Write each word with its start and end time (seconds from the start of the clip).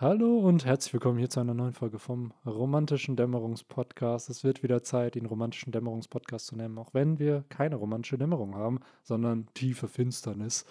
Hallo 0.00 0.38
und 0.38 0.64
herzlich 0.64 0.92
willkommen 0.92 1.18
hier 1.18 1.28
zu 1.28 1.40
einer 1.40 1.54
neuen 1.54 1.72
Folge 1.72 1.98
vom 1.98 2.32
Romantischen 2.46 3.16
Dämmerungspodcast. 3.16 4.30
Es 4.30 4.44
wird 4.44 4.62
wieder 4.62 4.84
Zeit, 4.84 5.16
den 5.16 5.26
Romantischen 5.26 5.72
Dämmerungspodcast 5.72 6.46
zu 6.46 6.56
nennen, 6.56 6.78
auch 6.78 6.94
wenn 6.94 7.18
wir 7.18 7.44
keine 7.48 7.74
romantische 7.74 8.16
Dämmerung 8.16 8.54
haben, 8.54 8.78
sondern 9.02 9.48
tiefe 9.54 9.88
Finsternis. 9.88 10.64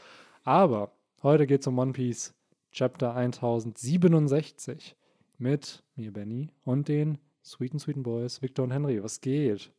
Aber 0.45 0.93
heute 1.23 1.45
geht 1.45 1.59
es 1.59 1.67
um 1.67 1.77
One 1.77 1.91
Piece 1.91 2.33
Chapter 2.71 3.15
1067 3.15 4.95
mit 5.37 5.83
mir, 5.97 6.13
Benny, 6.13 6.47
und 6.63 6.87
den 6.87 7.17
Sweeten 7.43 7.79
Sweeten 7.79 8.03
Boys, 8.03 8.41
Victor 8.41 8.63
und 8.63 8.71
Henry. 8.71 9.03
Was 9.03 9.19
geht? 9.19 9.73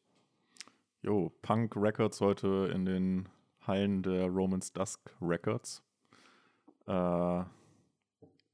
Jo, 1.01 1.33
Punk 1.41 1.75
Records 1.75 2.21
heute 2.21 2.71
in 2.75 2.85
den 2.85 3.31
Hallen 3.67 4.03
der 4.03 4.27
Romans 4.27 4.75
Dusk 4.75 5.01
Records. 5.23 5.83
Äh, 6.87 7.45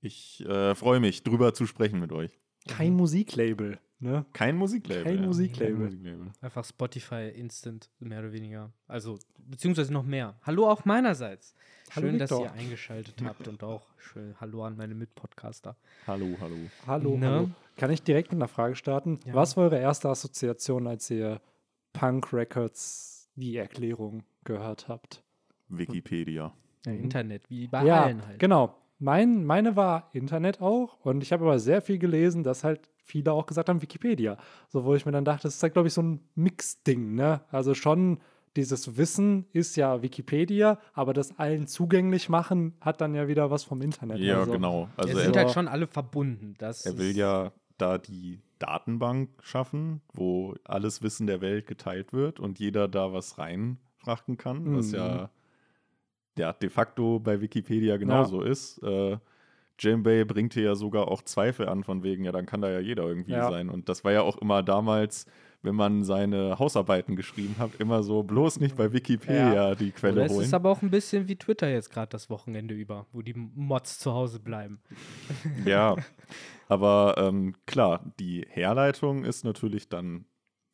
ich 0.04 0.44
äh, 0.46 0.74
freue 0.74 1.00
mich, 1.00 1.22
drüber 1.22 1.54
zu 1.54 1.66
sprechen 1.66 2.00
mit 2.00 2.12
euch. 2.12 2.38
Kein 2.66 2.94
Musiklabel, 2.94 3.78
ne? 3.98 4.24
Kein 4.32 4.56
Musiklabel. 4.56 5.04
Kein 5.04 5.16
ja. 5.20 5.26
Musiklabel. 5.26 5.74
Kein 5.74 5.84
Musiklabel. 5.84 6.32
Einfach 6.40 6.64
Spotify 6.64 7.28
Instant, 7.34 7.90
mehr 7.98 8.20
oder 8.20 8.32
weniger. 8.32 8.72
Also, 8.88 9.18
beziehungsweise 9.38 9.92
noch 9.92 10.04
mehr. 10.04 10.34
Hallo 10.42 10.68
auch 10.70 10.84
meinerseits. 10.86 11.54
Hallo, 11.94 12.08
Schön, 12.08 12.18
dass 12.18 12.30
Victor. 12.30 12.46
ihr 12.46 12.52
eingeschaltet 12.52 13.22
habt 13.22 13.46
und 13.48 13.62
auch 13.62 13.86
schön 13.98 14.34
Hallo 14.40 14.64
an 14.64 14.76
meine 14.78 14.94
Mitpodcaster. 14.94 15.76
Hallo, 16.06 16.36
hallo. 16.40 16.56
Hallo, 16.86 17.16
Ne? 17.18 17.26
hallo. 17.28 17.50
Kann 17.76 17.90
ich 17.90 18.02
direkt 18.02 18.32
mit 18.32 18.38
einer 18.40 18.48
Frage 18.48 18.76
starten? 18.76 19.20
Ja. 19.26 19.34
Was 19.34 19.56
war 19.56 19.64
eure 19.64 19.78
erste 19.78 20.08
Assoziation, 20.08 20.86
als 20.86 21.10
ihr 21.10 21.40
Punk 21.92 22.32
Records 22.32 23.28
die 23.36 23.56
Erklärung 23.56 24.22
gehört 24.44 24.88
habt? 24.88 25.22
Wikipedia. 25.68 26.54
Ja, 26.86 26.92
Mhm. 26.92 27.00
Internet, 27.04 27.48
wie 27.50 27.66
bei 27.66 27.84
ja, 27.84 28.04
allen 28.04 28.26
halt. 28.26 28.38
genau. 28.38 28.76
Mein, 28.98 29.44
meine 29.44 29.76
war 29.76 30.08
Internet 30.12 30.60
auch 30.60 30.98
und 31.04 31.22
ich 31.22 31.32
habe 31.32 31.44
aber 31.44 31.58
sehr 31.58 31.82
viel 31.82 31.98
gelesen, 31.98 32.42
dass 32.42 32.64
halt 32.64 32.88
viele 32.96 33.32
auch 33.32 33.46
gesagt 33.46 33.68
haben 33.68 33.82
Wikipedia. 33.82 34.36
So, 34.68 34.84
wo 34.84 34.94
ich 34.94 35.04
mir 35.04 35.12
dann 35.12 35.24
dachte, 35.24 35.42
das 35.42 35.56
ist 35.56 35.62
halt, 35.62 35.74
glaube 35.74 35.88
ich, 35.88 35.94
so 35.94 36.02
ein 36.02 36.20
Mix-Ding, 36.34 37.14
ne? 37.14 37.42
Also 37.50 37.74
schon 37.74 38.18
dieses 38.56 38.96
Wissen 38.96 39.46
ist 39.52 39.76
ja 39.76 40.02
Wikipedia, 40.02 40.78
aber 40.92 41.12
das 41.12 41.38
allen 41.38 41.66
zugänglich 41.66 42.28
machen 42.28 42.74
hat 42.80 43.00
dann 43.00 43.14
ja 43.14 43.26
wieder 43.26 43.50
was 43.50 43.64
vom 43.64 43.82
Internet. 43.82 44.18
Ja, 44.18 44.40
also, 44.40 44.52
genau. 44.52 44.88
Also 44.96 45.12
es 45.12 45.18
er, 45.18 45.24
sind 45.24 45.36
halt 45.36 45.50
schon 45.50 45.68
alle 45.68 45.86
verbunden. 45.86 46.54
Das 46.58 46.86
er 46.86 46.96
will 46.96 47.16
ja 47.16 47.52
da 47.78 47.98
die 47.98 48.40
Datenbank 48.60 49.30
schaffen, 49.42 50.00
wo 50.12 50.54
alles 50.64 51.02
Wissen 51.02 51.26
der 51.26 51.40
Welt 51.40 51.66
geteilt 51.66 52.12
wird 52.12 52.38
und 52.38 52.58
jeder 52.60 52.86
da 52.86 53.12
was 53.12 53.38
reinfrachten 53.38 54.36
kann, 54.36 54.76
was 54.76 54.92
Mhm. 54.92 54.98
ja, 54.98 55.30
ja 56.38 56.52
de 56.52 56.68
facto 56.70 57.18
bei 57.20 57.40
Wikipedia 57.40 57.96
genauso 57.96 58.42
ist. 58.42 58.78
Äh, 58.82 59.18
Jimbei 59.78 60.24
bringt 60.24 60.54
hier 60.54 60.62
ja 60.62 60.74
sogar 60.76 61.08
auch 61.08 61.22
Zweifel 61.22 61.68
an, 61.68 61.82
von 61.82 62.02
wegen, 62.04 62.24
ja, 62.24 62.30
dann 62.32 62.46
kann 62.46 62.60
da 62.60 62.70
ja 62.70 62.78
jeder 62.78 63.02
irgendwie 63.04 63.32
Ja. 63.32 63.48
sein. 63.48 63.68
Und 63.68 63.88
das 63.88 64.04
war 64.04 64.12
ja 64.12 64.22
auch 64.22 64.38
immer 64.38 64.62
damals, 64.62 65.26
wenn 65.62 65.74
man 65.74 66.04
seine 66.04 66.58
Hausarbeiten 66.58 67.16
geschrieben 67.16 67.56
hat, 67.58 67.74
immer 67.80 68.02
so 68.04 68.22
bloß 68.22 68.60
nicht 68.60 68.76
bei 68.76 68.92
Wikipedia 68.92 69.74
die 69.74 69.90
Quelle 69.90 70.12
Oder 70.20 70.26
es 70.26 70.32
holen. 70.32 70.44
ist 70.44 70.54
aber 70.54 70.70
auch 70.70 70.82
ein 70.82 70.90
bisschen 70.90 71.26
wie 71.26 71.36
Twitter 71.36 71.68
jetzt 71.68 71.90
gerade 71.90 72.08
das 72.10 72.30
Wochenende 72.30 72.74
über, 72.74 73.06
wo 73.12 73.22
die 73.22 73.34
Mods 73.34 73.98
zu 73.98 74.12
Hause 74.12 74.38
bleiben. 74.40 74.80
Ja, 75.66 75.96
aber 76.68 77.14
ähm, 77.18 77.54
klar, 77.66 78.12
die 78.18 78.46
Herleitung 78.48 79.24
ist 79.24 79.44
natürlich 79.44 79.88
dann 79.88 80.24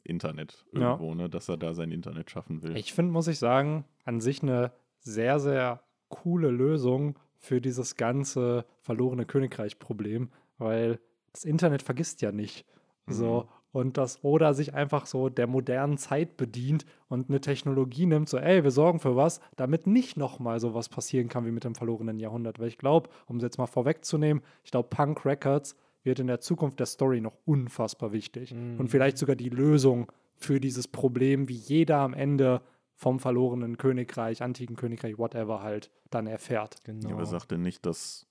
Internet 0.05 0.67
Ja. 0.73 0.81
irgendwo, 0.81 1.15
ne, 1.15 1.29
dass 1.29 1.49
er 1.49 1.57
da 1.57 1.73
sein 1.75 1.91
Internet 1.93 2.31
schaffen 2.31 2.63
will. 2.63 2.77
Ich 2.77 2.93
finde, 2.93 3.13
muss 3.13 3.29
ich 3.29 3.39
sagen, 3.39 3.85
an 4.05 4.21
sich 4.21 4.43
eine 4.43 4.73
sehr, 5.01 5.41
sehr 5.41 5.83
coole 6.09 6.51
Lösung 6.51 7.19
für 7.39 7.61
dieses 7.61 7.97
ganze 7.97 8.65
verlorene 8.83 9.25
Königreich-Problem, 9.25 10.31
weil 10.59 11.01
das 11.33 11.45
Internet 11.45 11.83
vergisst 11.83 12.23
ja 12.23 12.33
nicht. 12.33 12.67
So. 13.07 13.49
Und 13.73 13.97
das 13.97 14.25
Oda 14.25 14.53
sich 14.53 14.75
einfach 14.75 15.07
so 15.07 15.29
der 15.29 15.47
modernen 15.47 15.97
Zeit 15.97 16.37
bedient 16.37 16.85
und 17.09 17.29
eine 17.29 17.41
Technologie 17.41 18.05
nimmt, 18.07 18.29
so, 18.29 18.37
ey, 18.37 18.65
wir 18.65 18.73
sorgen 18.73 18.99
für 18.99 19.15
was, 19.15 19.41
damit 19.55 19.87
nicht 19.87 20.17
nochmal 20.17 20.59
so 20.59 20.75
was 20.75 20.89
passieren 20.89 21.29
kann 21.29 21.47
wie 21.47 21.53
mit 21.53 21.63
dem 21.63 21.77
verlorenen 21.77 22.19
Jahrhundert. 22.19 22.59
Weil 22.59 22.67
ich 22.67 22.79
glaube, 22.79 23.11
um 23.27 23.37
es 23.37 23.43
jetzt 23.45 23.59
mal 23.59 23.67
vorwegzunehmen, 23.67 24.43
ich 24.65 24.73
glaube, 24.73 24.89
Punk 24.89 25.25
Records 25.25 25.77
wird 26.03 26.19
in 26.19 26.27
der 26.27 26.41
Zukunft 26.41 26.81
der 26.81 26.87
Story 26.87 27.21
noch 27.21 27.37
unfassbar 27.45 28.13
wichtig. 28.13 28.53
Und 28.79 28.89
vielleicht 28.89 29.19
sogar 29.19 29.37
die 29.37 29.51
Lösung 29.51 30.11
für 30.35 30.59
dieses 30.59 30.89
Problem, 30.89 31.49
wie 31.49 31.55
jeder 31.55 31.99
am 31.99 32.15
Ende 32.15 32.63
vom 33.01 33.19
verlorenen 33.19 33.79
Königreich, 33.79 34.43
antiken 34.43 34.77
Königreich, 34.77 35.17
whatever 35.17 35.63
halt, 35.63 35.91
dann 36.11 36.27
erfährt. 36.27 36.85
Genau. 36.85 37.09
Ja, 37.09 37.15
aber 37.15 37.25
sagt 37.25 37.51
denn 37.51 37.63
nicht, 37.63 37.87
dass 37.87 38.27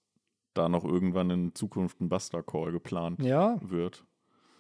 da 0.54 0.70
noch 0.70 0.86
irgendwann 0.86 1.32
in 1.32 1.56
Zukunft 1.56 2.00
ein 2.00 2.08
Buster 2.08 2.44
Call 2.44 2.72
geplant 2.72 3.20
Ja, 3.20 3.58
wird? 3.62 4.06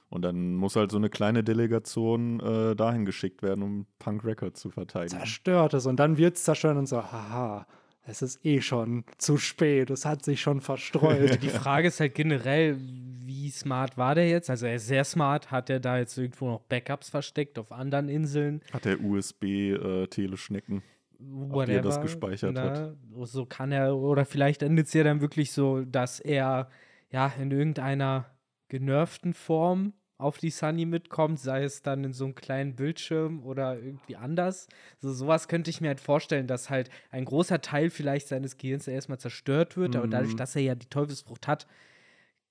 Und 0.09 0.23
dann 0.23 0.55
muss 0.55 0.75
halt 0.75 0.89
so 0.89 0.97
eine 0.97 1.11
kleine 1.11 1.43
Delegation 1.43 2.39
äh, 2.39 2.75
dahin 2.75 3.05
geschickt 3.05 3.43
werden, 3.43 3.63
um 3.63 3.85
Punk 3.99 4.25
Records 4.25 4.59
zu 4.59 4.71
verteidigen. 4.71 5.19
zerstört 5.19 5.75
es 5.75 5.85
und 5.85 5.97
dann 5.97 6.17
wird 6.17 6.37
es 6.37 6.43
zerstören 6.43 6.79
und 6.79 6.87
so, 6.87 7.03
haha, 7.03 7.67
es 8.09 8.21
ist 8.21 8.45
eh 8.45 8.61
schon 8.61 9.05
zu 9.17 9.37
spät, 9.37 9.89
es 9.89 10.05
hat 10.05 10.25
sich 10.25 10.41
schon 10.41 10.61
verstreut. 10.61 11.41
Die 11.41 11.49
Frage 11.49 11.89
ist 11.89 11.99
halt 11.99 12.15
generell, 12.15 12.77
wie 12.79 13.49
smart 13.51 13.97
war 13.97 14.15
der 14.15 14.27
jetzt? 14.27 14.49
Also 14.49 14.65
er 14.65 14.75
ist 14.75 14.87
sehr 14.87 15.03
smart. 15.03 15.51
Hat 15.51 15.69
er 15.69 15.79
da 15.79 15.97
jetzt 15.97 16.17
irgendwo 16.17 16.47
noch 16.47 16.61
Backups 16.61 17.09
versteckt 17.09 17.59
auf 17.59 17.71
anderen 17.71 18.09
Inseln? 18.09 18.61
Hat 18.73 18.85
der 18.85 18.99
USB-Teleschnecken. 19.01 20.81
Whatever, 21.19 21.77
er 21.77 21.81
das 21.81 22.01
gespeichert 22.01 22.57
hat. 22.57 22.95
So 23.23 23.45
kann 23.45 23.71
er, 23.71 23.95
oder 23.95 24.25
vielleicht 24.25 24.63
endet 24.63 24.87
es 24.87 24.93
ja 24.93 25.03
dann 25.03 25.21
wirklich 25.21 25.51
so, 25.51 25.81
dass 25.81 26.19
er 26.19 26.69
ja 27.11 27.33
in 27.39 27.51
irgendeiner 27.51 28.25
genervten 28.69 29.33
Form 29.33 29.93
auf 30.19 30.37
die 30.37 30.51
Sunny 30.51 30.85
mitkommt, 30.85 31.39
sei 31.39 31.63
es 31.63 31.81
dann 31.81 32.03
in 32.03 32.13
so 32.13 32.25
einem 32.25 32.35
kleinen 32.35 32.75
Bildschirm 32.75 33.41
oder 33.43 33.79
irgendwie 33.79 34.17
anders. 34.17 34.67
So 34.99 35.11
sowas 35.13 35.47
könnte 35.47 35.69
ich 35.71 35.81
mir 35.81 35.87
halt 35.87 36.01
vorstellen, 36.01 36.45
dass 36.47 36.69
halt 36.69 36.89
ein 37.09 37.25
großer 37.25 37.61
Teil 37.61 37.89
vielleicht 37.89 38.27
seines 38.27 38.57
Gehirns 38.57 38.87
erstmal 38.87 39.17
zerstört 39.19 39.77
wird, 39.77 39.95
aber 39.95 40.07
dadurch, 40.07 40.33
Mhm. 40.33 40.37
dass 40.37 40.55
er 40.55 40.61
ja 40.63 40.75
die 40.75 40.87
Teufelsfrucht 40.89 41.47
hat, 41.47 41.67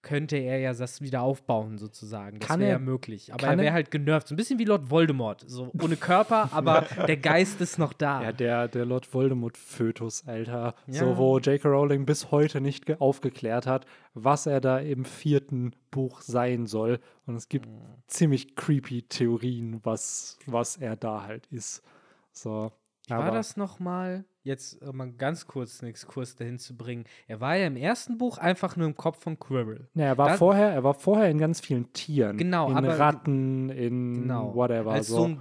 könnte 0.02 0.36
er 0.36 0.58
ja 0.58 0.72
das 0.72 1.00
wieder 1.02 1.22
aufbauen, 1.22 1.76
sozusagen. 1.78 2.38
Das 2.38 2.48
Kann 2.48 2.60
wäre 2.60 2.70
er- 2.70 2.76
ja 2.76 2.78
möglich. 2.78 3.32
Aber 3.34 3.46
er 3.46 3.58
wäre 3.58 3.72
halt 3.72 3.90
genervt. 3.90 4.28
So 4.28 4.34
ein 4.34 4.36
bisschen 4.36 4.58
wie 4.58 4.64
Lord 4.64 4.90
Voldemort. 4.90 5.44
So 5.46 5.70
ohne 5.82 5.96
Körper, 5.96 6.48
aber 6.52 6.86
der 7.06 7.16
Geist 7.16 7.60
ist 7.60 7.78
noch 7.78 7.92
da. 7.92 8.22
Ja, 8.22 8.32
der, 8.32 8.68
der 8.68 8.84
Lord 8.86 9.12
Voldemort-Fötus, 9.12 10.26
Alter. 10.26 10.74
So, 10.86 11.04
Ja. 11.06 11.16
wo 11.18 11.38
J.K. 11.38 11.68
Rowling 11.68 12.06
bis 12.06 12.30
heute 12.30 12.60
nicht 12.60 12.86
ge- 12.86 12.96
aufgeklärt 12.98 13.66
hat, 13.66 13.86
was 14.14 14.46
er 14.46 14.60
da 14.60 14.78
im 14.78 15.04
vierten 15.04 15.72
Buch 15.90 16.20
sein 16.20 16.66
soll. 16.66 17.00
Und 17.26 17.36
es 17.36 17.48
gibt 17.48 17.66
Mhm. 17.66 17.80
ziemlich 18.06 18.54
creepy 18.56 19.02
Theorien, 19.02 19.80
was, 19.84 20.38
was 20.46 20.76
er 20.76 20.96
da 20.96 21.22
halt 21.24 21.46
ist. 21.48 21.82
So. 22.32 22.70
Wie 23.08 23.14
war 23.14 23.30
das 23.30 23.56
nochmal? 23.56 24.24
Jetzt 24.42 24.80
äh, 24.82 24.92
mal 24.92 25.10
ganz 25.12 25.46
kurz 25.46 25.80
einen 25.82 25.90
Exkurs 25.90 26.36
dahin 26.36 26.58
zu 26.58 26.76
bringen. 26.76 27.04
Er 27.26 27.40
war 27.40 27.56
ja 27.56 27.66
im 27.66 27.76
ersten 27.76 28.16
Buch 28.18 28.38
einfach 28.38 28.76
nur 28.76 28.86
im 28.86 28.94
Kopf 28.96 29.22
von 29.22 29.38
Quirrell. 29.38 29.88
Ja, 29.94 30.04
er 30.06 30.18
war 30.18 30.28
Da- 30.30 30.36
vorher, 30.36 30.70
er 30.72 30.84
war 30.84 30.94
vorher 30.94 31.28
in 31.30 31.38
ganz 31.38 31.60
vielen 31.60 31.92
Tieren. 31.92 32.38
Genau, 32.38 32.70
in 32.70 32.76
aber- 32.76 32.98
Ratten, 32.98 33.68
in 33.70 34.22
Genau. 34.22 34.54
whatever. 34.54 34.92
als 34.92 35.08
so. 35.08 35.16
so. 35.16 35.24
ein 35.24 35.40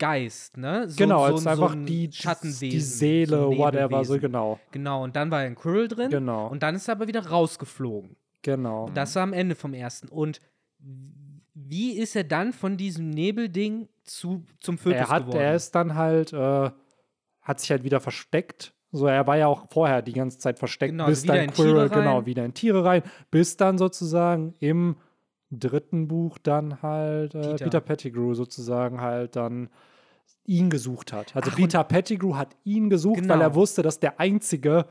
Geist, 0.00 0.56
ne? 0.56 0.88
So, 0.88 0.96
genau, 0.96 1.26
so, 1.26 1.34
als 1.34 1.42
so 1.42 1.50
einfach 1.50 1.72
ein 1.72 1.84
die, 1.84 2.08
Schattenwesen. 2.12 2.70
die 2.70 2.80
Seele, 2.80 3.36
so 3.36 3.58
whatever, 3.58 4.04
so 4.04 4.16
genau. 4.18 4.60
Genau, 4.70 5.02
und 5.02 5.16
dann 5.16 5.30
war 5.32 5.42
er 5.42 5.48
in 5.48 5.56
Quirrell 5.56 5.88
drin. 5.88 6.10
Genau. 6.10 6.46
Und 6.46 6.62
dann 6.62 6.76
ist 6.76 6.86
er 6.88 6.92
aber 6.92 7.08
wieder 7.08 7.26
rausgeflogen. 7.26 8.14
Genau. 8.42 8.88
Das 8.94 9.16
war 9.16 9.24
am 9.24 9.32
Ende 9.32 9.56
vom 9.56 9.74
ersten. 9.74 10.06
Und 10.08 10.40
wie 11.54 11.92
ist 11.98 12.14
er 12.14 12.22
dann 12.24 12.52
von 12.52 12.76
diesem 12.76 13.10
Nebelding 13.10 13.88
zu, 14.04 14.44
zum 14.60 14.78
Fötus 14.78 14.98
er 15.00 15.08
hat, 15.08 15.22
geworden? 15.26 15.40
er 15.40 15.54
ist 15.56 15.74
dann 15.74 15.94
halt, 15.96 16.32
äh, 16.32 16.70
hat 17.48 17.58
sich 17.60 17.70
halt 17.72 17.82
wieder 17.82 17.98
versteckt. 17.98 18.72
So, 18.92 19.06
er 19.06 19.26
war 19.26 19.36
ja 19.36 19.48
auch 19.48 19.66
vorher 19.70 20.00
die 20.02 20.12
ganze 20.12 20.38
Zeit 20.38 20.58
versteckt, 20.58 20.92
Genau, 20.92 21.06
bis 21.06 21.28
also 21.28 21.32
dann 21.34 21.50
Quirrell, 21.52 21.86
rein. 21.88 21.98
genau, 21.98 22.26
wieder 22.26 22.44
in 22.44 22.54
Tiere 22.54 22.84
rein, 22.84 23.02
bis 23.30 23.56
dann 23.56 23.76
sozusagen 23.78 24.54
im 24.60 24.96
dritten 25.50 26.08
Buch 26.08 26.38
dann 26.38 26.80
halt 26.82 27.34
äh, 27.34 27.40
Peter. 27.40 27.64
Peter. 27.64 27.80
Pettigrew 27.80 28.34
sozusagen 28.34 29.00
halt 29.00 29.34
dann 29.36 29.68
ihn 30.44 30.70
gesucht 30.70 31.12
hat. 31.12 31.34
Also 31.36 31.50
Ach, 31.52 31.56
Peter 31.56 31.84
Pettigrew 31.84 32.36
hat 32.36 32.54
ihn 32.64 32.88
gesucht, 32.90 33.18
weil 33.20 33.22
Genau. 33.38 33.40
er 33.40 33.54
wusste, 33.54 33.82
dass 33.82 34.00
der 34.00 34.18
Einzige, 34.20 34.86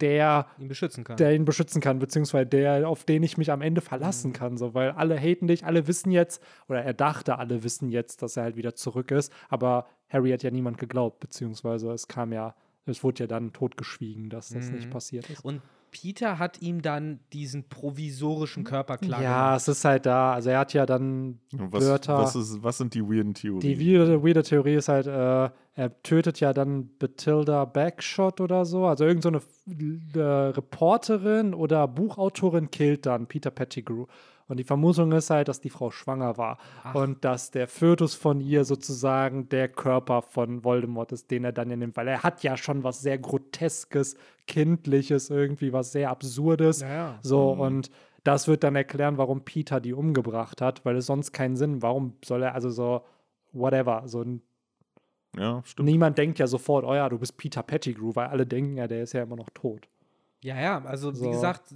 der 0.00 0.46
ihn 0.58 0.68
beschützen 0.68 1.04
kann. 1.04 1.16
der 1.18 1.34
ihn 1.34 1.44
beschützen 1.44 1.80
kann, 1.82 1.98
beziehungsweise 1.98 2.46
der, 2.46 2.88
auf 2.88 3.04
den 3.04 3.22
ich 3.22 3.36
mich 3.38 3.52
am 3.52 3.60
Ende 3.62 3.80
verlassen 3.82 4.30
Mhm. 4.30 4.34
kann, 4.34 4.56
so, 4.56 4.74
weil 4.74 4.90
alle 4.92 5.18
haten 5.18 5.46
dich, 5.46 5.64
alle 5.66 5.86
wissen 5.86 6.10
jetzt, 6.10 6.42
oder 6.68 6.82
er 6.82 6.94
dachte, 6.94 7.38
alle 7.38 7.62
wissen 7.62 7.88
jetzt, 7.90 8.22
dass 8.22 8.36
er 8.36 8.44
halt 8.44 8.56
wieder 8.56 8.74
zurück 8.74 9.10
ist, 9.10 9.32
aber 9.50 9.86
Harry 10.12 10.30
hat 10.30 10.42
ja 10.42 10.50
niemand 10.50 10.78
geglaubt, 10.78 11.20
beziehungsweise 11.20 11.90
es 11.92 12.06
kam 12.08 12.32
ja, 12.32 12.54
es 12.86 13.02
wurde 13.02 13.20
ja 13.24 13.26
dann 13.26 13.52
totgeschwiegen, 13.52 14.28
dass 14.28 14.50
das 14.50 14.70
nicht 14.70 14.86
Mhm. 14.86 14.90
passiert 14.90 15.30
ist. 15.30 15.44
Und 15.44 15.62
Peter 15.92 16.38
hat 16.38 16.62
ihm 16.62 16.80
dann 16.80 17.20
diesen 17.34 17.68
provisorischen 17.68 18.64
Körper 18.64 18.96
klar 18.96 19.22
Ja, 19.22 19.56
es 19.56 19.68
ist 19.68 19.84
halt 19.84 20.06
da. 20.06 20.32
Also 20.32 20.48
er 20.48 20.60
hat 20.60 20.72
ja 20.72 20.86
dann 20.86 21.38
Was, 21.52 21.84
Wörter. 21.84 22.16
was, 22.18 22.34
ist, 22.34 22.62
was 22.62 22.78
sind 22.78 22.94
die 22.94 23.02
weirden 23.02 23.34
Theorien? 23.34 23.60
Die 23.60 23.78
weirde, 23.78 24.22
weirde 24.24 24.42
Theorie 24.42 24.74
ist 24.76 24.88
halt, 24.88 25.06
äh, 25.06 25.50
er 25.74 26.02
tötet 26.02 26.40
ja 26.40 26.52
dann 26.54 26.88
Batilda 26.98 27.66
Backshot 27.66 28.40
oder 28.40 28.64
so. 28.64 28.86
Also 28.86 29.04
irgend 29.04 29.22
so 29.22 29.28
eine 29.28 29.40
äh, 30.14 30.18
Reporterin 30.50 31.54
oder 31.54 31.86
Buchautorin 31.88 32.70
killt 32.70 33.06
dann 33.06 33.26
Peter 33.26 33.50
Pettigrew. 33.50 34.06
Und 34.52 34.58
die 34.58 34.64
Vermutung 34.64 35.12
ist 35.12 35.30
halt, 35.30 35.48
dass 35.48 35.62
die 35.62 35.70
Frau 35.70 35.90
schwanger 35.90 36.36
war. 36.36 36.58
Und 36.92 37.24
dass 37.24 37.50
der 37.50 37.66
Fötus 37.66 38.14
von 38.14 38.38
ihr 38.42 38.66
sozusagen 38.66 39.48
der 39.48 39.66
Körper 39.66 40.20
von 40.20 40.62
Voldemort 40.62 41.10
ist, 41.10 41.30
den 41.30 41.44
er 41.44 41.52
dann 41.52 41.70
ja 41.70 41.76
nimmt. 41.76 41.96
Weil 41.96 42.06
er 42.06 42.22
hat 42.22 42.42
ja 42.42 42.58
schon 42.58 42.84
was 42.84 43.00
sehr 43.00 43.16
Groteskes, 43.16 44.14
Kindliches, 44.46 45.30
irgendwie 45.30 45.72
was 45.72 45.92
sehr 45.92 46.10
Absurdes. 46.10 46.82
Ja, 46.82 46.88
ja. 46.88 47.18
So, 47.22 47.50
und 47.50 47.90
das 48.24 48.46
wird 48.46 48.62
dann 48.62 48.76
erklären, 48.76 49.16
warum 49.16 49.42
Peter 49.42 49.80
die 49.80 49.94
umgebracht 49.94 50.60
hat, 50.60 50.84
weil 50.84 50.96
es 50.96 51.06
sonst 51.06 51.32
keinen 51.32 51.56
Sinn. 51.56 51.80
Warum 51.80 52.18
soll 52.22 52.42
er 52.42 52.54
also 52.54 52.68
so, 52.68 53.00
whatever, 53.52 54.02
so 54.04 54.20
ein 54.20 54.42
ja, 55.34 55.62
stimmt. 55.64 55.88
Niemand 55.88 56.18
denkt 56.18 56.38
ja 56.40 56.46
sofort, 56.46 56.84
oh 56.84 56.94
ja, 56.94 57.08
du 57.08 57.18
bist 57.18 57.38
Peter 57.38 57.62
Pettigrew, 57.62 58.14
weil 58.14 58.26
alle 58.26 58.46
denken 58.46 58.76
ja, 58.76 58.86
der 58.86 59.02
ist 59.02 59.14
ja 59.14 59.22
immer 59.22 59.36
noch 59.36 59.48
tot. 59.48 59.88
Ja, 60.42 60.60
ja, 60.60 60.84
also 60.84 61.10
So. 61.10 61.24
wie 61.24 61.30
gesagt, 61.30 61.74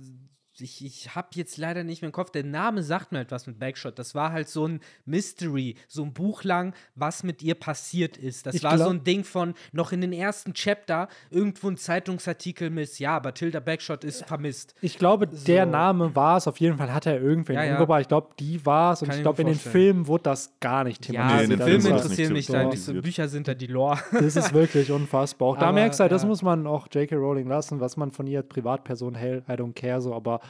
ich, 0.61 0.85
ich 0.85 1.15
habe 1.15 1.29
jetzt 1.35 1.57
leider 1.59 1.85
nicht 1.85 2.03
mehr 2.03 2.09
im 2.09 2.13
Kopf, 2.13 2.31
der 2.31 2.45
Name 2.45 2.83
sagt 2.83 3.13
mir 3.13 3.21
etwas 3.21 3.47
mit 3.47 3.59
Backshot. 3.59 3.99
Das 3.99 4.15
war 4.15 4.33
halt 4.33 4.49
so 4.49 4.67
ein 4.67 4.81
Mystery, 5.05 5.77
so 5.89 6.03
ein 6.03 6.13
Buch 6.13 6.45
lang, 6.45 6.75
was 6.95 7.23
mit 7.23 7.43
ihr 7.43 7.55
passiert 7.55 8.17
ist. 8.17 8.47
Das 8.47 8.55
Ich 8.55 8.63
war 8.63 8.73
so 8.79 8.85
glaub- 8.85 8.93
ein 8.95 9.05
Ding 9.05 9.25
von 9.25 9.55
noch 9.73 9.93
in 9.93 10.01
den 10.01 10.13
ersten 10.13 10.53
Chapter 10.55 11.09
irgendwo 11.31 11.69
ein 11.69 11.77
Zeitungsartikel 11.77 12.71
mit, 12.71 12.99
ja, 12.99 13.19
Bathilda 13.19 13.61
Backshot 13.61 14.05
ist 14.05 14.25
vermisst. 14.27 14.75
Ich 14.81 14.99
glaube, 14.99 15.27
der 15.27 15.65
So. 15.65 15.71
Name 15.71 16.15
war 16.15 16.37
es. 16.37 16.47
Auf 16.47 16.59
jeden 16.61 16.77
Fall 16.77 16.93
hat 16.93 17.07
er 17.07 17.21
irgendwen 17.21 17.57
Ja, 17.57 17.65
ja. 17.65 17.73
umgebracht. 17.75 18.03
Ich 18.03 18.09
glaube, 18.09 18.29
die 18.39 18.65
war 18.67 18.93
es. 18.93 19.03
Und 19.03 19.09
Kann 19.09 19.17
ich 19.19 19.23
glaube, 19.23 19.43
in 19.43 19.49
den. 19.49 19.57
Filmen 19.57 20.07
wurde 20.07 20.25
das 20.25 20.53
gar 20.61 20.85
nicht 20.85 21.07
Ja, 21.07 21.13
thematisiert. 21.13 21.31
Nee, 21.31 21.41
also 21.41 21.53
in 21.53 21.59
den 21.59 21.67
Filmen 21.67 21.81
Filme 21.83 21.97
das 21.97 22.03
interessieren 22.05 22.33
mich 22.33 22.47
da 22.47 22.65
nicht 22.65 22.83
so. 22.83 22.93
Bücher 22.95 23.29
sind 23.29 23.49
da 23.49 23.55
die 23.55 23.67
Lore. 23.67 23.99
Das 24.13 24.37
ist 24.37 24.53
wirklich 24.55 24.91
unfassbar. 24.93 25.49
Auch 25.49 25.57
da 25.59 25.67
Aber, 25.67 25.73
merkst 25.75 25.99
du 25.99 26.03
halt, 26.03 26.13
das 26.13 26.23
ja. 26.23 26.29
muss 26.29 26.43
man 26.43 26.67
auch 26.67 26.87
J.K. 26.91 27.17
Rowling 27.17 27.49
lassen, 27.49 27.81
was 27.81 27.97
man 27.97 28.11
von 28.13 28.27
ihr 28.27 28.41
als 28.41 28.49
Privatperson 28.49 29.15
hält. 29.15 29.45
I 29.49 29.53
don't 29.53 29.73
care 29.75 30.01
so, 30.01 30.15
aber 30.15 30.41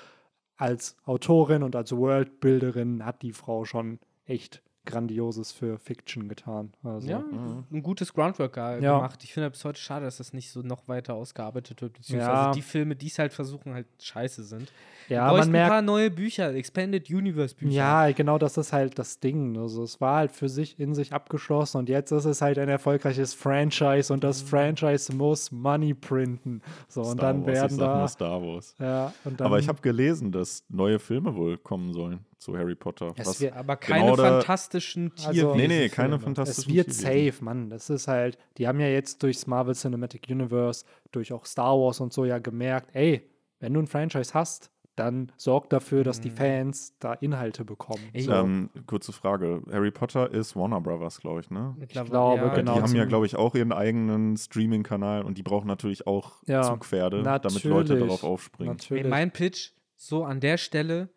als 0.56 0.96
Autorin 1.04 1.62
und 1.62 1.76
als 1.76 1.94
Worldbuilderin 1.94 3.04
hat 3.04 3.22
die 3.22 3.32
Frau 3.32 3.64
schon 3.64 3.98
echt 4.24 4.62
Grandioses 4.86 5.52
für 5.52 5.78
Fiction 5.78 6.28
getan. 6.28 6.72
Also, 6.82 7.08
Ja, 7.08 7.18
ein 7.18 7.82
gutes 7.82 8.14
Groundwork 8.14 8.56
Ja. 8.56 8.78
gemacht. 8.80 9.22
Ich 9.24 9.34
finde 9.34 9.50
bis 9.50 9.64
heute 9.64 9.78
schade, 9.80 10.04
dass 10.06 10.16
das 10.16 10.32
nicht 10.32 10.50
so 10.50 10.62
noch 10.62 10.88
weiter 10.88 11.14
ausgearbeitet 11.14 11.82
wird. 11.82 11.92
Beziehungsweise 11.94 12.30
Ja. 12.32 12.50
die 12.52 12.62
Filme, 12.62 12.96
die 12.96 13.08
es 13.08 13.18
halt 13.18 13.32
versuchen, 13.32 13.74
halt 13.74 13.86
scheiße 14.00 14.44
sind. 14.44 14.72
ja 15.08 15.26
man 15.26 15.36
man 15.36 15.48
ein 15.48 15.52
merkt, 15.52 15.70
paar 15.70 15.82
neue 15.82 16.10
Bücher, 16.10 16.52
Expanded 16.54 17.10
Universe 17.10 17.54
Bücher. 17.54 17.70
Ja, 17.72 18.10
genau, 18.12 18.38
das 18.38 18.56
ist 18.56 18.72
halt 18.72 18.98
das 18.98 19.20
Ding. 19.20 19.56
Also 19.58 19.82
es 19.82 20.00
war 20.00 20.16
halt 20.16 20.32
für 20.32 20.48
sich 20.48 20.80
in 20.80 20.94
sich 20.94 21.12
abgeschlossen 21.12 21.78
und 21.78 21.88
jetzt 21.88 22.10
ist 22.12 22.24
es 22.24 22.40
halt 22.40 22.58
ein 22.58 22.68
erfolgreiches 22.68 23.34
Franchise 23.34 24.12
und 24.12 24.24
das 24.24 24.42
Franchise 24.42 25.14
muss 25.14 25.52
Money 25.52 25.94
printen. 25.94 26.62
So 26.88 27.02
und 27.02 27.18
Star 27.18 27.32
dann 27.34 27.42
Wars, 27.42 27.48
ich 27.48 27.54
werden 27.54 27.76
sag 27.76 27.86
da. 27.92 27.98
nur 27.98 28.08
Star 28.08 28.42
Wars. 28.42 28.74
Ja, 28.78 29.12
und 29.24 29.40
dann, 29.40 29.46
Aber 29.46 29.58
ich 29.58 29.68
habe 29.68 29.80
gelesen, 29.82 30.32
dass 30.32 30.64
neue 30.68 30.98
Filme 30.98 31.34
wohl 31.34 31.58
kommen 31.58 31.92
sollen 31.92 32.20
zu 32.46 32.56
Harry 32.56 32.74
Potter. 32.74 33.12
Es 33.16 33.40
wird- 33.40 33.54
Aber 33.54 33.76
keine 33.76 34.12
Genau 34.12 34.16
fantastischen 34.16 35.12
Also- 35.18 35.32
Tierwesen. 35.32 35.56
nee, 35.56 35.68
nee, 35.68 35.88
keine 35.88 36.08
Filme. 36.10 36.20
fantastischen 36.24 36.70
es 36.70 36.76
wird 36.76 36.86
Tierwesen. 36.96 37.32
safe, 37.32 37.44
Mann. 37.44 37.70
Das 37.70 37.90
ist 37.90 38.08
halt, 38.08 38.38
die 38.58 38.66
haben 38.68 38.80
ja 38.80 38.88
jetzt 38.88 39.22
durchs 39.22 39.46
Marvel 39.46 39.74
Cinematic 39.74 40.26
Universe, 40.30 40.84
durch 41.12 41.32
auch 41.32 41.44
Star 41.44 41.76
Wars 41.78 42.00
und 42.00 42.12
so 42.12 42.24
ja 42.24 42.38
gemerkt, 42.38 42.90
ey, 42.94 43.28
wenn 43.60 43.74
du 43.74 43.80
ein 43.80 43.86
Franchise 43.86 44.32
hast, 44.34 44.70
dann 44.96 45.30
sorg 45.36 45.68
dafür, 45.68 46.04
dass 46.04 46.20
die 46.22 46.30
Fans 46.30 46.94
da 47.00 47.12
Inhalte 47.12 47.66
bekommen. 47.66 48.00
So. 48.16 48.32
Ähm, 48.32 48.70
kurze 48.86 49.12
Frage. 49.12 49.60
Harry 49.70 49.90
Potter 49.90 50.30
ist 50.30 50.56
Warner 50.56 50.80
Brothers, 50.80 51.20
glaube 51.20 51.40
ich, 51.40 51.50
ne? 51.50 51.74
Mittlerweile- 51.78 52.10
glaube, 52.10 52.46
ja, 52.46 52.54
genau. 52.54 52.74
die 52.76 52.80
haben 52.82 52.96
ja, 52.96 53.04
glaube 53.04 53.26
ich, 53.26 53.36
auch 53.36 53.54
ihren 53.54 53.72
eigenen 53.72 54.38
Streaming-Kanal 54.38 55.22
und 55.22 55.36
die 55.36 55.42
brauchen 55.42 55.66
natürlich 55.66 56.06
auch 56.06 56.42
Ja, 56.46 56.62
Zugpferde, 56.62 57.22
damit 57.22 57.64
Leute 57.64 57.98
darauf 57.98 58.24
aufspringen. 58.24 58.76
Natürlich. 58.76 59.04
Ey, 59.04 59.10
mein 59.10 59.32
Pitch, 59.32 59.72
so 59.96 60.24
an 60.24 60.40
der 60.40 60.56
Stelle, 60.56 61.10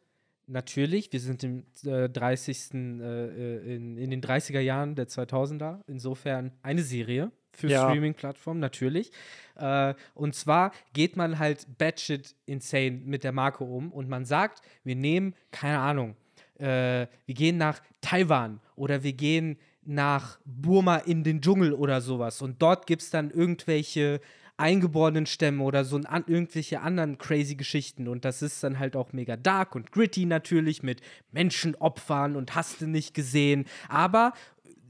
natürlich, 0.50 1.12
wir 1.13 1.19
sind 1.19 1.44
im 1.44 1.63
äh, 1.86 2.10
30. 2.10 2.74
Äh, 2.74 2.78
äh, 2.78 3.75
in, 3.75 3.98
in 3.98 4.10
den 4.10 4.22
30er 4.22 4.60
Jahren 4.60 4.96
der 4.96 5.07
2000er, 5.07 5.81
insofern 5.88 6.51
eine 6.62 6.81
Serie 6.81 7.31
für 7.51 7.68
Ja. 7.68 7.90
Streaming-Plattformen, 7.90 8.60
natürlich. 8.60 9.12
Äh, 9.56 9.94
und 10.13 10.36
zwar 10.36 10.72
geht 10.94 11.16
man 11.18 11.40
halt 11.40 11.66
batshit 11.78 12.36
insane 12.46 13.01
mit 13.04 13.24
der 13.24 13.31
Marke 13.31 13.63
um 13.63 13.92
und 13.92 14.10
man 14.10 14.25
sagt, 14.25 14.62
wir 14.84 14.96
nehmen, 14.96 15.36
keine 15.51 15.80
Ahnung, 15.80 16.16
äh, 16.57 17.07
wir 17.25 17.36
gehen 17.36 17.57
nach 17.57 17.81
Taiwan 18.01 18.60
oder 18.75 19.04
wir 19.04 19.13
gehen 19.13 19.57
nach 19.84 20.40
Burma 20.46 20.98
in 20.98 21.24
den 21.24 21.42
Dschungel 21.42 21.74
oder 21.74 22.01
sowas 22.01 22.42
und 22.42 22.62
dort 22.62 22.86
gibt 22.86 23.01
es 23.01 23.10
dann 23.10 23.31
irgendwelche 23.31 24.19
eingeborenen 24.59 25.25
Stämme 25.25 25.63
oder 25.63 25.85
so 25.85 25.97
an, 25.97 26.23
irgendwelche 26.27 26.81
anderen 26.81 27.17
crazy 27.17 27.56
Geschichten 27.56 28.07
und 28.07 28.25
das 28.25 28.41
ist 28.41 28.63
dann 28.63 28.77
halt 28.79 28.95
auch 28.95 29.13
mega 29.13 29.38
dark 29.38 29.75
und 29.75 29.91
gritty 29.91 30.25
natürlich 30.25 30.83
mit 30.83 31.01
Menschenopfern 31.31 32.35
und 32.35 32.56
hast 32.56 32.81
du 32.81 32.88
nicht 32.88 33.13
gesehen, 33.13 33.65
aber 33.88 34.33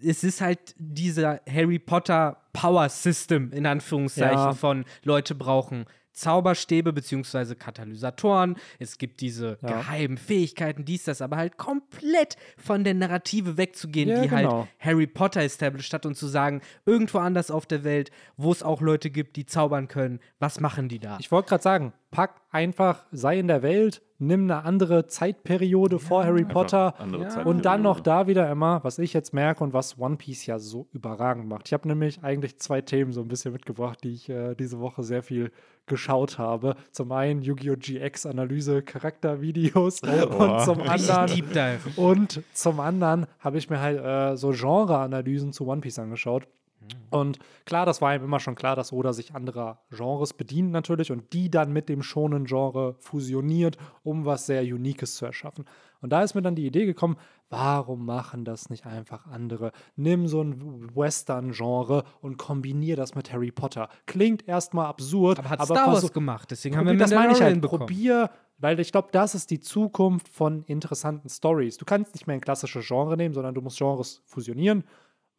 es 0.01 0.24
ist 0.24 0.42
halt 0.42 0.75
dieser 0.77 1.42
Harry 1.50 1.77
Potter 1.77 2.38
Power 2.54 2.89
System 2.89 3.51
in 3.51 3.66
Anführungszeichen 3.66 4.38
Ja. 4.38 4.54
von 4.54 4.86
Leute 5.04 5.36
brauchen 5.36 5.86
Zauberstäbe 6.19 6.94
beziehungsweise 6.94 7.56
Katalysatoren. 7.56 8.56
Es 8.77 8.98
gibt 8.98 9.21
diese 9.21 9.57
Ja. 9.62 9.77
geheimen 9.80 10.18
Fähigkeiten, 10.18 10.86
dies, 10.86 11.04
das, 11.06 11.21
aber 11.21 11.38
halt 11.38 11.57
komplett 11.57 12.36
von 12.57 12.83
der 12.83 12.94
Narrative 12.94 13.57
wegzugehen, 13.57 14.10
Ja, 14.10 14.21
die 14.21 14.27
genau. 14.27 14.60
halt 14.60 14.68
Harry 14.80 15.07
Potter 15.07 15.42
established 15.42 15.94
hat 15.94 16.06
und 16.06 16.16
zu 16.16 16.27
sagen, 16.27 16.62
irgendwo 16.86 17.19
anders 17.19 17.51
auf 17.51 17.66
der 17.66 17.83
Welt, 17.83 18.12
wo 18.38 18.51
es 18.51 18.63
auch 18.63 18.81
Leute 18.81 19.10
gibt, 19.10 19.36
die 19.36 19.45
zaubern 19.45 19.88
können, 19.88 20.19
was 20.39 20.60
machen 20.60 20.89
die 20.89 21.00
da? 21.00 21.18
Ich 21.19 21.31
wollte 21.31 21.50
gerade 21.50 21.63
sagen, 21.63 21.94
pack 22.12 22.42
einfach, 22.52 23.06
sei 23.12 23.40
in 23.40 23.48
der 23.48 23.62
Welt, 23.62 24.02
nimm 24.18 24.44
eine 24.44 24.64
andere 24.66 25.08
Zeitperiode 25.08 25.98
vor 26.00 26.26
Harry 26.26 26.44
Potter 26.44 26.94
Ja. 27.12 27.44
Und 27.44 27.66
dann 27.66 27.82
noch 27.84 28.00
da 28.02 28.28
wieder 28.28 28.50
immer, 28.52 28.84
was 28.84 29.00
ich 29.00 29.14
jetzt 29.14 29.34
merke 29.34 29.64
und 29.64 29.72
was 29.74 29.98
One 29.98 30.18
Piece 30.18 30.46
ja 30.46 30.60
so 30.60 30.88
überragend 30.92 31.48
macht. 31.48 31.68
Ich 31.68 31.74
habe 31.74 31.88
nämlich 31.88 32.22
eigentlich 32.24 32.60
zwei 32.60 32.82
Themen 32.82 33.14
so 33.14 33.22
ein 33.22 33.28
bisschen 33.28 33.54
mitgebracht, 33.54 34.00
die 34.04 34.14
ich 34.14 34.30
äh, 34.30 34.56
diese 34.56 34.80
Woche 34.80 35.04
sehr 35.04 35.24
viel 35.24 35.52
geschaut 35.86 36.38
habe. 36.38 36.76
Zum 36.92 37.12
einen 37.12 37.42
Yu-Gi-Oh! 37.42 37.76
GX 37.78 38.26
Analyse 38.26 38.82
Charaktervideos 38.82 40.02
und 40.04 40.10
Oha. 40.34 40.66
zum 40.66 40.82
anderen 40.82 41.28
Deep 41.28 41.54
Dive. 41.54 41.80
und 41.96 42.42
zum 42.54 42.80
anderen 42.80 43.26
habe 43.40 43.58
ich 43.58 43.70
mir 43.70 43.80
halt 43.80 44.00
äh, 44.04 44.36
so 44.36 44.52
Genre-Analysen 44.52 45.54
zu 45.54 45.68
One 45.68 45.82
Piece 45.82 46.00
angeschaut. 46.00 46.48
Und 47.12 47.40
klar, 47.66 47.86
das 47.86 48.02
war 48.02 48.16
ihm 48.16 48.24
immer 48.24 48.40
schon 48.40 48.56
klar, 48.56 48.76
dass 48.76 48.94
Oda 48.94 49.14
sich 49.14 49.36
anderer 49.36 49.80
Genres 49.92 50.34
bedient 50.34 50.72
natürlich 50.72 51.12
und 51.12 51.34
die 51.34 51.50
dann 51.52 51.74
mit 51.74 51.90
dem 51.90 52.02
schonen 52.04 52.46
Genre 52.46 52.96
fusioniert, 53.00 53.78
um 54.04 54.26
was 54.26 54.46
sehr 54.46 54.62
Unikes 54.62 55.16
zu 55.16 55.26
erschaffen. 55.26 55.66
Und 56.02 56.12
da 56.12 56.22
ist 56.24 56.36
mir 56.36 56.42
dann 56.42 56.56
die 56.56 56.66
Idee 56.66 56.86
gekommen, 56.86 57.18
warum 57.50 58.06
machen 58.06 58.46
das 58.46 58.70
nicht 58.70 58.86
einfach 58.86 59.25
andere? 59.27 59.72
Nimm 59.96 60.27
so 60.27 60.42
ein 60.42 60.96
Western-Genre 60.96 62.03
und 62.22 62.38
kombinier 62.38 62.96
das 62.96 63.15
mit 63.15 63.34
Harry 63.34 63.51
Potter. 63.51 63.89
Klingt 64.06 64.48
erstmal 64.48 64.86
absurd, 64.86 65.39
Aber 65.39 65.50
hat 65.50 65.60
aber 65.60 65.75
Star 65.75 65.88
Wars 65.88 66.00
versuch- 66.00 66.13
gemacht, 66.13 66.50
deswegen 66.51 66.77
haben 66.77 66.88
wir 66.88 66.96
das 66.96 67.12
meine 67.12 67.34
ich 67.34 67.42
halt. 67.42 67.60
Bekommen. 67.60 67.82
Probier, 67.88 68.30
weil 68.60 68.80
ich 68.80 68.92
glaube, 68.92 69.10
das 69.12 69.36
ist 69.36 69.51
die 69.51 69.60
Zukunft 69.60 70.30
von 70.30 70.63
interessanten 70.63 71.27
Stories. 71.27 71.77
Du 71.77 71.86
kannst 71.86 72.13
nicht 72.13 72.27
mehr 72.27 72.36
ein 72.36 72.42
klassisches 72.42 72.88
Genre 72.88 73.18
nehmen, 73.18 73.34
sondern 73.34 73.53
du 73.53 73.62
musst 73.62 73.77
Genres 73.77 74.22
fusionieren, 74.25 74.84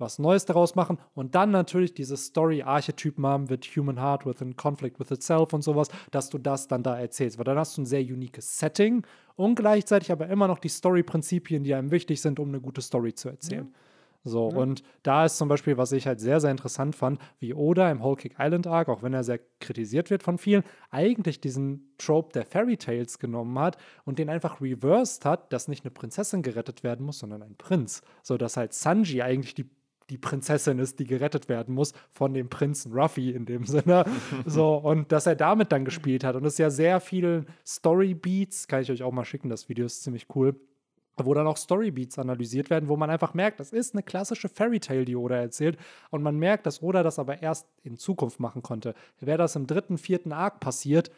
was 0.01 0.19
Neues 0.19 0.45
daraus 0.45 0.75
machen 0.75 0.99
und 1.15 1.35
dann 1.35 1.51
natürlich 1.51 1.95
diese 1.95 2.17
Story-Archetypen 2.17 3.27
haben 3.27 3.51
with 3.51 3.61
Human 3.77 4.01
Heart, 4.01 4.27
with 4.27 4.43
a 4.43 4.47
Conflict 4.57 4.99
with 4.99 5.11
itself 5.11 5.53
und 5.53 5.63
sowas, 5.63 5.89
dass 6.11 6.31
du 6.31 6.39
das 6.39 6.69
dann 6.69 6.83
da 6.83 6.99
erzählst. 6.99 7.39
Weil 7.39 7.45
dann 7.45 7.59
hast 7.59 7.77
du 7.77 7.83
ein 7.83 7.87
sehr 7.87 8.03
uniques 8.03 8.59
Setting 8.59 9.05
und 9.37 9.55
gleichzeitig 9.55 10.11
aber 10.11 10.29
immer 10.29 10.49
noch 10.49 10.59
die 10.59 10.69
Story-Prinzipien, 10.69 11.65
die 11.65 11.75
einem 11.75 11.91
wichtig 11.91 12.21
sind, 12.21 12.41
um 12.41 12.49
eine 12.49 12.61
gute 12.61 12.83
Story 12.83 13.15
zu 13.15 13.29
erzählen. 13.29 13.73
So, 14.23 14.49
und 14.49 14.83
da 15.03 15.25
ist 15.25 15.39
zum 15.39 15.49
Beispiel, 15.49 15.79
was 15.79 15.93
ich 15.93 16.07
halt 16.07 16.21
sehr, 16.21 16.41
sehr 16.41 16.51
interessant 16.51 16.95
fand, 16.95 17.19
wie 17.39 17.55
Oda 17.55 17.91
im 17.91 18.03
Whole 18.03 18.17
Cake 18.17 18.37
Island 18.39 18.67
Arc, 18.67 18.91
auch 18.91 19.03
wenn 19.03 19.15
er 19.15 19.25
sehr 19.25 19.41
kritisiert 19.61 20.11
wird 20.11 20.23
von 20.23 20.37
vielen, 20.37 20.63
eigentlich 20.91 21.41
diesen 21.41 21.95
Trope 21.97 22.33
der 22.35 22.45
Fairy 22.45 22.77
Tales 22.77 23.19
genommen 23.19 23.59
hat 23.59 23.79
und 24.05 24.19
den 24.19 24.29
einfach 24.29 24.61
reversed 24.61 25.25
hat, 25.25 25.53
dass 25.55 25.69
nicht 25.69 25.85
eine 25.85 25.91
Prinzessin 25.91 26.43
gerettet 26.43 26.83
werden 26.83 27.07
muss, 27.07 27.21
sondern 27.21 27.43
ein 27.43 27.57
Prinz. 27.57 28.03
So 28.23 28.37
dass 28.37 28.59
halt 28.59 28.75
Sanji 28.75 29.23
eigentlich 29.23 29.55
die 29.55 29.71
die 30.11 30.19
Prinzessin 30.19 30.79
ist, 30.79 30.99
die 30.99 31.07
gerettet 31.07 31.49
werden 31.49 31.75
muss 31.75 31.93
von 32.11 32.35
dem 32.35 32.49
Prinzen 32.49 32.93
Ruffy 32.93 33.31
in 33.31 33.47
dem 33.47 33.65
Sinne. 33.65 34.05
So, 34.47 34.77
und 34.77 35.13
dass 35.13 35.27
er 35.27 35.37
damit 35.37 35.71
dann 35.73 35.85
gespielt 35.85 36.25
hat. 36.25 36.35
Und 36.35 36.45
es 36.45 36.55
ist 36.55 36.59
ja 36.59 36.71
sehr 36.71 37.01
viel 37.01 37.47
Story-Beats, 37.67 38.69
kann 38.69 38.83
ich 38.83 38.91
euch 38.91 39.03
auch 39.03 39.13
mal 39.13 39.25
schicken, 39.25 39.49
das 39.49 39.69
Video 39.69 39.87
ist 39.87 40.03
ziemlich 40.03 40.27
cool 40.35 40.55
wo 41.25 41.35
dann 41.35 41.47
auch 41.47 41.57
Storybeats 41.57 42.19
analysiert 42.19 42.71
werden, 42.71 42.89
wo 42.89 42.97
man 42.97 43.11
einfach 43.11 43.35
merkt, 43.35 43.61
das 43.61 43.73
ist 43.73 43.95
eine 43.95 44.03
klassische 44.03 44.49
Fairy 44.49 44.81
Tale, 44.81 45.05
die 45.05 45.17
Oda 45.17 45.37
erzählt. 45.37 45.79
Und 46.11 46.23
man 46.23 46.39
merkt, 46.39 46.67
dass 46.67 46.83
Oda 46.83 47.03
das 47.03 47.19
aber 47.19 47.43
erst 47.43 47.67
in 47.83 47.97
Zukunft 47.97 48.41
machen 48.41 48.63
konnte. 48.63 48.95
Wäre 49.21 49.39
das 49.39 49.57
im 49.57 49.67
dritten, 49.67 49.99
vierten 49.99 50.33
Arc 50.33 50.61
passiert, 50.61 51.11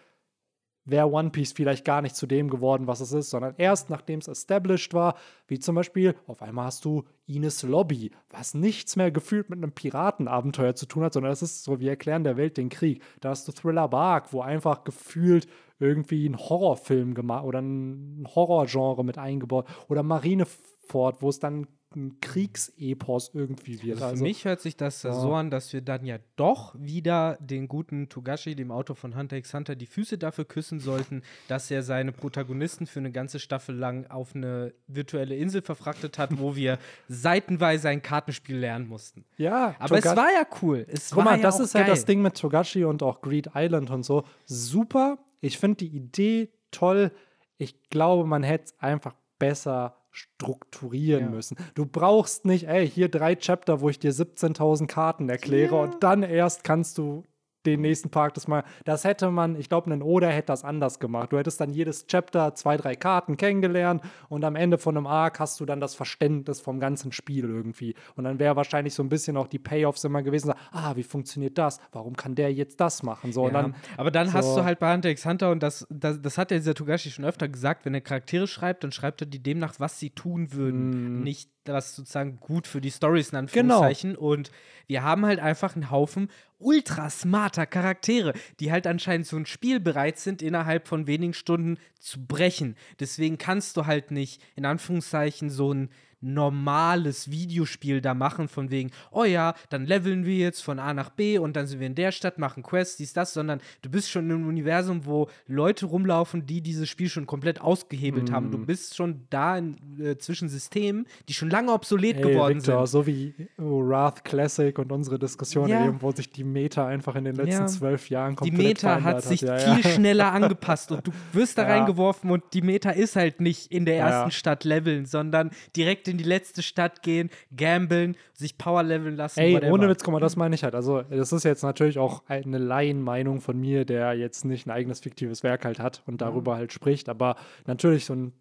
wäre 0.84 1.10
One 1.10 1.30
Piece 1.30 1.52
vielleicht 1.52 1.84
gar 1.84 2.02
nicht 2.02 2.16
zu 2.16 2.26
dem 2.26 2.50
geworden, 2.50 2.86
was 2.86 3.00
es 3.00 3.12
ist, 3.12 3.30
sondern 3.30 3.54
erst 3.56 3.90
nachdem 3.90 4.18
es 4.18 4.28
established 4.28 4.94
war, 4.94 5.16
wie 5.46 5.58
zum 5.58 5.74
Beispiel, 5.74 6.14
auf 6.26 6.42
einmal 6.42 6.66
hast 6.66 6.84
du 6.84 7.04
Ines 7.26 7.62
Lobby, 7.62 8.10
was 8.30 8.54
nichts 8.54 8.96
mehr 8.96 9.10
gefühlt 9.10 9.48
mit 9.48 9.58
einem 9.58 9.72
Piratenabenteuer 9.72 10.74
zu 10.74 10.86
tun 10.86 11.04
hat, 11.04 11.12
sondern 11.12 11.32
es 11.32 11.42
ist 11.42 11.62
so, 11.62 11.80
wir 11.80 11.90
erklären 11.90 12.24
der 12.24 12.36
Welt 12.36 12.56
den 12.56 12.68
Krieg. 12.68 13.02
Da 13.20 13.30
hast 13.30 13.46
du 13.46 13.52
Thriller 13.52 13.88
Bark, 13.88 14.32
wo 14.32 14.40
einfach 14.40 14.84
gefühlt 14.84 15.46
irgendwie 15.78 16.28
ein 16.28 16.38
Horrorfilm 16.38 17.14
gemacht 17.14 17.44
oder 17.44 17.60
ein 17.60 18.26
Horrorgenre 18.34 19.04
mit 19.04 19.18
eingebaut 19.18 19.66
oder 19.88 20.02
Marineford, 20.02 21.22
wo 21.22 21.28
es 21.28 21.38
dann 21.38 21.66
ein 21.96 22.20
Kriegsepos 22.20 23.30
irgendwie 23.34 23.82
wird. 23.82 23.94
Also 23.94 24.04
Also, 24.06 24.16
für 24.18 24.22
mich 24.22 24.44
hört 24.44 24.60
sich 24.60 24.76
das 24.76 25.02
ja. 25.02 25.12
so 25.12 25.34
an, 25.34 25.50
dass 25.50 25.72
wir 25.72 25.80
dann 25.80 26.04
ja 26.04 26.18
doch 26.36 26.74
wieder 26.78 27.36
den 27.40 27.68
guten 27.68 28.08
Togashi, 28.08 28.54
dem 28.54 28.70
Autor 28.70 28.96
von 28.96 29.16
Hunter 29.16 29.36
x 29.36 29.52
Hunter, 29.54 29.74
die 29.76 29.86
Füße 29.86 30.18
dafür 30.18 30.44
küssen 30.44 30.80
sollten, 30.80 31.22
dass 31.48 31.70
er 31.70 31.82
seine 31.82 32.12
Protagonisten 32.12 32.86
für 32.86 32.98
eine 33.00 33.12
ganze 33.12 33.38
Staffel 33.38 33.74
lang 33.76 34.06
auf 34.06 34.34
eine 34.34 34.74
virtuelle 34.86 35.36
Insel 35.36 35.62
verfrachtet 35.62 36.18
hat, 36.18 36.38
wo 36.38 36.56
wir 36.56 36.78
seitenweise 37.08 37.88
ein 37.88 38.02
Kartenspiel 38.02 38.56
lernen 38.56 38.88
mussten. 38.88 39.24
ja, 39.36 39.74
Aber 39.78 39.96
es 39.98 40.04
Toga- 40.04 40.16
war 40.16 40.32
ja 40.32 40.46
cool. 40.62 40.86
Es 40.88 41.10
Guck 41.10 41.24
mal, 41.24 41.36
ja 41.36 41.42
das 41.42 41.60
ist 41.60 41.72
geil. 41.72 41.82
halt 41.84 41.92
das 41.92 42.04
Ding 42.04 42.22
mit 42.22 42.36
Togashi 42.38 42.84
und 42.84 43.02
auch 43.02 43.20
Greed 43.20 43.50
Island 43.54 43.90
und 43.90 44.02
so. 44.04 44.24
Super. 44.44 45.18
Ich 45.40 45.58
finde 45.58 45.78
die 45.78 45.96
Idee 45.96 46.50
toll. 46.70 47.10
Ich 47.58 47.80
glaube, 47.90 48.26
man 48.28 48.42
hätte 48.42 48.64
es 48.64 48.78
einfach 48.80 49.14
besser 49.38 49.96
strukturieren 50.12 51.24
Ja. 51.24 51.30
müssen. 51.30 51.56
Du 51.74 51.86
brauchst 51.86 52.44
nicht, 52.44 52.68
ey, 52.68 52.88
hier 52.88 53.08
drei 53.08 53.34
Chapter, 53.34 53.80
wo 53.80 53.88
ich 53.88 53.98
dir 53.98 54.12
17.000 54.12 54.86
Karten 54.86 55.28
erkläre 55.28 55.80
und 55.80 56.02
dann 56.02 56.22
erst 56.22 56.64
kannst 56.64 56.98
du 56.98 57.24
den 57.66 57.80
nächsten 57.80 58.10
Park 58.10 58.34
das 58.34 58.48
mal. 58.48 58.64
Das 58.84 59.04
hätte 59.04 59.30
man, 59.30 59.56
ich 59.56 59.68
glaube, 59.68 59.90
ein 59.92 60.02
Oda 60.02 60.28
hätte 60.28 60.46
das 60.46 60.64
anders 60.64 60.98
gemacht. 60.98 61.32
Du 61.32 61.38
hättest 61.38 61.60
dann 61.60 61.70
jedes 61.72 62.06
Chapter 62.06 62.54
zwei, 62.54 62.76
drei 62.76 62.96
Karten 62.96 63.36
kennengelernt 63.36 64.02
und 64.28 64.44
am 64.44 64.56
Ende 64.56 64.78
von 64.78 64.96
einem 64.96 65.06
Arc 65.06 65.38
hast 65.40 65.60
du 65.60 65.66
dann 65.66 65.80
das 65.80 65.94
Verständnis 65.94 66.60
vom 66.60 66.80
ganzen 66.80 67.12
Spiel 67.12 67.44
irgendwie. 67.44 67.94
Und 68.16 68.24
dann 68.24 68.38
wäre 68.38 68.56
wahrscheinlich 68.56 68.94
so 68.94 69.02
ein 69.02 69.08
bisschen 69.08 69.36
auch 69.36 69.46
die 69.46 69.58
Payoffs 69.58 70.04
immer 70.04 70.22
gewesen, 70.22 70.52
ah, 70.72 70.96
wie 70.96 71.02
funktioniert 71.02 71.58
das? 71.58 71.80
Warum 71.92 72.16
kann 72.16 72.34
der 72.34 72.52
jetzt 72.52 72.80
das 72.80 73.02
machen? 73.02 73.32
So, 73.32 73.46
Ja, 73.46 73.52
dann, 73.52 73.74
aber 73.96 74.10
dann 74.10 74.32
hast 74.32 74.46
so- 74.46 74.56
du 74.56 74.64
halt 74.64 74.78
bei 74.78 74.92
Hunter 74.92 75.10
x 75.10 75.24
Hunter, 75.24 75.50
und 75.50 75.62
das, 75.62 75.86
das, 75.90 76.20
das 76.20 76.38
hat 76.38 76.50
ja 76.50 76.56
dieser 76.56 76.74
Togashi 76.74 77.10
schon 77.10 77.24
öfter 77.24 77.48
gesagt, 77.48 77.84
wenn 77.84 77.94
er 77.94 78.00
Charaktere 78.00 78.46
schreibt, 78.46 78.84
dann 78.84 78.92
schreibt 78.92 79.20
er 79.22 79.26
die 79.26 79.42
demnach, 79.42 79.74
was 79.78 79.98
sie 79.98 80.10
tun 80.10 80.52
würden. 80.52 81.20
Mm. 81.20 81.22
Nicht 81.22 81.50
was 81.64 81.94
sozusagen 81.96 82.38
gut 82.40 82.66
für 82.66 82.80
die 82.80 82.90
Stories 82.90 83.28
in 83.32 83.46
Genau. 83.46 83.80
Anführungszeichen. 83.80 84.16
Und 84.16 84.50
wir 84.86 85.02
haben 85.02 85.24
halt 85.26 85.40
einfach 85.40 85.74
einen 85.74 85.90
Haufen 85.90 86.28
ultra 86.58 87.10
smarter 87.10 87.66
Charaktere, 87.66 88.34
die 88.60 88.70
halt 88.72 88.86
anscheinend 88.86 89.26
so 89.26 89.36
ein 89.36 89.46
Spiel 89.46 89.80
bereit 89.80 90.18
sind, 90.18 90.42
innerhalb 90.42 90.86
von 90.88 91.06
wenigen 91.06 91.34
Stunden 91.34 91.78
zu 91.98 92.24
brechen. 92.24 92.76
Deswegen 93.00 93.38
kannst 93.38 93.76
du 93.76 93.86
halt 93.86 94.10
nicht, 94.10 94.42
in 94.56 94.64
Anführungszeichen, 94.64 95.50
so 95.50 95.72
ein 95.72 95.90
normales 96.22 97.30
Videospiel 97.30 98.00
da 98.00 98.14
machen, 98.14 98.48
von 98.48 98.70
wegen, 98.70 98.90
oh 99.10 99.24
ja, 99.24 99.54
dann 99.70 99.86
leveln 99.86 100.24
wir 100.24 100.36
jetzt 100.36 100.62
von 100.62 100.78
A 100.78 100.94
nach 100.94 101.10
B 101.10 101.38
und 101.38 101.56
dann 101.56 101.66
sind 101.66 101.80
wir 101.80 101.86
in 101.86 101.94
der 101.94 102.12
Stadt, 102.12 102.38
machen 102.38 102.62
Quests, 102.62 102.96
dies, 102.96 103.12
das, 103.12 103.32
sondern 103.34 103.60
du 103.82 103.90
bist 103.90 104.10
schon 104.10 104.26
in 104.30 104.36
einem 104.36 104.48
Universum, 104.48 105.04
wo 105.04 105.28
Leute 105.46 105.86
rumlaufen, 105.86 106.46
die 106.46 106.60
dieses 106.60 106.88
Spiel 106.88 107.08
schon 107.08 107.26
komplett 107.26 107.60
ausgehebelt 107.60 108.30
haben. 108.32 108.46
Mhm. 108.46 108.50
Du 108.52 108.58
bist 108.66 108.96
schon 108.96 109.22
da 109.30 109.58
in, 109.58 109.76
äh, 110.00 110.16
zwischen 110.18 110.48
Systemen, 110.48 111.06
die 111.28 111.34
schon 111.34 111.50
lange 111.50 111.72
obsolet 111.72 112.16
Ey, 112.16 112.22
geworden 112.22 112.58
Victor, 112.58 112.86
sind. 112.86 112.92
so 112.92 113.06
wie 113.06 113.34
oh, 113.58 113.86
Wrath 113.86 114.24
Classic 114.24 114.78
und 114.78 114.92
unsere 114.92 115.18
Diskussion 115.18 115.68
Ja. 115.68 115.86
eben, 115.86 116.00
wo 116.02 116.12
sich 116.12 116.30
die 116.30 116.44
Meta 116.44 116.86
einfach 116.86 117.14
in 117.16 117.24
den 117.24 117.34
letzten 117.36 117.62
Ja. 117.62 117.66
zwölf 117.66 118.08
Jahren 118.10 118.32
Die 118.36 118.50
komplett 118.50 118.58
Meta 118.66 118.88
verändert 119.00 119.14
hat 119.16 119.22
sich 119.24 119.40
Ja, 119.42 119.56
viel 119.58 119.84
schneller 119.92 120.32
angepasst 120.32 120.92
und 120.92 121.06
du 121.06 121.12
wirst 121.32 121.58
da 121.58 121.64
reingeworfen 121.64 122.30
und 122.30 122.42
die 122.52 122.62
Meta 122.62 122.90
ist 122.90 123.16
halt 123.16 123.40
nicht 123.40 123.72
in 123.72 123.84
der 123.84 123.98
ersten 123.98 124.30
Stadt 124.30 124.64
leveln, 124.64 125.06
sondern 125.06 125.50
direkt 125.76 126.08
in 126.08 126.11
die 126.18 126.24
letzte 126.24 126.62
Stadt 126.62 127.02
gehen, 127.02 127.30
gambeln, 127.56 128.16
sich 128.32 128.58
Power 128.58 128.82
leveln 128.82 129.16
lassen. 129.16 129.40
Ey, 129.40 129.54
whatever. 129.54 129.72
ohne 129.72 129.88
Witz, 129.88 130.02
guck 130.04 130.12
mal, 130.12 130.20
das 130.20 130.36
meine 130.36 130.54
ich 130.54 130.64
halt. 130.64 130.74
Also, 130.74 131.02
das 131.02 131.32
ist 131.32 131.44
jetzt 131.44 131.62
natürlich 131.62 131.98
auch 131.98 132.22
eine 132.26 132.58
Laienmeinung 132.58 133.40
von 133.40 133.58
mir, 133.58 133.84
der 133.84 134.14
jetzt 134.14 134.44
nicht 134.44 134.66
ein 134.66 134.70
eigenes 134.70 135.00
fiktives 135.00 135.42
Werk 135.42 135.64
halt 135.64 135.78
hat 135.78 136.02
und 136.06 136.20
darüber 136.20 136.56
halt 136.56 136.72
spricht. 136.72 137.08
Aber 137.08 137.36
natürlich, 137.66 138.04
so 138.04 138.14
ein 138.14 138.32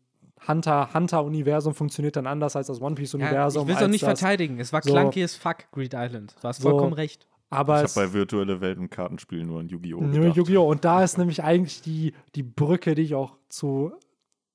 Hunter- 0.47 0.89
Hunter-Universum 0.93 1.75
funktioniert 1.75 2.15
dann 2.15 2.25
anders 2.27 2.55
als 2.55 2.67
das 2.67 2.79
Ja, 2.79 2.85
One-Piece-Universum. 2.85 3.63
ich 3.63 3.67
will 3.67 3.75
es 3.75 3.83
auch 3.83 3.87
nicht 3.87 4.03
verteidigen. 4.03 4.59
Es 4.59 4.73
war 4.73 4.81
so- 4.81 4.91
clunky 4.91 5.23
as 5.23 5.35
fuck, 5.35 5.71
Greed 5.71 5.93
Island. 5.95 6.35
Du 6.41 6.47
hast 6.47 6.61
So. 6.61 6.69
vollkommen 6.69 6.93
recht. 6.93 7.27
Aber 7.53 7.83
Ich 7.83 7.95
habe 7.95 8.07
bei 8.07 8.13
virtuelle 8.13 8.61
Welten 8.61 8.89
Kartenspielen 8.89 9.45
nur 9.45 9.59
an 9.59 9.67
Yu-Gi-Oh! 9.67 9.99
Nur. 10.01 10.27
Yu-Gi-Oh! 10.33 10.63
Und 10.69 10.85
da 10.85 11.03
ist 11.03 11.17
nämlich 11.17 11.43
eigentlich 11.43 11.81
die, 11.81 12.13
die 12.33 12.43
Brücke, 12.43 12.95
die 12.95 13.01
ich 13.01 13.13
auch 13.13 13.35
zu, 13.49 13.91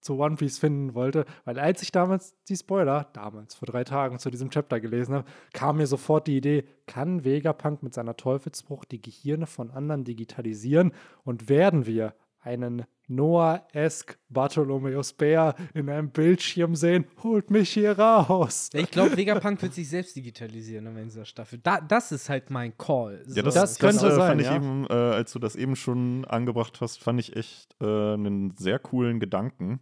zu 0.06 0.18
One 0.18 0.36
Piece 0.36 0.58
finden 0.58 0.94
wollte. 0.94 1.26
Weil 1.44 1.58
als 1.58 1.82
ich 1.82 1.92
damals 1.92 2.34
die 2.48 2.56
Spoiler, 2.56 3.08
damals 3.12 3.54
vor 3.54 3.66
drei 3.66 3.84
Tagen 3.84 4.18
zu 4.18 4.30
diesem 4.30 4.50
Chapter 4.50 4.80
gelesen 4.80 5.14
habe, 5.14 5.28
kam 5.52 5.76
mir 5.76 5.86
sofort 5.86 6.26
die 6.26 6.36
Idee, 6.36 6.64
kann 6.86 7.24
Vegapunk 7.24 7.82
mit 7.82 7.92
seiner 7.92 8.16
Teufelsbruch 8.16 8.84
die 8.84 9.02
Gehirne 9.02 9.46
von 9.46 9.70
anderen 9.70 10.04
digitalisieren 10.04 10.92
und 11.24 11.48
werden 11.48 11.86
wir 11.86 12.14
einen 12.46 12.84
Noah-esque 13.08 14.16
Bartholomeus 14.28 15.12
Bär 15.12 15.54
in 15.74 15.88
einem 15.88 16.10
Bildschirm 16.10 16.74
sehen, 16.74 17.06
holt 17.22 17.50
mich 17.50 17.70
hier 17.70 17.98
raus. 17.98 18.70
Ich 18.72 18.90
glaube, 18.90 19.16
Vegapunk 19.16 19.62
wird 19.62 19.74
sich 19.74 19.88
selbst 19.88 20.16
digitalisieren 20.16 20.86
am 20.86 20.96
Ende 20.96 21.10
dieser 21.10 21.24
Staffel. 21.24 21.58
Da, 21.62 21.80
das 21.80 22.12
ist 22.12 22.28
halt 22.28 22.50
mein 22.50 22.76
Call. 22.76 23.24
Ja, 23.28 23.42
das, 23.42 23.54
Das 23.54 23.70
das, 23.74 23.78
könnte 23.78 24.06
äh, 24.06 24.16
sein, 24.16 24.28
fand 24.28 24.40
ich 24.40 24.46
ja. 24.46 24.56
eben, 24.56 24.86
äh, 24.88 24.92
als 24.92 25.32
du 25.32 25.38
das 25.38 25.56
eben 25.56 25.76
schon 25.76 26.24
angebracht 26.24 26.80
hast, 26.80 27.02
fand 27.02 27.20
ich 27.20 27.36
echt 27.36 27.76
äh, 27.80 27.84
einen 27.84 28.56
sehr 28.56 28.78
coolen 28.78 29.20
Gedanken, 29.20 29.80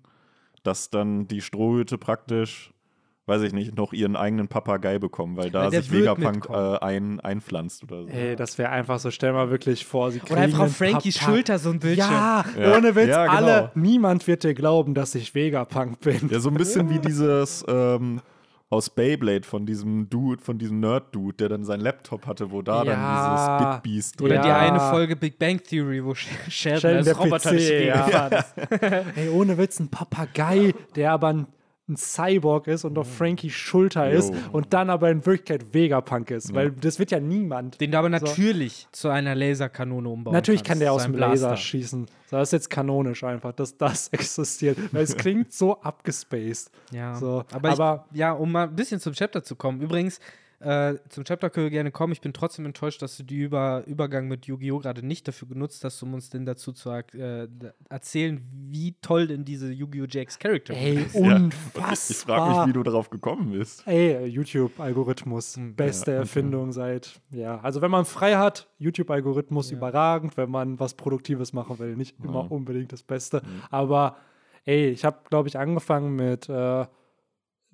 dass 0.64 0.90
dann 0.90 1.28
die 1.28 1.40
Strohhüte 1.40 1.96
praktisch, 1.98 2.72
weiß 3.26 3.42
ich 3.42 3.52
nicht, 3.52 3.76
noch 3.76 3.92
ihren 3.92 4.16
eigenen 4.16 4.48
Papagei 4.48 4.98
bekommen, 4.98 5.36
weil 5.36 5.50
da 5.50 5.64
Weil 5.64 5.70
der 5.70 5.82
sich 5.82 5.92
Vegapunk 5.92 6.48
äh, 6.50 6.78
ein, 6.78 7.20
einpflanzt 7.20 7.84
oder 7.84 8.02
so. 8.02 8.08
Ey, 8.08 8.34
das 8.36 8.58
wäre 8.58 8.70
einfach 8.70 8.98
so, 8.98 9.10
stell 9.10 9.32
mal 9.32 9.48
wirklich 9.50 9.86
vor, 9.86 10.10
sie 10.10 10.18
kriegen 10.18 10.32
Oder 10.34 10.42
einfach 10.42 10.60
auf 10.64 10.76
Frankies 10.76 11.18
Papa- 11.18 11.30
Schulter 11.32 11.58
so 11.58 11.70
ein 11.70 11.78
Bildschirm. 11.78 12.10
Ja, 12.10 12.44
Ja. 12.58 12.76
ohne 12.76 12.94
Witz, 12.96 13.08
Ja, 13.08 13.24
genau. 13.26 13.36
alle, 13.36 13.70
niemand 13.74 14.26
wird 14.26 14.42
dir 14.44 14.54
glauben, 14.54 14.92
dass 14.94 15.14
ich 15.14 15.34
Vegapunk 15.34 16.00
bin. 16.00 16.28
Ja, 16.30 16.40
so 16.40 16.48
ein 16.50 16.54
bisschen 16.54 16.90
wie 16.90 16.98
dieses 16.98 17.64
ähm, 17.68 18.20
aus 18.70 18.90
Beyblade 18.90 19.46
von 19.46 19.66
diesem 19.66 20.08
Dude, 20.10 20.42
von 20.42 20.58
diesem 20.58 20.80
Nerd-Dude, 20.80 21.36
der 21.36 21.48
dann 21.50 21.64
seinen 21.64 21.80
Laptop 21.80 22.26
hatte, 22.26 22.50
wo 22.50 22.58
Ja. 22.58 22.62
da 22.62 22.84
dann 22.84 23.60
dieses 23.60 23.82
Bitbeast 23.82 24.22
Oder 24.22 24.38
die 24.42 24.48
Ja. 24.48 24.58
eine 24.58 24.80
Folge 24.80 25.14
Big 25.16 25.38
Bang 25.38 25.62
Theory, 25.62 26.04
wo 26.04 26.12
Sh- 26.12 26.26
Sheldon 26.50 26.96
als 26.96 27.04
der 27.04 27.16
Roboter 27.16 27.50
PC, 27.50 27.58
die 27.58 27.86
ja. 27.86 28.26
ist. 28.28 28.54
Ey, 29.16 29.28
ohne 29.28 29.56
Witz, 29.58 29.78
ein 29.78 29.88
Papagei, 29.88 30.74
der 30.96 31.12
aber 31.12 31.28
ein, 31.28 31.46
ein 31.86 31.96
Cyborg 31.96 32.66
ist 32.66 32.84
und 32.84 32.96
auf 32.96 33.14
Frankies 33.16 33.52
Schulter 33.52 34.10
ist 34.10 34.32
Jo. 34.32 34.40
und 34.52 34.72
dann 34.72 34.88
aber 34.88 35.10
in 35.10 35.26
Wirklichkeit 35.26 35.74
Vegapunk 35.74 36.30
ist, 36.30 36.54
weil 36.54 36.70
das 36.70 36.98
wird 36.98 37.10
ja 37.10 37.20
niemand. 37.20 37.78
Den 37.80 37.90
du 37.90 37.98
aber 37.98 38.08
natürlich 38.08 38.88
zu 38.90 39.10
einer 39.10 39.34
Laserkanone 39.34 40.08
umbauen 40.08 40.32
Natürlich 40.32 40.60
kannst. 40.62 40.68
kann 40.70 40.78
der 40.80 40.92
aus 40.94 41.02
dem 41.02 41.12
Blaster. 41.12 41.48
Laser 41.50 41.56
schießen. 41.58 42.06
So, 42.30 42.36
das 42.38 42.48
ist 42.48 42.52
jetzt 42.52 42.70
kanonisch 42.70 43.22
einfach, 43.22 43.52
dass 43.52 43.76
das 43.76 44.08
existiert. 44.12 44.78
Weil 44.92 45.02
es 45.02 45.14
klingt 45.18 45.52
so 45.52 45.78
abgespaced. 45.82 46.70
Ja, 46.90 47.14
So, 47.16 47.44
aber, 47.52 47.68
aber- 47.70 48.06
ich, 48.12 48.18
ja, 48.18 48.32
um 48.32 48.50
mal 48.50 48.64
ein 48.68 48.74
bisschen 48.74 48.98
zum 48.98 49.12
Chapter 49.12 49.42
zu 49.42 49.54
kommen. 49.54 49.82
Übrigens, 49.82 50.20
äh, 50.60 50.94
zum 51.08 51.24
Chapter 51.24 51.50
können 51.50 51.66
wir 51.66 51.70
gerne 51.70 51.90
kommen. 51.90 52.12
Ich 52.12 52.20
bin 52.20 52.32
trotzdem 52.32 52.64
enttäuscht, 52.66 53.02
dass 53.02 53.16
du 53.16 53.22
die 53.22 53.40
Über 53.40 53.84
Übergang 53.86 54.28
mit 54.28 54.46
Yu-Gi-Oh! 54.46 54.78
gerade 54.78 55.04
nicht 55.06 55.26
dafür 55.28 55.48
genutzt 55.48 55.84
hast, 55.84 56.02
um 56.02 56.14
uns 56.14 56.30
denn 56.30 56.46
dazu 56.46 56.72
zu 56.72 56.90
äh, 56.90 57.48
erzählen, 57.88 58.40
wie 58.70 58.94
toll 59.00 59.26
denn 59.26 59.44
diese 59.44 59.70
Yu-Gi-Oh! 59.70 60.06
GX 60.06 60.38
Charakter 60.38 60.74
Ey, 60.74 61.02
ist. 61.04 61.14
Ja. 61.14 61.36
unfassbar. 61.36 61.92
Ich 61.92 62.16
frage 62.16 62.50
mich, 62.50 62.68
wie 62.68 62.72
du 62.72 62.82
darauf 62.82 63.10
gekommen 63.10 63.52
bist. 63.52 63.86
Ey, 63.86 64.26
YouTube-Algorithmus, 64.26 65.58
beste 65.76 66.10
ja, 66.12 66.16
okay. 66.18 66.22
Erfindung 66.22 66.72
seit, 66.72 67.20
ja, 67.30 67.58
also 67.60 67.80
wenn 67.82 67.90
man 67.90 68.04
frei 68.04 68.34
hat, 68.36 68.68
YouTube-Algorithmus 68.78 69.70
Ja. 69.70 69.76
überragend, 69.76 70.36
wenn 70.36 70.50
man 70.50 70.78
was 70.80 70.94
Produktives 70.94 71.52
machen 71.52 71.78
will, 71.78 71.96
nicht 71.96 72.16
immer 72.22 72.40
Ja. 72.42 72.46
unbedingt 72.48 72.92
das 72.92 73.02
Beste. 73.02 73.42
Aber 73.70 74.16
ey, 74.64 74.88
ich 74.90 75.04
habe, 75.04 75.18
glaube 75.28 75.48
ich, 75.48 75.58
angefangen 75.58 76.14
mit, 76.16 76.48
äh, 76.48 76.86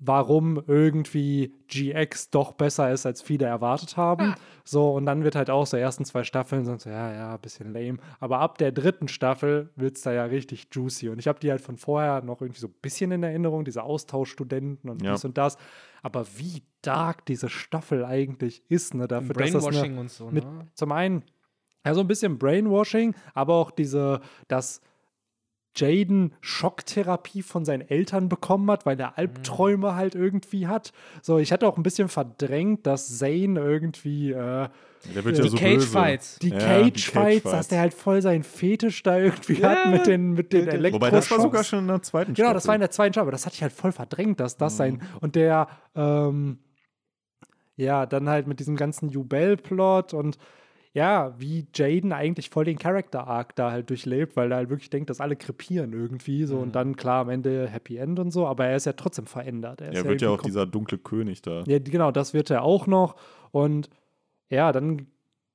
warum 0.03 0.61
irgendwie 0.65 1.53
GX 1.67 2.31
doch 2.31 2.53
besser 2.53 2.91
ist, 2.91 3.05
als 3.05 3.21
viele 3.21 3.45
erwartet 3.45 3.97
haben. 3.97 4.33
So, 4.65 4.91
und 4.93 5.05
dann 5.05 5.23
wird 5.23 5.35
halt 5.35 5.51
auch 5.51 5.67
so 5.67 5.77
ersten 5.77 6.05
zwei 6.05 6.23
Staffeln 6.23 6.65
sind 6.65 6.81
so, 6.81 6.89
ja, 6.89 7.13
ja, 7.13 7.37
bisschen 7.37 7.71
lame. 7.71 7.99
Aber 8.19 8.39
ab 8.39 8.57
der 8.57 8.71
dritten 8.71 9.07
Staffel 9.07 9.69
wird 9.75 9.97
es 9.97 10.01
da 10.01 10.11
ja 10.11 10.25
richtig 10.25 10.69
juicy. 10.71 11.09
Und 11.09 11.19
ich 11.19 11.27
habe 11.27 11.39
die 11.39 11.51
halt 11.51 11.61
von 11.61 11.77
vorher 11.77 12.23
noch 12.23 12.41
irgendwie 12.41 12.59
so 12.59 12.67
ein 12.67 12.73
bisschen 12.81 13.11
in 13.11 13.21
Erinnerung, 13.21 13.63
diese 13.63 13.83
Austauschstudenten 13.83 14.89
und 14.89 15.03
Ja. 15.03 15.13
dies 15.13 15.23
und 15.23 15.37
das. 15.37 15.57
Aber 16.01 16.25
wie 16.35 16.63
dark 16.81 17.23
diese 17.27 17.49
Staffel 17.49 18.03
eigentlich 18.03 18.63
ist, 18.69 18.95
ne, 18.95 19.07
dafür, 19.07 19.35
dass 19.35 19.51
das 19.51 19.63
Brainwashing 19.63 19.91
eine, 19.91 20.01
und 20.01 20.09
so. 20.09 20.31
mit, 20.31 20.43
ne? 20.43 20.67
zum 20.73 20.91
einen, 20.91 21.23
ja, 21.85 21.93
so 21.93 22.01
ein 22.01 22.07
bisschen 22.07 22.39
Brainwashing, 22.39 23.13
aber 23.35 23.53
auch 23.53 23.69
diese, 23.69 24.21
dass 24.47 24.81
Jaden 25.75 26.33
Schocktherapie 26.41 27.41
von 27.41 27.63
seinen 27.65 27.81
Eltern 27.81 28.27
bekommen 28.29 28.69
hat, 28.69 28.85
weil 28.85 28.99
er 28.99 29.17
Albträume 29.17 29.95
halt 29.95 30.15
irgendwie 30.15 30.67
hat. 30.67 30.91
So, 31.21 31.37
ich 31.37 31.51
hatte 31.51 31.67
auch 31.67 31.77
ein 31.77 31.83
bisschen 31.83 32.09
verdrängt, 32.09 32.85
dass 32.85 33.17
Zane 33.17 33.59
irgendwie 33.59 34.31
äh, 34.31 34.67
Der 35.15 35.23
wird 35.23 35.37
Die 35.37 35.41
ja 35.41 35.47
so 35.47 35.57
Cage. 35.57 35.85
Fights. 35.85 36.39
die 36.39 36.49
Ja, 36.49 36.57
Cage 36.59 36.91
die 36.93 36.99
Fights, 37.01 37.13
Cage-Fights. 37.43 37.51
dass 37.51 37.67
der 37.69 37.79
halt 37.79 37.93
voll 37.93 38.21
seinen 38.21 38.43
Fetisch 38.43 39.01
da 39.03 39.17
irgendwie 39.17 39.61
Ja, 39.61 39.69
hat 39.69 39.91
mit 39.91 40.07
den, 40.07 40.33
mit 40.33 40.51
den 40.53 40.67
Elektroschocks. 40.67 40.93
Wobei 40.93 41.09
das 41.11 41.31
war 41.31 41.39
sogar 41.41 41.63
schon 41.63 41.79
in 41.79 41.87
der 41.87 42.01
zweiten 42.01 42.33
Genau, 42.33 42.53
das 42.53 42.67
war 42.67 42.75
in 42.75 42.79
Staffel. 42.79 42.87
der 42.87 42.91
zweiten 42.91 43.13
Staffel, 43.13 43.23
aber 43.25 43.31
das 43.31 43.45
hatte 43.45 43.55
ich 43.55 43.61
halt 43.63 43.73
voll 43.73 43.91
verdrängt, 43.93 44.39
dass 44.39 44.57
das 44.57 44.73
Mhm. 44.73 44.77
sein. 44.77 45.01
Und 45.21 45.35
der, 45.35 45.67
ähm, 45.95 46.59
ja, 47.77 48.05
dann 48.05 48.29
halt 48.29 48.47
mit 48.47 48.59
diesem 48.59 48.75
ganzen 48.75 49.09
Jubel-Plot 49.09 50.13
und 50.13 50.37
ja, 50.93 51.33
wie 51.39 51.65
Jaden 51.73 52.11
eigentlich 52.11 52.49
voll 52.49 52.65
den 52.65 52.77
Character-Arc 52.77 53.55
da 53.55 53.71
halt 53.71 53.89
durchlebt, 53.89 54.35
weil 54.35 54.51
er 54.51 54.57
halt 54.57 54.69
wirklich 54.69 54.89
denkt, 54.89 55.09
dass 55.09 55.21
alle 55.21 55.35
krepieren 55.37 55.93
irgendwie 55.93 56.43
so 56.45 56.57
Mhm. 56.57 56.61
und 56.63 56.75
dann 56.75 56.95
klar 56.97 57.21
am 57.21 57.29
Ende 57.29 57.67
Happy 57.69 57.95
End 57.97 58.19
und 58.19 58.31
so, 58.31 58.45
aber 58.45 58.65
er 58.65 58.75
ist 58.75 58.85
ja 58.85 58.93
trotzdem 58.93 59.25
verändert. 59.25 59.79
Er, 59.81 59.93
Er 59.93 60.03
wird 60.05 60.21
ja 60.21 60.27
irgendwie 60.27 60.41
auch 60.41 60.41
dieser 60.45 60.65
dunkle 60.65 60.97
König 60.97 61.41
da. 61.41 61.63
ja, 61.65 61.79
genau, 61.79 62.11
das 62.11 62.33
wird 62.33 62.49
er 62.49 62.63
auch 62.63 62.87
noch. 62.87 63.15
Und 63.51 63.89
ja, 64.49 64.71
dann 64.73 65.07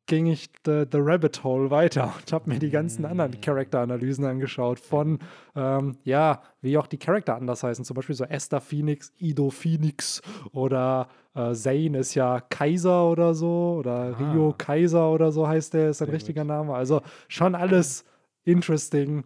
ging 0.09 0.27
ich 0.27 0.51
the, 0.65 0.85
the 0.91 0.99
Rabbit 1.01 1.43
Hole 1.45 1.71
weiter 1.71 2.15
und 2.19 2.33
habe 2.33 2.49
mir 2.49 2.59
die 2.59 2.71
ganzen 2.71 3.05
anderen 3.05 3.41
Charakteranalysen 3.41 4.25
angeschaut 4.25 4.79
von, 4.81 5.19
ähm, 5.57 5.97
ja, 6.05 6.43
wie 6.63 6.79
auch 6.79 6.87
die 6.87 6.97
Charakter 6.97 7.35
anders 7.35 7.63
heißen. 7.63 7.85
Zum 7.85 7.95
Beispiel 7.97 8.15
so 8.15 8.25
Esther 8.25 8.61
Phoenix, 8.61 9.13
Ido 9.19 9.51
Phoenix 9.51 10.23
oder 10.53 11.09
äh, 11.37 11.55
Zane 11.55 11.99
ist 11.99 12.15
ja 12.15 12.41
Kaiser 12.41 13.11
oder 13.11 13.35
so 13.35 13.77
oder 13.79 14.19
Rio 14.19 14.55
Kaiser 14.57 15.11
oder 15.11 15.31
so 15.31 15.47
heißt 15.47 15.75
der, 15.75 15.91
ist 15.91 16.03
ein 16.03 16.07
Sehr 16.07 16.15
richtiger 16.15 16.45
Name. 16.45 16.75
Also 16.75 17.03
schon 17.29 17.55
alles 17.55 18.05
interesting. 18.45 19.25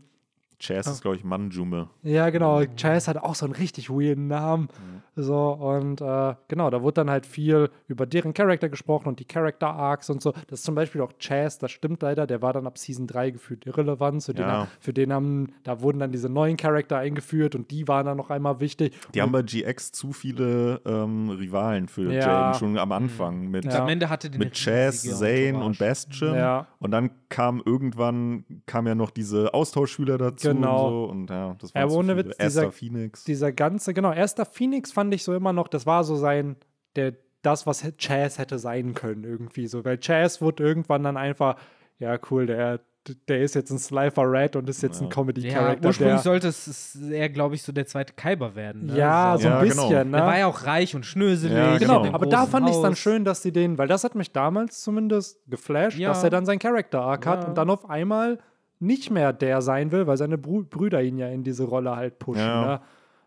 Chaz 0.60 0.86
Ah. 0.86 0.90
ist, 0.92 1.02
glaube 1.02 1.16
ich, 1.16 1.24
Manjume. 1.24 1.88
Ja, 2.02 2.30
genau. 2.30 2.62
Chaz 2.76 3.08
hat 3.08 3.16
auch 3.16 3.34
so 3.34 3.46
einen 3.46 3.54
richtig 3.54 3.88
weirden 3.90 4.28
Namen. 4.28 4.68
So, 5.16 5.50
und 5.52 6.00
äh, 6.00 6.34
genau, 6.48 6.70
da 6.70 6.82
wurde 6.82 6.94
dann 6.94 7.10
halt 7.10 7.26
viel 7.26 7.68
über 7.88 8.06
deren 8.06 8.32
Charakter 8.32 8.68
gesprochen 8.68 9.08
und 9.08 9.18
die 9.20 9.24
Character 9.24 9.68
Arcs 9.68 10.08
und 10.08 10.22
so. 10.22 10.32
Das 10.48 10.60
ist 10.60 10.64
zum 10.64 10.74
Beispiel 10.74 11.00
auch 11.00 11.12
Chaz, 11.18 11.58
das 11.58 11.70
stimmt 11.72 12.02
leider, 12.02 12.26
der 12.26 12.42
war 12.42 12.52
dann 12.52 12.66
ab 12.66 12.78
Season 12.78 13.06
3 13.06 13.30
gefühlt 13.30 13.66
irrelevant. 13.66 14.22
Für, 14.22 14.34
den, 14.34 14.46
Ja. 14.46 14.68
für 14.78 14.92
den 14.92 15.12
haben, 15.12 15.52
da 15.64 15.80
wurden 15.82 15.98
dann 15.98 16.12
diese 16.12 16.28
neuen 16.28 16.56
Charakter 16.56 16.98
eingeführt 16.98 17.54
und 17.54 17.70
die 17.70 17.88
waren 17.88 18.06
dann 18.06 18.16
noch 18.16 18.30
einmal 18.30 18.60
wichtig. 18.60 18.94
Die 19.14 19.20
haben 19.22 19.32
bei 19.32 19.42
GX 19.42 19.92
zu 19.92 20.12
viele 20.12 20.80
ähm, 20.86 21.30
Rivalen 21.30 21.88
für 21.88 22.12
Ja. 22.12 22.20
Jaden, 22.20 22.54
schon 22.58 22.78
am 22.78 22.92
Anfang. 22.92 23.48
Mit, 23.50 23.64
Ja. 23.64 23.82
Am 23.82 23.88
Ende 23.88 24.08
hatte 24.08 24.30
den 24.30 24.38
mit 24.38 24.54
Chaz, 24.54 25.02
Zane 25.02 25.58
und 25.62 25.78
Bastion. 25.78 26.34
Ja. 26.34 26.66
Und 26.78 26.90
dann 26.92 27.10
kam 27.30 27.62
irgendwann 27.64 28.44
kam 28.66 28.86
ja 28.86 28.94
noch 28.94 29.10
diese 29.10 29.54
Austauschschüler 29.54 30.18
dazu 30.18 30.48
Genau. 30.48 30.86
und 30.86 30.90
so. 30.90 31.10
Und 31.12 31.30
ja, 31.30 31.56
das 31.58 31.74
war 31.74 31.82
Ja, 31.82 31.88
ohne. 31.88 32.16
Witz, 32.18 32.28
Esther 32.32 32.46
dieser- 32.46 32.72
Phoenix. 32.72 33.24
Dieser 33.24 33.52
ganze, 33.52 33.94
genau, 33.94 34.12
erster 34.12 34.44
Phoenix 34.44 34.92
fand 34.92 35.14
ich 35.14 35.24
so 35.24 35.32
immer 35.34 35.52
noch, 35.54 35.68
das 35.68 35.86
war 35.86 36.04
so 36.04 36.16
sein, 36.16 36.56
der, 36.96 37.14
das, 37.42 37.66
was 37.66 37.82
Chaz 37.96 38.38
hätte 38.38 38.58
sein 38.58 38.92
können, 38.94 39.24
irgendwie 39.24 39.66
so. 39.66 39.82
Weil 39.84 39.98
Chaz 39.98 40.42
wurde 40.42 40.62
irgendwann 40.62 41.02
dann 41.04 41.16
einfach, 41.16 41.56
ja, 41.98 42.18
cool, 42.30 42.44
der, 42.46 42.80
der 43.28 43.40
ist 43.42 43.54
jetzt 43.54 43.70
ein 43.70 43.78
Slifer 43.78 44.22
Red 44.30 44.56
und 44.56 44.68
ist 44.68 44.82
jetzt 44.82 45.00
ein 45.00 45.04
Ja, 45.08 45.10
Comedy-Character. 45.10 45.86
ursprünglich 45.88 46.14
der- 46.16 46.22
sollte 46.22 46.48
es 46.48 46.98
eher, 47.10 47.28
glaube 47.28 47.54
ich, 47.54 47.62
so 47.62 47.72
der 47.72 47.86
zweite 47.86 48.12
Kyber 48.14 48.54
werden. 48.54 48.86
Ne? 48.86 48.96
ja, 48.96 49.36
so 49.36 49.42
so. 49.42 49.48
ein 49.48 49.54
Ja, 49.54 49.60
genau. 49.62 49.88
bisschen, 49.88 50.10
ne? 50.10 50.16
Der 50.18 50.26
war 50.26 50.38
ja 50.38 50.46
auch 50.46 50.64
reich 50.66 50.94
und 50.94 51.04
schnöselig. 51.06 51.56
Ja, 51.56 51.78
Genau, 51.78 52.04
aber 52.12 52.26
da 52.26 52.46
fand 52.46 52.68
ich 52.68 52.74
es 52.76 52.82
dann 52.82 52.96
schön, 52.96 53.24
dass 53.24 53.42
sie 53.42 53.52
den, 53.52 53.78
weil 53.78 53.88
das 53.88 54.04
hat 54.04 54.14
mich 54.14 54.32
damals 54.32 54.80
zumindest 54.82 55.38
geflasht, 55.48 55.98
Ja. 55.98 56.08
dass 56.08 56.22
er 56.24 56.30
dann 56.30 56.46
sein 56.46 56.58
Character 56.58 57.00
Arc 57.02 57.26
hat 57.26 57.42
Ja. 57.42 57.48
und 57.48 57.58
dann 57.58 57.70
auf 57.70 57.88
einmal 57.88 58.38
nicht 58.78 59.10
mehr 59.10 59.32
der 59.32 59.60
sein 59.60 59.92
will, 59.92 60.06
weil 60.06 60.16
seine 60.16 60.38
Brü 60.38 60.64
Brüder 60.64 61.02
ihn 61.02 61.18
ja 61.18 61.28
in 61.28 61.44
diese 61.44 61.64
Rolle 61.64 61.96
halt 61.96 62.18
pushen. 62.18 62.40
Ja. 62.46 62.64
Ne? 62.66 62.80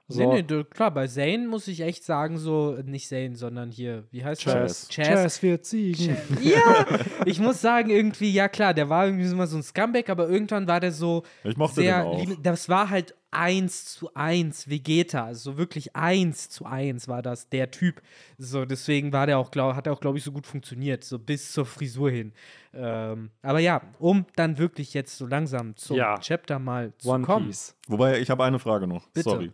So. 0.10 0.20
Nee, 0.20 0.36
nee, 0.36 0.44
du, 0.44 0.66
klar, 0.66 0.92
bei 0.92 1.08
Zane 1.08 1.48
muss 1.48 1.68
ich 1.68 1.80
echt 1.80 2.04
sagen, 2.04 2.38
so, 2.38 2.78
nicht 2.86 3.08
Zane, 3.08 3.36
sondern 3.38 3.72
hier, 3.72 4.04
wie 4.12 4.24
heißt 4.24 4.42
Chaz. 4.42 4.54
das? 4.54 4.90
Chaz. 4.90 5.08
Chaz 5.08 5.42
wird 5.42 5.66
siegen. 5.66 6.18
Ja, 6.42 6.86
ich 7.26 7.40
muss 7.40 7.62
sagen, 7.62 7.90
irgendwie, 7.90 8.30
ja 8.32 8.50
klar, 8.50 8.74
der 8.74 8.90
war 8.90 9.06
irgendwie 9.06 9.26
so 9.26 9.36
mal 9.38 9.48
so 9.48 9.56
ein 9.58 9.64
Scumbag, 9.64 10.10
aber 10.10 10.28
irgendwann 10.28 10.68
war 10.68 10.82
der 10.82 10.92
so 10.92 11.24
Ich 11.46 11.56
mochte 11.56 11.76
sehr, 11.76 12.00
den 12.04 12.08
auch. 12.08 12.26
lieb- 12.26 12.44
das 12.44 12.68
war 12.68 12.90
halt 12.90 13.16
eins 13.32 13.86
zu 13.86 14.14
eins 14.14 14.70
Vegeta, 14.70 15.26
also 15.26 15.58
wirklich 15.58 15.96
eins 15.96 16.50
zu 16.50 16.66
eins 16.66 17.08
war 17.08 17.22
das 17.24 17.50
der 17.50 17.72
Typ. 17.72 18.02
So, 18.38 18.66
deswegen 18.66 19.12
war 19.14 19.26
der 19.26 19.40
auch, 19.40 19.50
glaub, 19.52 19.74
hat 19.74 19.88
er 19.88 19.94
auch, 19.94 20.02
glaube 20.02 20.18
ich, 20.20 20.24
so 20.24 20.32
gut 20.34 20.46
funktioniert, 20.46 21.04
so 21.06 21.18
bis 21.18 21.52
zur 21.54 21.66
Frisur 21.66 22.12
hin. 22.12 22.34
Ähm, 22.74 23.32
aber 23.42 23.60
ja, 23.60 23.82
um 24.00 24.26
dann 24.36 24.58
wirklich 24.60 24.94
jetzt 24.94 25.18
so 25.18 25.26
langsam 25.26 25.76
zum 25.78 25.96
Ja. 25.98 26.18
Chapter 26.20 26.60
mal 26.60 26.94
zu 26.98 27.10
One 27.10 27.24
kommen. 27.26 27.48
Piece. 27.48 27.76
Wobei, 27.88 28.20
ich 28.20 28.30
habe 28.30 28.44
eine 28.44 28.60
Frage 28.60 28.86
noch. 28.86 29.08
Bitte. 29.10 29.30
Sorry. 29.30 29.52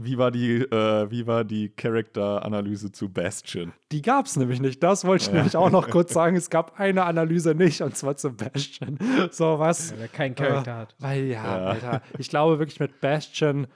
Wie 0.00 0.16
war 0.16 0.30
die, 0.30 0.58
äh, 0.62 1.10
wie 1.10 1.26
war 1.26 1.44
die 1.44 1.70
Charakteranalyse 1.70 2.92
zu 2.92 3.08
Bastion? 3.08 3.72
Die 3.90 4.00
gab 4.00 4.26
es 4.26 4.36
nämlich 4.36 4.60
nicht. 4.60 4.80
Das 4.80 5.04
wollte 5.04 5.24
ich 5.24 5.32
nämlich 5.32 5.56
auch 5.56 5.70
noch 5.70 5.90
kurz 5.90 6.12
sagen. 6.12 6.36
Es 6.36 6.50
gab 6.50 6.78
eine 6.78 7.04
Analyse 7.04 7.54
nicht, 7.54 7.82
und 7.82 7.96
zwar 7.96 8.16
zu 8.16 8.30
Bastion. 8.30 8.96
So 9.32 9.58
was. 9.58 9.92
Weil 9.92 10.02
er 10.02 10.08
keinen 10.08 10.34
Charakter 10.36 10.76
hat. 10.76 10.94
Weil 11.00 11.24
ja, 11.24 11.42
Ja. 11.44 11.66
Alter, 11.66 12.02
ich 12.16 12.28
glaube 12.28 12.60
wirklich 12.60 12.78
mit 12.78 13.00
Bastion, 13.00 13.66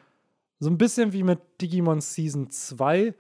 so 0.60 0.70
ein 0.70 0.78
bisschen 0.78 1.12
wie 1.12 1.24
mit 1.24 1.40
Digimon 1.60 2.00
Season 2.00 2.48
2, 2.48 3.14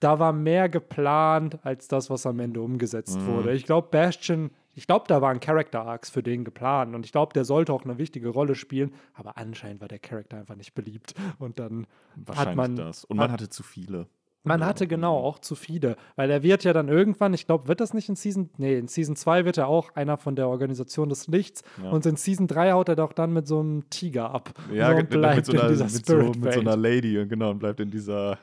da 0.00 0.18
war 0.18 0.32
mehr 0.32 0.68
geplant 0.68 1.58
als 1.64 1.88
das, 1.88 2.10
was 2.10 2.26
am 2.26 2.38
Ende 2.40 2.60
umgesetzt 2.60 3.18
Mhm. 3.20 3.26
wurde. 3.26 3.52
Ich 3.54 3.64
glaube, 3.64 3.88
Bastion, 3.90 4.50
ich 4.74 4.86
glaube, 4.86 5.06
da 5.08 5.22
waren 5.22 5.40
Character 5.40 5.82
Arcs 5.86 6.10
für 6.10 6.22
den 6.22 6.44
geplant 6.44 6.94
und 6.94 7.06
ich 7.06 7.12
glaube, 7.12 7.32
der 7.32 7.44
sollte 7.46 7.72
auch 7.72 7.84
eine 7.84 7.96
wichtige 7.98 8.28
Rolle 8.28 8.54
spielen, 8.54 8.92
aber 9.14 9.38
anscheinend 9.38 9.80
war 9.80 9.88
der 9.88 9.98
Charakter 9.98 10.36
einfach 10.36 10.56
nicht 10.56 10.74
beliebt 10.74 11.14
und 11.38 11.58
dann 11.58 11.86
Wahrscheinlich 12.16 12.48
hat 12.50 12.56
man 12.56 12.76
das. 12.76 13.04
Und 13.04 13.16
man 13.16 13.32
hatte 13.32 13.48
zu 13.48 13.62
viele. 13.62 14.06
man 14.44 14.64
hatte 14.64 14.86
genau 14.86 15.16
auch 15.16 15.38
zu 15.38 15.54
viele, 15.54 15.96
weil 16.14 16.30
er 16.30 16.42
wird 16.42 16.62
ja 16.62 16.72
dann 16.74 16.88
irgendwann, 16.88 17.32
ich 17.34 17.46
glaube, 17.46 17.66
wird 17.66 17.80
das 17.80 17.94
nicht 17.94 18.08
in 18.10 18.16
Season, 18.16 18.50
nee, 18.58 18.76
in 18.78 18.86
Season 18.88 19.16
2 19.16 19.44
wird 19.46 19.56
er 19.56 19.66
auch 19.66 19.96
einer 19.96 20.18
von 20.18 20.36
der 20.36 20.48
Organisation 20.48 21.08
des 21.08 21.26
Lichts 21.26 21.62
Ja. 21.82 21.88
und 21.90 22.04
in 22.04 22.16
Season 22.16 22.46
3 22.46 22.72
haut 22.72 22.90
er 22.90 22.96
doch 22.96 23.14
dann 23.14 23.32
mit 23.32 23.46
so 23.48 23.58
einem 23.60 23.88
Tiger 23.88 24.30
ab. 24.30 24.50
Ja, 24.72 24.90
so, 24.92 24.98
und 24.98 25.08
bleibt 25.08 25.36
mit, 25.36 25.46
so 25.46 25.52
einer, 25.52 25.62
in 25.62 25.68
dieser 25.70 25.84
mit, 25.86 26.06
so, 26.06 26.16
mit 26.38 26.52
so 26.52 26.60
einer. 26.60 26.76
Lady, 26.76 27.18
und 27.18 27.28
genau, 27.30 27.50
und 27.50 27.58
bleibt 27.60 27.80
in 27.80 27.90
dieser 27.90 28.38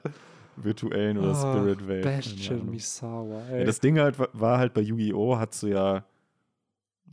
virtuellen 0.55 1.17
oder 1.17 1.31
Ah, 1.31 1.35
Spirit-Welt. 1.35 2.03
Keine 2.03 2.17
Bastion. 2.17 2.69
Misawa, 2.69 3.49
Ja, 3.49 3.55
ey. 3.57 3.65
das 3.65 3.79
Ding 3.79 3.99
halt 3.99 4.19
wa- 4.19 4.29
war 4.33 4.57
halt 4.57 4.73
bei 4.73 4.81
Yu-Gi-Oh! 4.81 5.37
hast 5.37 5.63
du 5.63 5.67
ja 5.67 6.05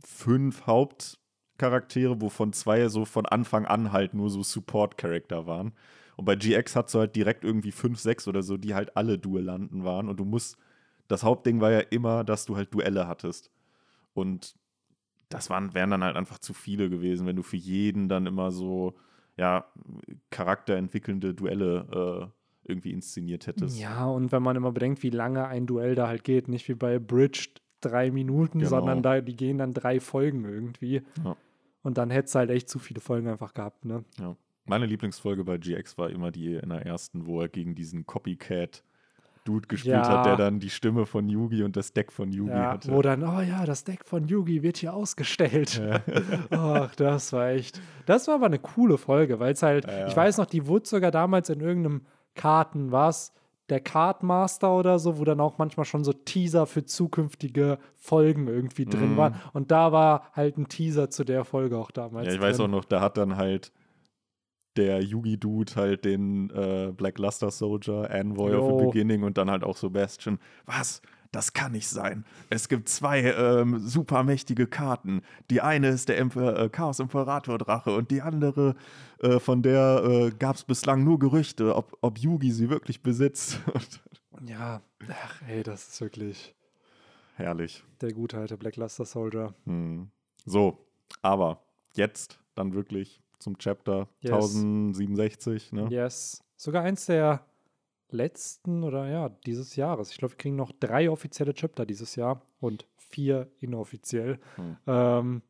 fünf 0.05 0.65
Hauptcharaktere, 0.67 2.21
wovon 2.21 2.53
zwei 2.53 2.87
so 2.89 3.05
von 3.05 3.25
Anfang 3.25 3.65
an 3.65 3.91
halt 3.91 4.13
nur 4.13 4.29
so 4.29 4.43
Support-Charakter 4.43 5.45
waren. 5.47 5.73
Und 6.17 6.25
bei 6.25 6.35
GX 6.35 6.75
hast 6.75 6.93
du 6.93 6.99
halt 6.99 7.15
direkt 7.15 7.43
irgendwie 7.43 7.71
fünf, 7.71 7.99
sechs 7.99 8.27
oder 8.27 8.43
so, 8.43 8.57
die 8.57 8.73
halt 8.73 8.95
alle 8.97 9.17
Duellanten 9.17 9.83
waren. 9.83 10.09
Und 10.09 10.19
du 10.19 10.25
musst, 10.25 10.57
das 11.07 11.23
Hauptding 11.23 11.61
war 11.61 11.71
ja 11.71 11.79
immer, 11.79 12.23
dass 12.23 12.45
du 12.45 12.55
halt 12.57 12.73
Duelle 12.73 13.07
hattest. 13.07 13.49
Und 14.13 14.55
das 15.29 15.49
waren, 15.49 15.73
wären 15.73 15.89
dann 15.91 16.03
halt 16.03 16.15
einfach 16.17 16.39
zu 16.39 16.53
viele 16.53 16.89
gewesen, 16.89 17.25
wenn 17.25 17.35
du 17.37 17.43
für 17.43 17.57
jeden 17.57 18.09
dann 18.09 18.25
immer 18.25 18.51
so, 18.51 18.95
ja, 19.37 19.65
charakterentwickelnde 20.29 21.33
Duelle 21.33 22.31
äh, 22.31 22.40
irgendwie 22.63 22.91
inszeniert 22.91 23.47
hättest. 23.47 23.79
Ja, 23.79 24.05
und 24.05 24.31
wenn 24.31 24.43
man 24.43 24.55
immer 24.55 24.71
bedenkt, 24.71 25.03
wie 25.03 25.09
lange 25.09 25.47
ein 25.47 25.65
Duell 25.67 25.95
da 25.95 26.07
halt 26.07 26.23
geht, 26.23 26.47
nicht 26.47 26.67
wie 26.69 26.75
bei 26.75 26.99
Bridged 26.99 27.61
drei 27.81 28.11
Minuten, 28.11 28.59
Genau. 28.59 28.69
sondern 28.69 29.01
da, 29.01 29.21
die 29.21 29.35
gehen 29.35 29.57
dann 29.57 29.73
drei 29.73 29.99
Folgen 29.99 30.45
irgendwie. 30.45 31.01
Ja. 31.23 31.35
Und 31.83 31.97
dann 31.97 32.11
hätte 32.11 32.27
es 32.27 32.35
halt 32.35 32.49
echt 32.51 32.69
zu 32.69 32.77
viele 32.77 33.01
Folgen 33.01 33.27
einfach 33.27 33.53
gehabt, 33.55 33.85
ne? 33.85 34.03
Ja. 34.19 34.35
Meine 34.65 34.85
Lieblingsfolge 34.85 35.43
bei 35.43 35.57
GX 35.57 35.97
war 35.97 36.11
immer 36.11 36.29
die 36.31 36.53
in 36.53 36.69
der 36.69 36.85
ersten, 36.85 37.25
wo 37.25 37.41
er 37.41 37.49
gegen 37.49 37.73
diesen 37.73 38.05
Copycat-Dude 38.05 39.67
gespielt 39.67 39.95
Ja. 39.95 40.07
hat, 40.19 40.25
der 40.27 40.35
dann 40.37 40.59
die 40.59 40.69
Stimme 40.69 41.07
von 41.07 41.27
Yugi 41.27 41.63
und 41.63 41.75
das 41.75 41.93
Deck 41.93 42.11
von 42.11 42.31
Yugi 42.31 42.51
Ja, 42.51 42.73
hatte. 42.73 42.91
wo 42.91 43.01
dann, 43.01 43.23
oh 43.23 43.41
ja, 43.41 43.65
das 43.65 43.83
Deck 43.83 44.05
von 44.05 44.27
Yugi 44.27 44.61
wird 44.61 44.77
hier 44.77 44.93
ausgestellt. 44.93 45.81
Ach, 46.51 46.93
das 46.95 47.33
war 47.33 47.49
echt. 47.49 47.81
Das 48.05 48.27
war 48.27 48.35
aber 48.35 48.45
eine 48.45 48.59
coole 48.59 48.99
Folge, 48.99 49.39
weil 49.39 49.53
es 49.53 49.63
halt, 49.63 49.85
Ja, 49.87 49.99
ja. 50.01 50.07
ich 50.07 50.15
weiß 50.15 50.37
noch, 50.37 50.45
die 50.45 50.67
wurde 50.67 50.87
sogar 50.87 51.09
damals 51.09 51.49
in 51.49 51.59
irgendeinem 51.59 52.01
Karten, 52.35 52.91
was? 52.91 53.33
Der 53.69 53.79
Cardmaster 53.79 54.73
oder 54.75 54.99
so, 54.99 55.17
wo 55.17 55.23
dann 55.23 55.39
auch 55.39 55.57
manchmal 55.57 55.85
schon 55.85 56.03
so 56.03 56.11
Teaser 56.11 56.65
für 56.65 56.83
zukünftige 56.83 57.77
Folgen 57.95 58.47
irgendwie 58.49 58.85
drin 58.85 59.13
Mhm. 59.13 59.17
waren. 59.17 59.35
Und 59.53 59.71
da 59.71 59.91
war 59.93 60.29
halt 60.33 60.57
ein 60.57 60.67
Teaser 60.67 61.09
zu 61.09 61.23
der 61.23 61.45
Folge 61.45 61.77
auch 61.77 61.91
damals. 61.91 62.27
ja, 62.27 62.33
ich 62.33 62.41
weiß 62.41 62.57
drin. 62.57 62.65
auch 62.65 62.69
noch, 62.71 62.85
da 62.85 62.99
hat 62.99 63.15
dann 63.17 63.37
halt 63.37 63.71
der 64.77 65.01
Yugi-Dude 65.01 65.73
halt 65.75 66.05
den 66.05 66.49
äh, 66.49 66.91
Black 66.95 67.17
Luster 67.19 67.51
Soldier, 67.51 68.09
Envoy 68.09 68.53
of 68.55 68.69
Jo. 68.69 68.79
the 68.79 68.85
Beginning 68.85 69.23
und 69.23 69.37
dann 69.37 69.49
halt 69.51 69.63
auch 69.63 69.75
Sebastian. 69.77 70.39
Was? 70.65 71.01
Das 71.31 71.53
kann 71.53 71.71
nicht 71.71 71.87
sein. 71.87 72.25
Es 72.49 72.67
gibt 72.67 72.89
zwei 72.89 73.21
ähm, 73.21 73.79
supermächtige 73.79 74.67
Karten. 74.67 75.21
Die 75.49 75.61
eine 75.61 75.87
ist 75.87 76.09
der 76.09 76.19
äh, 76.19 76.69
Chaos 76.69 76.99
Imperator 76.99 77.57
Drache 77.57 77.95
und 77.95 78.11
die 78.11 78.21
andere, 78.21 78.75
äh, 79.19 79.39
von 79.39 79.61
der 79.61 80.03
äh, 80.03 80.31
gab 80.31 80.57
es 80.57 80.65
bislang 80.65 81.05
nur 81.05 81.19
Gerüchte, 81.19 81.73
ob, 81.75 81.97
ob 82.01 82.17
Yugi 82.19 82.51
sie 82.51 82.69
wirklich 82.69 83.01
besitzt. 83.01 83.59
Ja, 84.47 84.81
ach 85.07 85.41
ey, 85.47 85.61
das 85.61 85.87
ist 85.89 86.01
wirklich 86.01 86.55
Herrlich. 87.35 87.83
der 88.01 88.11
gute 88.11 88.39
alte 88.39 88.57
Black 88.57 88.75
Luster 88.75 89.05
Soldier. 89.05 89.53
Hm. 89.65 90.09
So, 90.45 90.83
aber 91.21 91.61
jetzt 91.93 92.39
dann 92.55 92.73
wirklich 92.73 93.21
zum 93.37 93.59
Chapter 93.59 94.07
Yes. 94.21 94.33
1067. 94.33 95.73
Ne? 95.73 95.87
Yes. 95.91 96.43
Sogar 96.57 96.83
eins 96.83 97.05
der 97.05 97.45
letzten 98.13 98.83
oder 98.83 99.07
ja, 99.09 99.29
dieses 99.29 99.75
Jahres. 99.75 100.11
Ich 100.11 100.17
glaube, 100.17 100.33
wir 100.33 100.37
kriegen 100.37 100.55
noch 100.55 100.71
drei 100.71 101.09
offizielle 101.09 101.53
Chapter 101.53 101.85
dieses 101.85 102.15
Jahr 102.15 102.41
und 102.59 102.87
vier 102.95 103.49
inoffiziell. 103.59 104.39
Hm. 104.55 104.77
Ähm, 104.87 105.41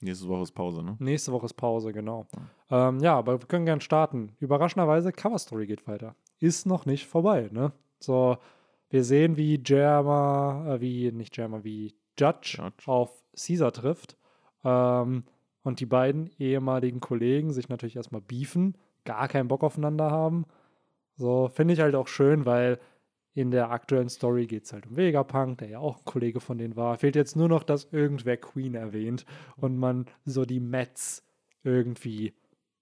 Nächste 0.00 0.28
Woche 0.28 0.42
ist 0.42 0.52
Pause, 0.52 0.82
ne? 0.84 0.96
nächste 1.00 1.32
Woche 1.32 1.46
ist 1.46 1.54
Pause, 1.54 1.92
genau. 1.92 2.26
Ähm, 2.70 3.00
ja, 3.00 3.16
aber 3.18 3.40
wir 3.40 3.46
können 3.48 3.66
gern 3.66 3.80
starten. 3.80 4.30
Überraschenderweise, 4.38 5.10
Cover 5.10 5.38
Story 5.38 5.66
geht 5.66 5.88
weiter. 5.88 6.14
Ist 6.38 6.66
noch 6.66 6.86
nicht 6.86 7.06
vorbei, 7.08 7.48
ne? 7.50 7.72
So, 7.98 8.38
wir 8.90 9.02
sehen, 9.02 9.36
wie 9.36 9.60
Jerma, 9.64 10.74
äh, 10.74 10.80
wie, 10.80 11.10
nicht 11.10 11.36
Jerma, 11.36 11.64
wie 11.64 11.96
Judge, 12.16 12.58
Judge. 12.58 12.86
auf 12.86 13.10
Caesar 13.34 13.72
trifft. 13.72 14.16
Ähm, 14.62 15.24
und 15.62 15.80
die 15.80 15.86
beiden 15.86 16.30
ehemaligen 16.38 17.00
Kollegen 17.00 17.52
sich 17.52 17.68
natürlich 17.68 17.96
erstmal 17.96 18.20
beefen, 18.20 18.76
gar 19.04 19.26
keinen 19.26 19.48
Bock 19.48 19.64
aufeinander 19.64 20.10
haben. 20.10 20.46
So, 21.18 21.48
finde 21.48 21.74
ich 21.74 21.80
halt 21.80 21.94
auch 21.94 22.08
schön, 22.08 22.46
weil 22.46 22.78
in 23.34 23.50
der 23.50 23.70
aktuellen 23.70 24.08
Story 24.08 24.46
geht 24.46 24.64
es 24.64 24.72
halt 24.72 24.86
um 24.86 24.96
Vegapunk, 24.96 25.58
der 25.58 25.68
ja 25.68 25.78
auch 25.78 25.98
ein 25.98 26.04
Kollege 26.04 26.40
von 26.40 26.58
denen 26.58 26.76
war. 26.76 26.96
Fehlt 26.96 27.16
jetzt 27.16 27.36
nur 27.36 27.48
noch, 27.48 27.62
dass 27.62 27.84
irgendwer 27.92 28.36
Queen 28.36 28.74
erwähnt 28.74 29.26
und 29.56 29.76
man 29.76 30.06
so 30.24 30.44
die 30.44 30.60
Mets 30.60 31.24
irgendwie 31.62 32.34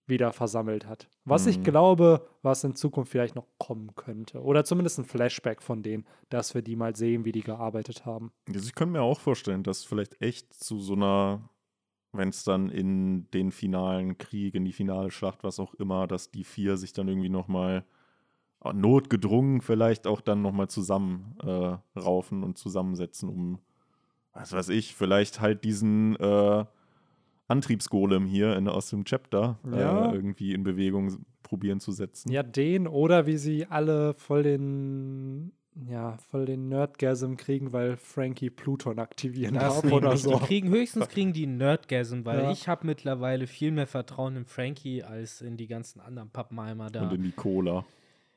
wieder 0.06 0.32
versammelt 0.32 0.86
hat. 0.86 1.08
Was 1.24 1.46
ich 1.46 1.58
Mhm. 1.58 1.64
glaube, 1.64 2.28
was 2.42 2.62
in 2.62 2.76
Zukunft 2.76 3.10
vielleicht 3.10 3.34
noch 3.34 3.48
kommen 3.58 3.94
könnte. 3.96 4.40
Oder 4.40 4.64
zumindest 4.64 4.98
ein 4.98 5.04
Flashback 5.04 5.62
von 5.62 5.82
denen, 5.82 6.06
dass 6.28 6.54
wir 6.54 6.62
die 6.62 6.76
mal 6.76 6.94
sehen, 6.94 7.24
wie 7.24 7.32
die 7.32 7.42
gearbeitet 7.42 8.06
haben. 8.06 8.30
Also 8.46 8.66
ich 8.66 8.74
könnte 8.74 8.92
mir 8.92 9.02
auch 9.02 9.18
vorstellen, 9.18 9.62
dass 9.62 9.84
vielleicht 9.84 10.22
echt 10.22 10.54
zu 10.54 10.78
so 10.80 10.92
einer, 10.94 11.48
wenn 12.12 12.28
es 12.28 12.44
dann 12.44 12.68
in 12.70 13.28
den 13.32 13.50
finalen 13.50 14.16
Krieg, 14.16 14.54
in 14.54 14.64
die 14.64 14.72
finale 14.72 15.10
Schlacht, 15.10 15.42
was 15.42 15.58
auch 15.58 15.74
immer, 15.74 16.06
dass 16.06 16.30
die 16.30 16.44
vier 16.44 16.76
sich 16.76 16.92
dann 16.92 17.08
irgendwie 17.08 17.28
nochmal 17.30 17.84
notgedrungen 18.72 19.60
vielleicht 19.60 20.06
auch 20.06 20.20
dann 20.20 20.42
nochmal 20.42 20.68
zusammen 20.68 21.36
äh, 21.42 21.76
raufen 21.98 22.42
und 22.42 22.58
zusammensetzen, 22.58 23.28
um, 23.28 23.58
was 24.32 24.52
weiß 24.52 24.68
ich, 24.70 24.94
vielleicht 24.94 25.40
halt 25.40 25.64
diesen 25.64 26.16
äh, 26.16 26.64
Antriebsgolem 27.48 28.26
hier 28.26 28.56
in, 28.56 28.68
aus 28.68 28.90
dem 28.90 29.04
Chapter 29.04 29.58
Ja. 29.70 30.10
äh, 30.10 30.14
irgendwie 30.14 30.52
in 30.52 30.64
Bewegung 30.64 31.24
probieren 31.42 31.80
zu 31.80 31.92
setzen. 31.92 32.30
Ja, 32.30 32.42
den 32.42 32.88
oder 32.88 33.26
wie 33.26 33.36
sie 33.36 33.66
alle 33.66 34.14
voll 34.14 34.42
den, 34.42 35.52
ja, 35.88 36.16
voll 36.30 36.46
den 36.46 36.68
Nerdgasm 36.68 37.36
kriegen, 37.36 37.72
weil 37.72 37.96
Frankie 37.96 38.50
Pluton 38.50 38.98
aktivieren 38.98 39.54
darf 39.54 39.84
oder 39.84 40.16
so. 40.16 40.30
Die 40.38 40.44
kriegen 40.44 40.70
höchstens 40.70 41.08
kriegen 41.08 41.32
die 41.32 41.46
Nerdgasm, 41.46 42.24
weil 42.24 42.40
Ja. 42.44 42.50
ich 42.50 42.66
habe 42.66 42.84
mittlerweile 42.86 43.46
viel 43.46 43.70
mehr 43.70 43.86
Vertrauen 43.86 44.34
in 44.36 44.44
Frankie 44.44 45.04
als 45.04 45.40
in 45.40 45.56
die 45.56 45.68
ganzen 45.68 46.00
anderen 46.00 46.30
Pappenheimer 46.30 46.90
da. 46.90 47.04
Und 47.08 47.14
in 47.14 47.22
die 47.22 47.32
Cola. 47.32 47.84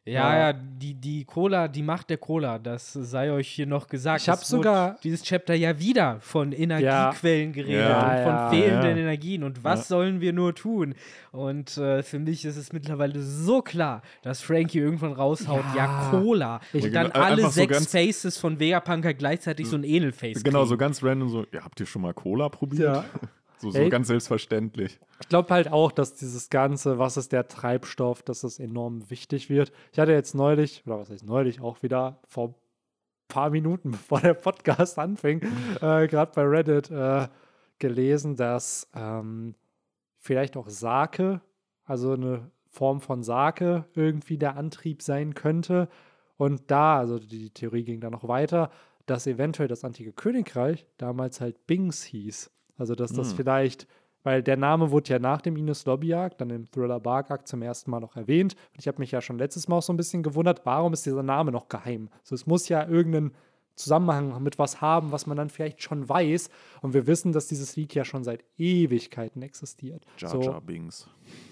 Ja, 0.10 0.34
Ja. 0.34 0.40
ja, 0.52 0.54
die, 0.54 0.94
die 0.94 1.26
Cola, 1.26 1.68
die 1.68 1.84
Macht 1.84 2.10
der 2.10 2.18
Cola, 2.18 2.58
das 2.60 2.94
sei 2.94 3.32
euch 3.32 3.48
hier 3.48 3.66
noch 3.68 3.88
gesagt. 3.88 4.22
Ich 4.22 4.30
hab 4.30 4.42
Es 4.42 4.52
wurde 4.52 4.64
sogar- 4.64 4.98
dieses 5.04 5.24
Chapter 5.24 5.54
ja 5.54 5.78
wieder 5.80 6.18
von 6.22 6.52
Energiequellen 6.52 7.54
geredet 7.54 7.82
Ja, 7.90 8.00
und 8.00 8.24
von 8.24 8.34
ja, 8.34 8.50
fehlenden 8.50 8.98
ja. 8.98 9.04
Energien 9.04 9.44
und 9.44 9.64
was 9.64 9.80
Ja. 9.82 9.86
sollen 9.86 10.22
wir 10.22 10.34
nur 10.34 10.56
tun? 10.56 10.96
Und 11.32 11.78
äh, 11.78 12.02
für 12.04 12.18
mich 12.20 12.44
ist 12.46 12.58
es 12.58 12.74
mittlerweile 12.74 13.22
so 13.22 13.62
klar, 13.62 14.02
dass 14.24 14.42
Frankie 14.42 14.80
irgendwann 14.80 15.12
raushaut, 15.14 15.64
ja, 15.76 15.86
Ja. 15.86 16.08
Cola. 16.10 16.60
Ich- 16.74 16.84
und 16.86 16.94
dann 16.94 17.08
Ja, 17.08 17.12
genau, 17.14 17.26
alle 17.26 17.42
so 17.44 17.50
sechs 17.50 17.72
ganz- 17.74 17.92
Faces 17.92 18.38
von 18.38 18.60
Vegapunker 18.60 19.14
gleichzeitig 19.14 19.68
so 19.68 19.76
ein 19.76 19.84
Edelface 19.84 20.44
Genau, 20.44 20.64
so 20.64 20.70
kriegen. 20.70 20.80
ganz 20.80 21.04
random 21.04 21.30
so, 21.30 21.46
ja, 21.54 21.64
habt 21.64 21.80
ihr 21.80 21.86
schon 21.86 22.02
mal 22.02 22.14
Cola 22.14 22.50
probiert? 22.50 22.96
Ja. 22.96 23.06
So, 23.60 23.72
so 23.72 23.78
Ey. 23.78 23.90
ganz 23.90 24.08
selbstverständlich. 24.08 25.00
Ich 25.22 25.28
glaube 25.28 25.54
halt 25.54 25.72
auch, 25.72 25.92
dass 25.92 26.16
dieses 26.16 26.50
Ganze, 26.50 26.98
was 26.98 27.18
ist 27.18 27.34
der 27.34 27.48
Treibstoff, 27.48 28.24
dass 28.24 28.42
das 28.42 28.58
enorm 28.58 29.10
wichtig 29.10 29.50
wird. 29.50 29.74
Ich 29.92 30.00
hatte 30.00 30.14
jetzt 30.14 30.34
neulich, 30.34 30.84
oder 30.86 31.00
was 31.00 31.10
heißt 31.10 31.26
neulich, 31.26 31.60
auch 31.60 31.84
wieder 31.84 32.20
vor 32.26 32.50
ein 32.50 32.56
paar 33.28 33.50
Minuten, 33.50 33.92
bevor 33.92 34.22
der 34.22 34.34
Podcast 34.34 34.98
anfing, 34.98 35.42
äh, 35.82 36.08
gerade 36.08 36.32
bei 36.34 36.44
Reddit 36.44 36.90
äh, 36.90 37.28
gelesen, 37.80 38.38
dass 38.38 38.90
ähm, 38.96 39.56
vielleicht 40.18 40.56
auch 40.56 40.70
Sake, 40.70 41.42
also 41.84 42.14
eine 42.14 42.50
Form 42.70 43.02
von 43.02 43.24
Sake, 43.24 43.86
irgendwie 43.94 44.38
der 44.38 44.56
Antrieb 44.56 45.02
sein 45.02 45.34
könnte. 45.34 45.90
Und 46.38 46.72
da, 46.72 46.98
also 46.98 47.20
die 47.20 47.50
Theorie 47.50 47.84
ging 47.84 48.00
da 48.00 48.10
noch 48.10 48.28
weiter, 48.28 48.70
dass 49.06 49.28
eventuell 49.28 49.68
das 49.68 49.84
antike 49.84 50.14
Königreich 50.14 50.86
damals 50.98 51.42
halt 51.42 51.68
Bings 51.68 52.04
hieß. 52.04 52.52
Also 52.80 52.96
dass 52.96 53.14
das 53.14 53.32
Hm. 53.32 53.38
vielleicht, 53.38 53.88
weil 54.24 54.42
der 54.42 54.58
Name 54.58 54.92
wurde 54.92 55.12
ja 55.12 55.20
nach 55.20 55.42
dem 55.42 55.56
Ines 55.56 55.86
Lobbyjagd, 55.86 56.42
dann 56.42 56.50
im 56.50 56.66
Thriller 56.72 57.00
Bark 57.00 57.48
zum 57.48 57.62
ersten 57.62 57.92
Mal 57.92 58.00
noch 58.00 58.16
erwähnt. 58.16 58.56
Und 58.74 58.80
ich 58.80 58.88
habe 58.88 59.00
mich 59.00 59.12
ja 59.12 59.22
schon 59.22 59.38
letztes 59.38 59.68
Mal 59.68 59.78
auch 59.78 59.84
so 59.84 59.94
ein 59.94 59.98
bisschen 59.98 60.24
gewundert, 60.24 60.66
warum 60.66 60.94
ist 60.94 61.06
dieser 61.06 61.24
Name 61.24 61.52
noch 61.52 61.70
geheim? 61.70 62.10
So, 62.24 62.34
es 62.36 62.48
muss 62.48 62.68
ja 62.70 62.88
irgendeinen 62.88 63.32
Zusammenhang 63.76 64.44
mit 64.44 64.60
was 64.60 64.82
haben, 64.82 65.14
was 65.14 65.26
man 65.26 65.38
dann 65.38 65.50
vielleicht 65.50 65.82
schon 65.82 66.10
weiß. 66.10 66.50
Und 66.82 66.94
wir 66.94 67.08
wissen, 67.08 67.32
dass 67.32 67.48
dieses 67.48 67.78
Lied 67.78 67.94
ja 67.96 68.04
schon 68.04 68.26
seit 68.26 68.44
Ewigkeiten 68.58 69.42
existiert. 69.42 70.06
Jar 70.18 70.32
so, 70.32 70.42
Jar 70.42 70.60
Bings. 70.60 71.08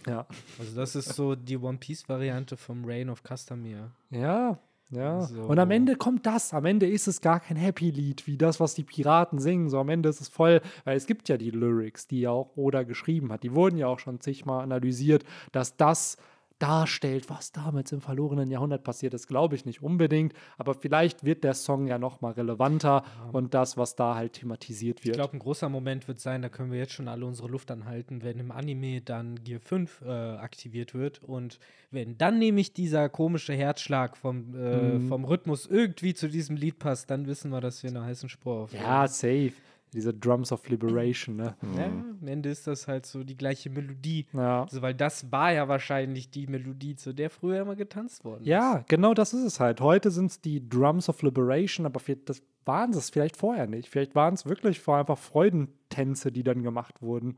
Ja. 0.06 0.28
Also 0.60 0.76
das 0.76 0.96
ist 0.98 1.14
so 1.14 1.36
die 1.36 1.58
One 1.58 1.78
Piece 1.78 2.10
Variante 2.10 2.58
vom 2.58 2.84
Reign 2.84 3.10
of 3.10 3.24
Castamere. 3.24 3.92
Ja, 4.10 4.60
ja. 4.90 5.22
So. 5.22 5.42
Und 5.42 5.60
am 5.60 5.72
Ende 5.72 5.96
kommt 5.96 6.26
das. 6.26 6.54
Am 6.54 6.66
Ende 6.66 6.88
ist 6.88 7.08
es 7.08 7.22
gar 7.22 7.40
kein 7.40 7.58
Happy-Lied, 7.58 8.28
wie 8.28 8.38
das, 8.38 8.60
was 8.60 8.74
die 8.74 8.84
Piraten 8.84 9.40
singen. 9.40 9.70
So 9.70 9.80
am 9.80 9.90
Ende 9.90 10.10
ist 10.10 10.22
es 10.22 10.30
voll, 10.30 10.62
weil 10.86 10.96
es 10.96 11.08
gibt 11.08 11.30
ja 11.30 11.38
die 11.38 11.52
Lyrics, 11.52 12.08
die 12.08 12.22
ja 12.22 12.32
auch 12.32 12.56
Oda 12.56 12.84
geschrieben 12.84 13.32
hat. 13.32 13.44
Die 13.44 13.54
wurden 13.54 13.78
ja 13.78 13.88
auch 13.88 14.00
schon 14.00 14.22
zigmal 14.22 14.64
analysiert, 14.64 15.24
dass 15.52 15.76
das 15.78 16.18
darstellt, 16.60 17.30
was 17.30 17.52
damals 17.52 17.92
im 17.92 18.02
verlorenen 18.02 18.50
Jahrhundert 18.50 18.84
passiert 18.84 19.14
ist, 19.14 19.28
glaube 19.28 19.56
ich 19.56 19.66
nicht 19.66 19.82
unbedingt. 19.84 20.34
Aber 20.58 20.74
vielleicht 20.74 21.24
wird 21.24 21.44
der 21.44 21.54
Song 21.54 21.88
ja 21.88 21.98
noch 22.00 22.22
mal 22.22 22.32
relevanter 22.34 23.04
und 23.32 23.54
das, 23.54 23.78
was 23.78 23.96
da 23.96 24.16
halt 24.16 24.34
thematisiert 24.34 25.00
Ich 25.00 25.06
wird. 25.06 25.16
glaube, 25.16 25.34
ein 25.38 25.40
großer 25.40 25.70
Moment 25.70 26.08
wird 26.08 26.20
sein, 26.20 26.42
da 26.42 26.50
können 26.50 26.72
wir 26.72 26.80
jetzt 26.80 26.94
schon 26.94 27.08
alle 27.08 27.26
unsere 27.26 27.48
Luft 27.48 27.70
anhalten, 27.72 28.24
wenn 28.24 28.40
im 28.40 28.52
Anime 28.52 29.02
dann 29.02 29.44
Gear 29.44 29.60
5 29.60 30.02
äh, 30.02 30.10
aktiviert 30.10 30.94
wird. 30.94 31.24
Und 31.24 31.60
wenn 31.92 32.18
dann 32.18 32.40
nämlich 32.40 32.74
dieser 32.74 33.10
komische 33.10 33.54
Herzschlag 33.54 34.18
vom, 34.18 34.56
äh, 34.56 34.98
Mhm. 34.98 35.08
vom 35.08 35.26
Rhythmus 35.26 35.66
irgendwie 35.68 36.14
zu 36.14 36.28
diesem 36.28 36.56
Lied 36.56 36.80
passt, 36.80 37.10
dann 37.10 37.28
wissen 37.28 37.52
wir, 37.52 37.62
dass 37.62 37.84
wir 37.84 37.90
eine 37.92 38.04
heißen 38.04 38.30
Spur 38.30 38.56
auf. 38.64 38.74
ja, 38.74 39.08
safe. 39.08 39.54
Diese 39.94 40.14
Drums 40.14 40.52
of 40.52 40.68
Liberation, 40.68 41.38
ne? 41.38 41.56
ja, 41.78 41.86
am 41.86 42.28
Ende 42.28 42.50
ist 42.50 42.68
das 42.68 42.88
halt 42.88 43.06
so 43.06 43.24
die 43.24 43.38
gleiche 43.38 43.70
Melodie. 43.70 44.28
Ja. 44.34 44.64
Also, 44.64 44.82
weil 44.82 44.94
das 44.94 45.32
war 45.32 45.54
ja 45.54 45.68
wahrscheinlich 45.70 46.30
die 46.30 46.46
Melodie, 46.48 46.96
zu 46.96 47.14
der 47.14 47.30
früher 47.30 47.62
immer 47.62 47.76
getanzt 47.78 48.26
worden 48.26 48.42
ist. 48.42 48.48
Ja, 48.48 48.84
genau 48.90 49.14
das 49.14 49.34
ist 49.34 49.44
es 49.44 49.60
halt. 49.62 49.80
Heute 49.80 50.12
sind 50.12 50.26
es 50.28 50.42
die 50.42 50.68
Drums 50.68 51.08
of 51.08 51.22
Liberation, 51.22 51.86
aber 51.86 52.02
das 52.26 52.42
waren 52.66 52.92
es 52.92 53.10
vielleicht 53.10 53.38
vorher 53.38 53.66
nicht. 53.68 53.88
Vielleicht 53.88 54.14
waren 54.14 54.34
es 54.34 54.46
wirklich 54.46 54.80
vor 54.82 54.98
einfach 54.98 55.18
Freudentänze, 55.18 56.32
die 56.34 56.44
dann 56.44 56.64
gemacht 56.64 57.02
wurden, 57.02 57.38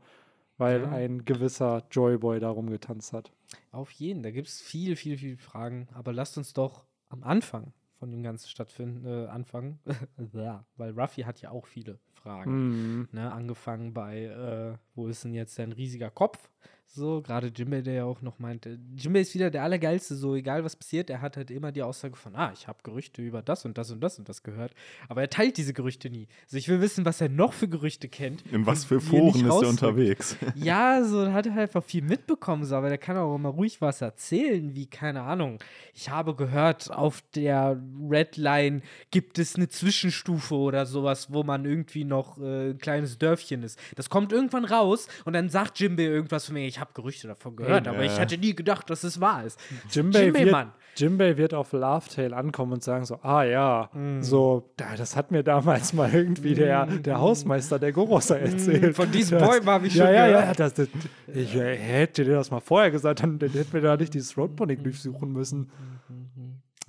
weil 0.58 0.82
Ja. 0.82 0.90
ein 0.90 1.24
gewisser 1.24 1.84
Joyboy 1.90 2.40
darum 2.40 2.68
getanzt 2.68 3.12
hat. 3.12 3.30
Auf 3.70 3.92
jeden, 3.92 4.22
da 4.24 4.30
gibt 4.32 4.48
es 4.48 4.60
viel, 4.60 4.96
viel, 4.96 5.16
viel 5.16 5.36
Fragen. 5.36 5.86
Aber 5.94 6.12
lasst 6.12 6.36
uns 6.36 6.52
doch 6.52 6.84
am 7.08 7.22
Anfang 7.22 7.72
von 8.00 8.10
dem 8.10 8.22
ganzen 8.22 8.48
Stattfinden 8.48 9.06
äh, 9.06 9.26
anfangen. 9.26 9.78
ja, 10.32 10.64
weil 10.76 10.98
Ruffy 10.98 11.22
hat 11.22 11.42
ja 11.42 11.50
auch 11.50 11.66
viele 11.66 12.00
Fragen. 12.14 12.50
Mhm. 12.50 13.08
Ne, 13.12 13.30
angefangen 13.30 13.92
bei, 13.92 14.24
äh, 14.24 14.78
wo 14.94 15.06
ist 15.06 15.22
denn 15.24 15.34
jetzt 15.34 15.58
dein 15.58 15.72
riesiger 15.72 16.10
Kopf? 16.10 16.50
So, 16.92 17.22
gerade 17.22 17.52
Jimbei, 17.54 17.82
der 17.82 17.94
ja 17.94 18.04
auch 18.04 18.20
noch 18.20 18.40
meinte, 18.40 18.76
Jimbei 18.96 19.20
ist 19.20 19.32
wieder 19.32 19.48
der 19.48 19.62
Allergeilste, 19.62 20.16
so 20.16 20.34
egal 20.34 20.64
was 20.64 20.74
passiert, 20.74 21.08
er 21.08 21.20
hat 21.20 21.36
halt 21.36 21.52
immer 21.52 21.70
die 21.70 21.84
Aussage 21.84 22.16
von, 22.16 22.34
ah, 22.34 22.50
ich 22.52 22.66
habe 22.66 22.80
Gerüchte 22.82 23.22
über 23.22 23.42
das 23.42 23.64
und 23.64 23.78
das 23.78 23.92
und 23.92 24.00
das 24.00 24.18
und 24.18 24.28
das 24.28 24.42
gehört. 24.42 24.74
Aber 25.08 25.20
er 25.20 25.30
teilt 25.30 25.56
diese 25.56 25.72
Gerüchte 25.72 26.10
nie. 26.10 26.26
Also 26.46 26.56
ich 26.56 26.68
will 26.68 26.80
wissen, 26.80 27.04
was 27.04 27.20
er 27.20 27.28
noch 27.28 27.52
für 27.52 27.68
Gerüchte 27.68 28.08
kennt. 28.08 28.42
In 28.50 28.66
was 28.66 28.84
für 28.84 29.00
Foren 29.00 29.46
ist 29.46 29.62
er 29.62 29.68
unterwegs? 29.68 30.36
Ja, 30.56 31.04
so 31.04 31.32
hat 31.32 31.46
er 31.46 31.56
einfach 31.56 31.84
viel 31.84 32.02
mitbekommen, 32.02 32.64
so, 32.64 32.74
aber 32.74 32.88
der 32.88 32.98
kann 32.98 33.16
auch 33.16 33.36
immer 33.36 33.50
ruhig 33.50 33.80
was 33.80 34.00
erzählen, 34.00 34.74
wie, 34.74 34.86
keine 34.86 35.22
Ahnung. 35.22 35.58
Ich 35.94 36.10
habe 36.10 36.34
gehört, 36.34 36.90
auf 36.90 37.22
der 37.36 37.80
Red 38.10 38.36
Line 38.36 38.82
gibt 39.12 39.38
es 39.38 39.54
eine 39.54 39.68
Zwischenstufe 39.68 40.56
oder 40.56 40.86
sowas, 40.86 41.32
wo 41.32 41.44
man 41.44 41.64
irgendwie 41.64 42.04
noch 42.04 42.36
äh, 42.38 42.70
ein 42.70 42.78
kleines 42.78 43.16
Dörfchen 43.16 43.62
ist. 43.62 43.78
Das 43.94 44.10
kommt 44.10 44.32
irgendwann 44.32 44.64
raus 44.64 45.06
und 45.24 45.34
dann 45.34 45.48
sagt 45.50 45.78
Jimbe 45.78 46.02
irgendwas 46.02 46.46
von 46.46 46.54
mir, 46.54 46.66
ich 46.66 46.79
habe 46.80 46.90
Gerüchte 46.94 47.28
davon 47.28 47.56
gehört, 47.56 47.86
aber 47.86 48.02
ich 48.02 48.18
hatte 48.18 48.36
nie 48.38 48.54
gedacht, 48.54 48.88
dass 48.90 49.04
es 49.04 49.20
wahr 49.20 49.44
ist. 49.44 49.58
Jimbei, 49.90 50.24
Jimbei, 50.24 50.40
wird, 50.40 50.52
Mann. 50.52 50.72
Jimbei 50.96 51.36
wird 51.36 51.54
auf 51.54 51.72
Laughtail 51.72 52.34
ankommen 52.34 52.72
und 52.72 52.82
sagen 52.82 53.04
so, 53.04 53.20
ah 53.22 53.42
ja, 53.44 53.90
so, 54.20 54.70
da, 54.76 54.96
das 54.96 55.14
hat 55.16 55.30
mir 55.30 55.42
damals 55.42 55.92
mal 55.92 56.12
irgendwie 56.12 56.54
der, 56.54 56.86
der 56.86 57.18
Hausmeister 57.20 57.78
der 57.78 57.92
Gorosa 57.92 58.36
erzählt. 58.36 58.96
Von 58.96 59.10
diesen 59.12 59.38
Das- 59.38 59.48
Bäumen 59.48 59.66
habe 59.66 59.86
ich 59.86 59.94
ja, 59.94 60.06
schon 60.06 60.14
ja, 60.14 60.26
gehört. 60.26 60.44
Ja, 60.46 60.54
das, 60.54 60.74
das, 60.74 60.88
ich 61.32 61.54
äh, 61.54 61.76
hätte 61.76 62.24
dir 62.24 62.34
das 62.34 62.50
mal 62.50 62.60
vorher 62.60 62.90
gesagt, 62.90 63.22
dann, 63.22 63.38
dann 63.38 63.50
hätten 63.50 63.72
wir 63.72 63.80
da 63.80 63.96
nicht 63.96 64.14
dieses 64.14 64.36
Roadponic 64.36 64.82
durchsuchen 64.82 65.32
müssen. 65.32 65.70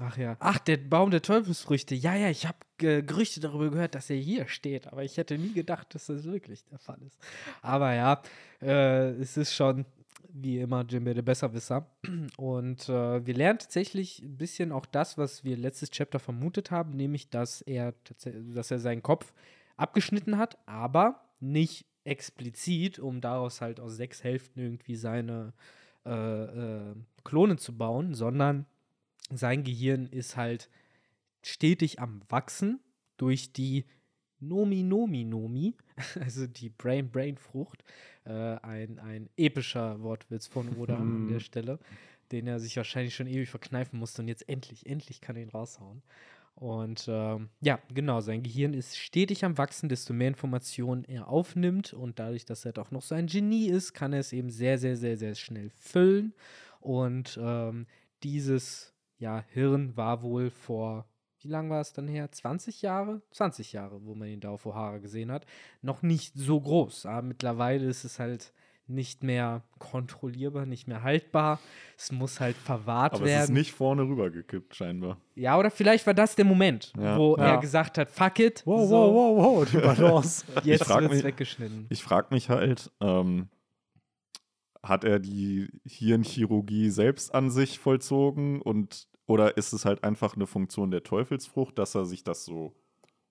Ach 0.04 0.18
ja. 0.18 0.36
Ach, 0.40 0.58
der 0.58 0.78
Baum 0.78 1.12
der 1.12 1.22
Teufelsfrüchte. 1.22 1.94
Ja, 1.94 2.16
ja, 2.16 2.30
ich 2.30 2.48
habe 2.48 2.58
äh, 2.82 3.04
Gerüchte 3.04 3.40
darüber 3.40 3.70
gehört, 3.70 3.94
dass 3.94 4.10
er 4.10 4.18
hier 4.18 4.48
steht, 4.48 4.88
aber 4.88 5.04
ich 5.04 5.18
hätte 5.18 5.38
nie 5.38 5.54
gedacht, 5.54 5.94
dass 5.94 6.08
das 6.08 6.24
wirklich 6.24 6.64
der 6.66 6.80
Fall 6.80 6.98
ist. 7.06 7.20
Aber 7.62 7.94
ja, 7.94 8.22
äh, 8.62 9.12
es 9.12 9.38
ist 9.38 9.54
schon 9.54 9.86
wie 10.34 10.60
immer 10.60 10.86
Jimbe 10.86 11.14
der 11.14 11.22
Besserwisser. 11.22 11.86
Und 12.38 12.90
äh, 12.90 13.26
wir 13.26 13.34
lernen 13.36 13.60
tatsächlich 13.60 14.24
ein 14.24 14.38
bisschen 14.38 14.72
auch 14.72 14.88
das, 14.88 15.20
was 15.20 15.44
wir 15.44 15.56
letztes 15.56 15.92
Chapter 15.92 16.20
vermutet 16.20 16.72
haben, 16.72 16.92
nämlich, 16.92 17.30
dass 17.30 17.62
er, 17.62 17.94
dass 18.54 18.72
er 18.72 18.80
seinen 18.80 19.04
Kopf 19.04 19.34
abgeschnitten 19.78 20.38
hat, 20.38 20.58
aber 20.66 21.22
nicht 21.40 21.86
explizit, 22.06 22.98
um 22.98 23.22
daraus 23.22 23.62
halt 23.62 23.80
aus 23.80 23.98
sechs 23.98 24.24
Hälften 24.24 24.60
irgendwie 24.62 24.96
seine 24.96 25.54
äh, 26.06 26.10
äh, 26.10 26.96
Klone 27.24 27.58
zu 27.58 27.78
bauen, 27.78 28.16
sondern 28.16 28.66
sein 29.38 29.63
Gehirn 29.63 30.08
ist 30.08 30.38
halt 30.38 30.70
stetig 31.41 32.00
am 32.00 32.22
Wachsen 32.30 32.80
durch 33.17 33.54
die 33.54 33.86
Nomi 34.39 34.84
Nomi 34.84 35.24
Nomi, 35.24 35.76
also 36.20 36.48
die 36.48 36.70
Brain-Brain-Frucht, 36.70 37.84
äh, 38.26 38.32
ein, 38.32 39.00
ein 39.00 39.30
epischer 39.38 40.02
Wortwitz 40.02 40.48
von 40.48 40.76
Oda 40.78 40.98
an 40.98 41.28
der 41.28 41.39
Stelle, 41.41 41.80
den 42.32 42.48
er 42.48 42.60
sich 42.60 42.76
wahrscheinlich 42.78 43.15
schon 43.15 43.28
ewig 43.28 43.50
verkneifen 43.50 44.00
musste 44.00 44.22
und 44.22 44.28
jetzt 44.28 44.48
endlich, 44.50 44.86
endlich 44.86 45.22
kann 45.22 45.36
er 45.36 45.44
ihn 45.44 45.50
raushauen. 45.50 46.02
Und 46.56 47.06
ähm, 47.08 47.50
ja, 47.62 47.80
genau, 47.94 48.22
sein 48.22 48.44
Gehirn 48.44 48.74
ist 48.74 48.98
stetig 48.98 49.46
am 49.46 49.58
Wachsen, 49.58 49.89
desto 49.89 50.13
mehr 50.13 50.28
Informationen 50.28 51.06
er 51.06 51.28
aufnimmt. 51.28 51.94
Und 51.94 52.20
dadurch, 52.20 52.46
dass 52.46 52.65
er 52.65 52.74
doch 52.74 52.91
noch 52.91 53.02
so 53.02 53.15
ein 53.15 53.28
Genie 53.28 53.67
ist, 53.67 53.94
kann 53.94 54.13
er 54.13 54.20
es 54.20 54.34
eben 54.34 54.50
sehr, 54.50 54.78
sehr, 54.78 54.96
sehr, 54.96 55.17
sehr 55.17 55.34
schnell 55.36 55.72
füllen. 55.72 56.34
Und 56.80 57.39
ähm, 57.41 57.88
dieses 58.22 58.90
ja, 59.22 59.44
Hirn 59.54 59.96
war 59.96 60.22
wohl 60.24 60.50
vor, 60.50 61.06
wie 61.40 61.48
lange 61.48 61.70
war 61.70 61.80
es 61.82 61.94
dann 61.94 62.08
her? 62.08 62.30
20 62.32 62.82
Jahre? 62.82 63.22
20 63.32 63.72
Jahre, 63.74 64.04
wo 64.04 64.14
man 64.16 64.28
ihn 64.28 64.42
da 64.42 64.50
auf 64.50 64.66
O'Hara 64.66 65.00
gesehen 65.00 65.32
hat. 65.32 65.46
Noch 65.82 66.02
nicht 66.02 66.34
so 66.36 66.60
groß. 66.60 67.06
Aber 67.06 67.22
mittlerweile 67.22 67.86
ist 67.88 68.04
es 68.04 68.20
halt 68.20 68.54
nicht 68.88 69.24
mehr 69.24 69.64
kontrollierbar, 69.80 70.66
nicht 70.66 70.88
mehr 70.88 71.02
haltbar. 71.02 71.60
Es 71.98 72.12
muss 72.12 72.40
halt 72.42 72.58
verwahrt 72.58 73.14
Aber 73.14 73.26
werden. 73.26 73.44
es 73.44 73.50
ist 73.50 73.56
nicht 73.56 73.72
vorne 73.72 74.02
rübergekippt, 74.02 74.76
scheinbar. 74.76 75.18
Ja, 75.36 75.58
oder 75.58 75.72
vielleicht 75.72 76.06
war 76.06 76.14
das 76.14 76.36
der 76.36 76.46
Moment, 76.46 76.92
Ja. 77.00 77.18
wo 77.18 77.38
Ja. 77.38 77.54
er 77.56 77.58
gesagt 77.60 77.98
hat, 77.98 78.10
fuck 78.12 78.40
it, 78.40 78.64
Wow, 78.66 78.90
so, 78.90 78.96
wow, 78.96 79.38
wow, 79.38 79.46
wow, 79.62 79.72
die 79.72 79.78
Balance. 79.78 80.46
jetzt 80.66 80.84
frag 80.84 81.02
wird's 81.04 81.16
mich- 81.16 81.24
weggeschnitten. 81.24 81.86
Ich 81.90 82.04
frage 82.04 82.28
mich 82.32 82.50
halt, 82.50 82.92
ähm, 83.00 83.48
hat 84.84 85.04
er 85.04 85.20
die 85.20 85.70
Hirnchirurgie 85.86 86.90
selbst 86.90 87.34
an 87.34 87.50
sich 87.52 87.80
vollzogen 87.80 88.62
und 88.62 89.08
oder 89.28 89.58
ist 89.58 89.74
es 89.74 89.86
halt 89.86 90.04
einfach 90.04 90.36
eine 90.36 90.48
Funktion 90.48 90.92
der 90.92 91.04
Teufelsfrucht, 91.04 91.78
dass 91.80 91.96
er 91.96 92.06
sich 92.06 92.24
das 92.24 92.46
so 92.46 92.74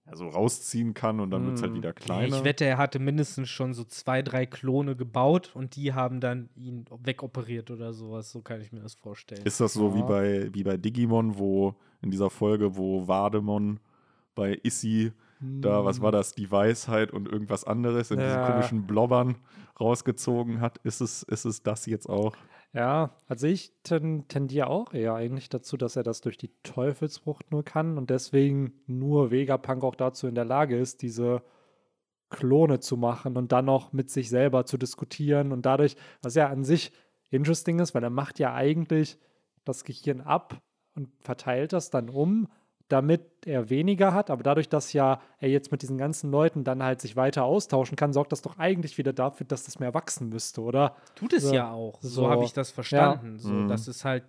also 0.06 0.26
rausziehen 0.28 0.92
kann 0.92 1.20
und 1.20 1.30
dann 1.30 1.44
wird 1.44 1.56
es 1.56 1.62
halt 1.62 1.72
Mm. 1.72 1.76
wieder 1.76 1.92
kleiner? 1.92 2.36
ich 2.38 2.42
wette, 2.44 2.64
er 2.64 2.78
hatte 2.78 2.98
mindestens 2.98 3.48
schon 3.48 3.74
so 3.74 3.84
zwei, 3.84 4.22
drei 4.22 4.44
Klone 4.44 4.96
gebaut 4.96 5.52
und 5.54 5.76
die 5.76 5.92
haben 5.92 6.20
dann 6.20 6.48
ihn 6.56 6.84
wegoperiert 7.04 7.70
oder 7.70 7.92
sowas. 7.92 8.32
So 8.32 8.42
kann 8.42 8.60
ich 8.60 8.72
mir 8.72 8.80
das 8.80 8.94
vorstellen. 8.94 9.42
Ist 9.44 9.60
das 9.60 9.72
so 9.72 9.94
wie 9.94 10.00
Ja. 10.00 10.06
bei, 10.06 10.48
wie 10.52 10.64
bei 10.64 10.76
Digimon, 10.78 11.38
wo 11.38 11.76
in 12.02 12.10
dieser 12.10 12.28
Folge, 12.30 12.76
wo 12.76 13.06
Vademon 13.06 13.78
bei 14.34 14.58
Issy 14.62 15.12
da, 15.40 15.84
was 15.84 16.00
war 16.02 16.12
das, 16.12 16.34
die 16.34 16.50
Weisheit 16.50 17.12
und 17.12 17.28
irgendwas 17.28 17.64
anderes 17.64 18.10
in 18.10 18.18
diesen 18.18 18.32
Ja. 18.40 18.46
komischen 18.46 18.86
Blobbern 18.86 19.36
rausgezogen 19.78 20.60
hat? 20.60 20.78
Ist 20.78 21.00
es, 21.00 21.22
ist 21.22 21.44
es 21.44 21.62
das 21.62 21.86
jetzt 21.86 22.08
auch? 22.08 22.36
Ja, 22.72 23.16
also 23.26 23.48
ich 23.48 23.72
ten, 23.82 24.28
tendiere 24.28 24.68
auch 24.68 24.94
eher 24.94 25.14
eigentlich 25.14 25.48
dazu, 25.48 25.76
dass 25.76 25.96
er 25.96 26.04
das 26.04 26.20
durch 26.20 26.36
die 26.38 26.52
Teufelsfrucht 26.62 27.50
nur 27.50 27.64
kann 27.64 27.98
und 27.98 28.10
deswegen 28.10 28.74
nur 28.86 29.32
Vegapunk 29.32 29.82
auch 29.82 29.96
dazu 29.96 30.28
in 30.28 30.36
der 30.36 30.44
Lage 30.44 30.78
ist, 30.78 31.02
diese 31.02 31.42
Klone 32.28 32.78
zu 32.78 32.96
machen 32.96 33.36
und 33.36 33.50
dann 33.50 33.64
noch 33.64 33.92
mit 33.92 34.08
sich 34.10 34.28
selber 34.30 34.66
zu 34.66 34.78
diskutieren 34.78 35.50
und 35.50 35.66
dadurch, 35.66 35.96
was 36.22 36.36
ja 36.36 36.48
an 36.48 36.62
sich 36.62 36.92
interesting 37.30 37.80
ist, 37.80 37.92
weil 37.94 38.04
er 38.04 38.10
macht 38.10 38.38
ja 38.38 38.54
eigentlich 38.54 39.18
das 39.64 39.82
Gehirn 39.82 40.20
ab 40.20 40.62
und 40.94 41.10
verteilt 41.22 41.72
das 41.72 41.90
dann 41.90 42.08
um, 42.08 42.46
damit 42.92 43.22
er 43.46 43.70
weniger 43.70 44.12
hat, 44.12 44.30
aber 44.30 44.42
dadurch, 44.42 44.68
dass 44.68 44.92
ja 44.92 45.20
er 45.38 45.48
jetzt 45.48 45.72
mit 45.72 45.82
diesen 45.82 45.96
ganzen 45.98 46.30
Leuten 46.30 46.64
dann 46.64 46.82
halt 46.82 47.00
sich 47.00 47.16
weiter 47.16 47.44
austauschen 47.44 47.96
kann, 47.96 48.12
sorgt 48.12 48.32
das 48.32 48.42
doch 48.42 48.58
eigentlich 48.58 48.98
wieder 48.98 49.12
dafür, 49.12 49.46
dass 49.46 49.64
das 49.64 49.78
mehr 49.78 49.94
wachsen 49.94 50.28
müsste, 50.28 50.60
oder? 50.60 50.96
Tut 51.14 51.32
es 51.32 51.44
So- 51.44 51.54
ja 51.54 51.70
auch. 51.72 52.00
So, 52.02 52.08
so- 52.08 52.30
habe 52.30 52.44
ich 52.44 52.52
das 52.52 52.70
verstanden. 52.70 53.38
So, 53.38 53.50
Mhm. 53.50 53.68
dass 53.68 53.88
es 53.88 54.04
halt 54.04 54.24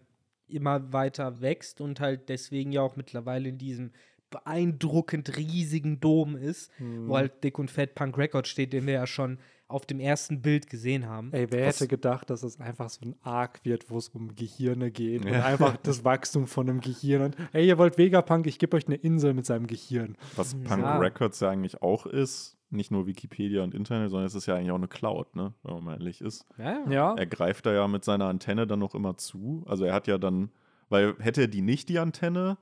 immer 0.47 0.91
weiter 0.93 1.41
wächst 1.41 1.81
und 1.81 1.99
halt 1.99 2.29
deswegen 2.29 2.71
ja 2.71 2.81
auch 2.81 2.95
mittlerweile 2.95 3.49
in 3.49 3.57
diesem 3.57 3.91
beeindruckend 4.29 5.37
riesigen 5.37 5.99
Dom 5.99 6.35
ist, 6.35 6.71
Mhm. 6.79 7.07
wo 7.07 7.17
halt 7.17 7.43
Dick 7.43 7.59
und 7.59 7.69
Fat 7.71 7.95
Punk 7.95 8.17
Record 8.17 8.47
steht, 8.47 8.73
den 8.73 8.85
wir 8.87 8.93
ja 8.93 9.07
schon 9.07 9.39
auf 9.71 9.85
dem 9.85 9.99
ersten 9.99 10.41
Bild 10.41 10.69
gesehen 10.69 11.07
haben. 11.07 11.31
Ey, 11.33 11.47
wer 11.49 11.65
hätte 11.67 11.87
gedacht, 11.87 12.29
dass 12.29 12.43
es 12.43 12.59
einfach 12.59 12.89
so 12.89 13.01
ein 13.05 13.15
Arc 13.21 13.61
wird, 13.63 13.89
wo 13.89 13.97
es 13.97 14.09
um 14.09 14.35
Gehirne 14.35 14.91
geht 14.91 15.25
und 15.25 15.31
Ja. 15.31 15.45
einfach 15.45 15.77
das 15.77 16.03
Wachstum 16.03 16.47
von 16.47 16.69
einem 16.69 16.81
Gehirn 16.81 17.21
und 17.23 17.35
ey, 17.53 17.67
ihr 17.67 17.77
wollt 17.77 17.97
Vegapunk, 17.97 18.47
ich 18.47 18.59
gebe 18.59 18.75
euch 18.77 18.87
eine 18.87 18.95
Insel 18.95 19.33
mit 19.33 19.45
seinem 19.45 19.67
Gehirn. 19.67 20.17
Was 20.35 20.53
Ja. 20.53 20.59
Punk 20.75 20.83
Records 21.01 21.39
ja 21.39 21.49
eigentlich 21.49 21.81
auch 21.81 22.05
ist, 22.05 22.57
nicht 22.69 22.89
nur 22.91 23.05
Wikipedia 23.07 23.63
und 23.63 23.73
Internet, 23.73 24.09
sondern 24.11 24.27
es 24.27 24.35
ist 24.35 24.45
ja 24.45 24.55
eigentlich 24.55 24.71
auch 24.71 24.75
eine 24.75 24.87
Cloud, 24.87 25.35
ne? 25.35 25.53
wenn 25.63 25.83
man 25.83 25.95
ehrlich 25.95 26.21
ist. 26.21 26.45
Ja, 26.57 26.79
Ja, 26.89 27.15
Er 27.15 27.25
greift 27.25 27.65
da 27.65 27.73
ja 27.73 27.87
mit 27.87 28.05
seiner 28.05 28.25
Antenne 28.27 28.65
dann 28.67 28.79
noch 28.79 28.95
immer 28.95 29.17
zu. 29.17 29.63
Also 29.67 29.83
er 29.85 29.93
hat 29.93 30.07
ja 30.07 30.17
dann, 30.17 30.51
weil 30.89 31.15
hätte 31.19 31.41
er 31.41 31.47
die 31.47 31.61
nicht, 31.61 31.89
die 31.89 31.99
Antenne, 31.99 32.57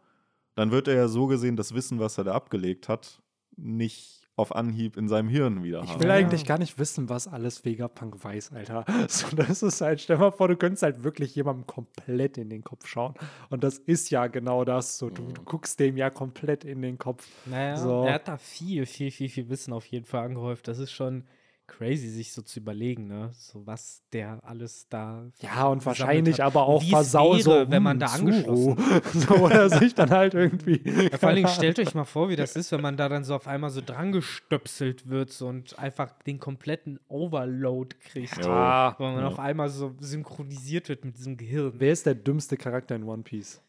dann 0.56 0.72
wird 0.72 0.88
er 0.88 0.96
ja 0.96 1.08
so 1.08 1.28
gesehen 1.28 1.56
das 1.56 1.74
Wissen, 1.76 2.00
was 2.00 2.18
er 2.18 2.24
da 2.24 2.34
abgelegt 2.34 2.90
hat, 2.90 3.22
nicht 3.56 4.19
auf 4.40 4.56
Anhieb 4.56 4.98
in 4.98 5.08
seinem 5.08 5.30
Hirn 5.30 5.64
wieder 5.64 5.84
ich 5.84 5.90
haben. 5.92 6.00
will 6.02 6.08
Ja. 6.10 6.16
eigentlich 6.16 6.46
gar 6.46 6.58
nicht 6.58 6.80
wissen, 6.80 7.10
was 7.10 7.28
alles 7.28 7.64
Vegapunk 7.66 8.24
weiß, 8.24 8.54
Alter. 8.54 8.86
So, 9.08 9.36
das 9.36 9.62
ist 9.62 9.82
halt, 9.82 10.02
stell 10.02 10.18
mal 10.18 10.32
vor, 10.32 10.48
du 10.48 10.56
könntest 10.58 10.82
halt 10.84 11.04
wirklich 11.04 11.36
jemandem 11.36 11.68
komplett 11.68 12.38
in 12.38 12.50
den 12.50 12.64
Kopf 12.64 12.88
schauen. 12.88 13.14
Und 13.50 13.64
das 13.64 13.78
ist 13.78 14.10
ja 14.10 14.28
genau 14.28 14.66
das. 14.66 14.98
So, 14.98 15.10
du, 15.10 15.22
du 15.32 15.44
guckst 15.44 15.80
dem 15.80 15.98
ja 15.98 16.10
komplett 16.10 16.64
in 16.66 16.82
den 16.82 16.98
Kopf. 16.98 17.28
Naja, 17.46 17.78
So. 17.78 18.04
er 18.04 18.14
hat 18.16 18.28
da 18.28 18.38
viel, 18.38 18.86
viel, 18.86 19.12
viel, 19.12 19.30
viel 19.30 19.50
Wissen 19.50 19.74
auf 19.74 19.86
jeden 19.86 20.06
Fall 20.06 20.26
angehäuft. 20.26 20.68
Das 20.68 20.80
ist 20.80 20.92
schon 20.92 21.24
crazy, 21.70 22.10
sich 22.10 22.34
so 22.34 22.42
zu 22.42 22.60
überlegen, 22.60 23.08
ne? 23.08 23.30
So 23.34 23.66
was 23.66 24.02
der 24.12 24.40
alles 24.44 24.88
da. 24.90 25.26
Ja, 25.40 25.68
und 25.68 25.86
wahrscheinlich 25.86 26.36
hat. 26.40 26.48
aber 26.48 26.64
auch 26.68 26.82
Wie 26.82 26.88
es 26.88 26.92
versau 26.92 27.34
wäre, 27.34 27.42
so, 27.42 27.72
wenn 27.72 27.84
man 27.84 27.94
hm, 27.96 28.00
da 28.00 28.06
angeschlossen 28.08 28.78
so, 29.14 29.34
oder 29.36 29.70
sich 29.70 29.96
dann 29.96 30.10
halt 30.10 30.34
irgendwie. 30.34 30.82
Ja, 30.84 31.18
vor 31.18 31.30
allen 31.30 31.38
Dingen 31.38 31.48
stellt 31.56 31.80
euch 31.80 31.94
mal 31.94 32.06
vor, 32.06 32.30
wie 32.30 32.36
das 32.36 32.56
ist, 32.56 32.72
wenn 32.72 32.82
man 32.82 32.98
da 32.98 33.08
dann 33.08 33.24
so 33.24 33.36
auf 33.36 33.48
einmal 33.48 33.70
so 33.70 33.82
dran 33.86 34.12
gestöpselt 34.12 35.08
wird 35.10 35.32
so 35.32 35.48
und 35.48 35.78
einfach 35.80 36.12
den 36.24 36.40
kompletten 36.40 37.00
Overload 37.08 37.96
kriegt. 38.00 38.38
Ja. 38.44 38.96
Weil 38.98 39.14
man 39.14 39.22
Ja. 39.22 39.28
auf 39.28 39.40
einmal 39.40 39.70
so 39.70 39.96
synchronisiert 40.00 40.90
wird 40.90 41.06
mit 41.06 41.18
diesem 41.18 41.38
Gehirn. 41.38 41.74
Wer 41.78 41.94
ist 41.94 42.06
der 42.06 42.16
dümmste 42.16 42.58
Charakter 42.58 42.96
in 42.96 43.04
One 43.04 43.24
Piece? 43.24 43.62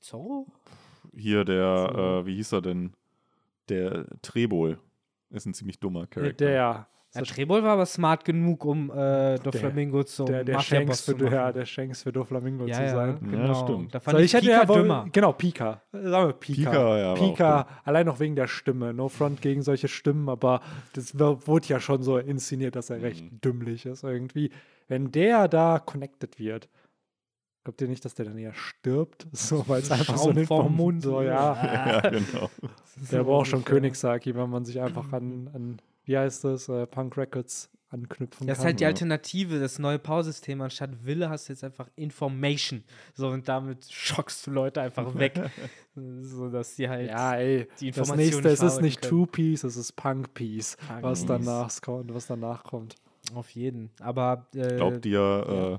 Zorro? 0.00 0.46
Hier 1.16 1.44
der, 1.44 1.90
So. 1.92 1.98
äh, 1.98 2.26
wie 2.26 2.34
hieß 2.36 2.52
er 2.52 2.62
denn? 2.62 2.92
Der 3.68 4.06
Trebol 4.22 4.78
ist 5.32 5.46
ein 5.46 5.54
ziemlich 5.54 5.78
dummer 5.80 6.06
Charakter. 6.06 6.32
Der, 6.46 6.86
Ja, 7.14 7.22
Trebol 7.24 7.62
war 7.62 7.72
aber 7.74 7.84
smart 7.84 8.24
genug, 8.24 8.64
um 8.64 8.90
äh, 8.90 9.38
Doflamingo 9.38 10.02
zum 10.02 10.24
der, 10.24 10.44
der, 10.44 10.60
Shanks 10.60 11.04
zu 11.04 11.14
für, 11.14 11.24
machen. 11.24 11.34
ja, 11.34 11.52
der 11.52 11.66
Shanks 11.66 12.02
für 12.02 12.10
Doflamingo 12.10 12.64
ja, 12.66 12.74
zu 12.76 12.82
ja, 12.84 12.88
sein. 12.88 13.18
genau. 13.20 13.54
stimmt. 13.54 13.94
Da 13.94 14.00
fand 14.00 14.16
So, 14.16 14.22
ich, 14.24 14.32
hätte 14.32 14.46
Pika 14.46 14.62
ja 14.62 14.68
wohl, 14.68 14.76
dümmer. 14.78 15.06
genau, 15.12 15.32
Pika. 15.34 15.82
Sagen 15.92 16.28
wir 16.28 16.32
Pika. 16.32 16.70
Pika, 16.70 16.98
ja, 16.98 17.14
Pika, 17.14 17.66
allein 17.84 18.06
noch 18.06 18.18
wegen 18.18 18.34
der 18.34 18.46
Stimme. 18.46 18.94
No 18.94 19.10
front 19.10 19.42
gegen 19.42 19.60
solche 19.60 19.88
Stimmen, 19.88 20.30
aber 20.30 20.62
das 20.94 21.18
wurde 21.18 21.66
ja 21.66 21.80
schon 21.80 22.02
so 22.02 22.16
inszeniert, 22.16 22.76
dass 22.76 22.88
er 22.88 23.02
recht 23.02 23.30
Mhm. 23.30 23.40
dümmlich 23.42 23.84
ist 23.84 24.04
irgendwie. 24.04 24.50
Wenn 24.88 25.12
der 25.12 25.48
da 25.48 25.78
connected 25.78 26.38
wird, 26.38 26.70
glaubt 27.64 27.80
ihr 27.80 27.88
nicht, 27.88 28.04
dass 28.04 28.14
der 28.14 28.26
dann 28.26 28.38
eher 28.38 28.54
stirbt? 28.54 29.26
So, 29.32 29.64
weil 29.68 29.82
es 29.82 29.90
einfach 29.90 30.16
so 30.16 30.32
den 30.32 30.46
vorm 30.46 30.76
Mund. 30.76 31.02
So, 31.02 31.22
ja. 31.22 32.00
ja, 32.00 32.00
genau. 32.10 32.50
Der 33.10 33.24
braucht 33.24 33.48
schon 33.48 33.58
ungefähr. 33.60 33.76
Königssaki, 33.76 34.34
wenn 34.34 34.50
man 34.50 34.64
sich 34.64 34.80
einfach 34.80 35.12
an, 35.12 35.50
an 35.54 35.78
wie 36.04 36.16
heißt 36.18 36.44
das, 36.44 36.68
äh, 36.68 36.86
Punk 36.86 37.16
Records 37.16 37.70
anknüpfen 37.90 38.46
Das 38.46 38.58
ist 38.58 38.62
kann. 38.62 38.66
halt 38.68 38.80
die 38.80 38.84
Ja. 38.84 38.88
Alternative, 38.88 39.60
das 39.60 39.78
neue 39.78 39.98
Pausystem. 39.98 40.60
Anstatt 40.62 41.04
Wille 41.04 41.28
hast 41.28 41.48
du 41.48 41.52
jetzt 41.52 41.62
einfach 41.62 41.88
Information. 41.94 42.82
So, 43.14 43.28
und 43.28 43.46
damit 43.48 43.84
schockst 43.90 44.46
du 44.46 44.50
Leute 44.50 44.80
einfach 44.80 45.14
weg. 45.18 45.38
so, 46.22 46.48
dass 46.48 46.74
die 46.76 46.88
halt. 46.88 47.08
ja, 47.10 47.34
ey, 47.34 47.68
die 47.80 47.90
das 47.90 48.08
Information 48.08 48.42
nächste, 48.42 48.48
es 48.66 48.74
ist 48.74 48.80
nicht. 48.80 49.02
Two-Piece, 49.02 49.64
es 49.64 49.76
ist 49.76 49.92
Punk-Piece, 49.96 50.76
Punk 50.88 51.02
was 51.02 51.20
Piece. 51.20 51.28
danach 51.28 51.80
kommt, 51.82 52.14
was 52.14 52.26
danach 52.26 52.64
kommt. 52.64 52.94
Auf 53.34 53.50
jeden. 53.50 53.90
Aber. 54.00 54.46
Äh, 54.54 54.76
Glaubt 54.76 55.04
ihr, 55.06 55.12
ja. 55.12 55.74
äh, 55.74 55.78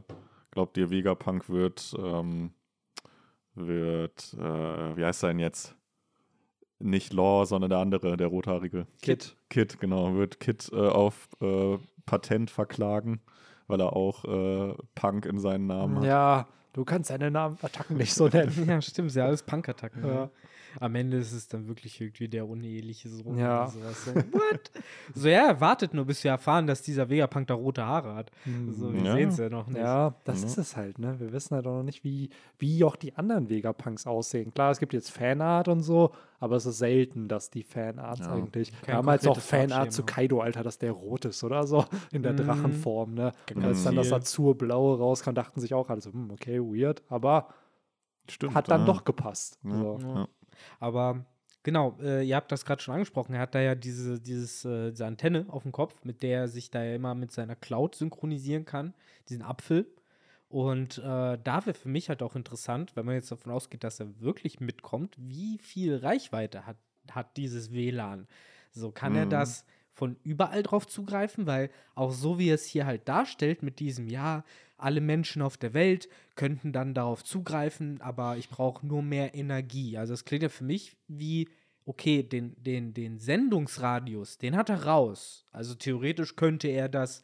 glaubt 0.53 0.77
ihr, 0.77 0.91
Vegapunk 0.91 1.49
wird, 1.49 1.95
ähm, 1.97 2.51
wird, 3.55 4.33
äh, 4.35 4.97
wie 4.97 5.03
heißt 5.03 5.23
er 5.23 5.29
denn 5.29 5.39
jetzt? 5.39 5.75
Nicht 6.79 7.13
Law, 7.13 7.45
sondern 7.45 7.69
der 7.69 7.79
andere, 7.79 8.17
der 8.17 8.27
rothaarige. 8.27 8.87
Kid. 9.01 9.35
Kid, 9.49 9.79
genau, 9.79 10.15
wird 10.15 10.39
Kid 10.39 10.69
äh, 10.73 10.75
auf 10.75 11.29
äh, 11.41 11.77
Patent 12.05 12.51
verklagen, 12.51 13.21
weil 13.67 13.79
er 13.79 13.95
auch 13.95 14.25
äh, 14.25 14.75
Punk 14.95 15.25
in 15.25 15.39
seinen 15.39 15.67
Namen 15.67 15.97
hat. 15.97 16.03
Ja, 16.03 16.47
du 16.73 16.83
kannst 16.83 17.09
deine 17.09 17.31
Namen 17.31 17.57
Attacken 17.61 17.97
nicht 17.97 18.13
so 18.13 18.27
nennen. 18.27 18.51
Ja, 18.67 18.81
stimmt, 18.81 19.13
ja, 19.15 19.25
alles 19.25 19.43
Punk-Attacken. 19.43 20.05
Ja. 20.05 20.13
Ja. 20.13 20.29
Am 20.79 20.95
Ende 20.95 21.17
ist 21.17 21.31
es 21.33 21.47
dann 21.47 21.67
wirklich 21.67 21.99
irgendwie 22.01 22.27
der 22.27 22.47
uneheliche 22.47 23.09
Sohn 23.09 23.37
Ja. 23.37 23.63
oder 23.63 23.71
sowas. 23.71 24.05
So, 24.05 24.13
what? 24.15 24.71
so, 25.15 25.27
ja, 25.27 25.59
wartet 25.59 25.93
nur, 25.93 26.05
bis 26.05 26.23
wir 26.23 26.31
erfahren, 26.31 26.67
dass 26.67 26.81
dieser 26.81 27.09
Vegapunk 27.09 27.47
da 27.47 27.53
rote 27.53 27.85
Haare 27.85 28.15
hat. 28.15 28.31
So, 28.71 28.93
wir 28.93 29.01
Ja. 29.01 29.13
sehen 29.13 29.29
es 29.29 29.37
ja 29.37 29.49
noch 29.49 29.67
nicht. 29.67 29.77
Ja, 29.77 30.15
das 30.23 30.41
Ja. 30.41 30.47
ist 30.47 30.57
es 30.57 30.75
halt, 30.75 30.99
ne? 30.99 31.19
Wir 31.19 31.31
wissen 31.31 31.55
halt 31.55 31.67
auch 31.67 31.75
noch 31.77 31.83
nicht, 31.83 32.03
wie, 32.03 32.29
wie 32.59 32.83
auch 32.83 32.95
die 32.95 33.15
anderen 33.15 33.49
Vegapunks 33.49 34.07
aussehen. 34.07 34.53
Klar, 34.53 34.71
es 34.71 34.79
gibt 34.79 34.93
jetzt 34.93 35.11
Fanart 35.11 35.67
und 35.67 35.81
so, 35.81 36.11
aber 36.39 36.55
es 36.57 36.65
ist 36.65 36.77
selten, 36.79 37.27
dass 37.27 37.49
die 37.49 37.63
Fanarts 37.63 38.19
Ja. 38.21 38.33
eigentlich. 38.33 38.71
Kein 38.81 38.87
Wir 38.87 38.93
haben 38.95 39.09
halt 39.09 39.27
auch 39.27 39.39
Fanart 39.39 39.93
zu. 39.93 40.03
Kaido, 40.03 40.41
Alter, 40.41 40.63
dass 40.63 40.77
der 40.77 40.91
rot 40.91 41.25
ist 41.25 41.43
oder 41.43 41.65
so, 41.65 41.85
in 42.11 42.23
der 42.23 42.33
Mhm. 42.33 42.37
Drachenform, 42.37 43.13
ne? 43.13 43.31
Ganz 43.47 43.65
Als 43.65 43.83
dann 43.83 43.95
das. 43.95 44.11
Azurblaue 44.11 44.97
rauskam, 44.97 45.33
dachten 45.33 45.61
sich 45.61 45.73
auch 45.73 45.89
alle 45.89 46.01
so, 46.01 46.11
hm, 46.11 46.31
okay, 46.31 46.59
weird, 46.59 47.01
aber 47.09 47.47
Stimmt. 48.29 48.55
hat 48.55 48.69
dann 48.69 48.81
ja. 48.81 48.85
doch 48.87 49.03
gepasst. 49.05 49.59
Ja. 49.63 49.71
So. 49.71 49.99
Ja. 50.01 50.27
Aber 50.79 51.25
genau, 51.63 51.97
äh, 52.01 52.23
ihr 52.25 52.35
habt 52.35 52.51
das 52.51 52.65
gerade 52.65 52.81
schon 52.81 52.93
angesprochen. 52.93 53.33
Er 53.33 53.41
hat 53.41 53.55
da 53.55 53.61
ja 53.61 53.75
diese, 53.75 54.19
dieses, 54.19 54.65
äh, 54.65 54.91
diese 54.91 55.05
Antenne 55.05 55.45
auf 55.49 55.63
dem 55.63 55.71
Kopf, 55.71 56.03
mit 56.03 56.23
der 56.23 56.41
er 56.41 56.47
sich 56.47 56.71
da 56.71 56.83
ja 56.83 56.95
immer 56.95 57.15
mit 57.15 57.31
seiner 57.31 57.55
Cloud 57.55 57.95
synchronisieren 57.95 58.65
kann, 58.65 58.93
diesen 59.29 59.43
Apfel. 59.43 59.87
Und 60.49 60.99
äh, 60.99 61.37
da 61.43 61.65
wäre 61.65 61.73
für 61.73 61.89
mich 61.89 62.09
halt 62.09 62.21
auch 62.21 62.35
interessant, 62.35 62.95
wenn 62.95 63.05
man 63.05 63.15
jetzt 63.15 63.31
davon 63.31 63.51
ausgeht, 63.51 63.83
dass 63.83 63.99
er 63.99 64.19
wirklich 64.21 64.59
mitkommt, 64.59 65.15
wie 65.17 65.57
viel 65.57 65.95
Reichweite 65.97 66.67
hat, 66.67 66.77
hat 67.09 67.37
dieses 67.37 67.71
WLAN? 67.71 68.27
So 68.71 68.91
kann 68.91 69.15
er 69.15 69.25
Mhm. 69.25 69.29
das 69.31 69.65
von 69.93 70.15
überall 70.23 70.63
drauf 70.63 70.87
zugreifen, 70.87 71.45
weil 71.47 71.69
auch 71.95 72.11
so 72.11 72.39
wie 72.39 72.49
er 72.49 72.55
es 72.55 72.65
hier 72.65 72.85
halt 72.85 73.07
darstellt 73.07 73.61
mit 73.63 73.79
diesem, 73.79 74.07
ja, 74.07 74.43
alle 74.77 75.01
Menschen 75.01 75.41
auf 75.41 75.57
der 75.57 75.73
Welt 75.73 76.09
könnten 76.35 76.71
dann 76.73 76.93
darauf 76.93 77.23
zugreifen, 77.23 78.01
aber 78.01 78.37
ich 78.37 78.49
brauche 78.49 78.85
nur 78.85 79.01
mehr 79.01 79.35
Energie. 79.35 79.97
Also 79.97 80.13
es 80.13 80.25
klingt 80.25 80.43
ja 80.43 80.49
für 80.49 80.63
mich 80.63 80.97
wie, 81.07 81.47
okay, 81.85 82.23
den, 82.23 82.55
den, 82.61 82.93
den 82.93 83.19
Sendungsradius, 83.19 84.37
den 84.37 84.55
hat 84.57 84.69
er 84.69 84.85
raus. 84.85 85.45
Also 85.51 85.75
theoretisch 85.75 86.35
könnte 86.35 86.67
er 86.67 86.89
das 86.89 87.21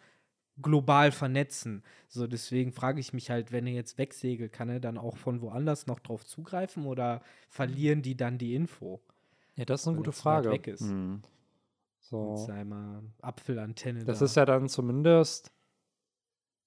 global 0.61 1.11
vernetzen. 1.11 1.83
So, 2.07 2.27
deswegen 2.27 2.71
frage 2.71 2.99
ich 2.99 3.13
mich 3.13 3.29
halt, 3.29 3.51
wenn 3.51 3.65
er 3.67 3.73
jetzt 3.73 3.97
wegsegelt, 3.97 4.51
kann 4.51 4.69
er 4.69 4.79
dann 4.79 4.97
auch 4.97 5.17
von 5.17 5.41
woanders 5.41 5.87
noch 5.87 5.99
drauf 5.99 6.25
zugreifen 6.25 6.85
oder 6.85 7.21
verlieren 7.49 8.01
die 8.01 8.17
dann 8.17 8.37
die 8.37 8.55
Info? 8.55 9.01
Ja, 9.55 9.65
das 9.65 9.81
ist 9.81 9.87
eine 9.87 9.97
wenn 9.97 10.03
gute 10.03 10.11
Frage. 10.11 10.51
Weg 10.51 10.67
ist. 10.67 10.81
Mhm. 10.81 11.21
Mit 11.21 11.23
So. 12.01 12.35
seiner 12.35 13.03
Apfelantenne. 13.21 14.03
Das 14.03 14.19
da. 14.19 14.25
ist 14.25 14.35
ja 14.35 14.45
dann 14.45 14.67
zumindest, 14.67 15.51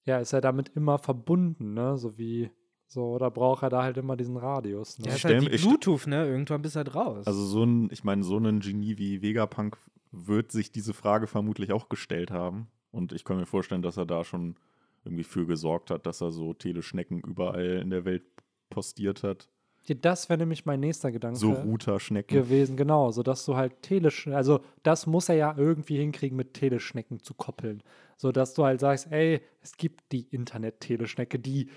ja, 0.05 0.19
ist 0.19 0.33
er 0.33 0.41
damit 0.41 0.69
immer 0.75 0.97
verbunden, 0.97 1.73
ne? 1.73 1.97
So 1.97 2.17
wie, 2.17 2.49
so, 2.87 3.05
oder 3.11 3.31
braucht 3.31 3.63
er 3.63 3.69
da 3.69 3.83
halt 3.83 3.97
immer 3.97 4.17
diesen 4.17 4.37
Radius, 4.37 4.99
ne? 4.99 5.07
Ja, 5.07 5.13
ist 5.13 5.19
stell 5.19 5.39
halt 5.41 5.51
wie 5.51 5.57
Bluetooth, 5.57 6.07
ne? 6.07 6.27
Irgendwann 6.27 6.61
bist 6.61 6.75
du 6.75 6.77
halt 6.77 6.93
raus. 6.95 7.25
Also 7.25 7.45
so 7.45 7.63
ein, 7.63 7.89
ich 7.91 8.03
meine, 8.03 8.23
so 8.23 8.37
ein 8.37 8.59
Genie 8.59 8.97
wie 8.97 9.21
Vegapunk 9.21 9.77
wird 10.11 10.51
sich 10.51 10.71
diese 10.71 10.93
Frage 10.93 11.27
vermutlich 11.27 11.71
auch 11.71 11.89
gestellt 11.89 12.31
haben. 12.31 12.67
Und 12.91 13.11
ich 13.13 13.23
kann 13.23 13.37
mir 13.37 13.45
vorstellen, 13.47 13.81
dass 13.81 13.97
er 13.97 14.05
da 14.05 14.23
schon 14.23 14.55
irgendwie 15.03 15.23
für 15.23 15.45
gesorgt 15.47 15.89
hat, 15.89 16.05
dass 16.05 16.21
er 16.21 16.31
so 16.31 16.53
Teleschnecken 16.53 17.19
überall 17.19 17.79
in 17.81 17.89
der 17.89 18.05
Welt 18.05 18.23
postiert 18.69 19.23
hat. 19.23 19.49
Ja, 19.85 19.95
das 19.95 20.29
wäre 20.29 20.37
nämlich 20.37 20.65
mein 20.65 20.79
nächster 20.79 21.11
Gedanke 21.11 21.37
So 21.37 21.51
Routerschnecken. 21.51 22.37
gewesen, 22.37 22.77
genau, 22.77 23.11
so 23.11 23.21
dass 23.21 23.43
du 23.45 23.55
halt 23.57 23.81
Teleschnecken, 23.81 24.37
also 24.37 24.61
das 24.81 25.07
muss 25.07 25.27
er 25.27 25.35
ja 25.35 25.55
irgendwie 25.57 25.97
hinkriegen, 25.97 26.37
mit 26.37 26.53
Teleschnecken 26.53 27.19
zu 27.19 27.33
koppeln, 27.33 27.83
so 28.23 28.31
dass 28.31 28.53
du 28.53 28.63
halt 28.63 28.79
sagst, 28.79 29.11
ey, 29.11 29.41
es 29.61 29.75
gibt 29.75 29.99
die 30.13 30.21
Internet-Teleschnecke, 30.31 31.37
die 31.39 31.67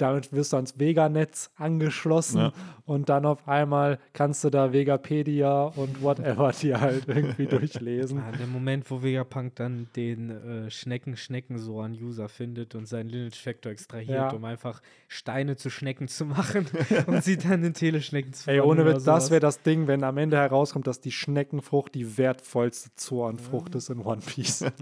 damit 0.00 0.32
wirst 0.32 0.52
du 0.52 0.56
ans 0.58 0.78
Veganetz 0.78 1.50
angeschlossen 1.56 2.38
Ja. 2.40 2.52
und 2.84 3.08
dann 3.08 3.26
auf 3.26 3.48
einmal 3.48 3.98
kannst 4.12 4.44
du 4.44 4.48
da 4.50 4.72
Vegapedia 4.72 5.64
und 5.64 6.00
whatever 6.04 6.52
dir 6.62 6.80
halt 6.80 7.08
irgendwie 7.08 7.46
durchlesen. 7.46 8.20
Ah, 8.20 8.30
der 8.30 8.46
Moment, 8.46 8.88
wo 8.92 9.02
Vegapunk 9.02 9.56
dann 9.56 9.88
den 9.96 10.30
äh, 10.30 10.70
Schnecken-Schnecken-Soan-User 10.70 12.28
findet 12.28 12.76
und 12.76 12.86
seinen 12.86 13.08
Lineage-Factor 13.08 13.72
extrahiert, 13.72 14.08
Ja. 14.08 14.30
um 14.30 14.44
einfach 14.44 14.82
Steine 15.08 15.56
zu 15.56 15.68
Schnecken 15.68 16.06
zu 16.06 16.26
machen 16.26 16.66
und 17.08 17.24
sie 17.24 17.36
dann 17.36 17.64
in 17.64 17.74
Teleschnecken 17.74 18.32
zu 18.34 18.48
Ey, 18.52 18.60
ohne 18.60 18.86
Witz, 18.86 19.02
das 19.02 19.32
wäre 19.32 19.40
das 19.40 19.62
Ding, 19.62 19.88
wenn 19.88 20.04
am 20.04 20.16
Ende 20.16 20.36
herauskommt, 20.36 20.86
dass 20.86 21.00
die 21.00 21.10
Schneckenfrucht 21.10 21.92
die 21.96 22.16
wertvollste 22.18 22.90
Zoanfrucht 22.94 23.74
ist 23.74 23.90
in 23.90 23.98
One 23.98 24.20
Piece. 24.24 24.64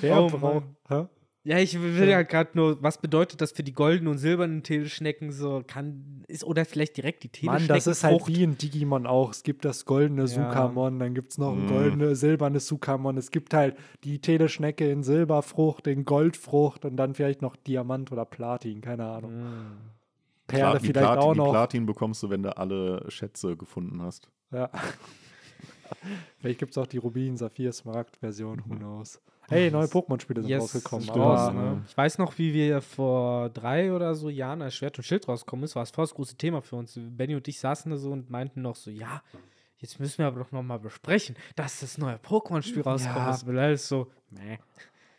Wer 0.00 0.22
Oh 0.22 0.28
braucht. 0.28 0.64
Hä? 0.88 1.06
Ja, 1.44 1.58
ich 1.60 1.80
will 1.80 2.08
ja 2.08 2.22
gerade 2.22 2.50
nur, 2.54 2.82
was 2.82 2.98
bedeutet 3.00 3.40
das 3.40 3.52
für 3.52 3.62
die 3.62 3.72
goldenen 3.72 4.08
und 4.10 4.18
silbernen 4.18 4.64
Teleschnecken 4.64 5.30
so? 5.30 5.62
Kann, 5.64 6.24
ist, 6.26 6.42
oder 6.42 6.64
vielleicht 6.64 6.96
direkt 6.96 7.22
die 7.22 7.28
Teleschnecken. 7.28 7.68
Mann, 7.68 7.76
das 7.76 7.86
ist 7.86 8.02
halt 8.02 8.26
wie 8.26 8.42
in 8.42 8.58
Digimon 8.58 9.06
auch. 9.06 9.30
Es 9.30 9.44
gibt 9.44 9.64
das 9.64 9.84
goldene 9.84 10.22
Ja. 10.22 10.26
Sukamon, 10.26 10.98
dann 10.98 11.14
gibt 11.14 11.30
es 11.30 11.38
noch 11.38 11.52
ein 11.52 11.66
Mm. 11.66 11.68
goldenes, 11.68 12.18
silbernes 12.18 12.66
Sukamon. 12.66 13.16
Es 13.16 13.30
gibt 13.30 13.54
halt 13.54 13.76
die 14.02 14.18
Teleschnecke 14.20 14.90
in 14.90 15.04
Silberfrucht, 15.04 15.86
in 15.86 16.04
Goldfrucht 16.04 16.84
und 16.84 16.96
dann 16.96 17.14
vielleicht 17.14 17.42
noch 17.42 17.54
Diamant 17.54 18.10
oder 18.10 18.24
Platin, 18.24 18.80
keine 18.80 19.04
Ahnung. 19.06 19.38
Mm. 19.38 19.76
Perle 20.48 20.80
die 20.80 20.86
vielleicht 20.88 21.06
Platin, 21.06 21.22
auch 21.22 21.32
die 21.32 21.38
noch. 21.38 21.50
Platin 21.52 21.86
bekommst 21.86 22.24
du, 22.24 22.30
wenn 22.30 22.42
du 22.42 22.56
alle 22.56 23.04
Schätze 23.08 23.56
gefunden 23.56 24.02
hast. 24.02 24.28
Ja. 24.50 24.68
vielleicht 26.38 26.58
gibt 26.58 26.72
es 26.72 26.78
auch 26.78 26.86
die 26.88 26.98
Rubin, 26.98 27.36
Saphir, 27.36 27.72
Smaragd-Version, 27.72 28.62
who 28.66 28.74
knows. 28.74 29.20
Hey, 29.48 29.70
neue 29.70 29.86
Pokémon-Spiele 29.86 30.42
sind 30.42 30.50
Yes, 30.50 30.62
rausgekommen. 30.62 31.04
stimmt, 31.04 31.18
Aber, 31.18 31.52
ne? 31.52 31.82
Ich 31.88 31.96
weiß 31.96 32.18
noch, 32.18 32.36
wie 32.38 32.52
wir 32.52 32.80
vor 32.80 33.48
drei 33.50 33.92
oder 33.92 34.14
so 34.14 34.28
Jahren, 34.28 34.62
als 34.62 34.74
Schwert 34.74 34.98
und 34.98 35.04
Schild 35.04 35.28
rausgekommen 35.28 35.64
ist, 35.64 35.76
war 35.76 35.82
es 35.84 35.90
voll 35.90 36.04
das 36.04 36.14
große 36.14 36.36
Thema 36.36 36.62
für 36.62 36.76
uns. 36.76 36.98
Benny 36.98 37.34
und 37.36 37.46
ich 37.46 37.60
saßen 37.60 37.90
da 37.90 37.96
so 37.96 38.10
und 38.10 38.28
meinten 38.30 38.62
noch 38.62 38.74
so, 38.76 38.90
ja, 38.90 39.22
jetzt 39.78 40.00
müssen 40.00 40.18
wir 40.18 40.26
aber 40.26 40.40
doch 40.40 40.52
noch 40.52 40.62
mal 40.62 40.78
besprechen, 40.78 41.36
dass 41.54 41.80
das 41.80 41.96
neue 41.98 42.16
Pokémon-Spiel 42.16 42.82
rauskommt. 42.82 43.16
Ja. 43.16 43.26
Das 43.26 43.46
will 43.46 43.58
alles 43.58 43.86
so, 43.88 44.10
meh. 44.30 44.58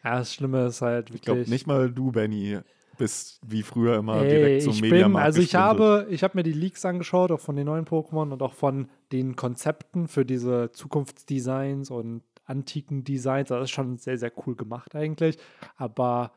ja, 0.04 0.20
das 0.20 0.34
Schlimme 0.34 0.66
ist 0.68 0.82
halt 0.82 1.10
Ich 1.14 1.22
glaube, 1.22 1.40
wirklich. 1.40 1.50
nicht 1.54 1.68
mal 1.68 1.90
du, 1.90 2.12
Benny, 2.12 2.60
bist 2.98 3.40
wie 3.48 3.62
früher 3.64 3.96
immer 3.98 4.24
Ey, 4.24 4.30
direkt 4.30 4.64
zum 4.64 4.74
ich 4.74 4.82
Mediamarkt 4.82 5.14
bin, 5.14 5.26
also 5.26 5.42
ich 5.42 5.56
habe, 5.56 6.08
ich 6.10 6.24
habe 6.24 6.36
mir 6.36 6.44
die 6.44 6.52
Leaks 6.52 6.84
angeschaut, 6.84 7.32
auch 7.32 7.40
von 7.40 7.56
den 7.56 7.68
neuen 7.68 7.86
Pokémon 7.86 8.34
und 8.34 8.42
auch 8.42 8.54
von 8.54 8.90
den 9.12 9.36
Konzepten 9.36 10.08
für 10.08 10.26
diese 10.26 10.72
Zukunftsdesigns 10.72 11.92
und 11.92 12.24
antiken 12.48 13.04
Designs. 13.04 13.50
Das 13.50 13.64
ist 13.64 13.72
schon 13.72 13.98
sehr, 13.98 14.18
sehr 14.18 14.32
cool 14.46 14.56
gemacht 14.56 14.96
eigentlich. 14.96 15.38
Aber 15.76 16.32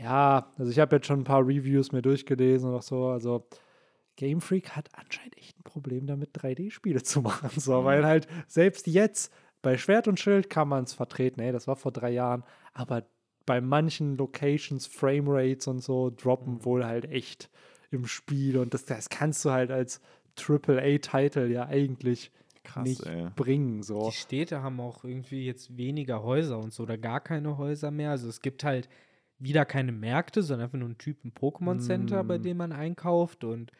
ja, 0.00 0.52
also 0.56 0.70
ich 0.70 0.78
habe 0.78 0.96
jetzt 0.96 1.06
schon 1.06 1.20
ein 1.20 1.24
paar 1.24 1.46
Reviews 1.46 1.92
mir 1.92 2.02
durchgelesen 2.02 2.70
und 2.70 2.76
auch 2.76 2.82
so. 2.82 3.08
Also 3.08 3.46
Game 4.16 4.40
Freak 4.40 4.70
hat 4.70 4.88
anscheinend 4.92 5.36
echt 5.36 5.58
ein 5.58 5.64
Problem 5.64 6.06
damit, 6.06 6.34
3D-Spiele 6.34 7.02
zu 7.02 7.20
machen. 7.22 7.50
So, 7.60 7.84
weil 7.84 8.04
halt 8.04 8.26
selbst 8.46 8.86
jetzt 8.86 9.32
bei 9.62 9.76
Schwert 9.76 10.08
und 10.08 10.20
Schild 10.20 10.50
kann 10.50 10.68
man 10.68 10.84
es 10.84 10.92
vertreten. 10.92 11.40
Ey, 11.40 11.52
das 11.52 11.66
war 11.66 11.76
vor 11.76 11.92
drei 11.92 12.10
Jahren. 12.10 12.44
Aber 12.72 13.04
bei 13.46 13.60
manchen 13.60 14.16
Locations, 14.16 14.86
Framerates 14.86 15.66
und 15.66 15.80
so 15.80 16.10
droppen 16.10 16.64
wohl 16.64 16.84
halt 16.84 17.06
echt 17.06 17.50
im 17.90 18.06
Spiel. 18.06 18.58
Und 18.58 18.74
das, 18.74 18.84
das 18.84 19.08
kannst 19.08 19.44
du 19.44 19.50
halt 19.50 19.70
als 19.70 20.00
AAA-Title 20.38 21.48
ja 21.48 21.66
eigentlich 21.66 22.32
Krass, 22.64 22.84
nicht 22.88 23.04
ey. 23.06 23.28
bringen. 23.36 23.82
So. 23.82 24.06
Die 24.10 24.16
Städte 24.16 24.62
haben 24.62 24.80
auch 24.80 25.04
irgendwie 25.04 25.44
jetzt 25.46 25.76
weniger 25.76 26.22
Häuser 26.22 26.58
und 26.58 26.72
so 26.72 26.82
oder 26.82 26.98
gar 26.98 27.20
keine 27.20 27.56
Häuser 27.58 27.90
mehr. 27.90 28.10
Also 28.10 28.28
es 28.28 28.40
gibt 28.40 28.64
halt 28.64 28.88
wieder 29.38 29.64
keine 29.64 29.92
Märkte, 29.92 30.42
sondern 30.42 30.64
einfach 30.66 30.78
nur 30.78 30.88
einen 30.88 30.98
Typen 30.98 31.32
Pokémon 31.32 31.78
Center, 31.78 32.24
bei 32.24 32.38
Mm. 32.38 32.42
dem 32.42 32.56
man 32.56 32.72
einkauft. 32.72 33.44
Und 33.44 33.70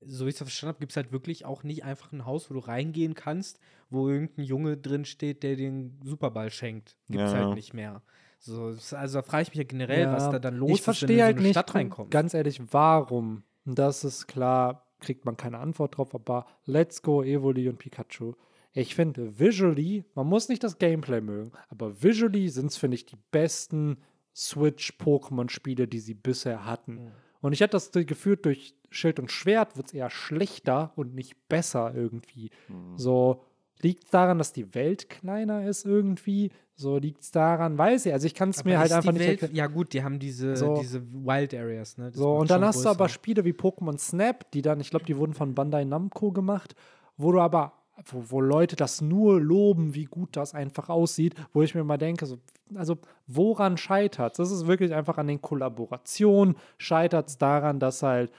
so 0.00 0.24
wie 0.24 0.28
ich 0.30 0.34
es 0.34 0.38
verstanden 0.38 0.74
habe, 0.74 0.80
gibt 0.80 0.92
es 0.92 0.96
halt 0.96 1.12
wirklich 1.12 1.44
auch 1.44 1.62
nicht 1.64 1.84
einfach 1.84 2.12
ein 2.12 2.24
Haus, 2.24 2.48
wo 2.50 2.54
du 2.54 2.60
reingehen 2.60 3.14
kannst, 3.14 3.58
wo 3.90 4.08
irgendein 4.08 4.44
Junge 4.44 4.76
drin 4.76 5.04
steht, 5.04 5.42
der 5.42 5.56
den 5.56 5.98
Superball 6.02 6.50
schenkt. 6.50 6.96
Gibt 7.08 7.24
es 7.24 7.32
Ja. 7.32 7.38
halt 7.46 7.54
nicht 7.54 7.74
mehr. 7.74 8.02
So, 8.38 8.66
also 8.96 9.18
da 9.18 9.22
frage 9.22 9.42
ich 9.42 9.48
mich 9.50 9.58
ja 9.58 9.64
generell, 9.64 10.04
Ja, 10.04 10.12
was 10.12 10.30
da 10.30 10.38
dann 10.38 10.56
los 10.56 10.70
ich 10.70 10.74
ist, 10.76 10.86
wenn 10.86 10.94
verstehe 10.94 11.08
du 11.08 11.12
in 11.14 11.18
so 11.18 11.24
halt 11.24 11.36
eine 11.36 11.42
nicht, 11.42 11.54
Stadt 11.54 11.74
reinkommst. 11.74 12.10
ganz 12.10 12.32
ehrlich, 12.32 12.60
warum. 12.72 13.42
Das 13.66 14.04
ist 14.04 14.26
klar, 14.28 14.86
kriegt 15.00 15.24
man 15.24 15.36
keine 15.36 15.58
Antwort 15.58 15.96
drauf, 15.96 16.14
aber 16.14 16.46
Let's 16.64 17.02
Go, 17.02 17.22
Evoli 17.22 17.68
und 17.68 17.78
Pikachu. 17.78 18.34
Ich 18.72 18.94
finde, 18.94 19.38
visually, 19.38 20.04
man 20.14 20.28
muss 20.28 20.48
nicht 20.48 20.62
das 20.62 20.78
Gameplay 20.78 21.20
mögen, 21.20 21.52
aber 21.68 22.02
visually 22.02 22.48
sind 22.48 22.66
es, 22.66 22.76
finde 22.76 22.94
ich, 22.94 23.06
die 23.06 23.18
besten 23.32 23.98
Switch-Pokémon-Spiele, 24.34 25.88
die 25.88 25.98
sie 25.98 26.14
bisher 26.14 26.64
hatten. 26.64 26.94
Mhm. 26.94 27.10
Und 27.40 27.52
ich 27.52 27.62
hatte 27.62 27.72
das 27.72 27.90
Gefühl, 27.92 28.36
durch 28.36 28.74
Schild 28.90 29.18
und 29.18 29.30
Schwert 29.30 29.76
wird 29.76 29.88
es 29.88 29.94
eher 29.94 30.10
schlechter 30.10 30.92
und 30.96 31.14
nicht 31.14 31.48
besser 31.48 31.94
irgendwie. 31.94 32.50
Mhm. 32.68 32.96
So, 32.96 33.44
liegt 33.82 34.04
es 34.04 34.10
daran, 34.10 34.38
dass 34.38 34.52
die 34.52 34.74
Welt 34.74 35.08
kleiner 35.08 35.66
ist 35.66 35.84
irgendwie? 35.86 36.50
So 36.76 36.96
liegt 36.96 37.20
es 37.22 37.30
daran, 37.30 37.76
weiß 37.76 38.06
ich. 38.06 38.12
Also 38.12 38.26
ich 38.26 38.34
kann 38.34 38.50
es 38.50 38.64
mir 38.64 38.78
halt 38.78 38.90
einfach 38.92 39.12
die 39.12 39.18
nicht 39.18 39.28
Welt, 39.28 39.42
erklären. 39.42 39.54
Ja 39.54 39.66
gut, 39.66 39.92
die 39.92 40.02
haben 40.02 40.18
diese, 40.18 40.56
So. 40.56 40.78
diese 40.80 41.02
Wild 41.12 41.54
Areas, 41.54 41.98
ne? 41.98 42.10
So, 42.12 42.36
und 42.36 42.50
dann 42.50 42.64
hast 42.64 42.84
du 42.84 42.88
aber. 42.88 43.08
Spiele 43.10 43.44
wie 43.44 43.52
Pokémon 43.52 43.98
Snap, 43.98 44.50
die 44.52 44.62
dann, 44.62 44.80
ich 44.80 44.88
glaube, 44.90 45.04
die 45.04 45.16
wurden 45.16 45.34
von 45.34 45.54
Bandai 45.54 45.84
Namco 45.84 46.32
gemacht, 46.32 46.74
wo 47.18 47.32
du 47.32 47.40
aber, 47.40 47.74
wo, 48.06 48.24
wo 48.28 48.40
Leute 48.40 48.76
das 48.76 49.02
nur 49.02 49.38
loben, 49.38 49.94
wie 49.94 50.06
gut 50.06 50.36
das 50.36 50.54
einfach 50.54 50.88
aussieht, 50.88 51.34
wo 51.52 51.60
ich 51.60 51.74
mir 51.74 51.84
mal 51.84 51.98
denke, 51.98 52.24
so, 52.24 52.38
also 52.74 52.96
woran 53.26 53.76
scheitert 53.76 54.32
es? 54.32 54.36
Das 54.38 54.50
ist 54.50 54.66
wirklich 54.66 54.94
einfach 54.94 55.18
an 55.18 55.26
den 55.26 55.42
Kollaborationen, 55.42 56.56
scheitert 56.78 57.28
es 57.28 57.36
daran, 57.36 57.78
dass 57.78 58.02
halt 58.02 58.32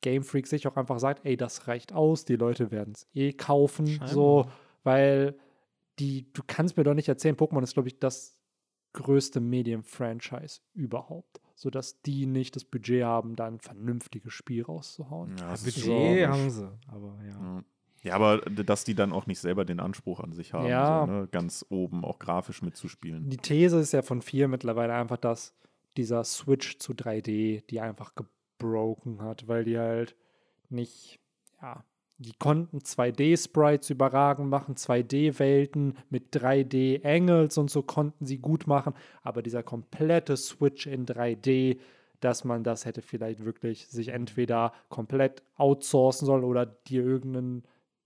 Game 0.00 0.24
Freak 0.24 0.48
sich 0.48 0.66
auch 0.66 0.76
einfach 0.76 0.98
sagt, 0.98 1.24
ey, 1.24 1.36
das 1.36 1.68
reicht 1.68 1.92
aus, 1.92 2.24
die 2.24 2.36
Leute 2.36 2.72
werden 2.72 2.92
es 2.94 3.06
eh 3.14 3.32
kaufen, 3.32 3.86
Scheinbar. 3.86 4.08
so, 4.08 4.46
weil 4.84 5.36
die, 5.98 6.32
du 6.32 6.42
kannst 6.46 6.76
mir 6.76 6.84
doch 6.84 6.94
nicht 6.94 7.08
erzählen, 7.08 7.36
Pokémon 7.36 7.62
ist, 7.62 7.74
glaube 7.74 7.88
ich, 7.88 7.98
das 7.98 8.36
größte 8.92 9.40
Medien-Franchise 9.40 10.60
überhaupt, 10.72 11.40
sodass 11.56 12.00
die 12.02 12.26
nicht 12.26 12.54
das 12.56 12.64
Budget 12.64 13.04
haben, 13.04 13.34
da 13.36 13.46
ein 13.46 13.58
vernünftiges 13.58 14.32
Spiel 14.32 14.62
rauszuhauen. 14.62 15.36
Ja, 15.38 15.50
das 15.50 15.66
ist 15.66 15.84
Budget 15.84 16.28
haben 16.28 16.50
sie, 16.50 16.70
aber 16.86 17.18
ja. 17.24 17.30
Ja. 17.56 17.64
Ja, 18.02 18.16
aber 18.16 18.38
dass 18.42 18.84
die 18.84 18.94
dann 18.94 19.12
auch 19.12 19.26
nicht 19.26 19.38
selber 19.40 19.64
den 19.64 19.80
Anspruch 19.80 20.20
an 20.20 20.34
sich 20.34 20.52
haben, 20.52 20.68
Ja. 20.68 21.06
so, 21.06 21.10
ne? 21.10 21.28
ganz 21.32 21.64
oben 21.70 22.04
auch 22.04 22.18
grafisch 22.18 22.60
mitzuspielen. 22.60 23.30
Die 23.30 23.38
These 23.38 23.78
ist 23.80 23.92
ja 23.92 24.02
von 24.02 24.20
vier 24.20 24.46
mittlerweile 24.46 24.92
einfach, 24.92 25.16
dass 25.16 25.54
dieser 25.96 26.22
Switch 26.24 26.76
zu 26.78 26.92
3D 26.92 27.64
die 27.66 27.80
einfach 27.80 28.12
gebroken 28.14 29.22
hat, 29.22 29.48
weil 29.48 29.64
die 29.64 29.78
halt 29.78 30.16
nicht, 30.68 31.18
ja, 31.62 31.82
die 32.18 32.32
konnten 32.38 32.78
2D-Sprites 32.78 33.90
überragend 33.90 34.48
machen, 34.48 34.76
2D-Welten 34.76 35.96
mit 36.10 36.34
3D-Angles 36.34 37.58
und 37.58 37.70
so 37.70 37.82
konnten 37.82 38.24
sie 38.24 38.38
gut 38.38 38.66
machen, 38.66 38.94
aber 39.22 39.42
dieser 39.42 39.62
komplette 39.62 40.36
Switch 40.36 40.86
in 40.86 41.06
3D, 41.06 41.78
dass 42.20 42.44
man 42.44 42.62
das 42.62 42.84
hätte 42.84 43.02
vielleicht 43.02 43.44
wirklich 43.44 43.88
sich 43.88 44.08
entweder 44.08 44.72
komplett 44.88 45.42
outsourcen 45.56 46.26
sollen 46.26 46.44
oder 46.44 46.66
dir 46.66 47.04
irgendein 47.04 47.64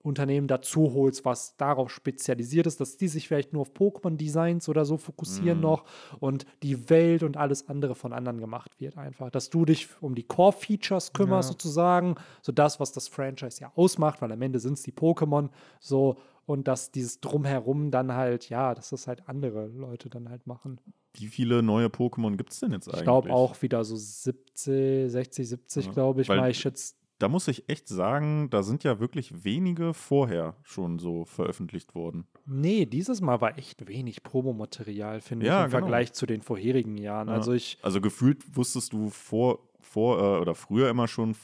Unternehmen 0.09 0.49
dazu 0.49 0.93
holst, 0.95 1.25
was 1.25 1.57
darauf 1.57 1.91
spezialisiert 1.91 2.67
ist, 2.67 2.81
dass 2.81 2.97
die 2.97 3.09
sich 3.09 3.29
vielleicht 3.29 3.53
nur 3.53 3.63
auf 3.63 3.73
Pokémon-Designs 3.73 4.69
oder 4.69 4.85
so 4.85 4.97
fokussieren 4.97 5.59
Mhm. 5.59 5.63
noch 5.63 5.85
und 6.21 6.47
die 6.63 6.89
Welt 6.91 7.23
und 7.23 7.37
alles 7.37 7.69
andere 7.69 7.95
von 7.95 8.13
anderen 8.13 8.39
gemacht 8.41 8.81
wird 8.81 8.97
einfach. 8.99 9.31
Dass 9.31 9.51
du 9.51 9.65
dich 9.65 9.89
um 10.01 10.15
die 10.15 10.25
Core-Features 10.25 11.13
kümmerst 11.13 11.51
Ja. 11.51 11.53
sozusagen, 11.53 12.15
so 12.43 12.53
das, 12.53 12.81
was 12.81 12.93
das 12.93 13.09
Franchise 13.09 13.61
ja 13.61 13.71
ausmacht, 13.77 14.21
weil 14.23 14.33
am 14.33 14.43
Ende 14.43 14.59
sind 14.59 14.75
es 14.75 14.83
die 14.83 14.93
Pokémon 14.93 15.51
so 15.81 16.17
und 16.47 16.67
dass 16.67 16.91
dieses 16.91 17.21
Drumherum 17.21 17.91
dann 17.91 18.13
halt, 18.15 18.49
ja, 18.49 18.75
dass 18.75 18.91
das 18.91 19.07
halt 19.07 19.29
andere 19.29 19.67
Leute 19.67 20.09
dann 20.09 20.31
halt 20.31 20.47
machen. 20.47 20.81
Wie 21.15 21.27
viele 21.27 21.63
neue 21.63 21.87
Pokémon 21.89 22.37
gibt 22.37 22.53
es 22.53 22.61
denn 22.61 22.73
jetzt 22.73 22.87
eigentlich? 22.89 23.01
Ich 23.01 23.05
glaube 23.05 23.31
auch 23.33 23.61
wieder 23.61 23.85
so 23.85 23.97
70, 23.97 25.11
60, 25.11 25.49
70, 25.49 25.87
Ja, 25.87 25.93
glaube 25.93 26.23
ich 26.23 26.29
weil- 26.29 26.39
mal. 26.39 26.51
Ich 26.51 26.59
schätze, 26.59 26.95
Da 27.19 27.29
muss 27.29 27.49
ich 27.49 27.69
echt 27.69 27.89
sagen, 27.89 28.49
da 28.51 28.63
sind 28.63 28.85
ja 28.85 29.01
wirklich 29.01 29.45
wenige 29.45 29.93
vorher 29.93 30.55
schon 30.63 30.99
so 31.01 31.25
veröffentlicht 31.25 31.95
worden. 31.97 32.27
nee, 32.47 32.87
dieses 32.87 33.21
Mal 33.21 33.41
war 33.41 33.59
echt 33.59 33.89
wenig 33.89 34.23
Promomaterial, 34.23 35.21
finde 35.21 35.47
Ja, 35.47 35.61
ich, 35.61 35.65
im 35.65 35.71
genau. 35.71 35.81
Vergleich 35.81 36.13
zu 36.13 36.27
den 36.27 36.43
vorherigen 36.43 36.97
Jahren. 36.97 37.29
Ja. 37.29 37.35
Also 37.35 37.53
ich, 37.53 37.79
Also 37.83 38.01
gefühlt 38.01 38.57
wusstest 38.57 38.93
du 38.93 39.11
vor, 39.11 39.59
vor 39.81 40.19
äh, 40.37 40.41
oder 40.41 40.55
früher 40.55 40.89
immer 40.91 41.09
schon 41.09 41.35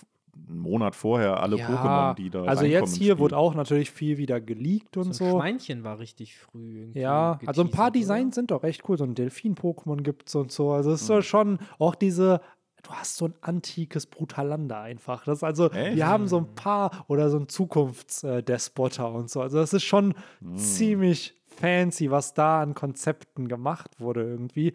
einen 0.48 0.58
Monat 0.58 0.96
vorher 0.96 1.40
alle 1.40 1.56
Ja, 1.56 1.68
Pokémon, 1.68 2.14
die 2.16 2.28
da 2.28 2.42
also 2.42 2.64
jetzt 2.64 2.96
hier 2.96 3.20
wurde 3.20 3.36
auch 3.36 3.54
natürlich 3.54 3.90
viel 3.92 4.18
wieder 4.18 4.40
geleakt 4.40 4.96
und 4.96 5.12
so 5.14 5.24
ein 5.24 5.30
so. 5.30 5.38
Schweinchen 5.38 5.84
war 5.84 6.00
richtig 6.00 6.36
früh 6.36 6.80
irgendwie. 6.80 6.98
Ja, 7.00 7.38
also 7.46 7.62
ein 7.62 7.70
paar 7.70 7.92
geteasert, 7.92 8.10
oder? 8.10 8.16
Designs 8.18 8.34
sind 8.34 8.50
doch 8.50 8.64
echt 8.64 8.88
cool. 8.88 8.98
So 8.98 9.04
ein 9.04 9.14
Delfin-Pokémon 9.14 10.02
gibt 10.02 10.28
es 10.28 10.34
und 10.34 10.50
so. 10.50 10.72
Also 10.72 10.90
es 10.90 11.02
ist 11.02 11.08
Mhm. 11.08 11.22
schon 11.22 11.58
auch 11.78 11.94
diese, 11.94 12.40
du 12.84 12.90
hast 12.92 13.16
so 13.16 13.26
ein 13.26 13.34
antikes 13.40 14.06
Brutalander 14.06 14.80
einfach. 14.80 15.24
Das 15.24 15.42
also, 15.42 15.70
Echt? 15.70 15.96
wir 15.96 16.06
haben 16.06 16.28
so 16.28 16.38
ein 16.38 16.54
paar 16.54 17.04
oder 17.08 17.30
so 17.30 17.38
ein 17.38 17.48
Zukunftsdespotter 17.48 19.10
und 19.12 19.30
so. 19.30 19.40
Also 19.40 19.58
das 19.58 19.72
ist 19.72 19.84
schon 19.84 20.14
Mhm. 20.40 20.56
ziemlich 20.56 21.34
fancy, 21.48 22.10
was 22.10 22.34
da 22.34 22.60
an 22.62 22.74
Konzepten 22.74 23.48
gemacht 23.48 24.00
wurde 24.00 24.22
irgendwie. 24.22 24.74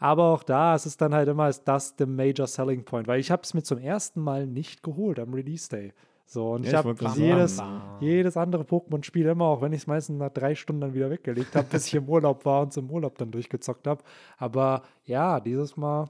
Aber 0.00 0.24
auch 0.32 0.44
da 0.44 0.74
ist 0.74 0.86
es 0.86 0.96
dann 0.96 1.12
halt 1.12 1.28
immer, 1.28 1.48
ist 1.48 1.64
das 1.64 1.96
der 1.96 2.06
Major 2.06 2.46
Selling 2.46 2.84
Point, 2.84 3.08
weil 3.08 3.18
ich 3.20 3.30
habe 3.30 3.42
es 3.42 3.52
mir 3.54 3.62
zum 3.62 3.78
ersten 3.78 4.20
Mal 4.20 4.46
nicht 4.46 4.82
geholt 4.82 5.18
am 5.18 5.34
Release 5.34 5.68
Day. 5.68 5.92
So, 6.24 6.52
und 6.52 6.64
Ja, 6.64 6.70
ich 6.70 6.76
habe 6.76 6.94
jedes, 7.16 7.60
jedes 8.00 8.36
andere 8.36 8.62
Pokémon-Spiel 8.62 9.26
immer, 9.26 9.46
auch 9.46 9.62
wenn 9.62 9.72
ich 9.72 9.80
es 9.80 9.86
meistens 9.86 10.18
nach 10.18 10.30
drei 10.30 10.54
Stunden 10.54 10.82
dann 10.82 10.94
wieder 10.94 11.10
weggelegt 11.10 11.56
habe, 11.56 11.66
bis 11.70 11.86
ich 11.86 11.94
im 11.94 12.08
Urlaub 12.08 12.44
war 12.44 12.62
und 12.62 12.68
es 12.68 12.76
im 12.76 12.90
Urlaub 12.90 13.16
dann 13.18 13.30
durchgezockt 13.30 13.86
habe. 13.86 14.04
Aber 14.36 14.82
ja, 15.04 15.40
dieses 15.40 15.76
Mal 15.76 16.04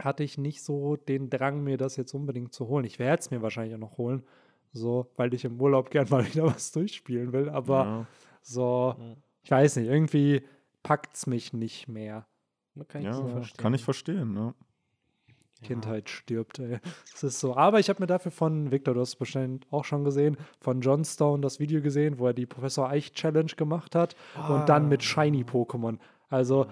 hatte 0.00 0.22
ich 0.24 0.38
nicht 0.38 0.62
so 0.62 0.96
den 0.96 1.30
Drang, 1.30 1.62
mir 1.62 1.76
das 1.76 1.96
jetzt 1.96 2.14
unbedingt 2.14 2.52
zu 2.52 2.68
holen. 2.68 2.84
Ich 2.84 2.98
werde 2.98 3.20
es 3.20 3.30
mir 3.30 3.42
wahrscheinlich 3.42 3.74
auch 3.74 3.78
noch 3.80 3.98
holen, 3.98 4.22
so, 4.72 5.10
weil 5.16 5.32
ich 5.34 5.44
im 5.44 5.60
Urlaub 5.60 5.90
gern 5.90 6.06
mal 6.10 6.24
wieder 6.26 6.44
was 6.46 6.72
durchspielen 6.72 7.32
will. 7.32 7.48
Aber 7.48 7.84
Ja. 7.84 8.06
so, 8.42 8.94
Ja. 8.98 9.16
ich 9.42 9.50
weiß 9.50 9.76
nicht, 9.76 9.88
irgendwie 9.88 10.42
packt 10.82 11.16
es 11.16 11.26
mich 11.26 11.52
nicht 11.52 11.88
mehr. 11.88 12.26
Kann 12.88 13.02
ich 13.02 13.06
Ja, 13.08 13.12
so 13.14 13.22
kann 13.24 13.32
verstehen. 13.32 13.62
kann 13.62 13.74
ich 13.74 13.84
verstehen. 13.84 14.32
Ne? 14.32 14.54
Kindheit 15.62 16.08
stirbt, 16.08 16.58
ey. 16.58 16.78
Es 17.12 17.22
ist 17.22 17.38
so. 17.38 17.54
Aber 17.54 17.78
ich 17.80 17.90
habe 17.90 18.00
mir 18.00 18.06
dafür 18.06 18.32
von, 18.32 18.70
Victor, 18.70 18.94
du 18.94 19.00
hast 19.00 19.10
es 19.10 19.16
bestimmt 19.16 19.66
auch 19.70 19.84
schon 19.84 20.04
gesehen, 20.04 20.38
von 20.58 20.80
John 20.80 21.04
Stone 21.04 21.42
das 21.42 21.60
Video 21.60 21.82
gesehen, 21.82 22.18
wo 22.18 22.26
er 22.28 22.32
die 22.32 22.46
Professor 22.46 22.88
Eich 22.88 23.12
Challenge 23.12 23.52
gemacht 23.56 23.94
hat 23.94 24.16
und 24.48 24.66
dann 24.70 24.88
mit 24.88 25.02
Shiny 25.02 25.42
Pokémon. 25.42 25.98
Also 26.30 26.66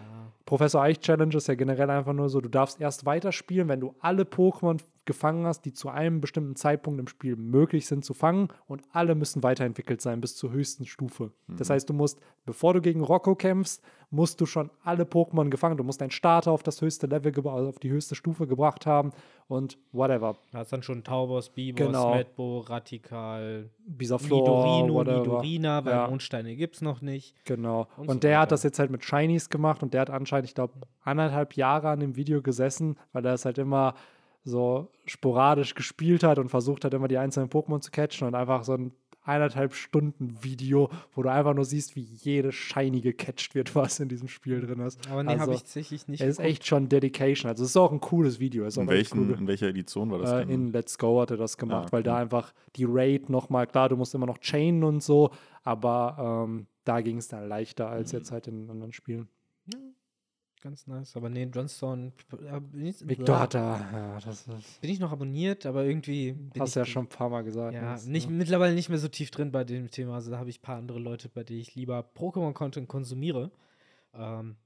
Professor 0.48 0.80
Eich 0.80 1.00
Challenge 1.00 1.36
ist 1.36 1.46
ja 1.46 1.56
generell 1.56 1.90
einfach 1.90 2.14
nur 2.14 2.30
so, 2.30 2.40
du 2.40 2.48
darfst 2.48 2.80
erst 2.80 3.04
weiterspielen, 3.04 3.68
wenn 3.68 3.80
du 3.80 3.94
alle 4.00 4.22
Pokémon 4.22 4.80
gefangen 5.08 5.46
hast, 5.46 5.62
die 5.64 5.72
zu 5.72 5.88
einem 5.88 6.20
bestimmten 6.20 6.54
Zeitpunkt 6.54 7.00
im 7.00 7.08
Spiel 7.08 7.34
möglich 7.34 7.86
sind 7.88 8.04
zu 8.04 8.14
fangen 8.14 8.48
und 8.68 8.82
alle 8.92 9.14
müssen 9.16 9.42
weiterentwickelt 9.42 10.00
sein 10.00 10.20
bis 10.20 10.36
zur 10.36 10.52
höchsten 10.52 10.86
Stufe. 10.86 11.32
Das 11.48 11.70
heißt, 11.70 11.88
du 11.88 11.94
musst, 11.94 12.20
bevor 12.46 12.74
du 12.74 12.80
gegen 12.80 13.00
Rocco 13.02 13.34
kämpfst, 13.34 13.82
musst 14.10 14.40
du 14.40 14.46
schon 14.46 14.70
alle 14.84 15.04
Pokémon 15.04 15.48
gefangen, 15.50 15.76
du 15.76 15.84
musst 15.84 16.00
deinen 16.00 16.10
Starter 16.10 16.52
auf 16.52 16.62
das 16.62 16.80
höchste 16.80 17.06
Level, 17.06 17.32
also 17.48 17.68
auf 17.68 17.78
die 17.78 17.90
höchste 17.90 18.14
Stufe 18.14 18.46
gebracht 18.46 18.86
haben 18.86 19.10
und 19.48 19.78
whatever. 19.92 20.36
Da 20.52 20.62
ist 20.62 20.72
dann 20.72 20.82
schon 20.82 21.02
Taubos, 21.04 21.50
Bibos, 21.50 21.84
Genau. 21.86 22.14
Medbo, 22.14 22.60
Radikal, 22.60 23.70
Bisaflor, 23.86 24.40
Nidorino, 24.40 24.94
whatever. 24.94 25.18
Nidorina, 25.20 25.84
weil 25.84 25.92
Ja. 25.92 26.08
Mondsteine 26.08 26.54
gibt 26.56 26.76
es 26.76 26.82
noch 26.82 27.00
nicht. 27.02 27.34
Genau. 27.44 27.86
Und 27.96 28.08
Und, 28.08 28.14
so 28.14 28.20
der 28.20 28.36
hat 28.38 28.42
weiter. 28.42 28.50
das 28.50 28.62
jetzt 28.62 28.78
halt 28.78 28.90
mit 28.90 29.04
Shinies 29.04 29.48
gemacht 29.50 29.82
und 29.82 29.94
der 29.94 30.02
hat 30.02 30.10
anscheinend, 30.10 30.48
ich 30.48 30.54
glaube, 30.54 30.74
anderthalb 31.02 31.54
Jahre 31.54 31.88
an 31.88 32.00
dem 32.00 32.16
Video 32.16 32.42
gesessen, 32.42 32.96
weil 33.12 33.24
er 33.26 33.34
es 33.34 33.44
halt 33.44 33.58
immer 33.58 33.94
so 34.44 34.90
sporadisch 35.06 35.74
gespielt 35.74 36.22
hat 36.22 36.38
und 36.38 36.48
versucht 36.48 36.84
hat, 36.84 36.94
immer 36.94 37.08
die 37.08 37.18
einzelnen 37.18 37.48
Pokémon 37.50 37.80
zu 37.80 37.90
catchen 37.90 38.26
und 38.28 38.34
einfach 38.34 38.64
so 38.64 38.74
ein 38.74 38.92
eineinhalb 39.22 39.74
Stunden 39.74 40.42
Video, 40.42 40.88
wo 41.12 41.22
du 41.22 41.30
einfach 41.30 41.52
nur 41.52 41.66
siehst, 41.66 41.96
wie 41.96 42.00
jede 42.00 42.50
Shiny 42.50 43.02
gecatcht 43.02 43.54
wird, 43.54 43.74
was 43.74 44.00
in 44.00 44.08
diesem 44.08 44.26
Spiel 44.26 44.62
drin 44.62 44.80
ist. 44.80 45.06
Aber 45.10 45.22
nee, 45.22 45.32
habe 45.32 45.40
Also, 45.42 45.52
ich 45.52 45.58
tatsächlich 45.60 46.08
nicht. 46.08 46.22
Es 46.22 46.28
ist 46.30 46.38
echt 46.40 46.66
schon 46.66 46.88
Dedication. 46.88 47.50
Also 47.50 47.62
es 47.64 47.70
ist 47.70 47.76
auch 47.76 47.92
ein 47.92 48.00
cooles 48.00 48.40
Video. 48.40 48.64
In, 48.64 48.88
welchen, 48.88 49.28
cool. 49.28 49.36
in 49.38 49.46
welcher 49.46 49.66
Edition 49.68 50.10
war 50.10 50.18
das 50.20 50.30
Äh, 50.32 50.38
denn? 50.46 50.48
in 50.48 50.72
Let's 50.72 50.96
Go 50.96 51.20
hat 51.20 51.30
er 51.30 51.36
das 51.36 51.58
gemacht, 51.58 51.88
Ah, 51.88 51.92
weil 51.92 52.02
da 52.02 52.14
okay. 52.14 52.22
einfach 52.22 52.54
die 52.76 52.86
Raid 52.88 53.28
nochmal, 53.28 53.66
klar, 53.66 53.90
du 53.90 53.96
musst 53.98 54.14
immer 54.14 54.24
noch 54.24 54.38
chainen 54.38 54.82
und 54.82 55.02
so, 55.02 55.30
aber 55.62 56.46
ähm, 56.48 56.66
da 56.84 57.02
ging 57.02 57.18
es 57.18 57.28
dann 57.28 57.46
leichter 57.48 57.90
als 57.90 58.14
Mhm. 58.14 58.18
jetzt 58.20 58.32
halt 58.32 58.46
in 58.46 58.70
anderen 58.70 58.92
Spielen. 58.94 59.28
Ganz 60.60 60.86
nice. 60.88 61.16
Aber 61.16 61.28
nee, 61.28 61.44
Johnstone. 61.44 62.12
äh, 62.32 62.60
Victor 63.04 63.38
hat 63.38 63.54
da, 63.54 63.78
ja, 63.92 64.20
das 64.20 64.48
ist, 64.48 64.80
bin 64.80 64.90
ich 64.90 64.98
noch 64.98 65.12
abonniert, 65.12 65.66
aber 65.66 65.84
irgendwie. 65.84 66.34
Hast 66.58 66.70
ich 66.70 66.74
ja 66.74 66.84
schon 66.84 67.04
ein 67.04 67.08
paar 67.08 67.28
Mal 67.28 67.44
gesagt. 67.44 67.74
Ja, 67.74 67.96
ne? 67.96 68.02
nicht, 68.06 68.28
mittlerweile 68.28 68.74
nicht 68.74 68.88
mehr 68.88 68.98
so 68.98 69.08
tief 69.08 69.30
drin 69.30 69.52
bei 69.52 69.64
dem 69.64 69.90
Thema. 69.90 70.14
Also 70.14 70.30
da 70.30 70.38
habe 70.38 70.50
ich 70.50 70.58
ein 70.58 70.62
paar 70.62 70.78
andere 70.78 70.98
Leute, 70.98 71.28
bei 71.28 71.44
denen 71.44 71.60
ich 71.60 71.74
lieber 71.76 72.00
Pokémon-Content 72.16 72.88
konsumiere. 72.88 73.52
Ähm, 74.14 74.56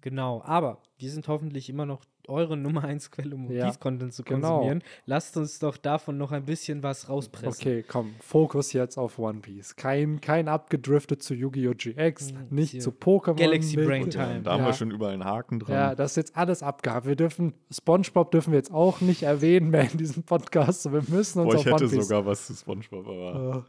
genau, 0.00 0.42
aber 0.42 0.82
wir 0.98 1.10
sind 1.10 1.28
hoffentlich 1.28 1.68
immer 1.68 1.86
noch 1.86 2.04
eure 2.28 2.56
Nummer 2.56 2.84
1 2.84 3.10
Quelle, 3.10 3.34
um 3.34 3.50
Ja, 3.50 3.64
One-Piece-Content 3.64 4.12
zu 4.14 4.22
genau. 4.22 4.48
konsumieren. 4.58 4.82
Lasst 5.06 5.36
uns 5.36 5.58
doch 5.58 5.76
davon 5.76 6.16
noch 6.18 6.32
ein 6.32 6.44
bisschen 6.44 6.82
was 6.82 7.08
rauspressen. 7.08 7.60
Okay, 7.60 7.84
komm, 7.86 8.14
Fokus 8.20 8.72
jetzt 8.72 8.96
auf 8.98 9.18
One 9.18 9.40
Piece. 9.40 9.76
Kein, 9.76 10.20
kein 10.20 10.48
abgedriftet 10.48 11.22
zu 11.22 11.34
Yu-Gi-Oh! 11.34 11.72
GX, 11.76 12.32
Mhm, 12.32 12.46
nicht 12.50 12.70
hier. 12.72 12.80
zu 12.80 12.90
Pokémon. 12.90 13.34
Galaxy 13.36 13.76
mit- 13.76 13.86
Brain 13.86 14.10
Time. 14.10 14.40
da 14.42 14.52
haben 14.52 14.60
Ja. 14.60 14.66
wir 14.66 14.72
schon 14.74 14.90
überall 14.90 15.12
einen 15.14 15.24
Haken 15.24 15.60
dran. 15.60 15.74
Ja, 15.74 15.94
das 15.94 16.12
ist 16.12 16.16
jetzt 16.16 16.36
alles 16.36 16.62
abgehakt. 16.62 17.06
Wir 17.06 17.16
dürfen, 17.16 17.54
Spongebob 17.70 18.30
dürfen 18.30 18.52
wir 18.52 18.58
jetzt 18.58 18.72
auch 18.72 19.00
nicht 19.00 19.22
erwähnen 19.22 19.70
mehr 19.70 19.90
in 19.90 19.98
diesem 19.98 20.22
Podcast. 20.22 20.82
So, 20.82 20.92
Wir 20.92 21.02
müssen 21.08 21.40
uns 21.40 21.48
Boah, 21.48 21.54
auf 21.54 21.54
ich 21.54 21.66
hätte 21.66 21.84
One 21.84 21.92
Piece 21.94 22.08
sogar 22.08 22.26
was 22.26 22.46
zu 22.46 22.54
Spongebob, 22.54 23.06
aber 23.06 23.66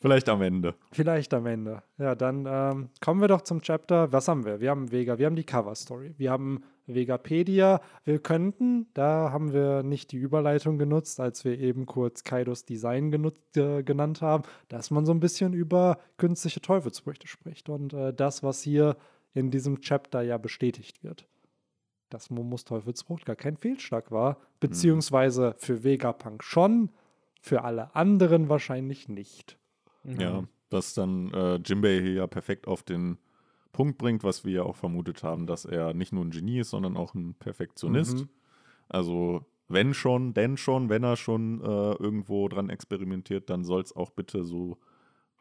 vielleicht 0.00 0.28
am 0.28 0.42
Ende. 0.42 0.74
Vielleicht 0.92 1.32
am 1.34 1.46
Ende. 1.46 1.82
Ja, 1.98 2.14
dann 2.14 2.46
ähm, 2.48 2.88
kommen 3.00 3.20
wir 3.20 3.28
doch 3.28 3.42
zum 3.42 3.60
Chapter. 3.62 4.12
Was 4.12 4.28
haben 4.28 4.44
wir? 4.44 4.60
Wir 4.60 4.70
haben 4.70 4.90
Vega, 4.92 5.18
wir 5.18 5.26
haben 5.26 5.36
die 5.36 5.44
Cover 5.44 5.74
Story, 5.74 6.14
wir 6.18 6.30
haben 6.30 6.62
Vegapedia. 6.88 7.80
Wir 8.04 8.18
könnten, 8.18 8.86
da 8.94 9.30
haben 9.30 9.52
wir 9.52 9.82
nicht 9.82 10.12
die 10.12 10.16
Überleitung 10.16 10.78
genutzt, 10.78 11.20
als 11.20 11.44
wir 11.44 11.58
eben 11.58 11.86
kurz 11.86 12.24
Kaidos 12.24 12.64
Design 12.64 13.10
genutzt, 13.10 13.56
äh, 13.56 13.82
genannt 13.82 14.22
haben, 14.22 14.44
dass 14.68 14.90
man 14.90 15.06
so 15.06 15.12
ein 15.12 15.20
bisschen 15.20 15.52
über 15.52 15.98
künstliche 16.16 16.60
Teufelsfrüchte 16.60 17.26
spricht 17.26 17.68
und 17.68 17.92
äh, 17.92 18.12
das, 18.12 18.42
was 18.42 18.62
hier 18.62 18.96
in 19.34 19.50
diesem 19.50 19.80
Chapter 19.80 20.22
ja 20.22 20.38
bestätigt 20.38 21.04
wird. 21.04 21.26
Dass 22.08 22.30
Momos 22.30 22.64
Teufelsfrucht 22.64 23.26
gar 23.26 23.36
kein 23.36 23.56
Fehlschlag 23.56 24.10
war, 24.10 24.38
beziehungsweise 24.60 25.54
für 25.58 25.84
Vegapunk 25.84 26.42
schon, 26.42 26.90
für 27.40 27.64
alle 27.64 27.94
anderen 27.94 28.48
wahrscheinlich 28.48 29.08
nicht. 29.08 29.58
Mhm. 30.04 30.20
Ja, 30.20 30.44
was 30.70 30.94
dann 30.94 31.32
äh, 31.32 31.56
Jimbei 31.56 32.00
hier 32.00 32.12
ja 32.12 32.26
perfekt 32.26 32.66
auf 32.66 32.82
den 32.82 33.18
Punkt 33.78 33.96
bringt, 33.96 34.24
was 34.24 34.44
wir 34.44 34.52
ja 34.54 34.62
auch 34.64 34.74
vermutet 34.74 35.22
haben, 35.22 35.46
dass 35.46 35.64
er 35.64 35.94
nicht 35.94 36.12
nur 36.12 36.24
ein 36.24 36.32
Genie 36.32 36.58
ist, 36.58 36.70
sondern 36.70 36.96
auch 36.96 37.14
ein 37.14 37.34
Perfektionist. 37.34 38.22
Mhm. 38.22 38.28
Also 38.88 39.46
wenn 39.68 39.94
schon, 39.94 40.34
denn 40.34 40.56
schon, 40.56 40.88
wenn 40.88 41.04
er 41.04 41.14
schon 41.14 41.60
äh, 41.60 41.92
irgendwo 41.92 42.48
dran 42.48 42.70
experimentiert, 42.70 43.48
dann 43.50 43.62
soll 43.62 43.80
es 43.82 43.94
auch 43.94 44.10
bitte 44.10 44.42
so 44.42 44.78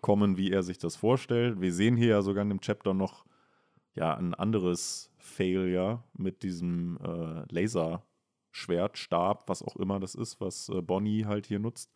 kommen, 0.02 0.38
wie 0.38 0.52
er 0.52 0.62
sich 0.62 0.78
das 0.78 0.96
vorstellt. 0.96 1.62
Wir 1.62 1.74
sehen 1.74 1.98
hier 1.98 2.10
ja 2.10 2.22
sogar 2.22 2.44
in 2.44 2.50
dem 2.50 2.62
Chapter 2.62 2.94
noch 2.94 3.26
ja 3.96 4.14
ein 4.14 4.36
anderes 4.36 5.12
Failure 5.18 6.04
mit 6.14 6.44
diesem 6.44 7.00
äh, 7.04 7.44
Laserschwert, 7.52 9.00
Stab, 9.00 9.50
was 9.50 9.64
auch 9.64 9.78
immer 9.78 10.00
das 10.00 10.14
ist, 10.14 10.40
was 10.40 10.70
äh, 10.70 10.84
Bonnie 10.84 11.26
halt 11.26 11.48
hier 11.48 11.58
nutzt, 11.58 11.92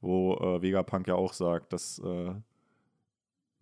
wo 0.00 0.34
äh, 0.34 0.62
Vegapunk 0.62 1.08
ja 1.08 1.16
auch 1.16 1.32
sagt, 1.32 1.72
das 1.72 1.98
äh, 1.98 2.32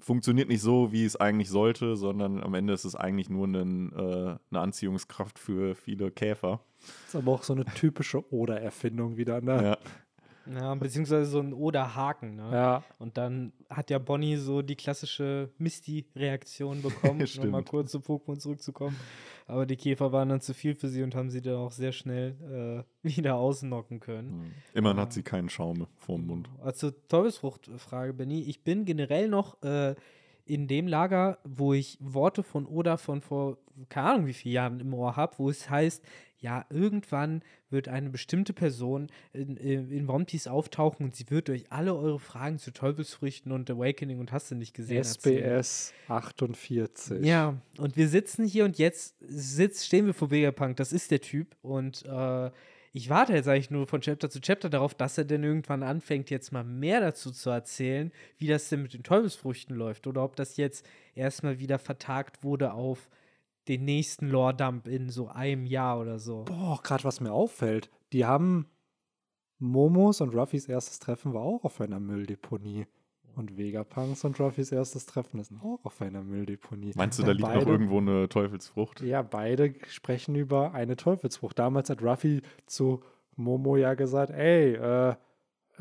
funktioniert 0.00 0.48
nicht 0.48 0.62
so, 0.62 0.92
wie 0.92 1.04
es 1.04 1.16
eigentlich 1.16 1.50
sollte, 1.50 1.96
sondern 1.96 2.42
am 2.42 2.54
Ende 2.54 2.72
ist 2.72 2.84
es 2.84 2.94
eigentlich 2.94 3.28
nur 3.28 3.46
einen, 3.46 3.92
äh, 3.92 4.36
eine 4.50 4.60
Anziehungskraft 4.60 5.38
für 5.38 5.74
viele 5.74 6.10
Käfer. 6.10 6.60
Das 6.80 7.08
ist 7.08 7.16
aber 7.16 7.32
auch 7.32 7.42
so 7.42 7.52
eine 7.54 7.64
typische 7.64 8.30
Oder-Erfindung 8.32 9.16
wieder, 9.16 9.40
ne? 9.40 9.62
Ja. 9.62 9.78
Ja, 10.52 10.74
beziehungsweise 10.74 11.26
so 11.26 11.40
ein 11.40 11.52
Oder-Haken. 11.52 12.36
Ne? 12.36 12.50
Ja. 12.52 12.82
Und 12.98 13.16
dann 13.16 13.52
hat 13.68 13.90
ja 13.90 13.98
Bonnie 13.98 14.36
so 14.36 14.62
die 14.62 14.76
klassische 14.76 15.50
Misty-Reaktion 15.58 16.82
bekommen, 16.82 17.24
um 17.42 17.50
mal 17.50 17.64
kurz 17.64 17.92
zu 17.92 17.98
Pokémon 17.98 18.38
zurückzukommen. 18.38 18.96
Aber 19.46 19.66
die 19.66 19.76
Käfer 19.76 20.12
waren 20.12 20.28
dann 20.28 20.40
zu 20.40 20.54
viel 20.54 20.74
für 20.74 20.88
sie 20.88 21.02
und 21.02 21.14
haben 21.14 21.30
sie 21.30 21.40
dann 21.40 21.56
auch 21.56 21.72
sehr 21.72 21.92
schnell 21.92 22.84
äh, 23.02 23.06
wieder 23.16 23.36
ausnocken 23.36 24.00
können. 24.00 24.54
Immerhin 24.74 25.00
hat 25.00 25.12
sie 25.12 25.22
keinen 25.22 25.48
Schaum 25.48 25.86
vorm 25.96 26.26
Mund. 26.26 26.48
Also 26.62 26.90
Teufelsfrucht-Frage, 26.90 28.12
Benny. 28.12 28.42
Ich 28.42 28.62
bin 28.62 28.84
generell 28.84 29.28
noch 29.28 29.62
äh, 29.62 29.94
in 30.44 30.66
dem 30.66 30.86
Lager, 30.86 31.38
wo 31.44 31.74
ich 31.74 31.98
Worte 32.00 32.42
von 32.42 32.66
Oda 32.66 32.96
von 32.96 33.20
vor 33.20 33.58
keine 33.88 34.10
Ahnung 34.10 34.26
wie 34.26 34.32
vielen 34.32 34.54
Jahren 34.54 34.80
im 34.80 34.94
Ohr 34.94 35.16
habe, 35.16 35.34
wo 35.38 35.50
es 35.50 35.70
heißt, 35.70 36.04
ja, 36.40 36.64
irgendwann 36.70 37.42
wird 37.70 37.88
eine 37.88 38.10
bestimmte 38.10 38.52
Person 38.52 39.08
in, 39.32 39.56
in, 39.56 39.90
in 39.90 40.26
Piece 40.26 40.46
auftauchen 40.46 41.04
und 41.04 41.16
sie 41.16 41.28
wird 41.30 41.50
euch 41.50 41.70
alle 41.70 41.94
eure 41.94 42.20
Fragen 42.20 42.58
zu 42.58 42.72
Teufelsfrüchten 42.72 43.52
und 43.52 43.70
Awakening 43.70 44.20
und 44.20 44.32
hast 44.32 44.50
du 44.50 44.54
nicht 44.54 44.74
gesehen 44.74 44.98
erzählen. 44.98 45.62
SBS 45.62 45.92
48. 46.06 47.24
Ja, 47.24 47.60
und 47.76 47.96
wir 47.96 48.08
sitzen 48.08 48.46
hier 48.46 48.64
und 48.64 48.78
jetzt 48.78 49.16
sitzt, 49.20 49.84
stehen 49.86 50.06
wir 50.06 50.14
vor 50.14 50.30
Vegapunk, 50.30 50.76
das 50.76 50.92
ist 50.92 51.10
der 51.10 51.20
Typ. 51.20 51.56
Und 51.60 52.04
äh, 52.06 52.50
ich 52.92 53.10
warte 53.10 53.32
jetzt 53.32 53.48
eigentlich 53.48 53.70
nur 53.70 53.86
von 53.86 54.00
Chapter 54.00 54.30
zu 54.30 54.40
Chapter 54.40 54.70
darauf, 54.70 54.94
dass 54.94 55.18
er 55.18 55.24
denn 55.24 55.44
irgendwann 55.44 55.82
anfängt, 55.82 56.30
jetzt 56.30 56.52
mal 56.52 56.64
mehr 56.64 57.00
dazu 57.00 57.30
zu 57.30 57.50
erzählen, 57.50 58.12
wie 58.38 58.46
das 58.46 58.68
denn 58.68 58.82
mit 58.82 58.94
den 58.94 59.02
Teufelsfrüchten 59.02 59.76
läuft. 59.76 60.06
Oder 60.06 60.24
ob 60.24 60.36
das 60.36 60.56
jetzt 60.56 60.86
erstmal 61.14 61.58
wieder 61.58 61.78
vertagt 61.78 62.42
wurde 62.42 62.72
auf 62.72 63.08
den 63.68 63.84
nächsten 63.84 64.28
Lore-Dump 64.28 64.86
in 64.88 65.10
so 65.10 65.28
einem 65.28 65.66
Jahr 65.66 66.00
oder 66.00 66.18
so. 66.18 66.44
Boah, 66.44 66.80
gerade 66.82 67.04
was 67.04 67.20
mir 67.20 67.32
auffällt, 67.32 67.90
die 68.12 68.24
haben 68.24 68.66
Momos 69.58 70.20
und 70.20 70.34
Ruffys 70.34 70.68
erstes 70.68 70.98
Treffen 70.98 71.34
war 71.34 71.42
auch 71.42 71.64
auf 71.64 71.80
einer 71.80 72.00
Mülldeponie. 72.00 72.86
Und 73.34 73.56
Vegapunks 73.56 74.24
und 74.24 74.38
Ruffys 74.40 74.72
erstes 74.72 75.06
Treffen 75.06 75.38
ist 75.38 75.52
auch 75.62 75.78
auf 75.84 76.00
einer 76.02 76.22
Mülldeponie. 76.22 76.92
Meinst 76.96 77.18
du, 77.20 77.22
da 77.22 77.30
liegt 77.32 77.42
noch 77.42 77.54
Beide- 77.54 77.70
irgendwo 77.70 77.98
eine 77.98 78.28
Teufelsfrucht? 78.28 79.00
Ja, 79.02 79.22
beide 79.22 79.74
sprechen 79.86 80.34
über 80.34 80.74
eine 80.74 80.96
Teufelsfrucht. 80.96 81.56
Damals 81.58 81.88
hat 81.88 82.02
Ruffy 82.02 82.42
zu 82.66 83.00
Momo 83.36 83.76
ja 83.76 83.94
gesagt, 83.94 84.30
ey, 84.32 84.74
äh, 84.74 85.14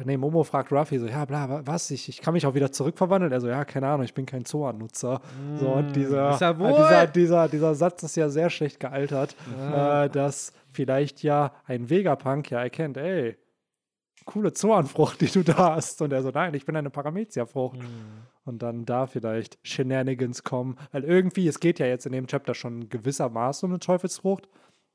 nee, 0.05 0.17
Momo 0.17 0.43
fragt 0.43 0.71
Ruffy 0.71 0.99
so, 0.99 1.07
ja, 1.07 1.25
bla, 1.25 1.49
wa- 1.49 1.61
was, 1.65 1.89
ich, 1.91 2.07
ich 2.09 2.21
kann 2.21 2.33
mich 2.33 2.45
auch 2.45 2.53
wieder 2.53 2.71
zurückverwandeln? 2.71 3.31
Er 3.31 3.41
so, 3.41 3.47
ja, 3.47 3.65
keine 3.65 3.87
Ahnung, 3.87 4.03
ich 4.03 4.13
bin 4.13 4.25
kein 4.25 4.45
Zoan-Nutzer. 4.45 5.21
So, 5.59 5.67
und 5.69 5.95
dieser, 5.95 6.31
ist 6.35 6.41
er 6.41 6.51
äh, 6.51 6.53
dieser, 6.75 7.07
dieser, 7.07 7.47
dieser 7.49 7.75
Satz 7.75 8.03
ist 8.03 8.15
ja 8.15 8.29
sehr 8.29 8.49
schlecht 8.49 8.79
gealtert, 8.79 9.35
äh, 9.73 10.09
dass 10.09 10.53
vielleicht 10.71 11.23
ja 11.23 11.51
ein 11.65 11.89
Vegapunk 11.89 12.51
ja 12.51 12.61
erkennt, 12.61 12.97
ey, 12.97 13.37
coole 14.25 14.51
Zoanfrucht, 14.53 15.21
die 15.21 15.27
du 15.27 15.43
da 15.43 15.75
hast. 15.75 16.01
Und 16.01 16.11
er 16.11 16.21
so, 16.21 16.29
nein, 16.31 16.53
ich 16.53 16.65
bin 16.65 16.75
eine 16.75 16.89
Paramezia-Frucht. 16.89 17.79
Und 18.43 18.61
dann 18.61 18.85
da 18.85 19.07
vielleicht 19.07 19.57
Shenanigans 19.63 20.43
kommen. 20.43 20.77
Weil 20.91 21.03
irgendwie, 21.03 21.47
es 21.47 21.59
geht 21.59 21.79
ja 21.79 21.85
jetzt 21.85 22.05
in 22.05 22.11
dem 22.13 22.27
Chapter 22.27 22.53
schon 22.53 22.87
gewissermaßen 22.89 23.65
um 23.67 23.71
eine 23.73 23.79
Teufelsfrucht. 23.79 24.47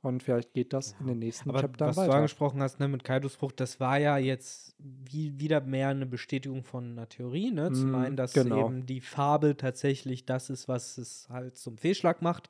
Und 0.03 0.20
vielleicht 0.22 0.53
geht 0.53 0.72
das 0.72 0.96
in 0.98 1.07
den 1.07 1.20
nächsten 1.20 1.48
Aber 1.50 1.61
Chaptern 1.61 1.88
was 1.88 1.94
du 1.96 2.03
weiter. 2.03 2.14
angesprochen 2.14 2.61
hast, 2.61 2.80
ne, 2.80 2.88
mit 2.88 3.05
Kaidos 3.05 3.36
Frucht, 3.36 3.61
das 3.61 3.78
war 3.78 3.98
ja 3.98 4.18
jetzt 4.18 4.74
wie, 4.78 5.38
wieder 5.38 5.61
mehr 5.61 5.88
eine 5.90 6.07
Bestätigung 6.07 6.64
von 6.64 6.92
einer 6.92 7.09
Theorie, 7.09 7.53
ne? 7.53 7.72
Zum 7.72 7.92
Mm, 7.92 7.94
einen, 7.94 8.16
dass 8.16 8.32
genau. 8.32 8.66
eben 8.66 8.84
die 8.84 9.00
Farbe 9.00 9.57
tatsächlich 9.57 10.26
das 10.26 10.50
ist, 10.50 10.66
was 10.66 10.98
es 10.98 11.28
halt 11.30 11.57
zum 11.57 11.78
Fehlschlag 11.78 12.20
macht. 12.20 12.48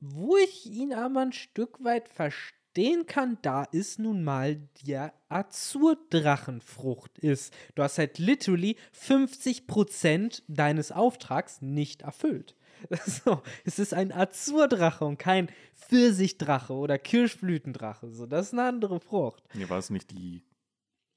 Wo 0.00 0.36
ich 0.36 0.66
ihn 0.66 0.92
aber 0.92 1.20
ein 1.20 1.32
Stück 1.32 1.84
weit 1.84 2.08
verstehen 2.08 3.06
kann, 3.06 3.38
da 3.42 3.62
ist 3.62 4.00
nun 4.00 4.24
mal 4.24 4.56
der 4.84 5.12
Azurdrachenfrucht 5.28 7.18
ist. 7.20 7.54
Du 7.76 7.84
hast 7.84 7.98
halt 7.98 8.18
literally 8.18 8.76
50% 8.98 10.42
deines 10.48 10.90
Auftrags 10.92 11.62
nicht 11.62 12.02
erfüllt. 12.02 12.56
So, 13.06 13.42
es 13.64 13.78
ist 13.78 13.94
ein 13.94 14.12
Azurdrache 14.12 15.04
und 15.04 15.18
kein 15.18 15.48
Pfirsichdrache 15.74 16.72
oder 16.72 16.98
Kirschblütendrache. 16.98 18.10
So, 18.10 18.26
das 18.26 18.46
ist 18.46 18.52
eine 18.52 18.64
andere 18.64 19.00
Frucht. 19.00 19.42
Nee, 19.54 19.68
war 19.68 19.78
es 19.78 19.90
nicht 19.90 20.10
die 20.10 20.42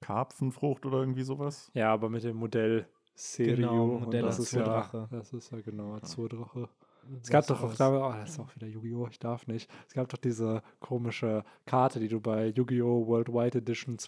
Karpfenfrucht 0.01 0.85
oder 0.85 0.99
irgendwie 0.99 1.23
sowas? 1.23 1.71
Ja, 1.73 1.91
aber 1.91 2.09
mit 2.09 2.23
dem 2.23 2.37
Modell 2.37 2.87
Serio. 3.15 3.55
Genau, 3.55 3.85
und 3.95 4.03
Modell 4.05 4.23
das 4.23 4.39
ist 4.39 4.51
ja, 4.51 4.61
Azurdrache. 4.61 5.07
das 5.11 5.33
ist 5.33 5.51
ja 5.51 5.61
genau 5.61 5.95
Azurdrache. 5.95 6.69
Es 7.21 7.29
gab 7.29 7.45
doch 7.47 7.61
auch, 7.61 7.71
oh, 7.71 8.13
das 8.19 8.31
ist 8.31 8.39
auch 8.39 8.55
wieder 8.55 8.67
Yu-Gi-Oh!, 8.67 9.07
ich 9.09 9.19
darf 9.19 9.45
nicht. 9.47 9.69
Es 9.87 9.93
gab 9.93 10.09
doch 10.09 10.17
diese 10.17 10.63
komische 10.79 11.43
Karte, 11.65 11.99
die 11.99 12.07
du 12.07 12.19
bei 12.19 12.47
Yu-Gi-Oh! 12.47 13.07
Worldwide 13.07 13.59
Edition 13.59 13.99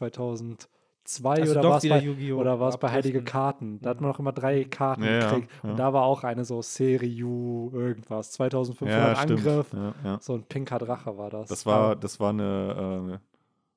2002 1.07 1.41
Also 1.41 1.59
oder 1.59 1.69
war 1.69 1.77
es 1.77 1.87
bei, 1.89 1.99
Yu-Gi-Oh! 1.99 2.37
oder 2.39 2.59
war 2.59 2.69
es 2.69 2.77
bei 2.77 2.91
Heilige. 2.91 3.23
Karten? 3.23 3.79
Da 3.81 3.91
hat 3.91 4.01
man 4.01 4.09
noch 4.11 4.19
immer 4.19 4.33
drei 4.33 4.65
Karten 4.65 5.03
Ja, 5.03 5.11
ja, 5.11 5.19
gekriegt. 5.29 5.51
ja. 5.63 5.69
Und 5.69 5.77
da 5.79 5.93
war 5.93 6.03
auch 6.03 6.23
eine 6.23 6.43
so 6.45 6.61
Serio 6.61 7.71
irgendwas. 7.73 8.31
2500 8.31 9.17
Angriff. 9.17 9.73
Ja, 9.73 9.93
ja. 10.03 10.17
So 10.21 10.33
ein 10.35 10.43
pinker 10.43 10.79
Drache 10.79 11.17
war 11.17 11.29
das. 11.29 11.47
Das 11.49 11.65
war, 11.65 11.95
das 11.95 12.19
war 12.19 12.29
eine, 12.31 13.19
äh, 13.19 13.26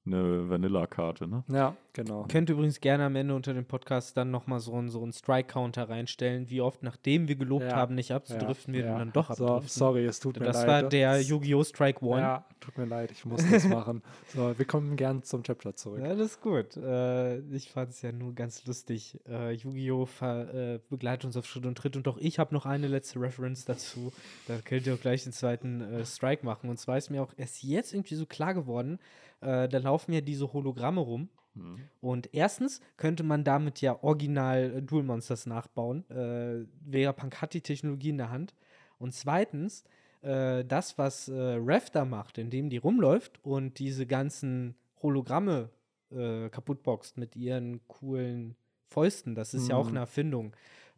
eine 0.06 0.48
Vanilla-Karte, 0.48 1.28
ne? 1.28 1.44
Ja, 1.48 1.76
genau. 1.92 2.24
Könnt 2.28 2.48
ihr 2.48 2.54
übrigens 2.54 2.80
gerne 2.80 3.04
am 3.04 3.16
Ende 3.16 3.34
unter 3.34 3.52
dem 3.52 3.66
Podcast 3.66 4.16
dann 4.16 4.30
nochmal 4.30 4.58
so 4.58 4.72
einen, 4.74 4.88
so 4.88 5.02
einen 5.02 5.12
Strike-Counter 5.12 5.88
reinstellen, 5.90 6.48
wie 6.48 6.62
oft, 6.62 6.82
nachdem 6.82 7.28
wir 7.28 7.36
gelobt 7.36 7.66
Ja. 7.66 7.76
haben, 7.76 7.94
nicht 7.94 8.10
abzudriften, 8.10 8.72
wir 8.72 8.86
ja. 8.86 8.98
dann 8.98 9.12
doch 9.12 9.32
so, 9.34 9.46
abdriften. 9.46 9.68
Sorry, 9.68 10.06
es 10.06 10.18
tut 10.18 10.40
mir 10.40 10.46
das 10.46 10.56
leid. 10.64 10.68
war 10.68 10.82
der 10.84 11.18
Das- 11.18 11.28
Yu-Gi-Oh! 11.28 11.62
Strike 11.64 12.02
One. 12.04 12.20
Ja, 12.22 12.44
tut 12.60 12.78
mir 12.78 12.86
leid, 12.86 13.12
ich 13.12 13.24
muss 13.26 13.48
das 13.48 13.66
machen. 13.68 14.02
So, 14.34 14.56
wir 14.58 14.64
kommen 14.64 14.96
gern 14.96 15.22
zum 15.22 15.42
Chapter 15.42 15.74
zurück. 15.74 16.00
Ja, 16.00 16.14
das 16.14 16.32
ist 16.32 16.40
gut. 16.40 16.76
Äh, 16.76 17.40
ich 17.54 17.70
fand 17.70 17.90
es 17.90 18.00
ja 18.00 18.10
nur 18.12 18.34
ganz 18.34 18.64
lustig. 18.66 19.18
Äh, 19.28 19.52
Yu-Gi-Oh! 19.52 20.08
Äh, 20.22 20.78
begleitet 20.88 21.26
uns 21.26 21.36
auf 21.36 21.46
Schritt 21.46 21.66
und 21.66 21.76
Tritt. 21.76 21.96
Und 21.96 22.08
auch 22.08 22.16
ich 22.18 22.38
habe 22.38 22.54
noch 22.54 22.64
eine 22.64 22.86
letzte 22.88 23.20
Reference 23.20 23.64
dazu. 23.66 24.12
Da 24.48 24.56
könnt 24.64 24.86
ihr 24.86 24.94
auch 24.94 25.00
gleich 25.00 25.24
den 25.24 25.32
zweiten 25.32 25.80
äh, 25.82 26.06
Strike 26.06 26.44
machen. 26.46 26.70
Und 26.70 26.78
zwar 26.78 26.96
ist 26.96 27.10
mir 27.10 27.22
auch 27.22 27.32
erst 27.36 27.62
jetzt 27.62 27.92
irgendwie 27.92 28.14
so 28.14 28.24
klar 28.24 28.54
geworden, 28.54 28.98
äh, 29.40 29.68
da 29.68 29.78
laufen 29.78 30.12
ja 30.12 30.20
diese 30.20 30.52
Hologramme 30.52 31.00
rum. 31.00 31.28
Und 32.00 32.32
erstens 32.32 32.80
könnte 32.96 33.22
man 33.22 33.44
damit 33.44 33.80
ja 33.82 34.02
original 34.02 34.76
äh, 34.76 34.82
Dual 34.82 35.02
Monsters 35.02 35.46
nachbauen. 35.46 36.08
Äh, 36.08 36.64
Vegapunk 36.86 37.42
hat 37.42 37.52
die 37.54 37.60
Technologie 37.60 38.10
in 38.10 38.18
der 38.18 38.30
Hand. 38.30 38.54
Und 38.98 39.12
zweitens, 39.12 39.84
äh, 40.22 40.64
das, 40.64 40.96
was 40.96 41.28
äh, 41.28 41.34
Rev 41.34 41.90
da 41.92 42.04
macht, 42.04 42.38
indem 42.38 42.70
die 42.70 42.78
rumläuft 42.78 43.44
und 43.44 43.78
diese 43.78 44.06
ganzen 44.06 44.74
Hologramme 45.02 45.70
äh, 46.12 46.48
kaputtboxt 46.48 47.18
mit 47.18 47.36
ihren 47.36 47.86
coolen 47.88 48.54
Fäusten, 48.86 49.34
das 49.34 49.52
ist 49.52 49.68
ja 49.68 49.76
auch 49.76 49.84
Mhm. 49.86 49.90
eine 49.90 49.98
Erfindung. 50.00 50.52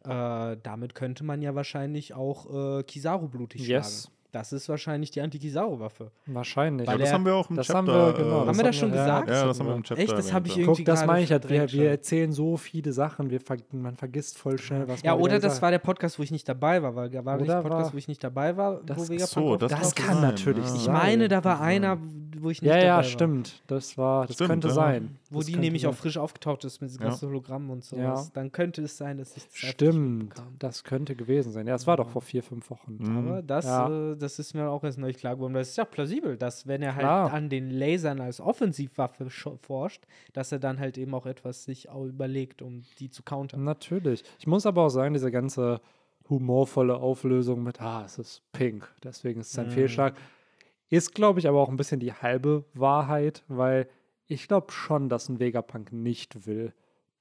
Äh, 0.05 0.57
damit 0.63 0.95
könnte 0.95 1.23
man 1.23 1.41
ja 1.41 1.55
wahrscheinlich 1.55 2.13
auch 2.13 2.79
äh, 2.79 2.83
Kizaru 2.83 3.27
blutig 3.27 3.67
Yes. 3.67 4.03
schlagen. 4.03 4.17
Das 4.33 4.51
ist 4.51 4.67
wahrscheinlich 4.67 5.11
die 5.11 5.21
Anti-Kizaru-Waffe. 5.21 6.09
Wahrscheinlich. 6.25 6.87
Weil 6.87 6.95
Ja, 6.95 6.97
das 6.97 7.09
der- 7.09 7.13
haben 7.13 7.25
wir 7.25 7.35
auch 7.35 7.49
im 7.51 7.55
das 7.55 7.67
Chapter. 7.67 7.77
haben 7.77 7.87
wir, 8.17 8.23
genau. 8.23 8.43
äh, 8.43 8.47
Haben 8.47 8.57
wir 8.57 8.63
das 8.63 8.75
schon 8.75 8.89
ja, 8.89 8.95
gesagt? 9.03 9.29
Ja, 9.29 9.45
das 9.45 9.59
haben 9.59 9.67
wir 9.67 9.75
im 9.75 9.83
Chapter. 9.83 10.03
Echt? 10.03 10.11
Das 10.17 10.33
habe 10.33 10.47
ich 10.47 10.57
irgendwie 10.57 10.83
Guck, 10.83 10.85
das 10.85 11.05
meine 11.05 11.23
ich 11.23 11.31
halt. 11.31 11.47
Wir, 11.49 11.71
wir 11.71 11.89
erzählen 11.91 12.31
so 12.33 12.57
viele 12.57 12.91
Sachen, 12.93 13.29
wir 13.29 13.39
ver 13.39 13.57
man 13.71 13.95
vergisst 13.95 14.39
voll 14.39 14.57
schnell, 14.57 14.87
was 14.87 15.03
Ja, 15.03 15.13
oder 15.15 15.33
das 15.35 15.43
gesagt- 15.43 15.61
war 15.61 15.69
der 15.71 15.77
Podcast, 15.79 16.17
wo 16.17 16.23
ich 16.23 16.31
nicht 16.31 16.49
dabei 16.49 16.81
war, 16.81 16.95
weil 16.95 17.11
da 17.11 17.23
war 17.23 17.35
nicht 17.37 17.43
Oder 17.45 17.57
ein 17.57 17.61
Podcast, 17.63 17.85
war- 17.85 17.93
wo 17.93 17.97
ich 17.97 18.07
nicht 18.07 18.23
dabei 18.23 18.57
war, 18.57 18.81
Das- 18.83 18.97
wo 18.97 19.17
so, 19.19 19.55
das 19.55 19.69
Das 19.71 19.93
kann 19.93 20.15
sein, 20.15 20.21
natürlich 20.23 20.65
ja. 20.65 20.75
Ich 20.77 20.87
meine, 20.87 21.27
da 21.27 21.43
war 21.43 21.61
einer, 21.61 21.99
wo 22.39 22.49
ich 22.49 22.59
nicht 22.61 22.69
Ja, 22.69 22.75
dabei 22.75 22.87
ja, 22.87 22.95
war. 22.97 23.03
stimmt. 23.03 23.61
Das 23.67 23.97
war, 23.99 24.25
das 24.25 24.35
Stimmt, 24.35 24.49
könnte 24.49 24.67
ja. 24.69 24.73
sein. 24.73 25.17
Wo 25.29 25.39
Das 25.39 25.45
die 25.47 25.55
nämlich 25.57 25.85
auch 25.87 25.93
frisch 25.95 26.17
aufgetaucht 26.17 26.63
ist 26.65 26.81
mit 26.81 26.89
diesen 26.89 27.01
Ja. 27.03 27.09
ganzen 27.09 27.29
Hologrammen 27.29 27.69
und 27.69 27.83
sowas. 27.83 28.25
Ja. 28.25 28.31
Dann 28.33 28.51
könnte 28.51 28.81
es 28.81 28.97
sein, 28.97 29.17
dass 29.19 29.29
ich 29.37 29.43
das 29.45 29.53
nicht 29.53 29.65
Stimmt, 29.73 30.33
das 30.59 30.83
könnte 30.83 31.15
gewesen 31.15 31.51
sein. 31.51 31.67
Ja, 31.67 31.75
es 31.75 31.85
war 31.87 31.97
doch 31.97 32.09
vor 32.09 32.21
vier, 32.21 32.41
fünf 32.43 32.69
Wochen. 32.71 32.97
Mhm. 32.99 33.17
Aber 33.29 33.41
das, 33.43 33.65
Ja. 33.65 34.11
äh, 34.11 34.15
das 34.23 34.39
ist 34.39 34.53
mir 34.55 34.69
auch 34.69 34.83
erst 34.83 34.97
neulich 34.97 35.17
klar 35.17 35.35
geworden. 35.35 35.53
Das 35.53 35.69
ist 35.69 35.77
ja 35.77 35.85
plausibel, 35.85 36.37
dass 36.37 36.65
wenn 36.67 36.81
er 36.81 36.95
halt 36.95 37.03
Klar. 37.03 37.31
an 37.33 37.49
den 37.49 37.69
Lasern 37.69 38.19
als 38.21 38.41
Offensivwaffe 38.41 39.29
forscht, 39.61 40.05
dass 40.33 40.51
er 40.51 40.59
dann 40.59 40.79
halt 40.79 40.97
eben 40.97 41.13
auch 41.13 41.25
etwas 41.27 41.63
sich 41.65 41.89
auch 41.89 42.05
überlegt, 42.05 42.61
um 42.61 42.83
die 42.99 43.09
zu 43.09 43.21
countern. 43.23 43.63
Natürlich. 43.63 44.23
Ich 44.39 44.47
muss 44.47 44.65
aber 44.65 44.83
auch 44.83 44.89
sagen, 44.89 45.13
diese 45.13 45.29
ganze 45.31 45.79
humorvolle 46.29 46.95
Auflösung 46.95 47.63
mit, 47.63 47.81
ah, 47.81 48.03
es 48.05 48.17
ist 48.17 48.41
pink, 48.53 48.89
deswegen 49.03 49.41
ist 49.41 49.51
es 49.51 49.59
ein 49.59 49.67
Mhm. 49.67 49.71
Fehlschlag, 49.71 50.15
ist, 50.89 51.13
glaube 51.13 51.39
ich, 51.39 51.47
aber 51.47 51.59
auch 51.59 51.69
ein 51.69 51.77
bisschen 51.77 51.99
die 51.99 52.13
halbe 52.13 52.63
Wahrheit, 52.73 53.43
weil 53.47 53.87
ich 54.27 54.47
glaube 54.47 54.71
schon, 54.71 55.09
dass 55.09 55.27
ein 55.27 55.39
Vegapunk 55.39 55.91
nicht 55.91 56.45
will, 56.47 56.73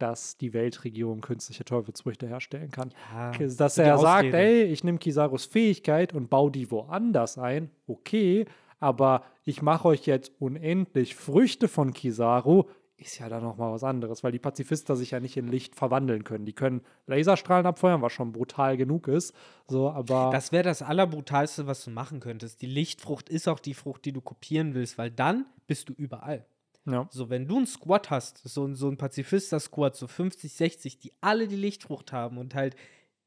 dass 0.02 0.36
die 0.36 0.52
Weltregierung 0.52 1.20
künstliche 1.20 1.64
Teufelsfrüchte 1.64 2.26
herstellen 2.26 2.72
kann. 2.72 2.92
Ja, 3.14 3.30
dass 3.30 3.78
er 3.78 3.98
sagt, 3.98 4.26
Ausrede. 4.26 4.36
ey, 4.36 4.64
ich 4.64 4.82
nehme 4.82 4.98
Kisarus 4.98 5.44
Fähigkeit 5.44 6.12
und 6.12 6.28
baue 6.28 6.50
die 6.50 6.72
woanders 6.72 7.38
ein, 7.38 7.70
okay, 7.86 8.46
aber 8.80 9.22
ich 9.44 9.62
mache 9.62 9.86
euch 9.86 10.06
jetzt 10.06 10.32
unendlich 10.40 11.14
Früchte 11.14 11.68
von 11.68 11.92
Kizaru, 11.92 12.64
ist 12.96 13.18
ja 13.18 13.28
dann 13.28 13.44
nochmal 13.44 13.72
was 13.72 13.84
anderes, 13.84 14.24
weil 14.24 14.32
die 14.32 14.40
Pazifister 14.40 14.96
sich 14.96 15.12
ja 15.12 15.20
nicht 15.20 15.36
in 15.36 15.46
Licht 15.46 15.76
verwandeln 15.76 16.24
können. 16.24 16.46
Die 16.46 16.52
können 16.52 16.82
Laserstrahlen 17.06 17.66
abfeuern, 17.66 18.02
was 18.02 18.12
schon 18.12 18.32
brutal 18.32 18.76
genug 18.76 19.06
ist. 19.06 19.34
So, 19.68 19.90
aber 19.90 20.30
Das 20.32 20.50
wäre 20.50 20.64
das 20.64 20.82
Allerbrutalste, 20.82 21.66
was 21.66 21.84
du 21.84 21.90
machen 21.90 22.18
könntest. 22.20 22.60
Die 22.60 22.66
Lichtfrucht 22.66 23.28
ist 23.28 23.48
auch 23.48 23.60
die 23.60 23.74
Frucht, 23.74 24.04
die 24.04 24.12
du 24.12 24.20
kopieren 24.20 24.74
willst, 24.74 24.98
weil 24.98 25.10
dann 25.10 25.46
bist 25.66 25.88
du 25.88 25.92
überall. 25.92 26.44
Ja. 26.86 27.08
So, 27.10 27.30
wenn 27.30 27.46
du 27.46 27.56
einen 27.58 27.66
Squad 27.66 28.10
hast, 28.10 28.38
so, 28.48 28.64
ein- 28.66 28.74
so 28.74 28.88
ein 28.88 28.96
Pazifister-Squad, 28.96 29.94
so 29.96 30.06
50, 30.06 30.52
60, 30.52 30.98
die 30.98 31.12
alle 31.20 31.48
die 31.48 31.56
Lichtfrucht 31.56 32.12
haben 32.12 32.38
und 32.38 32.54
halt 32.54 32.76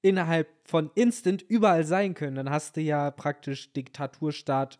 innerhalb 0.01 0.47
von 0.65 0.91
Instant 0.95 1.41
überall 1.47 1.83
sein 1.85 2.13
können, 2.13 2.35
dann 2.35 2.49
hast 2.49 2.77
du 2.77 2.81
ja 2.81 3.09
praktisch 3.11 3.71
Diktaturstaat 3.73 4.79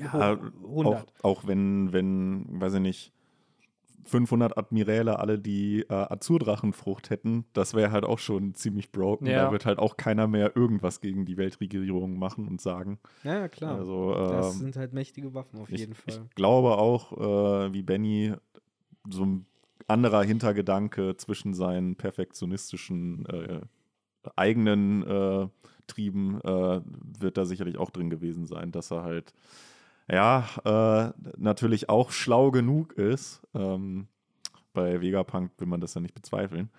Ja, 0.00 0.12
hoch- 0.12 0.20
auch, 0.20 0.38
100. 0.62 1.12
auch 1.22 1.46
wenn, 1.46 1.92
wenn, 1.92 2.46
weiß 2.60 2.74
ich 2.74 2.80
nicht, 2.80 3.12
500 4.04 4.56
Admiräle 4.56 5.18
alle 5.18 5.38
die 5.38 5.80
äh, 5.82 5.92
Azurdrachenfrucht 5.92 7.10
hätten, 7.10 7.44
das 7.52 7.74
wäre 7.74 7.90
halt 7.90 8.04
auch 8.04 8.18
schon 8.18 8.54
ziemlich 8.54 8.92
broken. 8.92 9.26
Ja. 9.26 9.46
Da 9.46 9.52
wird 9.52 9.66
halt 9.66 9.78
auch 9.78 9.96
keiner 9.96 10.26
mehr 10.26 10.56
irgendwas 10.56 11.00
gegen 11.00 11.26
die 11.26 11.36
Weltregierung 11.36 12.18
machen 12.18 12.46
und 12.48 12.60
sagen. 12.60 12.98
Ja, 13.22 13.40
ja, 13.40 13.48
klar. 13.48 13.76
Also, 13.76 14.14
das 14.14 14.54
ähm, 14.54 14.60
sind 14.60 14.76
halt 14.76 14.92
mächtige 14.92 15.34
Waffen 15.34 15.60
auf 15.60 15.70
ich, 15.70 15.80
jeden 15.80 15.92
ich 15.92 16.14
Fall. 16.14 16.26
glaube 16.34 16.76
auch, 16.78 17.12
äh, 17.12 17.72
wie 17.72 17.82
Benny, 17.82 18.34
so 19.08 19.24
ein 19.24 19.46
anderer 19.86 20.22
Hintergedanke 20.22 21.16
zwischen 21.16 21.54
seinen 21.54 21.96
perfektionistischen 21.96 23.26
äh, 23.26 23.60
eigenen 24.36 25.02
äh, 25.06 25.48
Trieben 25.86 26.40
äh, 26.40 26.80
wird 27.20 27.36
da 27.36 27.44
sicherlich 27.44 27.76
auch 27.76 27.90
drin 27.90 28.08
gewesen 28.08 28.46
sein, 28.46 28.72
dass 28.72 28.90
er 28.90 29.02
halt 29.02 29.34
ja, 30.10 30.44
äh, 30.64 31.12
natürlich 31.36 31.88
auch 31.88 32.10
schlau 32.10 32.50
genug 32.50 32.92
ist. 32.94 33.42
Ähm, 33.54 34.08
bei 34.72 35.00
Vegapunk 35.00 35.52
will 35.58 35.66
man 35.68 35.80
das 35.80 35.94
ja 35.94 36.00
nicht 36.00 36.14
bezweifeln. 36.14 36.70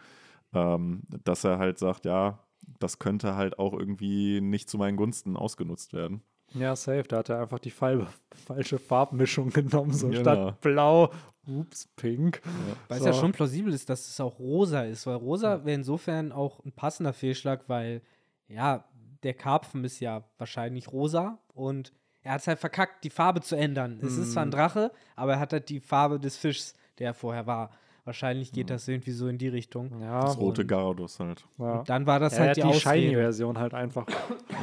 Ähm, 0.54 1.04
dass 1.24 1.44
er 1.44 1.58
halt 1.58 1.80
sagt, 1.80 2.06
ja, 2.06 2.40
das 2.80 3.00
könnte 3.00 3.36
halt 3.36 3.60
auch 3.60 3.74
irgendwie 3.74 4.42
nicht 4.42 4.70
zu 4.70 4.78
meinen 4.78 4.98
Gunsten 4.98 5.36
ausgenutzt 5.38 5.94
werden. 5.94 6.22
Ja, 6.54 6.76
safe. 6.76 7.04
Da 7.04 7.18
hat 7.18 7.30
er 7.30 7.42
einfach 7.42 7.60
die 7.60 7.72
fal 7.72 8.08
falsche 8.46 8.80
Farbmischung 8.80 9.50
genommen. 9.50 9.92
So 9.94 10.08
Genau. 10.10 10.22
statt 10.22 10.62
blau, 10.62 11.12
ups, 11.48 11.90
pink. 11.96 12.42
Weil 12.88 12.98
es 12.98 13.04
So. 13.04 13.10
ja 13.10 13.14
schon 13.14 13.32
plausibel 13.34 13.74
ist, 13.74 13.90
dass 13.90 14.08
es 14.08 14.20
auch 14.20 14.40
rosa 14.40 14.84
ist, 14.84 15.06
weil 15.08 15.16
rosa 15.16 15.66
wäre 15.66 15.76
insofern 15.76 16.32
auch 16.32 16.64
ein 16.64 16.72
passender 16.72 17.14
Fehlschlag, 17.14 17.68
weil 17.68 18.02
ja, 18.48 18.86
der 19.24 19.34
Karpfen 19.34 19.84
ist 19.84 20.00
ja 20.00 20.24
wahrscheinlich 20.38 20.92
rosa 20.92 21.40
und 21.54 21.92
er 22.26 22.34
hat 22.34 22.42
es 22.42 22.48
halt 22.48 22.60
verkackt, 22.60 23.04
die 23.04 23.10
Farbe 23.10 23.40
zu 23.40 23.56
ändern. 23.56 24.00
Es 24.02 24.18
ist 24.18 24.34
zwar 24.34 24.44
ein 24.44 24.50
Mhm. 24.50 24.54
Drache, 24.54 24.92
aber 25.16 25.34
er 25.34 25.40
hat 25.40 25.54
halt 25.54 25.70
die 25.70 25.80
Farbe 25.80 26.20
des 26.20 26.36
Fischs, 26.38 26.74
der 27.00 27.08
er 27.08 27.14
vorher 27.14 27.46
war. 27.48 27.70
Wahrscheinlich 28.04 28.52
geht 28.52 28.66
Mhm. 28.66 28.70
das 28.70 28.88
irgendwie 28.88 29.12
so 29.12 29.28
in 29.28 29.38
die 29.38 29.48
Richtung. 29.48 30.00
Ja, 30.02 30.22
Das 30.22 30.38
rote 30.38 30.66
Gyarados 30.66 31.20
halt. 31.20 31.46
ja. 31.58 31.80
Und 31.80 31.90
dann 31.90 32.06
war 32.06 32.20
das 32.20 32.34
er 32.34 32.40
halt 32.40 32.50
hat 32.50 32.58
die, 32.58 32.62
die 32.62 32.68
Ausrede. 32.68 33.02
Shiny-Version 33.08 33.58
halt 33.60 33.74
einfach 33.74 34.06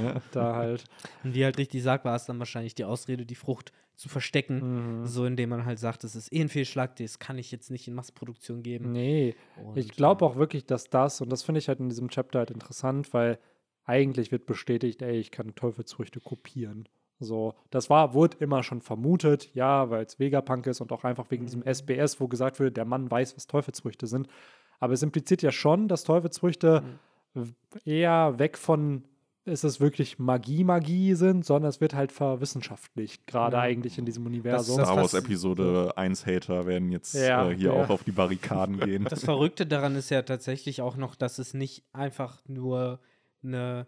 Ja. 0.02 0.20
da 0.32 0.54
halt. 0.56 0.84
Und 1.24 1.34
wie 1.34 1.44
halt 1.44 1.56
richtig 1.58 1.82
sagt, 1.82 2.04
war 2.04 2.14
es 2.16 2.24
dann 2.26 2.38
wahrscheinlich 2.38 2.74
die 2.74 2.84
Ausrede, 2.84 3.24
die 3.26 3.34
Frucht 3.34 3.72
zu 3.96 4.08
verstecken. 4.08 5.02
Mhm. 5.02 5.06
So, 5.06 5.24
indem 5.26 5.50
man 5.50 5.64
halt 5.64 5.78
sagt, 5.78 6.02
das 6.04 6.14
ist 6.16 6.32
eh 6.32 6.40
ein 6.40 6.48
Fehlschlag, 6.48 6.96
das 6.96 7.18
kann 7.20 7.38
ich 7.38 7.50
jetzt 7.52 7.70
nicht 7.70 7.86
in 7.88 7.94
Massproduktion 7.94 8.62
geben. 8.62 8.90
Nee, 8.92 9.34
Und, 9.64 9.76
ich 9.76 9.90
glaube 9.92 10.24
auch 10.24 10.34
wirklich, 10.36 10.66
dass 10.66 10.90
das, 10.90 11.20
und 11.20 11.30
das 11.30 11.42
finde 11.44 11.58
ich 11.60 11.68
halt 11.68 11.78
in 11.80 11.88
diesem 11.88 12.08
Chapter 12.08 12.40
halt 12.40 12.50
interessant, 12.50 13.12
weil 13.12 13.38
eigentlich 13.84 14.30
wird 14.32 14.46
bestätigt, 14.46 15.02
ey, 15.02 15.18
ich 15.18 15.30
kann 15.32 15.54
Teufelsfrüchte 15.54 16.20
kopieren. 16.20 16.88
So, 17.22 17.54
das 17.70 17.88
war, 17.90 18.14
wurde 18.14 18.36
immer 18.40 18.62
schon 18.62 18.80
vermutet, 18.80 19.50
ja, 19.54 19.90
weil 19.90 20.04
es 20.04 20.18
Vegapunk 20.18 20.66
ist 20.66 20.80
und 20.80 20.92
auch 20.92 21.04
einfach 21.04 21.30
wegen 21.30 21.46
diesem 21.46 21.62
SBS, 21.62 22.20
wo 22.20 22.28
gesagt 22.28 22.58
wird, 22.60 22.76
der 22.76 22.84
Mann 22.84 23.10
weiß, 23.10 23.36
was 23.36 23.46
Teufelsfrüchte 23.46 24.06
sind. 24.06 24.28
Aber 24.80 24.92
es 24.92 25.02
impliziert 25.02 25.42
ja 25.42 25.52
schon, 25.52 25.88
dass 25.88 26.04
Teufelsfrüchte 26.04 26.82
eher 27.84 28.38
weg 28.38 28.58
von, 28.58 29.04
ist 29.44 29.64
es 29.64 29.80
wirklich 29.80 30.18
Magie, 30.18 30.64
Magie 30.64 31.14
sind, 31.14 31.44
sondern 31.44 31.68
es 31.68 31.80
wird 31.80 31.94
halt 31.94 32.12
verwissenschaftlicht, 32.12 33.26
gerade 33.26 33.56
Ja. 33.56 33.62
eigentlich 33.62 33.98
in 33.98 34.04
diesem 34.04 34.26
Universum. 34.26 34.76
das 34.78 34.86
Star 34.88 34.96
Wars 34.96 35.14
Episode 35.14 35.92
1 35.96 36.26
Hater 36.26 36.66
werden 36.66 36.90
jetzt 36.92 37.14
Ja, 37.14 37.48
äh, 37.50 37.56
hier 37.56 37.72
ja. 37.74 37.84
auch 37.84 37.90
auf 37.90 38.04
die 38.04 38.12
Barrikaden 38.12 38.78
gehen. 38.80 39.06
Das 39.08 39.24
Verrückte 39.24 39.66
daran 39.66 39.96
ist 39.96 40.10
ja 40.10 40.22
tatsächlich 40.22 40.82
auch 40.82 40.96
noch, 40.96 41.14
dass 41.14 41.38
es 41.38 41.54
nicht 41.54 41.84
einfach 41.92 42.42
nur 42.46 43.00
eine, 43.42 43.86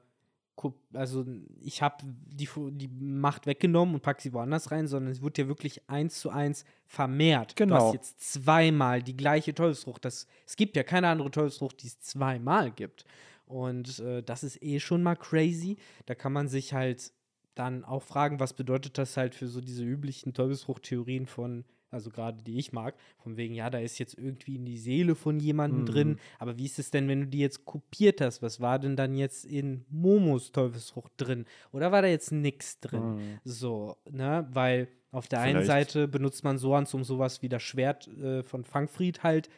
also 0.92 1.24
ich 1.60 1.82
habe 1.82 1.96
die, 2.04 2.48
die 2.72 2.88
Macht 2.88 3.46
weggenommen 3.46 3.94
und 3.94 4.02
pack 4.02 4.20
sie 4.20 4.32
woanders 4.32 4.70
rein, 4.70 4.86
sondern 4.86 5.12
es 5.12 5.20
wird 5.22 5.36
ja 5.38 5.48
wirklich 5.48 5.88
eins 5.88 6.20
zu 6.20 6.30
eins 6.30 6.64
vermehrt. 6.86 7.52
Du 7.52 7.64
Genau. 7.64 7.86
hast 7.86 7.92
jetzt 7.94 8.32
zweimal 8.32 9.02
die 9.02 9.16
gleiche 9.16 9.54
Teufelsfrucht. 9.54 10.04
Das, 10.04 10.26
es 10.46 10.56
gibt 10.56 10.76
ja 10.76 10.82
keine 10.82 11.08
andere 11.08 11.30
Teufelsfrucht, 11.30 11.82
die 11.82 11.88
es 11.88 12.00
zweimal 12.00 12.70
gibt. 12.70 13.04
Und 13.46 13.98
äh, 13.98 14.22
das 14.22 14.42
ist 14.44 14.62
eh 14.62 14.80
schon 14.80 15.02
mal 15.02 15.16
crazy. 15.16 15.76
Da 16.06 16.14
kann 16.14 16.32
man 16.32 16.48
sich 16.48 16.72
halt 16.72 17.12
dann 17.54 17.84
auch 17.84 18.02
fragen, 18.02 18.40
was 18.40 18.52
bedeutet 18.54 18.96
das 18.98 19.16
halt 19.16 19.34
für 19.34 19.46
so 19.48 19.60
diese 19.60 19.84
üblichen 19.84 20.32
Teufelsfrucht-Theorien 20.34 21.26
von, 21.26 21.64
also 21.94 22.10
gerade 22.10 22.42
die 22.42 22.58
ich 22.58 22.72
mag, 22.72 22.94
von 23.22 23.36
wegen, 23.38 23.54
ja, 23.54 23.70
da 23.70 23.78
ist 23.78 23.98
jetzt 23.98 24.18
irgendwie 24.18 24.56
in 24.56 24.66
die 24.66 24.76
Seele 24.76 25.14
von 25.14 25.40
jemandem 25.40 25.80
Mhm. 25.82 25.86
drin, 25.86 26.18
aber 26.38 26.58
wie 26.58 26.66
ist 26.66 26.78
es 26.78 26.90
denn, 26.90 27.08
wenn 27.08 27.20
du 27.22 27.26
die 27.28 27.38
jetzt 27.38 27.64
kopiert 27.64 28.20
hast? 28.20 28.42
Was 28.42 28.60
war 28.60 28.78
denn 28.78 28.96
dann 28.96 29.14
jetzt 29.14 29.46
in 29.46 29.84
Momos 29.88 30.52
Teufelsfrucht 30.52 31.12
drin? 31.16 31.46
Oder 31.72 31.90
war 31.92 32.02
da 32.02 32.08
jetzt 32.08 32.32
nichts 32.32 32.80
drin? 32.80 33.14
Mhm. 33.16 33.38
So, 33.44 33.96
ne, 34.10 34.46
weil 34.52 34.88
auf 35.10 35.28
der 35.28 35.40
einen 35.40 35.62
Vielleicht- 35.62 35.92
Seite 35.92 36.08
benutzt 36.08 36.44
man 36.44 36.58
Soans, 36.58 36.92
um 36.92 37.04
sowas 37.04 37.40
wie 37.40 37.48
das 37.48 37.62
Schwert 37.62 38.08
äh, 38.08 38.42
von 38.42 38.64
Fangfried 38.64 39.22
halt 39.22 39.48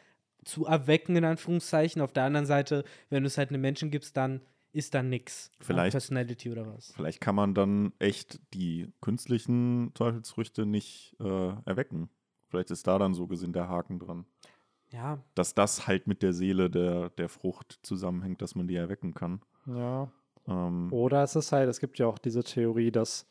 zu 0.45 0.65
erwecken, 0.65 1.15
in 1.15 1.25
Anführungszeichen. 1.25 2.01
Auf 2.01 2.13
der 2.13 2.23
anderen 2.23 2.45
Seite, 2.45 2.83
wenn 3.09 3.23
du 3.23 3.27
es 3.27 3.37
halt 3.37 3.49
einem 3.49 3.61
Menschen 3.61 3.89
gibst, 3.91 4.15
dann 4.15 4.41
ist 4.71 4.93
da 4.93 5.01
nix. 5.01 5.49
an 5.59 5.65
Vielleicht- 5.65 5.91
Personality 5.93 6.51
oder 6.51 6.67
was. 6.67 6.91
Vielleicht 6.95 7.19
kann 7.21 7.33
man 7.33 7.55
dann 7.55 7.93
echt 7.97 8.39
die 8.53 8.91
künstlichen 9.01 9.91
Teufelsfrüchte 9.95 10.65
nicht 10.67 11.15
äh, 11.19 11.23
erwecken. 11.65 12.09
Vielleicht 12.49 12.71
ist 12.71 12.87
da 12.87 12.97
dann 12.97 13.13
so 13.13 13.27
gesehen 13.27 13.53
der 13.53 13.67
Haken 13.69 13.99
dran. 13.99 14.25
Ja, 14.89 15.19
Dass 15.35 15.53
das 15.53 15.85
halt 15.87 16.07
mit 16.07 16.21
der 16.23 16.31
Seele 16.31 16.69
der, 16.69 17.09
der 17.09 17.27
Frucht 17.27 17.79
zusammenhängt, 17.83 18.41
dass 18.41 18.55
man 18.55 18.67
die 18.67 18.75
erwecken 18.75 19.13
kann. 19.13 19.41
Ja. 19.65 20.09
Ähm, 20.47 20.87
Oder 20.93 21.23
es 21.23 21.35
ist 21.35 21.51
halt, 21.51 21.67
es 21.67 21.79
gibt 21.81 21.99
ja 21.99 22.07
auch 22.07 22.17
diese 22.17 22.41
Theorie, 22.43 22.89
dass 22.91 23.27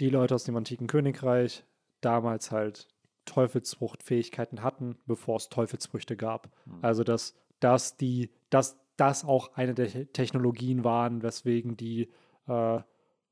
die 0.00 0.08
Leute 0.08 0.34
aus 0.34 0.44
dem 0.44 0.56
antiken 0.56 0.86
Königreich 0.86 1.64
damals 2.00 2.50
halt 2.50 2.88
Teufelsfruchtfähigkeiten 3.26 4.62
hatten, 4.62 4.96
bevor 5.06 5.36
es 5.36 5.48
Teufelsfrüchte 5.48 6.16
gab. 6.16 6.50
Also 6.80 7.04
dass, 7.04 7.34
dass 7.60 7.96
die, 7.96 8.30
dass 8.50 8.78
das 8.96 9.24
auch 9.24 9.54
eine 9.54 9.74
der 9.74 9.88
Te- 9.88 10.06
Technologien 10.06 10.84
waren, 10.84 11.22
weswegen 11.22 11.76
die 11.76 12.08
äh, 12.46 12.80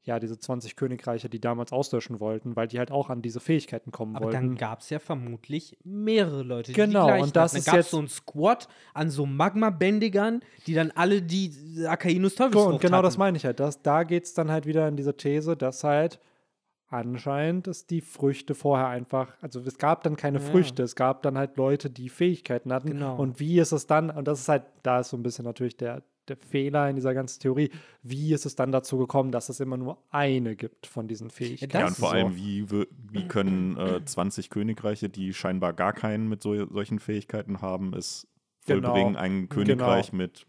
ja 0.07 0.19
diese 0.21 0.39
20 0.39 0.77
Königreiche, 0.77 1.29
die 1.31 1.41
damals 1.41 1.73
auslöschen 1.73 2.21
wollten, 2.21 2.57
weil 2.57 2.69
die 2.69 2.79
halt 2.79 2.91
auch 2.91 3.09
an 3.11 3.23
diese 3.23 3.41
Fähigkeiten 3.41 3.91
kommen 3.91 4.17
aber 4.17 4.31
dann 4.31 4.45
wollten. 4.51 4.57
gab 4.59 4.81
es 4.81 4.91
ja 4.91 4.99
vermutlich 4.99 5.77
mehrere 5.83 6.43
Leute, 6.43 6.73
die 6.73 6.77
Genau, 6.77 7.05
die 7.05 7.07
gleichen 7.09 7.25
und 7.25 7.37
das 7.37 7.53
hatten. 7.53 7.59
ist 7.59 7.67
Dann 7.67 7.73
gab 7.73 7.81
es 7.81 7.87
jetzt- 7.87 7.91
so 7.93 7.99
ein 8.01 8.09
Squad 8.09 8.69
an 8.93 9.11
so 9.11 9.25
Magma-Bändigern, 9.27 10.41
die 10.67 10.75
dann 10.75 10.91
alle 10.95 11.23
die 11.23 11.53
Akainus 11.87 12.35
Teufelsfrucht 12.35 12.75
und 12.75 12.81
genau 12.81 13.01
das 13.03 13.15
hatten. 13.15 13.21
meine 13.21 13.37
ich 13.37 13.45
halt. 13.47 13.61
Das, 13.61 13.81
da 13.83 14.03
geht 14.05 14.25
es 14.25 14.35
dann 14.35 14.51
halt 14.51 14.67
wieder 14.67 14.87
in 14.89 14.97
diese 14.97 15.17
These, 15.17 15.57
dass 15.57 15.85
halt 15.85 16.21
anscheinend 16.89 17.67
es 17.67 17.87
die 17.87 18.01
Früchte 18.01 18.55
vorher 18.55 18.89
einfach, 18.89 19.33
also 19.41 19.61
es 19.61 19.79
gab 19.79 20.03
dann 20.05 20.17
keine 20.17 20.39
Ja. 20.39 20.45
Früchte, 20.45 20.83
es 20.83 20.95
gab 20.95 21.23
dann 21.23 21.37
halt 21.39 21.57
Leute, 21.57 21.91
die 21.91 22.09
Fähigkeiten 22.09 22.73
hatten. 22.73 22.89
Genau. 22.91 23.17
Und 23.17 23.41
wie 23.41 23.59
ist 23.59 23.73
es 23.73 23.87
dann, 23.87 24.11
und 24.11 24.29
das 24.29 24.41
ist 24.41 24.49
halt, 24.49 24.65
da 24.83 25.01
ist 25.01 25.09
so 25.09 25.17
ein 25.17 25.23
bisschen 25.23 25.45
natürlich 25.45 25.77
der, 25.77 26.03
der 26.29 26.37
Fehler 26.37 26.89
in 26.89 26.97
dieser 26.97 27.15
ganzen 27.15 27.41
Theorie, 27.41 27.71
wie 28.03 28.33
ist 28.33 28.47
es 28.47 28.57
dann 28.57 28.73
dazu 28.73 28.99
gekommen, 28.99 29.33
dass 29.33 29.49
es 29.49 29.61
immer 29.61 29.77
nur 29.77 29.99
eine 30.11 30.57
gibt 30.57 30.87
von 30.87 31.09
diesen 31.09 31.31
Fähigkeiten? 31.31 31.77
ja, 31.77 31.87
und 31.87 31.97
vor 31.97 32.11
so. 32.11 32.15
allem, 32.15 32.37
wie, 32.37 32.67
wie 32.71 33.29
können 33.29 33.77
äh, 33.79 34.05
20 34.05 34.51
Königreiche, 34.51 35.09
die 35.09 35.33
scheinbar 35.35 35.73
gar 35.73 35.93
keinen 35.93 36.29
mit 36.29 36.43
so, 36.43 36.67
solchen 36.73 36.99
Fähigkeiten 36.99 37.61
haben, 37.61 37.95
es 37.95 38.27
Genau. 38.67 38.89
vollbringen, 38.93 39.17
ein 39.17 39.49
Königreich 39.51 40.13
mit, 40.15 40.47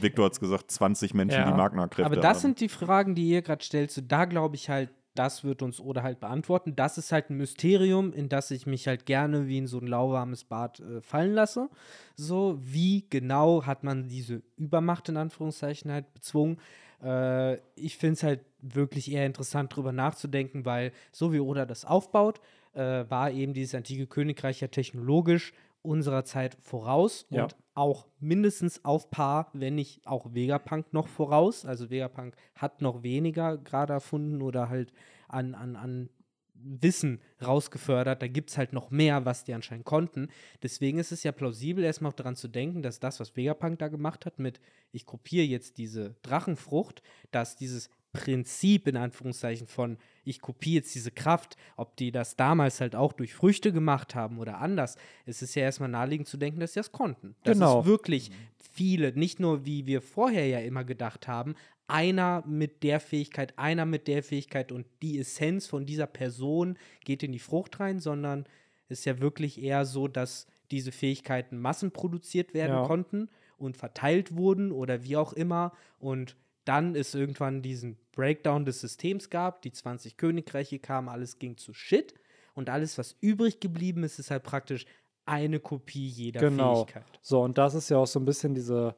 Victor 0.00 0.24
hat 0.24 0.32
es 0.32 0.40
gesagt, 0.40 0.70
20 0.70 1.12
Menschen, 1.12 1.40
Ja. 1.40 1.50
die 1.50 1.56
Magna-Kräfte 1.56 2.06
Aber 2.06 2.14
haben. 2.16 2.22
das 2.22 2.40
sind 2.40 2.60
die 2.60 2.68
Fragen, 2.70 3.14
die 3.14 3.28
ihr 3.28 3.42
gerade 3.42 3.62
stellt. 3.62 3.90
So, 3.90 4.00
da 4.00 4.24
glaube 4.24 4.56
ich 4.56 4.70
halt, 4.70 4.88
das 5.14 5.44
wird 5.44 5.62
uns 5.62 5.80
Oda 5.80 6.02
halt 6.02 6.20
beantworten. 6.20 6.74
Das 6.74 6.98
ist 6.98 7.12
halt 7.12 7.30
ein 7.30 7.36
Mysterium, 7.36 8.12
in 8.12 8.28
das 8.28 8.50
ich 8.50 8.66
mich 8.66 8.88
halt 8.88 9.06
gerne 9.06 9.46
wie 9.46 9.58
in 9.58 9.66
so 9.66 9.78
ein 9.78 9.86
lauwarmes 9.86 10.44
Bad 10.44 10.80
äh, 10.80 11.00
fallen 11.00 11.34
lasse. 11.34 11.68
So, 12.16 12.58
wie 12.62 13.06
genau 13.10 13.66
hat 13.66 13.84
man 13.84 14.08
diese 14.08 14.42
Übermacht 14.56 15.08
in 15.08 15.16
Anführungszeichen 15.16 15.92
halt 15.92 16.12
bezwungen? 16.14 16.58
Äh, 17.02 17.56
ich 17.76 17.98
finde 17.98 18.14
es 18.14 18.22
halt 18.22 18.40
wirklich 18.60 19.10
eher 19.10 19.26
interessant, 19.26 19.74
drüber 19.74 19.92
nachzudenken, 19.92 20.64
weil 20.64 20.92
so 21.10 21.32
wie 21.32 21.40
Oda 21.40 21.66
das 21.66 21.84
aufbaut, 21.84 22.40
äh, 22.74 23.04
war 23.08 23.30
eben 23.30 23.52
dieses 23.52 23.74
antike 23.74 24.06
Königreich 24.06 24.60
ja 24.60 24.68
technologisch 24.68 25.52
unserer 25.82 26.24
Zeit 26.24 26.56
voraus 26.62 27.26
Ja. 27.30 27.44
und 27.44 27.56
auch 27.74 28.06
mindestens 28.20 28.84
auf 28.84 29.10
Paar, 29.10 29.50
wenn 29.52 29.74
nicht 29.74 30.06
auch 30.06 30.34
Vegapunk 30.34 30.92
noch 30.92 31.08
voraus. 31.08 31.64
Also 31.64 31.90
Vegapunk 31.90 32.36
hat 32.54 32.80
noch 32.82 33.02
weniger 33.02 33.56
gerade 33.58 33.92
erfunden 33.94 34.42
oder 34.42 34.68
halt 34.68 34.92
an, 35.28 35.54
an, 35.54 35.76
an 35.76 36.10
Wissen 36.54 37.20
rausgefördert. 37.44 38.22
Da 38.22 38.28
gibt 38.28 38.50
es 38.50 38.58
halt 38.58 38.72
noch 38.72 38.90
mehr, 38.90 39.24
was 39.24 39.44
die 39.44 39.54
anscheinend 39.54 39.84
konnten. 39.84 40.28
Deswegen 40.62 40.98
ist 40.98 41.10
es 41.10 41.22
ja 41.24 41.32
plausibel, 41.32 41.82
erstmal 41.82 42.10
auch 42.12 42.16
daran 42.16 42.36
zu 42.36 42.46
denken, 42.46 42.82
dass 42.82 43.00
das, 43.00 43.18
was 43.18 43.36
Vegapunk 43.36 43.78
da 43.78 43.88
gemacht 43.88 44.26
hat, 44.26 44.38
mit 44.38 44.60
ich 44.92 45.04
kopiere 45.06 45.46
jetzt 45.46 45.78
diese 45.78 46.14
Drachenfrucht, 46.22 47.02
dass 47.32 47.56
dieses 47.56 47.90
Prinzip 48.12 48.86
in 48.86 48.96
Anführungszeichen 48.96 49.66
von 49.66 49.96
ich 50.24 50.40
kopiere 50.40 50.76
jetzt 50.76 50.94
diese 50.94 51.10
Kraft, 51.10 51.56
ob 51.76 51.96
die 51.96 52.12
das 52.12 52.36
damals 52.36 52.80
halt 52.80 52.94
auch 52.94 53.12
durch 53.12 53.34
Früchte 53.34 53.72
gemacht 53.72 54.14
haben 54.14 54.38
oder 54.38 54.58
anders, 54.58 54.96
es 55.26 55.42
ist 55.42 55.54
ja 55.54 55.62
erstmal 55.62 55.88
naheliegend 55.88 56.28
zu 56.28 56.36
denken, 56.36 56.60
dass 56.60 56.74
sie 56.74 56.80
das 56.80 56.92
konnten. 56.92 57.34
Dass 57.42 57.56
Genau. 57.58 57.80
es 57.80 57.86
wirklich 57.86 58.30
viele, 58.72 59.12
nicht 59.12 59.40
nur 59.40 59.64
wie 59.64 59.86
wir 59.86 60.02
vorher 60.02 60.46
ja 60.46 60.60
immer 60.60 60.84
gedacht 60.84 61.26
haben, 61.26 61.54
einer 61.88 62.44
mit 62.46 62.82
der 62.82 63.00
Fähigkeit, 63.00 63.58
einer 63.58 63.84
mit 63.86 64.06
der 64.08 64.22
Fähigkeit 64.22 64.72
und 64.72 64.86
die 65.02 65.18
Essenz 65.18 65.66
von 65.66 65.84
dieser 65.84 66.06
Person 66.06 66.78
geht 67.04 67.22
in 67.22 67.32
die 67.32 67.38
Frucht 67.38 67.80
rein, 67.80 67.98
sondern 67.98 68.46
es 68.88 69.00
ist 69.00 69.04
ja 69.06 69.20
wirklich 69.20 69.60
eher 69.62 69.84
so, 69.84 70.06
dass 70.06 70.46
diese 70.70 70.92
Fähigkeiten 70.92 71.58
massenproduziert 71.58 72.54
werden 72.54 72.76
Ja. 72.76 72.86
konnten 72.86 73.28
und 73.58 73.76
verteilt 73.76 74.36
wurden 74.36 74.70
oder 74.72 75.02
wie 75.04 75.16
auch 75.16 75.32
immer 75.32 75.72
und 75.98 76.36
dann 76.64 76.94
es 76.94 77.14
irgendwann 77.14 77.62
diesen 77.62 77.96
Breakdown 78.12 78.64
des 78.64 78.80
Systems 78.80 79.30
gab, 79.30 79.62
die 79.62 79.72
20 79.72 80.16
Königreiche 80.16 80.78
kamen, 80.78 81.08
alles 81.08 81.38
ging 81.38 81.56
zu 81.56 81.72
Shit 81.74 82.14
und 82.54 82.68
alles, 82.70 82.98
was 82.98 83.16
übrig 83.20 83.60
geblieben 83.60 84.04
ist, 84.04 84.18
ist 84.18 84.30
halt 84.30 84.42
praktisch 84.42 84.84
eine 85.24 85.60
Kopie 85.60 86.06
jeder 86.06 86.40
Genau. 86.40 86.84
Fähigkeit. 86.84 87.04
So, 87.22 87.42
und 87.42 87.58
das 87.58 87.74
ist 87.74 87.88
ja 87.88 87.98
auch 87.98 88.06
so 88.06 88.18
ein 88.20 88.24
bisschen 88.24 88.54
diese, 88.54 88.94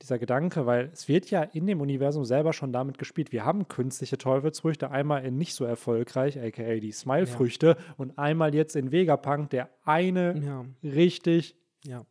dieser 0.00 0.18
Gedanke, 0.18 0.66
weil 0.66 0.90
es 0.92 1.08
wird 1.08 1.30
ja 1.30 1.42
in 1.42 1.66
dem 1.66 1.80
Universum 1.80 2.24
selber 2.24 2.52
schon 2.52 2.72
damit 2.72 2.98
gespielt. 2.98 3.32
Wir 3.32 3.44
haben 3.44 3.68
künstliche 3.68 4.18
Teufelsfrüchte, 4.18 4.90
einmal 4.90 5.24
in 5.24 5.38
nicht 5.38 5.54
so 5.54 5.64
erfolgreich, 5.64 6.38
aka 6.38 6.74
die 6.74 6.92
Smile-Früchte, 6.92 7.76
und 7.96 8.18
einmal 8.18 8.54
jetzt 8.54 8.76
in 8.76 8.92
Vegapunk, 8.92 9.50
der 9.50 9.70
eine 9.84 10.38
Ja, 10.44 10.64
richtig, 10.82 11.56
ja. 11.84 12.04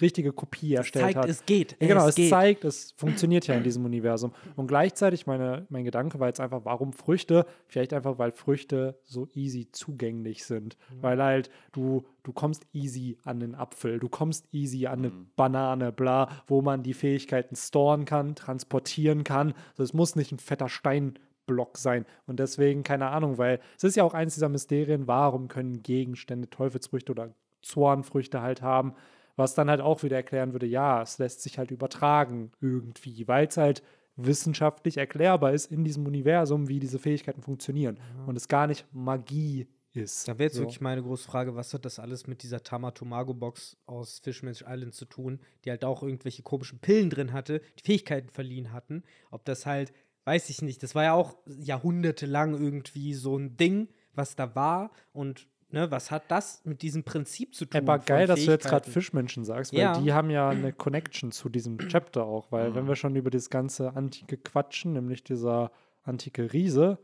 Richtige 0.00 0.32
Kopie 0.32 0.74
erstellt 0.74 1.04
zeigt, 1.04 1.18
hat. 1.18 1.28
es 1.28 1.44
geht. 1.44 1.76
Ja, 1.80 1.88
genau, 1.88 2.08
es, 2.08 2.14
geht. 2.14 2.30
zeigt, 2.30 2.64
es 2.64 2.92
funktioniert 2.96 3.46
ja 3.46 3.54
in 3.54 3.62
diesem 3.62 3.84
Universum. 3.84 4.32
Und 4.56 4.66
gleichzeitig, 4.66 5.26
meine, 5.26 5.66
mein 5.68 5.84
Gedanke 5.84 6.18
war 6.18 6.28
jetzt 6.28 6.40
einfach, 6.40 6.60
warum 6.64 6.92
Früchte? 6.92 7.46
Vielleicht 7.66 7.92
einfach, 7.92 8.18
weil 8.18 8.32
Früchte 8.32 8.98
so 9.04 9.28
easy 9.34 9.68
zugänglich 9.70 10.44
sind. 10.44 10.76
Weil 11.00 11.22
halt 11.22 11.50
du, 11.72 12.04
du 12.22 12.32
kommst 12.32 12.66
easy 12.72 13.18
an 13.24 13.40
den 13.40 13.54
Apfel, 13.54 13.98
du 13.98 14.08
kommst 14.08 14.46
easy 14.52 14.86
an 14.86 15.00
eine 15.00 15.12
Banane, 15.36 15.92
bla, 15.92 16.28
wo 16.46 16.62
man 16.62 16.82
die 16.82 16.94
Fähigkeiten 16.94 17.56
storen 17.56 18.04
kann, 18.04 18.34
transportieren 18.34 19.24
kann. 19.24 19.54
Also 19.72 19.82
es 19.82 19.92
muss 19.92 20.16
nicht 20.16 20.32
ein 20.32 20.38
fetter 20.38 20.68
Steinblock 20.68 21.76
sein. 21.76 22.06
Und 22.26 22.38
deswegen, 22.38 22.82
keine 22.82 23.08
Ahnung, 23.08 23.38
weil 23.38 23.60
es 23.76 23.84
ist 23.84 23.96
ja 23.96 24.04
auch 24.04 24.14
eins 24.14 24.34
dieser 24.34 24.48
Mysterien, 24.48 25.06
warum 25.06 25.48
können 25.48 25.82
Gegenstände 25.82 26.48
Teufelsfrüchte 26.48 27.12
oder 27.12 27.34
Zornfrüchte 27.62 28.42
halt 28.42 28.62
haben, 28.62 28.94
was 29.36 29.54
dann 29.54 29.70
halt 29.70 29.80
auch 29.80 30.02
wieder 30.02 30.16
erklären 30.16 30.52
würde, 30.52 30.66
ja, 30.66 31.02
es 31.02 31.18
lässt 31.18 31.42
sich 31.42 31.58
halt 31.58 31.70
übertragen 31.70 32.52
irgendwie, 32.60 33.26
weil 33.28 33.46
es 33.46 33.56
halt 33.56 33.82
wissenschaftlich 34.16 34.98
erklärbar 34.98 35.52
ist 35.52 35.72
in 35.72 35.84
diesem 35.84 36.06
Universum, 36.06 36.68
wie 36.68 36.80
diese 36.80 36.98
Fähigkeiten 36.98 37.42
funktionieren 37.42 37.98
und 38.26 38.36
es 38.36 38.48
gar 38.48 38.66
nicht 38.66 38.84
Magie 38.92 39.66
ist. 39.94 40.28
Da 40.28 40.38
wäre 40.38 40.44
jetzt 40.44 40.54
So. 40.56 40.62
wirklich 40.62 40.80
meine 40.80 41.02
große 41.02 41.24
Frage, 41.24 41.54
was 41.54 41.72
hat 41.74 41.84
das 41.84 41.98
alles 41.98 42.26
mit 42.26 42.42
dieser 42.42 42.62
Tamatomago-Box 42.62 43.76
aus 43.86 44.20
Fishman's 44.20 44.64
Island 44.66 44.94
zu 44.94 45.04
tun, 45.04 45.40
die 45.64 45.70
halt 45.70 45.84
auch 45.84 46.02
irgendwelche 46.02 46.42
komischen 46.42 46.78
Pillen 46.78 47.10
drin 47.10 47.32
hatte, 47.32 47.60
die 47.78 47.84
Fähigkeiten 47.84 48.28
verliehen 48.28 48.72
hatten. 48.72 49.02
Ob 49.30 49.44
das 49.44 49.66
halt, 49.66 49.92
weiß 50.24 50.50
ich 50.50 50.62
nicht, 50.62 50.82
das 50.82 50.94
war 50.94 51.04
ja 51.04 51.12
auch 51.14 51.36
jahrhundertelang 51.46 52.54
irgendwie 52.54 53.14
so 53.14 53.36
ein 53.36 53.56
Ding, 53.56 53.88
was 54.14 54.36
da 54.36 54.54
war 54.54 54.92
und 55.12 55.48
ne, 55.72 55.90
was 55.90 56.10
hat 56.10 56.24
das 56.28 56.62
mit 56.64 56.82
diesem 56.82 57.02
Prinzip 57.04 57.54
zu 57.54 57.64
tun? 57.66 57.80
Aber 57.80 57.98
geil, 57.98 58.26
dass 58.26 58.44
du 58.44 58.50
jetzt 58.50 58.66
gerade? 58.66 58.90
Fischmenschen 58.90 59.44
sagst, 59.44 59.72
weil 59.72 59.80
Ja. 59.80 59.98
die 59.98 60.12
haben 60.12 60.30
ja 60.30 60.48
eine 60.48 60.72
Connection 60.72 61.32
zu 61.32 61.48
diesem 61.48 61.78
Chapter 61.78 62.24
auch, 62.24 62.50
weil 62.52 62.74
wenn 62.74 62.86
wir 62.86 62.96
schon 62.96 63.16
über 63.16 63.30
das 63.30 63.50
ganze 63.50 63.94
Antike 63.96 64.36
quatschen, 64.36 64.92
nämlich 64.92 65.24
dieser 65.24 65.70
antike 66.04 66.52
Riese, 66.52 66.98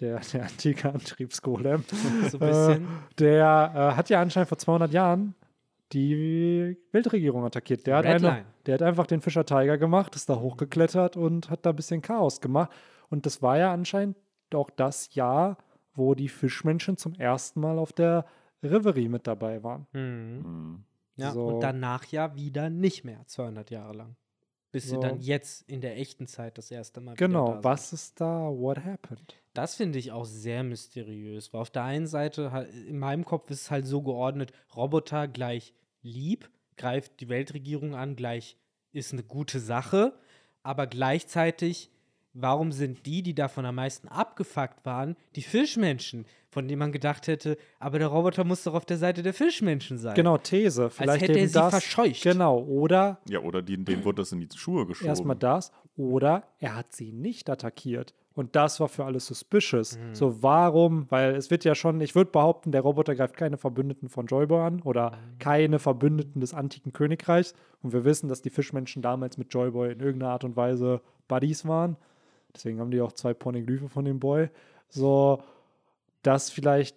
der, 0.00 0.20
der 0.32 0.42
antike 0.44 0.92
Antriebsgolem, 0.92 1.84
So. 2.30 2.38
Äh, 2.38 2.80
der 3.18 3.72
äh, 3.74 3.96
hat 3.96 4.10
ja 4.10 4.20
anscheinend 4.20 4.48
vor 4.48 4.58
200 4.58 4.92
Jahren 4.92 5.34
die 5.92 6.76
Weltregierung 6.92 7.44
attackiert. 7.44 7.86
Der 7.86 7.96
hat, 7.98 8.06
eine, 8.06 8.44
der 8.66 8.74
hat 8.74 8.82
einfach 8.82 9.06
den 9.06 9.20
Fischer 9.20 9.46
Tiger 9.46 9.78
gemacht, 9.78 10.16
ist 10.16 10.28
da 10.28 10.36
hochgeklettert 10.40 11.16
und 11.16 11.48
hat 11.48 11.64
da 11.64 11.70
ein 11.70 11.76
bisschen 11.76 12.02
Chaos 12.02 12.40
gemacht. 12.40 12.70
Und 13.08 13.24
das 13.24 13.40
war 13.40 13.56
ja 13.56 13.72
anscheinend 13.72 14.16
auch 14.52 14.68
das 14.70 15.14
Jahr, 15.14 15.58
wo 15.96 16.14
die 16.14 16.28
Fischmenschen 16.28 16.96
zum 16.96 17.14
ersten 17.14 17.60
Mal 17.60 17.78
auf 17.78 17.92
der 17.92 18.26
Reverie 18.62 19.08
mit 19.08 19.26
dabei 19.26 19.62
waren. 19.62 19.86
Mhm. 19.92 20.42
Mhm. 20.44 20.84
Ja, 21.16 21.32
So. 21.32 21.46
und 21.46 21.60
danach 21.60 22.04
ja 22.06 22.34
wieder 22.36 22.68
nicht 22.70 23.04
mehr, 23.04 23.26
200 23.26 23.70
Jahre 23.70 23.94
lang. 23.94 24.16
Bis 24.72 24.84
So. 24.88 24.96
sie 24.96 25.00
dann 25.00 25.20
jetzt 25.20 25.62
in 25.70 25.80
der 25.80 25.96
echten 25.96 26.26
Zeit 26.26 26.58
das 26.58 26.70
erste 26.70 27.00
Mal 27.00 27.12
wieder 27.12 27.26
Genau, 27.26 27.46
da 27.46 27.52
sind. 27.54 27.64
was 27.64 27.92
ist 27.92 28.20
da? 28.20 28.48
What 28.50 28.84
happened? 28.84 29.34
Das 29.54 29.74
finde 29.76 29.98
ich 29.98 30.12
auch 30.12 30.26
sehr 30.26 30.62
mysteriös, 30.62 31.52
weil 31.54 31.62
auf 31.62 31.70
der 31.70 31.84
einen 31.84 32.06
Seite, 32.06 32.68
in 32.86 32.98
meinem 32.98 33.24
Kopf 33.24 33.50
ist 33.50 33.62
es 33.62 33.70
halt 33.70 33.86
so 33.86 34.02
geordnet, 34.02 34.52
Roboter 34.74 35.28
gleich 35.28 35.72
lieb, 36.02 36.50
greift 36.76 37.20
die 37.20 37.30
Weltregierung 37.30 37.94
an, 37.94 38.16
gleich 38.16 38.58
ist 38.92 39.14
eine 39.14 39.22
gute 39.22 39.60
Sache, 39.60 40.12
aber 40.62 40.86
gleichzeitig, 40.86 41.90
warum 42.38 42.72
sind 42.72 43.06
die, 43.06 43.22
die 43.22 43.34
davon 43.34 43.64
am 43.66 43.74
meisten 43.76 44.08
abgefuckt 44.08 44.84
waren, 44.84 45.16
die 45.34 45.42
Fischmenschen, 45.42 46.26
von 46.50 46.68
denen 46.68 46.78
man 46.78 46.92
gedacht 46.92 47.26
hätte, 47.26 47.56
aber 47.78 47.98
der 47.98 48.08
Roboter 48.08 48.44
muss 48.44 48.62
doch 48.64 48.74
auf 48.74 48.84
der 48.86 48.96
Seite 48.96 49.22
der 49.22 49.34
Fischmenschen 49.34 49.98
sein. 49.98 50.14
Genau, 50.14 50.38
These. 50.38 50.90
Vielleicht 50.90 51.22
hätte 51.22 51.32
er 51.32 51.38
eben 51.38 51.48
sie 51.48 51.54
das. 51.54 51.70
verscheucht. 51.70 52.22
Genau, 52.22 52.58
oder 52.60 53.18
Ja, 53.28 53.40
oder 53.40 53.62
die, 53.62 53.76
denen 53.82 54.04
wurde 54.04 54.22
das 54.22 54.32
in 54.32 54.40
die 54.40 54.48
Schuhe 54.54 54.86
geschoben. 54.86 55.08
erstmal 55.08 55.36
das, 55.36 55.72
oder 55.96 56.44
er 56.58 56.76
hat 56.76 56.92
sie 56.92 57.12
nicht 57.12 57.48
attackiert. 57.50 58.14
Und 58.34 58.54
das 58.54 58.80
war 58.80 58.88
für 58.88 59.06
alle 59.06 59.18
suspicious. 59.18 59.96
Mhm. 59.98 60.14
So, 60.14 60.42
warum? 60.42 61.06
Weil 61.10 61.34
es 61.36 61.50
wird 61.50 61.64
ja 61.64 61.74
schon, 61.74 62.02
ich 62.02 62.14
würde 62.14 62.30
behaupten, 62.30 62.70
der 62.70 62.82
Roboter 62.82 63.14
greift 63.14 63.34
keine 63.38 63.56
Verbündeten 63.56 64.10
von 64.10 64.26
Joyboy 64.26 64.60
an 64.60 64.82
oder 64.82 65.12
Mhm. 65.12 65.38
keine 65.38 65.78
Verbündeten 65.78 66.42
des 66.42 66.52
antiken 66.52 66.92
Königreichs. 66.92 67.54
Und 67.82 67.94
wir 67.94 68.04
wissen, 68.04 68.28
dass 68.28 68.42
die 68.42 68.50
Fischmenschen 68.50 69.00
damals 69.00 69.38
mit 69.38 69.54
Joyboy 69.54 69.90
in 69.92 70.00
irgendeiner 70.00 70.32
Art 70.32 70.44
und 70.44 70.54
Weise 70.54 71.00
Buddies 71.28 71.66
waren. 71.66 71.96
Deswegen 72.56 72.80
haben 72.80 72.90
die 72.90 73.00
auch 73.00 73.12
zwei 73.12 73.34
Pornoglyphe 73.34 73.88
von 73.88 74.04
dem 74.04 74.18
Boy. 74.18 74.48
So, 74.88 75.42
dass 76.22 76.50
vielleicht 76.50 76.96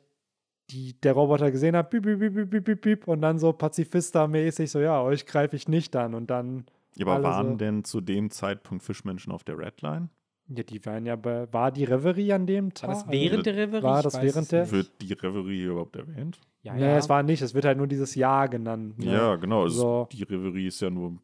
die, 0.72 0.94
der 1.02 1.14
Roboter 1.14 1.52
gesehen 1.52 1.76
hat, 1.76 1.90
piep, 1.90 2.04
piep, 2.04 2.20
piep, 2.20 2.50
piep, 2.52 2.64
piep, 2.66 2.82
piep, 2.82 3.08
und 3.08 3.22
dann 3.22 3.40
so 3.40 3.52
Pazifista-mäßig, 3.52 4.70
so, 4.72 4.80
ja, 4.80 5.02
euch 5.02 5.26
greife 5.26 5.56
ich 5.56 5.68
nicht 5.68 5.96
an. 5.96 6.14
Und 6.14 6.30
dann 6.30 6.66
ja, 6.96 7.06
aber 7.08 7.24
waren 7.24 7.52
so- 7.52 7.56
denn 7.58 7.84
zu 7.84 8.02
dem 8.02 8.30
Zeitpunkt 8.32 8.84
Fischmenschen 8.84 9.32
auf 9.34 9.44
der 9.44 9.58
Redline? 9.58 10.10
Ja, 10.48 10.64
die 10.64 10.84
waren 10.86 11.06
ja 11.06 11.16
bei, 11.16 11.52
war 11.54 11.72
die 11.72 11.84
Reverie 11.84 12.34
an 12.34 12.48
dem 12.48 12.74
Tag? 12.74 12.90
War 12.90 12.96
das 12.96 13.08
während 13.12 13.46
der 13.46 13.56
Reverie? 13.56 13.84
War 13.84 14.02
das 14.02 14.20
während 14.22 14.52
der-. 14.52 14.72
Wird 14.72 14.92
die 15.02 15.14
Reverie 15.14 15.64
überhaupt 15.66 15.96
erwähnt? 15.96 16.40
Ja, 16.64 16.74
Nee, 16.74 16.82
ja. 16.82 16.98
es 16.98 17.08
war 17.08 17.22
nicht, 17.22 17.42
es 17.42 17.54
wird 17.54 17.66
halt 17.66 17.78
nur 17.78 17.86
dieses 17.88 18.16
Jahr 18.16 18.50
genannt. 18.50 18.98
Ne? 19.00 19.12
Ja, 19.14 19.36
genau. 19.36 19.66
es- 19.68 19.76
So. 19.76 20.08
Die 20.12 20.24
Reverie 20.24 20.68
ist 20.68 20.82
ja 20.82 20.90
nur 20.90 21.18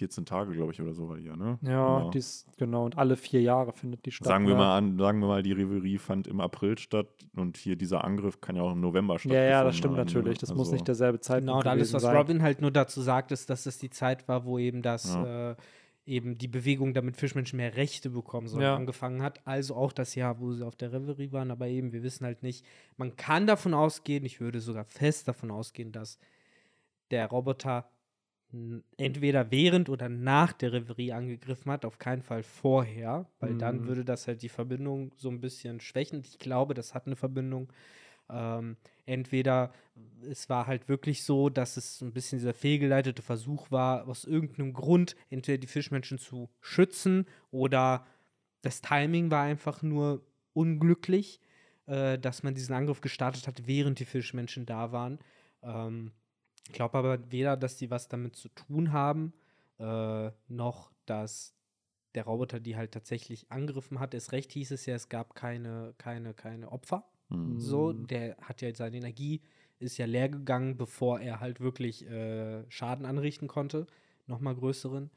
14 0.00 0.24
Tage, 0.24 0.52
glaube 0.52 0.72
ich, 0.72 0.80
oder 0.80 0.94
so 0.94 1.08
war 1.10 1.18
die 1.18 1.24
ja, 1.24 1.36
ne? 1.36 1.58
Ja, 1.60 1.98
Genau. 1.98 2.10
dies, 2.10 2.46
genau, 2.56 2.86
und 2.86 2.96
alle 2.96 3.16
vier 3.16 3.42
Jahre 3.42 3.72
findet 3.74 4.06
die 4.06 4.10
statt. 4.12 4.26
Sagen 4.26 4.46
wir 4.46 4.54
ne? 4.54 4.60
mal 4.60 4.78
an, 4.78 4.98
sagen 4.98 5.20
wir 5.20 5.28
mal, 5.28 5.42
die 5.42 5.52
Reverie 5.52 5.98
fand 5.98 6.26
im 6.26 6.40
April 6.40 6.78
statt 6.78 7.06
und 7.36 7.58
hier 7.58 7.76
dieser 7.76 8.02
Angriff 8.02 8.40
kann 8.40 8.56
ja 8.56 8.62
auch 8.62 8.72
im 8.72 8.80
November 8.80 9.14
Ja, 9.14 9.18
stattfinden. 9.18 9.50
ja, 9.50 9.62
das 9.64 9.76
stimmt 9.76 9.96
natürlich. 9.96 10.38
Das 10.38 10.54
muss 10.54 10.72
nicht 10.72 10.88
derselbe 10.88 11.20
Zeitpunkt 11.20 11.48
Genau, 11.48 11.58
und 11.58 11.66
alles, 11.66 11.92
was 11.92 12.02
sein. 12.02 12.16
Robin 12.16 12.40
halt 12.42 12.62
nur 12.62 12.70
dazu 12.70 13.02
sagt, 13.02 13.30
ist, 13.30 13.50
dass 13.50 13.66
es 13.66 13.76
die 13.76 13.90
Zeit 13.90 14.26
war, 14.26 14.46
wo 14.46 14.58
eben 14.58 14.80
das, 14.80 15.04
Ja. 15.04 15.50
äh, 15.50 15.56
eben 16.06 16.38
die 16.38 16.48
Bewegung, 16.48 16.94
damit 16.94 17.18
Fischmenschen 17.18 17.58
mehr 17.58 17.76
Rechte 17.76 18.08
bekommen 18.08 18.48
sollen, 18.48 18.62
Ja. 18.62 18.74
angefangen 18.74 19.20
hat. 19.22 19.46
Also 19.46 19.74
auch 19.76 19.92
das 19.92 20.14
Jahr, 20.14 20.40
wo 20.40 20.50
sie 20.52 20.66
auf 20.66 20.76
der 20.76 20.92
Reverie 20.94 21.30
waren, 21.30 21.50
aber 21.50 21.68
eben, 21.68 21.92
wir 21.92 22.02
wissen 22.02 22.24
halt 22.24 22.42
nicht. 22.42 22.64
Man 22.96 23.16
kann 23.16 23.46
davon 23.46 23.74
ausgehen, 23.74 24.24
ich 24.24 24.40
würde 24.40 24.60
sogar 24.60 24.84
fest 24.84 25.28
davon 25.28 25.50
ausgehen, 25.50 25.92
dass 25.92 26.18
der 27.10 27.26
Roboter 27.26 27.90
entweder 28.96 29.50
während 29.50 29.88
oder 29.88 30.08
nach 30.08 30.52
der 30.52 30.72
Reverie 30.72 31.12
angegriffen 31.12 31.70
hat, 31.70 31.84
auf 31.84 31.98
keinen 31.98 32.22
Fall 32.22 32.42
vorher, 32.42 33.30
weil 33.38 33.54
dann 33.54 33.84
Mhm. 33.84 33.86
würde 33.86 34.04
das 34.04 34.26
halt 34.26 34.42
die 34.42 34.48
Verbindung 34.48 35.12
so 35.16 35.28
ein 35.30 35.40
bisschen 35.40 35.80
schwächen. 35.80 36.22
Ich 36.24 36.38
glaube, 36.38 36.74
das 36.74 36.94
hat 36.94 37.06
eine 37.06 37.16
Verbindung. 37.16 37.72
Ähm, 38.30 38.76
entweder 39.06 39.72
es 40.28 40.48
war 40.48 40.66
halt 40.66 40.88
wirklich 40.88 41.24
so, 41.24 41.48
dass 41.48 41.76
es 41.76 41.98
so 41.98 42.04
ein 42.04 42.12
bisschen 42.12 42.38
dieser 42.38 42.54
fehlgeleitete 42.54 43.22
Versuch 43.22 43.70
war, 43.70 44.08
aus 44.08 44.24
irgendeinem 44.24 44.72
Grund 44.72 45.16
entweder 45.30 45.58
die 45.58 45.66
Fischmenschen 45.66 46.18
zu 46.18 46.50
schützen 46.60 47.26
oder 47.50 48.06
das 48.62 48.80
Timing 48.82 49.30
war 49.30 49.42
einfach 49.44 49.82
nur 49.82 50.24
unglücklich. 50.52 51.40
äh, 51.86 52.18
dass 52.18 52.42
man 52.42 52.54
diesen 52.54 52.74
Angriff 52.74 53.00
gestartet 53.00 53.46
hat, 53.48 53.66
während 53.66 53.98
die 53.98 54.04
Fischmenschen 54.04 54.66
da 54.66 54.92
waren. 54.92 55.18
Ähm, 55.62 56.12
ich 56.66 56.72
glaube 56.72 56.98
aber 56.98 57.30
weder, 57.30 57.56
dass 57.56 57.76
die 57.76 57.90
was 57.90 58.08
damit 58.08 58.36
zu 58.36 58.48
tun 58.48 58.92
haben, 58.92 59.32
äh, 59.78 60.30
noch 60.48 60.92
dass 61.06 61.54
der 62.14 62.24
Roboter 62.24 62.60
die 62.60 62.76
halt 62.76 62.92
tatsächlich 62.92 63.50
angegriffen 63.50 64.00
hat. 64.00 64.14
Es 64.14 64.32
recht 64.32 64.52
hieß 64.52 64.72
es 64.72 64.86
ja, 64.86 64.94
es 64.94 65.08
gab 65.08 65.34
keine, 65.34 65.94
keine, 65.98 66.34
keine 66.34 66.72
Opfer. 66.72 67.04
Hm. 67.28 67.60
So, 67.60 67.92
der 67.92 68.36
hat 68.42 68.62
ja 68.62 68.74
seine 68.74 68.96
Energie, 68.96 69.42
ist 69.78 69.98
ja 69.98 70.06
leer 70.06 70.28
gegangen, 70.28 70.76
bevor 70.76 71.20
er 71.20 71.40
halt 71.40 71.60
wirklich 71.60 72.06
äh, 72.06 72.68
Schaden 72.70 73.06
anrichten 73.06 73.48
konnte. 73.48 73.86
Nochmal 74.26 74.54
größeren. 74.54 75.10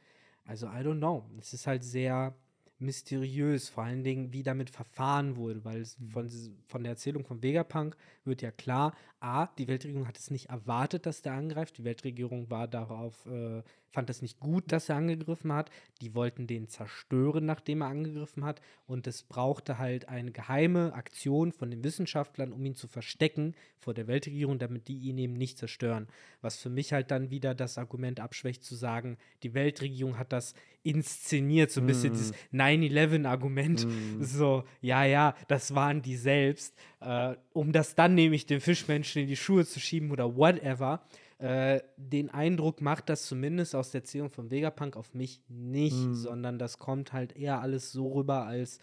Also, 0.45 0.67
I 0.67 0.81
don't 0.81 0.97
know. 0.97 1.25
Es 1.39 1.53
ist 1.53 1.67
halt 1.67 1.83
sehr 1.83 2.35
mysteriös, 2.79 3.69
vor 3.69 3.83
allen 3.83 4.03
Dingen, 4.03 4.33
wie 4.33 4.43
damit 4.43 4.69
verfahren 4.69 5.35
wurde, 5.35 5.63
weil 5.63 5.81
es 5.81 5.97
von, 6.11 6.29
von 6.67 6.83
der 6.83 6.91
Erzählung 6.93 7.25
von 7.25 7.41
Vegapunk 7.41 7.95
wird 8.23 8.41
ja 8.41 8.51
klar, 8.51 8.95
A, 9.19 9.47
die 9.57 9.67
Weltregierung 9.67 10.07
hat 10.07 10.17
es 10.17 10.31
nicht 10.31 10.49
erwartet, 10.49 11.05
dass 11.05 11.21
der 11.21 11.33
angreift. 11.33 11.77
Die 11.77 11.83
Weltregierung 11.83 12.49
war 12.49 12.67
darauf, 12.67 13.25
äh, 13.25 13.63
fand 13.93 14.09
es 14.09 14.21
nicht 14.21 14.39
gut, 14.39 14.71
dass 14.71 14.89
er 14.89 14.95
angegriffen 14.95 15.53
hat. 15.53 15.69
Die 16.01 16.15
wollten 16.15 16.47
den 16.47 16.67
zerstören, 16.67 17.45
nachdem 17.45 17.81
er 17.81 17.87
angegriffen 17.87 18.43
hat. 18.43 18.59
Und 18.87 19.05
es 19.07 19.23
brauchte 19.23 19.77
halt 19.77 20.09
eine 20.09 20.31
geheime 20.31 20.93
Aktion 20.93 21.51
von 21.51 21.69
den 21.69 21.83
Wissenschaftlern, 21.83 22.51
um 22.51 22.65
ihn 22.65 22.75
zu 22.75 22.87
verstecken 22.87 23.55
vor 23.77 23.93
der 23.93 24.07
Weltregierung, 24.07 24.57
damit 24.57 24.87
die 24.87 24.97
ihn 24.97 25.17
eben 25.19 25.33
nicht 25.33 25.57
zerstören. 25.59 26.07
Was 26.41 26.57
für 26.57 26.69
mich 26.69 26.91
halt 26.91 27.11
dann 27.11 27.29
wieder 27.29 27.53
das 27.53 27.77
Argument 27.77 28.19
abschwächt, 28.19 28.63
zu 28.63 28.75
sagen, 28.75 29.17
die 29.43 29.53
Weltregierung 29.53 30.17
hat 30.17 30.33
das 30.33 30.55
inszeniert, 30.81 31.71
so 31.71 31.79
ein 31.81 31.87
bisschen 31.87 32.13
Mm. 32.13 32.15
dieses 32.15 32.33
9-11-Argument. 32.51 33.85
Mm. 33.85 34.23
So, 34.23 34.63
ja, 34.81 35.05
ja, 35.05 35.35
das 35.47 35.75
waren 35.75 36.01
die 36.01 36.17
selbst. 36.17 36.75
Äh, 36.99 37.35
um 37.53 37.71
das 37.71 37.95
dann 37.95 38.15
nämlich 38.15 38.45
den 38.45 38.59
Fischmenschen 38.59 39.21
in 39.21 39.27
die 39.27 39.37
Schuhe 39.37 39.65
zu 39.65 39.79
schieben 39.79 40.11
oder 40.11 40.35
whatever. 40.35 41.05
Äh, 41.43 41.81
den 41.97 42.29
Eindruck 42.29 42.79
macht 42.79 43.09
das 43.09 43.25
zumindest 43.25 43.75
aus 43.75 43.91
der 43.91 43.99
Erzählung 44.01 44.29
von 44.29 44.49
Vegapunk 44.49 44.95
auf 44.95 45.13
mich 45.13 45.41
nicht, 45.49 46.07
Mm. 46.07 46.13
sondern 46.13 46.57
das 46.57 46.79
kommt 46.79 47.11
halt 47.11 47.35
eher 47.35 47.59
alles 47.59 47.91
so 47.91 48.07
rüber, 48.13 48.45
als 48.45 48.79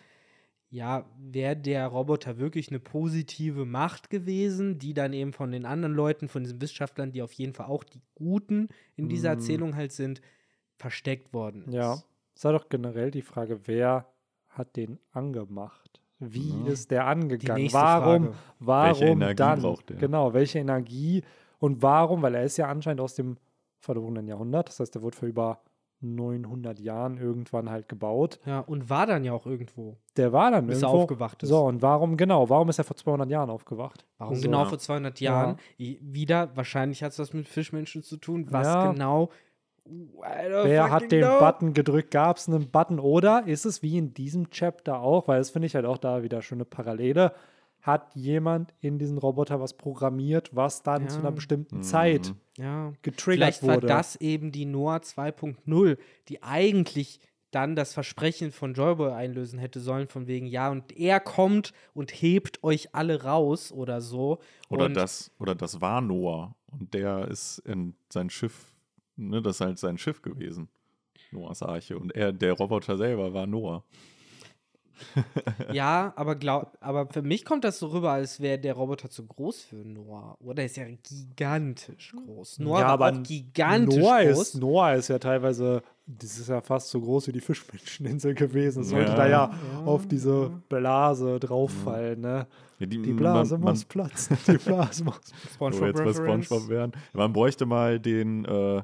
ja, 0.69 1.07
wäre 1.19 1.57
der 1.57 1.87
Roboter 1.87 2.39
wirklich 2.39 2.69
eine 2.69 2.79
positive 2.79 3.65
Macht 3.65 4.11
gewesen, 4.11 4.79
die 4.79 4.93
dann 4.95 5.13
eben 5.15 5.33
von 5.33 5.51
den 5.53 5.65
anderen 5.65 5.95
Leuten, 5.95 6.29
von 6.29 6.45
diesen 6.45 6.61
Wissenschaftlern, 6.61 7.13
die 7.13 7.23
auf 7.23 7.33
jeden 7.33 7.55
Fall 7.55 7.67
auch 7.67 7.83
die 7.83 8.03
Guten 8.15 8.69
in 8.95 9.09
dieser 9.09 9.31
Mm. 9.31 9.39
Erzählung 9.39 9.75
halt 9.77 9.93
sind, 9.93 10.21
versteckt 10.77 11.33
worden 11.33 11.65
ist. 11.67 11.75
Ja, 11.75 11.97
es 12.35 12.45
war 12.45 12.53
doch 12.53 12.69
generell 12.69 13.11
die 13.11 13.23
Frage, 13.23 13.67
wer 13.67 14.07
hat 14.49 14.77
den 14.77 14.99
angemacht? 15.13 16.01
Wie 16.19 16.51
Ja. 16.51 16.67
ist 16.73 16.91
der 16.91 17.07
angegangen? 17.07 17.73
Warum, 17.73 18.25
Frage. 18.27 18.35
warum 18.59 19.09
Energie 19.23 19.37
dann? 19.37 19.63
braucht 19.63 19.89
der? 19.89 19.97
Genau, 19.97 20.35
welche 20.35 20.59
Energie 20.59 21.23
und 21.61 21.83
warum? 21.83 22.23
Weil 22.23 22.35
er 22.35 22.43
ist 22.45 22.57
ja 22.57 22.67
anscheinend 22.69 23.01
aus 23.01 23.15
dem 23.15 23.37
verlorenen 23.79 24.27
Jahrhundert. 24.27 24.69
Das 24.69 24.81
heißt, 24.81 24.97
er 24.97 25.03
wurde 25.03 25.17
vor 25.17 25.29
über 25.29 25.61
900 26.03 26.81
Jahren 26.81 27.19
irgendwann 27.19 27.69
halt 27.71 27.89
gebaut. 27.89 28.41
Ja, 28.47 28.61
und 28.61 28.89
war 28.89 29.07
dann 29.07 29.23
ja 29.23 29.33
auch 29.35 29.45
irgendwo, 29.47 29.99
Der 30.17 30.33
war 30.33 30.51
dann 30.51 30.67
bis 30.67 30.79
er 30.83 30.89
irgendwo. 30.89 31.03
aufgewacht 31.03 31.43
ist. 31.43 31.51
So, 31.51 31.63
und 31.67 31.83
warum, 31.83 32.17
genau, 32.17 32.49
warum 32.49 32.71
ist 32.71 32.79
er 32.79 32.85
vor 32.85 32.97
200 32.97 33.29
Jahren 33.31 33.51
aufgewacht? 33.51 34.07
Warum 34.17 34.35
so. 34.35 34.43
genau 34.43 34.61
Ja. 34.63 34.65
vor 34.67 34.79
200 34.79 35.21
Jahren? 35.21 35.57
I- 35.79 35.99
Wieder, 36.03 36.57
wahrscheinlich 36.57 37.03
hat 37.03 37.13
es 37.13 37.19
was 37.19 37.35
mit 37.35 37.47
Fischmenschen 37.49 38.03
zu 38.03 38.17
tun. 38.17 38.47
Was 38.51 38.67
Ja. 38.67 38.91
genau? 38.93 39.29
Wer 39.85 40.91
hat 40.91 41.11
den 41.11 41.23
know. 41.25 41.39
Button 41.39 41.75
gedrückt? 41.75 42.11
Gab 42.13 42.37
es 42.37 42.49
einen 42.49 42.71
Button? 42.71 42.99
Oder 43.01 43.47
ist 43.47 43.65
es 43.65 43.83
wie 43.83 43.99
in 43.99 44.15
diesem 44.15 44.51
Chapter 44.51 45.01
auch, 45.01 45.27
weil 45.29 45.39
das 45.39 45.51
finde 45.51 45.67
ich 45.67 45.75
halt 45.75 45.85
auch 45.87 45.99
da 45.99 46.23
wieder 46.23 46.43
schöne 46.43 46.65
Parallele, 46.65 47.33
hat 47.83 48.15
jemand 48.15 48.75
in 48.81 48.99
diesen 48.99 49.19
Roboter 49.19 49.61
was 49.61 49.75
programmiert, 49.77 50.55
was 50.55 50.83
dann 50.83 51.09
zu 51.09 51.17
Ja. 51.17 51.21
einer 51.21 51.33
bestimmten 51.33 51.79
Mhm. 51.79 51.83
Zeit 51.83 52.35
Ja. 52.59 52.93
getriggert 53.03 53.55
Vielleicht 53.55 53.63
war 53.67 53.77
wurde? 53.77 53.87
das 53.87 54.17
eben 54.17 54.53
die 54.53 54.67
Noah 54.67 55.01
2.0, 55.03 55.97
die 56.29 56.43
eigentlich 56.43 57.21
dann 57.51 57.75
das 57.75 57.95
Versprechen 57.95 58.53
von 58.53 58.75
Joyboy 58.75 59.11
einlösen 59.13 59.59
hätte 59.59 59.81
sollen, 59.81 60.07
von 60.07 60.29
wegen, 60.29 60.47
ja, 60.47 60.71
und 60.71 60.97
er 60.97 61.19
kommt 61.19 61.73
und 61.95 62.11
hebt 62.13 62.63
euch 62.63 62.95
alle 62.95 63.25
raus 63.25 63.73
oder 63.73 64.01
so. 64.01 64.39
Oder 64.69 64.85
und 64.85 64.95
das, 64.95 65.33
oder 65.41 65.57
das 65.57 65.81
war 65.81 66.01
Noah. 66.01 66.55
Und 66.71 66.95
der 66.95 67.27
ist 67.27 67.59
in 67.61 67.95
sein 68.09 68.31
Schiff, 68.31 68.73
ne, 69.17 69.43
das 69.43 69.57
ist 69.57 69.61
halt 69.63 69.79
sein 69.81 69.99
Schiff 69.99 70.23
gewesen. 70.23 70.69
Noahs 71.33 71.63
Arche. 71.63 71.99
Und 71.99 72.15
er, 72.15 72.33
der 72.33 72.53
Roboter 72.53 72.97
selber 72.97 73.33
war 73.35 73.47
Noah. 73.49 73.83
Ja, 75.73 76.13
aber, 76.17 76.35
glaub, 76.37 76.77
aber 76.81 77.07
für 77.09 77.23
mich 77.23 77.45
kommt 77.45 77.65
das 77.65 77.79
so 77.79 77.89
rüber, 77.89 78.13
als 78.13 78.41
wäre 78.41 78.59
der 78.59 78.75
Roboter 78.75 79.09
zu 79.11 79.27
groß 79.27 79.63
für 79.63 79.77
Noah. 79.77 80.37
Oder 80.41 80.65
ist 80.65 80.77
ja 80.77 80.85
gigantisch 81.35 82.13
groß. 82.17 82.59
Noah 82.59 82.81
Ja, 82.81 82.87
war 82.87 82.93
aber 82.93 83.13
auch 83.19 83.23
gigantisch 83.23 83.99
Noah 83.99 84.23
groß. 84.25 84.41
ist, 84.41 84.55
Noah 84.57 84.95
ist 84.95 85.09
ja 85.09 85.19
teilweise, 85.19 85.83
das 86.07 86.39
ist 86.39 86.49
ja 86.49 86.61
fast 86.61 86.89
so 86.91 87.01
groß 87.01 87.29
wie 87.29 87.33
die 87.33 87.41
Fischmenscheninsel 87.41 88.35
gewesen. 88.35 88.83
Es 88.83 88.91
sollte 88.91 89.11
Ja. 89.13 89.17
da 89.17 89.29
ja, 89.29 89.51
Ja. 89.75 89.85
auf 89.87 90.07
diese 90.07 90.51
Blase 90.69 91.39
drauffallen, 91.39 92.21
ne? 92.21 92.47
Ja, 92.79 92.87
die, 92.87 93.03
Die 93.03 93.13
Blase 93.13 93.55
man, 93.57 93.65
man, 93.65 93.73
muss 93.75 93.85
platzen. 93.85 94.39
Die 94.47 94.57
Blase 94.57 95.05
muss. 95.05 95.21
Oh, 95.61 95.69
jetzt 95.69 95.81
Reference. 95.81 96.17
Spongebob 96.47 96.69
werden. 96.69 96.93
Man 97.13 97.33
bräuchte 97.33 97.67
mal 97.67 98.01
den, 98.01 98.45
äh, 98.47 98.83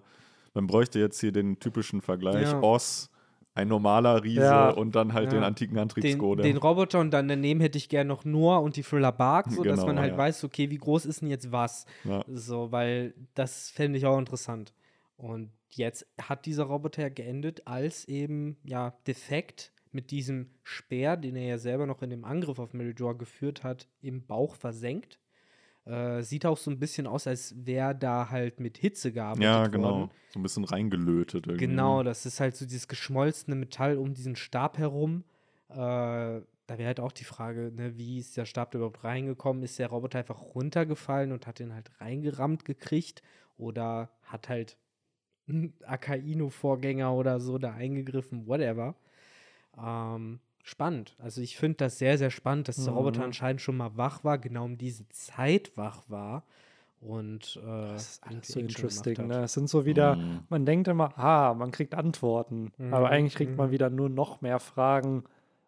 man 0.55 0.67
bräuchte 0.67 0.99
jetzt 0.99 1.19
hier 1.21 1.33
den 1.33 1.59
typischen 1.59 2.01
Vergleich. 2.03 2.43
Ja. 2.43 2.63
Oz, 2.63 3.11
ein 3.57 3.69
normaler 3.69 4.23
Riese 4.23 4.41
Ja. 4.43 4.69
und 4.71 4.95
dann 4.95 5.13
halt 5.13 5.33
Ja. 5.33 5.39
den 5.39 5.43
antiken 5.45 5.75
den, 5.75 5.83
Antriebscode. 5.83 6.45
den 6.45 6.57
Roboter 6.59 7.01
und 7.01 7.11
dann 7.11 7.27
daneben 7.27 7.61
hätte 7.61 7.79
ich 7.79 7.89
gerne 7.89 8.09
noch 8.09 8.25
Noah 8.25 8.61
und 8.63 8.77
die 8.77 8.83
Thriller 8.83 9.13
Bark, 9.13 9.51
so 9.51 9.65
dass 9.65 9.81
Genau, 9.81 9.87
man 9.87 9.99
halt 9.99 10.13
ja. 10.13 10.19
weiß, 10.19 10.45
okay, 10.45 10.71
wie 10.71 10.77
groß 10.79 11.07
ist 11.07 11.23
denn 11.23 11.29
jetzt 11.31 11.51
was? 11.51 11.87
So, 12.29 12.71
weil 12.71 13.15
das 13.35 13.71
fände 13.71 13.99
ich 13.99 14.07
auch 14.07 14.19
interessant. 14.19 14.73
Und 15.17 15.51
jetzt 15.71 16.07
hat 16.21 16.45
dieser 16.47 16.65
Roboter 16.65 17.03
ja 17.03 17.09
geendet 17.09 17.67
als 17.67 18.07
eben, 18.07 18.57
ja, 18.65 18.95
defekt 19.07 19.73
mit 19.93 20.11
diesem 20.11 20.51
Speer, 20.63 21.17
den 21.17 21.37
er 21.37 21.47
ja 21.47 21.59
selber 21.59 21.87
noch 21.87 22.03
in 22.03 22.11
dem 22.11 22.25
Angriff 22.27 22.59
auf 22.59 22.75
Meljor 22.75 23.17
geführt 23.17 23.65
hat, 23.65 23.89
im 24.03 24.27
Bauch 24.27 24.55
versenkt. 24.55 25.19
Äh, 25.87 26.23
sieht 26.23 26.45
auch 26.45 26.57
so 26.57 26.71
ein 26.71 26.81
bisschen 26.81 27.07
aus, 27.07 27.29
als 27.29 27.55
wäre 27.65 27.95
da 27.95 28.29
halt 28.29 28.59
mit 28.59 28.77
Hitze 28.77 29.13
gearbeitet 29.13 29.45
ja, 29.45 29.67
genau. 29.69 29.91
worden. 29.91 30.11
So 30.31 30.41
ein 30.41 30.43
bisschen 30.43 30.65
reingelötet 30.65 31.47
irgendwie. 31.47 31.67
Genau, 31.69 32.03
das 32.03 32.27
ist 32.27 32.41
halt 32.41 32.57
so 32.57 32.67
dieses 32.67 32.89
geschmolzene 32.89 33.55
Metall 33.55 33.97
um 33.97 34.13
diesen 34.13 34.35
Stab 34.35 34.79
herum. 34.79 35.23
Äh, 35.69 35.75
da 35.75 36.79
wäre 36.79 36.87
halt 36.89 36.99
auch 36.99 37.13
die 37.13 37.25
Frage, 37.25 37.73
ne, 37.73 37.97
wie 37.97 38.19
ist 38.19 38.37
der 38.37 38.47
Stab 38.47 38.73
da 38.73 38.79
überhaupt 38.79 39.05
reingekommen? 39.05 39.63
Ist 39.63 39.79
der 39.79 39.89
Roboter 39.89 40.19
einfach 40.19 40.57
runtergefallen 40.57 41.31
und 41.31 41.47
hat 41.47 41.61
den 41.61 41.73
halt 41.73 41.93
reingerammt 42.01 42.65
gekriegt? 42.65 43.23
Oder 43.57 44.11
hat 44.25 44.49
halt 44.49 44.77
ein 45.49 45.73
Akaino-Vorgänger 45.85 47.15
oder 47.15 47.39
so 47.39 47.59
da 47.59 47.73
eingegriffen? 47.73 48.49
Whatever. 48.49 48.97
Ähm, 49.81 50.41
spannend. 50.67 51.15
Also 51.19 51.41
ich 51.41 51.57
finde 51.57 51.77
das 51.79 51.99
sehr, 51.99 52.19
sehr 52.19 52.31
spannend, 52.31 52.69
dass 52.69 52.85
der 52.85 52.93
Roboter 52.93 53.21
Mhm. 53.21 53.27
anscheinend 53.27 53.61
schon 53.61 53.77
mal 53.77 53.97
wach 53.97 54.25
war, 54.25 54.39
genau 54.39 54.65
um 54.65 54.77
diese 54.77 55.09
Zeit 55.09 55.73
wach 55.77 56.03
war. 56.09 56.43
Und 57.01 57.61
äh, 57.63 57.93
Das 57.93 58.11
ist 58.11 58.25
alles 58.25 58.49
so 58.49 58.59
interesting, 58.61 59.27
ne? 59.29 59.45
Es 59.45 59.53
sind 59.53 59.69
so 59.69 59.85
wieder, 59.87 60.17
Mhm. 60.17 60.41
man 60.49 60.67
denkt 60.67 60.89
immer, 60.89 61.17
ah, 61.19 61.55
man 61.55 61.71
kriegt 61.71 61.95
Antworten. 61.95 62.73
Aber 62.91 63.07
Mhm, 63.07 63.13
eigentlich 63.13 63.35
kriegt 63.35 63.57
man 63.57 63.69
mhm. 63.69 63.73
wieder 63.73 63.91
nur 63.91 64.09
noch 64.09 64.41
mehr 64.41 64.59
Fragen 64.59 65.25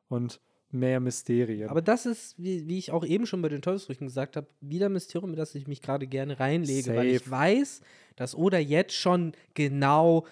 und 0.08 0.40
mehr 0.70 1.00
Mysterien. 1.00 1.68
Aber 1.68 1.80
das 1.80 2.04
ist, 2.04 2.34
wie, 2.42 2.66
wie 2.66 2.78
ich 2.78 2.90
auch 2.90 3.04
eben 3.04 3.24
schon 3.26 3.40
bei 3.40 3.48
den 3.48 3.62
Teufelsfrüchten 3.62 4.06
gesagt 4.06 4.36
habe, 4.36 4.48
wieder 4.60 4.86
ein 4.86 4.92
Mysterium, 4.92 5.30
in 5.30 5.36
das 5.36 5.54
ich 5.54 5.66
mich 5.68 5.80
gerade 5.80 6.06
gerne 6.06 6.40
reinlege, 6.40 6.94
weil 6.96 7.06
ich 7.06 7.20
Safe. 7.20 7.30
weiß, 7.30 7.80
dass 8.16 8.34
Oda 8.36 8.58
jetzt 8.58 8.94
schon 8.94 9.32
genau, 9.54 10.26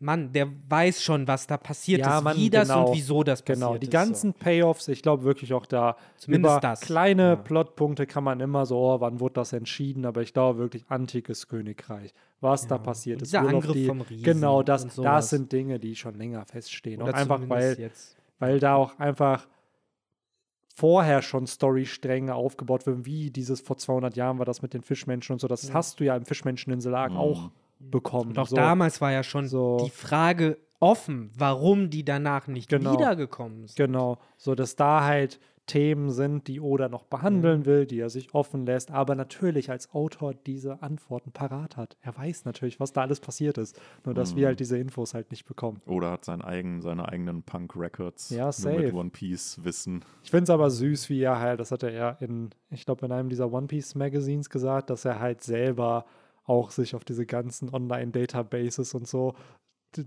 Mann, 0.00 0.32
der 0.32 0.48
weiß 0.68 1.02
schon, 1.02 1.26
was 1.28 1.46
da 1.46 1.56
passiert 1.56 2.00
Ja, 2.00 2.18
ist, 2.18 2.24
Mann, 2.24 2.36
wie 2.36 2.50
das 2.50 2.68
genau. 2.68 2.88
und 2.90 2.96
wieso 2.96 3.22
das 3.22 3.42
passiert 3.42 3.58
Genau, 3.60 3.78
die 3.78 3.86
ist. 3.86 3.92
ganzen 3.92 4.34
Payoffs, 4.34 4.88
ich 4.88 5.02
glaube 5.02 5.22
wirklich 5.24 5.52
auch 5.54 5.66
da 5.66 5.96
Zumindest 6.16 6.52
über 6.54 6.60
das, 6.60 6.80
kleine 6.80 7.22
ja. 7.22 7.36
Plotpunkte 7.36 8.06
kann 8.06 8.24
man 8.24 8.40
immer 8.40 8.66
so, 8.66 8.76
oh, 8.78 9.00
wann 9.00 9.20
wurde 9.20 9.34
das 9.34 9.52
entschieden, 9.52 10.04
aber 10.04 10.20
ich 10.22 10.34
glaube 10.34 10.58
wirklich 10.58 10.84
antikes 10.88 11.48
Königreich, 11.48 12.12
was 12.40 12.66
da 12.66 12.74
Ja. 12.74 12.82
passiert 12.82 13.18
Und 13.18 13.22
ist. 13.22 13.32
dieser 13.32 13.48
Angriff 13.48 13.72
the- 13.72 13.86
vom 13.86 14.00
Riesen 14.02 14.24
Genau, 14.24 14.62
das, 14.62 14.86
das 14.96 15.30
sind 15.30 15.52
Dinge, 15.52 15.78
die 15.78 15.94
schon 15.96 16.16
länger 16.16 16.44
feststehen. 16.44 16.98
So. 17.00 17.06
Und 17.06 17.14
einfach, 17.14 17.40
weil, 17.48 17.78
jetzt. 17.78 18.16
weil 18.40 18.58
da 18.60 18.74
auch 18.74 18.98
einfach 18.98 19.46
vorher 20.74 21.22
schon 21.22 21.46
Storystränge 21.46 22.34
aufgebaut 22.34 22.84
werden, 22.86 23.06
wie 23.06 23.30
dieses 23.30 23.60
vor 23.60 23.76
200 23.78 24.16
Jahren 24.16 24.38
war 24.38 24.44
das 24.44 24.60
mit 24.60 24.74
den 24.74 24.82
Fischmenschen 24.82 25.34
und 25.34 25.38
so. 25.40 25.46
Das 25.46 25.72
hast 25.72 26.00
du 26.00 26.04
ja 26.04 26.16
im 26.16 26.24
Fischmenscheninsel-Arc 26.24 27.12
Mhm. 27.12 27.16
auch 27.18 27.50
bekommen. 27.90 28.30
Und 28.30 28.38
auch 28.38 28.48
so. 28.48 28.56
damals 28.56 29.00
war 29.00 29.12
ja 29.12 29.22
schon 29.22 29.46
So. 29.48 29.78
die 29.84 29.90
Frage 29.90 30.58
offen, 30.80 31.30
warum 31.36 31.88
die 31.90 32.04
danach 32.04 32.46
nicht 32.46 32.68
Genau. 32.68 32.92
wiedergekommen 32.92 33.66
sind. 33.66 33.76
Genau, 33.76 34.18
so 34.36 34.54
dass 34.54 34.76
da 34.76 35.04
halt 35.04 35.40
Themen 35.66 36.10
sind, 36.10 36.46
die 36.46 36.60
Oda 36.60 36.90
noch 36.90 37.04
behandeln 37.04 37.64
will, 37.64 37.86
die 37.86 37.98
er 37.98 38.10
sich 38.10 38.34
offen 38.34 38.66
lässt, 38.66 38.90
aber 38.90 39.14
natürlich 39.14 39.70
als 39.70 39.94
Autor 39.94 40.34
diese 40.34 40.82
Antworten 40.82 41.32
parat 41.32 41.78
hat. 41.78 41.96
Er 42.02 42.14
weiß 42.14 42.44
natürlich, 42.44 42.80
was 42.80 42.92
da 42.92 43.00
alles 43.00 43.18
passiert 43.18 43.56
ist, 43.56 43.80
nur 44.04 44.14
dass 44.14 44.36
wir 44.36 44.46
halt 44.48 44.60
diese 44.60 44.76
Infos 44.76 45.14
halt 45.14 45.30
nicht 45.30 45.46
bekommen. 45.46 45.80
Oder 45.86 46.10
hat 46.10 46.26
sein 46.26 46.42
eigen, 46.42 46.82
seine 46.82 47.08
eigenen 47.08 47.42
Punk-Records 47.44 48.28
Ja, 48.28 48.52
safe. 48.52 48.76
mit 48.78 48.92
One 48.92 49.08
Piece-Wissen. 49.08 50.04
Ich 50.22 50.30
finde 50.30 50.44
es 50.44 50.50
aber 50.50 50.68
süß, 50.68 51.08
wie 51.08 51.22
er 51.22 51.40
halt, 51.40 51.60
das 51.60 51.70
hat 51.70 51.82
er 51.82 51.92
ja 51.92 52.10
in, 52.20 52.50
ich 52.68 52.84
glaube, 52.84 53.06
in 53.06 53.12
einem 53.12 53.30
dieser 53.30 53.50
One 53.50 53.66
Piece 53.66 53.94
Magazines 53.94 54.50
gesagt, 54.50 54.90
dass 54.90 55.06
er 55.06 55.18
halt 55.18 55.42
selber 55.42 56.04
auch 56.44 56.70
sich 56.70 56.94
auf 56.94 57.04
diese 57.04 57.26
ganzen 57.26 57.72
Online-Databases 57.72 58.94
und 58.94 59.08
so 59.08 59.34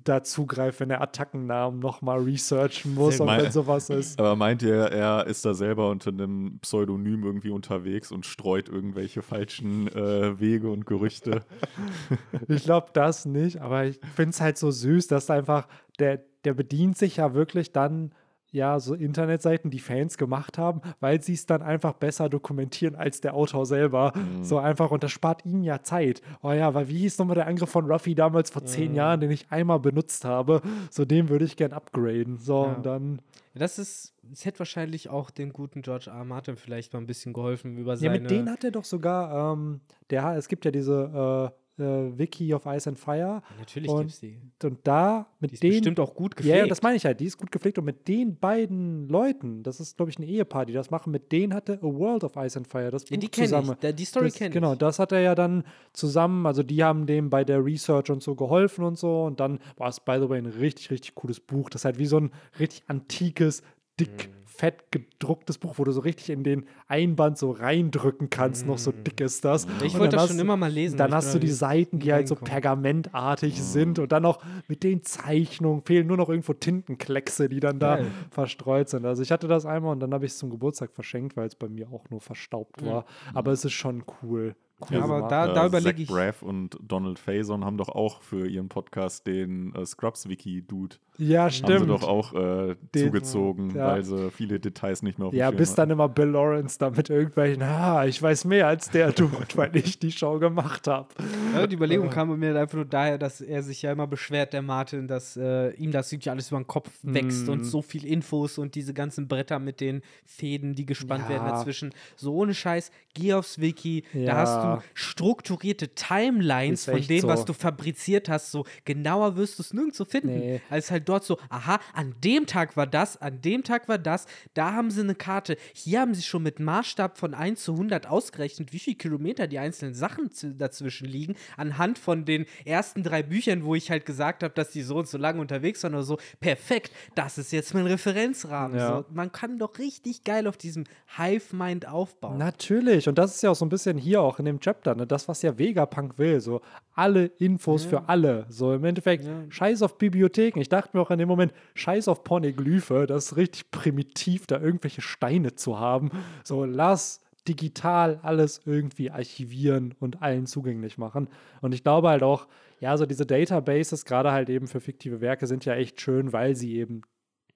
da 0.04 0.24
zugreift, 0.24 0.80
wenn 0.80 0.90
er 0.90 1.02
Attackennamen 1.02 1.80
nochmal 1.80 2.20
researchen 2.20 2.94
muss 2.94 3.20
und 3.20 3.28
wenn 3.28 3.52
sowas 3.52 3.90
ist. 3.90 4.20
Aber 4.20 4.36
meint 4.36 4.62
ihr, 4.62 4.76
er 4.76 5.28
ist 5.28 5.46
da 5.46 5.54
selber 5.54 5.90
unter 5.90 6.10
einem 6.10 6.60
Pseudonym 6.60 7.24
irgendwie 7.24 7.52
unterwegs 7.52 8.12
und 8.12 8.26
streut 8.26 8.70
irgendwelche 8.70 9.22
falschen 9.22 9.88
äh, 9.88 10.40
Wege 10.40 10.70
und 10.70 10.86
Gerüchte? 10.86 11.46
Ich 12.48 12.64
glaube 12.64 12.88
das 12.94 13.26
nicht, 13.26 13.62
aber 13.62 13.86
ich 13.86 14.00
finde 14.16 14.32
es 14.32 14.42
halt 14.42 14.58
so 14.58 14.72
süß, 14.72 15.08
dass 15.08 15.30
einfach 15.30 15.68
der, 16.00 16.24
der 16.44 16.54
bedient 16.54 16.98
sich 16.98 17.18
ja 17.18 17.34
wirklich 17.34 17.72
dann 17.72 18.12
ja 18.52 18.80
so 18.80 18.94
Internetseiten, 18.94 19.70
die 19.72 19.80
Fans 19.80 20.18
gemacht 20.18 20.58
haben, 20.58 20.82
weil 21.00 21.22
sie 21.22 21.34
es 21.34 21.46
dann 21.46 21.62
einfach 21.62 21.94
besser 21.94 22.30
dokumentieren 22.30 22.96
als 22.96 23.22
der 23.22 23.34
Autor 23.34 23.66
selber. 23.66 24.14
So 24.42 24.58
einfach 24.58 24.92
und 24.92 25.04
das 25.04 25.12
spart 25.12 25.46
ihnen 25.46 25.64
ja 25.64 25.82
Zeit. 25.84 26.22
Oh 26.42 26.52
ja, 26.52 26.74
weil 26.74 26.88
wie 26.90 27.00
hieß 27.00 27.18
nochmal 27.20 27.36
der 27.36 27.48
Angriff 27.48 27.70
von 27.70 27.86
Ruffy 27.92 28.16
damals 28.16 28.50
vor 28.50 28.66
zehn 28.66 28.94
Jahren, 28.96 29.20
den 29.22 29.32
ich 29.32 29.52
einmal 29.52 29.80
benutzt 29.80 30.26
habe? 30.26 30.62
So 30.90 31.06
den 31.06 31.30
würde 31.30 31.46
ich 31.46 31.56
gern 31.58 31.74
upgraden. 31.74 32.38
So 32.38 32.64
Ja. 32.66 32.74
und 32.76 32.86
dann 32.86 33.22
Das 33.54 33.80
ist, 33.80 34.14
es 34.32 34.46
hätte 34.46 34.60
wahrscheinlich 34.60 35.10
auch 35.10 35.30
dem 35.32 35.52
guten 35.52 35.82
George 35.82 36.10
R. 36.10 36.24
Martin 36.24 36.58
vielleicht 36.58 36.94
mal 36.94 37.00
ein 37.00 37.08
bisschen 37.08 37.34
geholfen 37.34 37.78
über 37.78 37.92
ja, 37.94 37.98
seine. 37.98 38.20
mit 38.20 38.30
denen 38.30 38.50
hat 38.50 38.64
er 38.64 38.72
doch 38.72 38.86
sogar 38.86 39.54
ähm, 39.54 39.82
der 40.10 40.36
es 40.38 40.48
gibt 40.48 40.64
ja 40.66 40.72
diese 40.72 41.52
äh, 41.54 41.58
äh, 41.80 42.18
Wiki 42.18 42.54
of 42.54 42.66
Ice 42.66 42.88
and 42.90 42.98
Fire 43.00 43.42
Natürlich 43.60 43.90
und- 43.90 44.00
gibt's 44.02 44.20
die. 44.20 44.40
und 44.64 44.80
da 44.84 45.28
mit 45.40 45.52
Die 45.52 45.54
ist 45.56 45.64
denen 45.64 45.74
bestimmt 45.74 46.00
auch 46.00 46.16
gut 46.16 46.36
gepflegt. 46.36 46.58
ja, 46.58 46.66
das 46.68 46.82
meine 46.82 46.96
ich 46.98 47.06
halt. 47.06 47.20
Die 47.20 47.26
ist 47.26 47.38
gut 47.38 47.52
gepflegt 47.52 47.78
und 47.78 47.86
mit 47.86 48.08
den 48.08 48.38
beiden 48.38 49.08
Leuten, 49.10 49.64
das 49.64 49.80
ist, 49.80 49.98
glaube 49.98 50.10
ich, 50.12 50.18
ein 50.20 50.24
Ehepaar, 50.24 50.66
die 50.66 50.74
das 50.74 50.90
machen, 50.90 51.12
mit 51.12 51.32
denen 51.32 51.54
hatte 51.54 51.74
A 51.82 51.86
World 51.86 52.24
of 52.24 52.36
Ice 52.36 52.58
and 52.58 52.68
Fire 52.68 52.90
das 52.92 53.04
Buch 53.06 53.12
ja, 53.12 53.18
die 53.18 53.30
zusammen. 53.32 53.72
ich. 53.74 53.80
Da- 53.80 53.92
Die 53.92 54.06
Story 54.06 54.32
kenne 54.32 54.50
genau, 54.52 54.74
ich. 54.74 54.80
das 54.80 55.00
hat 55.00 55.12
er 55.12 55.20
ja 55.22 55.36
dann 55.36 55.64
zusammen, 55.94 56.46
also 56.46 56.64
die 56.64 56.84
haben 56.84 57.06
dem 57.06 57.30
bei 57.30 57.44
der 57.44 57.64
Research 57.64 58.10
und 58.10 58.24
so 58.24 58.36
geholfen 58.36 58.84
und 58.84 58.98
so 58.98 59.24
und 59.26 59.40
dann 59.40 59.60
war 59.78 59.90
es, 59.90 60.00
by 60.00 60.18
the 60.22 60.30
way, 60.30 60.38
ein 60.40 60.46
richtig, 60.48 60.90
richtig 60.92 61.16
cooles 61.16 61.40
Buch. 61.40 61.70
Das 61.70 61.82
ist 61.82 61.86
halt 61.86 62.00
wie 62.00 62.06
so 62.06 62.18
ein 62.20 62.32
richtig 62.60 62.84
antikes, 62.88 63.62
dick, 64.00 64.30
Mhm. 64.30 64.47
Fett 64.58 64.92
gedrucktes 64.92 65.60
Buch, 65.60 65.76
wo 65.78 65.84
du 65.84 65.92
so 65.92 66.02
richtig 66.02 66.32
in 66.32 66.44
den 66.44 66.66
Einband 66.88 67.38
so 67.38 67.52
reindrücken 67.52 68.30
kannst, 68.30 68.66
noch 68.66 68.80
so 68.80 68.92
dick 68.92 69.22
ist 69.22 69.46
das. 69.46 69.68
Ich 69.84 69.98
wollte 69.98 70.16
das 70.16 70.24
hast 70.24 70.30
schon 70.32 70.40
immer 70.40 70.58
mal 70.58 70.72
lesen. 70.72 70.98
dann 70.98 71.14
hast 71.14 71.34
du 71.34 71.40
die 71.40 71.52
Seiten, 71.52 72.00
die 72.00 72.12
halt 72.12 72.28
so 72.28 72.36
pergamentartig 72.36 73.62
sind 73.62 74.00
und 74.00 74.12
dann 74.12 74.24
noch 74.24 74.40
mit 74.68 74.84
den 74.84 75.04
Zeichnungen 75.04 75.84
fehlen 75.84 76.08
nur 76.08 76.18
noch 76.18 76.30
irgendwo 76.30 76.54
Tintenkleckse, 76.54 77.50
die 77.50 77.60
dann 77.60 77.80
da 77.80 77.98
Geil. 77.98 78.08
verstreut 78.32 78.90
sind. 78.90 79.06
Also 79.06 79.22
ich 79.22 79.32
hatte 79.32 79.48
das 79.48 79.66
einmal 79.66 79.92
und 79.92 80.00
dann 80.00 80.14
habe 80.14 80.26
ich 80.26 80.32
es 80.32 80.38
zum 80.40 80.50
Geburtstag 80.50 80.92
verschenkt, 80.92 81.38
weil 81.38 81.48
es 81.48 81.56
bei 81.56 81.70
mir 81.70 81.90
auch 81.92 82.10
nur 82.10 82.22
verstaubt 82.22 82.84
war. 82.84 83.06
Aber 83.34 83.52
es 83.52 83.64
ist 83.64 83.74
schon 83.74 84.04
cool. 84.24 84.56
Ja, 84.92 85.04
aber 85.04 85.28
da- 85.28 85.48
da 85.54 85.64
Äh, 85.64 85.68
überleg 85.68 85.96
Zach 85.96 86.02
ich- 86.04 86.08
Braff 86.08 86.42
und 86.44 86.78
Donald 86.82 87.18
Faison 87.18 87.66
haben 87.66 87.78
doch 87.78 87.90
auch 87.90 88.22
für 88.22 88.48
ihren 88.48 88.70
Podcast 88.70 89.26
den 89.26 89.74
äh, 89.76 89.86
Scrubs-Wiki-Dude 89.86 90.98
ja, 91.20 91.44
haben 91.46 91.50
sie 91.50 91.58
stimmt. 91.58 91.90
doch 91.90 92.04
auch 92.04 92.34
äh, 92.34 92.76
Den- 92.94 93.06
zugezogen, 93.08 93.76
ja. 93.76 93.88
weil 93.88 94.04
sie 94.04 94.30
viele 94.30 94.60
Details 94.60 95.02
nicht 95.02 95.18
mehr 95.18 95.28
auf 95.28 95.32
dem 95.34 95.40
Ja, 95.40 95.50
bis 95.50 95.74
dann 95.74 95.90
immer 95.90 96.08
Bill 96.08 96.28
Lawrence 96.28 96.78
da 96.78 96.92
mit 96.92 97.10
irgendwelchen, 97.10 97.64
ah, 97.64 98.06
ich 98.06 98.22
weiß 98.22 98.46
mehr 98.46 98.68
als 98.68 98.92
der 98.92 99.12
Dude, 99.14 99.32
weil 99.56 99.76
ich 99.76 99.98
die 99.98 100.12
Show 100.12 100.38
gemacht 100.38 100.88
habe. 100.88 101.08
Ja, 101.56 101.66
die 101.66 101.76
Überlegung 101.76 102.10
kam 102.12 102.30
bei 102.30 102.38
mir 102.38 102.56
einfach 102.56 102.76
nur 102.76 102.86
daher, 102.86 103.18
dass 103.18 103.42
er 103.42 103.64
sich 103.64 103.82
ja 103.82 103.92
immer 103.92 104.06
beschwert, 104.06 104.54
der 104.54 104.62
Martin, 104.62 105.08
dass 105.08 105.36
äh, 105.38 105.72
ihm 105.72 105.92
das 105.92 106.12
wirklich 106.12 106.30
alles 106.30 106.50
über 106.50 106.60
den 106.60 106.68
Kopf 106.68 106.92
wächst 107.02 107.48
Mm. 107.48 107.52
und 107.52 107.64
so 107.64 107.82
viel 107.82 108.06
Infos 108.06 108.60
und 108.60 108.76
diese 108.76 108.94
ganzen 108.94 109.28
Bretter 109.28 109.58
mit 109.58 109.82
den 109.82 110.04
Fäden, 110.26 110.76
die 110.76 110.86
gespannt 110.86 111.24
Ja. 111.24 111.30
werden 111.30 111.48
dazwischen. 111.48 111.94
So 112.16 112.36
ohne 112.36 112.54
Scheiß, 112.54 112.92
geh 113.16 113.34
aufs 113.34 113.60
Wiki, 113.60 114.04
da 114.14 114.36
hast 114.38 114.64
du 114.64 114.67
strukturierte 114.94 115.90
Timelines 115.90 116.86
von 116.86 117.02
dem, 117.02 117.22
so. 117.22 117.28
was 117.28 117.46
du 117.46 117.54
fabriziert 117.54 118.30
hast. 118.30 118.52
So 118.52 118.66
genauer 118.86 119.36
wirst 119.36 119.60
du 119.60 119.64
es 119.64 119.74
nirgendwo 119.74 120.06
finden. 120.06 120.40
Nee. 120.40 120.62
Als 120.70 120.92
halt 120.92 121.08
dort 121.10 121.24
so, 121.24 121.38
aha, 121.50 121.80
an 121.94 122.16
dem 122.24 122.46
Tag 122.46 122.78
war 122.78 122.88
das, 122.88 123.22
an 123.22 123.42
dem 123.42 123.64
Tag 123.64 123.88
war 123.88 123.98
das, 123.98 124.26
da 124.54 124.74
haben 124.74 124.92
sie 124.92 125.02
eine 125.02 125.16
Karte. 125.16 125.58
Hier 125.74 126.02
haben 126.02 126.14
sie 126.14 126.24
schon 126.24 126.44
mit 126.44 126.60
Maßstab 126.60 127.18
von 127.18 127.34
1 127.34 127.64
zu 127.64 127.74
100 127.74 128.08
ausgerechnet, 128.08 128.74
wie 128.74 128.80
viele 128.80 128.96
Kilometer 128.98 129.48
die 129.48 129.60
einzelnen 129.60 129.94
Sachen 129.94 130.30
dazwischen 130.58 131.08
liegen, 131.08 131.36
anhand 131.56 132.00
von 132.00 132.26
den 132.26 132.46
ersten 132.66 133.04
drei 133.04 133.24
Büchern, 133.24 133.64
wo 133.64 133.76
ich 133.76 133.92
halt 133.92 134.06
gesagt 134.06 134.44
habe, 134.44 134.54
dass 134.54 134.72
die 134.72 134.82
so 134.82 134.98
und 134.98 135.08
so 135.08 135.18
lange 135.18 135.42
unterwegs 135.42 135.84
waren 135.84 135.94
oder 135.94 136.04
so. 136.04 136.18
Perfekt, 136.40 136.92
das 137.16 137.38
ist 137.38 137.52
jetzt 137.52 137.74
mein 137.74 137.88
Referenzrahmen. 137.88 138.78
Ja. 138.78 138.98
So, 138.98 139.06
man 139.12 139.32
kann 139.32 139.58
doch 139.60 139.78
richtig 139.80 140.24
geil 140.24 140.48
auf 140.48 140.58
diesem 140.58 140.86
Hive-Mind 141.18 141.88
aufbauen. 141.88 142.38
Natürlich. 142.38 143.08
Und 143.08 143.18
das 143.18 143.36
ist 143.36 143.44
ja 143.44 143.52
auch 143.52 143.56
so 143.56 143.66
ein 143.66 143.70
bisschen 143.70 143.98
hier 143.98 144.22
auch 144.22 144.40
in 144.40 144.46
dem 144.46 144.57
Chapter, 144.60 144.96
ne? 144.96 145.08
das, 145.08 145.28
was 145.28 145.42
ja 145.42 145.58
Vegapunk 145.58 146.18
will. 146.18 146.40
So 146.40 146.62
alle 146.94 147.26
Infos 147.26 147.86
für 147.86 148.10
alle. 148.10 148.46
So 148.50 148.74
im 148.74 148.84
Endeffekt, 148.84 149.28
scheiß 149.50 149.82
auf 149.82 149.98
Bibliotheken. 149.98 150.60
Ich 150.60 150.70
dachte 150.70 150.96
mir 150.96 151.02
auch 151.02 151.12
in 151.12 151.20
dem 151.20 151.28
Moment, 151.28 151.54
scheiß 151.76 152.08
auf 152.08 152.24
Pornoglyphe. 152.24 153.06
Das 153.08 153.26
ist 153.26 153.38
richtig 153.38 153.72
primitiv, 153.72 154.48
da 154.48 154.60
irgendwelche 154.60 155.02
Steine 155.02 155.56
zu 155.56 155.80
haben. 155.80 156.12
So, 156.44 156.66
lass 156.66 157.22
digital 157.48 158.20
alles 158.24 158.62
irgendwie 158.66 159.10
archivieren 159.10 159.96
und 160.00 160.22
allen 160.22 160.46
zugänglich 160.46 160.98
machen. 160.98 161.30
Und 161.62 161.74
ich 161.74 161.84
glaube 161.84 162.10
halt 162.10 162.24
auch, 162.24 162.48
ja, 162.80 162.96
so 162.98 163.06
diese 163.06 163.26
Databases, 163.26 164.06
gerade 164.06 164.32
halt 164.32 164.50
eben 164.50 164.68
für 164.68 164.80
fiktive 164.80 165.22
Werke, 165.22 165.48
sind 165.48 165.66
ja 165.66 165.74
echt 165.74 166.00
schön, 166.02 166.34
weil 166.34 166.56
sie 166.56 166.76
eben 166.76 167.02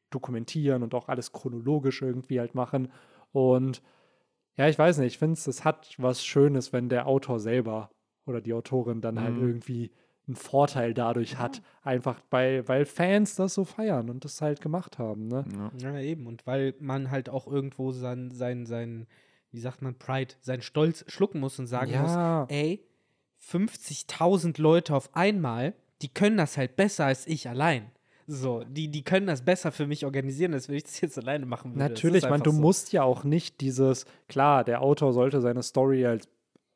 dokumentieren 0.09 0.83
und 0.83 0.93
auch 0.93 1.09
alles 1.09 1.31
chronologisch 1.31 2.01
irgendwie 2.01 2.39
halt 2.39 2.55
machen. 2.55 2.91
Und 3.31 3.81
ja, 4.57 4.67
ich 4.67 4.77
weiß 4.77 4.97
nicht, 4.97 5.13
ich 5.13 5.17
finde 5.17 5.33
es, 5.33 5.47
es 5.47 5.63
hat 5.65 5.93
was 5.97 6.23
Schönes, 6.25 6.73
wenn 6.73 6.89
der 6.89 7.07
Autor 7.07 7.39
selber 7.39 7.89
oder 8.25 8.41
die 8.41 8.53
Autorin 8.53 9.01
dann 9.01 9.19
halt 9.19 9.35
Mhm. 9.37 9.43
irgendwie 9.47 9.91
einen 10.27 10.35
Vorteil 10.35 10.93
dadurch 10.93 11.37
hat. 11.37 11.61
Einfach 11.81 12.19
bei, 12.29 12.67
weil 12.67 12.85
Fans 12.85 13.35
das 13.35 13.55
so 13.55 13.65
feiern 13.65 14.09
und 14.09 14.23
das 14.23 14.41
halt 14.41 14.61
gemacht 14.61 14.99
haben. 14.99 15.27
Ne? 15.27 15.45
Ja. 15.81 15.93
Ja, 15.93 15.99
eben. 15.99 16.27
Und 16.27 16.45
weil 16.45 16.75
man 16.79 17.09
halt 17.11 17.27
auch 17.29 17.47
irgendwo 17.47 17.91
sein, 17.91 18.29
sein, 18.31 18.65
sein, 18.65 19.07
wie 19.51 19.59
sagt 19.59 19.81
man, 19.81 19.95
Pride, 19.97 20.35
seinen 20.41 20.61
Stolz 20.61 21.03
schlucken 21.07 21.39
muss 21.39 21.57
und 21.57 21.67
sagen 21.67 21.91
Ja. 21.91 22.01
muss, 22.01 22.55
ey, 22.55 22.85
50.000 23.39 24.59
Leute 24.61 24.95
auf 24.95 25.15
einmal, 25.15 25.73
die 26.01 26.09
können 26.09 26.37
das 26.37 26.57
halt 26.57 26.75
besser 26.75 27.05
als 27.05 27.27
ich 27.27 27.49
allein. 27.49 27.91
So, 28.33 28.63
die, 28.63 28.87
die 28.87 29.03
können 29.03 29.27
das 29.27 29.41
besser 29.41 29.73
für 29.73 29.87
mich 29.87 30.05
organisieren, 30.05 30.53
als 30.53 30.69
wenn 30.69 30.75
ich 30.75 30.83
das 30.83 31.01
jetzt 31.01 31.17
alleine 31.17 31.45
machen 31.45 31.71
würde. 31.71 31.79
Natürlich, 31.79 32.23
man, 32.29 32.41
du 32.41 32.51
so. 32.51 32.61
musst 32.61 32.93
ja 32.93 33.03
auch 33.03 33.25
nicht 33.25 33.59
dieses, 33.59 34.05
klar, 34.29 34.63
der 34.63 34.81
Autor 34.81 35.11
sollte 35.11 35.41
seine 35.41 35.61
Story 35.63 36.05
als 36.05 36.29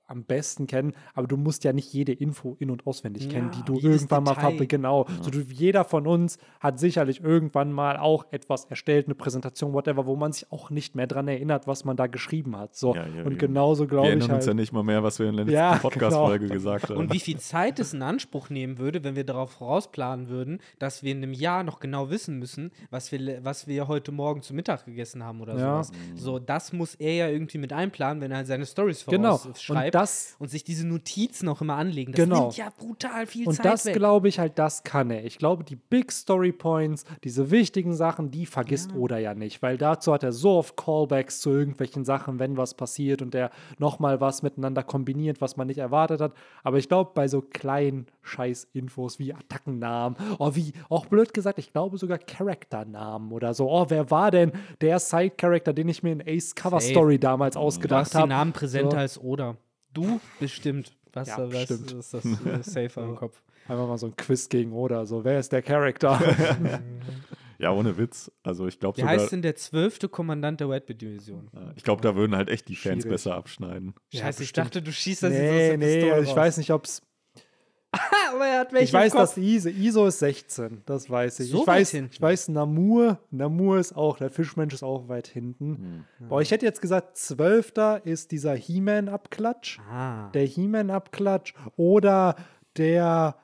am 0.07 0.23
besten 0.23 0.67
kennen, 0.67 0.93
aber 1.13 1.27
du 1.27 1.37
musst 1.37 1.63
ja 1.63 1.73
nicht 1.73 1.91
jede 1.93 2.11
Info 2.13 2.55
in- 2.59 2.69
und 2.71 2.85
auswendig 2.85 3.29
kennen, 3.29 3.51
die 3.51 3.59
Ja, 3.59 3.65
du 3.65 3.79
irgendwann 3.79 4.23
mal 4.23 4.31
Detail. 4.31 4.41
verbringst. 4.49 4.69
Genau. 4.69 5.05
So, 5.21 5.31
du, 5.31 5.39
jeder 5.39 5.83
von 5.83 6.05
uns 6.07 6.37
hat 6.59 6.79
sicherlich 6.79 7.23
irgendwann 7.23 7.71
mal 7.71 7.97
auch 7.97 8.25
etwas 8.31 8.65
erstellt, 8.65 9.07
eine 9.07 9.15
Präsentation, 9.15 9.73
whatever, 9.73 10.05
wo 10.05 10.15
man 10.15 10.31
sich 10.31 10.51
auch 10.51 10.69
nicht 10.69 10.95
mehr 10.95 11.07
dran 11.07 11.27
erinnert, 11.27 11.67
was 11.67 11.85
man 11.85 11.97
da 11.97 12.07
geschrieben 12.07 12.55
hat. 12.57 12.75
So. 12.75 12.93
Ja, 12.95 13.05
ja, 13.07 13.21
und 13.23 13.31
eben. 13.31 13.37
genauso 13.37 13.83
Wir 13.83 13.87
glaube 13.87 14.07
ich 14.07 14.09
erinnern 14.11 14.23
uns 14.31 14.33
halt. 14.33 14.47
ja 14.47 14.53
nicht 14.53 14.73
mal 14.73 14.83
mehr, 14.83 15.01
was 15.03 15.19
wir 15.19 15.27
in 15.29 15.35
der 15.37 15.45
letzten 15.45 15.55
Ja, 15.55 15.77
Podcast-Folge 15.77 16.45
genau. 16.45 16.53
gesagt 16.53 16.89
haben. 16.89 16.97
Und 16.97 17.13
wie 17.13 17.19
viel 17.19 17.37
Zeit 17.39 17.79
es 17.79 17.93
in 17.93 18.01
Anspruch 18.01 18.49
nehmen 18.49 18.77
würde, 18.77 19.03
wenn 19.03 19.15
wir 19.15 19.23
darauf 19.23 19.51
vorausplanen 19.51 20.29
würden, 20.29 20.59
dass 20.79 21.03
wir 21.03 21.11
in 21.11 21.23
einem 21.23 21.33
Jahr 21.33 21.63
noch 21.63 21.79
genau 21.79 22.09
wissen 22.09 22.37
müssen, 22.39 22.71
was 22.91 23.11
wir, 23.11 23.43
was 23.43 23.67
wir 23.67 23.87
heute 23.87 24.11
Morgen 24.11 24.41
zu 24.41 24.53
Mittag 24.53 24.85
gegessen 24.85 25.23
haben 25.23 25.41
oder 25.41 25.57
Ja. 25.57 25.83
sowas. 25.83 25.91
So, 26.15 26.39
das 26.39 26.73
muss 26.73 26.95
er 26.95 27.13
ja 27.15 27.27
irgendwie 27.27 27.57
mit 27.57 27.73
einplanen, 27.73 28.21
wenn 28.21 28.31
er 28.31 28.45
seine 28.45 28.65
Stories 28.65 29.05
Genau. 29.05 29.37
vorausschreibt. 29.37 29.94
Und 29.95 30.01
das 30.01 30.35
und 30.39 30.49
sich 30.49 30.63
diese 30.63 30.85
Notizen 30.85 31.47
auch 31.47 31.61
immer 31.61 31.75
anlegen. 31.75 32.11
Das 32.11 32.23
Genau. 32.23 32.41
nimmt 32.41 32.57
ja 32.57 32.69
brutal 32.77 33.25
viel 33.25 33.47
Und 33.47 33.55
Zeit 33.55 33.65
das 33.65 33.85
weg. 33.85 33.95
glaube 33.95 34.27
ich 34.27 34.39
halt, 34.39 34.59
das 34.59 34.83
kann 34.83 35.09
er. 35.09 35.23
Ich 35.25 35.37
glaube, 35.37 35.63
die 35.63 35.75
Big 35.75 36.11
Story 36.11 36.51
Points, 36.51 37.05
diese 37.23 37.49
wichtigen 37.51 37.93
Sachen, 37.93 38.31
die 38.31 38.45
vergisst 38.45 38.93
Oda 38.93 39.17
ja 39.17 39.33
nicht, 39.33 39.61
weil 39.61 39.77
dazu 39.77 40.13
hat 40.13 40.23
er 40.23 40.31
so 40.33 40.51
oft 40.57 40.75
Callbacks 40.77 41.39
zu 41.39 41.49
irgendwelchen 41.51 42.05
Sachen, 42.05 42.39
wenn 42.39 42.57
was 42.57 42.73
passiert 42.73 43.21
und 43.21 43.33
er 43.35 43.51
nochmal 43.77 44.19
was 44.21 44.41
miteinander 44.43 44.83
kombiniert, 44.83 45.41
was 45.41 45.57
man 45.57 45.67
nicht 45.67 45.77
erwartet 45.79 46.21
hat. 46.21 46.33
Aber 46.63 46.77
ich 46.77 46.87
glaube, 46.87 47.11
bei 47.13 47.27
so 47.27 47.41
kleinen 47.41 48.07
Scheiß-Infos 48.21 49.19
wie 49.19 49.33
Attackennamen, 49.33 50.17
oh, 50.39 50.51
wie, 50.55 50.73
auch 50.89 51.05
blöd 51.05 51.33
gesagt, 51.33 51.59
ich 51.59 51.71
glaube 51.71 51.97
sogar 51.97 52.17
Charakternamen 52.17 53.31
oder 53.31 53.53
so. 53.53 53.69
Oh, 53.69 53.85
wer 53.89 54.11
war 54.11 54.31
denn 54.31 54.51
der 54.81 54.99
Side-Character, 54.99 55.73
den 55.73 55.89
ich 55.89 56.03
mir 56.03 56.11
in 56.11 56.23
Ace 56.25 56.53
Cover. 56.55 56.79
Story 56.79 57.19
damals 57.19 57.55
du 57.55 57.59
ausgedacht 57.61 58.01
hast 58.05 58.13
die 58.13 58.17
habe? 58.19 58.29
Namen 58.29 58.51
präsenter 58.53 58.91
So. 58.91 58.97
als 58.97 59.17
Oder. 59.19 59.57
Du 59.95 60.19
bestimmt. 60.39 60.95
Was, 61.13 61.29
Ja, 61.29 61.39
was 61.51 61.67
bestimmt. 61.67 61.91
ist 61.93 62.13
das 62.13 62.23
safer 62.73 63.03
im 63.03 63.15
Kopf? 63.15 63.41
Einfach 63.67 63.87
mal 63.87 63.97
so 63.97 64.05
ein 64.07 64.15
Quiz 64.15 64.47
gegen 64.49 64.73
Oda. 64.73 65.05
So, 65.07 65.23
wer 65.23 65.39
ist 65.39 65.51
der 65.51 65.63
Charakter? 65.63 66.21
Ja, 67.57 67.71
ohne 67.71 67.97
Witz. 67.97 68.29
Also 68.43 68.67
ich 68.67 68.81
glaube 68.81 68.97
Wie 68.97 69.01
sogar, 69.01 69.15
heißt 69.15 69.31
denn 69.31 69.41
der 69.41 69.55
zwölfte 69.55 70.09
Kommandant 70.09 70.59
der 70.59 70.67
White 70.69 70.93
Division? 70.93 71.49
ich 71.77 71.83
glaube, 71.85 72.01
da 72.01 72.13
würden 72.13 72.35
halt 72.35 72.49
echt 72.49 72.67
die 72.67 72.75
Fans 72.75 73.03
Schwierig. 73.03 73.11
besser 73.15 73.33
abschneiden. 73.35 73.95
Ja, 74.11 74.23
Scheiße, 74.23 74.43
ich 74.43 74.51
dachte, 74.51 74.81
du 74.81 74.91
schießt 74.91 75.23
das 75.23 75.31
nee, 75.31 75.37
jetzt 75.39 75.51
aus 75.53 75.57
der 75.69 75.77
nee, 75.77 76.01
Pistole 76.01 76.21
ich 76.23 76.29
raus. 76.31 76.35
weiß 76.35 76.57
nicht, 76.57 76.71
ob 76.71 76.83
es. 76.83 77.01
aber 78.33 78.45
er 78.45 78.59
hat 78.59 78.73
welche 78.73 78.85
Ich 78.85 78.93
weiß, 78.93 79.13
im 79.13 79.19
Kopf. 79.19 79.29
dass 79.35 79.37
ISO, 79.37 79.69
ISO 79.69 80.05
ist 80.07 80.19
16, 80.19 80.81
das 80.85 81.09
weiß 81.09 81.39
ich. 81.41 81.49
So 81.49 81.61
ich, 81.61 81.67
weiß, 81.67 81.91
hinten. 81.91 82.09
ich 82.13 82.21
weiß, 82.21 82.49
Namur, 82.49 83.19
Namur 83.31 83.77
ist 83.79 83.95
auch, 83.95 84.17
der 84.17 84.29
Fischmensch 84.29 84.73
ist 84.73 84.83
auch 84.83 85.07
weit 85.07 85.27
hinten. 85.27 86.05
Boah, 86.19 86.41
ich 86.41 86.51
hätte 86.51 86.65
jetzt 86.65 86.81
gesagt, 86.81 87.17
12. 87.17 87.73
ist 88.03 88.31
dieser 88.31 88.53
He-Man-Abklatsch. 88.55 89.79
Ah. 89.91 90.29
Der 90.33 90.45
He-Man-Abklatsch 90.45 91.53
oder 91.77 92.35
der, 92.77 93.35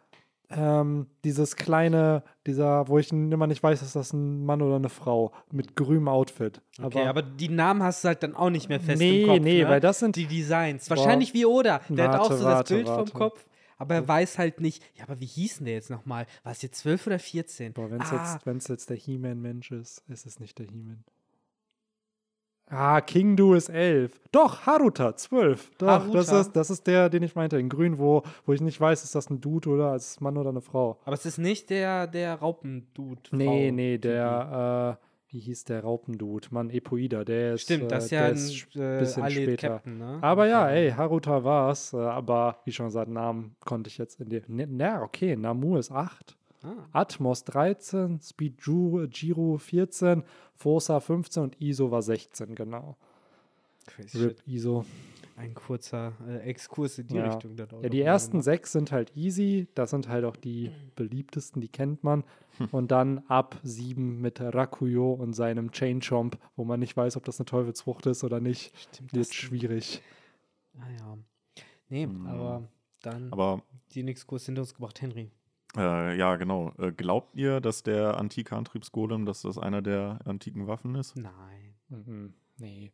ähm, 0.50 1.08
dieses 1.24 1.56
kleine, 1.56 2.24
dieser, 2.46 2.88
wo 2.90 2.98
ich 3.00 3.12
immer 3.14 3.48
nicht 3.48 3.64
weiß, 3.64 3.82
ist 3.82 3.96
das 3.96 4.12
ein 4.12 4.44
Mann 4.46 4.62
oder 4.62 4.76
eine 4.76 4.90
Frau 4.90 5.32
mit 5.52 5.78
grünem 5.78 6.10
Outfit. 6.10 6.62
Okay, 6.84 7.08
aber 7.08 7.22
die 7.22 7.48
Namen 7.48 7.82
hast 7.84 8.04
du 8.04 8.10
halt 8.10 8.22
dann 8.24 8.36
auch 8.36 8.50
nicht 8.50 8.68
mehr 8.68 8.82
fest 8.82 9.00
Nee, 9.00 9.22
im 9.22 9.28
Kopf. 9.30 9.40
nee, 9.40 9.64
ne? 9.64 9.70
weil 9.70 9.80
das 9.80 10.00
sind- 10.00 10.16
die 10.18 10.26
Designs. 10.26 10.90
Wahrscheinlich 10.90 11.34
wie 11.34 11.46
Oda. 11.46 11.80
Der 11.88 12.10
hat 12.10 12.20
auch 12.20 12.30
Warte, 12.32 12.38
so 12.38 12.44
warte, 12.46 12.60
das 12.64 12.70
Bild 12.70 12.88
warte. 12.88 13.12
vom 13.12 13.20
Kopf. 13.20 13.46
Aber 13.82 13.96
er 13.96 14.08
weiß 14.08 14.38
halt 14.38 14.62
nicht, 14.62 14.84
ja, 14.96 15.06
aber 15.06 15.20
wie 15.20 15.26
hießen 15.26 15.66
der 15.66 15.74
jetzt 15.74 15.90
nochmal? 15.90 16.28
War 16.44 16.52
es 16.52 16.62
jetzt 16.62 16.78
12 16.82 17.08
oder 17.08 17.18
14? 17.18 17.74
Boah, 17.74 17.90
wenn 17.90 18.00
es 18.00 18.12
ah, 18.12 18.16
jetzt, 18.34 18.46
wenn's 18.46 18.68
jetzt 18.68 18.92
der 18.92 18.98
He-Man-Mensch 18.98 19.72
ist, 19.72 20.04
ist 20.08 20.28
es 20.28 20.40
nicht 20.40 20.60
der 20.60 20.68
He-Man. 20.68 21.04
Ah, 22.68 23.02
King 23.02 23.36
Du 23.36 23.54
ist 23.56 23.70
11. 23.70 24.22
Doch, 24.32 24.68
Haruta, 24.68 25.16
12. 25.16 25.72
Doch, 25.80 25.88
Das, 25.88 26.04
Haruta. 26.28 26.42
ist, 26.42 26.52
das 26.56 26.70
ist 26.70 26.86
der, 26.86 27.10
den 27.10 27.24
ich 27.24 27.34
meinte, 27.36 27.58
in 27.58 27.70
grün, 27.70 27.98
wo, 27.98 28.22
wo 28.46 28.54
ich 28.54 28.62
nicht 28.62 28.80
weiß, 28.80 29.04
ist 29.04 29.16
das 29.16 29.30
ein 29.32 29.42
Dude 29.42 29.70
oder 29.70 29.96
ist 29.96 30.22
Mann 30.22 30.38
oder 30.38 30.52
eine 30.52 30.62
Frau. 30.62 31.00
aber 31.04 31.14
es 31.16 31.26
ist 31.26 31.40
nicht 31.40 31.70
der, 31.72 32.06
der 32.06 32.36
Raupendude. 32.36 33.22
Nee, 33.32 33.72
nee, 33.72 33.98
der, 33.98 34.98
äh, 35.02 35.11
wie 35.32 35.40
hieß 35.40 35.64
der 35.66 35.82
Raupendude? 35.82 36.48
Mann, 36.52 36.70
Epoida, 36.70 37.24
der 37.24 37.56
ist. 37.56 37.62
Stimmt, 37.64 37.92
das 37.92 38.06
ist 38.06 38.12
äh, 38.12 38.16
ja 38.16 38.26
ein 38.26 38.34
ist 38.34 38.76
äh, 38.76 39.00
bisschen 39.00 39.24
Allied 39.24 39.44
später. 39.44 39.70
Captain, 39.70 39.98
ne? 39.98 40.20
Aber 40.22 40.48
ja, 40.48 40.66
Okay. 40.66 40.86
ey, 40.88 40.92
Haruta 40.92 41.44
war's. 41.44 41.94
Äh, 41.94 41.98
aber 41.98 42.60
wie 42.66 42.72
schon 42.72 42.88
gesagt, 42.88 43.10
Namen 43.10 43.56
konnte 43.66 43.88
ich 43.90 43.98
jetzt 43.98 44.20
in 44.20 44.30
dir. 44.30 44.44
Ne, 44.48 44.68
na, 44.70 45.02
okay, 45.02 45.36
Namu 45.36 45.78
ist 45.78 45.92
8. 45.92 46.36
Ah. 46.64 46.74
Atmos 46.92 47.44
13, 47.46 48.20
Speed 48.22 48.58
Giro 48.62 49.58
14, 49.58 50.24
Forza 50.56 51.00
15 51.00 51.44
und 51.44 51.62
ISO 51.62 51.90
war 51.90 52.02
16, 52.04 52.54
genau. 52.54 52.98
Crazy 53.88 54.18
RIP 54.20 54.38
shit. 54.38 54.48
ISO. 54.48 54.86
Ein 55.42 55.54
kurzer 55.54 56.14
äh, 56.28 56.38
Exkurs 56.40 56.98
in 57.00 57.08
die 57.08 57.16
Ja. 57.16 57.26
Richtung. 57.34 57.56
dann 57.56 57.70
auch 57.72 57.82
Ja, 57.84 57.90
die 57.90 58.02
ersten 58.02 58.32
gemacht. 58.34 58.46
sechs 58.46 58.72
sind 58.72 58.92
halt 58.92 59.16
easy. 59.16 59.68
Das 59.76 59.90
sind 59.90 60.08
halt 60.08 60.24
auch 60.26 60.36
die 60.38 60.72
beliebtesten, 60.96 61.62
die 61.62 61.68
kennt 61.70 62.04
man. 62.04 62.24
Und 62.72 62.92
dann 62.92 63.20
ab 63.28 63.60
sieben 63.64 64.22
mit 64.22 64.40
Rakuyo 64.40 65.14
und 65.14 65.34
seinem 65.34 65.72
Chain 65.72 66.00
Chomp, 66.02 66.38
wo 66.56 66.64
man 66.64 66.80
nicht 66.80 66.96
weiß, 66.96 67.18
ob 67.18 67.26
das 67.26 67.40
eine 67.40 67.46
Teufelsfrucht 67.46 68.06
ist 68.06 68.24
oder 68.24 68.40
nicht. 68.40 68.78
Stimmt, 68.78 69.14
Wird 69.14 69.34
schwierig. 69.34 70.02
Ah 70.78 70.90
ja. 71.00 71.18
Nee, 71.90 72.08
aber 72.28 72.68
dann 73.02 73.32
Aber 73.34 73.64
den 73.96 74.08
Exkurs 74.08 74.46
hinter 74.46 74.62
uns 74.62 74.74
gebracht, 74.76 75.02
Henry. 75.02 75.32
äh, 75.76 76.16
ja, 76.18 76.36
genau. 76.36 76.72
Äh, 76.78 76.92
glaubt 76.92 77.36
ihr, 77.36 77.60
dass 77.62 77.82
der 77.84 78.18
antike 78.18 78.56
Antriebsgolem, 78.56 79.26
dass 79.26 79.42
das 79.42 79.58
einer 79.58 79.82
der 79.82 80.20
antiken 80.26 80.68
Waffen 80.68 80.94
ist? 80.96 81.16
Nein. 81.18 81.74
Mhm. 81.90 82.34
Nee. 82.58 82.92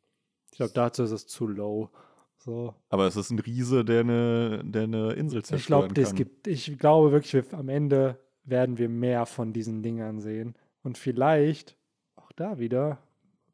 Ich 0.51 0.57
glaube, 0.57 0.71
dazu 0.73 1.03
ist 1.03 1.11
es 1.11 1.27
zu 1.27 1.45
low. 1.45 1.89
So. 2.37 2.73
Aber 2.89 3.07
es 3.07 3.15
ist 3.15 3.31
ein 3.31 3.39
Riese, 3.39 3.83
der 3.83 4.01
eine, 4.01 4.61
der 4.63 4.83
eine 4.83 5.13
Insel 5.13 5.43
zerstören 5.43 5.59
Ich 5.59 5.65
glaube, 5.67 5.87
kann. 5.93 6.03
es 6.03 6.15
gibt, 6.15 6.47
ich 6.47 6.77
glaube 6.77 7.11
wirklich, 7.11 7.33
wir, 7.33 7.57
am 7.57 7.69
Ende 7.69 8.19
werden 8.43 8.77
wir 8.77 8.89
mehr 8.89 9.25
von 9.25 9.53
diesen 9.53 9.83
Dingern 9.83 10.19
sehen. 10.19 10.55
Und 10.83 10.97
vielleicht, 10.97 11.77
auch 12.15 12.31
da 12.31 12.59
wieder, 12.59 12.99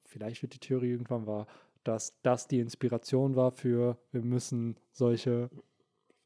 vielleicht 0.06 0.42
wird 0.44 0.54
die 0.54 0.60
Theorie 0.60 0.92
irgendwann 0.92 1.26
wahr, 1.26 1.48
dass 1.84 2.22
das 2.22 2.48
die 2.48 2.60
Inspiration 2.60 3.36
war 3.36 3.52
für, 3.52 3.98
wir 4.12 4.22
müssen 4.22 4.78
solche, 4.92 5.50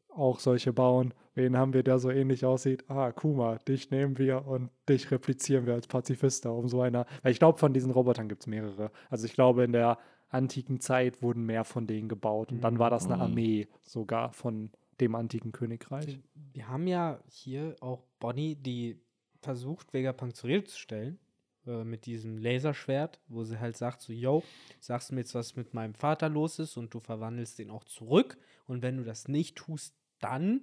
auch 0.09 0.39
solche 0.39 0.73
bauen. 0.73 1.13
Wen 1.35 1.57
haben 1.57 1.73
wir, 1.73 1.83
der 1.83 1.99
so 1.99 2.09
ähnlich 2.09 2.45
aussieht? 2.45 2.89
Ah, 2.89 3.11
Kuma, 3.11 3.57
dich 3.59 3.91
nehmen 3.91 4.17
wir 4.17 4.45
und 4.45 4.69
dich 4.89 5.09
replizieren 5.11 5.65
wir 5.65 5.73
als 5.73 5.87
Pazifista, 5.87 6.49
um 6.49 6.67
so 6.67 6.81
einer. 6.81 7.05
Weil 7.21 7.31
ich 7.31 7.39
glaube, 7.39 7.59
von 7.59 7.73
diesen 7.73 7.91
Robotern 7.91 8.27
gibt 8.27 8.41
es 8.41 8.47
mehrere. 8.47 8.91
Also 9.09 9.25
ich 9.25 9.33
glaube, 9.33 9.63
in 9.63 9.71
der 9.71 9.97
antiken 10.29 10.79
Zeit 10.79 11.21
wurden 11.21 11.45
mehr 11.45 11.63
von 11.63 11.87
denen 11.87 12.09
gebaut. 12.09 12.51
Und 12.51 12.61
dann 12.61 12.79
war 12.79 12.89
das 12.89 13.05
eine 13.05 13.15
Mhm. 13.17 13.21
Armee 13.21 13.67
sogar 13.83 14.33
von 14.33 14.71
dem 14.99 15.15
antiken 15.15 15.51
Königreich. 15.51 16.19
Wir 16.53 16.67
haben 16.67 16.87
ja 16.87 17.19
hier 17.29 17.75
auch 17.81 18.03
Bonnie, 18.19 18.55
die 18.55 18.99
versucht, 19.41 19.93
Vegapunk 19.93 20.35
zur 20.35 20.49
Rede 20.49 20.63
zu 20.65 20.77
stellen. 20.77 21.19
äh, 21.67 21.83
Mit 21.83 22.05
diesem 22.05 22.37
Laserschwert, 22.37 23.19
wo 23.27 23.43
sie 23.43 23.59
halt 23.59 23.77
sagt: 23.77 24.01
So, 24.01 24.13
yo, 24.13 24.41
sagst 24.79 25.09
du 25.09 25.15
mir 25.15 25.21
jetzt, 25.21 25.35
was 25.35 25.55
mit 25.55 25.73
meinem 25.73 25.93
Vater 25.93 26.29
los 26.29 26.59
ist 26.59 26.77
und 26.77 26.93
du 26.93 26.99
verwandelst 26.99 27.59
den 27.59 27.69
auch 27.71 27.83
zurück. 27.83 28.37
Und 28.67 28.81
wenn 28.81 28.97
du 28.97 29.03
das 29.03 29.27
nicht 29.27 29.55
tust, 29.57 29.93
dann. 30.19 30.61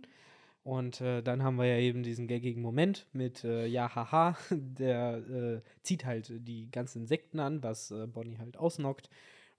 Und 0.62 1.02
äh, 1.02 1.22
dann 1.22 1.42
haben 1.42 1.56
wir 1.56 1.66
ja 1.66 1.76
eben 1.78 2.02
diesen 2.02 2.26
gaggigen 2.26 2.62
Moment 2.62 3.06
mit, 3.12 3.44
äh, 3.44 3.66
ja, 3.66 3.94
haha, 3.94 4.36
der 4.50 5.18
äh, 5.18 5.60
zieht 5.82 6.06
halt 6.06 6.32
die 6.48 6.70
ganzen 6.70 7.02
Insekten 7.02 7.38
an, 7.38 7.62
was 7.62 7.90
äh, 7.90 8.06
Bonnie 8.06 8.38
halt 8.38 8.56
ausnockt. 8.56 9.10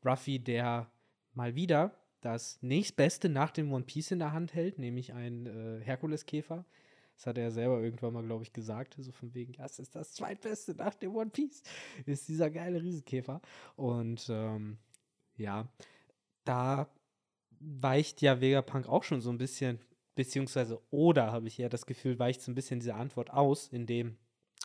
Ruffy, 0.05 0.39
der 0.39 0.89
mal 1.33 1.55
wieder 1.55 1.91
das 2.21 2.57
nächstbeste 2.61 3.29
nach 3.29 3.51
dem 3.51 3.71
One 3.71 3.85
Piece 3.85 4.11
in 4.11 4.19
der 4.19 4.31
Hand 4.31 4.53
hält, 4.53 4.79
nämlich 4.79 5.13
ein 5.13 5.45
äh, 5.45 5.83
Herkuleskäfer. 5.83 6.65
Das 7.15 7.27
hat 7.27 7.37
er 7.37 7.51
selber 7.51 7.81
irgendwann 7.81 8.13
mal, 8.13 8.23
glaube 8.23 8.43
ich, 8.43 8.51
gesagt. 8.51 8.95
So 8.97 9.11
von 9.11 9.33
wegen, 9.33 9.53
das 9.53 9.79
ist 9.79 9.95
das 9.95 10.13
zweitbeste 10.13 10.75
nach 10.75 10.95
dem 10.95 11.15
One 11.15 11.29
Piece. 11.29 11.63
Ist 12.05 12.27
dieser 12.27 12.49
geile 12.49 12.81
Riesenkäfer. 12.81 13.41
Und 13.77 14.27
ähm, 14.29 14.77
ja, 15.37 15.67
da 16.43 16.89
weicht 17.59 18.21
ja 18.21 18.41
Vegapunk 18.41 18.87
auch 18.87 19.03
schon 19.03 19.21
so 19.21 19.29
ein 19.29 19.37
bisschen, 19.37 19.79
beziehungsweise 20.15 20.81
oder 20.91 21.31
habe 21.31 21.47
ich 21.47 21.59
eher 21.59 21.69
das 21.69 21.85
Gefühl, 21.85 22.19
weicht 22.19 22.41
so 22.41 22.51
ein 22.51 22.55
bisschen 22.55 22.79
diese 22.79 22.95
Antwort 22.95 23.31
aus, 23.31 23.69
indem 23.69 24.17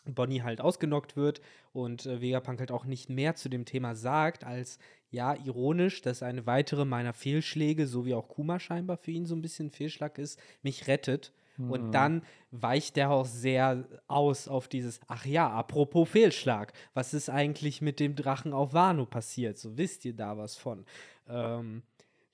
Bonnie 0.05 0.41
halt 0.41 0.61
ausgenockt 0.61 1.15
wird 1.15 1.41
und 1.73 2.05
äh, 2.05 2.21
Vegapunk 2.21 2.59
halt 2.59 2.71
auch 2.71 2.85
nicht 2.85 3.09
mehr 3.09 3.35
zu 3.35 3.49
dem 3.49 3.65
Thema 3.65 3.95
sagt, 3.95 4.43
als 4.43 4.79
ja, 5.09 5.35
ironisch, 5.35 6.01
dass 6.01 6.23
eine 6.23 6.45
weitere 6.45 6.85
meiner 6.85 7.13
Fehlschläge, 7.13 7.85
so 7.85 8.05
wie 8.05 8.13
auch 8.13 8.29
Kuma 8.29 8.59
scheinbar 8.59 8.97
für 8.97 9.11
ihn 9.11 9.25
so 9.25 9.35
ein 9.35 9.41
bisschen 9.41 9.69
Fehlschlag 9.69 10.17
ist, 10.17 10.39
mich 10.63 10.87
rettet. 10.87 11.33
Und 11.69 11.91
dann 11.91 12.23
weicht 12.49 12.97
er 12.97 13.11
auch 13.11 13.25
sehr 13.25 13.85
aus 14.07 14.47
auf 14.47 14.67
dieses, 14.67 14.99
ach 15.07 15.25
ja, 15.25 15.49
apropos 15.49 16.09
Fehlschlag, 16.09 16.73
was 16.93 17.13
ist 17.13 17.29
eigentlich 17.29 17.81
mit 17.81 17.99
dem 17.99 18.15
Drachen 18.15 18.53
auf 18.53 18.73
Wano 18.73 19.05
passiert? 19.05 19.57
So 19.57 19.77
wisst 19.77 20.05
ihr 20.05 20.15
da 20.15 20.37
was 20.37 20.55
von? 20.55 20.85
Ähm, 21.27 21.83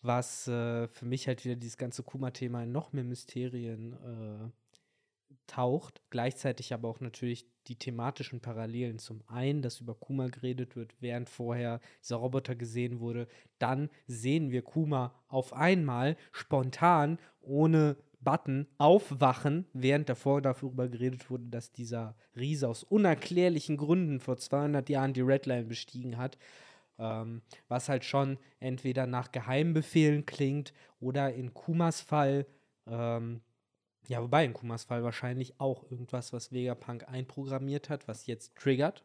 was 0.02 0.48
äh, 0.48 0.88
für 0.88 1.06
mich 1.06 1.28
halt 1.28 1.44
wieder 1.44 1.56
dieses 1.56 1.78
ganze 1.78 2.04
Kuma-Thema 2.04 2.64
in 2.64 2.72
noch 2.72 2.94
mehr 2.94 3.04
Mysterien 3.04 3.94
äh, 3.94 4.50
taucht. 5.48 6.02
Gleichzeitig 6.10 6.74
aber 6.74 6.88
auch 6.88 7.00
natürlich 7.00 7.48
die 7.68 7.76
thematischen 7.76 8.40
Parallelen. 8.40 9.00
Zum 9.00 9.22
einen, 9.28 9.62
dass 9.62 9.82
über 9.82 9.96
Kuma 9.96 10.28
geredet 10.28 10.76
wird, 10.76 10.94
während 11.00 11.30
vorher 11.30 11.80
dieser 12.02 12.18
Roboter 12.18 12.56
gesehen 12.56 13.00
wurde. 13.00 13.28
Dann 13.60 13.90
sehen 14.08 14.52
wir 14.52 14.62
Kuma 14.62 15.14
auf 15.28 15.54
einmal 15.54 16.18
spontan 16.32 17.20
ohne 17.42 17.98
Button 18.22 18.68
aufwachen, 18.78 19.66
während 19.74 20.10
davor 20.10 20.42
darüber 20.42 20.88
geredet 20.88 21.30
wurde, 21.30 21.46
dass 21.46 21.72
dieser 21.72 22.16
Riese 22.36 22.68
aus 22.68 22.84
unerklärlichen 22.84 23.78
Gründen 23.78 24.20
vor 24.20 24.38
200 24.38 24.90
Jahren 24.90 25.14
die 25.14 25.22
Redline 25.22 25.66
bestiegen 25.66 26.18
hat. 26.18 26.38
Ähm, 27.00 27.44
was 27.68 27.90
halt 27.90 28.04
schon 28.06 28.40
entweder 28.60 29.06
nach 29.06 29.32
Geheimbefehlen 29.32 30.26
klingt 30.26 30.74
oder 31.00 31.32
in 31.32 31.54
Kumas 31.54 32.02
Fall 32.02 32.48
ähm, 32.88 33.42
ja, 34.08 34.22
wobei 34.22 34.46
in 34.46 34.54
Kumas 34.54 34.86
Fall 34.86 35.04
wahrscheinlich 35.04 35.60
auch 35.60 35.84
irgendwas, 35.92 36.34
was 36.34 36.52
Vegapunk 36.52 37.08
einprogrammiert 37.10 37.90
hat, 37.90 38.08
was 38.08 38.26
jetzt 38.26 38.56
triggert. 38.56 39.04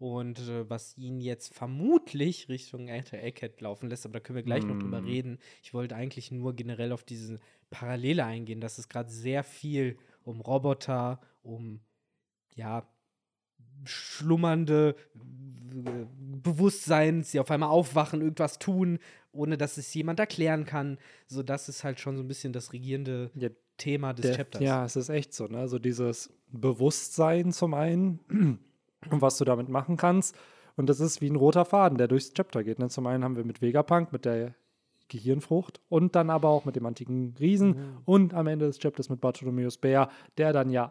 Und 0.00 0.40
äh, 0.40 0.68
was 0.68 0.98
ihn 0.98 1.20
jetzt 1.20 1.54
vermutlich 1.54 2.48
Richtung 2.48 2.90
Alter 2.90 3.22
Egghead 3.22 3.60
laufen 3.60 3.88
lässt, 3.88 4.04
aber 4.04 4.14
da 4.14 4.20
können 4.20 4.36
wir 4.36 4.42
gleich 4.42 4.66
noch 4.66 4.76
drüber 4.76 5.00
Mm. 5.00 5.04
reden. 5.04 5.38
Ich 5.62 5.72
wollte 5.72 5.94
eigentlich 5.94 6.30
nur 6.32 6.54
generell 6.54 6.92
auf 6.92 7.04
diese 7.04 7.38
Parallele 7.70 8.24
eingehen, 8.24 8.60
dass 8.60 8.78
es 8.78 8.88
gerade 8.88 9.10
sehr 9.10 9.44
viel 9.44 9.96
um 10.24 10.40
Roboter, 10.40 11.20
um 11.42 11.80
ja, 12.54 12.86
schlummernde 13.84 14.96
Bewusstseins, 16.42 17.30
die 17.30 17.40
auf 17.40 17.50
einmal 17.50 17.70
aufwachen, 17.70 18.20
irgendwas 18.20 18.58
tun, 18.58 18.98
ohne 19.34 19.56
dass 19.58 19.76
es 19.76 19.92
jemand 19.94 20.20
erklären 20.20 20.64
kann. 20.64 20.98
So, 21.26 21.42
das 21.42 21.68
ist 21.68 21.84
halt 21.84 22.00
schon 22.00 22.16
so 22.16 22.22
ein 22.22 22.28
bisschen 22.28 22.52
das 22.52 22.72
regierende 22.72 23.30
Ja, 23.34 23.48
Thema 23.76 24.12
des 24.12 24.26
Der, 24.26 24.36
Chapters. 24.36 24.62
ja, 24.62 24.84
es 24.84 24.96
ist 24.96 25.08
echt 25.08 25.34
so, 25.34 25.46
ne? 25.46 25.68
So 25.68 25.78
dieses 25.78 26.32
Bewusstsein 26.52 27.52
zum 27.52 27.74
einen 27.74 28.18
und 29.10 29.22
was 29.22 29.38
du 29.38 29.44
damit 29.44 29.68
machen 29.68 29.96
kannst. 29.96 30.36
Und 30.76 30.88
das 30.88 30.98
ist 31.00 31.20
wie 31.20 31.28
ein 31.30 31.36
roter 31.36 31.64
Faden, 31.64 31.98
der 31.98 32.08
durchs 32.08 32.32
Chapter 32.32 32.64
geht. 32.64 32.78
Ne? 32.78 32.88
Zum 32.88 33.06
einen 33.06 33.22
haben 33.22 33.36
wir 33.36 33.44
mit 33.44 33.62
Vegapunk, 33.62 34.12
mit 34.12 34.24
der 34.24 34.54
Gehirnfrucht 35.08 35.80
und 35.88 36.16
dann 36.16 36.30
aber 36.30 36.48
auch 36.48 36.64
mit 36.64 36.76
dem 36.76 36.86
antiken 36.86 37.34
Riesen 37.38 37.68
Mhm. 37.70 37.98
und 38.06 38.34
am 38.34 38.46
Ende 38.46 38.66
des 38.66 38.78
Chapters 38.78 39.08
mit 39.10 39.20
Bartholomeus 39.20 39.76
Bär, 39.76 40.08
der 40.38 40.52
dann 40.52 40.70
ja 40.70 40.90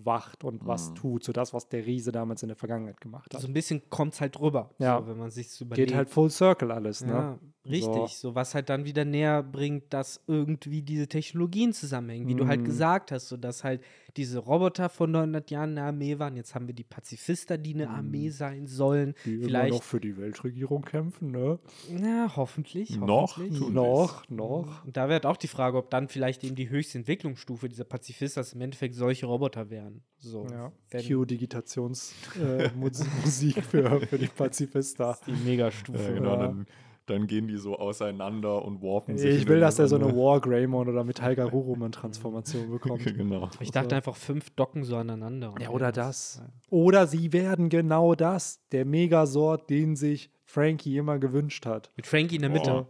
aufwacht 0.00 0.44
und 0.44 0.66
was 0.66 0.90
Mhm. 0.90 0.94
tut. 0.96 1.24
So 1.24 1.32
das, 1.32 1.52
was 1.54 1.68
der 1.68 1.84
Riese 1.86 2.12
damals 2.12 2.42
in 2.42 2.48
der 2.48 2.56
Vergangenheit 2.56 3.00
gemacht 3.00 3.32
hat. 3.34 3.40
So 3.40 3.46
ein 3.48 3.52
bisschen 3.54 3.88
kommt 3.90 4.14
es 4.14 4.20
halt 4.20 4.38
rüber, 4.38 4.70
Ja. 4.78 5.00
so, 5.00 5.06
wenn 5.08 5.18
man 5.18 5.30
sich 5.30 5.60
überlegt. 5.60 5.88
Geht 5.88 5.96
halt 5.96 6.08
full 6.08 6.30
circle 6.30 6.70
alles, 6.70 7.04
ne? 7.04 7.12
Ja, 7.12 7.38
richtig. 7.68 8.16
So. 8.18 8.34
was 8.34 8.54
halt 8.54 8.68
dann 8.68 8.84
wieder 8.84 9.04
näher 9.04 9.42
bringt, 9.42 9.92
dass 9.92 10.20
irgendwie 10.26 10.82
diese 10.82 11.08
Technologien 11.08 11.72
zusammenhängen, 11.72 12.28
wie 12.28 12.34
du 12.34 12.46
halt 12.46 12.60
Mhm. 12.60 12.64
gesagt 12.64 13.12
hast, 13.12 13.28
so 13.28 13.36
dass 13.36 13.64
halt 13.64 13.82
diese 14.16 14.38
Roboter 14.38 14.88
von 14.88 15.10
900 15.10 15.50
Jahren 15.50 15.70
eine 15.72 15.82
Armee 15.82 16.18
waren. 16.18 16.36
Jetzt 16.36 16.54
haben 16.54 16.66
wir 16.66 16.74
die 16.74 16.84
Pazifisten, 16.84 17.62
die 17.62 17.74
eine 17.74 17.86
Mhm. 17.86 17.92
Armee 17.94 18.28
sein 18.30 18.66
sollen. 18.66 19.14
Die 19.24 19.34
immer 19.34 19.44
Vielleicht, 19.44 19.74
noch 19.74 19.82
für 19.82 20.00
die 20.00 20.16
Weltregierung 20.16 20.82
kämpfen, 20.82 21.30
ne? 21.32 21.58
ja, 22.02 22.32
hoffentlich. 22.36 22.96
Noch 22.98 23.36
hoffentlich. 23.36 23.58
tun 23.58 23.74
Noch, 23.74 24.28
noch. 24.30 24.84
Und 24.84 24.96
da 24.96 25.08
wäre 25.08 25.28
auch 25.28 25.36
die 25.36 25.48
Frage, 25.48 25.76
ob 25.76 25.90
dann 25.90 26.08
vielleicht 26.08 26.44
eben 26.44 26.56
die 26.56 26.68
höchste 26.70 26.98
Entwicklungsstufe 26.98 27.68
dieser 27.68 27.84
Pazifisten 27.84 28.44
im 28.54 28.60
Endeffekt 28.62 28.94
solche 28.94 29.26
Roboter 29.26 29.68
wären. 29.70 29.85
So, 30.18 30.46
Ja. 30.50 30.72
Q-Digitationsmusik 30.90 33.56
äh, 33.56 33.62
für, 33.62 34.00
für 34.00 34.18
die 34.18 34.26
Pazifista. 34.28 35.16
die 35.26 35.32
Megastufe. 35.32 36.02
Ja, 36.02 36.12
genau, 36.12 36.30
Ja. 36.34 36.46
dann, 36.46 36.66
dann 37.06 37.26
gehen 37.28 37.46
die 37.46 37.56
so 37.56 37.78
auseinander 37.78 38.64
und 38.64 38.82
warpen 38.82 39.16
sich. 39.16 39.42
Ich 39.42 39.48
will, 39.48 39.60
dass 39.60 39.78
er 39.78 39.86
so 39.88 39.96
eine. 39.96 40.06
War 40.16 40.40
Greymon 40.40 40.88
oder 40.88 41.04
Metall 41.04 41.36
Garuruman 41.36 41.92
Transformation 41.92 42.70
bekommt. 42.70 43.04
genau. 43.16 43.48
Ich 43.60 43.70
dachte 43.70 43.94
einfach, 43.94 44.16
fünf 44.16 44.50
docken 44.50 44.82
so 44.84 44.96
aneinander. 44.96 45.54
Ja, 45.60 45.70
oder 45.70 45.92
das. 45.92 46.36
ist- 46.36 46.42
Oder 46.70 47.06
sie 47.06 47.32
werden 47.32 47.68
genau 47.68 48.14
das, 48.16 48.60
der 48.72 48.84
Megasort, 48.84 49.70
den 49.70 49.94
sich 49.94 50.30
Frankie 50.44 50.96
immer 50.96 51.18
gewünscht 51.18 51.66
hat. 51.66 51.92
Mit 51.96 52.06
Frankie 52.06 52.36
in 52.36 52.42
der 52.42 52.50
Mitte. 52.50 52.70
Boah. 52.70 52.86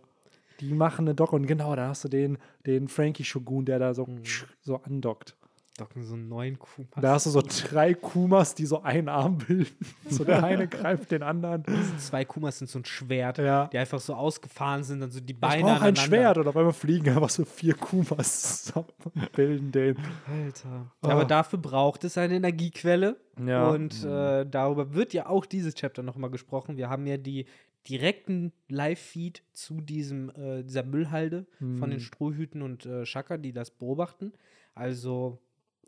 Die 0.60 0.72
machen 0.72 1.06
eine 1.06 1.14
Dock 1.14 1.34
und 1.34 1.46
genau, 1.46 1.76
da 1.76 1.88
hast 1.88 2.04
du 2.04 2.08
den, 2.08 2.38
den 2.64 2.88
Frankie 2.88 3.24
Shogun, 3.24 3.66
der 3.66 3.78
da 3.78 3.92
so, 3.92 4.06
Mhm. 4.06 4.22
so 4.62 4.76
andockt. 4.76 5.36
Docken 5.76 6.04
so 6.04 6.16
neuen 6.16 6.58
Kuh. 6.58 6.86
Da 7.00 7.12
hast 7.12 7.26
du 7.26 7.30
so 7.30 7.42
drei 7.42 7.92
Kumas, 7.94 8.54
die 8.54 8.64
so 8.66 8.82
einen 8.82 9.08
Arm 9.08 9.38
bilden. 9.38 9.66
So 10.08 10.24
der 10.24 10.42
eine 10.42 10.68
greift 10.68 11.10
den 11.10 11.22
anderen. 11.22 11.64
Zwei 11.98 12.24
Kumas 12.24 12.58
sind 12.58 12.70
so 12.70 12.78
ein 12.78 12.84
Schwert, 12.84 13.38
Ja. 13.38 13.66
die 13.66 13.76
einfach 13.78 14.00
so 14.00 14.14
ausgefahren 14.14 14.84
sind, 14.84 15.00
dann 15.00 15.10
so 15.10 15.20
die 15.20 15.34
Ich 15.34 15.40
Beine. 15.40 15.64
brauche 15.64 15.84
ein. 15.84 15.96
Schwert 15.96 16.38
und 16.38 16.48
auf 16.48 16.56
einmal 16.56 16.72
fliegen 16.72 17.10
einfach 17.10 17.28
so 17.30 17.44
vier 17.44 17.74
Kumas 17.74 18.64
zusammen 18.64 18.86
und 19.14 19.32
bilden 19.32 19.72
den. 19.72 19.96
Alter. 20.26 20.86
Ah. 21.02 21.08
Aber 21.08 21.24
dafür 21.24 21.58
braucht 21.58 22.04
es 22.04 22.16
eine 22.16 22.34
Energiequelle. 22.36 23.16
Ja. 23.44 23.68
Und 23.68 24.02
äh, 24.04 24.46
darüber 24.46 24.94
wird 24.94 25.12
ja 25.12 25.28
auch 25.28 25.44
dieses 25.44 25.74
Chapter 25.74 26.02
nochmal 26.02 26.30
gesprochen. 26.30 26.76
Wir 26.78 26.88
haben 26.88 27.06
ja 27.06 27.16
die 27.18 27.44
direkten 27.88 28.52
Live-Feed 28.68 29.42
zu 29.52 29.80
diesem, 29.80 30.30
äh, 30.30 30.62
dieser 30.64 30.82
Müllhalde 30.84 31.46
von 31.58 31.74
Mhm. 31.76 31.90
den 31.90 32.00
Strohhüten 32.00 32.62
und 32.62 32.86
äh, 32.86 33.04
Shaka, 33.04 33.36
die 33.36 33.52
das 33.52 33.70
beobachten. 33.70 34.32
Also 34.74 35.38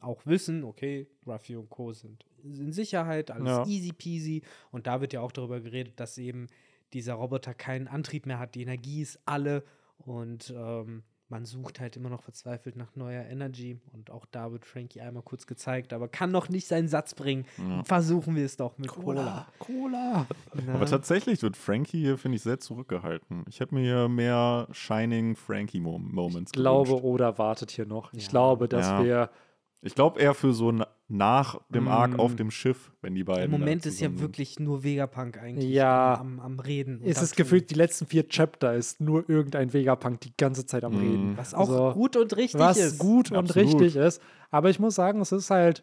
auch 0.01 0.25
wissen, 0.27 0.65
okay, 0.65 1.07
Ruffy 1.27 1.57
und 1.57 1.69
Co. 1.71 1.93
sind 1.93 2.25
in 2.45 2.73
Sicherheit, 2.73 3.31
alles 3.31 3.49
Ja. 3.49 3.67
easy 3.67 3.93
peasy. 3.93 4.43
Und 4.71 4.87
da 4.87 5.01
wird 5.01 5.13
ja 5.13 5.21
auch 5.21 5.33
darüber 5.33 5.61
geredet, 5.61 5.99
dass 6.01 6.17
eben 6.19 6.47
dieser 6.93 7.15
Roboter 7.15 7.53
keinen 7.55 7.89
Antrieb 7.89 8.27
mehr 8.27 8.39
hat, 8.39 8.55
die 8.55 8.63
Energie 8.63 9.03
ist 9.03 9.19
alle 9.27 9.65
und 9.99 10.55
ähm, 10.57 11.03
man 11.31 11.45
sucht 11.45 11.79
halt 11.81 11.95
immer 11.95 12.09
noch 12.09 12.23
verzweifelt 12.23 12.75
nach 12.77 12.97
neuer 12.97 13.23
Energy. 13.25 13.79
Und 13.93 14.11
auch 14.11 14.25
da 14.31 14.51
wird 14.51 14.65
Frankie 14.65 15.03
einmal 15.03 15.23
kurz 15.23 15.47
gezeigt, 15.47 15.93
aber 15.93 16.09
kann 16.09 16.31
noch 16.31 16.49
nicht 16.49 16.67
seinen 16.67 16.89
Satz 16.89 17.15
bringen. 17.15 17.45
Ja. 17.59 17.85
Versuchen 17.85 18.35
wir 18.35 18.47
es 18.47 18.57
doch 18.57 18.79
mit 18.79 18.89
Cola. 18.89 19.47
Cola. 19.59 20.27
Na? 20.55 20.73
Aber 20.75 20.87
tatsächlich 20.87 21.43
wird 21.43 21.59
Frankie 21.59 22.01
hier, 22.01 22.17
finde 22.17 22.37
ich, 22.37 22.43
sehr 22.45 22.61
zurückgehalten. 22.61 23.45
Ich 23.47 23.61
hätte 23.61 23.75
mir 23.75 23.83
hier 23.83 24.09
mehr 24.09 24.69
Shining 24.73 25.37
Frankie-Moments 25.37 26.53
Ich 26.55 26.59
glaube, 26.59 26.89
gewünscht. 26.89 27.05
Oda 27.05 27.37
wartet 27.37 27.73
hier 27.73 27.85
noch. 27.85 28.11
Ich 28.15 28.23
Ja. 28.25 28.31
glaube, 28.31 28.67
dass 28.67 28.87
Ja. 28.87 29.05
wir. 29.05 29.31
Ich 29.81 29.95
glaube 29.95 30.21
eher 30.21 30.35
für 30.35 30.53
so 30.53 30.73
na 30.73 30.87
nach 31.11 31.59
dem 31.71 31.89
Arc 31.89 32.19
Mm. 32.19 32.21
auf 32.21 32.37
dem 32.37 32.51
Schiff, 32.51 32.93
wenn 33.01 33.15
die 33.15 33.25
beiden. 33.25 33.47
Im 33.47 33.51
Moment 33.53 33.87
ist 33.87 33.99
ja 33.99 34.09
sind. 34.11 34.21
wirklich 34.21 34.61
nur 34.61 34.85
Vegapunk 34.85 35.39
eigentlich 35.39 35.71
Ja. 35.71 36.19
am, 36.21 36.39
am, 36.39 36.59
Reden. 36.61 36.99
und 36.99 37.07
Ist 37.07 37.23
es 37.23 37.31
Tun. 37.31 37.37
gefühlt, 37.39 37.71
die 37.71 37.77
letzten 37.77 38.05
vier 38.07 38.29
Chapter 38.29 38.75
ist 38.75 39.01
nur 39.01 39.27
irgendein 39.31 39.73
Vegapunk 39.73 40.21
die 40.21 40.37
ganze 40.37 40.67
Zeit 40.67 40.85
am 40.85 40.93
Mhm. 40.93 40.99
Reden. 40.99 41.33
Was 41.39 41.55
auch 41.55 41.61
Also, 41.71 41.93
gut 41.95 42.17
und 42.17 42.37
richtig 42.37 42.61
was 42.61 42.77
ist. 42.77 42.99
gut 42.99 43.31
und 43.31 43.39
Absolut. 43.39 43.75
richtig 43.81 43.97
ist. 43.97 44.21
Aber 44.51 44.69
ich 44.69 44.79
muss 44.79 44.97
sagen, 44.97 45.21
es 45.23 45.33
ist 45.33 45.49
halt 45.49 45.83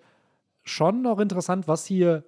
schon 0.64 1.02
noch 1.02 1.20
interessant, 1.20 1.68
was 1.68 1.86
hier 1.88 2.24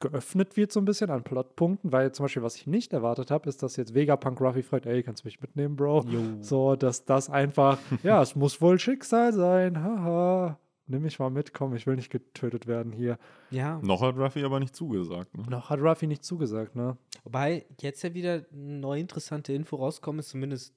geöffnet 0.00 0.56
wird 0.56 0.72
so 0.72 0.80
ein 0.80 0.84
bisschen 0.84 1.10
an 1.10 1.24
Plotpunkten, 1.24 1.92
weil 1.92 2.12
zum 2.12 2.24
Beispiel, 2.24 2.42
was 2.42 2.56
ich 2.56 2.66
nicht 2.66 2.92
erwartet 2.92 3.30
habe, 3.30 3.48
ist, 3.48 3.62
dass 3.62 3.76
jetzt 3.76 3.94
Vegapunk 3.94 4.40
Ruffy 4.40 4.62
fragt, 4.62 4.86
ey, 4.86 5.02
kannst 5.02 5.24
du 5.24 5.28
mich 5.28 5.40
mitnehmen, 5.40 5.76
Bro? 5.76 6.04
Jo. 6.08 6.20
So, 6.40 6.76
dass 6.76 7.04
das 7.04 7.30
einfach, 7.30 7.78
ja, 8.02 8.22
es 8.22 8.36
muss 8.36 8.60
wohl 8.60 8.78
Schicksal 8.78 9.32
sein, 9.32 9.82
haha. 9.82 10.58
Nimm 10.90 11.02
mich 11.02 11.18
mal 11.18 11.28
mit, 11.28 11.52
komm, 11.52 11.74
ich 11.74 11.86
will 11.86 11.96
nicht 11.96 12.10
getötet 12.10 12.66
werden 12.66 12.92
hier. 12.92 13.18
Ja. 13.50 13.78
Noch 13.82 14.00
hat 14.00 14.16
Ruffy 14.16 14.42
aber 14.42 14.58
nicht 14.58 14.74
zugesagt. 14.74 15.36
Ne? 15.36 15.44
Noch 15.50 15.68
hat 15.68 15.80
Ruffy 15.80 16.06
nicht 16.06 16.24
zugesagt, 16.24 16.76
ne? 16.76 16.96
Wobei 17.24 17.66
jetzt 17.80 18.02
ja 18.02 18.14
wieder 18.14 18.46
eine 18.50 18.78
neue 18.78 19.00
interessante 19.00 19.52
Info 19.52 19.76
rauskommt, 19.76 20.20
ist 20.20 20.30
zumindest 20.30 20.72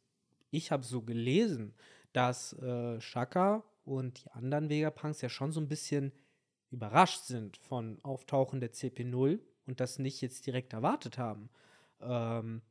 ich 0.52 0.72
habe 0.72 0.84
so 0.84 1.02
gelesen, 1.02 1.74
dass 2.14 2.54
äh, 2.60 3.00
Shaka 3.00 3.64
und 3.86 4.26
die 4.26 4.32
anderen 4.32 4.70
Vegapunks 4.70 5.22
ja 5.22 5.30
schon 5.30 5.52
so 5.52 5.62
ein 5.62 5.70
bisschen 5.70 6.12
überrascht 6.72 7.26
sind 7.26 7.58
von 7.58 8.00
Auftauchen 8.04 8.60
der 8.60 8.72
CP0 8.72 9.40
und 9.68 9.80
das 9.80 10.00
nicht 10.00 10.22
jetzt 10.22 10.48
direkt 10.48 10.74
erwartet 10.74 11.18
haben. 11.18 11.50
Ähm, 12.02 12.62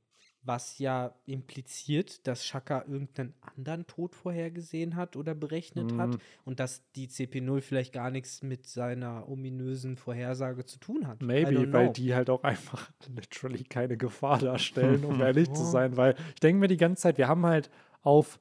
was 0.43 0.79
ja 0.79 1.15
impliziert, 1.27 2.27
dass 2.27 2.47
Shaka 2.47 2.85
irgendeinen 2.89 3.35
anderen 3.43 3.87
Tod 3.87 4.15
vorhergesehen 4.15 4.97
hat 4.97 5.15
oder 5.17 5.35
berechnet 5.35 5.93
hat 5.99 6.09
Mhm. 6.15 6.19
und 6.47 6.61
dass 6.61 6.83
die 6.93 7.09
CP0 7.09 7.61
vielleicht 7.61 7.93
gar 7.93 8.11
nichts 8.11 8.43
mit 8.43 8.67
seiner 8.67 9.29
ominösen 9.29 9.99
Vorhersage 9.99 10.65
zu 10.65 10.79
tun 10.79 11.07
hat. 11.07 11.21
Maybe, 11.21 11.71
weil 11.75 11.93
die 11.93 12.15
halt 12.15 12.31
auch 12.31 12.43
einfach 12.43 12.91
literally 13.15 13.65
keine 13.65 13.99
Gefahr 13.99 14.39
darstellen, 14.39 15.05
um 15.05 15.21
ehrlich 15.21 15.53
zu 15.53 15.63
sein. 15.65 15.99
Weil 15.99 16.15
ich 16.35 16.41
denke 16.41 16.61
mir 16.61 16.69
die 16.69 16.79
ganze 16.79 17.03
Zeit, 17.03 17.19
wir 17.19 17.29
haben 17.29 17.45
halt 17.45 17.71
auf 18.01 18.41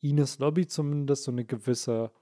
Ines 0.00 0.38
Lobby 0.38 0.68
zumindest 0.68 1.24
so 1.24 1.32
eine 1.32 1.44
gewisse 1.44 2.12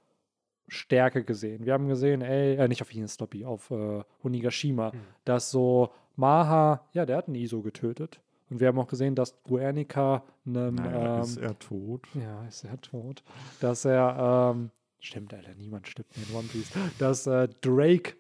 Stärke 0.70 1.24
gesehen. 1.24 1.66
Wir 1.66 1.72
haben 1.74 1.88
gesehen, 1.88 2.22
ey, 2.22 2.54
äh, 2.56 2.68
nicht 2.68 2.80
auf 2.82 2.94
Ines 2.94 3.18
Lobby, 3.18 3.44
auf 3.44 3.70
äh, 3.70 4.02
Onigashima, 4.24 4.92
Hm. 4.92 5.00
dass 5.24 5.50
so 5.50 5.90
Maha, 6.16 6.86
ja, 6.92 7.04
der 7.06 7.16
hat 7.18 7.26
einen 7.28 7.36
ISO 7.36 7.60
getötet. 7.62 8.20
Und 8.50 8.58
wir 8.60 8.68
haben 8.68 8.78
auch 8.78 8.88
gesehen, 8.88 9.14
dass 9.14 9.40
Guernica 9.44 10.24
einem. 10.44 10.74
Naja, 10.74 11.16
ähm, 11.16 11.22
ist 11.22 11.36
er 11.36 11.58
tot? 11.58 12.08
ja, 12.14 12.44
ist 12.46 12.64
er 12.64 12.80
tot. 12.80 13.22
Dass 13.60 13.84
er, 13.84 14.52
ähm, 14.54 14.70
stimmt, 14.98 15.32
Alter, 15.34 15.54
niemand 15.54 15.86
stirbt 15.86 16.16
mehr 16.16 16.26
in 16.28 16.34
One 16.34 16.48
Piece. 16.48 16.70
Dass 16.98 17.26
äh, 17.26 17.48
Drake 17.60 18.14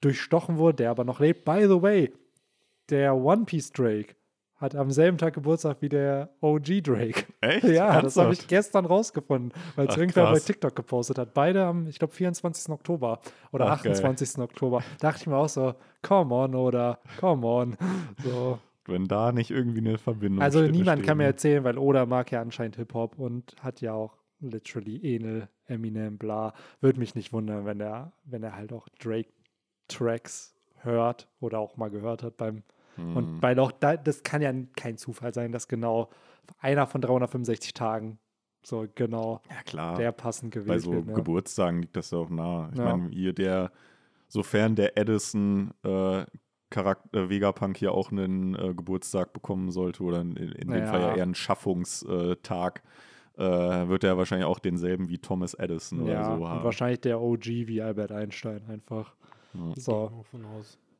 durchstochen 0.00 0.58
wurde, 0.58 0.76
der 0.78 0.90
aber 0.90 1.04
noch 1.04 1.20
lebt. 1.20 1.44
By 1.44 1.62
the 1.62 1.80
way, 1.80 2.12
der 2.90 3.14
One 3.14 3.44
Piece 3.44 3.70
Drake 3.72 4.16
hat 4.62 4.76
am 4.76 4.90
selben 4.90 5.18
Tag 5.18 5.34
Geburtstag 5.34 5.78
wie 5.80 5.88
der 5.88 6.30
OG 6.40 6.82
Drake. 6.82 7.24
Echt? 7.40 7.64
Ja, 7.72 8.00
das 8.00 8.16
habe 8.16 8.32
ich 8.32 8.38
Ernsthaft? 8.40 8.48
gestern 8.48 8.84
rausgefunden, 8.86 9.52
weil 9.76 9.88
es 9.88 9.96
irgendwer 9.96 10.24
bei 10.26 10.32
krass. 10.32 10.44
TikTok 10.44 10.76
gepostet 10.76 11.18
hat. 11.18 11.34
Beide 11.34 11.64
am, 11.64 11.86
ich 11.88 11.98
glaube, 11.98 12.14
24. 12.14 12.70
Oktober 12.72 13.18
oder 13.50 13.66
Ach, 13.66 13.82
geil. 13.82 13.92
28. 13.92 14.38
Oktober. 14.38 14.82
Dachte 15.00 15.22
ich 15.22 15.26
mir 15.26 15.36
auch 15.36 15.48
so, 15.48 15.74
come 16.02 16.32
on 16.34 16.54
oder 16.54 17.00
come 17.18 17.46
on. 17.46 17.76
So. 18.22 18.58
Wenn 18.86 19.06
da 19.06 19.32
nicht 19.32 19.50
irgendwie 19.50 19.80
eine 19.80 19.98
Verbindung 19.98 20.42
Also 20.42 20.62
niemand 20.62 21.02
kann 21.02 21.18
mir 21.18 21.24
erzählen, 21.24 21.64
weil 21.64 21.78
Oda 21.78 22.06
mag 22.06 22.30
ja 22.30 22.40
anscheinend 22.40 22.76
Hip-Hop 22.76 23.18
und 23.18 23.54
hat 23.60 23.80
ja 23.80 23.92
auch 23.92 24.16
literally 24.40 25.00
Enel, 25.02 25.48
Eminem, 25.66 26.18
bla. 26.18 26.52
Würde 26.80 26.98
mich 26.98 27.14
nicht 27.14 27.32
wundern, 27.32 27.64
wenn 27.64 27.80
er, 27.80 28.12
wenn 28.24 28.42
er 28.42 28.56
halt 28.56 28.72
auch 28.72 28.88
Drake-Tracks 29.00 30.54
hört 30.82 31.28
oder 31.40 31.58
auch 31.58 31.76
mal 31.76 31.90
gehört 31.90 32.22
hat 32.22 32.36
beim 32.36 32.62
ne? 32.96 33.14
und 33.14 33.42
weil 33.42 33.58
auch 33.58 33.72
da, 33.72 33.96
das 33.96 34.22
kann 34.22 34.42
ja 34.42 34.52
kein 34.76 34.96
Zufall 34.96 35.32
sein, 35.34 35.52
dass 35.52 35.68
genau 35.68 36.10
einer 36.58 36.86
von 36.86 37.00
365 37.00 37.72
Tagen 37.74 38.18
so 38.64 38.86
genau 38.94 39.40
Ja, 39.50 39.62
klar. 39.64 39.96
der 39.96 40.12
passend 40.12 40.52
gewählt 40.52 40.68
Bei 40.68 40.78
so 40.78 40.92
wird. 40.92 41.06
Ne? 41.06 41.12
Geburtstagen 41.14 41.80
liegt 41.82 41.96
das 41.96 42.10
ja 42.10 42.18
auch 42.18 42.30
nah. 42.30 42.70
Ich 42.72 42.78
Ja. 42.78 42.96
meine, 42.96 43.10
hier 43.10 43.32
der, 43.32 43.72
sofern 44.28 44.76
der 44.76 44.96
Edison 44.96 45.72
äh, 45.82 46.24
Charakter, 46.70 47.28
Vegapunk 47.28 47.76
hier 47.76 47.92
auch 47.92 48.10
einen 48.12 48.54
äh, 48.54 48.72
Geburtstag 48.74 49.32
bekommen 49.32 49.70
sollte 49.70 50.02
oder 50.02 50.20
in, 50.20 50.36
in 50.36 50.70
dem 50.70 50.84
Ja. 50.84 50.86
Fall 50.86 51.00
ja 51.02 51.14
eher 51.16 51.22
einen 51.24 51.34
Schaffungstag, 51.34 52.82
äh, 53.36 53.42
wird 53.42 54.04
er 54.04 54.16
wahrscheinlich 54.16 54.46
auch 54.46 54.58
denselben 54.58 55.08
wie 55.08 55.18
Thomas 55.18 55.54
Edison 55.54 56.06
Ja, 56.06 56.14
oder 56.14 56.24
so 56.24 56.44
und 56.44 56.50
haben. 56.50 56.64
wahrscheinlich 56.64 57.00
der 57.00 57.20
OG 57.20 57.46
wie 57.66 57.82
Albert 57.82 58.12
Einstein 58.12 58.62
einfach. 58.68 59.14
Ja. 59.54 59.72
So. 59.76 60.24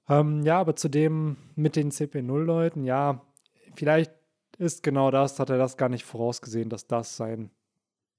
Ähm, 0.08 0.42
ja, 0.42 0.58
aber 0.58 0.76
zu 0.76 0.88
dem 0.88 1.36
mit 1.54 1.76
den 1.76 1.90
CP0-Leuten, 1.90 2.84
ja, 2.84 3.22
vielleicht 3.74 4.12
ist 4.58 4.82
genau 4.82 5.10
das, 5.10 5.38
hat 5.38 5.50
er 5.50 5.58
das 5.58 5.76
gar 5.76 5.88
nicht 5.88 6.04
vorausgesehen, 6.04 6.68
dass 6.68 6.86
das 6.86 7.16
sein 7.16 7.50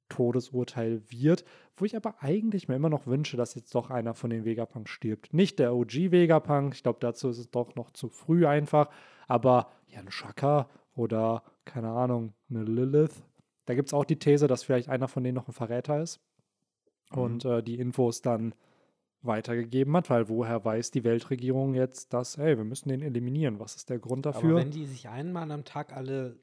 Todesurteil 0.10 1.02
wird. 1.10 1.46
Wo 1.76 1.86
ich 1.86 1.96
aber 1.96 2.16
eigentlich 2.22 2.68
mir 2.68 2.76
immer 2.76 2.90
noch 2.90 3.08
wünsche, 3.08 3.38
dass 3.38 3.56
jetzt 3.56 3.74
doch 3.76 3.90
einer 3.90 4.14
von 4.14 4.30
den 4.30 4.46
Vegapunk 4.46 4.88
stirbt. 4.90 5.34
Nicht 5.34 5.60
der 5.60 5.74
OG 5.74 6.12
Vegapunk, 6.12 6.76
ich 6.76 6.84
glaube, 6.84 7.00
dazu 7.02 7.30
ist 7.30 7.40
es 7.40 7.50
doch 7.50 7.76
noch 7.76 7.92
zu 7.92 8.10
früh 8.10 8.46
einfach, 8.46 8.90
aber 9.28 9.72
ja, 9.88 10.00
ein 10.00 10.12
Shaka 10.12 10.70
oder, 10.96 11.44
keine 11.66 11.90
Ahnung, 11.90 12.34
eine 12.50 12.64
Lilith. 12.64 13.24
Da 13.66 13.74
gibt 13.76 13.90
es 13.90 13.94
auch 13.94 14.06
die 14.06 14.20
These, 14.20 14.48
dass 14.48 14.64
vielleicht 14.64 14.90
einer 14.90 15.08
von 15.08 15.24
denen 15.24 15.36
noch 15.36 15.48
ein 15.48 15.54
Verräter 15.54 16.02
ist 16.02 16.20
Mhm. 17.16 17.22
und 17.22 17.46
äh, 17.46 17.64
die 17.64 17.80
Infos 17.80 18.22
dann 18.22 18.54
weitergegeben 19.26 19.96
hat, 19.96 20.10
weil 20.10 20.30
woher 20.30 20.64
weiß 20.64 20.92
die 20.92 21.04
Weltregierung 21.04 21.74
jetzt, 21.74 22.14
dass, 22.14 22.38
hey, 22.38 22.58
wir 22.58 22.64
müssen 22.66 22.90
den 22.90 23.02
eliminieren? 23.02 23.60
Was 23.60 23.76
ist 23.76 23.90
der 23.90 24.00
Grund 24.00 24.26
Aber 24.28 24.34
dafür? 24.36 24.56
wenn 24.58 24.72
die 24.72 24.86
sich 24.86 25.10
einmal 25.10 25.50
am 25.52 25.64
Tag 25.66 25.94
alle 25.96 26.38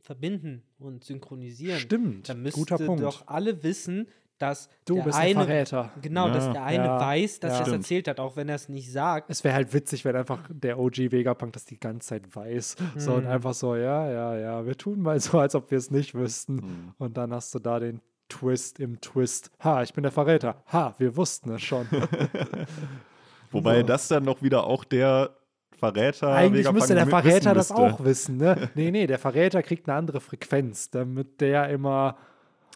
verbinden 0.00 0.62
und 0.78 1.04
synchronisieren, 1.04 1.78
Stimmt, 1.80 2.28
dann 2.28 2.44
guter 2.52 2.74
müsste 2.74 2.86
Punkt. 2.86 3.02
doch 3.02 3.26
alle 3.26 3.62
wissen, 3.62 4.06
dass 4.38 4.68
du 4.84 4.96
der 4.96 5.02
bist 5.04 5.18
eine, 5.18 5.34
der 5.34 5.44
Verräter. 5.66 5.92
genau, 6.02 6.28
dass 6.28 6.44
Ja. 6.44 6.52
der 6.52 6.64
eine 6.64 6.84
Ja, 6.84 7.00
weiß, 7.00 7.40
dass 7.40 7.54
ja. 7.54 7.60
er 7.60 7.66
es 7.68 7.72
erzählt 7.72 8.06
hat, 8.06 8.20
auch 8.20 8.36
wenn 8.36 8.48
er 8.50 8.56
es 8.56 8.68
nicht 8.68 8.92
sagt. 8.92 9.30
Es 9.30 9.42
wäre 9.44 9.54
halt 9.54 9.72
witzig, 9.72 10.04
wenn 10.04 10.14
einfach 10.14 10.46
der 10.52 10.78
OG 10.78 11.10
Vegapunk 11.10 11.54
das 11.54 11.64
die 11.64 11.80
ganze 11.80 12.08
Zeit 12.08 12.36
weiß. 12.36 12.76
So 12.98 13.14
und 13.14 13.24
Hm. 13.24 13.30
einfach 13.30 13.54
so, 13.54 13.74
ja, 13.76 14.10
ja, 14.10 14.36
ja, 14.38 14.66
wir 14.66 14.76
tun 14.76 15.00
mal 15.00 15.18
so, 15.20 15.38
als 15.38 15.54
ob 15.54 15.70
wir 15.70 15.78
es 15.78 15.90
nicht 15.90 16.14
wüssten. 16.14 16.58
Hm. 16.60 16.92
Und 16.98 17.16
dann 17.16 17.32
hast 17.32 17.54
du 17.54 17.58
da 17.58 17.80
den 17.80 18.00
Twist 18.28 18.80
im 18.80 19.00
Twist. 19.00 19.50
Ha, 19.62 19.82
ich 19.82 19.92
bin 19.94 20.02
der 20.02 20.12
Verräter. 20.12 20.62
Ha, 20.72 20.94
wir 20.98 21.16
wussten 21.16 21.50
es 21.52 21.62
schon. 21.62 21.86
Wobei 23.50 23.80
So. 23.80 23.86
das 23.86 24.08
dann 24.08 24.24
noch 24.24 24.42
wieder 24.42 24.64
auch 24.64 24.84
der 24.84 25.30
Verräter. 25.76 26.32
Eigentlich 26.34 26.60
Vegapunk 26.60 26.78
müsste 26.80 26.94
der 26.94 27.06
Verräter 27.06 27.54
das 27.54 27.70
müsste. 27.70 27.82
auch 27.82 28.04
wissen, 28.04 28.38
ne? 28.38 28.70
Nee, 28.74 28.90
nee, 28.90 29.06
der 29.06 29.18
Verräter 29.18 29.62
kriegt 29.62 29.88
eine 29.88 29.96
andere 29.98 30.20
Frequenz, 30.20 30.90
damit 30.90 31.40
der 31.40 31.68
immer. 31.68 32.16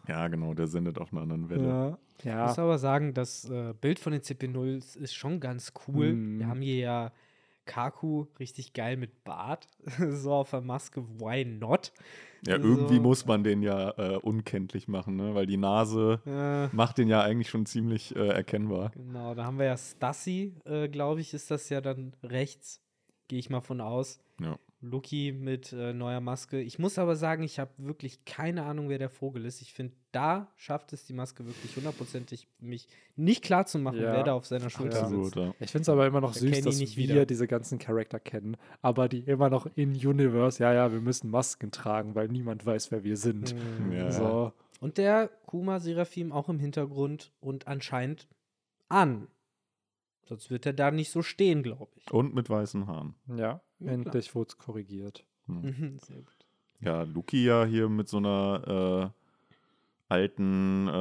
Ja, 0.06 0.28
genau, 0.28 0.55
der 0.55 0.66
sendet 0.66 0.98
auf 0.98 1.12
einer 1.12 1.22
anderen 1.22 1.48
Welle. 1.51 1.66
Ja, 1.68 1.98
Ich 2.18 2.24
ja. 2.24 2.47
muss 2.47 2.59
aber 2.59 2.78
sagen, 2.78 3.14
das 3.14 3.48
äh, 3.48 3.74
Bild 3.81 3.98
von 3.98 4.12
den 4.12 4.20
CP0s 4.22 4.97
ist 4.98 5.14
schon 5.14 5.40
ganz 5.40 5.72
cool. 5.89 6.12
Mhm. 6.12 6.39
Wir 6.40 6.47
haben 6.48 6.60
hier 6.62 6.77
ja 6.77 7.12
Kaku 7.70 8.26
richtig 8.38 8.72
geil 8.72 8.97
mit 8.97 9.22
Bart, 9.24 9.68
so 10.10 10.32
auf 10.32 10.51
der 10.51 10.60
Maske. 10.60 11.02
Why 11.20 11.44
not? 11.44 11.92
Ja, 12.47 12.55
Also- 12.55 12.66
irgendwie 12.68 13.01
muss 13.01 13.26
man 13.26 13.44
den 13.44 13.62
ja 13.62 13.90
äh, 13.98 14.16
unkenntlich 14.16 14.88
machen, 14.88 15.16
ne? 15.16 15.34
weil 15.34 15.47
die 15.47 15.56
Nase 15.59 16.20
Äh, 16.26 16.74
macht 16.74 16.98
den 16.98 17.09
ja 17.09 17.20
eigentlich 17.22 17.51
schon 17.51 17.66
ziemlich 17.66 18.16
äh, 18.16 18.28
erkennbar. 18.28 18.90
genau, 18.90 19.34
da 19.34 19.44
haben 19.44 19.59
wir 19.59 19.66
ja 19.66 19.76
Stassi, 19.76 20.55
äh, 20.64 20.88
glaube 20.88 21.20
ich, 21.20 21.32
ist 21.34 21.51
das 21.51 21.68
ja 21.68 21.80
dann 21.80 22.14
rechts. 22.22 22.80
Gehe 23.28 23.38
ich 23.38 23.51
mal 23.51 23.60
von 23.60 23.80
aus. 23.80 24.20
Ja. 24.40 24.59
Lucky 24.82 25.32
mit 25.32 25.73
äh, 25.74 25.93
neuer 25.93 26.20
Maske. 26.20 26.59
Ich 26.61 26.78
muss 26.78 26.98
aber 26.98 27.15
sagen, 27.15 27.43
ich 27.43 27.59
habe 27.59 27.70
wirklich 27.77 28.24
keine 28.24 28.65
Ahnung, 28.65 28.89
wer 28.89 28.97
der 28.98 29.11
Vogel 29.11 29.44
ist. 29.44 29.61
Ich 29.61 29.74
finde, 29.74 29.93
da 30.12 30.48
schafft 30.57 30.93
es 30.94 31.05
die 31.05 31.12
Maske 31.12 31.44
wirklich 31.47 31.77
hundertprozentig, 31.77 32.48
mich 32.61 32.89
nicht 33.15 33.44
klar 33.44 33.66
zu 33.66 33.78
machen, 33.78 33.98
Ja. 34.01 34.12
wer 34.15 34.23
da 34.24 34.32
auf 34.32 34.47
seiner 34.47 34.70
Schulter 34.70 35.02
Absolut. 35.02 35.24
sitzt. 35.27 35.36
Ja. 35.36 35.55
Ich 35.61 35.70
finde 35.70 35.82
es 35.82 35.89
aber 35.90 36.07
immer 36.07 36.23
noch 36.23 36.32
Da 36.32 36.40
süß, 36.40 36.62
dass 36.62 36.78
nicht 36.78 36.97
wir 36.97 37.09
wieder. 37.11 37.27
diese 37.27 37.47
ganzen 37.47 37.78
Charakter 37.78 38.19
kennen, 38.19 38.57
aber 38.81 39.09
die 39.09 39.20
immer 39.20 39.51
noch 39.51 39.66
in 39.77 39.90
Universe, 39.94 40.62
ja, 40.62 40.73
ja, 40.73 40.90
wir 40.93 41.01
müssen 41.01 41.31
Masken 41.31 41.70
tragen, 41.73 42.15
weil 42.15 42.28
niemand 42.28 42.65
weiß, 42.65 42.90
wer 42.90 43.05
wir 43.05 43.19
sind. 43.19 43.55
Mhm. 43.55 43.93
Ja. 43.93 44.11
So, 44.11 44.52
Und 44.81 44.97
der 44.97 45.28
Kuma 45.44 45.78
Seraphim 45.78 46.32
auch 46.32 46.48
im 46.48 46.59
Hintergrund 46.59 47.32
und 47.40 47.66
anscheinend 47.66 48.27
an. 48.89 49.28
Sonst 50.31 50.48
wird 50.48 50.65
er 50.65 50.73
da 50.73 50.93
nicht 50.93 51.11
so 51.11 51.23
stehen, 51.23 51.65
glaube 51.65 51.90
ich. 51.97 52.09
Und 52.12 52.35
mit 52.36 52.48
weißen 52.48 52.86
Haaren. 52.86 53.16
ja, 53.27 53.61
Ja, 53.81 53.90
endlich 53.93 54.32
wurde 54.36 54.51
es 54.51 54.59
korrigiert. 54.59 55.24
Hm. 55.47 55.61
Mhm, 55.62 55.98
Sehr 55.98 56.19
gut. 56.19 56.47
Ja, 56.81 57.02
Luki 57.02 57.44
ja 57.44 57.65
hier 57.65 57.89
mit 57.89 58.09
so 58.09 58.19
einer 58.19 59.11
äh, 59.11 60.12
alten 60.12 60.86
äh, 60.86 60.93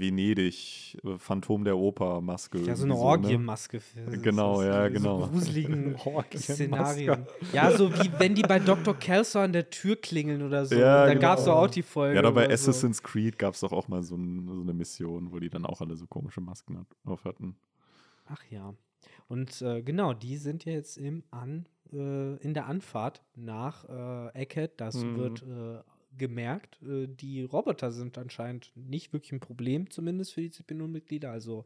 Venedig 0.00 0.98
äh, 1.04 1.16
Phantom 1.16 1.62
der 1.64 1.76
Oper 1.76 2.20
Maske. 2.20 2.58
Ja, 2.58 2.74
so 2.74 2.84
eine 2.84 2.94
ne? 2.94 2.98
Orgienmaske. 3.00 3.78
für- 3.78 4.00
Genau, 4.18 4.56
so- 4.56 4.62
ja, 4.64 4.86
so 4.88 4.92
genau. 4.94 5.26
gruseligen. 5.28 5.96
Szenarien. 6.36 7.24
Ja, 7.52 7.70
so 7.76 7.92
wie 7.94 8.10
wenn 8.18 8.34
die 8.34 8.42
bei 8.42 8.58
Dr. 8.58 8.94
Kelso 8.94 9.38
an 9.38 9.52
der 9.52 9.70
Tür 9.70 9.94
klingeln 9.94 10.42
oder 10.42 10.66
so. 10.66 10.74
Ja, 10.74 11.06
da 11.06 11.08
genau. 11.10 11.20
gab 11.20 11.38
es 11.38 11.44
doch 11.44 11.54
auch 11.56 11.68
die 11.70 11.82
Folge. 11.82 12.16
Ja, 12.16 12.22
da 12.22 12.30
bei 12.32 12.46
oder 12.46 12.56
so. 12.56 12.70
Assassin's 12.70 13.00
Creed 13.02 13.38
gab 13.38 13.54
es 13.54 13.60
doch 13.60 13.72
auch 13.72 13.86
mal 13.86 14.02
so, 14.02 14.16
ein, 14.16 14.48
so 14.52 14.60
eine 14.60 14.74
Mission, 14.74 15.30
wo 15.30 15.38
die 15.38 15.50
dann 15.50 15.66
auch 15.66 15.80
alle 15.80 15.96
so 15.96 16.06
komische 16.08 16.40
Masken 16.40 16.84
auf 17.04 17.24
hatten. 17.24 17.56
Ach 18.32 18.42
ja. 18.50 18.74
Und 19.28 19.60
äh, 19.62 19.82
genau, 19.82 20.14
die 20.14 20.36
sind 20.36 20.64
ja 20.64 20.72
jetzt 20.72 20.96
im 20.96 21.22
An, 21.30 21.66
äh, 21.92 22.36
in 22.36 22.54
der 22.54 22.66
Anfahrt 22.66 23.22
nach 23.34 23.84
äh, 23.88 24.40
Eckhead. 24.42 24.72
Das 24.80 25.04
Mhm. 25.04 25.16
wird 25.16 25.42
äh, 25.42 25.82
gemerkt. 26.16 26.80
Äh, 26.82 27.08
die 27.08 27.42
Roboter 27.44 27.90
sind 27.92 28.16
anscheinend 28.18 28.72
nicht 28.74 29.12
wirklich 29.12 29.32
ein 29.32 29.40
Problem, 29.40 29.90
zumindest 29.90 30.32
für 30.34 30.40
die 30.40 30.50
CP0-Mitglieder. 30.50 31.30
Also 31.30 31.64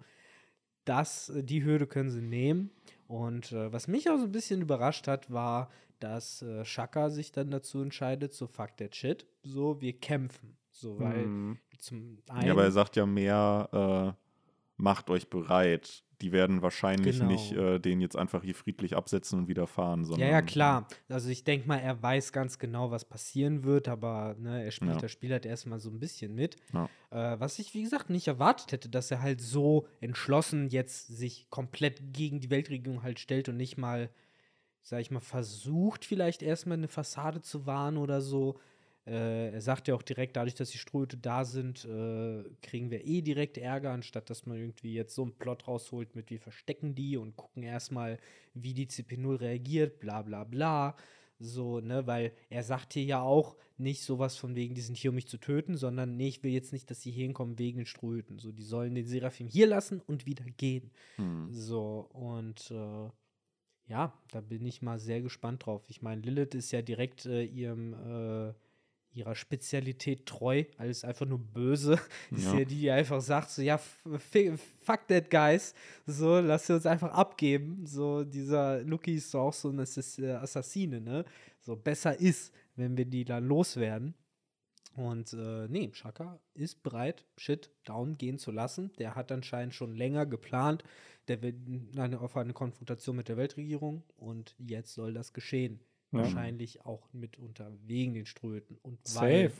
das, 0.84 1.28
äh, 1.28 1.42
die 1.44 1.62
Hürde 1.64 1.86
können 1.86 2.10
sie 2.10 2.22
nehmen. 2.22 2.70
Und 3.06 3.52
äh, 3.52 3.72
was 3.72 3.86
mich 3.86 4.08
auch 4.10 4.18
so 4.18 4.24
ein 4.24 4.32
bisschen 4.32 4.60
überrascht 4.62 5.06
hat, 5.06 5.30
war, 5.30 5.70
dass 5.98 6.44
Shaka 6.64 7.08
sich 7.08 7.32
dann 7.32 7.50
dazu 7.50 7.80
entscheidet, 7.80 8.34
so 8.34 8.46
fuck 8.46 8.76
that 8.76 8.94
shit, 8.94 9.24
so 9.42 9.80
wir 9.80 9.98
kämpfen. 9.98 10.58
So, 10.70 10.98
weil 10.98 11.26
Mhm. 11.26 11.58
zum 11.78 12.18
einen 12.28 12.46
Ja, 12.48 12.52
aber 12.52 12.64
er 12.64 12.70
sagt 12.72 12.96
ja 12.96 13.06
mehr, 13.06 14.14
macht 14.76 15.08
euch 15.08 15.30
bereit. 15.30 16.04
Die 16.22 16.32
werden 16.32 16.62
wahrscheinlich 16.62 17.18
Genau. 17.18 17.30
nicht 17.30 17.52
äh, 17.52 17.78
den 17.78 18.00
jetzt 18.00 18.16
einfach 18.16 18.42
hier 18.42 18.54
friedlich 18.54 18.96
absetzen 18.96 19.38
und 19.40 19.48
wieder 19.48 19.66
fahren, 19.66 20.04
sondern. 20.04 20.26
Ja, 20.28 20.32
ja, 20.36 20.42
klar. 20.42 20.88
Also 21.08 21.28
ich 21.28 21.44
denke 21.44 21.68
mal, 21.68 21.76
er 21.78 22.02
weiß 22.02 22.32
ganz 22.32 22.58
genau, 22.58 22.90
was 22.90 23.04
passieren 23.04 23.64
wird, 23.64 23.86
aber 23.88 24.34
ne, 24.38 24.64
er 24.64 24.70
spielt 24.70 24.92
Ja. 24.92 24.98
das 24.98 25.12
Spiel 25.12 25.30
halt 25.32 25.44
erstmal 25.44 25.78
so 25.78 25.90
ein 25.90 25.98
bisschen 26.00 26.34
mit. 26.34 26.56
Ja. 26.72 26.88
Äh, 27.10 27.38
was 27.38 27.58
ich, 27.58 27.74
wie 27.74 27.82
gesagt, 27.82 28.08
nicht 28.08 28.28
erwartet 28.28 28.72
hätte, 28.72 28.88
dass 28.88 29.10
er 29.10 29.20
halt 29.20 29.40
so 29.42 29.86
entschlossen 30.00 30.68
jetzt 30.68 31.08
sich 31.08 31.50
komplett 31.50 32.14
gegen 32.14 32.40
die 32.40 32.48
Weltregierung 32.50 33.02
halt 33.02 33.18
stellt 33.20 33.48
und 33.50 33.58
nicht 33.58 33.76
mal, 33.76 34.08
sag 34.82 35.00
ich 35.00 35.10
mal, 35.10 35.20
versucht, 35.20 36.04
vielleicht 36.06 36.42
erstmal 36.42 36.78
eine 36.78 36.88
Fassade 36.88 37.42
zu 37.42 37.66
wahren 37.66 37.98
oder 37.98 38.22
so. 38.22 38.58
Äh, 39.06 39.52
er 39.52 39.60
sagt 39.60 39.86
ja 39.88 39.94
auch 39.94 40.02
direkt, 40.02 40.36
dadurch, 40.36 40.54
dass 40.54 40.70
die 40.70 40.78
Strohhüte 40.78 41.16
da 41.16 41.44
sind, 41.44 41.84
äh, 41.84 42.42
kriegen 42.62 42.90
wir 42.90 43.04
eh 43.04 43.22
direkt 43.22 43.56
Ärger, 43.56 43.92
anstatt 43.92 44.28
dass 44.30 44.46
man 44.46 44.58
irgendwie 44.58 44.94
jetzt 44.94 45.14
so 45.14 45.22
einen 45.22 45.32
Plot 45.32 45.68
rausholt 45.68 46.16
mit 46.16 46.30
wir 46.30 46.40
verstecken 46.40 46.94
die 46.94 47.16
und 47.16 47.36
gucken 47.36 47.62
erstmal, 47.62 48.18
wie 48.54 48.74
die 48.74 48.86
CP0 48.86 49.40
reagiert, 49.40 50.00
bla 50.00 50.22
bla 50.22 50.44
bla. 50.44 50.96
So, 51.38 51.80
ne, 51.80 52.06
weil 52.06 52.32
er 52.48 52.62
sagt 52.62 52.94
hier 52.94 53.04
ja 53.04 53.20
auch 53.20 53.56
nicht 53.78 54.02
sowas 54.02 54.36
von 54.36 54.54
wegen, 54.54 54.74
die 54.74 54.80
sind 54.80 54.96
hier, 54.96 55.10
um 55.10 55.16
mich 55.16 55.28
zu 55.28 55.36
töten, 55.36 55.76
sondern 55.76 56.16
nee, 56.16 56.28
ich 56.28 56.42
will 56.42 56.52
jetzt 56.52 56.72
nicht, 56.72 56.90
dass 56.90 57.02
sie 57.02 57.10
hier 57.10 57.24
hinkommen 57.24 57.58
wegen 57.58 57.78
den 57.78 57.86
Strohhüten. 57.86 58.38
So, 58.38 58.52
die 58.52 58.62
sollen 58.62 58.94
den 58.94 59.06
Seraphim 59.06 59.48
hier 59.48 59.66
lassen 59.66 60.00
und 60.00 60.24
wieder 60.24 60.44
gehen. 60.56 60.90
Hm. 61.16 61.48
So, 61.52 62.08
und 62.12 62.70
äh, 62.70 63.10
ja, 63.88 64.12
da 64.30 64.40
bin 64.40 64.64
ich 64.64 64.82
mal 64.82 64.98
sehr 64.98 65.20
gespannt 65.20 65.66
drauf. 65.66 65.84
Ich 65.88 66.00
meine, 66.00 66.22
Lilith 66.22 66.54
ist 66.54 66.72
ja 66.72 66.80
direkt 66.82 67.26
äh, 67.26 67.44
ihrem, 67.44 67.92
äh, 67.92 68.54
ihrer 69.16 69.34
Spezialität 69.34 70.26
treu, 70.26 70.64
alles 70.78 71.04
einfach 71.04 71.26
nur 71.26 71.38
böse. 71.38 71.98
Ist 72.30 72.44
Ja. 72.44 72.58
ja 72.58 72.64
die, 72.64 72.78
die 72.80 72.90
einfach 72.90 73.20
sagt, 73.20 73.50
so, 73.50 73.62
ja, 73.62 73.78
fuck 73.78 75.06
that 75.08 75.30
guys, 75.30 75.74
so, 76.06 76.38
lass 76.40 76.66
sie 76.66 76.74
uns 76.74 76.86
einfach 76.86 77.12
abgeben. 77.12 77.86
So, 77.86 78.24
dieser 78.24 78.82
Lucky 78.82 79.14
ist 79.14 79.30
so 79.30 79.40
auch 79.40 79.52
so 79.52 79.70
ein 79.70 79.80
Assass 79.80 80.18
äh, 80.18 80.32
Assassine, 80.32 81.00
ne? 81.00 81.24
So, 81.60 81.74
besser 81.76 82.18
ist, 82.20 82.52
wenn 82.76 82.96
wir 82.96 83.06
die 83.06 83.24
dann 83.24 83.46
loswerden. 83.48 84.14
Und 84.94 85.32
äh, 85.34 85.66
nee, 85.68 85.90
Shaka 85.92 86.38
ist 86.54 86.82
bereit, 86.82 87.24
Shit 87.36 87.70
down 87.84 88.16
gehen 88.16 88.38
zu 88.38 88.50
lassen. 88.50 88.92
Der 88.98 89.14
hat 89.14 89.30
anscheinend 89.30 89.74
schon 89.74 89.94
länger 89.94 90.24
geplant. 90.24 90.84
Der 91.28 91.42
will 91.42 91.54
eine, 91.96 92.20
auf 92.20 92.36
eine 92.36 92.52
Konfrontation 92.54 93.16
mit 93.16 93.28
der 93.28 93.36
Weltregierung 93.36 94.04
und 94.16 94.54
jetzt 94.58 94.94
soll 94.94 95.12
das 95.12 95.32
geschehen. 95.32 95.80
Ja. 96.12 96.20
Wahrscheinlich 96.20 96.84
auch 96.86 97.08
mitunter 97.12 97.70
wegen 97.84 98.14
den 98.14 98.26
Ströten 98.26 98.78
und 98.82 98.98
Safe. 99.06 99.26
weil 99.26 99.52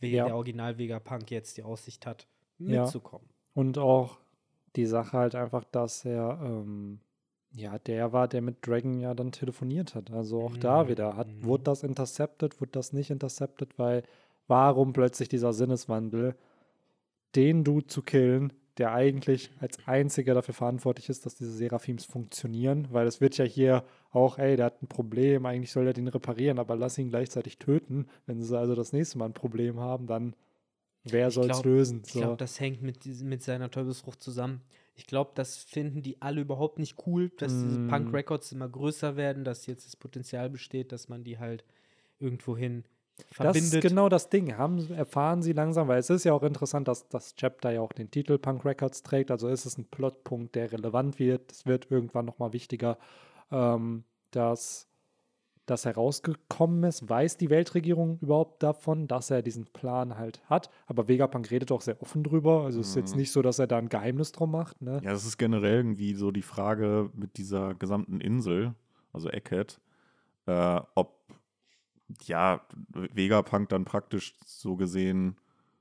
wegen 0.00 0.16
Ja. 0.16 0.26
der 0.26 0.36
Original 0.36 0.78
Vegapunk 0.78 1.30
jetzt 1.30 1.56
die 1.56 1.62
Aussicht 1.64 2.06
hat, 2.06 2.26
mitzukommen. 2.58 3.28
Und 3.54 3.78
auch 3.78 4.18
die 4.76 4.86
Sache 4.86 5.16
halt 5.18 5.34
einfach, 5.34 5.64
dass 5.64 6.04
er 6.04 6.38
ähm, 6.42 7.00
ja 7.52 7.78
der 7.78 8.12
war, 8.12 8.28
der 8.28 8.42
mit 8.42 8.64
Dragon 8.66 9.00
ja 9.00 9.14
dann 9.14 9.32
telefoniert 9.32 9.94
hat. 9.94 10.10
Also 10.12 10.42
auch 10.42 10.56
da 10.56 10.84
Mhm. 10.84 10.88
wieder. 10.88 11.16
Hat, 11.16 11.26
Mhm. 11.28 11.44
Wurde 11.44 11.64
das 11.64 11.82
intercepted, 11.82 12.60
wurde 12.60 12.72
das 12.72 12.92
nicht 12.92 13.10
intercepted, 13.10 13.76
weil 13.78 14.02
warum 14.46 14.92
plötzlich 14.92 15.28
dieser 15.28 15.52
Sinneswandel, 15.52 16.36
den 17.34 17.64
Dude 17.64 17.86
zu 17.86 18.02
killen, 18.02 18.52
der 18.78 18.92
eigentlich 18.92 19.50
als 19.60 19.78
einziger 19.86 20.34
dafür 20.34 20.54
verantwortlich 20.54 21.08
ist, 21.08 21.26
dass 21.26 21.34
diese 21.34 21.50
Seraphims 21.50 22.04
funktionieren, 22.04 22.88
weil 22.90 23.06
es 23.06 23.20
wird 23.20 23.36
ja 23.36 23.44
hier 23.44 23.84
auch, 24.10 24.38
ey, 24.38 24.56
der 24.56 24.66
hat 24.66 24.82
ein 24.82 24.88
Problem, 24.88 25.46
eigentlich 25.46 25.72
soll 25.72 25.86
er 25.86 25.92
den 25.92 26.08
reparieren, 26.08 26.58
aber 26.58 26.76
lass 26.76 26.96
ihn 26.98 27.08
gleichzeitig 27.10 27.58
töten. 27.58 28.06
Wenn 28.26 28.40
sie 28.40 28.56
also 28.56 28.74
das 28.74 28.92
nächste 28.92 29.18
Mal 29.18 29.26
ein 29.26 29.34
Problem 29.34 29.80
haben, 29.80 30.06
dann 30.06 30.34
wer 31.04 31.30
soll 31.30 31.50
es 31.50 31.64
lösen? 31.64 32.02
Ich 32.06 32.12
glaube, 32.12 32.36
das 32.36 32.60
hängt 32.60 32.82
mit, 32.82 33.04
mit 33.22 33.42
seiner 33.42 33.70
Teufelsfrucht 33.70 34.22
zusammen. 34.22 34.62
Ich 34.94 35.06
glaube, 35.06 35.32
das 35.34 35.56
finden 35.56 36.02
die 36.02 36.20
alle 36.22 36.40
überhaupt 36.40 36.78
nicht 36.78 36.96
cool, 37.06 37.30
dass 37.38 37.60
diese 37.60 37.78
Mm. 37.78 37.88
Punk 37.88 38.12
Records 38.12 38.52
immer 38.52 38.68
größer 38.68 39.16
werden, 39.16 39.44
dass 39.44 39.66
jetzt 39.66 39.86
das 39.86 39.96
Potenzial 39.96 40.50
besteht, 40.50 40.92
dass 40.92 41.08
man 41.08 41.24
die 41.24 41.38
halt 41.38 41.64
irgendwohin 42.18 42.84
verbindet. 43.30 43.72
Das 43.72 43.74
ist 43.74 43.80
genau 43.82 44.08
das 44.08 44.28
Ding. 44.28 44.56
Haben, 44.56 44.90
erfahren 44.92 45.42
sie 45.42 45.52
langsam, 45.52 45.88
weil 45.88 45.98
es 45.98 46.10
ist 46.10 46.24
ja 46.24 46.32
auch 46.32 46.42
interessant, 46.42 46.88
dass 46.88 47.08
das 47.08 47.34
Chapter 47.34 47.70
ja 47.70 47.80
auch 47.80 47.92
den 47.92 48.10
Titel 48.10 48.38
Punk 48.38 48.64
Records 48.64 49.02
trägt. 49.02 49.30
Also 49.30 49.48
ist 49.48 49.66
es 49.66 49.78
ein 49.78 49.84
Plotpunkt, 49.86 50.54
der 50.54 50.72
relevant 50.72 51.18
wird. 51.18 51.52
Es 51.52 51.66
wird 51.66 51.90
irgendwann 51.90 52.24
nochmal 52.24 52.52
wichtiger, 52.52 52.98
ähm, 53.50 54.04
dass 54.30 54.88
das 55.68 55.84
herausgekommen 55.84 56.84
ist? 56.84 57.08
Weiß 57.08 57.36
die 57.36 57.50
Weltregierung 57.50 58.18
überhaupt 58.20 58.62
davon, 58.62 59.06
dass 59.06 59.30
er 59.30 59.42
diesen 59.42 59.66
Plan 59.66 60.16
halt 60.16 60.42
hat? 60.48 60.70
Aber 60.86 61.08
Vegapunk 61.08 61.50
redet 61.50 61.70
auch 61.72 61.82
sehr 61.82 62.00
offen 62.02 62.24
drüber. 62.24 62.64
Also 62.64 62.80
es 62.80 62.88
ist 62.88 62.96
jetzt 62.96 63.14
Mhm. 63.14 63.20
nicht 63.20 63.32
so, 63.32 63.42
dass 63.42 63.58
er 63.58 63.66
da 63.66 63.78
ein 63.78 63.88
Geheimnis 63.88 64.32
drum 64.32 64.50
macht. 64.50 64.80
Ne? 64.82 65.00
Ja, 65.04 65.12
das 65.12 65.24
ist 65.26 65.38
generell 65.38 65.76
irgendwie 65.76 66.14
so 66.14 66.30
die 66.30 66.42
Frage 66.42 67.10
mit 67.14 67.36
dieser 67.36 67.74
gesamten 67.74 68.20
Insel, 68.20 68.74
also 69.12 69.28
Eckhead, 69.28 69.80
äh, 70.46 70.80
ob 70.94 71.18
ja 72.24 72.62
Vegapunk 72.90 73.68
dann 73.68 73.84
praktisch 73.84 74.34
so 74.44 74.76
gesehen 74.76 75.36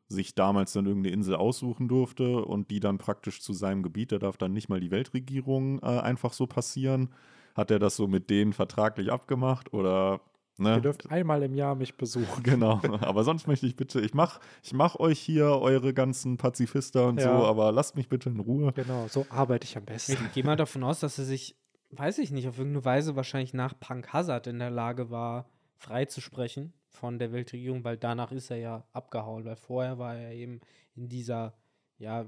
sich 0.09 0.35
damals 0.35 0.73
dann 0.73 0.85
irgendeine 0.85 1.13
Insel 1.13 1.35
aussuchen 1.35 1.87
durfte 1.87 2.45
und 2.45 2.71
die 2.71 2.79
dann 2.79 2.97
praktisch 2.97 3.41
zu 3.41 3.53
seinem 3.53 3.83
Gebiet, 3.83 4.11
da 4.11 4.19
darf 4.19 4.37
dann 4.37 4.53
nicht 4.53 4.69
mal 4.69 4.79
die 4.79 4.91
Weltregierung 4.91 5.79
äh, 5.79 5.85
einfach 5.85 6.33
so 6.33 6.47
passieren. 6.47 7.09
Hat 7.55 7.71
er 7.71 7.79
das 7.79 7.95
so 7.95 8.07
mit 8.07 8.29
denen 8.29 8.53
vertraglich 8.53 9.11
abgemacht 9.11 9.73
oder 9.73 10.21
ne? 10.57 10.75
Ihr 10.75 10.81
dürft 10.81 11.09
einmal 11.09 11.43
im 11.43 11.55
Jahr 11.55 11.75
mich 11.75 11.97
besuchen. 11.97 12.43
Genau, 12.43 12.79
aber 13.01 13.23
sonst 13.23 13.47
möchte 13.47 13.65
ich 13.65 13.75
bitte, 13.75 13.99
ich 13.99 14.13
mach, 14.13 14.39
ich 14.63 14.73
mach 14.73 14.95
euch 14.95 15.19
hier 15.19 15.47
eure 15.47 15.93
ganzen 15.93 16.37
Pazifister 16.37 17.07
und 17.07 17.19
Ja. 17.19 17.37
so, 17.39 17.45
aber 17.45 17.71
lasst 17.71 17.97
mich 17.97 18.07
bitte 18.07 18.29
in 18.29 18.39
Ruhe. 18.39 18.71
Genau, 18.73 19.07
so 19.07 19.25
arbeite 19.29 19.65
ich 19.65 19.75
am 19.75 19.85
besten. 19.85 20.25
Ich 20.27 20.31
gehe 20.31 20.43
mal 20.43 20.55
davon 20.55 20.83
aus, 20.83 21.01
dass 21.01 21.17
er 21.17 21.25
sich, 21.25 21.57
weiß 21.91 22.19
ich 22.19 22.31
nicht, 22.31 22.47
auf 22.47 22.57
irgendeine 22.57 22.85
Weise 22.85 23.15
wahrscheinlich 23.17 23.53
nach 23.53 23.77
Punk 23.77 24.13
Hazard 24.13 24.47
in 24.47 24.59
der 24.59 24.71
Lage 24.71 25.09
war, 25.09 25.49
frei 25.77 26.05
zu 26.05 26.21
sprechen 26.21 26.73
von 26.89 27.19
der 27.19 27.31
Weltregierung, 27.31 27.83
weil 27.83 27.97
danach 27.97 28.31
ist 28.31 28.49
er 28.51 28.57
ja 28.57 28.83
abgehauen, 28.93 29.45
weil 29.45 29.55
vorher 29.55 29.97
war 29.99 30.15
er 30.17 30.33
eben 30.33 30.59
in 30.95 31.07
dieser 31.09 31.53
ja, 31.99 32.25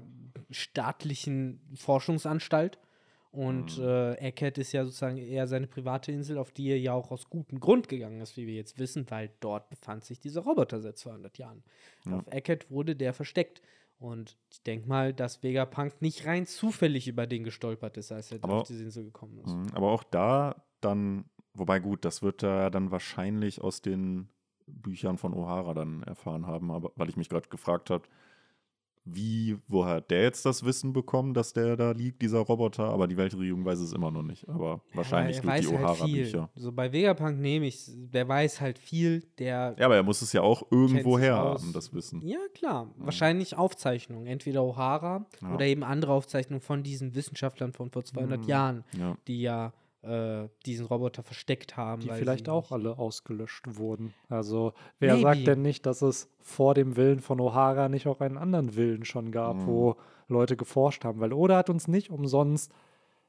staatlichen 0.50 1.60
Forschungsanstalt 1.74 2.78
und 3.32 3.78
Mhm. 3.78 3.84
äh, 3.84 4.14
Eckhead 4.14 4.58
ist 4.58 4.72
ja 4.72 4.84
sozusagen 4.84 5.16
eher 5.18 5.46
seine 5.46 5.66
private 5.68 6.10
Insel, 6.12 6.38
auf 6.38 6.50
die 6.50 6.68
er 6.70 6.78
ja 6.78 6.92
auch 6.92 7.10
aus 7.12 7.30
gutem 7.30 7.60
Grund 7.60 7.88
gegangen 7.88 8.20
ist, 8.20 8.36
wie 8.36 8.46
wir 8.46 8.54
jetzt 8.54 8.78
wissen, 8.78 9.06
weil 9.10 9.30
dort 9.40 9.70
befand 9.70 10.04
sich 10.04 10.18
dieser 10.18 10.40
Roboter 10.42 10.80
seit 10.80 10.98
200 10.98 11.38
Jahren. 11.38 11.62
Ja. 12.06 12.16
Auf 12.18 12.26
Eckhead 12.28 12.70
wurde 12.70 12.96
der 12.96 13.12
versteckt. 13.14 13.62
Und 14.00 14.36
ich 14.50 14.62
denke 14.62 14.88
mal, 14.88 15.12
dass 15.12 15.42
Vegapunk 15.42 16.00
nicht 16.00 16.24
rein 16.26 16.46
zufällig 16.46 17.06
über 17.06 17.26
den 17.26 17.44
gestolpert 17.44 17.98
ist, 17.98 18.10
als 18.10 18.32
er 18.32 18.38
Aber- 18.42 18.62
auf 18.62 18.66
diese 18.66 18.82
Insel 18.82 19.04
gekommen 19.04 19.38
ist. 19.44 19.52
Mhm, 19.54 19.66
Aber 19.74 19.90
auch 19.92 20.02
da 20.04 20.64
dann, 20.80 21.26
wobei 21.54 21.78
gut, 21.80 22.04
das 22.04 22.22
wird 22.22 22.42
er 22.42 22.70
dann 22.70 22.90
wahrscheinlich 22.90 23.60
aus 23.60 23.82
den 23.82 24.28
Büchern 24.66 25.18
von 25.18 25.34
O'Hara 25.34 25.74
dann 25.74 26.02
erfahren 26.04 26.46
haben, 26.46 26.70
aber 26.70 26.92
weil 26.96 27.08
ich 27.08 27.16
mich 27.16 27.28
gerade 27.28 27.48
gefragt 27.48 27.90
habe, 27.90 28.04
wie, 29.04 29.56
woher 29.66 29.96
hat 29.96 30.10
der 30.10 30.22
jetzt 30.22 30.44
das 30.44 30.62
Wissen 30.64 30.92
bekommen, 30.92 31.32
dass 31.32 31.54
der 31.54 31.74
da 31.76 31.92
liegt, 31.92 32.20
dieser 32.20 32.40
Roboter, 32.40 32.84
aber 32.84 33.08
die 33.08 33.16
Weltregierung 33.16 33.64
weiß 33.64 33.80
es 33.80 33.92
immer 33.94 34.10
noch 34.10 34.22
nicht. 34.22 34.46
Aber 34.48 34.82
wahrscheinlich 34.92 35.38
er 35.38 35.42
durch 35.42 35.60
die 35.60 35.78
halt. 35.78 35.86
O'Hara-Bücher. 36.00 36.48
So 36.54 36.70
bei 36.70 36.92
Vegapunk 36.92 37.40
nehme 37.40 37.66
ich, 37.66 37.86
der 37.88 38.28
weiß 38.28 38.60
halt 38.60 38.78
viel, 38.78 39.22
der 39.38 39.74
ja, 39.78 39.86
aber 39.86 39.96
er 39.96 40.02
muss 40.02 40.20
es 40.20 40.32
ja 40.34 40.42
auch 40.42 40.62
irgendwo 40.70 41.18
her 41.18 41.34
haben, 41.36 41.72
das 41.72 41.92
Wissen. 41.94 42.20
Ja, 42.24 42.38
klar. 42.54 42.92
Wahrscheinlich 42.98 43.56
Aufzeichnungen. 43.56 44.26
Entweder 44.26 44.60
O'Hara 44.60 45.24
Ja. 45.40 45.54
oder 45.54 45.64
eben 45.64 45.82
andere 45.82 46.12
Aufzeichnungen 46.12 46.60
von 46.60 46.82
diesen 46.82 47.14
Wissenschaftlern 47.14 47.72
von 47.72 47.90
vor 47.90 48.04
200 48.04 48.42
Mhm. 48.42 48.46
Jahren, 48.48 48.84
Ja. 48.96 49.16
die 49.26 49.40
ja 49.40 49.72
äh, 50.02 50.48
diesen 50.66 50.86
Roboter 50.86 51.22
versteckt 51.22 51.76
haben. 51.76 52.00
die 52.02 52.08
weil 52.08 52.18
vielleicht 52.18 52.48
auch 52.48 52.72
alle 52.72 52.98
ausgelöscht 52.98 53.76
wurden. 53.76 54.14
Also, 54.28 54.72
wer 54.98 55.12
Maybe. 55.14 55.22
sagt 55.22 55.46
denn 55.46 55.62
nicht, 55.62 55.84
dass 55.86 56.00
es 56.02 56.30
vor 56.40 56.74
dem 56.74 56.96
Willen 56.96 57.20
von 57.20 57.38
O'Hara 57.40 57.88
nicht 57.88 58.06
auch 58.06 58.20
einen 58.20 58.38
anderen 58.38 58.76
Willen 58.76 59.04
schon 59.04 59.30
gab, 59.30 59.56
Mhm. 59.56 59.66
wo 59.66 59.96
Leute 60.28 60.56
geforscht 60.56 61.04
haben? 61.04 61.20
Weil 61.20 61.32
Oda 61.32 61.56
hat 61.58 61.68
uns 61.70 61.86
nicht 61.88 62.10
umsonst 62.10 62.72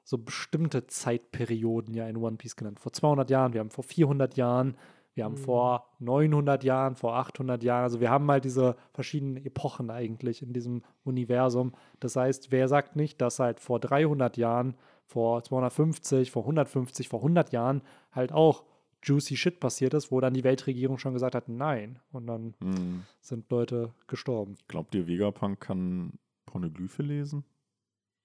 so 0.04 0.18
bestimmte 0.18 0.88
Zeitperioden 0.88 1.94
ja 1.94 2.08
in 2.08 2.18
One 2.18 2.38
Piece 2.38 2.56
genannt. 2.56 2.80
Vor 2.80 2.94
200 2.94 3.30
Jahren, 3.30 3.54
wir 3.54 3.60
haben 3.60 3.70
vor 3.70 3.84
400 3.84 4.36
Jahren, 4.38 4.76
wir 5.14 5.26
haben 5.26 5.34
Mhm. 5.34 5.38
vor 5.38 5.86
900 6.00 6.64
Jahren, 6.64 6.96
vor 6.96 7.16
800 7.18 7.64
Jahren. 7.64 7.84
Also 7.84 8.00
wir 8.00 8.10
haben 8.10 8.26
mal 8.26 8.40
diese 8.42 8.76
verschiedenen 8.94 9.38
Epochen 9.46 9.90
eigentlich 9.92 10.42
in 10.42 10.54
diesem 10.54 10.84
Universum. 11.04 11.74
Das 12.00 12.16
heißt, 12.16 12.52
wer 12.52 12.68
sagt 12.68 12.96
nicht, 12.96 13.20
dass 13.22 13.40
halt 13.40 13.60
vor 13.60 13.80
300 13.80 14.38
Jahren, 14.38 14.76
vor 15.12 15.44
250, 15.44 16.32
vor 16.32 16.44
150, 16.44 17.10
vor 17.10 17.20
100 17.20 17.52
Jahren 17.52 17.82
halt 18.14 18.32
auch 18.32 18.64
juicy 19.04 19.36
Shit 19.36 19.60
passiert 19.60 19.94
ist, 19.94 20.12
wo 20.12 20.22
dann 20.22 20.34
die 20.34 20.44
Weltregierung 20.44 20.98
schon 21.00 21.14
gesagt 21.14 21.36
hat, 21.36 21.50
nein. 21.50 22.00
Und 22.12 22.28
dann 22.28 22.54
Mhm. 22.62 23.04
sind 23.20 23.50
Leute 23.52 23.94
gestorben. 24.08 24.56
Glaubt 24.68 24.96
ihr, 24.96 25.08
Vegapunk 25.08 25.60
kann 25.60 26.14
Pornoglyphe 26.46 27.04
lesen? 27.04 27.44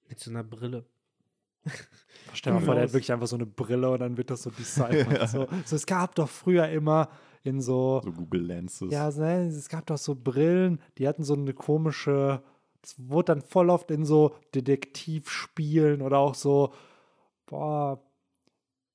Mit 0.09 0.21
so 0.21 0.31
einer 0.31 0.45
Brille. 0.45 0.85
Stell 2.35 2.53
dir 2.53 2.61
mal 2.61 2.65
vor, 2.65 2.75
der 2.75 2.85
hat 2.85 2.93
wirklich 2.93 3.13
einfach 3.13 3.27
so 3.27 3.37
eine 3.37 3.47
Brille 3.47 3.91
und 3.91 4.01
dann 4.01 4.17
wird 4.17 4.31
das 4.31 4.43
so 4.43 4.51
decided. 4.51 5.07
so. 5.29 5.49
so, 5.65 5.77
es 5.77 5.87
gab 5.87 6.15
doch 6.15 6.29
früher 6.29 6.69
immer 6.69 7.09
in 7.43 7.61
so, 7.61 8.01
So 8.05 8.13
Google 8.13 8.43
Lenses. 8.43 8.93
ja, 8.93 9.09
es 9.09 9.69
gab 9.69 9.87
doch 9.87 9.99
so 9.99 10.15
Brillen, 10.15 10.81
die 10.99 11.09
hatten 11.09 11.25
so 11.25 11.35
eine 11.35 11.55
komische, 11.55 12.43
das 12.83 12.95
wurde 12.99 13.27
dann 13.35 13.43
voll 13.43 13.71
oft 13.71 13.91
in 13.91 14.05
so 14.05 14.35
Detektivspielen 14.55 16.03
oder 16.03 16.19
auch 16.19 16.35
so, 16.35 16.73
boah, 17.47 18.01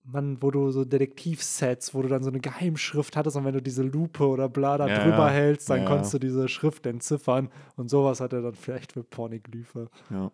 Mann, 0.03 0.41
wo 0.41 0.49
du 0.49 0.71
so 0.71 0.83
Detektivsets, 0.83 1.93
wo 1.93 2.01
du 2.01 2.07
dann 2.07 2.23
so 2.23 2.29
eine 2.31 2.39
Geheimschrift 2.39 3.15
hattest 3.15 3.37
und 3.37 3.45
wenn 3.45 3.53
du 3.53 3.61
diese 3.61 3.83
Lupe 3.83 4.27
oder 4.27 4.49
bla 4.49 4.77
da 4.79 4.87
Ja, 4.87 5.03
drüber 5.03 5.29
hältst, 5.29 5.69
dann 5.69 5.81
ja. 5.81 5.85
konntest 5.85 6.13
du 6.15 6.19
diese 6.19 6.47
Schrift 6.47 6.85
entziffern 6.87 7.49
und 7.75 7.89
sowas 7.89 8.19
hat 8.19 8.33
er 8.33 8.41
dann 8.41 8.55
vielleicht 8.55 8.93
für 8.93 9.03
Pornoglyphe. 9.03 9.89
ja. 10.09 10.31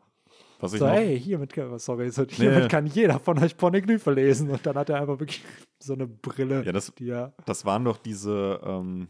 Was 0.60 0.74
ich 0.74 0.80
So, 0.80 0.88
noch, 0.88 0.94
ey, 0.96 1.20
hiermit, 1.20 1.54
kann- 1.54 1.78
sorry, 1.78 2.10
so, 2.10 2.26
hiermit 2.28 2.64
Nee. 2.64 2.68
kann 2.68 2.88
jeder 2.88 3.20
von 3.20 3.38
euch 3.44 3.58
Pornoglyphe 3.58 4.12
lesen. 4.12 4.50
Und 4.50 4.66
dann 4.66 4.76
hat 4.76 4.90
er 4.90 5.00
einfach 5.02 5.20
wirklich 5.20 5.44
so 5.80 5.94
eine 5.94 6.08
Brille, 6.08 6.64
Ja, 6.66 6.72
das- 6.72 6.92
er. 7.00 7.34
Das 7.46 7.64
waren 7.66 7.84
doch 7.86 7.98
diese 7.98 8.60
ähm, 8.64 9.08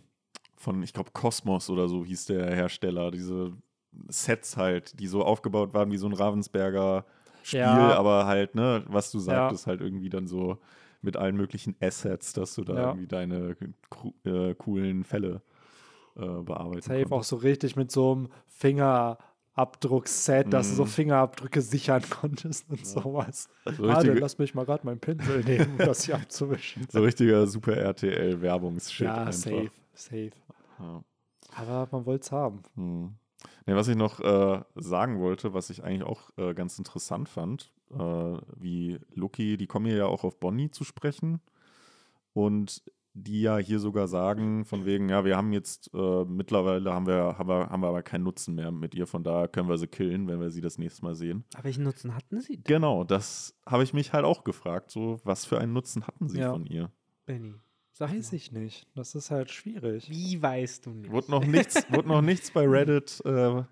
von, 0.57 0.84
ich 0.84 0.91
glaube, 0.91 1.11
Cosmos 1.14 1.69
oder 1.69 1.88
so 1.88 2.03
hieß 2.03 2.26
der 2.26 2.53
Hersteller, 2.53 3.11
diese 3.11 3.53
Sets 4.10 4.57
halt, 4.57 4.99
die 4.99 5.07
so 5.07 5.24
aufgebaut 5.24 5.74
waren 5.74 5.91
wie 5.91 5.98
so 5.98 6.07
ein 6.07 6.14
Ravensberger 6.14 7.06
Spiel, 7.44 7.60
Ja. 7.61 7.95
aber 7.98 8.26
halt, 8.26 8.56
ne, 8.56 8.84
was 8.88 9.11
du 9.11 9.19
sagtest, 9.19 9.68
halt 9.68 9.82
irgendwie 9.82 10.10
dann 10.10 10.28
so 10.28 10.57
mit 11.02 11.15
allen 11.15 11.38
möglichen 11.38 11.76
Assets, 11.80 12.34
dass 12.34 12.56
du 12.56 12.64
da 12.64 12.74
Ja. 12.76 12.88
irgendwie 12.90 13.07
deine 13.07 13.56
äh, 14.26 14.53
coolen 14.56 15.03
Fälle 15.03 15.41
äh, 16.15 16.26
bearbeiten 16.41 16.82
Safe 16.82 17.06
auch 17.06 17.10
konntest. 17.10 17.30
so 17.30 17.36
richtig 17.38 17.76
mit 17.76 17.91
so 17.91 18.11
einem 18.11 18.30
Fingerabdruckset, 18.48 20.52
dass 20.52 20.69
du 20.69 20.76
so 20.76 20.84
Mhm. 20.84 20.88
Fingerabdrücke 20.88 21.61
sichern 21.61 22.03
konntest 22.10 22.69
und 22.69 22.86
sowas. 22.86 23.49
So, 23.65 23.88
Warte, 23.88 24.02
richtige, 24.02 24.19
lass 24.19 24.38
mich 24.38 24.53
mal 24.56 24.65
gerade 24.65 24.86
meinen 24.86 24.99
Pinsel 24.99 25.44
nehmen, 25.44 25.72
um 25.72 25.78
das 25.78 26.03
hier 26.06 26.15
abzuwischen. 26.15 26.88
so 26.90 27.02
richtiger 27.02 27.45
Super 27.48 27.78
RTL-Werbungsshit 27.78 29.07
ja, 29.07 29.15
einfach. 29.15 29.34
safe, 29.34 29.72
safe. 29.94 30.32
Ja. 30.80 31.03
Aber 31.56 31.88
man 31.91 32.06
wollte 32.06 32.24
es 32.26 32.32
haben. 32.32 32.61
Hm. 32.76 33.15
Nee, 33.68 33.76
was 33.76 33.89
ich 33.89 33.98
noch 33.98 34.19
äh, 34.22 34.61
sagen 34.76 35.19
wollte, 35.19 35.53
was 35.53 35.69
ich 35.69 35.84
eigentlich 35.84 36.03
auch 36.03 36.30
äh, 36.38 36.53
ganz 36.53 36.77
interessant 36.80 37.27
fand, 37.27 37.72
äh, 37.91 37.98
wie 38.56 38.98
Lucky, 39.14 39.57
die 39.57 39.68
kommen 39.68 39.85
hier 39.85 39.98
ja 39.98 40.06
auch 40.06 40.23
auf 40.23 40.39
Bonnie 40.39 40.72
zu 40.72 40.84
sprechen 40.85 41.41
und 42.34 42.81
die 43.14 43.41
ja 43.41 43.57
hier 43.57 43.80
sogar 43.80 44.07
sagen, 44.07 44.64
von 44.64 44.85
wegen, 44.85 45.10
ja, 45.10 45.26
wir 45.26 45.35
haben 45.35 45.52
jetzt 45.52 45.89
äh, 45.94 46.23
mittlerweile 46.26 46.94
haben 46.94 47.07
wir, 47.07 47.38
haben 47.38 47.49
wir, 47.49 47.69
haben 47.69 47.81
wir 47.81 47.88
aber 47.89 48.03
keinen 48.03 48.23
Nutzen 48.23 48.56
mehr 48.56 48.72
mit 48.72 48.94
ihr, 48.95 49.07
von 49.07 49.23
daher 49.23 49.48
können 49.48 49.68
wir 49.68 49.77
sie 49.77 49.88
killen, 49.88 50.27
wenn 50.27 50.39
wir 50.39 50.52
sie 50.52 50.61
das 50.61 50.77
nächste 50.77 51.03
Mal 51.03 51.15
sehen. 51.15 51.44
Aber 51.56 51.64
welchen 51.65 51.84
Nutzen 51.84 52.15
hatten 52.15 52.39
sie 52.39 52.57
denn, 52.57 52.64
Genau, 52.64 53.03
das 53.03 53.53
habe 53.65 53.84
ich 53.84 53.94
mich 53.94 54.14
halt 54.14 54.23
auch 54.23 54.44
gefragt, 54.44 54.91
so, 54.91 55.19
was 55.23 55.45
für 55.45 55.60
einen 55.60 55.73
Nutzen 55.73 56.06
hatten 56.07 56.30
sie 56.30 56.39
Ja. 56.39 56.52
von 56.52 56.65
ihr? 56.68 56.91
Benny? 57.26 57.56
Weiß 58.02 58.32
mal. 58.32 58.36
ich 58.38 58.52
nicht. 58.52 58.88
Das 58.95 59.15
ist 59.15 59.32
halt 59.32 59.49
schwierig. 59.52 60.10
Wie 60.10 60.41
weißt 60.41 60.86
du 60.86 60.91
nicht? 60.91 61.11
Wurde 61.11 61.32
noch 61.32 61.45
nichts, 61.45 61.86
wurde 61.91 62.07
noch 62.07 62.22
nichts 62.22 62.52
bei 62.52 62.65
Reddit 62.68 63.22
äh, 63.26 63.64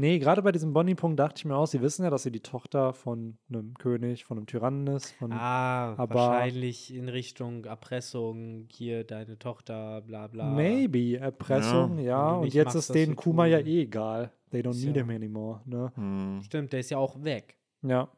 Nee, 0.00 0.20
gerade 0.20 0.42
bei 0.42 0.52
diesem 0.52 0.72
Bonnie-Punkt 0.72 1.18
dachte 1.18 1.38
ich 1.38 1.44
mir 1.44 1.56
auch, 1.56 1.66
sie 1.66 1.80
wissen 1.82 2.04
ja, 2.04 2.10
dass 2.10 2.22
sie 2.22 2.30
die 2.30 2.38
Tochter 2.38 2.92
von 2.92 3.36
einem 3.48 3.74
König, 3.74 4.24
von 4.24 4.36
einem 4.38 4.46
Tyrannen 4.46 4.86
ist. 4.86 5.10
Von, 5.14 5.32
Ah, 5.32 5.94
Aber- 5.96 6.14
wahrscheinlich 6.14 6.94
in 6.94 7.08
Richtung 7.08 7.64
Erpressung, 7.64 8.68
hier 8.70 9.02
deine 9.02 9.40
Tochter, 9.40 10.00
bla 10.02 10.28
bla. 10.28 10.50
Maybe, 10.52 11.18
Erpressung, 11.18 11.98
Ja. 11.98 12.04
ja. 12.04 12.32
Und 12.34 12.44
nicht 12.44 12.54
jetzt 12.54 12.66
machst, 12.74 12.90
ist 12.90 12.94
denen 12.94 13.16
Kuma 13.16 13.46
ja 13.46 13.58
eh 13.58 13.82
egal. 13.82 14.30
They 14.52 14.60
don't 14.62 14.70
Ist 14.70 14.84
need 14.84 14.94
ja- 14.96 15.02
him 15.02 15.10
anymore, 15.10 15.62
ne? 15.64 15.90
hm, 15.96 16.42
Stimmt, 16.44 16.72
der 16.72 16.78
ist 16.78 16.90
ja 16.90 16.98
auch 16.98 17.20
weg. 17.24 17.56
Ja. 17.82 18.08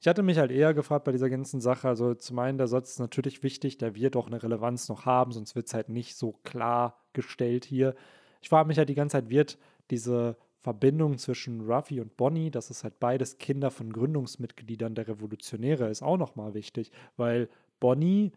Ich 0.00 0.08
hatte 0.08 0.22
mich 0.22 0.38
halt 0.38 0.50
eher 0.50 0.72
gefragt 0.72 1.04
bei 1.04 1.12
dieser 1.12 1.28
ganzen 1.28 1.60
Sache, 1.60 1.86
also 1.86 2.14
zum 2.14 2.38
einen, 2.38 2.56
der 2.56 2.68
Satz 2.68 2.92
ist 2.92 3.00
natürlich 3.00 3.42
wichtig, 3.42 3.76
der 3.76 3.94
wird 3.94 4.16
auch 4.16 4.28
eine 4.28 4.42
Relevanz 4.42 4.88
noch 4.88 5.04
haben, 5.04 5.32
sonst 5.32 5.54
wird 5.54 5.66
es 5.66 5.74
halt 5.74 5.90
nicht 5.90 6.16
so 6.16 6.32
klar 6.42 6.98
gestellt 7.12 7.66
hier. 7.66 7.94
Ich 8.40 8.48
frage 8.48 8.66
mich 8.66 8.78
halt 8.78 8.88
die 8.88 8.94
ganze 8.94 9.18
Zeit, 9.18 9.28
wird 9.28 9.58
diese 9.90 10.38
Verbindung 10.62 11.18
zwischen 11.18 11.60
Ruffy 11.70 12.00
und 12.00 12.16
Bonnie, 12.16 12.50
dass 12.50 12.70
es 12.70 12.82
halt 12.82 12.98
beides 12.98 13.36
Kinder 13.36 13.70
von 13.70 13.92
Gründungsmitgliedern 13.92 14.94
der 14.94 15.08
Revolutionäre 15.08 15.88
ist, 15.90 16.02
auch 16.02 16.16
nochmal 16.16 16.54
wichtig, 16.54 16.90
weil 17.18 17.50
Bonnie 17.78 18.32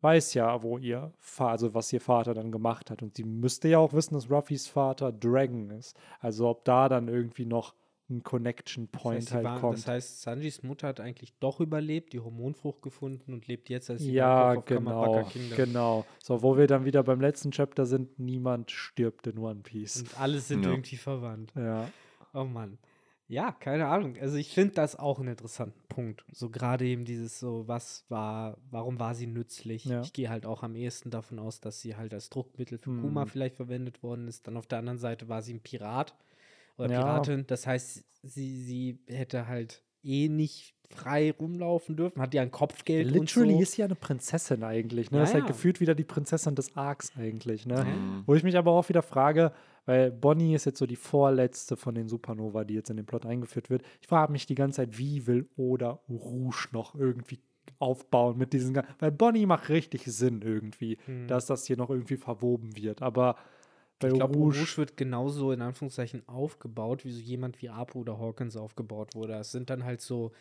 weiß 0.00 0.34
ja, 0.34 0.62
wo 0.62 0.78
ihr 0.78 1.12
Vater, 1.18 1.50
also 1.50 1.74
was 1.74 1.92
ihr 1.92 2.00
Vater 2.00 2.34
dann 2.34 2.52
gemacht 2.52 2.90
hat. 2.90 3.02
Und 3.02 3.16
sie 3.16 3.24
müsste 3.24 3.68
ja 3.68 3.78
auch 3.78 3.92
wissen, 3.92 4.14
dass 4.14 4.30
Ruffys 4.30 4.66
Vater 4.68 5.12
Dragon 5.12 5.70
ist. 5.70 5.96
Also 6.20 6.48
ob 6.48 6.64
da 6.64 6.88
dann 6.88 7.08
irgendwie 7.08 7.46
noch 7.46 7.74
ein 8.10 8.22
Connection 8.22 8.88
Das 8.90 9.02
Point 9.02 9.16
heißt, 9.18 9.28
sie 9.28 9.34
halt 9.34 9.44
war, 9.44 9.60
kommt. 9.60 9.78
das 9.78 9.86
heißt, 9.86 10.22
Sanjis 10.22 10.62
Mutter 10.62 10.88
hat 10.88 11.00
eigentlich 11.00 11.34
doch 11.40 11.60
überlebt, 11.60 12.12
die 12.12 12.20
Hormonfrucht 12.20 12.80
gefunden 12.82 13.34
und 13.34 13.46
lebt 13.48 13.68
jetzt 13.68 13.90
als 13.90 14.02
ja, 14.04 14.54
genau, 14.54 15.28
genau. 15.56 16.06
So, 16.22 16.42
wo 16.42 16.56
wir 16.56 16.66
dann 16.66 16.84
wieder 16.84 17.02
beim 17.02 17.20
letzten 17.20 17.50
Chapter 17.50 17.84
sind, 17.86 18.18
niemand 18.18 18.70
stirbt 18.70 19.26
in 19.26 19.38
One 19.38 19.60
Piece. 19.60 20.00
Und 20.00 20.18
alle 20.20 20.38
sind 20.40 20.64
Ja. 20.64 20.70
irgendwie 20.70 20.96
verwandt. 20.96 21.52
Ja. 21.54 21.90
Oh 22.32 22.44
Mann. 22.44 22.78
Ja, 23.30 23.52
keine 23.52 23.88
Ahnung. 23.88 24.16
Also 24.18 24.36
ich 24.38 24.54
finde 24.54 24.72
das 24.72 24.96
auch 24.98 25.18
einen 25.18 25.28
interessanten 25.28 25.82
Punkt. 25.90 26.24
So 26.32 26.48
gerade 26.48 26.86
eben 26.86 27.04
dieses 27.04 27.38
so, 27.38 27.68
was 27.68 28.06
war, 28.08 28.56
warum 28.70 28.98
war 28.98 29.14
sie 29.14 29.26
nützlich? 29.26 29.84
Ja. 29.84 30.00
Ich 30.00 30.14
gehe 30.14 30.30
halt 30.30 30.46
auch 30.46 30.62
am 30.62 30.74
ehesten 30.74 31.10
davon 31.10 31.38
aus, 31.38 31.60
dass 31.60 31.82
sie 31.82 31.94
halt 31.94 32.14
als 32.14 32.30
Druckmittel 32.30 32.78
für 32.78 32.88
Mhm. 32.88 33.02
Kuma 33.02 33.26
vielleicht 33.26 33.56
verwendet 33.56 34.02
worden 34.02 34.28
ist. 34.28 34.46
Dann 34.46 34.56
auf 34.56 34.66
der 34.66 34.78
anderen 34.78 34.96
Seite 34.98 35.28
war 35.28 35.42
sie 35.42 35.52
ein 35.52 35.60
Pirat 35.60 36.14
oder 36.78 36.92
Ja. 36.92 37.00
Piratin. 37.02 37.44
Das 37.46 37.66
heißt, 37.66 38.04
sie, 38.22 38.62
sie 38.62 38.98
hätte 39.08 39.46
halt 39.48 39.82
eh 40.02 40.28
nicht 40.28 40.74
frei 40.90 41.32
rumlaufen 41.38 41.96
dürfen. 41.96 42.20
Hat 42.22 42.32
ja 42.32 42.40
ein 42.40 42.50
Kopfgeld 42.50 43.10
Literally 43.10 43.50
und 43.52 43.56
so. 43.58 43.62
ist 43.62 43.72
sie 43.72 43.80
ja 43.82 43.84
eine 43.86 43.94
Prinzessin 43.94 44.64
eigentlich. 44.64 45.10
Ne? 45.10 45.18
Ja, 45.18 45.22
das 45.22 45.30
ist 45.30 45.34
halt 45.34 45.46
gefühlt 45.46 45.80
wieder 45.80 45.94
die 45.94 46.04
Prinzessin 46.04 46.54
des 46.54 46.76
Arcs 46.76 47.12
eigentlich. 47.16 47.66
Ne? 47.66 47.84
Mhm. 47.84 48.22
Wo 48.26 48.34
ich 48.34 48.42
mich 48.42 48.56
aber 48.56 48.72
auch 48.72 48.88
wieder 48.88 49.02
frage, 49.02 49.52
weil 49.84 50.10
Bonnie 50.10 50.54
ist 50.54 50.64
jetzt 50.64 50.78
so 50.78 50.86
die 50.86 50.96
vorletzte 50.96 51.76
von 51.76 51.94
den 51.94 52.08
Supernova, 52.08 52.64
die 52.64 52.74
jetzt 52.74 52.88
in 52.90 52.96
den 52.96 53.04
Plot 53.06 53.26
eingeführt 53.26 53.68
wird. 53.68 53.82
Ich 54.00 54.08
frage 54.08 54.32
mich 54.32 54.46
die 54.46 54.54
ganze 54.54 54.76
Zeit, 54.76 54.96
wie 54.98 55.26
will 55.26 55.48
Oda 55.56 56.00
Rouge 56.08 56.68
noch 56.72 56.94
irgendwie 56.94 57.38
aufbauen 57.78 58.38
mit 58.38 58.52
diesen, 58.54 58.80
weil 58.98 59.12
Bonnie 59.12 59.46
macht 59.46 59.68
richtig 59.68 60.04
Sinn 60.06 60.40
irgendwie, 60.42 60.98
Hm. 61.04 61.28
dass 61.28 61.46
das 61.46 61.66
hier 61.66 61.76
noch 61.76 61.90
irgendwie 61.90 62.16
verwoben 62.16 62.76
wird. 62.76 63.02
Aber 63.02 63.36
bei 63.98 64.08
Ich 64.08 64.14
glaube, 64.14 64.34
Rouge, 64.36 64.58
Rouge 64.58 64.76
wird 64.76 64.96
genauso 64.96 65.52
in 65.52 65.62
Anführungszeichen 65.62 66.22
aufgebaut, 66.28 67.04
wie 67.04 67.10
so 67.10 67.20
jemand 67.20 67.60
wie 67.62 67.68
Apu 67.68 68.00
oder 68.00 68.18
Hawkins 68.18 68.56
aufgebaut 68.56 69.14
wurde. 69.14 69.34
Es 69.34 69.50
sind 69.50 69.70
dann 69.70 69.84
halt 69.84 70.00
so 70.00 70.32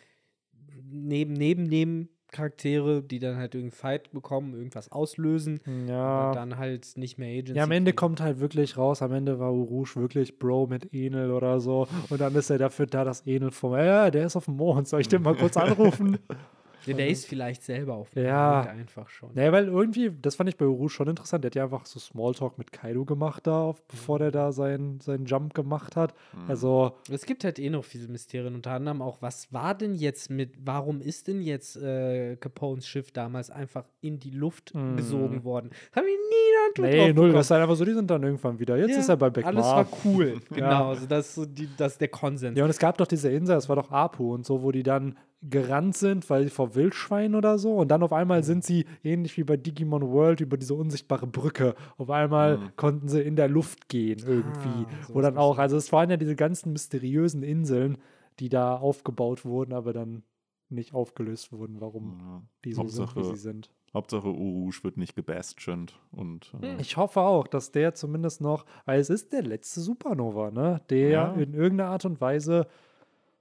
neben, 0.90 1.34
neben, 1.34 1.64
neben 1.64 2.10
Charaktere, 2.30 3.02
die 3.02 3.20
dann 3.20 3.38
halt 3.38 3.56
irgendeinen 3.56 3.80
Fight 3.80 4.12
bekommen, 4.12 4.54
irgendwas 4.54 4.92
auslösen, 4.92 5.62
ja. 5.88 5.98
aber 5.98 6.36
dann 6.36 6.58
halt 6.58 6.98
nicht 6.98 7.18
mehr 7.18 7.30
Agency. 7.30 7.58
Ja, 7.58 7.64
am 7.64 7.72
Ende 7.72 7.92
kriegen. 7.92 8.00
kommt 8.00 8.22
halt 8.22 8.40
wirklich 8.40 8.78
raus, 8.78 9.02
am 9.02 9.14
Ende 9.14 9.40
war 9.40 9.50
Rouge 9.50 9.96
wirklich 9.96 10.38
Bro 10.38 10.68
mit 10.68 10.94
Enel 10.94 11.32
oder 11.32 11.62
so. 11.62 11.88
Und 12.10 12.20
dann 12.20 12.36
ist 12.36 12.50
er 12.50 12.58
dafür 12.58 12.86
da, 12.86 13.06
dass 13.06 13.22
Enel 13.26 13.52
vom, 13.52 13.74
ja, 13.76 14.12
der 14.12 14.26
ist 14.26 14.36
auf 14.36 14.46
dem 14.46 14.58
Mond, 14.58 14.90
soll 14.90 15.02
ich 15.02 15.08
den 15.08 15.22
mal 15.22 15.36
kurz 15.36 15.56
anrufen? 15.56 16.18
Ja, 16.92 16.98
der 16.98 17.08
ist 17.10 17.26
vielleicht 17.26 17.64
selber 17.64 17.96
auf 17.96 18.10
dem 18.12 18.26
Ja. 18.26 18.62
Einfach 18.62 19.10
schon. 19.10 19.32
naja, 19.34 19.52
weil 19.52 19.68
irgendwie, 19.68 20.12
das 20.22 20.36
fand 20.36 20.50
ich 20.50 20.58
bei 20.58 20.66
Rouge 20.66 20.90
schon 20.90 21.08
interessant, 21.08 21.44
der 21.44 21.50
hat 21.50 21.56
ja 21.56 21.64
einfach 21.64 21.86
so 21.86 22.00
Smalltalk 22.00 22.58
mit 22.58 22.72
Kaido 22.72 23.06
gemacht 23.06 23.46
da, 23.48 23.62
auf, 23.62 23.82
bevor 23.88 24.20
der 24.20 24.32
da 24.32 24.52
seinen, 24.52 25.00
seinen 25.00 25.26
Jump 25.26 25.54
gemacht 25.54 25.96
hat. 25.96 26.14
Mhm. 26.34 26.50
Also, 26.50 26.94
Es 27.10 27.26
gibt 27.26 27.44
halt 27.44 27.60
eh 27.60 27.70
noch 27.70 27.84
viele 27.86 28.08
Mysterien, 28.08 28.56
unter 28.56 28.72
anderem 28.72 29.02
auch, 29.02 29.22
was 29.22 29.52
war 29.54 29.76
denn 29.76 29.96
jetzt 29.96 30.30
mit, 30.30 30.54
warum 30.64 31.02
ist 31.02 31.28
denn 31.28 31.42
jetzt 31.42 31.76
äh, 31.78 32.36
Capones 32.38 32.88
Schiff 32.88 33.12
damals 33.12 33.50
einfach 33.50 33.86
in 34.02 34.20
die 34.20 34.32
Luft 34.32 34.74
Mm. 34.74 34.96
gesogen 34.98 35.44
worden? 35.44 35.70
Haben 35.96 36.06
wir 36.06 36.14
nie 36.14 36.92
nee, 36.92 37.08
null, 37.08 37.14
bekommen. 37.14 37.34
das 37.34 37.46
ist 37.48 37.52
halt 37.52 37.62
einfach 37.64 37.76
so, 37.76 37.86
die 37.86 37.94
sind 37.94 38.10
dann 38.10 38.24
irgendwann 38.24 38.60
wieder. 38.60 38.78
Jetzt 38.78 38.92
Ja, 38.92 39.00
ist 39.00 39.10
er 39.10 39.18
bei 39.18 39.30
Beckmar. 39.30 39.54
Alles 39.54 39.66
war 39.66 39.88
cool. 40.06 40.40
Ja. 40.50 40.56
Genau, 40.56 40.90
also 40.90 41.06
das 41.06 41.40
die, 41.54 41.70
das 41.78 41.94
ist 41.94 42.02
der 42.02 42.08
Konsens. 42.08 42.58
Ja, 42.58 42.64
und 42.64 42.70
es 42.70 42.80
gab 42.80 42.98
doch 42.98 43.08
diese 43.08 43.30
Insel, 43.30 43.56
das 43.56 43.70
war 43.70 43.76
doch 43.76 43.92
Apu 43.92 44.34
und 44.34 44.46
so, 44.46 44.62
wo 44.64 44.72
die 44.72 44.84
dann 44.84 45.18
gerannt 45.42 45.96
sind, 45.96 46.30
weil 46.30 46.44
sie 46.46 46.50
vor 46.50 46.74
Wildschwein 46.76 47.36
oder 47.36 47.60
so. 47.60 47.76
Und 47.76 47.90
dann 47.90 48.02
auf 48.04 48.12
einmal 48.12 48.44
sind 48.44 48.64
sie, 48.64 48.86
ähnlich 49.04 49.38
wie 49.38 49.44
bei 49.44 49.56
Digimon 49.56 50.10
World, 50.10 50.42
über 50.42 50.58
diese 50.58 50.74
unsichtbare 50.74 51.28
Brücke. 51.28 51.76
Auf 51.98 52.10
einmal 52.10 52.58
Mhm. 52.58 52.76
konnten 52.76 53.08
sie 53.08 53.22
in 53.22 53.36
der 53.36 53.48
Luft 53.48 53.88
gehen 53.88 54.20
irgendwie. 54.26 54.88
Ah, 54.90 55.06
so 55.08 55.14
wo 55.16 55.22
dann 55.22 55.38
auch, 55.38 55.56
so. 55.58 55.62
also 55.62 55.78
es 55.78 55.92
waren 55.92 56.10
ja 56.10 56.18
diese 56.18 56.36
ganzen 56.36 56.72
mysteriösen 56.74 57.44
Inseln, 57.44 57.98
die 58.40 58.50
da 58.50 58.76
aufgebaut 58.78 59.46
wurden, 59.46 59.74
aber 59.74 59.94
dann 59.94 60.24
nicht 60.70 60.94
aufgelöst 60.94 61.52
wurden, 61.54 61.80
warum 61.80 62.18
Ja. 62.20 62.42
die 62.66 62.74
so 62.74 62.88
sind, 62.88 62.98
wie 62.98 63.02
Hauptsache, 63.20 63.36
sie 63.36 63.42
sind. 63.42 63.72
Hauptsache 63.94 64.28
Rouge 64.28 64.80
wird 64.84 64.98
nicht 64.98 65.16
gebastioned 65.16 65.98
und 66.12 66.54
äh, 66.62 66.74
Hm. 66.74 66.80
Ich 66.80 66.98
hoffe 66.98 67.22
auch, 67.22 67.48
dass 67.48 67.72
der 67.72 67.94
zumindest 67.94 68.42
noch, 68.42 68.66
weil 68.86 69.00
es 69.00 69.10
ist 69.10 69.32
der 69.34 69.44
letzte 69.44 69.80
Supernova, 69.82 70.52
ne? 70.52 70.82
Der 70.90 71.10
Ja. 71.10 71.34
in 71.36 71.54
irgendeiner 71.54 71.92
Art 71.92 72.06
und 72.06 72.20
Weise 72.20 72.68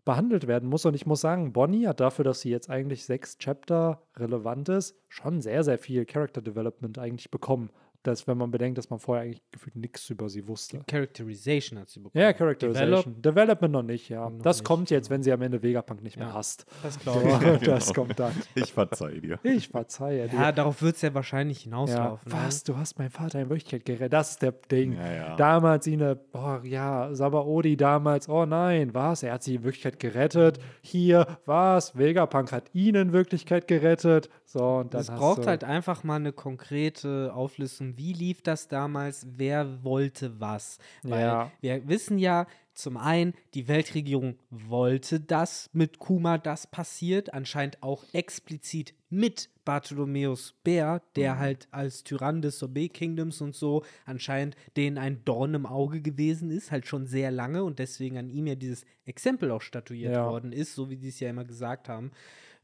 behandelt 0.07 0.47
werden 0.47 0.70
muss. 0.70 0.87
Und 0.87 0.95
ich 0.95 1.05
muss 1.05 1.20
sagen, 1.20 1.53
Bonnie 1.53 1.87
hat 1.87 2.01
dafür, 2.01 2.24
dass 2.24 2.41
sie 2.41 2.49
jetzt 2.49 2.70
eigentlich 2.70 3.05
sechs 3.05 3.37
Chapter 3.37 4.01
relevant 4.16 4.70
ist, 4.70 4.97
schon 5.09 5.43
sehr, 5.43 5.65
sehr 5.65 5.77
viel 5.77 6.07
Character 6.07 6.41
Development 6.41 6.99
eigentlich 6.99 7.31
bekommen. 7.31 7.69
Das, 8.07 8.27
wenn 8.27 8.39
man 8.39 8.51
bedenkt, 8.51 8.78
dass 8.78 8.91
man 8.91 8.99
vorher 8.99 9.24
eigentlich 9.24 9.43
gefühlt 9.53 9.77
nichts 9.77 10.09
über 10.11 10.28
sie 10.28 10.47
wusste. 10.47 10.81
Characterization 10.89 11.78
hat 11.78 11.89
sie 11.89 12.01
bekommen. 12.01 12.23
Ja, 12.23 12.33
Characterization. 12.33 13.20
Development 13.20 13.73
noch 13.73 13.83
nicht, 13.83 14.09
ja. 14.09 14.28
Noch 14.31 14.43
das 14.43 14.59
nicht, 14.59 14.65
kommt 14.65 14.91
jetzt, 14.91 15.09
genau. 15.09 15.15
wenn 15.16 15.23
sie 15.23 15.33
am 15.33 15.43
Ende 15.43 15.62
Vegapunk 15.62 16.03
nicht 16.03 16.16
mehr 16.19 16.28
Ja. 16.28 16.35
hasst. 16.35 16.66
Das 16.83 16.99
glaube 17.01 17.28
ich. 17.28 17.59
das 17.66 17.87
Genau. 17.93 18.05
kommt 18.07 18.19
dann. 18.20 18.33
ich 18.55 18.73
verzeih 18.73 19.20
dir. 19.20 19.39
Ich 19.45 19.69
verzeihe 19.69 20.28
dir. 20.28 20.37
Ja, 20.37 20.53
darauf 20.53 20.83
wird 20.83 20.97
es 20.97 21.03
ja 21.03 21.15
wahrscheinlich 21.15 21.59
Ja, 21.59 21.65
hinauslaufen. 21.65 22.31
ne? 22.33 22.39
was? 22.45 22.62
Du 22.65 22.77
hast 22.77 22.99
meinen 22.99 23.11
Vater 23.11 23.41
in 23.41 23.49
Wirklichkeit 23.49 23.85
gerettet. 23.85 24.12
Das 24.12 24.31
ist 24.33 24.43
der 24.43 24.53
Ding. 24.53 24.93
Ja, 24.95 25.12
ja. 25.12 25.37
Damals 25.37 25.87
ihn, 25.87 26.16
boah, 26.33 26.61
ja, 26.65 27.12
Sabaody 27.15 27.77
damals, 27.77 28.28
oh 28.28 28.45
nein, 28.47 28.95
was? 28.95 29.23
Er 29.23 29.33
hat 29.35 29.43
sie 29.43 29.57
in 29.57 29.65
Wirklichkeit 29.65 29.99
gerettet. 29.99 30.59
Hier, 30.83 31.27
was? 31.47 31.97
Vegapunk 31.97 32.53
hat 32.53 32.65
ihn 32.74 32.95
in 32.95 33.12
Wirklichkeit 33.12 33.66
gerettet. 33.69 34.28
So, 34.57 34.77
und 34.78 34.95
dann 34.95 35.03
Es 35.03 35.09
braucht 35.09 35.47
halt 35.47 35.65
einfach 35.65 36.03
mal 36.03 36.16
eine 36.16 36.33
konkrete 36.33 37.35
Auflistung. 37.35 37.99
Wie 37.99 38.15
lief 38.15 38.41
das 38.41 38.69
damals? 38.69 39.27
Wer 39.37 39.85
wollte 39.85 40.41
was? 40.41 40.78
Weil 41.03 41.20
Ja. 41.20 41.53
wir 41.61 41.87
wissen 41.89 42.19
ja, 42.19 42.47
zum 42.73 42.97
einen, 42.97 43.35
die 43.53 43.69
Weltregierung 43.69 44.39
wollte 44.51 45.20
das 45.20 45.69
mit 45.74 45.99
Kuma, 45.99 46.39
das 46.39 46.66
passiert. 46.66 47.35
Anscheinend 47.35 47.83
auch 47.83 48.03
explizit 48.15 48.95
mit 49.11 49.51
Bartholomäus 49.66 50.55
Bär, 50.65 51.03
der 51.16 51.35
Mhm. 51.35 51.39
halt 51.39 51.69
als 51.70 52.03
Tyrann 52.03 52.41
des 52.41 52.59
Sorbet 52.59 52.95
Kingdoms 52.95 53.43
und 53.43 53.55
so 53.55 53.85
anscheinend 54.07 54.57
denen 54.78 54.97
ein 54.97 55.23
Dorn 55.27 55.53
im 55.53 55.66
Auge 55.66 56.01
gewesen 56.01 56.51
ist, 56.51 56.70
halt 56.70 56.87
schon 56.87 57.05
sehr 57.07 57.31
lange 57.31 57.62
und 57.62 57.78
deswegen 57.78 58.16
an 58.16 58.31
ihm 58.31 58.47
ja 58.47 58.55
dieses 58.55 58.87
Exempel 59.05 59.51
auch 59.51 59.61
statuiert 59.62 60.15
Ja. 60.15 60.31
worden 60.31 60.53
ist, 60.53 60.74
so 60.74 60.89
wie 60.89 60.97
die 60.97 61.09
es 61.09 61.20
ja 61.20 61.28
immer 61.28 61.45
gesagt 61.45 61.91
haben. 61.91 62.11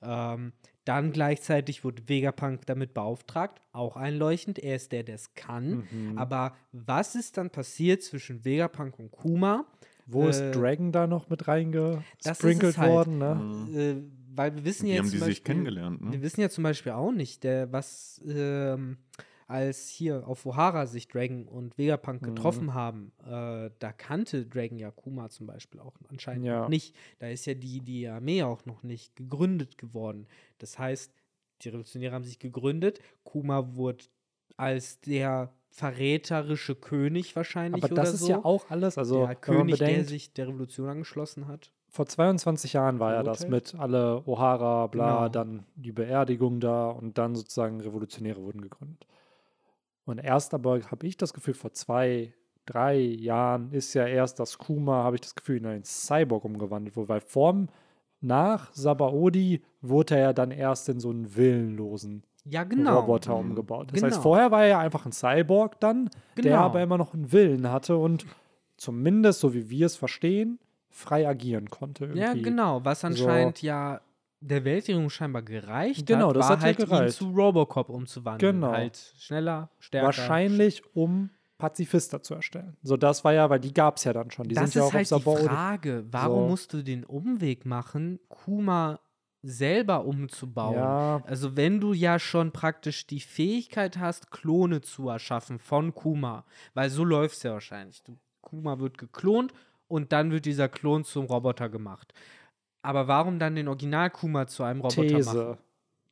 Ähm, 0.02 0.52
dann 0.84 1.12
gleichzeitig 1.12 1.84
wurde 1.84 2.09
Vegapunk 2.09 2.66
damit 2.66 2.94
beauftragt, 2.94 3.60
auch 3.72 3.96
einleuchtend. 3.96 4.59
Er 4.59 4.76
ist 4.76 4.92
der, 4.92 5.02
der 5.02 5.14
es 5.14 5.34
kann. 5.34 5.88
Mhm. 5.90 6.18
Aber 6.18 6.54
was 6.72 7.14
ist 7.14 7.36
dann 7.36 7.50
passiert 7.50 8.02
zwischen 8.02 8.44
Vegapunk 8.44 8.98
und 8.98 9.10
Kuma? 9.10 9.66
Wo 10.06 10.26
ist 10.28 10.40
äh, 10.40 10.50
Dragon 10.50 10.90
da 10.90 11.06
noch 11.06 11.28
mit 11.28 11.42
ist 11.42 11.48
reingesprinkelt 11.48 12.72
es 12.72 12.78
halt. 12.78 12.90
worden? 12.90 13.18
Ne? 13.18 13.68
Äh, 13.72 13.96
weil 14.34 14.54
wir 14.54 14.64
wissen 14.64 14.86
Wie 14.86 14.92
ja 14.92 14.98
haben 14.98 15.04
die 15.04 15.10
zum 15.10 15.18
sich 15.20 15.28
Beispiel, 15.28 15.44
kennengelernt, 15.44 16.02
ne? 16.02 16.12
Wir 16.12 16.22
wissen 16.22 16.40
ja 16.40 16.48
zum 16.48 16.64
Beispiel 16.64 16.92
auch 16.92 17.12
nicht, 17.12 17.44
der, 17.44 17.70
was 17.72 18.20
ähm, 18.26 18.96
als 19.53 19.89
hier 19.89 20.27
auf 20.27 20.45
Ohara 20.47 20.87
sich 20.87 21.07
Dragon 21.07 21.47
und 21.47 21.79
Vegapunk 21.79 22.23
Mhm. 22.23 22.27
getroffen 22.35 22.74
haben, 22.74 23.12
äh, 23.24 23.70
da 23.79 23.93
kannte 23.97 24.47
Dragon 24.47 24.79
ja 24.79 24.91
Kuma 24.91 25.29
zum 25.29 25.47
Beispiel 25.47 25.79
auch 25.81 25.95
anscheinend 26.09 26.47
Ja. 26.47 26.62
noch 26.62 26.69
nicht. 26.69 26.97
Da 27.20 27.29
ist 27.29 27.47
ja 27.47 27.55
die, 27.55 27.81
die 27.81 28.09
Armee 28.09 28.43
auch 28.43 28.65
noch 28.66 28.83
nicht 28.83 29.15
gegründet 29.15 29.79
geworden. 29.79 30.27
Das 30.59 30.79
heißt, 30.79 31.12
die 31.62 31.69
Revolutionäre 31.69 32.15
haben 32.15 32.24
sich 32.24 32.39
gegründet, 32.41 32.99
Kuma 33.23 33.74
wurde 33.77 34.05
als 34.57 35.01
der 35.01 35.53
verräterische 35.70 36.74
König 36.74 37.35
wahrscheinlich 37.37 37.85
Aber 37.85 37.95
das 37.95 38.15
ist 38.15 38.20
so. 38.20 38.29
ja 38.31 38.45
auch 38.45 38.69
alles, 38.70 38.99
also 38.99 39.16
der 39.16 39.29
wenn 39.29 39.29
man 39.29 39.41
König, 39.41 39.79
der 39.79 39.87
bedenkt, 39.87 40.09
sich 40.09 40.33
der 40.35 40.49
Revolution 40.49 40.89
angeschlossen 40.89 41.47
hat. 41.49 41.70
vor 41.89 42.07
22 42.07 42.73
Jahren 42.73 42.99
war 43.01 43.12
ja 43.15 43.23
das 43.23 43.49
mit 43.49 43.74
alle 43.74 44.19
O'Hara, 44.27 44.89
bla, 44.89 45.27
Genau. 45.27 45.29
dann 45.29 45.66
die 45.77 45.93
Beerdigung 45.93 46.59
da 46.61 46.91
und 46.91 47.16
dann 47.19 47.35
sozusagen 47.37 47.81
Revolutionäre 47.81 48.43
wurden 48.43 48.61
gegründet. 48.62 49.07
Und 50.05 50.19
erst 50.19 50.53
aber 50.55 50.81
habe 50.91 51.07
ich 51.07 51.16
das 51.16 51.33
Gefühl, 51.33 51.55
vor 51.55 51.73
zwei, 51.73 52.33
drei 52.66 52.99
Jahren 52.99 53.70
ist 53.73 53.95
ja 53.95 54.07
erst 54.07 54.39
das 54.41 54.59
Kuma, 54.59 55.05
habe 55.05 55.16
ich 55.16 55.20
das 55.23 55.35
Gefühl, 55.35 55.59
in 55.59 55.66
einen 55.66 55.85
Cyborg 55.85 56.45
umgewandelt 56.45 56.97
wurde, 56.97 57.09
weil 57.09 57.20
vorm, 57.20 57.69
nach 58.20 58.73
Sabaody 58.73 59.62
wurde 59.81 60.15
er 60.16 60.20
ja 60.20 60.33
dann 60.33 60.51
erst 60.53 60.89
in 60.89 61.01
so 61.01 61.11
einen 61.11 61.35
willenlosen 61.37 62.23
Ja, 62.45 62.65
genau. 62.65 63.01
Roboter 63.01 63.35
Mhm. 63.35 63.51
umgebaut. 63.51 63.89
Das 63.93 64.01
Genau. 64.01 64.07
heißt, 64.12 64.23
vorher 64.23 64.51
war 64.51 64.62
er 64.62 64.69
ja 64.69 64.79
einfach 64.81 65.07
ein 65.07 65.12
Cyborg 65.12 65.79
dann, 65.81 66.11
der 66.37 66.43
Genau. 66.45 66.57
aber 66.59 66.83
immer 66.83 66.99
noch 66.99 67.15
einen 67.15 67.31
Willen 67.33 67.70
hatte 67.70 67.97
und 67.97 68.27
zumindest, 68.77 69.41
so 69.41 69.55
wie 69.55 69.70
wir 69.70 69.87
es 69.87 69.97
verstehen, 69.97 70.59
frei 70.89 71.27
agieren 71.29 71.70
konnte. 71.70 72.05
Irgendwie. 72.07 72.20
Ja, 72.20 72.33
genau. 72.35 72.85
Was 72.85 73.05
anscheinend 73.05 73.62
ja 73.62 74.01
der 74.43 74.64
Weltregierung 74.64 75.09
scheinbar 75.10 75.43
gereicht 75.43 76.06
Genau, 76.06 76.28
hat, 76.31 76.36
das 76.36 76.48
war 76.48 76.56
hat 76.56 76.62
halt 76.64 76.78
ihn 76.78 76.85
gereicht. 76.86 77.16
zu 77.16 77.31
Robocop 77.31 77.89
umzuwandeln. 77.89 78.55
Genau. 78.56 78.73
Halt 78.73 79.14
schneller, 79.19 79.70
stärker. 79.78 80.06
Wahrscheinlich, 80.06 80.82
um 80.94 81.31
Pazifister 81.59 82.23
zu 82.23 82.35
erstellen. 82.35 82.77
So, 82.82 82.97
das 82.97 83.23
war 83.24 83.32
ja, 83.32 83.48
weil 83.48 83.60
die 83.60 83.73
gab 83.73 83.97
es 83.97 84.05
ja 84.05 84.12
dann 84.12 84.31
schon. 84.32 84.48
Die 84.48 84.55
das 84.55 84.73
sind 84.73 84.81
ja 84.81 84.89
auch 84.89 84.93
halt 84.93 85.12
auf 85.12 85.23
die 85.23 85.31
Sabaody. 85.31 85.44
Frage. 85.47 86.05
Warum 86.10 86.43
So. 86.44 86.48
musst 86.48 86.73
du 86.73 86.82
den 86.82 87.05
Umweg 87.05 87.64
machen, 87.66 88.19
Kuma 88.28 88.98
selber 89.43 90.05
umzubauen? 90.05 90.74
Ja, 90.74 91.23
Also 91.27 91.56
wenn 91.56 91.81
du 91.81 91.93
ja 91.93 92.19
schon 92.19 92.51
praktisch 92.52 93.06
die 93.06 93.20
Fähigkeit 93.20 93.98
hast, 93.98 94.31
Klone 94.31 94.81
zu 94.81 95.09
erschaffen 95.09 95.59
von 95.59 95.94
Kuma, 95.94 96.44
weil 96.74 96.90
so 96.90 97.05
läuft 97.05 97.36
es 97.36 97.43
ja 97.44 97.52
wahrscheinlich. 97.52 98.02
Du, 98.02 98.19
Kuma 98.40 98.78
wird 98.81 98.98
geklont 98.98 99.52
und 99.89 100.12
dann 100.12 100.31
wird 100.32 100.47
dieser 100.47 100.69
Klon 100.69 101.05
zum 101.05 101.27
Roboter 101.27 101.69
gemacht. 101.69 102.12
Aber 102.82 103.09
warum 103.09 103.38
dann 103.38 103.54
den 103.54 103.68
Original 103.68 104.10
Kuma 104.10 104.46
zu 104.46 104.64
einem 104.64 104.80
Roboter 104.80 105.06
These. 105.06 105.34
machen? 105.34 105.59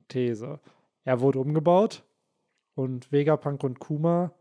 These. 0.09 0.61
Er 1.05 1.21
wurde 1.21 1.41
umgebaut 1.41 2.05
und 2.75 3.11
Vegapunk 3.11 3.65
und 3.65 3.81
Kuma 3.81 4.33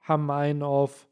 haben 0.00 0.30
einen 0.30 0.62
auf, 0.62 1.08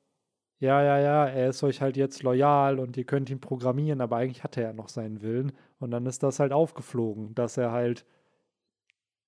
ja, 0.59 0.83
ja, 0.83 0.99
ja, 0.99 1.27
er 1.27 1.51
ist 1.51 1.63
euch 1.63 1.81
halt 1.81 1.97
jetzt 1.97 2.23
loyal 2.23 2.79
und 2.79 2.97
ihr 2.97 3.05
könnt 3.05 3.31
ihn 3.31 3.41
programmieren, 3.41 4.01
aber 4.01 4.17
eigentlich 4.17 4.43
hat 4.43 4.57
er 4.57 4.65
ja 4.65 4.73
noch 4.73 4.89
seinen 4.89 5.23
Willen. 5.23 5.53
Und 5.79 5.91
dann 5.91 6.07
ist 6.07 6.23
das 6.23 6.41
halt 6.41 6.53
aufgeflogen, 6.53 7.35
dass 7.35 7.57
er 7.57 7.73
halt 7.73 8.05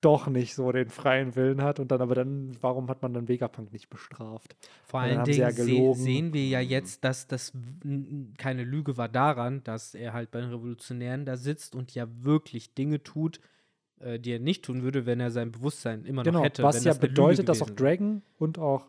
doch 0.00 0.28
nicht 0.28 0.54
so 0.54 0.70
den 0.70 0.88
freien 0.88 1.34
Willen 1.34 1.62
hat 1.62 1.80
und 1.80 1.90
dann 1.90 2.00
aber 2.00 2.14
dann, 2.14 2.56
warum 2.60 2.88
hat 2.88 3.02
man 3.02 3.14
dann 3.14 3.28
Vegapunk 3.28 3.72
nicht 3.72 3.90
bestraft? 3.90 4.56
Vor 4.84 5.00
allen 5.00 5.24
sie 5.24 5.40
ja 5.40 5.50
Dingen 5.50 5.94
se 5.94 6.00
sehen 6.02 6.32
wir 6.32 6.46
ja 6.46 6.60
jetzt, 6.60 7.04
dass 7.04 7.26
das 7.26 7.52
keine 8.36 8.64
Lüge 8.64 8.96
war 8.96 9.08
daran, 9.08 9.62
dass 9.64 9.94
er 9.94 10.12
halt 10.12 10.30
bei 10.30 10.40
den 10.40 10.50
Revolutionären 10.50 11.24
da 11.24 11.36
sitzt 11.36 11.74
und 11.74 11.94
ja 11.94 12.06
wirklich 12.22 12.74
Dinge 12.74 13.02
tut, 13.02 13.40
äh, 14.00 14.20
die 14.20 14.32
er 14.32 14.38
nicht 14.38 14.64
tun 14.64 14.82
würde, 14.82 15.06
wenn 15.06 15.18
er 15.20 15.30
sein 15.30 15.50
Bewusstsein 15.50 16.04
immer 16.04 16.22
noch 16.22 16.30
Genau, 16.32 16.44
hätte. 16.44 16.62
was 16.62 16.84
ja 16.84 16.90
das 16.92 17.00
bedeutet, 17.00 17.48
dass 17.48 17.62
auch. 17.62 17.70
Dragon 17.70 18.22
und 18.38 18.58
auch 18.58 18.86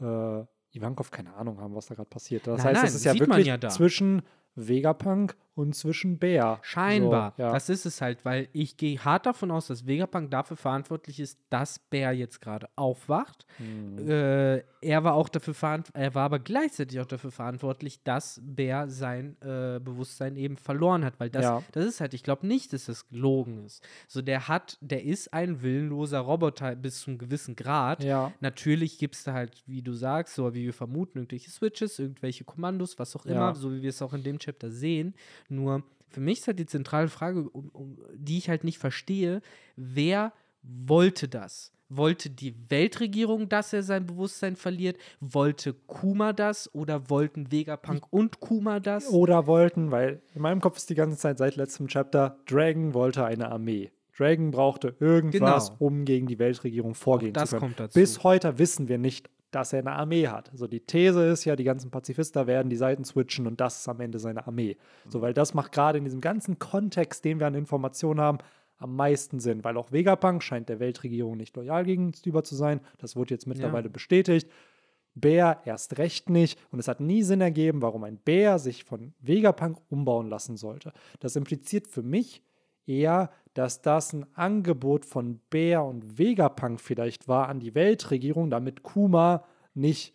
äh, 0.00 0.44
Ivankov 0.72 1.10
keine 1.10 1.34
Ahnung 1.34 1.60
haben, 1.60 1.74
was 1.74 1.86
da 1.86 1.94
gerade 1.94 2.08
passiert. 2.08 2.46
Das 2.46 2.58
Nein, 2.58 2.66
heißt, 2.66 2.76
nein, 2.76 2.88
es 2.88 2.94
ist 2.94 3.04
ja 3.04 3.18
wirklich 3.18 3.46
ja 3.46 3.60
zwischen 3.68 4.22
Vegapunk 4.54 5.36
und 5.58 5.74
zwischen 5.74 6.18
Bär. 6.18 6.60
Scheinbar. 6.62 7.34
So, 7.36 7.42
ja. 7.42 7.52
Das 7.52 7.68
ist 7.68 7.84
es 7.84 8.00
halt, 8.00 8.24
weil 8.24 8.48
ich 8.52 8.76
gehe 8.76 8.96
hart 9.04 9.26
davon 9.26 9.50
aus, 9.50 9.66
dass 9.66 9.86
Vegapunk 9.88 10.30
dafür 10.30 10.56
verantwortlich 10.56 11.18
ist, 11.18 11.38
dass 11.50 11.80
Bär 11.80 12.12
jetzt 12.12 12.40
gerade 12.40 12.68
aufwacht. 12.76 13.44
Hm. 13.56 14.08
Äh, 14.08 14.62
er 14.80 15.02
war 15.02 15.14
auch 15.14 15.28
dafür 15.28 15.54
verantwortlich, 15.54 16.04
er 16.04 16.14
war 16.14 16.24
aber 16.26 16.38
gleichzeitig 16.38 17.00
auch 17.00 17.06
dafür 17.06 17.32
verantwortlich, 17.32 18.04
dass 18.04 18.40
Bär 18.44 18.88
sein 18.88 19.36
äh, 19.40 19.80
Bewusstsein 19.80 20.36
eben 20.36 20.56
verloren 20.56 21.04
hat, 21.04 21.18
weil 21.18 21.30
das, 21.30 21.42
Ja. 21.42 21.62
das 21.72 21.84
ist 21.86 22.00
halt, 22.00 22.14
ich 22.14 22.22
glaube 22.22 22.46
nicht, 22.46 22.72
dass 22.72 22.84
das 22.84 23.08
gelogen 23.08 23.64
ist. 23.64 23.82
So, 24.06 24.22
der 24.22 24.46
hat, 24.46 24.78
der 24.80 25.02
ist 25.02 25.32
ein 25.34 25.62
willenloser 25.62 26.20
Roboter 26.20 26.76
bis 26.76 27.00
zu 27.00 27.10
einem 27.10 27.18
gewissen 27.18 27.56
Grad. 27.56 28.04
ja. 28.04 28.32
Natürlich 28.40 28.98
gibt 28.98 29.16
es 29.16 29.24
da 29.24 29.32
halt, 29.32 29.60
wie 29.66 29.82
du 29.82 29.92
sagst, 29.92 30.36
so 30.36 30.54
wie 30.54 30.64
wir 30.66 30.72
vermuten, 30.74 31.18
irgendwelche 31.18 31.50
Switches, 31.50 31.98
irgendwelche 31.98 32.44
Kommandos, 32.44 32.96
was 33.00 33.16
auch 33.16 33.26
immer, 33.26 33.56
so 33.56 33.72
wie 33.72 33.82
wir 33.82 33.90
es 33.90 34.00
auch 34.00 34.12
in 34.12 34.22
dem 34.22 34.38
Chapter 34.38 34.70
sehen. 34.70 35.14
Nur 35.48 35.82
für 36.08 36.20
mich 36.20 36.40
ist 36.40 36.46
halt 36.46 36.58
die 36.58 36.66
zentrale 36.66 37.08
Frage, 37.08 37.48
um, 37.50 37.68
um, 37.70 37.98
die 38.14 38.38
ich 38.38 38.48
halt 38.48 38.64
nicht 38.64 38.78
verstehe, 38.78 39.40
wer 39.76 40.32
wollte 40.62 41.28
das? 41.28 41.72
Wollte 41.90 42.28
die 42.28 42.54
Weltregierung, 42.68 43.48
dass 43.48 43.72
er 43.72 43.82
sein 43.82 44.04
Bewusstsein 44.04 44.56
verliert? 44.56 44.98
Wollte 45.20 45.72
Kuma 45.72 46.34
das 46.34 46.72
oder 46.74 47.08
wollten 47.08 47.50
Vegapunk 47.50 48.04
und 48.10 48.40
Kuma 48.40 48.78
das? 48.78 49.08
Oder 49.10 49.46
wollten, 49.46 49.90
weil 49.90 50.20
in 50.34 50.42
meinem 50.42 50.60
Kopf 50.60 50.76
ist 50.76 50.90
die 50.90 50.94
ganze 50.94 51.16
Zeit 51.16 51.38
seit 51.38 51.56
letztem 51.56 51.88
Chapter, 51.88 52.36
Dragon 52.46 52.92
wollte 52.92 53.24
eine 53.24 53.50
Armee. 53.50 53.90
Dragon 54.18 54.50
brauchte 54.50 54.96
irgendwas, 55.00 55.68
Genau. 55.68 55.76
um 55.78 56.04
gegen 56.04 56.26
die 56.26 56.38
Weltregierung 56.38 56.94
vorgehen 56.94 57.34
zu 57.34 57.46
können. 57.46 57.60
kommt 57.60 57.80
dazu. 57.80 57.98
Bis 57.98 58.22
heute 58.22 58.58
wissen 58.58 58.88
wir 58.88 58.98
nicht, 58.98 59.30
dass 59.50 59.72
er 59.72 59.80
eine 59.80 59.92
Armee 59.92 60.28
hat. 60.28 60.50
Also 60.50 60.66
die 60.66 60.80
These 60.80 61.26
ist 61.28 61.44
ja, 61.44 61.56
die 61.56 61.64
ganzen 61.64 61.90
Pazifisten 61.90 62.46
werden 62.46 62.68
die 62.68 62.76
Seiten 62.76 63.04
switchen 63.04 63.46
und 63.46 63.60
das 63.60 63.80
ist 63.80 63.88
am 63.88 64.00
Ende 64.00 64.18
seine 64.18 64.46
Armee. 64.46 64.76
So, 65.08 65.22
weil 65.22 65.34
das 65.34 65.54
macht 65.54 65.72
gerade 65.72 65.98
in 65.98 66.04
diesem 66.04 66.20
ganzen 66.20 66.58
Kontext, 66.58 67.24
den 67.24 67.40
wir 67.40 67.46
an 67.46 67.54
Informationen 67.54 68.20
haben, 68.20 68.38
am 68.78 68.94
meisten 68.94 69.40
Sinn, 69.40 69.64
weil 69.64 69.76
auch 69.76 69.90
Vegapunk 69.90 70.42
scheint 70.42 70.68
der 70.68 70.78
Weltregierung 70.80 71.36
nicht 71.36 71.56
loyal 71.56 71.84
gegenüber 71.84 72.44
zu 72.44 72.54
sein. 72.54 72.80
Das 72.98 73.16
wurde 73.16 73.34
jetzt 73.34 73.46
mittlerweile 73.46 73.90
bestätigt. 73.90 74.48
Bär 75.14 75.60
erst 75.64 75.98
recht 75.98 76.30
nicht. 76.30 76.60
Und 76.70 76.78
es 76.78 76.86
hat 76.86 77.00
nie 77.00 77.22
Sinn 77.22 77.40
ergeben, 77.40 77.82
warum 77.82 78.04
ein 78.04 78.18
Bär 78.18 78.58
sich 78.60 78.84
von 78.84 79.14
Vegapunk 79.18 79.78
umbauen 79.88 80.28
lassen 80.28 80.56
sollte. 80.56 80.92
Das 81.18 81.34
impliziert 81.34 81.88
für 81.88 82.02
mich 82.02 82.42
eher, 82.88 83.30
dass 83.54 83.82
das 83.82 84.12
ein 84.12 84.26
Angebot 84.34 85.04
von 85.04 85.40
Bär 85.50 85.84
und 85.84 86.18
Vegapunk 86.18 86.80
vielleicht 86.80 87.28
war 87.28 87.48
an 87.48 87.60
die 87.60 87.74
Weltregierung, 87.74 88.50
damit 88.50 88.82
Kuma 88.82 89.44
nicht 89.74 90.14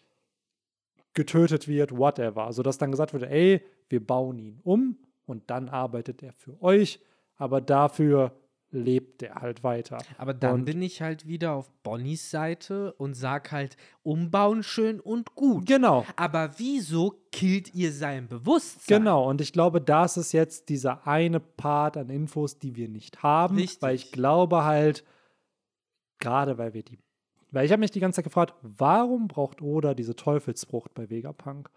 getötet 1.13 1.67
wird, 1.67 1.95
whatever. 1.97 2.45
Also 2.45 2.63
dass 2.63 2.77
dann 2.77 2.91
gesagt 2.91 3.13
wurde, 3.13 3.29
ey, 3.29 3.61
wir 3.89 4.05
bauen 4.05 4.39
ihn 4.39 4.59
um 4.63 4.97
und 5.25 5.49
dann 5.49 5.69
arbeitet 5.69 6.23
er 6.23 6.33
für 6.33 6.61
euch, 6.61 6.99
aber 7.35 7.61
dafür 7.61 8.33
lebt 8.73 9.23
er 9.23 9.35
halt 9.35 9.63
weiter. 9.63 9.99
Aber 10.17 10.33
dann 10.33 10.55
Und- 10.61 10.65
bin 10.65 10.81
ich 10.81 11.01
halt 11.01 11.27
wieder 11.27 11.53
auf 11.53 11.69
Bonnys 11.83 12.29
Seite 12.31 12.93
und 12.93 13.13
sag 13.13 13.51
halt, 13.51 13.77
umbauen 14.01 14.63
schön 14.63 14.99
und 14.99 15.35
gut. 15.35 15.65
Genau. 15.67 16.05
Aber 16.15 16.51
wieso 16.57 17.15
killt 17.31 17.73
ihr 17.73 17.91
sein 17.91 18.27
Bewusstsein? 18.27 18.99
Genau, 18.99 19.29
und 19.29 19.39
ich 19.41 19.53
glaube, 19.53 19.79
das 19.79 20.17
ist 20.17 20.31
jetzt 20.31 20.69
dieser 20.69 21.07
eine 21.07 21.39
Part 21.39 21.95
an 21.97 22.09
Infos, 22.09 22.59
die 22.59 22.75
wir 22.75 22.89
nicht 22.89 23.23
haben, 23.23 23.55
Richtig. 23.57 23.81
weil 23.81 23.95
ich 23.95 24.11
glaube 24.11 24.63
halt, 24.63 25.03
gerade 26.19 26.57
weil 26.57 26.73
wir 26.73 26.83
die, 26.83 26.97
weil 27.51 27.65
ich 27.65 27.71
habe 27.71 27.79
mich 27.81 27.91
die 27.91 27.99
ganze 27.99 28.17
Zeit 28.17 28.25
gefragt, 28.25 28.55
warum 28.61 29.27
braucht 29.27 29.61
Oda 29.61 29.93
diese 29.93 30.15
Teufelsfrucht 30.15 30.93
bei 30.93 31.09
Vegapunk? 31.09 31.69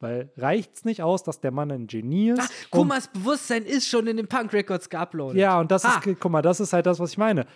Weil 0.00 0.32
reicht 0.36 0.74
es 0.76 0.84
nicht 0.84 1.02
aus, 1.02 1.22
dass 1.22 1.40
der 1.40 1.50
Mann 1.50 1.70
ein 1.70 1.86
Genie 1.86 2.30
ist? 2.30 2.40
Um- 2.70 2.80
Kumas 2.80 3.08
Bewusstsein 3.08 3.64
ist 3.64 3.86
schon 3.86 4.06
in 4.06 4.16
den 4.16 4.26
Punk 4.28 4.52
Records 4.52 4.88
geuploadet. 4.88 5.36
Ja, 5.36 5.60
und 5.60 5.70
das 5.70 5.84
Ha. 5.84 5.98
ist, 6.04 6.18
guck 6.18 6.32
mal, 6.32 6.42
das 6.42 6.58
ist 6.58 6.72
halt 6.72 6.86
das, 6.86 6.98
was 6.98 7.10
ich 7.12 7.18
meine. 7.18 7.46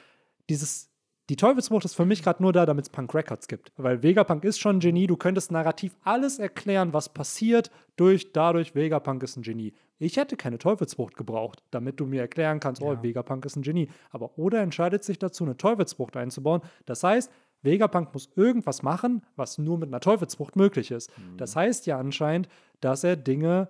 Dieses, 0.50 0.90
die 1.30 1.36
Teufelsfrucht 1.36 1.86
ist 1.86 1.94
für 1.94 2.04
mich 2.04 2.22
gerade 2.22 2.42
nur 2.42 2.52
da, 2.52 2.66
damit 2.66 2.84
es 2.84 2.90
Punk 2.90 3.14
Records 3.14 3.48
gibt. 3.48 3.72
Weil 3.78 4.02
Vegapunk 4.02 4.44
ist 4.44 4.58
schon 4.60 4.76
ein 4.76 4.80
Genie. 4.80 5.06
Du 5.06 5.16
könntest 5.16 5.50
narrativ 5.52 5.96
alles 6.04 6.38
erklären, 6.38 6.92
was 6.92 7.08
passiert, 7.14 7.70
durch, 7.96 8.32
dadurch, 8.32 8.74
Vegapunk 8.74 9.22
ist 9.22 9.36
ein 9.36 9.42
Genie. 9.42 9.72
Ich 9.98 10.16
hätte 10.18 10.36
keine 10.36 10.58
Teufelsfrucht 10.58 11.16
gebraucht, 11.16 11.62
damit 11.70 11.98
du 11.98 12.04
mir 12.04 12.20
erklären 12.20 12.60
kannst, 12.60 12.82
oh, 12.82 12.92
Ja. 12.92 13.02
Vegapunk 13.02 13.46
ist 13.46 13.56
ein 13.56 13.62
Genie. 13.62 13.88
Aber 14.10 14.36
Oda 14.38 14.58
entscheidet 14.60 15.02
sich 15.02 15.18
dazu, 15.18 15.44
eine 15.44 15.56
Teufelsfrucht 15.56 16.16
einzubauen. 16.18 16.60
Das 16.84 17.02
heißt, 17.04 17.30
Vegapunk 17.64 18.12
muss 18.12 18.30
irgendwas 18.36 18.82
machen, 18.82 19.22
was 19.36 19.58
nur 19.58 19.78
mit 19.78 19.88
einer 19.88 20.00
Teufelsfrucht 20.00 20.56
möglich 20.56 20.90
ist. 20.90 21.10
Das 21.36 21.56
heißt 21.56 21.86
ja 21.86 21.98
anscheinend, 21.98 22.48
dass 22.80 23.04
er 23.04 23.16
Dinge 23.16 23.68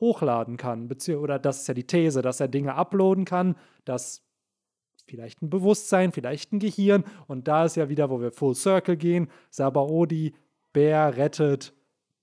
hochladen 0.00 0.56
kann, 0.56 0.88
oder 1.16 1.38
das 1.38 1.60
ist 1.60 1.68
ja 1.68 1.74
die 1.74 1.86
These, 1.86 2.22
dass 2.22 2.40
er 2.40 2.48
Dinge 2.48 2.74
uploaden 2.74 3.24
kann, 3.24 3.56
dass 3.84 4.22
vielleicht 5.06 5.42
ein 5.42 5.50
Bewusstsein, 5.50 6.12
vielleicht 6.12 6.52
ein 6.52 6.58
Gehirn. 6.58 7.04
Und 7.26 7.48
da 7.48 7.64
ist 7.64 7.76
ja 7.76 7.88
wieder, 7.88 8.10
wo 8.10 8.20
wir 8.20 8.30
Full 8.30 8.54
Circle 8.54 8.96
gehen, 8.96 9.28
Sabaody, 9.50 10.34
Bär 10.72 11.16
rettet 11.16 11.72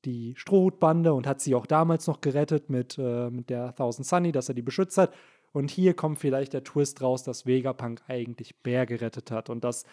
die 0.05 0.35
Strohhutbande 0.37 1.13
und 1.13 1.25
hat 1.25 1.41
sie 1.41 1.55
auch 1.55 1.65
damals 1.65 2.05
noch 2.07 2.21
gerettet 2.21 2.69
mit, 2.69 2.97
äh, 2.99 3.29
mit 3.31 3.49
der 3.49 3.75
Thousand 3.75 4.05
Sunny, 4.05 4.31
dass 4.31 4.49
er 4.49 4.55
die 4.55 4.61
beschützt 4.61 4.97
hat. 4.97 5.13
Und 5.51 5.71
hier 5.71 5.95
kommt 5.95 6.19
vielleicht 6.19 6.53
der 6.53 6.63
Twist 6.63 7.01
raus, 7.01 7.23
dass 7.23 7.45
Vegapunk 7.45 8.01
eigentlich 8.07 8.55
Bär 8.61 8.85
gerettet 8.85 9.31
hat. 9.31 9.49
Und 9.49 9.63
dass 9.63 9.85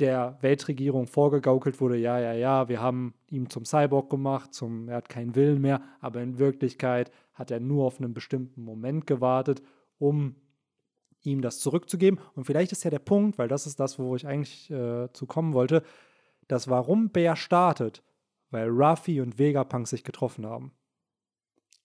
der 0.00 0.38
Weltregierung 0.40 1.06
vorgegaukelt 1.06 1.80
wurde, 1.80 1.96
ja, 1.96 2.18
ja, 2.20 2.32
ja, 2.32 2.68
wir 2.68 2.80
haben 2.80 3.14
ihn 3.28 3.50
zum 3.50 3.64
Cyborg 3.64 4.10
gemacht, 4.10 4.54
zum, 4.54 4.88
er 4.88 4.96
hat 4.96 5.08
keinen 5.08 5.34
Willen 5.34 5.60
mehr, 5.60 5.82
aber 6.00 6.22
in 6.22 6.38
Wirklichkeit 6.38 7.10
hat 7.34 7.50
er 7.50 7.60
nur 7.60 7.84
auf 7.84 8.00
einen 8.00 8.14
bestimmten 8.14 8.62
Moment 8.62 9.06
gewartet, 9.06 9.62
um 9.98 10.36
ihm 11.22 11.42
das 11.42 11.58
zurückzugeben. 11.60 12.20
Und 12.34 12.44
vielleicht 12.44 12.72
ist 12.72 12.84
ja 12.84 12.90
der 12.90 13.00
Punkt, 13.00 13.38
weil 13.38 13.48
das 13.48 13.66
ist 13.66 13.80
das, 13.80 13.98
wo 13.98 14.14
ich 14.14 14.26
eigentlich 14.26 14.70
äh, 14.70 15.12
zu 15.12 15.26
kommen 15.26 15.52
wollte, 15.52 15.82
dass 16.46 16.68
warum 16.68 17.10
Bär 17.10 17.36
startet, 17.36 18.02
weil 18.50 18.68
Ruffy 18.68 19.20
und 19.20 19.38
Vegapunk 19.38 19.88
sich 19.88 20.04
getroffen 20.04 20.46
haben. 20.46 20.72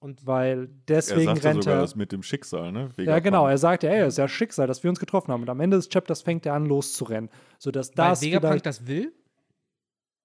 Und 0.03 0.25
Weil 0.27 0.63
Er 0.63 0.67
deswegen 0.89 1.25
sagte 1.27 1.43
rennt 1.45 1.63
sogar 1.63 1.77
er. 1.77 1.81
das 1.81 1.95
mit 1.95 2.11
dem 2.11 2.23
Schicksal, 2.23 2.71
ne? 2.73 2.89
Ja, 2.91 2.97
Vegapunk. 2.97 3.23
genau. 3.23 3.47
Er 3.47 3.57
sagt, 3.57 3.83
ey, 3.85 4.01
es 4.01 4.15
ist 4.15 4.17
ja 4.17 4.27
Schicksal, 4.27 4.67
dass 4.67 4.83
wir 4.83 4.89
uns 4.89 4.99
getroffen 4.99 5.31
haben. 5.31 5.41
Und 5.43 5.49
am 5.49 5.59
Ende 5.61 5.77
des 5.77 5.87
Chapters 5.87 6.21
fängt 6.21 6.45
er 6.45 6.55
an, 6.55 6.65
loszurennen. 6.65 7.29
Sodass 7.57 7.89
weil 7.95 8.09
das 8.09 8.21
Vegapunk 8.21 8.51
vielleicht, 8.51 8.65
das 8.65 8.85
will? 8.85 9.13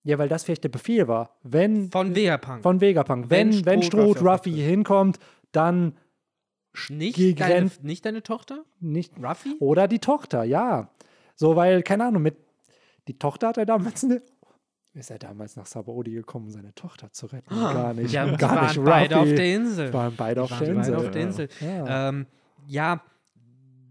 Ja, 0.02 0.18
weil 0.18 0.28
das 0.28 0.42
vielleicht 0.44 0.64
der 0.64 0.68
Befehl 0.70 1.06
war. 1.06 1.38
Wenn 1.44 1.90
Von 1.90 2.14
Vegapunk. 2.16 2.62
von 2.62 2.80
Vegapunk, 2.80 3.30
Wenn 3.30 3.52
wenn, 3.54 3.66
wenn 3.66 3.82
Stroh 3.84 4.12
Ruffy 4.12 4.52
hinkommt, 4.52 5.18
dann 5.52 5.96
nicht, 6.88 7.40
deine, 7.40 7.70
nicht 7.82 8.04
deine 8.04 8.22
Tochter? 8.22 8.64
nicht. 8.80 9.12
Ruffy? 9.22 9.54
Oder 9.60 9.86
die 9.88 9.98
Tochter, 10.00 10.44
ja. 10.44 10.90
So, 11.36 11.54
weil, 11.56 11.82
keine 11.82 12.06
Ahnung, 12.06 12.22
mit 12.22 12.36
die 13.06 13.18
Tochter 13.18 13.48
hat 13.48 13.58
er 13.58 13.66
damals 13.66 14.02
eine. 14.04 14.22
Ist 14.94 15.10
er 15.10 15.18
damals 15.18 15.54
nach 15.56 15.66
Sabaody 15.66 16.12
gekommen, 16.12 16.46
um 16.46 16.50
seine 16.50 16.74
Tochter 16.74 17.12
zu 17.12 17.26
retten? 17.26 17.54
Gar 17.54 17.94
nicht. 17.94 18.12
Ja, 18.12 18.24
gar 18.36 18.56
waren 18.56 18.66
nicht 18.68 18.84
beide 18.84 19.14
Ruffy. 19.16 19.30
auf 19.30 19.36
der 19.36 19.54
Insel. 19.54 19.92
waren 19.92 20.16
beide 20.16 20.42
auf 20.42 20.48
Die 20.50 20.58
der 20.64 20.68
waren 20.68 20.76
Insel. 20.78 20.92
beide 20.94 21.06
auf 21.06 21.10
der 21.12 21.22
Insel. 21.22 21.48
Ja. 21.60 22.08
Ähm, 22.08 22.26
ja, 22.66 23.02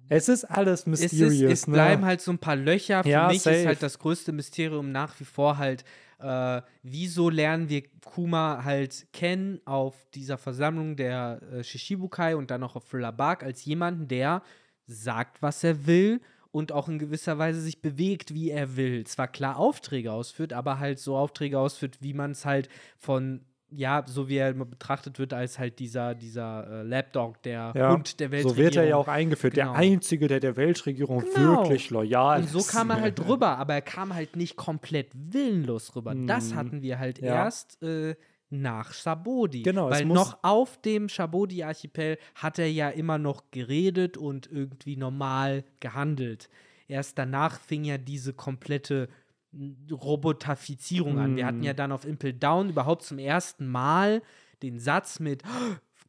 Es 0.10 0.28
ist 0.30 0.44
alles 0.45 0.86
es, 0.88 0.99
ist, 1.14 1.14
es 1.41 1.68
ne? 1.68 1.74
bleiben 1.74 2.03
halt 2.06 2.22
so 2.22 2.32
ein 2.32 2.40
paar 2.40 2.56
Löcher. 2.56 3.03
Für 3.03 3.10
Ja, 3.10 3.28
mich 3.28 3.41
safe. 3.41 3.56
ist 3.57 3.65
halt 3.68 3.84
das 3.84 3.99
größte 3.99 4.32
Mysterium 4.32 4.91
nach 4.91 5.19
wie 5.19 5.26
vor 5.26 5.57
halt, 5.57 5.84
äh, 6.19 6.61
wieso 6.84 7.30
lernen 7.30 7.69
wir 7.69 7.84
Kuma 8.03 8.64
halt 8.64 9.07
kennen 9.14 9.61
auf 9.65 9.94
dieser 10.15 10.38
Versammlung 10.38 10.95
der 10.95 11.41
äh, 11.53 11.64
Shishibukai 11.64 12.36
und 12.36 12.49
dann 12.52 12.64
auch 12.64 12.76
auf 12.76 12.86
Thriller 12.90 13.11
Bark 13.11 13.44
als 13.44 13.64
jemanden, 13.65 14.07
der 14.07 14.41
sagt, 14.88 15.41
was 15.41 15.64
er 15.64 15.86
will 15.86 16.22
und 16.52 16.72
auch 16.72 16.88
in 16.88 16.99
gewisser 16.99 17.38
Weise 17.38 17.61
sich 17.61 17.82
bewegt, 17.82 18.34
wie 18.34 18.49
er 18.52 18.76
will. 18.78 19.06
Zwar 19.06 19.28
klar 19.28 19.57
Aufträge 19.57 20.11
ausführt, 20.11 20.53
aber 20.53 20.80
halt 20.80 20.99
so 20.99 21.15
Aufträge 21.18 21.60
ausführt, 21.60 21.98
wie 22.02 22.14
man 22.14 22.32
es 22.32 22.45
halt 22.45 22.69
von 22.98 23.41
ja, 23.69 24.06
so 24.07 24.30
wie 24.30 24.38
er 24.38 24.52
immer 24.52 24.64
betrachtet 24.64 25.19
wird, 25.19 25.34
als 25.34 25.60
halt 25.60 25.80
dieser, 25.80 26.15
dieser 26.15 26.65
äh, 26.69 26.84
Lapdog, 26.84 27.44
der 27.44 27.74
Ja, 27.76 27.91
Hund 27.91 28.18
der 28.22 28.32
Weltregierung. 28.32 28.56
So 28.56 28.64
wird 28.64 28.76
er 28.78 28.86
ja 28.86 28.95
auch 28.95 29.10
eingeführt. 29.10 29.56
Genau. 29.56 29.72
Der 29.74 29.78
Einzige, 29.78 30.30
der 30.30 30.40
der 30.40 30.56
Weltregierung 30.56 31.19
Genau. 31.26 31.64
wirklich 31.64 31.90
loyal 31.90 32.40
Und 32.44 32.49
so 32.49 32.60
ist. 32.60 32.69
kam 32.69 32.91
er 32.91 33.02
halt 33.02 33.19
rüber, 33.28 33.57
aber 33.57 33.74
er 33.74 33.82
kam 33.82 34.14
halt 34.14 34.38
nicht 34.38 34.56
komplett 34.56 35.10
willenlos 35.14 35.98
rüber. 35.98 36.15
Das 36.15 36.52
Mhm. 36.52 36.56
hatten 36.56 36.82
wir 36.82 36.98
halt 36.98 37.19
Ja. 37.19 37.44
erst 37.44 37.84
äh, 37.84 38.15
nach 38.49 38.94
Shabodi. 38.94 39.64
Genau, 39.64 39.90
Weil 39.90 40.06
noch 40.06 40.40
auf 40.41 40.82
dem 40.82 41.10
Shabodi-Archipel 41.10 42.18
hat 42.36 42.60
er 42.60 42.72
ja 42.72 42.90
immer 42.90 43.18
noch 43.18 43.52
geredet 43.52 44.18
und 44.18 44.49
irgendwie 44.49 44.95
normal 44.95 45.64
gehandelt. 45.80 46.49
Erst 46.88 47.18
danach 47.18 47.60
fing 47.60 47.84
ja 47.84 47.98
diese 47.98 48.34
komplette 48.34 49.10
m, 49.52 49.76
Robotafizierung 49.91 51.19
an. 51.19 51.36
Wir 51.36 51.45
hatten 51.45 51.64
ja 51.64 51.74
dann 51.74 51.91
auf 51.91 52.06
Impel 52.06 52.34
Down 52.34 52.69
überhaupt 52.69 53.03
zum 53.03 53.19
ersten 53.19 53.68
Mal 53.68 54.22
den 54.61 54.80
Satz 54.80 55.19
mit 55.19 55.44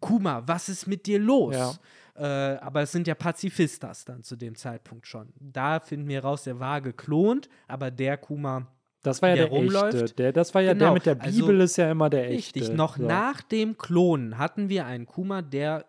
Kuma, 0.00 0.42
was 0.46 0.68
ist 0.68 0.86
mit 0.86 1.06
dir 1.06 1.18
los? 1.18 1.56
Ja. 1.56 1.74
Äh, 2.14 2.58
aber 2.58 2.82
es 2.82 2.92
sind 2.92 3.06
ja 3.06 3.14
Pazifistas 3.14 4.04
dann 4.04 4.22
zu 4.22 4.36
dem 4.36 4.54
Zeitpunkt 4.54 5.06
schon. 5.06 5.32
Da 5.40 5.80
finden 5.80 6.08
wir 6.08 6.22
raus, 6.22 6.44
der 6.44 6.60
war 6.60 6.80
geklont, 6.80 7.48
aber 7.66 7.90
der 7.90 8.16
Kuma 8.16 8.68
Das 9.08 9.22
war 9.22 9.30
ja 9.30 9.36
der 9.36 9.48
der, 9.48 9.52
echte. 9.52 9.64
rumläuft. 9.64 10.18
Der, 10.18 10.32
das 10.32 10.54
war 10.54 10.62
ja 10.62 10.74
der 10.74 10.78
Genau, 10.78 10.94
mit 10.94 11.06
der 11.06 11.20
also 11.20 11.46
Bibel, 11.46 11.60
ist 11.60 11.76
ja 11.76 11.90
immer 11.90 12.10
der 12.10 12.30
echte. 12.30 12.60
Richtig, 12.60 12.76
noch 12.76 12.96
so. 12.96 13.02
nach 13.02 13.42
dem 13.42 13.78
Klonen 13.78 14.38
hatten 14.38 14.68
wir 14.68 14.86
einen 14.86 15.06
Kuma, 15.06 15.42
der 15.42 15.86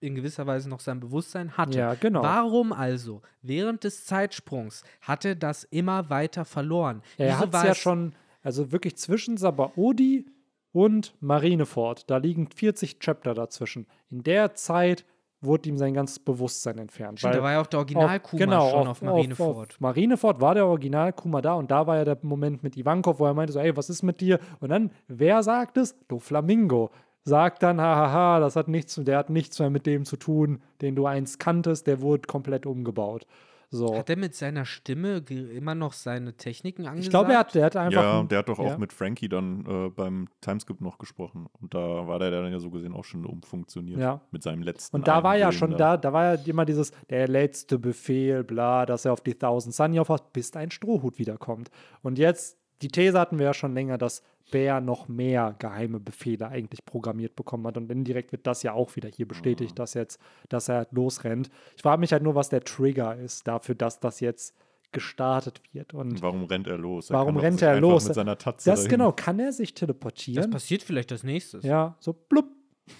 in 0.00 0.14
gewisser 0.14 0.46
Weise 0.46 0.68
noch 0.68 0.80
sein 0.80 0.98
Bewusstsein 1.00 1.56
hatte. 1.56 1.78
Ja, 1.78 1.94
genau. 1.94 2.22
Warum 2.22 2.72
also 2.72 3.22
während 3.40 3.84
des 3.84 4.04
Zeitsprungs 4.04 4.82
hat 5.00 5.24
er 5.24 5.34
das 5.36 5.64
immer 5.64 6.10
weiter 6.10 6.44
verloren? 6.44 7.02
Er 7.18 7.38
hat 7.38 7.48
es 7.48 7.52
war 7.52 7.66
ja 7.66 7.74
schon, 7.74 8.14
also 8.42 8.72
wirklich 8.72 8.96
zwischen 8.96 9.36
Sabaody 9.36 10.26
und 10.72 11.14
Marineford, 11.20 12.10
da 12.10 12.16
liegen 12.16 12.48
40 12.48 12.98
Chapter 12.98 13.34
dazwischen. 13.34 13.86
In 14.10 14.22
der 14.22 14.54
Zeit 14.54 15.04
wurde 15.42 15.68
ihm 15.68 15.76
sein 15.76 15.92
ganzes 15.94 16.18
Bewusstsein 16.18 16.78
entfernt. 16.78 17.18
Stimmt, 17.18 17.34
da 17.34 17.42
war 17.42 17.52
ja 17.52 17.60
auch 17.60 17.66
der 17.66 17.80
Original 17.80 18.16
auf- 18.16 18.22
Kuma 18.22 18.38
genau, 18.44 18.70
schon 18.70 18.88
auf, 18.88 19.02
Marineford. 19.02 19.70
Auf, 19.72 19.80
Marineford 19.80 20.40
war 20.40 20.54
der 20.54 20.66
Original 20.66 21.12
Kuma 21.12 21.42
da 21.42 21.54
und 21.54 21.70
da 21.70 21.86
war 21.86 21.96
ja 21.96 22.04
der 22.04 22.18
Moment 22.22 22.62
mit 22.62 22.76
Ivankov, 22.76 23.18
wo 23.18 23.26
er 23.26 23.34
meinte 23.34 23.52
so, 23.52 23.58
ey, 23.58 23.76
was 23.76 23.90
ist 23.90 24.02
mit 24.02 24.20
dir? 24.20 24.38
Und 24.60 24.70
dann, 24.70 24.90
wer 25.08 25.42
sagt 25.42 25.76
es? 25.76 25.96
Du 26.08 26.18
Flamingo. 26.18 26.90
Sagt 27.24 27.62
dann, 27.62 27.80
hahaha, 27.80 28.40
das 28.40 28.56
hat 28.56 28.66
nichts, 28.66 28.96
der 28.96 29.16
hat 29.18 29.30
nichts 29.30 29.58
mehr 29.60 29.70
mit 29.70 29.86
dem 29.86 30.04
zu 30.04 30.16
tun, 30.16 30.60
den 30.80 30.96
du 30.96 31.06
einst 31.06 31.38
kanntest, 31.38 31.86
der 31.86 32.00
wurde 32.00 32.22
komplett 32.26 32.66
umgebaut. 32.66 33.26
So. 33.74 33.96
Hat 33.96 34.10
er 34.10 34.18
mit 34.18 34.34
seiner 34.34 34.66
Stimme 34.66 35.22
immer 35.30 35.74
noch 35.74 35.94
seine 35.94 36.36
Techniken 36.36 36.82
angesagt? 36.82 37.04
Ich 37.06 37.10
glaube, 37.10 37.32
er 37.32 37.38
hat, 37.38 37.54
der 37.54 37.64
hat 37.64 37.74
einfach. 37.76 38.02
Ja, 38.02 38.20
ein- 38.20 38.28
der 38.28 38.40
hat 38.40 38.48
doch 38.50 38.58
ja. 38.58 38.64
auch 38.66 38.76
mit 38.76 38.92
Frankie 38.92 39.30
dann 39.30 39.64
äh, 39.66 39.88
beim 39.88 40.28
Timeskip 40.42 40.82
noch 40.82 40.98
gesprochen. 40.98 41.46
Und 41.58 41.72
da 41.72 42.06
war 42.06 42.18
der 42.18 42.30
dann 42.30 42.52
ja 42.52 42.58
so 42.58 42.70
gesehen 42.70 42.92
auch 42.92 43.04
schon 43.04 43.24
umfunktioniert. 43.24 43.98
Ja. 43.98 44.20
Mit 44.30 44.42
seinem 44.42 44.62
letzten. 44.62 44.94
Und 44.94 45.08
da 45.08 45.22
war 45.22 45.36
ja 45.36 45.50
schon 45.52 45.76
da, 45.78 45.96
da 45.96 46.12
war 46.12 46.34
ja 46.34 46.42
immer 46.44 46.66
dieses, 46.66 46.92
der 47.08 47.26
letzte 47.28 47.78
Befehl, 47.78 48.44
bla, 48.44 48.84
dass 48.84 49.06
er 49.06 49.14
auf 49.14 49.22
die 49.22 49.34
Thousand 49.34 49.74
Sunny 49.74 49.98
aufpasst, 49.98 50.32
bis 50.34 50.54
ein 50.54 50.70
Strohhut 50.70 51.18
wiederkommt. 51.18 51.70
Und 52.02 52.18
jetzt, 52.18 52.58
die 52.82 52.88
These 52.88 53.18
hatten 53.18 53.38
wir 53.38 53.46
ja 53.46 53.54
schon 53.54 53.74
länger, 53.74 53.98
dass 53.98 54.22
Bär 54.50 54.80
noch 54.80 55.08
mehr 55.08 55.54
geheime 55.58 56.00
Befehle 56.00 56.48
eigentlich 56.48 56.84
programmiert 56.84 57.36
bekommen 57.36 57.66
hat. 57.66 57.76
Und 57.76 57.90
indirekt 57.90 58.32
wird 58.32 58.46
das 58.46 58.62
ja 58.62 58.72
auch 58.74 58.96
wieder 58.96 59.08
hier 59.08 59.26
bestätigt, 59.26 59.78
dass 59.78 59.94
jetzt, 59.94 60.20
dass 60.48 60.68
er 60.68 60.76
halt 60.78 60.92
losrennt. 60.92 61.48
Ich 61.76 61.82
frage 61.82 62.00
mich 62.00 62.12
halt 62.12 62.22
nur, 62.22 62.34
was 62.34 62.48
der 62.48 62.62
Trigger 62.62 63.16
ist 63.16 63.46
dafür, 63.48 63.74
dass 63.74 64.00
das 64.00 64.20
jetzt 64.20 64.54
gestartet 64.92 65.62
wird. 65.72 65.94
Und 65.94 66.20
warum 66.20 66.44
rennt 66.44 66.66
er 66.66 66.76
los? 66.76 67.10
Warum 67.10 67.26
kann 67.28 67.34
doch 67.36 67.42
rennt 67.42 67.62
er 67.62 67.80
los? 67.80 68.04
Mit 68.06 68.14
seiner 68.14 68.36
Tatze 68.36 68.68
das 68.68 68.80
dahin. 68.80 68.90
genau, 68.90 69.12
kann 69.12 69.38
er 69.38 69.52
sich 69.52 69.72
Das 69.72 69.80
teleportieren? 69.80 70.50
passiert 70.50 70.82
vielleicht 70.82 71.12
als 71.12 71.22
nächstes. 71.22 71.64
Ja, 71.64 71.96
so 71.98 72.12
blub. 72.12 72.44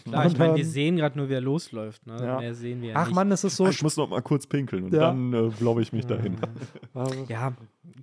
Klar, 0.05 0.27
ich 0.27 0.39
meine, 0.39 0.57
wir 0.57 0.65
sehen 0.65 0.97
gerade 0.97 1.19
nur, 1.19 1.29
wer 1.29 1.41
losläuft. 1.41 2.07
Ne? 2.07 2.17
Ja. 2.21 2.39
Mehr 2.39 2.55
sehen 2.55 2.81
wir 2.83 2.91
ja 2.91 2.97
Ach 2.97 3.07
nicht. 3.07 3.15
Mann, 3.15 3.31
es 3.33 3.43
ist 3.45 3.57
so 3.57 3.67
ich 3.67 3.83
muss 3.83 3.97
noch 3.97 4.09
mal 4.09 4.23
kurz 4.23 4.47
pinkeln 4.47 4.85
und 4.85 4.93
Ja. 4.95 5.01
dann 5.09 5.33
äh, 5.33 5.49
glaube 5.59 5.83
ich 5.83 5.93
mich 5.93 6.07
dahin. 6.07 6.37
Ja, 7.29 7.53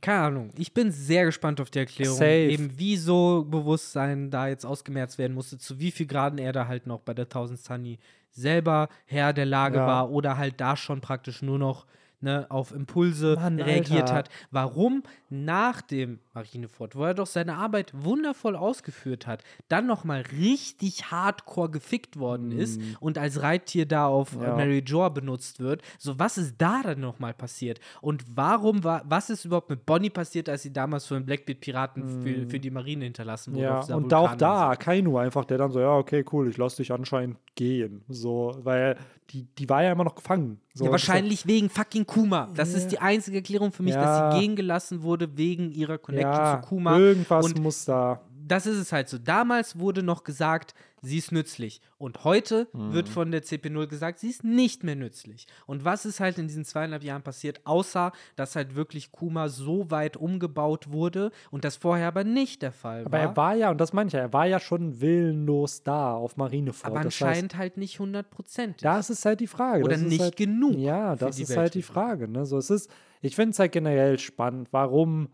keine 0.01 0.19
Ahnung. 0.21 0.49
Ich 0.57 0.73
bin 0.73 0.91
sehr 0.91 1.25
gespannt 1.25 1.61
auf 1.61 1.69
die 1.69 1.79
Erklärung. 1.79 2.17
Safe. 2.17 2.49
Eben, 2.49 2.71
wieso 2.75 3.45
Bewusstsein 3.49 4.29
da 4.29 4.47
jetzt 4.47 4.65
ausgemerzt 4.65 5.17
werden 5.17 5.33
musste, 5.33 5.57
zu 5.57 5.79
wie 5.79 5.91
viel 5.91 6.05
Graden 6.07 6.37
er 6.39 6.51
da 6.53 6.67
halt 6.67 6.87
noch 6.87 6.99
bei 7.01 7.13
der 7.13 7.25
1000 7.25 7.59
Sunny 7.59 7.99
selber 8.31 8.89
Herr 9.05 9.33
der 9.33 9.45
Lage 9.45 9.77
Ja. 9.77 9.87
war 9.87 10.11
oder 10.11 10.37
halt 10.37 10.59
da 10.59 10.75
schon 10.75 11.01
praktisch 11.01 11.41
nur 11.41 11.59
noch 11.59 11.85
ne, 12.21 12.45
auf 12.49 12.71
Impulse 12.73 13.35
Mann, 13.35 13.59
reagiert 13.61 14.03
Alter. 14.03 14.15
hat. 14.15 14.29
Warum 14.51 15.03
nach 15.29 15.81
dem 15.81 16.19
Marineford, 16.39 16.95
wo 16.95 17.03
er 17.03 17.13
doch 17.13 17.27
seine 17.27 17.55
Arbeit 17.55 17.91
wundervoll 17.93 18.55
ausgeführt 18.55 19.27
hat, 19.27 19.43
dann 19.67 19.85
nochmal 19.85 20.23
richtig 20.31 21.11
hardcore 21.11 21.69
gefickt 21.69 22.17
worden 22.17 22.51
ist 22.51 22.79
und 22.99 23.17
als 23.17 23.41
Reittier 23.41 23.85
da 23.85 24.07
auf 24.07 24.33
äh, 24.33 24.37
Mhm. 24.37 24.43
Ja. 24.43 24.55
Mary 24.55 24.79
Jor 24.85 25.09
benutzt 25.13 25.59
wird. 25.59 25.81
So, 25.97 26.17
was 26.17 26.37
ist 26.37 26.55
da 26.57 26.81
dann 26.83 26.99
nochmal 27.01 27.33
passiert? 27.33 27.79
Und 28.01 28.23
warum 28.33 28.83
war, 28.83 29.01
was 29.05 29.29
ist 29.29 29.45
überhaupt 29.45 29.69
mit 29.69 29.85
Bonnie 29.85 30.09
passiert, 30.09 30.47
als 30.49 30.63
sie 30.63 30.71
damals 30.73 31.05
von 31.05 31.17
den 31.17 31.25
Blackbeard-Piraten 31.25 32.21
für, 32.23 32.45
für 32.47 32.59
die 32.59 32.69
Marine 32.71 33.03
hinterlassen 33.05 33.53
wurde? 33.53 33.65
Mhm. 33.65 33.83
Ja, 33.89 33.95
und 33.95 34.13
auch 34.13 34.35
da? 34.35 34.75
Kainu 34.75 35.17
einfach, 35.17 35.45
der 35.45 35.57
dann 35.57 35.71
so, 35.71 35.79
ja, 35.79 35.95
okay, 35.95 36.23
cool, 36.31 36.47
ich 36.49 36.57
lasse 36.57 36.77
dich 36.77 36.91
anscheinend 36.91 37.37
gehen. 37.55 38.03
So, 38.07 38.55
weil 38.63 38.95
die, 39.31 39.43
die 39.43 39.69
war 39.69 39.83
ja 39.83 39.91
immer 39.91 40.05
noch 40.05 40.15
gefangen. 40.15 40.59
So, 40.73 40.85
Ja, 40.85 40.91
wahrscheinlich 40.91 41.45
wegen 41.45 41.69
fucking 41.69 42.05
Kuma. 42.07 42.49
Das 42.55 42.73
ist 42.73 42.87
die 42.91 42.99
einzige 42.99 43.37
Erklärung 43.37 43.71
für 43.71 43.83
mich, 43.83 43.93
dass 43.93 44.17
Ja. 44.17 44.31
sie 44.31 44.39
gehen 44.39 44.55
gelassen 44.55 45.01
wurde 45.03 45.37
wegen 45.37 45.71
ihrer 45.71 45.97
Connection 45.97 46.28
Ja, 46.37 46.61
zu 46.61 46.67
Kuma. 46.69 46.97
irgendwas 46.97 47.45
Und 47.45 47.59
muss 47.61 47.85
da. 47.85 48.21
das 48.47 48.65
ist 48.65 48.77
es 48.77 48.91
halt 48.91 49.09
so. 49.09 49.17
Damals 49.17 49.77
wurde 49.77 50.01
noch 50.03 50.23
gesagt, 50.23 50.73
sie 51.01 51.17
ist 51.17 51.31
nützlich. 51.31 51.79
Und 51.97 52.23
heute 52.25 52.67
Mhm. 52.73 52.93
wird 52.93 53.07
von 53.07 53.31
der 53.31 53.41
CP0 53.43 53.87
gesagt, 53.87 54.19
sie 54.19 54.29
ist 54.29 54.43
nicht 54.43 54.83
mehr 54.83 54.95
nützlich. 54.97 55.47
Und 55.65 55.85
was 55.85 56.05
ist 56.05 56.19
halt 56.19 56.37
in 56.39 56.47
diesen 56.47 56.65
zweieinhalb 56.65 57.03
Jahren 57.03 57.21
passiert, 57.21 57.61
außer 57.65 58.11
dass 58.35 58.55
halt 58.57 58.75
wirklich 58.75 59.11
Kuma 59.13 59.47
so 59.49 59.91
weit 59.91 60.17
umgebaut 60.17 60.91
wurde 60.91 61.31
und 61.51 61.63
das 61.63 61.77
vorher 61.77 62.07
aber 62.07 62.23
nicht 62.25 62.61
der 62.63 62.71
Fall 62.73 63.01
Aber 63.05 63.11
war. 63.13 63.19
er 63.19 63.37
war 63.37 63.55
ja, 63.55 63.71
und 63.71 63.79
das 63.79 63.93
meine 63.93 64.07
ich 64.07 64.13
ja, 64.13 64.19
er 64.21 64.33
war 64.33 64.45
ja 64.47 64.59
schon 64.59 64.99
willenlos 64.99 65.83
da 65.83 66.13
auf 66.15 66.35
Marineford. 66.35 66.91
aber 66.91 67.03
das 67.03 67.13
heißt, 67.13 67.21
anscheinend 67.23 67.55
halt 67.57 67.77
nicht 67.77 67.99
hundertprozentig. 67.99 68.81
Das 68.81 69.09
ist 69.09 69.23
halt 69.25 69.39
die 69.39 69.47
Frage. 69.47 69.83
Oder 69.83 69.93
das 69.93 70.01
nicht 70.01 70.19
halt, 70.21 70.35
genug 70.37 70.75
Ja, 70.75 71.15
das 71.15 71.39
ist 71.39 71.55
halt 71.55 71.75
die. 71.75 71.81
Frage. 71.83 72.27
Ne? 72.27 72.45
So, 72.45 72.57
es 72.57 72.69
ist, 72.69 72.89
ich 73.21 73.35
finde 73.35 73.51
es 73.51 73.59
halt 73.59 73.71
generell 73.71 74.19
spannend, 74.19 74.67
warum 74.71 75.29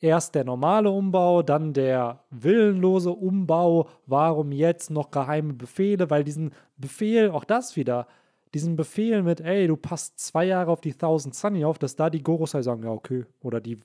erst 0.00 0.34
der 0.34 0.44
normale 0.44 0.90
Umbau, 0.90 1.42
dann 1.42 1.72
der 1.72 2.24
willenlose 2.30 3.10
Umbau, 3.10 3.88
warum 4.06 4.52
jetzt 4.52 4.90
noch 4.90 5.10
geheime 5.10 5.54
Befehle, 5.54 6.10
weil 6.10 6.24
diesen 6.24 6.52
Befehl, 6.76 7.30
auch 7.30 7.44
das 7.44 7.76
wieder, 7.76 8.06
diesen 8.54 8.76
Befehl 8.76 9.22
mit, 9.22 9.40
ey, 9.40 9.66
du 9.66 9.76
passt 9.76 10.18
zwei 10.18 10.44
Jahre 10.44 10.70
auf 10.70 10.80
die 10.80 10.94
Thousand 10.94 11.34
Sunny 11.34 11.64
auf, 11.64 11.78
dass 11.78 11.96
da 11.96 12.10
die 12.10 12.22
Gorosei 12.22 12.62
sagen, 12.62 12.82
ja, 12.84 12.90
okay, 12.90 13.24
oder 13.42 13.60
die 13.60 13.80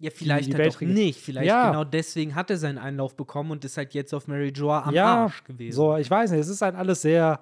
ja, 0.00 0.10
vielleicht 0.10 0.48
die 0.48 0.54
halt 0.54 0.74
doch 0.74 0.80
nicht. 0.80 1.20
Vielleicht 1.20 1.48
Ja. 1.48 1.70
genau 1.70 1.84
deswegen 1.84 2.36
hat 2.36 2.50
er 2.50 2.56
seinen 2.56 2.78
Einlauf 2.78 3.16
bekommen 3.16 3.50
und 3.50 3.64
ist 3.64 3.76
halt 3.76 3.94
jetzt 3.94 4.14
auf 4.14 4.28
Mary 4.28 4.52
Joa 4.54 4.84
am 4.84 4.94
ja, 4.94 5.24
Arsch 5.24 5.42
gewesen. 5.42 5.74
So, 5.74 5.96
ich 5.96 6.08
weiß 6.08 6.30
nicht, 6.30 6.40
es 6.40 6.48
ist 6.48 6.62
halt 6.62 6.76
alles 6.76 7.02
sehr 7.02 7.40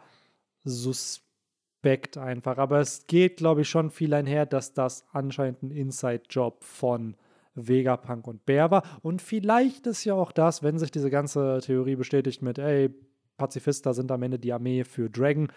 suspekt 0.64 2.16
einfach, 2.16 2.56
aber 2.56 2.80
es 2.80 3.06
geht, 3.06 3.36
glaube 3.36 3.60
ich, 3.60 3.68
schon 3.68 3.90
viel 3.90 4.14
einher, 4.14 4.46
dass 4.46 4.72
das 4.72 5.04
anscheinend 5.12 5.62
ein 5.64 5.70
Inside-Job 5.70 6.64
von 6.64 7.14
Vegapunk 7.56 8.26
und 8.26 8.46
Bär 8.46 8.70
war. 8.70 8.82
Und 9.02 9.22
vielleicht 9.22 9.86
ist 9.86 10.04
ja 10.04 10.14
auch 10.14 10.32
das, 10.32 10.62
wenn 10.62 10.78
sich 10.78 10.90
diese 10.90 11.10
ganze 11.10 11.60
Theorie 11.62 11.96
bestätigt 11.96 12.42
mit, 12.42 12.58
ey, 12.58 12.90
Pazifista 13.36 13.92
sind 13.92 14.10
am 14.12 14.22
Ende 14.22 14.38
die 14.38 14.52
Armee 14.52 14.84
für 14.84 15.10
Dragon, 15.10 15.48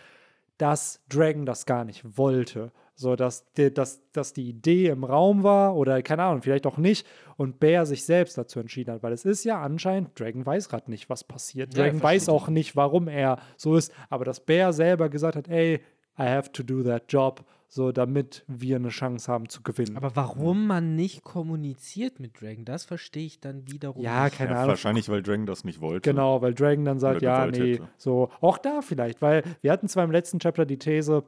dass 0.57 1.01
Dragon 1.07 1.45
das 1.45 1.65
gar 1.65 1.85
nicht 1.85 2.17
wollte. 2.17 2.71
So, 2.95 3.15
dass, 3.15 3.49
die- 3.53 3.73
dass, 3.73 4.01
dass 4.11 4.33
die 4.33 4.49
Idee 4.49 4.87
im 4.87 5.05
Raum 5.05 5.43
war 5.43 5.77
oder 5.77 6.01
keine 6.01 6.23
Ahnung, 6.23 6.41
vielleicht 6.41 6.67
auch 6.67 6.77
nicht 6.77 7.07
und 7.37 7.61
Bear 7.61 7.85
sich 7.85 8.03
selbst 8.03 8.37
dazu 8.37 8.59
entschieden 8.59 8.93
hat, 8.93 9.03
weil 9.03 9.13
es 9.13 9.23
ist 9.23 9.45
ja 9.45 9.61
anscheinend, 9.61 10.19
Dragon 10.19 10.45
weiß 10.45 10.67
gerade 10.67 10.91
nicht, 10.91 11.09
was 11.09 11.23
passiert. 11.23 11.73
Ja, 11.73 11.79
er 11.79 11.91
Dragon 11.91 12.03
weiß 12.03 12.25
versteht 12.25 12.35
auch 12.35 12.49
nicht, 12.49 12.75
warum 12.75 13.07
er 13.07 13.39
so 13.55 13.77
ist, 13.77 13.93
aber 14.09 14.25
dass 14.25 14.41
Bear 14.41 14.73
selber 14.73 15.07
gesagt 15.07 15.37
hat, 15.37 15.47
ey, 15.47 15.75
I 16.17 16.23
have 16.23 16.51
to 16.51 16.61
do 16.61 16.83
that 16.83 17.03
job, 17.07 17.45
so 17.71 17.91
damit 17.91 18.43
wir 18.47 18.77
eine 18.77 18.89
Chance 18.89 19.31
haben 19.31 19.47
zu 19.47 19.61
gewinnen. 19.61 19.95
Aber 19.95 20.15
warum 20.15 20.65
man 20.65 20.95
nicht 20.95 21.23
kommuniziert 21.23 22.19
mit 22.19 22.41
Dragon, 22.41 22.65
das 22.65 22.83
verstehe 22.83 23.27
ich 23.27 23.39
dann 23.39 23.71
wiederum 23.71 24.01
ja, 24.03 24.25
nicht. 24.25 24.37
keine 24.37 24.51
Ja, 24.51 24.57
Ahnung. 24.57 24.69
wahrscheinlich, 24.69 25.07
weil 25.07 25.21
Dragon 25.21 25.45
das 25.45 25.63
nicht 25.63 25.79
wollte. 25.79 26.09
Genau, 26.09 26.41
weil 26.41 26.55
Dragon 26.55 26.83
dann 26.83 26.99
sagt, 26.99 27.21
ja, 27.21 27.45
nee, 27.45 27.73
hätte. 27.73 27.87
so, 27.97 28.29
auch 28.41 28.57
da 28.57 28.81
vielleicht, 28.81 29.21
weil 29.21 29.43
wir 29.61 29.71
hatten 29.71 29.87
zwar 29.87 30.03
im 30.03 30.11
letzten 30.11 30.39
Chapter 30.39 30.65
die 30.65 30.79
These, 30.79 31.23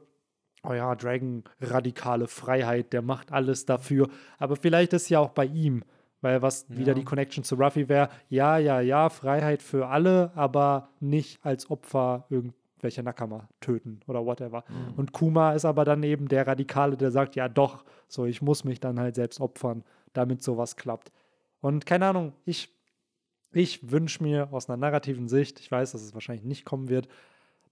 oh 0.64 0.72
ja, 0.72 0.94
Dragon, 0.96 1.44
radikale 1.60 2.26
Freiheit, 2.26 2.92
der 2.92 3.02
macht 3.02 3.30
alles 3.30 3.64
dafür, 3.64 4.08
aber 4.38 4.56
vielleicht 4.56 4.92
ist 4.94 5.08
ja 5.10 5.20
auch 5.20 5.30
bei 5.30 5.46
ihm, 5.46 5.84
weil 6.22 6.42
was 6.42 6.66
wieder 6.68 6.94
die 6.94 7.04
Connection 7.04 7.44
zu 7.44 7.54
Ruffy 7.54 7.88
wäre, 7.88 8.08
ja, 8.28 8.58
ja, 8.58 8.80
ja, 8.80 9.08
Freiheit 9.10 9.62
für 9.62 9.88
alle, 9.88 10.32
aber 10.34 10.88
nicht 10.98 11.44
als 11.44 11.70
Opfer 11.70 12.26
irgendwelche 12.82 13.02
Nakama 13.04 13.48
töten 13.60 14.00
oder 14.08 14.26
whatever. 14.26 14.64
Und 14.96 15.12
Kuma 15.12 15.52
ist 15.52 15.64
aber 15.64 15.84
dann 15.84 16.02
eben 16.02 16.26
der 16.26 16.46
Radikale, 16.46 16.96
der 16.96 17.12
sagt, 17.12 17.36
ja 17.36 17.48
doch, 17.48 17.84
so, 18.08 18.26
ich 18.26 18.42
muss 18.42 18.64
mich 18.64 18.80
dann 18.80 18.98
halt 18.98 19.14
selbst 19.14 19.40
opfern, 19.40 19.84
damit 20.12 20.42
sowas 20.42 20.74
klappt. 20.76 21.12
Und 21.60 21.86
keine 21.86 22.06
Ahnung, 22.06 22.32
ich 22.44 22.68
Ich 23.54 23.90
wünsche 23.92 24.22
mir 24.22 24.48
aus 24.50 24.68
einer 24.68 24.78
narrativen 24.78 25.28
Sicht, 25.28 25.60
ich 25.60 25.70
weiß, 25.70 25.92
dass 25.92 26.00
es 26.02 26.14
wahrscheinlich 26.14 26.44
nicht 26.44 26.64
kommen 26.64 26.88
wird, 26.88 27.06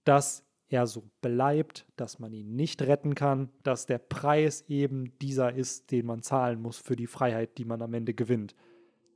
dass 0.03 0.43
er 0.69 0.85
so 0.85 1.03
bleibt, 1.21 1.87
dass 1.95 2.19
man 2.19 2.31
ihn 2.33 2.55
nicht 2.55 2.83
retten 2.83 3.15
kann, 3.15 3.49
dass 3.63 3.87
der 3.87 3.97
Preis 3.97 4.63
eben 4.69 5.17
dieser 5.19 5.53
ist, 5.53 5.91
den 5.91 6.05
man 6.05 6.21
zahlen 6.21 6.61
muss 6.61 6.77
für 6.77 6.95
die 6.95 7.07
Freiheit, 7.07 7.57
die 7.57 7.65
man 7.65 7.81
am 7.81 7.93
Ende 7.95 8.13
gewinnt. 8.13 8.55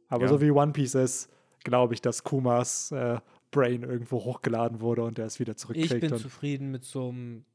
Aber 0.09 0.23
Ja. 0.23 0.30
so 0.30 0.41
wie 0.41 0.49
One 0.51 0.72
Piece 0.73 0.95
ist, 0.95 1.30
glaube 1.63 1.93
ich, 1.93 2.01
dass 2.01 2.23
Kumas 2.23 2.91
äh, 2.91 3.19
Brain 3.56 3.84
irgendwo 3.84 4.18
hochgeladen 4.23 4.82
wurde 4.82 5.03
und 5.03 5.18
er 5.19 5.26
es 5.26 5.40
wieder 5.40 5.52
Ich 5.53 5.57
zurückkriegt. 5.57 6.02
bin 6.02 6.11
und 6.14 6.19
zufrieden 6.19 6.72
mit 6.72 6.84
so 6.84 7.10
einem 7.10 7.45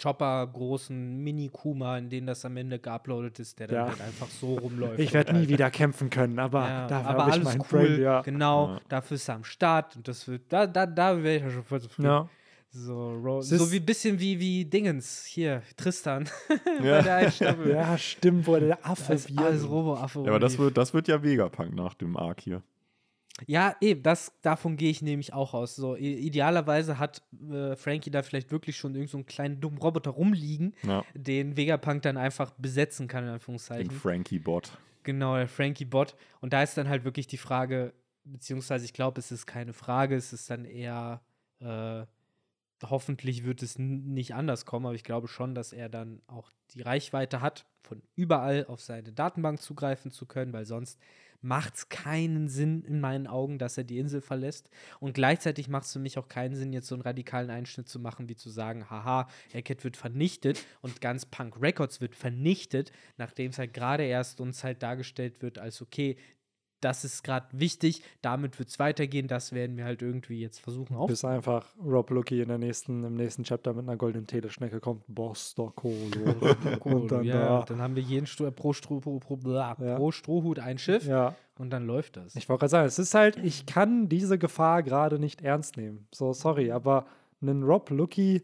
Chopper 0.00 0.46
großen 0.46 1.18
Mini-Kuma, 1.24 1.98
in 1.98 2.08
den 2.08 2.26
das 2.26 2.44
am 2.44 2.56
Ende 2.56 2.78
geuploadet 2.78 3.40
ist, 3.40 3.58
der 3.58 3.66
dann 3.66 3.76
Ja. 3.76 3.88
halt 3.88 4.00
einfach 4.00 4.28
so 4.28 4.54
rumläuft. 4.56 5.00
ich 5.00 5.12
werde 5.12 5.32
nie 5.32 5.48
wieder 5.48 5.70
kämpfen 5.72 6.08
können, 6.08 6.38
aber 6.38 6.68
ja, 6.68 6.86
dafür 6.86 7.08
habe 7.08 7.22
ich 7.30 7.34
alles 7.34 7.44
mein 7.44 7.60
cool, 7.60 7.66
Brain. 7.88 8.00
Ja. 8.00 8.20
genau, 8.22 8.68
Ja. 8.68 8.80
dafür 8.88 9.14
ist 9.16 9.28
er 9.28 9.34
am 9.34 9.44
Start 9.44 9.96
und 9.96 10.06
das 10.06 10.28
wird, 10.28 10.52
da, 10.52 10.66
da, 10.68 10.86
da 10.86 11.20
wäre 11.22 11.36
ich 11.36 11.42
ja 11.42 11.50
schon 11.50 11.64
voll 11.64 11.80
zufrieden. 11.80 12.06
Ja. 12.08 12.28
So, 12.70 13.40
so 13.40 13.56
ist- 13.56 13.72
wie 13.72 13.80
bisschen 13.80 14.20
wie, 14.20 14.38
wie 14.38 14.64
Dingens, 14.66 15.24
hier, 15.24 15.62
Tristan 15.76 16.28
Ja. 16.84 17.02
der 17.02 17.28
ja, 17.66 17.98
stimmt, 17.98 18.46
wo 18.46 18.56
der 18.56 18.78
Affe 18.86 19.14
wird. 19.14 19.38
alles 19.38 19.68
Robo-Affe. 19.68 20.20
Ja, 20.20 20.28
aber 20.28 20.38
das 20.38 20.58
wird, 20.58 20.76
das 20.76 20.94
wird 20.94 21.08
ja 21.08 21.20
Vegapunk 21.22 21.74
nach 21.74 21.94
dem 21.94 22.16
Arc 22.16 22.40
hier. 22.42 22.62
Ja, 23.46 23.76
eben, 23.80 24.02
das, 24.02 24.32
davon 24.42 24.76
gehe 24.76 24.90
ich 24.90 25.00
nämlich 25.02 25.32
auch 25.32 25.54
aus. 25.54 25.76
So, 25.76 25.94
idealerweise 25.96 26.98
hat 26.98 27.22
äh, 27.50 27.76
Frankie 27.76 28.10
da 28.10 28.22
vielleicht 28.22 28.50
wirklich 28.50 28.76
schon 28.76 28.94
irgend 28.94 29.10
so 29.10 29.18
einen 29.18 29.26
kleinen 29.26 29.60
dummen 29.60 29.78
Roboter 29.78 30.10
rumliegen, 30.10 30.74
Ja. 30.82 31.04
den 31.14 31.56
Vegapunk 31.56 32.02
dann 32.02 32.16
einfach 32.16 32.50
besetzen 32.58 33.06
kann, 33.08 33.20
in 33.24 33.28
Den 33.28 33.34
Anführungszeichen. 33.34 33.90
Frankie-Bot. 33.90 34.76
Genau, 35.04 35.36
der 35.36 35.48
Frankie-Bot. 35.48 36.16
Und 36.40 36.52
da 36.52 36.62
ist 36.62 36.76
dann 36.76 36.88
halt 36.88 37.04
wirklich 37.04 37.26
die 37.26 37.38
Frage, 37.38 37.92
beziehungsweise 38.24 38.84
ich 38.84 38.92
glaube, 38.92 39.18
es 39.20 39.30
ist 39.32 39.46
keine 39.46 39.72
Frage, 39.72 40.16
es 40.16 40.32
ist 40.32 40.50
dann 40.50 40.64
eher, 40.64 41.20
äh, 41.60 42.04
hoffentlich 42.84 43.44
wird 43.44 43.62
es 43.62 43.78
nicht 43.78 44.34
anders 44.34 44.64
kommen, 44.66 44.86
aber 44.86 44.94
ich 44.94 45.04
glaube 45.04 45.28
schon, 45.28 45.54
dass 45.54 45.72
er 45.72 45.88
dann 45.88 46.20
auch 46.26 46.50
die 46.74 46.82
Reichweite 46.82 47.40
hat, 47.40 47.66
von 47.82 48.02
überall 48.14 48.66
auf 48.68 48.80
seine 48.80 49.12
Datenbank 49.12 49.60
zugreifen 49.62 50.10
zu 50.10 50.26
können, 50.26 50.52
weil 50.52 50.66
sonst 50.66 50.98
macht 51.40 51.76
es 51.76 51.88
keinen 51.88 52.48
Sinn 52.48 52.82
in 52.82 53.00
meinen 53.00 53.26
Augen, 53.26 53.58
dass 53.58 53.78
er 53.78 53.84
die 53.84 53.98
Insel 53.98 54.20
verlässt. 54.20 54.70
Und 55.00 55.14
gleichzeitig 55.14 55.68
macht 55.68 55.84
es 55.84 55.92
für 55.92 55.98
mich 55.98 56.18
auch 56.18 56.28
keinen 56.28 56.54
Sinn, 56.54 56.72
jetzt 56.72 56.88
so 56.88 56.94
einen 56.94 57.02
radikalen 57.02 57.50
Einschnitt 57.50 57.88
zu 57.88 58.00
machen, 58.00 58.28
wie 58.28 58.36
zu 58.36 58.50
sagen, 58.50 58.90
haha, 58.90 59.28
Hackett 59.54 59.84
wird 59.84 59.96
vernichtet 59.96 60.64
und 60.80 61.00
ganz 61.00 61.26
Punk 61.26 61.60
Records 61.60 62.00
wird 62.00 62.14
vernichtet, 62.14 62.92
nachdem 63.16 63.50
es 63.50 63.58
halt 63.58 63.72
gerade 63.72 64.04
erst 64.04 64.40
uns 64.40 64.64
halt 64.64 64.82
dargestellt 64.82 65.42
wird, 65.42 65.58
als 65.58 65.80
okay, 65.80 66.16
das 66.80 67.04
ist 67.04 67.24
gerade 67.24 67.46
wichtig, 67.52 68.02
damit 68.22 68.58
wird 68.58 68.68
es 68.68 68.78
weitergehen, 68.78 69.26
das 69.28 69.52
werden 69.52 69.76
wir 69.76 69.84
halt 69.84 70.00
irgendwie 70.02 70.40
jetzt 70.40 70.60
versuchen 70.60 70.94
auf. 70.96 71.08
Bis 71.08 71.24
einfach 71.24 71.66
Rob 71.84 72.10
Lucky 72.10 72.40
in 72.40 72.48
der 72.48 72.58
nächsten, 72.58 73.02
im 73.04 73.14
nächsten 73.14 73.42
Chapter 73.44 73.72
mit 73.74 73.84
einer 73.88 73.96
goldenen 73.96 74.26
Teleschnecke 74.26 74.78
kommt. 74.80 75.02
Boster 75.08 75.72
Colo. 75.74 76.36
und 76.84 77.10
dann 77.10 77.24
ja, 77.24 77.38
da. 77.60 77.64
dann 77.66 77.80
haben 77.82 77.96
wir 77.96 78.02
jeden 78.02 78.26
Sto 78.26 78.50
pro, 78.50 78.72
Stroh, 78.72 79.00
pro, 79.00 79.18
pro, 79.18 79.36
bla, 79.36 79.76
Ja. 79.80 79.96
pro 79.96 80.10
Strohhut 80.12 80.58
ein 80.58 80.78
Schiff 80.78 81.04
Ja, 81.06 81.34
und 81.58 81.70
dann 81.70 81.86
läuft 81.86 82.16
das. 82.16 82.36
ich 82.36 82.48
wollte 82.48 82.60
gerade 82.60 82.70
sagen, 82.70 82.86
es 82.86 82.98
ist 82.98 83.14
halt, 83.14 83.36
ich 83.36 83.66
kann 83.66 84.08
diese 84.08 84.38
Gefahr 84.38 84.82
gerade 84.82 85.18
nicht 85.18 85.42
ernst 85.42 85.76
nehmen. 85.76 86.06
So, 86.14 86.32
sorry, 86.32 86.70
aber 86.70 87.06
einen 87.40 87.62
Rob 87.64 87.90
Lucky 87.90 88.42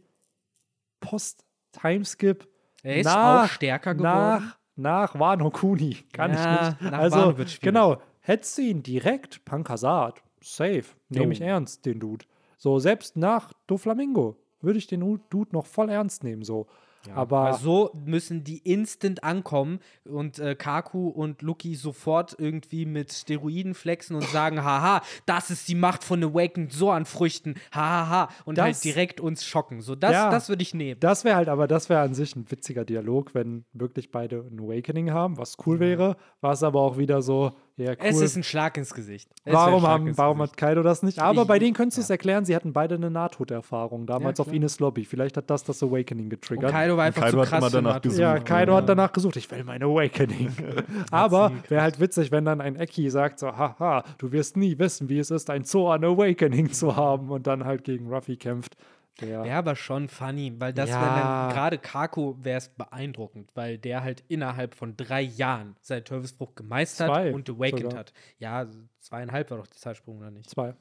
Post-Timeskip 1.01 2.49
er 2.83 2.97
ist 2.97 3.07
nach- 3.07 3.45
auch 3.45 3.49
stärker 3.49 3.95
geworden. 3.95 4.45
nach, 4.45 4.59
nach 4.77 5.19
Wano 5.19 5.51
Kuni 5.51 5.97
kann 6.13 6.33
Ja, 6.33 6.71
ich 6.71 6.81
nicht. 6.81 6.93
also, 6.93 7.35
genau, 7.61 7.97
hättest 8.25 8.59
du 8.59 8.63
ihn 8.63 8.83
direkt, 8.83 9.45
Punk 9.45 9.69
Hazard, 9.71 10.23
safe, 10.43 10.85
nehme 11.09 11.33
ich 11.33 11.41
ernst, 11.41 11.87
den 11.87 12.01
Dude. 12.01 12.25
So, 12.59 12.79
selbst 12.79 13.17
nach 13.17 13.53
Doflamingo 13.67 14.37
würde 14.61 14.79
ich 14.79 14.87
den 14.87 15.01
Dude 15.31 15.53
noch 15.53 15.67
voll 15.67 15.91
ernst 15.91 16.25
nehmen, 16.25 16.43
so. 16.43 16.67
aber 17.15 17.43
Weil 17.45 17.55
so 17.59 17.91
müssen 18.07 18.45
die 18.45 18.59
instant 18.59 19.23
ankommen 19.23 19.81
und 20.07 20.39
äh, 20.39 20.55
Kaku 20.55 21.09
und 21.09 21.43
Lucky 21.43 21.75
sofort 21.75 22.35
irgendwie 22.39 22.87
mit 22.87 23.13
Steroiden 23.13 23.75
flexen 23.75 24.17
und 24.17 24.25
sagen, 24.25 24.65
haha, 24.65 25.03
das 25.27 25.51
ist 25.51 25.69
die 25.69 25.75
Macht 25.75 26.03
von 26.03 26.25
Awakened, 26.25 26.73
so 26.73 26.91
an 26.91 27.05
Früchten, 27.05 27.57
hahaha, 27.73 28.29
und 28.47 28.57
Das- 28.57 28.65
halt 28.65 28.85
direkt 28.85 29.21
uns 29.21 29.45
schocken. 29.45 29.83
So, 29.83 29.95
das, 29.95 30.13
Ja. 30.13 30.31
das 30.31 30.49
würde 30.49 30.63
ich 30.63 30.73
nehmen. 30.73 30.99
Das 31.01 31.25
wäre 31.25 31.37
halt, 31.37 31.49
aber 31.51 31.67
das 31.69 31.91
wäre 31.91 32.01
an 32.01 32.15
sich 32.15 32.35
ein 32.37 32.51
witziger 32.51 32.87
Dialog, 32.87 33.35
wenn 33.35 33.67
wirklich 33.75 34.11
beide 34.11 34.47
ein 34.51 34.59
Awakening 34.59 35.11
haben, 35.11 35.37
was 35.37 35.57
cool 35.67 35.81
wäre. 35.81 36.17
War 36.41 36.53
es 36.53 36.63
aber 36.63 36.81
auch 36.81 36.97
wieder 36.97 37.21
so, 37.21 37.53
ja, 37.77 37.91
cool. 37.91 37.97
Es 38.01 38.21
ist 38.21 38.37
ein 38.37 38.43
Schlag 38.45 38.77
ins 38.77 38.95
Gesicht. 38.95 39.29
Es 39.45 39.53
warum 39.53 39.83
haben, 39.87 40.07
ins 40.07 40.17
warum 40.19 40.39
Gesicht. 40.39 40.53
hat 40.53 40.57
Kaido 40.59 40.83
das 40.83 41.03
nicht? 41.03 41.19
Aber 41.19 41.43
Ich- 41.43 41.49
bei 41.49 41.59
denen 41.59 41.75
könntest 41.75 41.99
du 41.99 42.03
es 42.03 42.09
ja. 42.09 42.15
erklären, 42.15 42.45
sie 42.45 42.55
hatten 42.55 42.73
beide 42.73 42.95
eine 42.95 43.11
Nahtoderfahrung, 43.11 44.07
damals 44.07 44.39
auf 44.41 44.47
klar. 44.47 44.57
Ines 44.57 44.79
Lobby. 44.81 45.05
Vielleicht 45.05 45.37
hat 45.37 45.51
das 45.51 45.65
das 45.65 45.83
Awakening 45.83 46.27
Und 46.27 46.31
getriggert. 46.31 46.71
Kaido 46.71 46.97
war 46.97 47.05
einfach 47.05 47.23
Kaido 47.23 47.39
zu 47.39 47.41
hat 47.43 47.49
krass 47.49 47.59
immer 47.59 47.71
für 47.71 47.77
danach 47.83 48.01
gesucht. 48.03 48.21
Ja, 48.21 48.39
Kaido 48.39 48.73
ja. 48.73 48.79
hat 48.79 48.89
danach 48.89 49.13
gesucht, 49.13 49.37
ich 49.37 49.51
will 49.51 49.65
mein 49.65 49.83
Awakening. 49.83 50.53
Aber 51.11 51.51
wäre 51.69 51.83
halt 51.83 51.99
witzig, 52.01 52.31
wenn 52.31 52.45
dann 52.45 52.61
ein 52.61 52.77
Eki 52.77 53.11
sagt 53.11 53.39
so, 53.41 53.49
haha, 53.57 54.05
du 54.19 54.31
wirst 54.33 54.57
nie 54.57 54.79
wissen, 54.79 55.09
wie 55.09 55.19
es 55.19 55.31
ist, 55.31 55.51
ein 55.51 55.65
Zoan 55.65 56.05
Awakening 56.05 56.73
zu 56.73 56.97
haben 56.97 57.31
und 57.31 57.47
dann 57.47 57.65
halt 57.65 57.85
gegen 57.85 58.13
Ruffy 58.13 58.37
kämpft. 58.37 58.77
Der, 59.21 59.45
Wäre 59.45 59.59
aber 59.59 59.77
schon 59.77 60.09
funny, 60.09 60.53
weil 60.59 60.73
das 60.73 60.91
Ja. 60.91 61.01
wäre 61.01 61.15
dann, 61.15 61.49
gerade 61.55 61.79
Kako 61.79 62.37
wäre 62.43 62.59
es 62.59 62.69
beeindruckend, 62.69 63.51
weil 63.55 63.79
der 63.79 64.03
halt 64.03 64.25
innerhalb 64.29 64.75
von 64.75 64.97
drei 64.97 65.21
Jahren 65.23 65.77
seinen 65.81 66.05
Teufelsbruch 66.05 66.55
gemeistert 66.57 67.11
Zwei 67.11 67.33
und 67.33 67.49
awakened 67.49 67.83
sogar. 67.83 67.99
hat. 68.01 68.13
Ja, 68.39 68.67
zweieinhalb 68.99 69.51
war 69.51 69.59
doch 69.59 69.69
der 69.69 69.77
Zeitsprung, 69.77 70.19
oder 70.19 70.33
nicht? 70.33 70.51
zwei, 70.51 70.75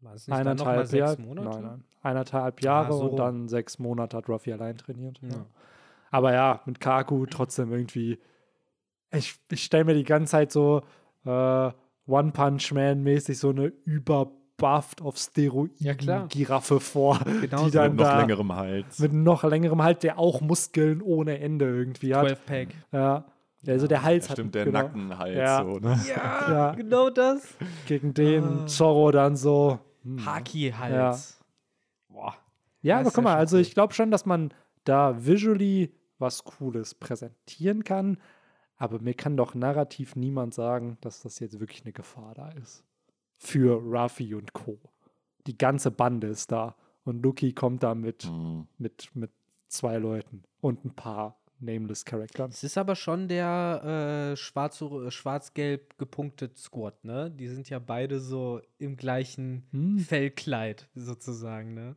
War 0.00 0.14
es 0.14 0.26
nicht 0.26 0.36
dann 0.36 0.56
noch 0.56 0.64
mal 0.64 0.70
eineinhalb 0.70 0.88
sechs 0.88 0.98
Jahre, 0.98 1.22
Monate? 1.22 1.48
nein, 1.48 1.62
nein, 1.62 1.84
eineinhalb 2.02 2.60
Jahre 2.62 2.92
so 2.92 3.10
und 3.10 3.16
dann 3.16 3.48
sechs 3.48 3.78
Monate 3.78 4.16
hat 4.16 4.28
Ruffy 4.28 4.52
allein 4.52 4.76
trainiert. 4.76 5.20
Ja. 5.22 5.28
Ja. 5.28 5.46
Aber 6.10 6.32
ja, 6.32 6.60
mit 6.66 6.80
Kaku 6.80 7.26
trotzdem 7.26 7.72
irgendwie, 7.72 8.18
ich, 9.12 9.36
ich 9.50 9.62
stelle 9.64 9.84
mir 9.84 9.94
die 9.94 10.02
ganze 10.04 10.32
Zeit 10.32 10.50
so 10.50 10.82
äh, 11.24 11.70
One 12.06 12.32
Punch 12.32 12.72
Man 12.72 13.02
mäßig 13.04 13.38
so 13.38 13.50
eine 13.50 13.72
überbufft 14.64 15.02
auf 15.02 15.16
Steroiden 15.16 15.74
Ja, 15.78 15.94
vor, 16.80 17.18
Genau 17.40 17.64
die 17.66 17.70
dann 17.70 17.90
Mit 17.92 18.00
noch 18.00 18.04
da 18.06 18.20
längerem 18.20 18.52
Hals. 18.54 18.98
mit 18.98 19.12
noch 19.12 19.44
längerem 19.44 19.82
Hals, 19.82 19.98
der 20.00 20.18
auch 20.18 20.40
Muskeln 20.40 21.02
ohne 21.02 21.38
Ende 21.38 21.66
irgendwie 21.66 22.14
hat. 22.14 22.26
12-Pack. 22.26 22.68
Ja. 22.92 23.24
Also 23.66 23.86
der 23.86 24.02
Hals 24.02 24.24
Ja, 24.26 24.30
hat 24.30 24.36
stimmt, 24.36 24.54
der 24.54 24.64
genau, 24.66 24.78
Nackenhals 24.82 25.36
Ja. 25.36 25.62
so, 25.64 25.78
ne? 25.78 25.98
Ja, 26.08 26.50
Ja. 26.50 26.74
genau 26.74 27.08
das. 27.10 27.46
gegen 27.86 28.12
den 28.12 28.44
Ah. 28.44 28.66
Zorro 28.66 29.10
dann 29.10 29.36
so. 29.36 29.78
hm. 30.02 30.24
Haki-Hals. 30.24 31.40
Boah. 32.08 32.34
Ja, 32.82 32.96
aber 32.96 33.04
guck 33.04 33.16
ja 33.16 33.22
mal, 33.22 33.36
also 33.36 33.56
ich 33.56 33.72
glaube 33.72 33.94
schon, 33.94 34.10
dass 34.10 34.26
man 34.26 34.52
da 34.84 35.24
visually 35.24 35.94
was 36.18 36.44
Cooles 36.44 36.94
präsentieren 36.94 37.84
kann, 37.84 38.18
aber 38.76 39.00
mir 39.00 39.14
kann 39.14 39.36
doch 39.38 39.54
narrativ 39.54 40.14
niemand 40.14 40.52
sagen, 40.52 40.98
dass 41.00 41.22
das 41.22 41.38
jetzt 41.38 41.58
wirklich 41.60 41.82
eine 41.84 41.92
Gefahr 41.92 42.34
da 42.34 42.50
ist. 42.50 42.84
Für 43.36 43.74
Ruffy 43.82 44.34
und 44.34 44.52
Co. 44.52 44.78
Die 45.46 45.56
ganze 45.58 45.90
Bande 45.90 46.28
ist 46.28 46.50
da 46.52 46.74
und 47.04 47.22
Lucky 47.22 47.52
kommt 47.52 47.82
da 47.82 47.94
mit, 47.94 48.24
Mhm. 48.26 48.66
mit, 48.78 49.10
mit 49.14 49.30
zwei 49.68 49.98
Leuten 49.98 50.42
und 50.60 50.84
ein 50.84 50.94
paar 50.94 51.38
Nameless 51.60 52.04
Charakteren. 52.04 52.50
Es 52.50 52.64
ist 52.64 52.76
aber 52.78 52.94
schon 52.96 53.28
der 53.28 54.32
äh, 54.32 54.36
schwarz, 54.36 54.82
schwarz-gelb 55.08 55.96
gepunktete 55.98 56.58
Squad, 56.58 57.04
ne? 57.04 57.30
Die 57.30 57.48
sind 57.48 57.70
ja 57.70 57.78
beide 57.78 58.20
so 58.20 58.60
im 58.78 58.96
gleichen 58.96 59.66
Hm. 59.70 59.98
Fellkleid, 59.98 60.88
sozusagen, 60.94 61.74
ne? 61.74 61.96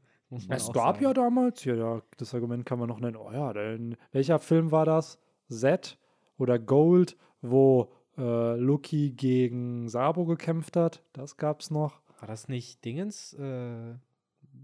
Es 0.49 0.71
gab 0.73 1.01
ja 1.01 1.13
damals, 1.13 1.63
ja, 1.63 1.73
ja, 1.75 2.01
das 2.17 2.33
Argument 2.33 2.65
kann 2.65 2.79
man 2.79 2.89
noch 2.89 2.99
nennen. 2.99 3.15
Oh 3.15 3.31
ja, 3.31 3.53
denn 3.53 3.95
welcher 4.11 4.39
Film 4.39 4.71
war 4.71 4.85
das? 4.85 5.19
Z 5.49 5.97
oder 6.37 6.59
Gold, 6.59 7.15
wo 7.41 7.93
äh, 8.17 8.55
Lucky 8.55 9.11
gegen 9.11 9.89
Sabo 9.89 10.25
gekämpft 10.25 10.75
hat? 10.75 11.03
Das 11.13 11.37
gab's 11.37 11.69
noch. 11.71 12.01
War 12.19 12.27
das 12.27 12.47
nicht 12.47 12.83
Dingens? 12.83 13.33
Äh, 13.33 13.95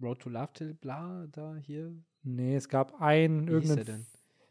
Road 0.02 0.20
to 0.20 0.30
Love 0.30 0.50
Till 0.54 0.74
bla 0.74 1.28
da 1.32 1.56
hier? 1.56 1.94
Nee, 2.24 2.56
es 2.56 2.70
gab 2.70 3.02
einen, 3.02 3.48
Wie 3.48 3.52
irgendeinen 3.52 3.86
denn? 3.86 4.06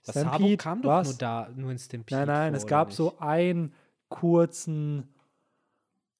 Das 0.04 0.14
Sabo 0.14 0.28
Stampede, 0.28 0.56
kam 0.56 0.82
doch 0.82 0.90
was? 0.90 1.08
nur 1.08 1.18
da, 1.18 1.48
nur 1.54 1.70
in 1.70 1.78
Stampede. 1.78 2.16
Nein, 2.16 2.26
nein, 2.26 2.52
vor, 2.52 2.56
es 2.58 2.66
gab 2.66 2.92
so 2.92 3.18
einen 3.18 3.72
kurzen, 4.08 5.08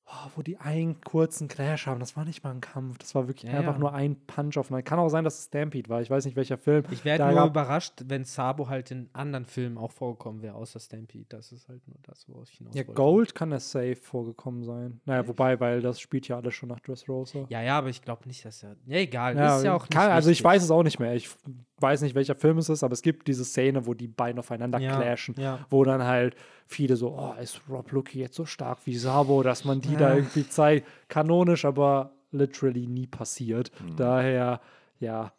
oh, 0.07 0.31
wo 0.37 0.43
die 0.43 0.59
einen 0.59 1.01
kurzen 1.01 1.49
Clash 1.49 1.87
haben. 1.87 2.01
Das 2.01 2.17
war 2.17 2.25
nicht 2.25 2.45
mal 2.45 2.51
ein 2.51 2.61
Kampf, 2.61 2.99
das 2.99 3.15
war 3.15 3.29
wirklich 3.29 3.51
Ja, 3.51 3.59
einfach 3.59 3.75
ja. 3.75 3.79
nur 3.79 3.93
ein 3.93 4.17
Punch 4.27 4.59
auf. 4.59 4.71
Kann 4.85 4.99
auch 4.99 5.09
sein, 5.09 5.25
dass 5.25 5.39
es 5.39 5.45
Stampede 5.47 5.89
war. 5.89 6.03
Ich 6.03 6.11
weiß 6.11 6.25
nicht, 6.25 6.37
welcher 6.37 6.59
Film. 6.59 6.85
Ich 6.91 7.05
wäre 7.05 7.33
nur 7.33 7.47
überrascht, 7.47 7.95
wenn 8.07 8.25
Sabo 8.25 8.69
halt 8.69 8.91
in 8.91 9.09
anderen 9.13 9.45
Filmen 9.45 9.79
auch 9.79 9.93
vorgekommen 9.93 10.43
wäre, 10.43 10.55
außer 10.55 10.81
Stampede. 10.81 11.27
Das 11.29 11.53
ist 11.53 11.69
halt 11.69 11.87
nur 11.87 11.97
das, 12.03 12.29
worauf 12.29 12.49
ich 12.51 12.59
hinaus 12.59 12.75
Ja, 12.75 12.87
wollte. 12.87 12.95
Gold 12.95 13.35
kann 13.35 13.53
es 13.53 13.71
safe 13.71 13.97
vorgekommen 13.97 14.65
sein. 14.65 15.01
Naja, 15.05 15.27
wobei, 15.27 15.59
weil 15.61 15.81
das 15.81 16.01
spielt 16.01 16.29
ja 16.29 16.37
alles 16.37 16.55
schon 16.55 16.69
nach 16.69 16.81
Dressrosa. 16.81 17.47
Ja, 17.49 17.63
ja, 17.63 17.79
aber 17.79 17.89
ich 17.89 18.03
glaube 18.03 18.27
nicht, 18.27 18.45
dass 18.45 18.63
er. 18.63 18.77
Ja, 18.87 18.99
egal. 18.99 19.37
Ja, 19.37 19.57
ist 19.57 19.65
ja 19.65 19.75
auch 19.75 19.83
nicht 19.83 19.93
kann, 19.93 20.11
also 20.11 20.31
ich 20.31 20.43
weiß 20.43 20.63
es 20.63 20.71
auch 20.71 20.83
nicht 20.83 20.99
mehr. 20.99 21.15
Ich 21.15 21.31
weiß 21.79 22.03
nicht, 22.03 22.15
welcher 22.15 22.37
Film 22.37 22.59
es 22.59 22.69
ist, 22.69 22.85
aber 22.85 22.93
es 22.93 23.03
gibt 23.03 23.27
diese 23.27 23.45
Szene, 23.45 23.87
wo 23.87 23.95
die 23.95 24.07
beiden 24.09 24.39
aufeinander 24.39 24.79
clashen, 24.79 25.35
wo 25.69 25.85
dann 25.85 26.03
halt 26.05 26.37
viele 26.67 26.97
so, 26.97 27.19
oh, 27.19 27.35
ist 27.41 27.61
Rob 27.69 27.91
Lucky 27.93 28.21
jetzt 28.21 28.37
so 28.37 28.47
stark 28.47 28.79
wie 28.87 28.97
Sabo, 28.97 29.43
dass 29.43 29.65
man 29.65 29.81
die 29.81 29.97
da 30.03 30.17
irgendwie 30.17 30.49
zeigt. 30.49 30.87
Kanonisch, 31.09 31.65
aber 31.65 32.13
literally 32.31 32.87
nie 32.87 33.07
passiert. 33.07 33.71
Daher, 33.97 34.61
ja, 35.01 35.33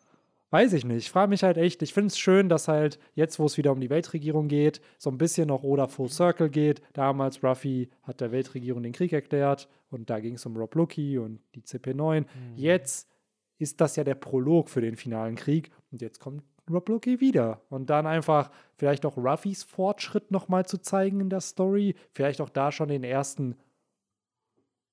weiß 0.53 0.73
ich 0.73 0.85
nicht. 0.85 0.97
Ich 0.97 1.11
frage 1.11 1.29
mich 1.29 1.43
halt 1.43 1.57
echt, 1.57 1.81
ich 1.81 1.93
finde 1.93 2.07
es 2.07 2.19
schön, 2.19 2.47
dass 2.47 2.67
halt 2.67 2.99
jetzt, 3.15 3.39
wo 3.39 3.45
es 3.45 3.57
wieder 3.57 3.71
um 3.71 3.81
die 3.81 3.89
Weltregierung 3.89 4.47
geht, 4.47 4.81
so 4.99 5.09
ein 5.09 5.17
bisschen 5.17 5.47
noch 5.47 5.63
Oda 5.63 5.87
Full 5.87 6.09
Circle 6.09 6.49
geht. 6.49 6.81
Damals, 6.93 7.43
Ruffy 7.43 7.89
hat 8.03 8.21
der 8.21 8.31
Weltregierung 8.31 8.83
den 8.83 8.93
Krieg 8.93 9.13
erklärt 9.13 9.67
und 9.89 10.11
da 10.11 10.19
ging 10.19 10.35
es 10.35 10.45
um 10.45 10.55
Rob 10.55 10.75
Lucky 10.75 11.17
und 11.17 11.39
die 11.55 11.61
CP9. 11.61 12.25
Jetzt 12.55 13.09
ist 13.57 13.81
das 13.81 13.95
ja 13.95 14.03
der 14.03 14.15
Prolog 14.15 14.69
für 14.69 14.81
den 14.81 14.95
finalen 14.95 15.35
Krieg 15.35 15.71
und 15.91 16.01
jetzt 16.01 16.19
kommt 16.19 16.43
Rob 16.69 16.87
Lucky 16.87 17.19
wieder 17.19 17.61
und 17.69 17.89
dann 17.89 18.05
einfach 18.05 18.51
vielleicht 18.77 19.05
auch 19.05 19.17
Ruffys 19.17 19.63
Fortschritt 19.63 20.29
nochmal 20.31 20.65
zu 20.65 20.77
zeigen 20.77 21.19
in 21.19 21.29
der 21.29 21.41
Story, 21.41 21.95
vielleicht 22.11 22.41
auch 22.41 22.49
da 22.49 22.71
schon 22.71 22.89
den 22.89 23.03
ersten 23.03 23.55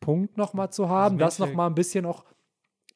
Punkt 0.00 0.36
nochmal 0.36 0.70
zu 0.72 0.88
haben, 0.88 1.18
das 1.18 1.34
Endeffekt- 1.36 1.52
nochmal 1.56 1.70
ein 1.70 1.74
bisschen 1.74 2.06
auch, 2.06 2.24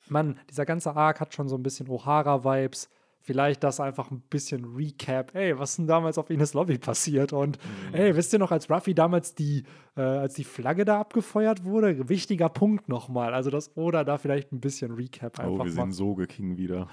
Mann, 0.09 0.39
dieser 0.51 0.67
ganze 0.67 0.95
Arc 0.97 1.21
hat 1.21 1.35
schon 1.35 1.49
so 1.49 1.57
ein 1.57 1.63
bisschen 1.63 1.87
O'Hara-Vibes. 1.89 2.89
Vielleicht 3.27 3.65
das 3.65 3.81
einfach 3.81 4.11
ein 4.11 4.21
bisschen 4.29 4.67
Recap. 4.77 5.35
Ey, 5.35 5.59
was 5.59 5.71
ist 5.71 5.79
denn 5.79 5.87
damals 5.87 6.19
auf 6.19 6.29
Ines 6.29 6.53
Lobby 6.53 6.77
passiert? 6.77 7.33
Und 7.33 7.59
ey, 7.93 8.15
wisst 8.15 8.35
ihr 8.35 8.39
noch, 8.39 8.53
als 8.53 8.69
Ruffy 8.69 8.95
damals 8.95 9.35
die, 9.35 9.63
äh, 9.97 10.03
als 10.03 10.35
die 10.35 10.45
Flagge 10.45 10.85
da 10.85 11.01
abgefeuert 11.01 11.65
wurde? 11.65 12.07
Wichtiger 12.11 12.51
Punkt 12.51 12.91
nochmal. 12.91 13.33
Also, 13.33 13.49
dass 13.49 13.75
Oda 13.79 14.05
da 14.05 14.19
vielleicht 14.19 14.53
ein 14.53 14.61
bisschen 14.61 14.93
Recap 14.93 15.39
Oh, 15.39 15.43
einfach 15.43 15.65
wir 15.65 15.73
sehen 15.73 15.85
macht. 15.87 15.95
Soge 15.95 16.27
King 16.27 16.59
wieder. 16.59 16.87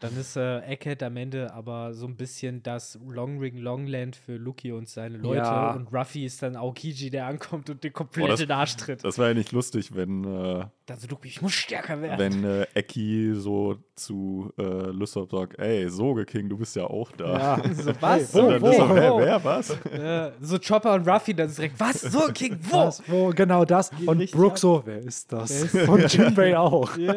Dann 0.00 0.16
ist 0.18 0.36
äh, 0.36 0.60
Egghead 0.60 1.02
am 1.02 1.16
Ende 1.16 1.52
aber 1.52 1.94
so 1.94 2.06
ein 2.06 2.16
bisschen 2.16 2.62
das 2.62 2.98
Long 3.06 3.38
Ring 3.38 3.56
Longland 3.58 4.16
für 4.16 4.36
Lucky 4.36 4.72
und 4.72 4.88
seine 4.88 5.16
Leute. 5.16 5.38
Ja. 5.38 5.72
Und 5.74 5.92
Ruffy 5.92 6.24
ist 6.26 6.42
dann 6.42 6.56
Aokiji, 6.56 7.10
der 7.10 7.26
ankommt 7.26 7.70
und 7.70 7.82
den 7.82 7.92
komplett 7.92 8.24
Oh, 8.24 8.28
das- 8.28 8.40
in 8.40 8.46
den 8.48 8.52
Arsch 8.56 8.76
tritt. 8.76 9.02
Das 9.04 9.18
war 9.18 9.28
ja 9.28 9.34
nicht 9.34 9.52
lustig, 9.52 9.94
wenn, 9.94 10.24
äh, 10.24 10.66
Dann 10.86 10.98
so, 10.98 11.08
Lucky, 11.08 11.28
ich 11.28 11.42
muss 11.42 11.52
stärker 11.54 12.00
werden. 12.02 12.18
wenn 12.18 12.44
äh, 12.44 12.66
Eki 12.74 13.32
so 13.34 13.76
zu 13.94 14.43
äh, 14.58 14.90
Lysop 14.90 15.30
sagt, 15.30 15.58
ey, 15.58 15.88
Soge 15.88 16.24
King, 16.24 16.48
du 16.48 16.56
bist 16.56 16.76
ja 16.76 16.84
auch 16.84 17.10
da. 17.12 17.58
Ja. 17.58 17.62
so, 17.74 17.92
was? 18.00 18.32
Hey, 18.34 18.40
Und 18.40 18.50
dann 18.50 18.62
wo, 18.62 18.68
Lysop, 18.68 18.88
wo? 18.90 19.18
wer, 19.18 19.44
was? 19.44 19.78
Ja, 19.92 20.32
so 20.40 20.58
Chopper 20.58 20.94
und 20.94 21.08
Ruffy 21.08 21.34
dann 21.34 21.52
direkt, 21.52 21.78
was? 21.78 22.00
So, 22.00 22.20
King, 22.32 22.58
wo? 22.70 22.76
Was, 22.78 23.02
wo, 23.06 23.30
genau 23.30 23.64
das. 23.64 23.90
Und 24.06 24.30
Brooke 24.30 24.58
so, 24.58 24.82
wer 24.84 24.98
ist 24.98 25.32
das? 25.32 25.72
Wer 25.72 25.82
ist 25.82 25.88
Und 25.94 26.12
Jinbei 26.12 26.56
auch. 26.58 26.96
Ja. 26.96 27.14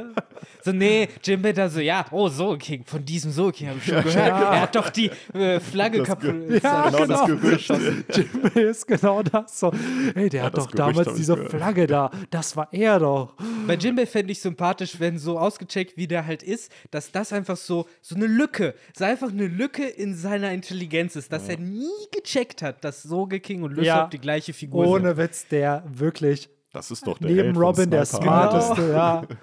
So, 0.63 0.71
nee, 0.71 1.07
Jimbe 1.23 1.53
da 1.53 1.69
so, 1.69 1.79
ja, 1.79 2.05
oh, 2.11 2.27
so 2.29 2.57
King, 2.57 2.83
von 2.85 3.03
diesem 3.03 3.31
so 3.31 3.51
King 3.51 3.69
habe 3.69 3.77
ich 3.79 3.85
schon 3.85 4.03
gehört. 4.03 4.15
Er 4.17 4.61
hat 4.61 4.75
doch 4.75 4.89
die 4.89 5.09
äh, 5.33 5.59
Flagge 5.59 6.03
kaputt. 6.03 6.61
Ja, 6.61 6.89
genau 6.89 7.05
das 7.05 7.25
genau. 7.25 7.39
Gerücht. 7.39 7.69
Jinbei 8.13 8.61
ist 8.61 8.87
genau 8.87 9.23
das. 9.23 9.59
So, 9.59 9.71
ey, 10.15 10.29
der 10.29 10.41
Ja, 10.41 10.45
hat 10.47 10.57
doch 10.57 10.69
Gerücht 10.69 10.79
damals 10.79 11.13
diese 11.15 11.35
gehört. 11.35 11.51
Flagge 11.51 11.87
da. 11.87 12.11
Das 12.29 12.55
war 12.55 12.67
er 12.71 12.99
doch. 12.99 13.33
Bei 13.65 13.75
Jinbei 13.75 14.05
fände 14.05 14.31
ich 14.31 14.41
sympathisch, 14.41 14.99
wenn 14.99 15.17
so 15.17 15.39
ausgecheckt, 15.39 15.95
wie 15.97 16.07
der 16.07 16.25
halt 16.25 16.43
ist, 16.43 16.71
dass 16.91 17.11
das 17.17 17.33
einfach 17.33 17.57
so, 17.57 17.87
so 18.01 18.15
eine 18.15 18.27
Lücke, 18.27 18.73
so 18.95 19.03
einfach 19.05 19.29
eine 19.29 19.47
Lücke 19.47 19.85
in 19.85 20.15
seiner 20.15 20.51
Intelligenz 20.51 21.15
ist, 21.15 21.31
dass 21.31 21.47
er 21.49 21.57
nie 21.57 21.87
gecheckt 22.11 22.61
hat, 22.61 22.83
dass 22.83 23.03
Soge 23.03 23.39
King 23.39 23.63
und 23.63 23.71
Lysop 23.71 23.85
Ja. 23.85 24.07
die 24.07 24.19
gleiche 24.19 24.53
Figur 24.53 24.85
sind. 24.85 24.93
Ohne 24.93 25.17
Witz, 25.17 25.47
der 25.47 25.83
wirklich 25.87 26.49
Das 26.73 26.91
ist 26.91 27.05
doch 27.07 27.17
der 27.17 27.29
Held 27.29 27.39
neben 27.41 27.53
von 27.55 27.63
Robin 27.63 27.89
der 27.89 28.05
smarteste, 28.05 28.91
ja. 28.91 29.23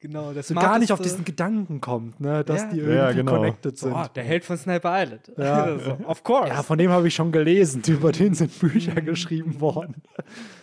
Genau, 0.00 0.32
das 0.32 0.48
So 0.48 0.54
gar 0.56 0.80
nicht 0.80 0.90
auf 0.90 1.00
diesen 1.00 1.24
Gedanken 1.24 1.80
kommt, 1.80 2.18
ne, 2.18 2.42
dass 2.42 2.62
Ja. 2.62 2.70
die 2.72 2.78
Ja, 2.78 2.86
irgendwie 2.86 3.14
genau. 3.18 3.36
connected 3.36 3.78
sind. 3.78 3.92
Oh, 3.92 4.04
der 4.12 4.24
Held 4.24 4.44
von 4.44 4.58
Sniper 4.58 5.00
Island. 5.00 5.30
Ja. 5.38 5.78
so, 5.84 5.96
of 6.08 6.24
course. 6.24 6.48
Ja, 6.48 6.62
von 6.64 6.76
dem 6.76 6.90
habe 6.90 7.06
ich 7.06 7.14
schon 7.14 7.30
gelesen. 7.30 7.82
Über 7.86 8.10
den 8.10 8.34
sind 8.34 8.58
Bücher 8.58 9.00
geschrieben 9.00 9.60
worden. 9.60 10.02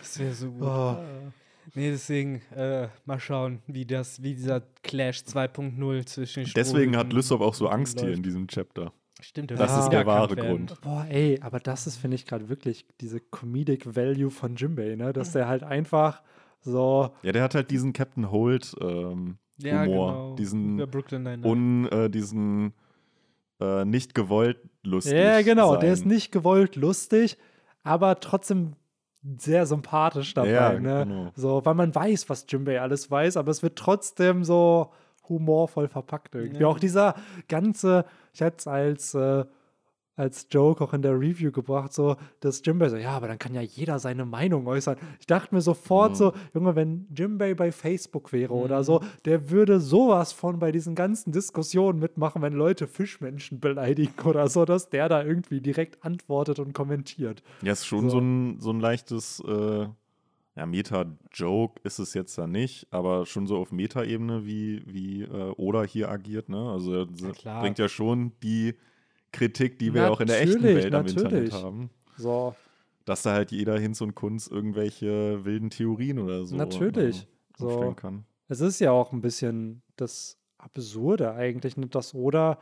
das 0.00 0.18
wäre 0.18 0.34
so 0.34 0.50
gut. 0.50 0.62
Oh. 0.62 0.96
Nee, 1.74 1.90
deswegen 1.90 2.42
äh, 2.56 2.88
mal 3.04 3.20
schauen, 3.20 3.60
wie 3.66 3.84
das, 3.86 4.22
wie 4.22 4.34
dieser 4.34 4.60
Clash 4.82 5.18
2.0 5.20 6.06
zwischen 6.06 6.44
Deswegen 6.54 6.96
hat 6.96 7.12
Lysop 7.12 7.40
auch 7.40 7.54
so 7.54 7.68
Angst 7.68 7.98
hier 8.00 8.08
läuft. 8.08 8.16
in 8.18 8.22
diesem 8.24 8.48
Chapter. 8.48 8.92
Stimmt, 9.20 9.50
der 9.50 9.58
Das 9.58 9.72
will 9.76 9.82
ist 9.84 9.88
der 9.90 10.06
wahre. 10.06 10.34
Grund. 10.34 10.80
Boah, 10.80 11.06
ey, 11.08 11.38
aber 11.42 11.60
das 11.60 11.86
ist, 11.86 11.96
finde 11.96 12.14
ich, 12.14 12.26
gerade 12.26 12.48
wirklich 12.48 12.86
diese 13.00 13.20
Comedic 13.20 13.94
Value 13.94 14.30
von 14.30 14.56
Jimbei, 14.56 14.94
ne? 14.96 15.12
Dass 15.12 15.32
der 15.32 15.46
halt 15.46 15.62
einfach 15.62 16.22
so. 16.60 17.10
Ja, 17.22 17.32
der 17.32 17.42
hat 17.42 17.54
halt 17.54 17.70
diesen 17.70 17.92
Captain 17.92 18.30
Holt 18.30 18.74
ähm, 18.80 19.36
Ja, 19.58 19.82
Humor. 19.84 20.12
genau. 20.12 20.34
Diesen 20.36 20.74
Über 20.74 20.86
Brooklyn 20.86 21.22
Nine-Nine. 21.22 21.46
und 21.52 21.86
äh, 21.88 22.08
diesen 22.08 22.72
äh, 23.60 23.84
nicht 23.84 24.14
gewollt 24.14 24.58
lustig. 24.82 25.12
Ja, 25.12 25.42
genau, 25.42 25.72
sein. 25.72 25.80
der 25.80 25.92
ist 25.92 26.06
nicht 26.06 26.32
gewollt 26.32 26.76
lustig, 26.76 27.36
aber 27.82 28.20
trotzdem 28.20 28.72
sehr 29.38 29.66
sympathisch 29.66 30.34
dabei, 30.34 30.50
Ja, 30.50 30.72
ne? 30.78 31.04
genau. 31.06 31.30
So, 31.34 31.64
weil 31.64 31.74
man 31.74 31.94
weiß, 31.94 32.28
was 32.28 32.46
Jimbei 32.48 32.80
alles 32.80 33.10
weiß, 33.10 33.36
aber 33.36 33.50
es 33.50 33.62
wird 33.62 33.76
trotzdem 33.76 34.44
so 34.44 34.90
humorvoll 35.28 35.88
verpackt 35.88 36.34
irgendwie. 36.34 36.62
Ja. 36.62 36.68
Auch 36.68 36.78
dieser 36.78 37.14
ganze, 37.48 38.04
ich 38.32 38.40
hätte 38.40 38.56
es 38.58 38.66
als, 38.66 39.14
äh, 39.14 39.44
als 40.20 40.46
Joke 40.50 40.84
auch 40.84 40.92
in 40.92 41.02
der 41.02 41.18
Review 41.18 41.50
gebracht, 41.50 41.92
so, 41.92 42.16
dass 42.40 42.62
Jimbei 42.64 42.88
so, 42.90 42.96
ja, 42.96 43.10
aber 43.12 43.26
dann 43.26 43.38
kann 43.38 43.54
ja 43.54 43.62
jeder 43.62 43.98
seine 43.98 44.24
Meinung 44.26 44.66
äußern. 44.66 44.96
Ich 45.18 45.26
dachte 45.26 45.54
mir 45.54 45.60
sofort 45.62 46.12
Mhm. 46.12 46.16
so, 46.16 46.32
Junge, 46.54 46.76
wenn 46.76 47.06
Jimbei 47.16 47.54
bei 47.54 47.72
Facebook 47.72 48.32
wäre 48.32 48.52
oder 48.54 48.84
so, 48.84 49.02
der 49.24 49.50
würde 49.50 49.80
sowas 49.80 50.32
von 50.32 50.58
bei 50.58 50.70
diesen 50.72 50.94
ganzen 50.94 51.32
Diskussionen 51.32 51.98
mitmachen, 51.98 52.42
wenn 52.42 52.52
Leute 52.52 52.86
Fischmenschen 52.86 53.58
beleidigen 53.60 54.12
oder 54.24 54.48
so, 54.48 54.64
dass 54.64 54.90
der 54.90 55.08
da 55.08 55.24
irgendwie 55.24 55.60
direkt 55.60 56.04
antwortet 56.04 56.58
und 56.58 56.72
kommentiert. 56.74 57.42
Ja, 57.62 57.72
ist 57.72 57.86
schon 57.86 58.04
So. 58.04 58.10
so, 58.10 58.18
ein, 58.18 58.60
so 58.60 58.70
ein 58.70 58.80
leichtes 58.80 59.42
äh, 59.46 59.86
ja, 60.56 60.66
Meta-Joke 60.66 61.80
ist 61.84 61.98
es 61.98 62.12
jetzt 62.14 62.36
da 62.36 62.46
nicht, 62.46 62.86
aber 62.90 63.24
schon 63.26 63.46
so 63.46 63.56
auf 63.56 63.72
Meta-Ebene, 63.72 64.44
wie, 64.46 64.82
wie 64.86 65.22
äh, 65.22 65.52
Oda 65.56 65.82
hier 65.84 66.10
agiert. 66.10 66.48
Ne? 66.48 66.70
Also 66.70 66.94
er 66.94 67.06
klar. 67.32 67.62
bringt 67.62 67.78
ja 67.78 67.88
schon 67.88 68.32
die 68.42 68.74
Kritik, 69.32 69.78
die 69.78 69.94
wir 69.94 70.10
auch 70.10 70.20
in 70.20 70.26
der 70.26 70.40
echten 70.40 70.60
Natürlich, 70.60 70.84
Welt 70.84 70.94
am 70.94 71.06
Internet 71.06 71.32
natürlich. 71.32 71.52
haben. 71.54 71.90
So, 72.16 72.54
Dass 73.04 73.22
da 73.22 73.32
halt 73.32 73.50
jeder 73.52 73.78
Hinz 73.78 74.00
und 74.00 74.14
Kunz 74.14 74.46
irgendwelche 74.46 75.44
wilden 75.44 75.70
Theorien 75.70 76.18
oder 76.18 76.44
so 76.44 76.56
Natürlich. 76.56 77.22
äh, 77.22 77.26
So. 77.58 77.66
aufstellen 77.68 77.96
kann. 77.96 78.24
es 78.48 78.60
ist 78.60 78.80
ja 78.80 78.90
auch 78.92 79.12
ein 79.12 79.20
bisschen 79.20 79.82
das 79.96 80.38
Absurde 80.58 81.32
eigentlich, 81.34 81.76
ne, 81.76 81.86
dass 81.86 82.14
Oda 82.14 82.58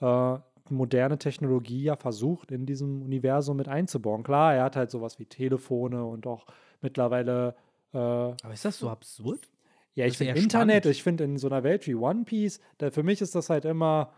äh, 0.00 0.38
moderne 0.68 1.18
Technologie 1.18 1.82
ja 1.84 1.96
versucht, 1.96 2.50
in 2.50 2.66
diesem 2.66 3.02
Universum 3.02 3.56
mit 3.56 3.68
einzubauen. 3.68 4.22
Klar, 4.24 4.54
er 4.54 4.64
hat 4.64 4.76
halt 4.76 4.90
sowas 4.90 5.18
wie 5.18 5.26
Telefone 5.26 6.04
und 6.04 6.26
auch 6.26 6.46
mittlerweile 6.80 7.54
äh, 7.92 7.98
Aber 7.98 8.52
ist 8.52 8.64
das 8.64 8.78
so 8.78 8.88
absurd? 8.90 9.48
Ja, 9.94 10.04
ich 10.06 10.18
finde 10.18 10.34
Internet, 10.38 10.82
spannend. 10.84 10.96
ich 10.96 11.02
finde 11.02 11.24
in 11.24 11.38
so 11.38 11.46
einer 11.46 11.62
Welt 11.62 11.86
wie 11.86 11.94
One 11.94 12.24
Piece, 12.24 12.60
da, 12.78 12.90
für 12.90 13.02
mich 13.02 13.20
ist 13.22 13.34
das 13.34 13.48
halt 13.48 13.64
immer, 13.64 14.12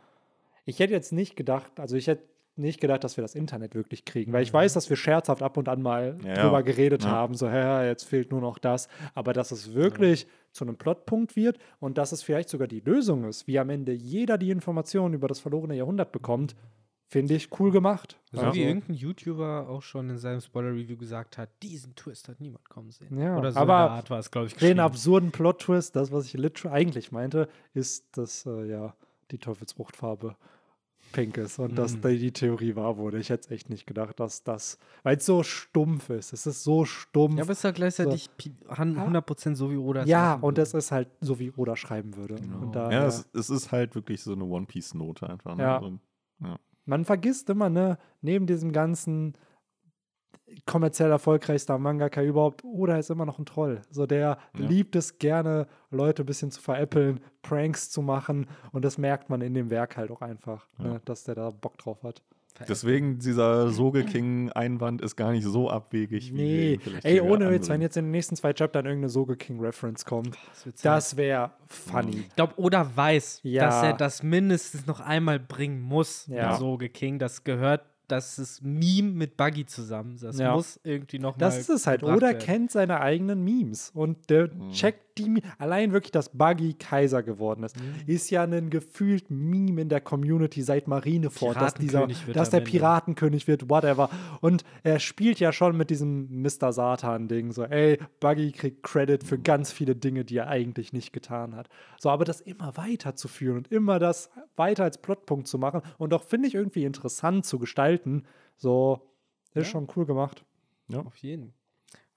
ich 0.69 0.79
hätte 0.81 0.93
jetzt 0.93 1.13
nicht 1.13 1.35
gedacht, 1.37 1.81
also 1.81 1.97
ich 1.97 2.07
hätte 2.07 2.23
nicht 2.57 2.81
gedacht, 2.81 3.05
dass 3.05 3.17
wir 3.17 3.23
das 3.23 3.35
Internet 3.37 3.75
wirklich 3.77 4.05
kriegen, 4.05 4.33
weil 4.33 4.43
ich 4.43 4.53
weiß, 4.53 4.73
dass 4.73 4.91
wir 4.91 4.97
scherzhaft 4.97 5.43
ab 5.43 5.57
und 5.57 5.69
an 5.69 5.81
mal 5.81 6.19
Ja, 6.25 6.29
ja. 6.35 6.43
drüber 6.43 6.63
geredet 6.65 7.05
Ja. 7.05 7.11
haben, 7.11 7.35
so, 7.35 7.49
hä, 7.49 7.87
jetzt 7.87 8.03
fehlt 8.05 8.33
nur 8.33 8.41
noch 8.41 8.59
das, 8.59 8.89
aber 9.15 9.33
dass 9.33 9.53
es 9.53 9.75
wirklich 9.75 10.27
zu 10.53 10.65
einem 10.65 10.77
Plotpunkt 10.77 11.37
wird 11.37 11.59
und 11.79 11.99
dass 11.99 12.11
es 12.13 12.23
vielleicht 12.23 12.49
sogar 12.49 12.67
die 12.67 12.81
Lösung 12.81 13.25
ist, 13.29 13.47
wie 13.47 13.59
am 13.61 13.71
Ende 13.71 13.93
jeder 13.93 14.39
die 14.39 14.51
Informationen 14.51 15.15
über 15.15 15.29
das 15.29 15.39
verlorene 15.39 15.77
Jahrhundert 15.77 16.11
bekommt, 16.11 16.57
finde 17.07 17.35
ich 17.35 17.49
cool 17.61 17.71
gemacht. 17.71 18.19
So 18.33 18.41
Also- 18.41 18.55
wie 18.55 18.65
irgendein 18.65 18.95
YouTuber 18.97 19.69
auch 19.69 19.83
schon 19.83 20.11
in 20.11 20.19
seinem 20.19 20.41
Spoiler-Review 20.41 20.97
gesagt 20.97 21.39
hat, 21.39 21.49
diesen 21.63 21.95
Twist 21.95 22.29
hat 22.29 22.41
niemand 22.41 22.69
kommen 22.69 22.91
sehen. 22.91 23.19
Ja, 23.19 23.39
Oder 23.39 23.53
so 23.53 23.61
aber 23.61 23.75
Art 23.93 24.11
war 24.11 24.19
es, 24.19 24.31
glaube 24.33 24.49
ich, 24.49 24.55
Den 24.57 24.81
absurden 24.81 25.31
Plot-Twist, 25.31 25.95
das, 25.95 26.11
was 26.11 26.27
ich 26.27 26.33
literal 26.35 26.73
eigentlich 26.75 27.13
meinte, 27.13 27.49
ist, 27.73 28.19
dass 28.19 28.45
äh, 28.47 28.67
ja 28.69 28.95
die 29.31 29.39
Teufelsfruchtfarbe 29.39 30.35
pink 31.13 31.37
ist 31.39 31.59
und 31.59 31.77
dass 31.79 31.97
Mhm. 31.97 32.03
die, 32.03 32.19
die 32.19 32.33
Theorie 32.33 32.77
wahr 32.77 32.97
wurde. 32.97 33.19
Ich 33.19 33.31
hätte 33.31 33.47
es 33.47 33.51
echt 33.51 33.71
nicht 33.71 33.87
gedacht, 33.87 34.19
dass 34.21 34.43
das, 34.45 34.79
weil 35.03 35.17
es 35.17 35.27
so 35.27 35.43
stumpf 35.43 36.11
ist. 36.11 36.33
Es 36.33 36.47
ist 36.47 36.63
so 36.65 36.85
stumpf. 36.85 37.37
Ja, 37.37 37.43
aber 37.43 37.53
es 37.53 37.59
ist 37.59 37.65
ja 37.65 37.71
gleichzeitig 37.71 38.29
han- 38.69 38.97
100% 38.99 39.57
so 39.57 39.71
wie 39.71 39.77
Oda 39.77 40.05
Ja, 40.05 40.35
und 40.35 40.43
würde. 40.43 40.63
es 40.63 40.75
ist 40.75 40.93
halt 40.93 41.09
so, 41.21 41.39
wie 41.39 41.51
Oda 41.53 41.77
schreiben 41.77 42.17
würde. 42.17 42.35
Und 42.61 42.73
da, 42.75 42.91
Ja, 42.91 43.07
es, 43.07 43.29
es 43.35 43.51
ist 43.51 43.73
halt 43.73 43.95
wirklich 43.95 44.23
so 44.23 44.33
eine 44.33 44.45
One-Piece-Note 44.45 45.29
einfach. 45.29 45.57
Ne? 45.57 45.63
Ja. 45.63 45.81
So, 45.81 45.99
man 46.87 47.05
vergisst 47.05 47.51
immer, 47.51 47.69
ne, 47.69 47.99
neben 48.23 48.47
diesem 48.47 48.73
ganzen 48.73 49.35
kommerziell 50.67 51.11
erfolgreichster 51.11 51.79
Mangaka 51.79 52.23
überhaupt, 52.23 52.63
Oda 52.65 52.97
ist 52.99 53.11
immer 53.11 53.27
noch 53.27 53.39
ein 53.39 53.47
Troll. 53.47 53.81
So 53.91 54.07
der 54.07 54.19
Ja. 54.19 54.39
liebt 54.67 54.97
es 54.97 55.19
gerne, 55.19 55.67
Leute 55.91 56.23
ein 56.23 56.27
bisschen 56.27 56.51
zu 56.51 56.61
veräppeln, 56.61 57.21
Pranks 57.43 57.91
zu 57.91 58.03
machen 58.03 58.47
und 58.73 58.85
das 58.85 58.99
merkt 58.99 59.31
man 59.31 59.41
in 59.41 59.55
dem 59.55 59.71
Werk 59.71 59.97
halt 59.97 60.11
auch 60.11 60.21
einfach, 60.23 60.67
Ja. 60.79 60.85
ne, 60.85 61.01
dass 61.05 61.25
der 61.25 61.35
da 61.35 61.51
Bock 61.51 61.79
drauf 61.79 62.03
hat. 62.03 62.23
Deswegen 62.69 63.21
dieser 63.21 63.69
Soge 63.71 64.03
King-Einwand 64.05 65.01
ist 65.01 65.15
gar 65.15 65.31
nicht 65.31 65.45
so 65.45 65.71
abwegig, 65.71 66.33
wie 66.35 66.37
Nee, 66.37 66.81
ey, 67.05 67.21
ohne 67.21 67.49
Witz, 67.53 67.69
wenn 67.69 67.81
jetzt 67.81 67.97
in 67.97 68.07
den 68.07 68.11
nächsten 68.11 68.35
zwei 68.35 68.53
Chaptern 68.53 68.85
irgendeine 68.85 69.11
Soge 69.11 69.37
King 69.37 69.61
Reference 69.61 70.05
kommt, 70.05 70.37
Das 70.65 70.83
das 70.83 71.17
wäre 71.17 71.53
funny. 71.69 72.25
Ich 72.29 72.35
glaube, 72.35 72.55
Oda 72.57 72.91
weiß, 72.97 73.41
Ja. 73.45 73.65
dass 73.67 73.83
er 73.85 73.93
das 73.93 74.25
mindestens 74.25 74.87
noch 74.87 74.99
einmal 74.99 75.39
bringen 75.39 75.81
muss. 75.81 76.27
Ja. 76.27 76.57
Soge 76.57 76.89
King, 76.89 77.21
das 77.21 77.45
gehört, 77.45 77.87
das 78.09 78.39
ist 78.39 78.63
Meme 78.63 79.11
mit 79.13 79.37
Buggy 79.37 79.67
zusammen. 79.67 80.17
Das 80.21 80.39
Ja. 80.39 80.55
muss 80.55 80.81
irgendwie 80.83 81.19
noch 81.19 81.37
Das 81.37 81.55
mal 81.55 81.61
ist 81.61 81.69
es 81.71 81.87
halt. 81.87 82.03
Oda 82.03 82.21
werden. 82.29 82.39
kennt 82.39 82.71
seine 82.73 83.01
eigenen 83.01 83.45
Memes 83.45 83.91
und 83.95 84.29
der 84.31 84.51
checkt 84.73 85.19
die. 85.19 85.43
Allein 85.59 85.93
wirklich, 85.93 86.13
dass 86.13 86.29
Buggy 86.31 86.75
Kaiser 86.75 87.23
geworden 87.25 87.65
ist, 87.65 87.77
Mhm. 87.77 87.83
ist 88.07 88.31
ja 88.31 88.45
ein 88.45 88.71
gefühlt 88.71 89.31
Meme 89.31 89.81
in 89.83 89.89
der 89.89 90.01
Community 90.01 90.63
seit 90.63 90.87
Marineford, 90.87 91.57
dass, 91.57 91.75
dieser, 91.75 91.99
Piratenkönig 92.07 92.27
wird 92.29 92.37
dass 92.37 92.51
der. 92.51 92.61
Piratenkönig 92.61 93.49
wird, 93.49 93.69
whatever. 93.69 94.11
Und 94.41 94.63
er 94.85 95.01
spielt 95.01 95.41
ja 95.41 95.53
schon 95.53 95.77
mit 95.77 95.91
diesem 95.91 96.41
Mr. 96.43 96.73
Satan-Ding. 96.73 97.51
So, 97.51 97.65
ey, 97.65 97.99
Buggy 98.21 98.53
kriegt 98.53 98.85
Credit 98.85 99.25
für 99.25 99.39
ganz 99.39 99.73
viele 99.73 99.97
Dinge, 99.97 100.25
die 100.25 100.37
er 100.37 100.47
eigentlich 100.47 100.93
nicht 100.93 101.13
getan 101.13 101.57
hat. 101.57 101.69
So, 101.99 102.11
aber 102.11 102.25
das 102.25 102.41
immer 102.41 102.77
weiterzuführen 102.77 103.57
und 103.59 103.73
immer 103.73 103.99
das 103.99 104.31
weiter 104.57 104.85
als 104.85 104.99
Plotpunkt 104.99 105.49
zu 105.49 105.59
machen 105.59 105.83
und 105.99 106.15
auch, 106.15 106.23
finde 106.23 106.47
ich, 106.47 106.55
irgendwie 106.55 106.85
interessant 106.85 107.45
zu 107.45 107.59
gestalten, 107.59 107.98
so, 108.57 109.01
ist 109.55 109.67
Ja. 109.67 109.73
schon 109.73 109.89
cool 109.97 110.07
gemacht. 110.07 110.45
Auf 111.05 111.17
jeden. 111.17 111.53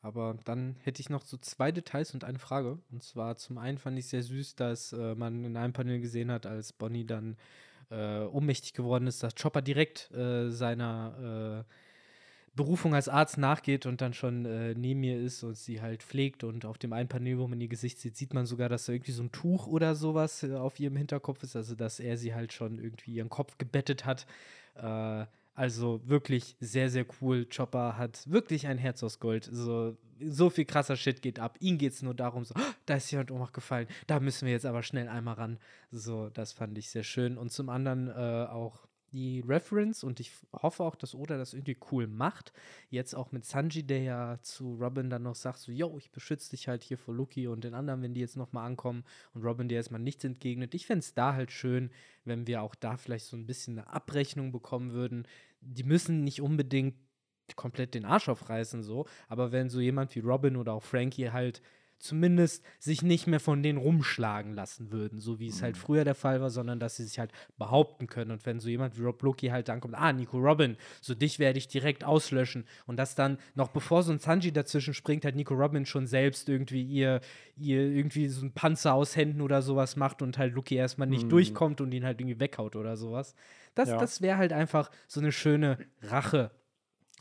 Aber 0.02 0.38
dann 0.46 0.78
hätte 0.82 1.00
ich 1.02 1.10
noch 1.10 1.24
so 1.24 1.38
zwei 1.38 1.72
Details 1.72 2.14
und 2.14 2.24
eine 2.24 2.40
Frage. 2.40 2.80
Und 2.92 3.04
zwar 3.04 3.38
zum 3.38 3.58
einen 3.58 3.78
fand 3.78 4.00
ich 4.00 4.08
sehr 4.08 4.24
süß, 4.24 4.56
dass 4.56 4.94
äh, 4.94 5.14
man 5.16 5.44
in 5.44 5.56
einem 5.58 5.74
Panel 5.74 6.00
gesehen 6.00 6.32
hat, 6.32 6.46
als 6.48 6.74
Bonnie 6.74 7.06
dann 7.06 7.38
äh, 7.92 8.22
ohnmächtig 8.22 8.74
geworden 8.74 9.06
ist, 9.08 9.22
dass 9.22 9.36
Chopper 9.36 9.62
direkt 9.62 10.10
äh, 10.12 10.50
seiner 10.50 11.66
äh, 11.68 11.74
Berufung 12.56 12.96
als 12.96 13.08
Arzt 13.10 13.38
nachgeht 13.38 13.86
und 13.86 14.02
dann 14.02 14.14
schon 14.14 14.46
äh, 14.46 14.74
neben 14.74 15.04
ihr 15.04 15.20
ist 15.20 15.44
und 15.44 15.56
sie 15.56 15.82
halt 15.82 16.02
pflegt. 16.04 16.44
Und 16.44 16.66
auf 16.66 16.78
dem 16.78 16.94
einen 16.94 17.08
Panel, 17.10 17.38
wo 17.38 17.48
man 17.48 17.62
ihr 17.62 17.68
Gesicht 17.68 18.00
sieht, 18.00 18.18
sieht 18.18 18.34
man 18.34 18.46
sogar, 18.46 18.70
dass 18.70 18.86
da 18.86 18.94
irgendwie 18.94 19.12
so 19.14 19.24
ein 19.24 19.32
Tuch 19.32 19.68
oder 19.68 19.96
sowas 19.96 20.44
äh, 20.44 20.56
auf 20.56 20.80
ihrem 20.80 20.96
Hinterkopf 20.96 21.44
ist. 21.44 21.56
Also, 21.56 21.76
dass 21.76 22.00
er 22.00 22.18
sie 22.18 22.34
halt 22.34 22.54
schon 22.54 22.80
irgendwie 22.80 23.14
ihren 23.14 23.30
Kopf 23.30 23.58
gebettet 23.58 24.06
hat. 24.06 24.26
Äh, 24.76 25.26
also 25.54 26.02
wirklich 26.06 26.56
sehr, 26.60 26.90
sehr 26.90 27.06
cool. 27.22 27.46
Chopper 27.46 27.98
hat 27.98 28.30
wirklich 28.30 28.68
ein 28.68 28.78
Herz 28.78 29.04
aus 29.04 29.20
Gold. 29.20 29.50
So, 29.52 29.98
so 30.24 30.50
viel 30.50 30.66
krasser 30.66 30.96
Shit 30.96 31.22
geht 31.22 31.40
ab. 31.40 31.58
Ihm 31.60 31.78
geht 31.78 31.94
es 31.94 32.02
nur 32.02 32.14
darum, 32.14 32.46
so, 32.46 32.56
"Ah, 32.56 32.74
da 32.86 32.96
ist 32.96 33.12
jemand 33.12 33.32
Ohnmacht 33.32 33.54
gefallen. 33.54 33.88
Da 34.08 34.20
müssen 34.20 34.46
wir 34.46 34.54
jetzt 34.54 34.66
aber 34.66 34.84
schnell 34.84 35.08
einmal 35.10 35.36
ran. 35.36 35.60
So, 35.92 36.30
das 36.30 36.54
fand 36.54 36.78
ich 36.78 36.90
sehr 36.90 37.04
schön. 37.04 37.38
Und 37.38 37.52
zum 37.52 37.70
anderen 37.70 38.08
äh, 38.10 38.48
auch 38.50 38.88
die 39.12 39.42
Reference 39.42 40.04
und 40.04 40.20
ich 40.20 40.32
hoffe 40.54 40.84
auch, 40.84 40.96
dass 40.96 41.16
Oda 41.16 41.38
das 41.38 41.54
irgendwie 41.54 41.78
cool 41.92 42.08
macht. 42.08 42.54
Jetzt 42.90 43.14
auch 43.14 43.32
mit 43.32 43.46
Sanji, 43.46 43.84
der 43.84 44.02
ja 44.02 44.40
zu 44.42 44.76
Robin 44.76 45.10
dann 45.10 45.24
noch 45.24 45.36
sagt, 45.36 45.60
so, 45.60 45.72
yo, 45.72 45.98
ich 45.98 46.12
beschütze 46.12 46.52
dich 46.52 46.68
halt 46.68 46.84
hier 46.84 46.98
vor 46.98 47.14
Lucky 47.14 47.48
und 47.48 47.64
den 47.64 47.74
anderen, 47.74 48.02
wenn 48.02 48.14
die 48.14 48.22
jetzt 48.22 48.38
nochmal 48.38 48.66
ankommen 48.66 49.04
und 49.34 49.44
Robin 49.44 49.68
dir 49.68 49.76
erstmal 49.76 50.02
nichts 50.02 50.24
entgegnet. 50.24 50.74
Ich 50.74 50.86
fände 50.86 51.00
es 51.00 51.14
da 51.14 51.34
halt 51.34 51.52
schön, 51.52 51.92
wenn 52.24 52.48
wir 52.48 52.62
auch 52.62 52.76
da 52.76 52.98
vielleicht 52.98 53.26
so 53.26 53.36
ein 53.36 53.48
bisschen 53.48 53.78
eine 53.78 53.88
Abrechnung 53.88 54.52
bekommen 54.52 54.94
würden. 54.94 55.28
Die 55.60 55.84
müssen 55.84 56.24
nicht 56.24 56.42
unbedingt 56.42 56.96
komplett 57.56 57.94
den 57.94 58.06
Arsch 58.06 58.30
aufreißen, 58.30 58.82
so, 58.82 59.06
aber 59.28 59.52
wenn 59.52 59.70
so 59.70 59.82
jemand 59.82 60.16
wie 60.16 60.20
Robin 60.20 60.56
oder 60.56 60.74
auch 60.74 60.84
Frankie 60.84 61.32
halt 61.32 61.62
zumindest 62.02 62.64
sich 62.80 63.02
nicht 63.02 63.28
mehr 63.28 63.40
von 63.40 63.64
denen 63.64 63.78
rumschlagen 63.78 64.54
lassen 64.54 64.92
würden, 64.92 65.20
so 65.20 65.40
wie 65.40 65.48
es 65.48 65.62
halt 65.62 65.78
früher 65.78 66.04
der 66.04 66.16
Fall 66.16 66.42
war, 66.42 66.50
sondern 66.50 66.80
dass 66.80 66.98
sie 66.98 67.04
sich 67.04 67.20
halt 67.20 67.32
behaupten 67.58 68.08
können. 68.08 68.32
Und 68.32 68.46
wenn 68.46 68.60
so 68.60 68.70
jemand 68.70 68.98
wie 68.98 69.04
Rob 69.04 69.22
Loki 69.22 69.48
halt 69.48 69.70
dann 69.70 69.80
kommt, 69.82 69.96
ah, 69.96 70.12
Nico 70.14 70.38
Robin, 70.38 70.78
so 71.02 71.14
dich 71.16 71.40
werde 71.40 71.58
ich 71.60 71.68
direkt 71.68 72.04
auslöschen. 72.04 72.66
Und 72.86 72.98
das 72.98 73.16
dann, 73.16 73.38
noch 73.56 73.70
bevor 73.70 74.04
so 74.04 74.12
ein 74.12 74.20
Sanji 74.20 74.52
dazwischen 74.52 74.94
springt, 74.94 75.26
hat 75.26 75.36
Nico 75.36 75.54
Robin 75.54 75.86
schon 75.86 76.08
selbst 76.08 76.50
irgendwie 76.50 76.84
ihr, 76.84 77.22
ihr 77.56 77.82
irgendwie 77.82 78.28
so 78.28 78.46
ein 78.46 78.54
Panzer 78.54 78.94
aus 78.94 79.16
Händen 79.16 79.42
oder 79.42 79.62
sowas 79.62 79.96
macht 79.96 80.22
und 80.22 80.38
halt 80.38 80.54
Lucky 80.54 80.76
erstmal 80.76 81.08
nicht 81.08 81.32
durchkommt 81.32 81.82
und 81.82 81.92
ihn 81.94 82.06
halt 82.06 82.20
irgendwie 82.20 82.40
weghaut 82.40 82.76
oder 82.76 82.98
sowas. 82.98 83.36
Das, 83.76 83.90
Ja. 83.90 83.98
das 83.98 84.22
wäre 84.22 84.38
halt 84.38 84.54
einfach 84.54 84.92
so 85.08 85.20
eine 85.22 85.32
schöne 85.32 85.78
Rache. 86.02 86.52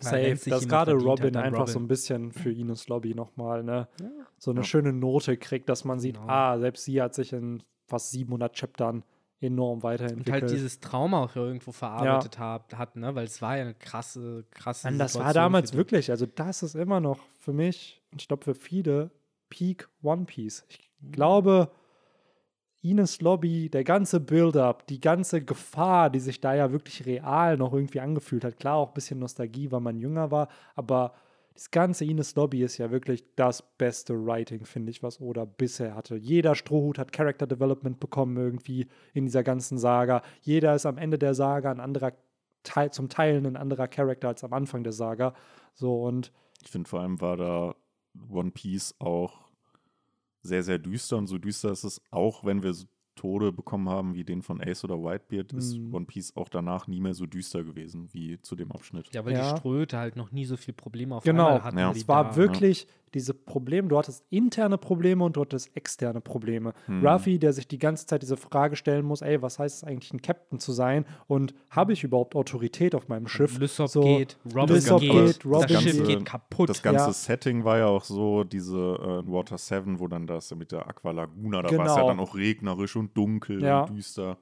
Safe, 0.03 0.51
dass 0.51 0.69
gerade 0.69 0.93
Robin 0.95 1.37
einfach 1.37 1.61
Robin. 1.61 1.73
so 1.73 1.79
ein 1.79 1.89
bisschen 1.89 2.33
für 2.33 2.51
Ines 2.53 2.89
Lobby 2.89 3.15
nochmal, 3.15 3.63
ne? 3.63 3.89
So 4.39 4.51
eine 4.51 4.61
Ja. 4.61 4.65
schöne 4.65 4.93
Note 4.93 5.37
kriegt, 5.37 5.69
dass 5.69 5.85
man 5.85 6.01
sieht, 6.01 6.17
Genau. 6.17 6.29
ah, 6.29 6.59
selbst 6.59 6.85
sie 6.85 7.01
hat 7.03 7.15
sich 7.15 7.33
in 7.33 7.63
fast 7.87 8.11
700 8.13 8.55
Chaptern 8.59 9.05
enorm 9.43 9.79
und 9.79 9.83
weiterentwickelt. 9.83 10.43
halt 10.43 10.51
dieses 10.53 10.81
Trauma 10.81 11.23
auch 11.25 11.35
irgendwo 11.35 11.73
verarbeitet 11.73 12.39
hab, 12.39 12.75
hat, 12.77 12.97
ne? 12.97 13.15
Weil 13.15 13.25
es 13.25 13.41
war 13.41 13.57
ja 13.57 13.63
eine 13.63 13.75
krasse, 13.75 14.45
krasse 14.51 14.87
Mann, 14.89 14.99
das 14.99 15.15
war 15.15 15.21
Situation 15.29 15.35
damals 15.45 15.71
für 15.71 15.73
die. 15.73 15.79
wirklich, 15.79 16.11
also 16.11 16.27
das 16.27 16.63
ist 16.63 16.75
immer 16.75 17.01
noch 17.01 17.21
für 17.39 17.53
mich, 17.53 18.03
und 18.13 18.21
ich 18.23 18.29
glaube 18.29 18.45
für 18.45 18.55
viele, 18.55 19.11
Peak 19.49 19.89
One 20.03 20.25
Piece. 20.27 20.65
Ich 20.69 20.91
Mhm. 21.01 21.13
glaube, 21.13 21.71
Ines 22.83 23.21
Lobby, 23.21 23.69
der 23.69 23.85
ganze 23.85 24.21
Build-up, 24.21 24.87
die 24.87 25.01
ganze 25.01 25.45
Gefahr, 25.45 26.09
die 26.09 26.21
sich 26.21 26.41
da 26.41 26.55
ja 26.55 26.73
wirklich 26.73 27.05
real 27.05 27.57
noch 27.57 27.75
irgendwie 27.75 28.01
angefühlt 28.01 28.45
hat. 28.45 28.59
Klar, 28.59 28.77
auch 28.77 28.89
ein 28.89 28.95
bisschen 28.95 29.19
Nostalgie, 29.19 29.71
weil 29.71 29.81
man 29.81 29.99
jünger 29.99 30.31
war, 30.31 30.49
aber 30.75 31.13
das 31.55 31.71
ganze 31.71 32.07
Ines 32.07 32.37
Lobby 32.37 32.63
ist 32.63 32.79
ja 32.79 32.91
wirklich 32.91 33.25
das 33.37 33.63
beste 33.77 34.15
Writing, 34.15 34.65
finde 34.65 34.91
ich, 34.91 35.03
was 35.03 35.21
Oda 35.21 35.45
bisher 35.45 35.95
hatte. 35.95 36.17
Jeder 36.17 36.55
Strohhut 36.55 36.99
hat 36.99 37.13
Character 37.13 37.47
Development 37.47 38.01
bekommen 38.01 38.39
irgendwie 38.39 38.87
in 39.13 39.27
dieser 39.27 39.43
ganzen 39.43 39.77
Saga. 39.77 40.23
Jeder 40.41 40.75
ist 40.75 40.87
am 40.87 40.97
Ende 40.97 41.19
der 41.19 41.35
Saga 41.35 41.71
ein 41.71 41.81
anderer 41.81 42.13
Teil, 42.63 42.93
zum 42.93 43.11
Teil 43.11 43.45
ein 43.45 43.57
anderer 43.57 43.89
Charakter 43.89 44.29
als 44.29 44.43
am 44.43 44.55
Anfang 44.55 44.85
der 44.85 44.93
Saga. 44.93 45.35
So 45.75 46.03
und 46.03 46.33
Ich 46.63 46.71
finde 46.71 46.89
vor 46.89 47.01
allem 47.01 47.21
war 47.21 47.37
da 47.37 47.75
One 48.31 48.53
Piece 48.53 48.95
auch 48.99 49.50
sehr, 50.43 50.63
sehr 50.63 50.79
düster 50.79 51.17
und 51.19 51.27
so 51.27 51.39
düster 51.39 51.71
ist 51.71 51.85
es 51.85 52.01
auch, 52.11 52.45
wenn 52.45 52.63
wir 52.63 52.75
Tode 53.17 53.53
bekommen 53.53 53.89
haben 53.89 54.15
wie 54.15 54.25
den 54.25 54.41
von 54.41 54.63
Ace 54.63 54.83
oder 54.85 54.97
Whitebeard, 54.97 55.53
ist 55.53 55.77
Mhm. 55.77 55.93
One 55.95 56.07
Piece 56.07 56.35
auch 56.37 56.49
danach 56.49 56.87
nie 56.87 57.01
mehr 57.01 57.13
so 57.13 57.27
düster 57.27 57.65
gewesen 57.65 58.09
wie 58.13 58.41
zu 58.41 58.57
dem 58.57 58.73
Abschnitt. 58.73 59.13
Ja, 59.13 59.25
weil 59.27 59.35
Ja. 59.35 59.53
die 59.53 59.59
Ströte 59.59 59.99
halt 59.99 60.17
noch 60.17 60.33
nie 60.33 60.47
so 60.47 60.57
viel 60.57 60.73
Probleme 60.73 61.17
auf 61.17 61.25
Genau. 61.25 61.47
einmal 61.49 61.65
hatten. 61.65 61.79
Ja. 61.79 61.91
es 61.91 62.09
war 62.09 62.25
da. 62.31 62.37
wirklich 62.37 62.87
diese 63.15 63.35
Probleme, 63.35 63.89
du 63.89 63.99
hattest 63.99 64.25
interne 64.31 64.79
Probleme 64.79 65.25
und 65.25 65.37
du 65.37 65.41
hattest 65.41 65.77
externe 65.77 66.21
Probleme. 66.21 66.73
Hm. 66.87 67.07
Ruffy, 67.07 67.39
der 67.39 67.53
sich 67.53 67.67
die 67.67 67.79
ganze 67.79 68.07
Zeit 68.07 68.23
diese 68.23 68.37
Frage 68.37 68.77
stellen 68.77 69.05
muss, 69.05 69.21
ey, 69.23 69.43
was 69.43 69.59
heißt 69.59 69.79
es 69.79 69.85
eigentlich, 69.85 70.13
ein 70.13 70.23
Captain 70.23 70.59
zu 70.61 70.73
sein 70.73 71.05
und 71.27 71.55
habe 71.71 71.93
ich 71.93 72.05
überhaupt 72.05 72.37
Autorität 72.37 72.95
auf 72.95 73.09
meinem 73.09 73.27
Schiff? 73.27 73.59
Lysop 73.59 73.89
So, 73.89 74.01
geht, 74.03 74.39
Robin 74.55 74.77
Lysop 74.77 75.01
geht, 75.01 75.11
geht, 75.13 75.37
das 75.39 75.45
Robin 75.45 75.81
Schiff 75.81 76.07
geht. 76.07 76.25
kaputt. 76.25 76.69
Das 76.69 76.83
ganze 76.83 77.07
Ja. 77.07 77.13
Setting 77.13 77.65
war 77.65 77.79
ja 77.79 77.87
auch 77.87 78.05
so, 78.05 78.45
diese 78.45 78.77
äh, 78.77 79.31
Water 79.31 79.59
7, 79.59 79.99
wo 80.01 80.07
dann 80.09 80.27
das 80.27 80.55
mit 80.55 80.73
der 80.73 80.87
Aqua 80.87 81.11
Laguna, 81.11 81.63
da 81.63 81.77
war 81.77 81.87
es 81.87 81.93
ja 81.93 81.97
Genau. 82.03 82.09
dann 82.09 82.21
auch 82.21 82.35
regnerisch 82.35 82.97
und 82.97 83.17
dunkel 83.17 83.63
Ja. 83.63 83.83
und 83.83 83.97
düster. 83.97 84.39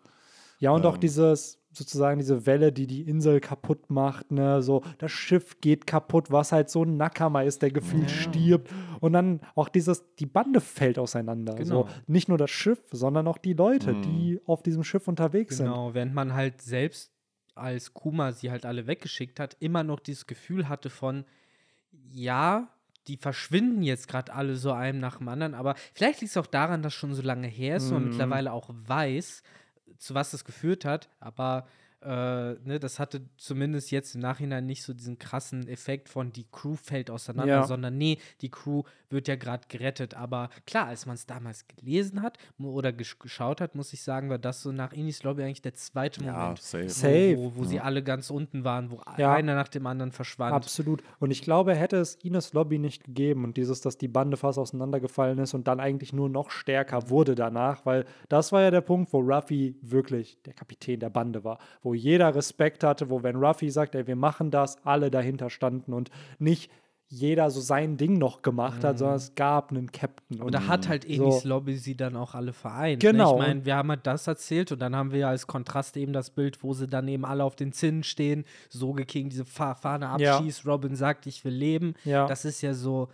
Ja, 0.60 0.72
und 0.72 0.84
auch 0.84 0.94
Ähm. 0.94 1.00
dieses, 1.00 1.57
sozusagen 1.70 2.18
diese 2.18 2.46
Welle, 2.46 2.72
die 2.72 2.86
die 2.86 3.02
Insel 3.02 3.40
kaputt 3.40 3.90
macht, 3.90 4.32
ne, 4.32 4.62
so, 4.62 4.82
das 4.98 5.12
Schiff 5.12 5.60
geht 5.60 5.86
kaputt, 5.86 6.30
was 6.30 6.50
halt 6.52 6.70
so 6.70 6.82
ein 6.82 6.96
Nakama 6.96 7.42
ist, 7.42 7.62
der 7.62 7.70
gefühlt 7.70 8.10
stirbt. 8.10 8.70
Und 9.00 9.12
dann 9.12 9.40
auch 9.54 9.68
dieses, 9.68 10.02
die 10.16 10.26
Bande 10.26 10.60
fällt 10.60 10.98
auseinander. 10.98 11.54
Genau. 11.54 11.86
So, 11.86 11.88
nicht 12.06 12.28
nur 12.28 12.38
das 12.38 12.50
Schiff, 12.50 12.80
sondern 12.90 13.28
auch 13.28 13.38
die 13.38 13.52
Leute, 13.52 13.94
Mhm. 13.94 14.02
die 14.02 14.40
auf 14.46 14.62
diesem 14.62 14.82
Schiff 14.82 15.06
unterwegs 15.08 15.58
sind. 15.58 15.66
Genau, 15.66 15.94
während 15.94 16.14
man 16.14 16.32
halt 16.34 16.62
selbst 16.62 17.12
als 17.54 17.92
Kuma 17.92 18.32
sie 18.32 18.50
halt 18.50 18.64
alle 18.64 18.86
weggeschickt 18.86 19.38
hat, 19.40 19.56
immer 19.60 19.82
noch 19.84 20.00
dieses 20.00 20.26
Gefühl 20.26 20.68
hatte 20.68 20.90
von, 20.90 21.24
ja, 22.12 22.68
die 23.06 23.16
verschwinden 23.16 23.82
jetzt 23.82 24.06
gerade 24.08 24.32
alle 24.34 24.56
so 24.56 24.72
einem 24.72 25.00
nach 25.00 25.16
dem 25.18 25.28
anderen, 25.28 25.54
aber 25.54 25.74
vielleicht 25.94 26.20
liegt 26.20 26.30
es 26.30 26.36
auch 26.36 26.46
daran, 26.46 26.82
dass 26.82 26.92
schon 26.94 27.14
so 27.14 27.22
lange 27.22 27.46
her 27.46 27.76
ist 27.76 27.88
und 27.88 27.94
man 27.94 28.02
Mhm. 28.04 28.08
mittlerweile 28.10 28.52
auch 28.52 28.68
weiß, 28.70 29.42
zu 29.98 30.14
was 30.14 30.30
das 30.30 30.44
geführt 30.44 30.84
hat, 30.84 31.08
aber 31.20 31.66
äh, 32.02 32.54
ne, 32.64 32.78
das 32.80 32.98
hatte 32.98 33.22
zumindest 33.36 33.90
jetzt 33.90 34.14
im 34.14 34.20
Nachhinein 34.20 34.66
nicht 34.66 34.82
so 34.82 34.92
diesen 34.94 35.18
krassen 35.18 35.66
Effekt 35.68 36.08
von 36.08 36.32
die 36.32 36.46
Crew 36.50 36.76
fällt 36.76 37.10
auseinander, 37.10 37.52
Ja. 37.54 37.66
sondern 37.66 37.98
nee, 37.98 38.18
die 38.40 38.50
Crew 38.50 38.82
wird 39.10 39.26
ja 39.26 39.36
gerade 39.36 39.66
gerettet. 39.68 40.14
Aber 40.14 40.50
klar, 40.66 40.86
als 40.86 41.06
man 41.06 41.14
es 41.14 41.26
damals 41.26 41.66
gelesen 41.66 42.22
hat 42.22 42.38
oder 42.58 42.92
gesch 42.92 43.18
geschaut 43.18 43.60
hat, 43.60 43.74
muss 43.74 43.92
ich 43.92 44.02
sagen, 44.02 44.28
war 44.30 44.38
das 44.38 44.62
so 44.62 44.70
nach 44.70 44.92
Inis 44.92 45.22
Lobby 45.22 45.42
eigentlich 45.42 45.62
der 45.62 45.74
zweite 45.74 46.22
Ja, 46.24 46.32
Moment. 46.40 46.60
safe. 46.62 46.88
Safe. 46.88 47.36
Wo, 47.36 47.44
wo, 47.56 47.56
wo 47.56 47.64
sie 47.64 47.80
alle 47.80 48.02
ganz 48.02 48.30
unten 48.30 48.64
waren, 48.64 48.90
wo 48.90 49.00
Ja. 49.16 49.32
einer 49.34 49.54
nach 49.54 49.68
dem 49.68 49.86
anderen 49.86 50.12
verschwand. 50.12 50.52
Absolut. 50.54 51.02
Und 51.18 51.30
ich 51.30 51.42
glaube, 51.42 51.74
hätte 51.74 51.96
es 51.96 52.14
Ines 52.16 52.52
Lobby 52.52 52.78
nicht 52.78 53.04
gegeben 53.04 53.44
und 53.44 53.56
dieses, 53.56 53.80
dass 53.80 53.98
die 53.98 54.08
Bande 54.08 54.36
fast 54.36 54.58
auseinandergefallen 54.58 55.38
ist 55.38 55.54
und 55.54 55.66
dann 55.68 55.80
eigentlich 55.80 56.12
nur 56.12 56.28
noch 56.28 56.50
stärker 56.50 57.10
wurde 57.10 57.34
danach, 57.34 57.84
weil 57.86 58.04
das 58.28 58.52
war 58.52 58.62
ja 58.62 58.70
der 58.70 58.82
Punkt, 58.82 59.12
wo 59.12 59.18
Ruffy 59.20 59.76
wirklich 59.82 60.40
der 60.42 60.52
Kapitän 60.52 61.00
der 61.00 61.10
Bande 61.10 61.42
war, 61.44 61.58
wo 61.82 61.87
jeder 61.94 62.34
Respekt 62.34 62.84
hatte, 62.84 63.10
wo 63.10 63.22
wenn 63.22 63.36
Ruffy 63.36 63.70
sagt, 63.70 63.94
ey, 63.94 64.06
wir 64.06 64.16
machen 64.16 64.50
das, 64.50 64.76
alle 64.84 65.10
dahinter 65.10 65.50
standen 65.50 65.92
und 65.92 66.10
nicht 66.38 66.70
jeder 67.10 67.50
so 67.50 67.62
sein 67.62 67.96
Ding 67.96 68.18
noch 68.18 68.42
gemacht 68.42 68.84
hat, 68.84 68.96
Mhm. 68.96 68.98
sondern 68.98 69.16
es 69.16 69.34
gab 69.34 69.70
einen 69.70 69.90
Captain. 69.92 70.42
Und 70.42 70.52
da 70.54 70.66
hat 70.66 70.88
halt 70.90 71.06
Enis 71.08 71.40
so. 71.40 71.48
Lobby 71.48 71.76
sie 71.78 71.96
dann 71.96 72.16
auch 72.16 72.34
alle 72.34 72.52
vereint. 72.52 73.00
Genau. 73.00 73.36
Ne? 73.38 73.40
Ich 73.40 73.48
meine, 73.48 73.64
wir 73.64 73.76
haben 73.76 73.88
halt 73.88 74.06
das 74.06 74.26
erzählt 74.26 74.72
und 74.72 74.78
dann 74.80 74.94
haben 74.94 75.10
wir 75.10 75.26
als 75.26 75.46
Kontrast 75.46 75.96
eben 75.96 76.12
das 76.12 76.28
Bild, 76.28 76.62
wo 76.62 76.74
sie 76.74 76.86
dann 76.86 77.08
eben 77.08 77.24
alle 77.24 77.44
auf 77.44 77.56
den 77.56 77.72
Zinnen 77.72 78.02
stehen, 78.02 78.44
Soge 78.68 79.06
King 79.06 79.30
diese 79.30 79.46
Fa 79.46 79.74
Fahne 79.74 80.04
Ja. 80.18 80.36
abschießt, 80.36 80.66
Robin 80.66 80.96
sagt, 80.96 81.26
ich 81.26 81.42
will 81.46 81.54
leben. 81.54 81.94
Ja. 82.04 82.26
Das 82.26 82.44
ist 82.44 82.60
ja 82.60 82.74
so, 82.74 83.08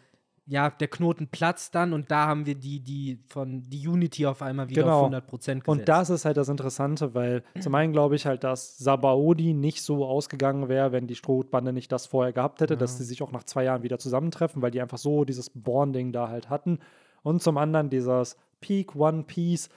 ja, 0.46 0.68
der 0.68 0.88
Knoten 0.88 1.28
platzt 1.28 1.74
dann 1.74 1.92
und 1.94 2.10
da 2.10 2.26
haben 2.26 2.44
wir 2.44 2.54
die, 2.54 2.80
die 2.80 3.18
von 3.28 3.62
die 3.62 3.88
Unity 3.88 4.26
auf 4.26 4.42
einmal 4.42 4.68
wieder 4.68 4.82
Genau. 4.82 4.96
auf 4.98 5.04
100 5.04 5.26
Prozent 5.26 5.64
gesetzt. 5.64 5.80
Und 5.80 5.88
das 5.88 6.10
ist 6.10 6.24
halt 6.26 6.36
das 6.36 6.48
Interessante, 6.50 7.14
weil 7.14 7.42
zum 7.60 7.74
einen 7.74 7.92
glaube 7.92 8.14
ich 8.16 8.26
halt, 8.26 8.44
dass 8.44 8.76
Sabaody 8.76 9.54
nicht 9.54 9.80
so 9.82 10.04
ausgegangen 10.04 10.68
wäre, 10.68 10.92
wenn 10.92 11.06
die 11.06 11.14
Strohbande 11.14 11.72
nicht 11.72 11.90
das 11.92 12.06
vorher 12.06 12.32
gehabt 12.34 12.60
hätte, 12.60 12.76
dass 12.76 12.98
sie 12.98 13.04
sich 13.04 13.22
auch 13.22 13.32
nach 13.32 13.44
zwei 13.44 13.64
Jahren 13.64 13.82
wieder 13.82 13.98
zusammentreffen, 13.98 14.60
weil 14.60 14.70
die 14.70 14.82
einfach 14.82 14.98
so 14.98 15.24
dieses 15.24 15.48
Bonding 15.50 16.12
da 16.12 16.28
halt 16.28 16.50
hatten. 16.50 16.78
Und 17.22 17.42
zum 17.42 17.56
anderen 17.56 17.88
dieses 17.88 18.36
Peak 18.60 18.94
One 18.96 19.22
Piece 19.22 19.70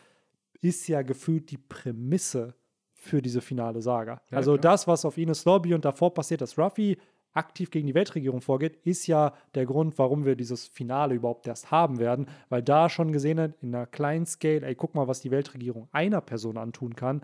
ist 0.60 0.88
ja 0.90 1.02
gefühlt 1.02 1.50
die 1.52 1.58
Prämisse 1.58 2.56
für 2.94 3.22
diese 3.22 3.40
finale 3.42 3.82
Saga. 3.82 4.22
Ja, 4.32 4.38
also 4.38 4.54
klar. 4.58 4.74
das, 4.74 4.88
was 4.88 5.06
auf 5.06 5.18
Ines 5.18 5.46
Lobby 5.46 5.74
und 5.74 5.86
davor 5.86 6.14
passiert, 6.14 6.42
dass 6.42 6.58
Ruffy 6.58 6.98
aktiv 7.38 7.72
gegen 7.72 7.88
die 7.88 7.96
Weltregierung 7.96 8.42
vorgeht, 8.42 8.78
ist 8.84 9.08
ja 9.08 9.34
der 9.56 9.66
Grund, 9.66 9.98
warum 9.98 10.26
wir 10.26 10.36
dieses 10.36 10.68
Finale 10.68 11.16
überhaupt 11.16 11.48
erst 11.48 11.72
haben 11.72 12.00
werden, 12.00 12.28
weil 12.50 12.64
da 12.64 12.90
schon 12.90 13.12
gesehen 13.12 13.40
hat, 13.40 13.54
in 13.62 13.74
einer 13.74 13.86
kleinen 13.86 14.26
Scale, 14.26 14.66
ey, 14.66 14.76
guck 14.76 14.96
mal, 14.96 15.08
was 15.08 15.22
die 15.22 15.32
Weltregierung 15.32 15.88
einer 15.92 16.22
Person 16.22 16.58
antun 16.58 16.96
kann, 16.96 17.24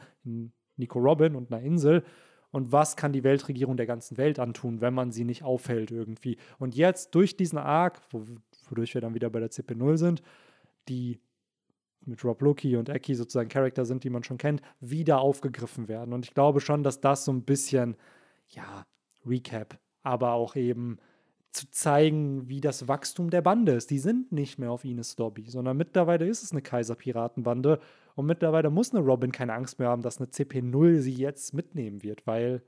Nico 0.78 1.00
Robin 1.00 1.36
und 1.36 1.52
einer 1.52 1.62
Insel, 1.62 2.04
und 2.52 2.72
was 2.72 2.96
kann 2.96 3.14
die 3.14 3.24
Weltregierung 3.24 3.78
der 3.78 3.88
ganzen 3.88 4.18
Welt 4.18 4.38
antun, 4.38 4.80
wenn 4.80 4.94
man 4.94 5.12
sie 5.12 5.24
nicht 5.24 5.44
aufhält 5.44 5.90
irgendwie. 5.90 6.38
Und 6.60 6.76
jetzt 6.76 7.16
durch 7.16 7.36
diesen 7.36 7.58
Arc, 7.58 8.00
wo, 8.12 8.26
wodurch 8.70 8.94
wir 8.94 9.02
dann 9.02 9.16
wieder 9.16 9.32
bei 9.32 9.40
der 9.40 9.50
CP0 9.50 9.98
sind, 9.98 10.22
die 10.88 11.20
mit 12.06 12.24
Rob 12.24 12.42
Loki 12.44 12.78
und 12.78 12.90
Eki 12.90 13.16
sozusagen 13.16 13.50
Charakter 13.50 13.86
sind, 13.86 14.04
die 14.04 14.12
man 14.12 14.24
schon 14.24 14.38
kennt, 14.38 14.62
wieder 14.80 15.20
aufgegriffen 15.20 15.88
werden. 15.88 16.14
Und 16.14 16.26
ich 16.26 16.36
glaube 16.36 16.60
schon, 16.60 16.84
dass 16.84 17.02
das 17.02 17.26
so 17.26 17.32
ein 17.32 17.44
bisschen, 17.44 17.96
ja, 18.50 18.86
Recap, 19.26 19.80
aber 20.04 20.34
auch 20.34 20.56
eben 20.56 21.00
zu 21.52 21.70
zeigen, 21.70 22.48
wie 22.50 22.62
das 22.62 22.88
Wachstum 22.88 23.30
der 23.30 23.42
Bande 23.42 23.74
ist. 23.74 23.92
Die 23.92 24.00
sind 24.00 24.32
nicht 24.32 24.58
mehr 24.58 24.72
auf 24.72 24.86
Ines 24.86 25.18
Lobby, 25.18 25.50
sondern 25.50 25.78
mittlerweile 25.78 26.26
ist 26.28 26.44
es 26.44 26.52
eine 26.52 26.62
Kaiserpiratenbande 26.62 27.80
und 28.16 28.26
mittlerweile 28.26 28.70
muss 28.70 28.92
eine 28.94 29.04
Robin 29.04 29.32
keine 29.32 29.54
Angst 29.54 29.80
mehr 29.80 29.90
haben, 29.90 30.02
dass 30.02 30.18
eine 30.18 30.28
CP0 30.28 31.00
sie 31.00 31.14
jetzt 31.14 31.54
mitnehmen 31.54 32.02
wird, 32.04 32.26
weil, 32.26 32.64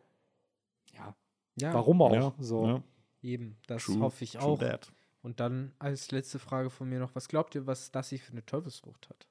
ja, 0.94 1.16
ja, 1.56 1.74
warum 1.74 2.02
auch? 2.02 2.14
Ja, 2.14 2.34
so. 2.40 2.68
ja. 2.68 2.84
Eben, 3.22 3.58
das 3.68 3.86
True- 3.86 4.00
hoffe 4.02 4.24
ich 4.24 4.38
auch. 4.38 4.60
that. 4.60 4.92
Und 5.24 5.40
dann 5.40 5.74
als 5.80 6.12
letzte 6.12 6.38
Frage 6.38 6.70
von 6.70 6.88
mir 6.88 7.00
noch, 7.00 7.16
was 7.16 7.28
glaubt 7.28 7.56
ihr, 7.56 7.66
was 7.66 7.92
Dassi 7.92 8.20
für 8.20 8.32
eine 8.34 8.46
Teufelsfrucht 8.46 9.10
hat? 9.10 9.28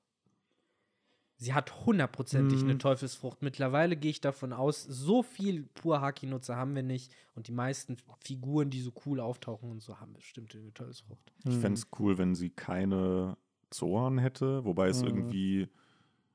Sie 1.37 1.53
hat 1.53 1.85
hundertprozentig 1.85 2.63
eine 2.63 2.73
Hm. 2.75 2.79
Teufelsfrucht. 2.79 3.43
Mittlerweile 3.43 3.97
gehe 3.97 4.11
ich 4.11 4.21
davon 4.21 4.53
aus, 4.53 4.83
so 4.85 5.23
viel 5.23 5.65
pur 5.75 6.01
Haki-Nutzer 6.01 6.57
haben 6.57 6.75
wir 6.75 6.83
nicht. 6.85 7.13
Und 7.35 7.49
die 7.49 7.53
meisten 7.53 7.97
Figuren, 8.21 8.71
die 8.71 8.81
so 8.81 8.93
cool 9.05 9.21
auftauchen 9.21 9.71
und 9.71 9.83
so, 9.83 9.99
haben 10.01 10.13
bestimmt 10.15 10.55
eine 10.55 10.73
Teufelsfrucht. 10.73 11.33
Ich 11.47 11.57
fände 11.57 11.79
es 11.79 11.89
cool, 11.99 12.19
wenn 12.19 12.35
sie 12.35 12.51
keine 12.51 13.37
Zoan 13.71 14.19
hätte, 14.19 14.65
wobei 14.65 14.89
es 14.89 15.03
Mhm. 15.03 15.09
irgendwie, 15.09 15.69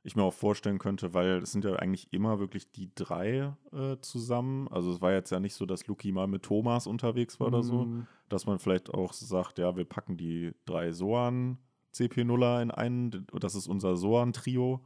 ich 0.04 0.16
mir 0.18 0.24
auch 0.24 0.34
vorstellen 0.34 0.80
könnte, 0.80 1.14
weil 1.14 1.38
es 1.44 1.54
sind 1.54 1.64
ja 1.64 1.76
eigentlich 1.78 2.12
immer 2.12 2.40
wirklich 2.40 2.72
die 2.72 2.92
drei 2.94 3.56
äh, 3.72 3.98
zusammen. 4.02 4.68
Also 4.68 4.92
es 4.92 5.02
war 5.02 5.14
jetzt 5.14 5.32
ja 5.32 5.40
nicht 5.40 5.56
so, 5.56 5.66
dass 5.66 5.88
Luki 5.88 6.12
mal 6.12 6.28
mit 6.28 6.44
Thomas 6.44 6.88
unterwegs 6.88 7.40
war 7.40 7.48
oder 7.48 7.64
so, 7.64 7.84
Hm. 7.84 8.08
dass 8.28 8.46
man 8.46 8.60
vielleicht 8.60 8.94
auch 8.94 9.14
sagt, 9.14 9.60
ja, 9.60 9.78
wir 9.78 9.86
packen 9.86 10.18
die 10.18 10.52
drei 10.66 10.92
Soan 10.92 11.58
CP0er 11.94 12.62
in 12.62 12.72
einen, 12.72 13.26
das 13.40 13.56
ist 13.56 13.68
unser 13.68 13.98
Soan-Trio. 13.98 14.82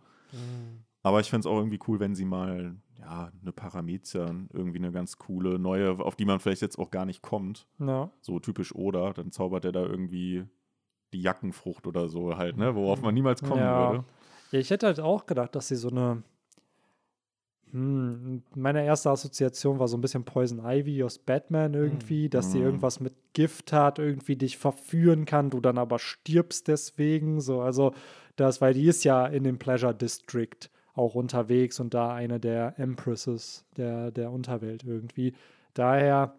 Aber 1.04 1.20
ich 1.20 1.30
fände 1.30 1.42
es 1.48 1.52
auch 1.52 1.58
irgendwie 1.58 1.80
cool, 1.88 2.00
wenn 2.00 2.16
sie 2.16 2.26
mal, 2.26 2.76
ja, 3.00 3.30
eine 3.42 3.52
Paramezian, 3.52 4.50
irgendwie 4.54 4.78
eine 4.80 4.92
ganz 4.92 5.18
coole, 5.18 5.60
neue, 5.60 6.00
auf 6.00 6.16
die 6.16 6.26
man 6.26 6.40
vielleicht 6.40 6.62
jetzt 6.62 6.80
auch 6.80 6.92
gar 6.92 7.06
nicht 7.06 7.22
kommt 7.22 7.68
Ja. 7.80 8.10
so 8.22 8.40
typisch 8.40 8.74
Oda, 8.74 9.12
dann 9.14 9.32
zaubert 9.32 9.66
er 9.66 9.74
da 9.74 9.84
irgendwie 9.84 10.46
die 11.12 11.22
Jackenfrucht 11.22 11.86
oder 11.88 12.08
so 12.10 12.38
halt, 12.38 12.58
ne, 12.58 12.74
worauf 12.76 13.02
man 13.02 13.14
niemals 13.14 13.44
kommen 13.44 13.62
Ja. 13.62 13.92
würde. 13.92 14.06
Ja, 14.52 14.60
ich 14.60 14.70
hätte 14.70 14.86
halt 14.88 15.00
auch 15.00 15.26
gedacht, 15.26 15.54
dass 15.56 15.68
sie 15.68 15.76
so 15.76 15.90
eine. 15.90 16.24
Hm, 17.74 18.44
meine 18.56 18.86
erste 18.86 19.10
Assoziation 19.10 19.80
war 19.80 19.88
so 19.88 19.98
ein 19.98 20.02
bisschen 20.02 20.24
Poison 20.24 20.60
Ivy 20.64 21.04
aus 21.04 21.18
Batman 21.18 21.74
irgendwie, 21.74 22.30
dass 22.30 22.52
sie 22.52 22.60
Mhm. 22.60 22.66
irgendwas 22.66 23.00
mit 23.00 23.14
Gift 23.34 23.74
hat, 23.74 23.98
irgendwie 24.00 24.36
dich 24.36 24.58
verführen 24.58 25.26
kann, 25.26 25.50
du 25.50 25.60
dann 25.60 25.80
aber 25.80 25.98
stirbst 26.00 26.68
deswegen. 26.68 27.42
So, 27.42 27.62
also 27.62 27.94
das, 28.36 28.62
weil 28.62 28.76
die 28.76 28.86
ist 28.88 29.04
ja 29.04 29.26
in 29.26 29.44
dem 29.44 29.58
Pleasure 29.58 29.94
District 29.96 30.70
auch 30.94 31.16
unterwegs 31.16 31.80
und 31.80 31.96
da 31.96 32.14
eine 32.14 32.40
der 32.40 32.78
Empresses 32.78 33.66
der, 33.76 34.12
der 34.12 34.32
Unterwelt 34.32 34.84
irgendwie. 34.84 35.34
Daher, 35.74 36.36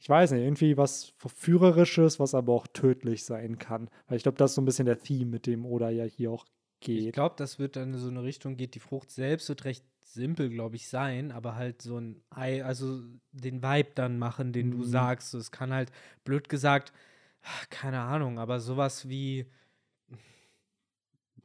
ich 0.00 0.08
weiß 0.08 0.30
nicht, 0.30 0.42
irgendwie 0.44 0.78
was 0.78 1.12
Verführerisches, 1.16 2.18
was 2.18 2.34
aber 2.34 2.54
auch 2.54 2.66
tödlich 2.68 3.24
sein 3.24 3.58
kann. 3.58 3.90
Weil 4.06 4.16
ich 4.16 4.22
glaube, 4.22 4.38
das 4.38 4.52
ist 4.52 4.54
so 4.54 4.62
ein 4.62 4.64
bisschen 4.64 4.86
der 4.86 5.00
Theme, 5.00 5.30
mit 5.30 5.46
dem 5.46 5.66
Oda 5.66 5.90
ja 5.90 6.04
hier 6.04 6.30
auch 6.30 6.46
Ich 6.80 6.86
geht. 6.86 7.12
glaube, 7.12 7.34
das 7.36 7.58
wird 7.58 7.76
dann 7.76 7.92
in 7.92 7.98
so 7.98 8.08
eine 8.08 8.22
Richtung 8.22 8.56
geht. 8.56 8.74
Die 8.74 8.80
Frucht 8.80 9.10
selbst 9.10 9.48
wird 9.50 9.64
recht 9.66 9.84
simpel, 10.18 10.50
glaube 10.50 10.76
ich, 10.76 10.88
sein, 10.88 11.32
aber 11.32 11.54
halt 11.54 11.80
so 11.80 11.98
ein 11.98 12.22
Ei, 12.30 12.62
also 12.64 13.00
den 13.32 13.62
Vibe 13.62 13.92
dann 13.94 14.18
machen, 14.18 14.52
den 14.52 14.70
du 14.70 14.78
Mhm. 14.78 14.84
sagst. 14.84 15.32
Es 15.34 15.50
kann 15.50 15.72
halt, 15.72 15.90
blöd 16.24 16.48
gesagt, 16.50 16.92
ach, 17.42 17.70
keine 17.70 18.00
Ahnung, 18.00 18.38
aber 18.38 18.60
sowas 18.60 19.08
wie, 19.08 19.46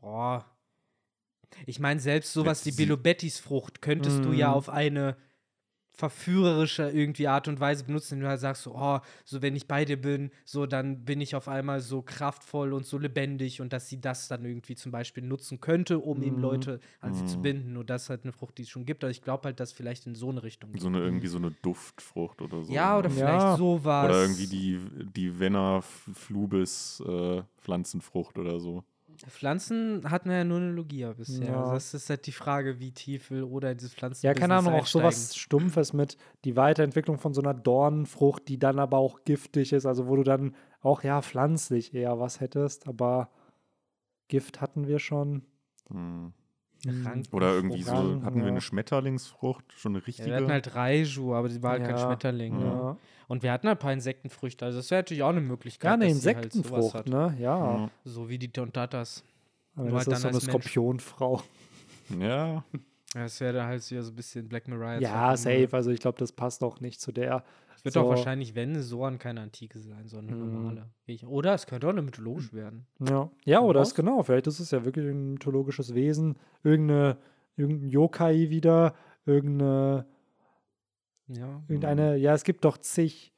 boah, 0.01 0.45
ich 1.65 1.79
meine, 1.79 1.99
selbst 1.99 2.33
sowas 2.33 2.65
wie 2.65 2.71
Bilobettis 2.71 3.39
Frucht 3.39 3.81
könntest 3.81 4.25
du 4.25 4.31
ja 4.33 4.49
Mhm. 4.49 4.53
auf 4.53 4.69
eine 4.69 5.15
verführerische 5.95 6.89
irgendwie 6.89 7.27
Art 7.27 7.47
und 7.47 7.59
Weise 7.59 7.83
benutzen, 7.83 8.15
wenn 8.15 8.21
du 8.21 8.27
halt 8.27 8.39
sagst, 8.39 8.63
so, 8.63 8.73
oh, 8.75 8.99
so 9.25 9.41
wenn 9.41 9.55
ich 9.55 9.67
bei 9.67 9.85
dir 9.85 10.01
bin, 10.01 10.31
so 10.43 10.65
dann 10.65 11.05
bin 11.05 11.21
ich 11.21 11.35
auf 11.35 11.47
einmal 11.47 11.81
so 11.81 12.01
kraftvoll 12.01 12.73
und 12.73 12.85
so 12.85 12.97
lebendig 12.97 13.61
und 13.61 13.71
dass 13.73 13.89
sie 13.89 14.01
das 14.01 14.27
dann 14.27 14.43
irgendwie 14.43 14.75
zum 14.75 14.91
Beispiel 14.91 15.23
nutzen 15.23 15.61
könnte, 15.61 15.99
um 15.99 16.21
eben 16.23 16.37
Mhm. 16.37 16.41
Leute 16.41 16.79
an 16.99 17.13
sie 17.13 17.25
zu 17.25 17.37
Mhm. 17.37 17.41
binden 17.43 17.77
und 17.77 17.89
das 17.89 18.03
ist 18.03 18.09
halt 18.09 18.23
eine 18.23 18.33
Frucht, 18.33 18.57
die 18.57 18.63
es 18.63 18.69
schon 18.69 18.85
gibt. 18.85 19.03
Aber 19.03 19.11
ich 19.11 19.21
glaube 19.21 19.43
halt, 19.45 19.59
dass 19.59 19.71
vielleicht 19.71 20.07
in 20.07 20.15
so 20.15 20.29
eine 20.29 20.41
Richtung 20.43 20.71
geht. 20.71 20.81
So 20.81 20.87
eine 20.87 20.99
irgendwie 20.99 21.27
so 21.27 21.37
eine 21.37 21.51
Duftfrucht 21.61 22.41
oder 22.41 22.63
so. 22.63 22.73
Ja, 22.73 22.97
oder 22.97 23.09
ne? 23.09 23.15
vielleicht 23.15 23.41
Ja. 23.41 23.57
sowas. 23.57 24.05
Oder 24.05 24.21
irgendwie 24.21 24.47
die, 24.47 24.79
die 25.15 25.39
Venna 25.39 25.81
Flubis 25.81 27.01
äh, 27.05 27.43
Pflanzenfrucht 27.61 28.37
oder 28.39 28.59
so. 28.59 28.83
Pflanzen 29.27 30.09
hatten 30.09 30.29
wir 30.29 30.37
ja 30.37 30.43
nur 30.43 30.57
eine 30.57 30.71
Logia 30.71 31.13
bisher. 31.13 31.47
Ja. 31.47 31.61
Also 31.61 31.73
das 31.73 31.93
ist 31.93 32.09
halt 32.09 32.25
die 32.27 32.31
Frage, 32.31 32.79
wie 32.79 32.91
tief 32.91 33.31
will 33.31 33.43
oder 33.43 33.71
in 33.71 33.77
dieses 33.77 33.93
Pflanzen 33.93 34.25
Ja, 34.25 34.33
keine 34.33 34.55
Ahnung, 34.55 34.73
auch 34.73 34.85
sowas 34.85 35.35
Stumpfes 35.35 35.93
mit 35.93 36.17
die 36.45 36.55
Weiterentwicklung 36.55 37.17
von 37.17 37.33
so 37.33 37.41
einer 37.41 37.53
Dornenfrucht, 37.53 38.47
die 38.47 38.59
dann 38.59 38.79
aber 38.79 38.97
auch 38.97 39.23
giftig 39.25 39.73
ist, 39.73 39.85
also 39.85 40.07
wo 40.07 40.15
du 40.15 40.23
dann 40.23 40.55
auch 40.81 41.03
ja 41.03 41.21
pflanzlich 41.21 41.93
eher 41.93 42.19
was 42.19 42.39
hättest, 42.39 42.87
aber 42.87 43.29
Gift 44.27 44.61
hatten 44.61 44.87
wir 44.87 44.99
schon. 44.99 45.43
Hm. 45.89 46.33
Ranken- 46.85 47.33
Oder 47.33 47.53
irgendwie 47.53 47.81
so, 47.83 47.93
Ranken, 47.93 48.25
hatten 48.25 48.35
wir 48.37 48.43
ja. 48.43 48.49
eine 48.49 48.61
Schmetterlingsfrucht, 48.61 49.63
schon 49.77 49.93
eine 49.93 49.99
Ja, 49.99 50.05
richtige. 50.05 50.27
wir 50.29 50.35
hatten 50.35 50.51
halt 50.51 50.75
Raiju, 50.75 51.33
aber 51.35 51.47
die 51.49 51.61
war 51.63 51.71
halt 51.71 51.83
kein 51.83 51.95
Ja. 51.95 52.05
Schmetterling. 52.05 52.57
Ne? 52.57 52.65
Ja, 52.65 52.97
Und 53.27 53.41
wir 53.43 53.51
hatten 53.53 53.67
halt 53.67 53.77
ein 53.77 53.81
paar 53.81 53.93
Insektenfrüchte. 53.93 54.65
Also 54.65 54.79
das 54.79 54.91
wäre 54.91 54.99
natürlich 54.99 55.23
auch 55.23 55.29
eine 55.29 55.41
Möglichkeit. 55.41 55.89
ja 55.89 55.93
eine 55.93 56.05
halt 56.05 56.15
sowas 56.15 56.25
Insektenfrucht, 56.35 56.93
hat. 56.95 57.07
ne? 57.07 57.35
Ja. 57.39 57.77
Ja. 57.77 57.89
So 58.03 58.27
wie 58.29 58.37
die 58.37 58.51
Tontatas. 58.51 59.23
Aber 59.75 59.89
Nur 59.89 59.97
das 59.99 60.07
halt 60.07 60.17
ist 60.17 60.23
dann 60.25 60.33
so 60.33 60.39
eine. 60.39 60.49
Skorpionfrau. 60.51 61.41
ja, 62.19 62.47
Ja, 62.57 62.63
das 63.13 63.39
wäre 63.39 63.53
dann 63.53 63.67
halt 63.67 63.81
so 63.83 63.95
ein 63.95 64.15
bisschen 64.15 64.47
Black 64.49 64.67
Mariah. 64.67 64.99
Ja, 64.99 65.31
ne? 65.31 65.37
safe. 65.37 65.69
Also 65.71 65.91
ich 65.91 65.99
glaube, 65.99 66.17
das 66.17 66.31
passt 66.31 66.63
auch 66.63 66.79
nicht 66.81 66.99
zu 66.99 67.11
der. 67.11 67.43
Es 67.83 67.85
wird 67.85 67.93
so- 67.95 68.01
auch 68.01 68.09
wahrscheinlich, 68.09 68.55
wenn 68.55 68.81
Soan 68.81 69.19
keine 69.19 69.41
Antike 69.41 69.77
sein, 69.79 70.07
sondern 70.07 70.35
eine 70.35 70.45
Mhm. 70.45 70.53
normale. 70.53 70.89
Ich- 71.05 71.25
Oder 71.27 71.53
es 71.53 71.65
könnte 71.67 71.85
auch 71.87 71.91
eine 71.91 72.01
mythologisch 72.01 72.53
werden. 72.53 72.87
Ja, 73.05 73.29
ja 73.43 73.59
oder 73.59 73.81
ist 73.81 73.93
genau, 73.93 74.23
vielleicht 74.23 74.47
ist 74.47 74.61
es 74.61 74.71
ja 74.71 74.85
wirklich 74.85 75.05
ein 75.05 75.33
mythologisches 75.33 75.93
Wesen, 75.93 76.37
irgendeine, 76.63 77.17
irgendein 77.57 77.89
Yokai 77.89 78.49
wieder, 78.49 78.95
irgendeine, 79.25 80.05
Ja. 81.27 81.61
irgendeine, 81.67 82.15
ja, 82.17 82.33
es 82.33 82.43
gibt 82.45 82.63
doch 82.63 82.77
zig 82.77 83.32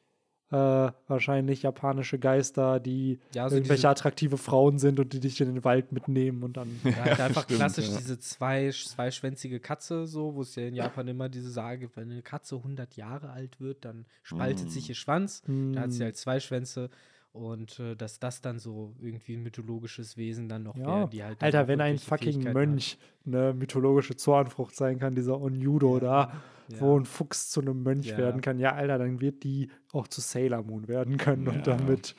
äh, 0.56 0.92
wahrscheinlich 1.08 1.64
japanische 1.64 2.18
Geister, 2.20 2.80
die 2.80 3.20
Ja, 3.34 3.44
also 3.44 3.56
irgendwelche 3.58 3.82
diese, 3.82 3.90
attraktive 3.90 4.38
Frauen 4.38 4.80
sind 4.80 5.00
und 5.00 5.12
die 5.14 5.20
dich 5.20 5.42
in 5.42 5.54
den 5.54 5.64
Wald 5.64 5.92
mitnehmen 5.92 6.44
und 6.44 6.56
dann. 6.58 6.80
ja, 6.84 6.96
halt 7.04 7.20
einfach 7.20 7.44
stimmt, 7.44 7.60
klassisch 7.60 7.90
ja. 7.90 7.98
diese 7.98 8.20
zwei, 8.20 8.70
zweischwänzige 8.72 9.60
Katze, 9.60 10.06
so, 10.08 10.36
wo 10.36 10.42
es 10.42 10.56
ja 10.56 10.64
in 10.68 10.76
Japan 10.76 11.08
immer 11.08 11.30
diese 11.30 11.50
Sage 11.52 11.80
gibt, 11.82 11.98
wenn 11.98 12.12
eine 12.12 12.22
Katze 12.22 12.56
100 12.56 12.96
Jahre 12.96 13.30
alt 13.32 13.60
wird, 13.60 13.84
dann 13.86 14.06
spaltet 14.24 14.68
Mm. 14.68 14.70
sich 14.70 14.90
ihr 14.90 14.96
Schwanz. 14.96 15.42
Da 15.74 15.82
hat 15.82 15.92
sie 15.92 16.00
Hm, 16.00 16.06
halt 16.06 16.18
zwei 16.18 16.40
Schwänze. 16.40 16.90
Und 17.36 17.80
äh, 17.80 17.96
dass 17.98 18.18
das 18.20 18.42
dann 18.42 18.60
so 18.60 18.96
irgendwie 19.02 19.36
ein 19.36 19.44
mythologisches 19.44 20.16
Wesen 20.16 20.48
dann 20.48 20.64
noch 20.64 20.78
Ja. 20.78 20.86
wäre, 20.88 21.10
die 21.10 21.24
halt. 21.24 21.44
Alter, 21.44 21.68
wenn 21.68 21.82
ein 21.82 21.98
fucking 21.98 22.32
Fähigkeiten 22.32 22.48
hat. 22.48 22.54
Mönch 22.54 22.98
eine 23.26 23.54
mythologische 23.54 24.16
Zornfrucht 24.16 24.74
sein 24.76 25.00
kann, 25.00 25.14
dieser 25.16 25.40
Onyudo 25.42 25.96
Ja. 25.96 26.00
da, 26.00 26.42
wo 26.80 26.94
Ja. 26.94 27.02
ein 27.02 27.06
Fuchs 27.06 27.50
zu 27.50 27.60
einem 27.60 27.84
Mönch 27.84 28.16
werden 28.18 28.40
kann. 28.40 28.58
Ja, 28.58 28.72
Alter, 28.74 28.98
dann 29.00 29.20
wird 29.20 29.44
die 29.44 29.70
auch 29.92 30.08
zu 30.08 30.22
Sailor 30.22 30.64
Moon 30.64 30.88
werden 30.88 31.18
können 31.18 31.48
und 31.50 31.56
Ja. 31.58 31.62
dann 31.76 31.86
mit, 31.86 32.16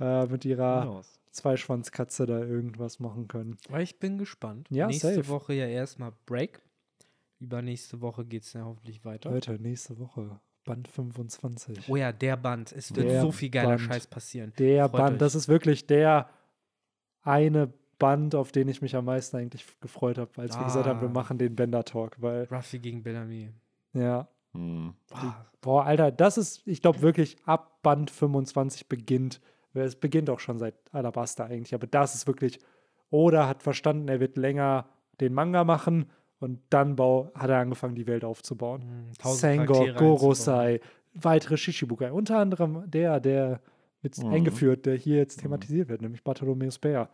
äh, 0.00 0.26
mit 0.26 0.44
ihrer. 0.44 1.02
Zweischwanzkatze 1.30 2.24
da 2.24 2.40
irgendwas 2.42 2.98
machen 2.98 3.28
können. 3.28 3.58
Aber 3.68 3.82
ich 3.82 3.98
bin 3.98 4.16
gespannt. 4.16 4.68
Ja, 4.70 4.86
Nächste 4.86 5.14
safe. 5.16 5.28
Woche 5.28 5.52
ja 5.52 5.66
erstmal 5.66 6.12
Break. 6.24 6.62
Übernächste 7.40 8.00
Woche 8.00 8.24
geht 8.24 8.42
es 8.44 8.54
ja 8.54 8.64
hoffentlich 8.64 9.04
weiter. 9.04 9.30
Leute, 9.30 9.60
nächste 9.60 9.98
Woche, 9.98 10.40
Band 10.66 10.86
25. 10.88 11.88
Oh 11.88 11.96
ja, 11.96 12.12
der 12.12 12.36
Band. 12.36 12.72
Es 12.72 12.94
wird 12.94 13.08
Der 13.08 13.22
so 13.22 13.32
viel 13.32 13.48
geiler 13.48 13.70
Band. 13.70 13.80
Scheiß 13.80 14.06
passieren. 14.08 14.52
Der 14.58 14.88
Freut 14.90 14.98
Band, 15.06 15.22
das 15.22 15.34
euch. 15.34 15.40
ist 15.40 15.48
wirklich 15.48 15.86
der 15.86 16.28
eine 17.22 17.72
Band, 17.98 18.34
auf 18.34 18.52
den 18.52 18.68
ich 18.68 18.82
mich 18.82 18.94
am 18.94 19.06
meisten 19.06 19.36
eigentlich 19.38 19.64
gefreut 19.80 20.18
habe, 20.18 20.30
als 20.36 20.58
wir 20.58 20.64
gesagt 20.66 20.86
haben, 20.86 21.00
wir 21.00 21.08
Ah. 21.08 21.12
machen 21.12 21.38
den 21.38 21.56
Bender 21.56 21.84
Talk, 21.84 22.20
weil, 22.20 22.44
Ruffy 22.50 22.78
gegen 22.78 23.02
Bellamy. 23.02 23.50
ja, 23.94 24.28
Hm. 24.52 24.94
Ah, 25.12 25.44
boah, 25.60 25.84
Alter, 25.84 26.10
das 26.10 26.38
ist, 26.38 26.66
ich 26.66 26.80
glaube 26.82 27.02
wirklich, 27.02 27.36
ab 27.44 27.82
Band 27.82 28.10
25 28.10 28.88
beginnt, 28.88 29.40
es 29.74 29.96
beginnt 29.96 30.30
auch 30.30 30.40
schon 30.40 30.58
seit 30.58 30.74
Alabasta 30.92 31.44
eigentlich, 31.44 31.74
aber 31.74 31.86
das 31.86 32.14
ist 32.14 32.26
wirklich, 32.26 32.58
Oda 33.10 33.46
hat 33.48 33.62
verstanden, 33.62 34.08
er 34.08 34.18
wird 34.20 34.36
länger 34.38 34.88
den 35.20 35.34
Manga 35.34 35.64
machen 35.64 36.10
und 36.40 36.60
dann 36.70 36.96
bau, 36.96 37.30
hat 37.34 37.50
er 37.50 37.58
angefangen, 37.58 37.94
die 37.94 38.06
Welt 38.06 38.24
aufzubauen. 38.24 38.82
mh, 39.08 39.12
tausend 39.18 39.40
Sengor, 39.40 39.66
Charaktere 39.66 39.88
einzubauen. 39.98 40.16
Gorosei, 40.18 40.80
weitere 41.14 41.56
Shishibukai, 41.56 42.10
unter 42.12 42.38
anderem 42.38 42.82
der, 42.90 43.20
der 43.20 43.60
mit 44.02 44.16
Mhm. 44.18 44.30
eingeführt, 44.30 44.86
der 44.86 44.96
hier 44.96 45.16
jetzt 45.16 45.40
thematisiert 45.40 45.88
wird, 45.88 46.02
nämlich 46.02 46.22
Bartholomeus 46.22 46.78
Bär. 46.78 47.08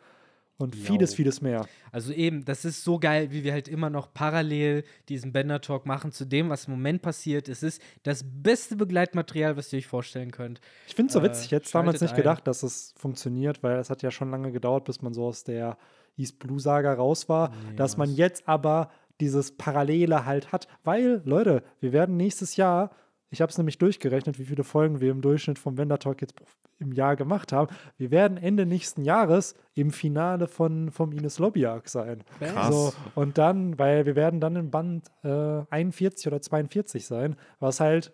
Und 0.59 0.77
Jo. 0.77 0.83
vieles, 0.85 1.15
vieles 1.15 1.41
mehr. 1.41 1.67
Also 1.91 2.13
eben, 2.13 2.45
das 2.45 2.65
ist 2.65 2.85
so 2.85 2.99
geil, 2.99 3.33
wie 3.33 3.43
wir 3.43 3.53
halt 3.53 3.67
immer 3.69 3.91
noch 3.91 4.13
parallel 4.13 4.85
diesen 5.09 5.33
Bender 5.33 5.61
Talk 5.61 5.87
machen 5.87 6.13
zu 6.13 6.25
dem, 6.25 6.51
was 6.51 6.67
im 6.67 6.73
Moment 6.75 7.03
passiert. 7.03 7.49
Es 7.49 7.63
ist 7.65 7.83
das 8.05 8.23
beste 8.25 8.77
Begleitmaterial, 8.77 9.57
was 9.57 9.73
ihr 9.73 9.79
euch 9.79 9.87
vorstellen 9.87 10.31
könnt. 10.31 10.61
Ich 10.87 10.95
finde 10.95 11.09
es 11.09 11.15
so 11.15 11.21
Äh, 11.21 11.25
witzig, 11.25 11.51
jetzt 11.51 11.75
damals 11.75 12.01
nicht 12.01 12.11
ein. 12.13 12.17
gedacht, 12.17 12.47
dass 12.47 12.63
es 12.63 12.93
funktioniert, 12.97 13.63
weil 13.63 13.79
es 13.79 13.91
hat 13.91 14.03
ja 14.03 14.11
schon 14.11 14.31
lange 14.31 14.53
gedauert, 14.53 14.85
bis 14.85 15.01
man 15.03 15.15
so 15.15 15.25
aus 15.27 15.43
der 15.43 15.79
East 16.17 16.39
Blue 16.39 16.61
Saga 16.61 16.93
raus 16.93 17.29
war, 17.29 17.49
Nee, 17.71 17.77
dass 17.77 17.97
man 17.97 18.15
jetzt 18.15 18.47
aber 18.47 18.91
dieses 19.21 19.57
Parallele 19.57 20.25
halt 20.25 20.53
hat, 20.53 20.69
weil, 20.85 21.23
Leute, 21.25 21.63
wir 21.81 21.93
werden 21.93 22.17
nächstes 22.17 22.57
Jahr, 22.57 22.91
ich 23.31 23.41
habe 23.41 23.51
es 23.51 23.59
nämlich 23.59 23.79
durchgerechnet, 23.79 24.39
wie 24.39 24.45
viele 24.45 24.65
Folgen 24.65 25.01
wir 25.01 25.11
im 25.11 25.23
Durchschnitt 25.23 25.59
vom 25.59 25.79
Wender 25.79 25.99
Talk 25.99 26.21
jetzt 26.21 26.35
im 26.79 26.93
Jahr 26.93 27.17
gemacht 27.17 27.53
haben. 27.53 27.73
Wir 27.97 28.11
werden 28.11 28.37
Ende 28.37 28.67
nächsten 28.67 29.05
Jahres 29.05 29.55
im 29.75 29.91
Finale 29.91 30.49
von, 30.49 30.91
vom 30.91 31.13
Ines 31.13 31.39
Lobby 31.39 31.65
Arc 31.65 31.89
sein. 31.89 32.25
Krass. 32.41 32.69
So, 32.69 32.93
und 33.15 33.39
dann, 33.39 33.79
weil 33.79 34.05
wir 34.05 34.17
werden 34.17 34.41
dann 34.41 34.57
in 34.57 34.71
Band 34.71 35.07
äh, 35.23 35.63
41 35.71 36.27
oder 36.27 36.43
42 36.43 37.07
sein, 37.07 37.37
was 37.61 37.81
halt 37.81 38.13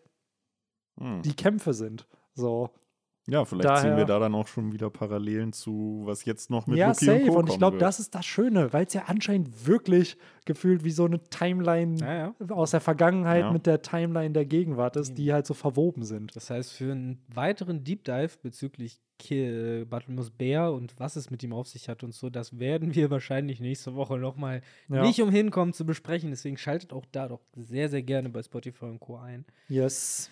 Hm. 0.99 1.23
die 1.23 1.35
Kämpfe 1.35 1.73
sind. 1.73 2.07
So. 2.35 2.71
Ja, 3.29 3.45
vielleicht 3.45 3.69
ziehen 3.81 3.91
daher- 3.91 3.97
wir 3.99 4.05
da 4.07 4.19
dann 4.19 4.35
auch 4.35 4.47
schon 4.49 4.73
wieder 4.73 4.89
Parallelen 4.91 5.53
zu, 5.53 6.03
was 6.05 6.25
jetzt 6.25 6.51
noch 6.51 6.67
mit 6.67 6.79
ja, 6.79 6.89
Lucky 6.89 7.05
safe. 7.05 7.23
und 7.25 7.29
Co. 7.29 7.39
Und 7.39 7.51
ich 7.51 7.59
glaube, 7.59 7.77
das 7.79 8.01
ist 8.01 8.15
das 8.15 8.25
Schöne, 8.25 8.73
weil 8.73 8.87
es 8.87 8.95
ja 8.95 9.03
anscheinend 9.07 9.67
wirklich 9.67 10.17
gefühlt 10.47 10.83
wie 10.83 10.91
so 10.91 11.05
eine 11.05 11.23
Timeline 11.25 11.97
Ja, 12.01 12.15
ja. 12.15 12.35
aus 12.55 12.71
der 12.71 12.81
Vergangenheit 12.81 13.43
Ja. 13.43 13.53
mit 13.53 13.67
der 13.67 13.83
Timeline 13.83 14.33
der 14.33 14.47
Gegenwart 14.47 14.97
ist, 14.97 15.19
die 15.19 15.33
halt 15.33 15.47
so 15.47 15.53
verwoben 15.55 16.05
sind. 16.05 16.35
Das 16.37 16.49
heißt, 16.49 16.73
für 16.73 16.93
einen 16.93 17.21
weiteren 17.29 17.85
Deep 17.85 18.05
Dive 18.05 18.31
bezüglich 18.43 18.99
Ki- 19.19 19.85
Bartlemus 19.85 20.31
Bär 20.31 20.73
und 20.73 20.95
was 20.99 21.17
es 21.17 21.29
mit 21.31 21.43
ihm 21.43 21.53
auf 21.53 21.67
sich 21.69 21.89
hat 21.89 22.05
und 22.05 22.15
so, 22.15 22.31
das 22.31 22.59
werden 22.61 22.95
wir 22.95 23.11
wahrscheinlich 23.11 23.61
nächste 23.61 23.95
Woche 23.95 24.17
nochmal 24.17 24.63
Ja. 24.89 25.03
nicht 25.03 25.21
umhin 25.21 25.51
kommen 25.51 25.73
zu 25.75 25.85
besprechen. 25.85 26.31
Deswegen 26.31 26.57
schaltet 26.57 26.93
auch 26.93 27.05
da 27.13 27.29
doch 27.29 27.41
sehr, 27.57 27.89
sehr 27.89 28.03
gerne 28.03 28.31
bei 28.31 28.43
Spotify 28.43 28.87
und 28.87 29.01
Co. 29.01 29.17
ein. 29.19 29.45
Yes. 29.69 30.31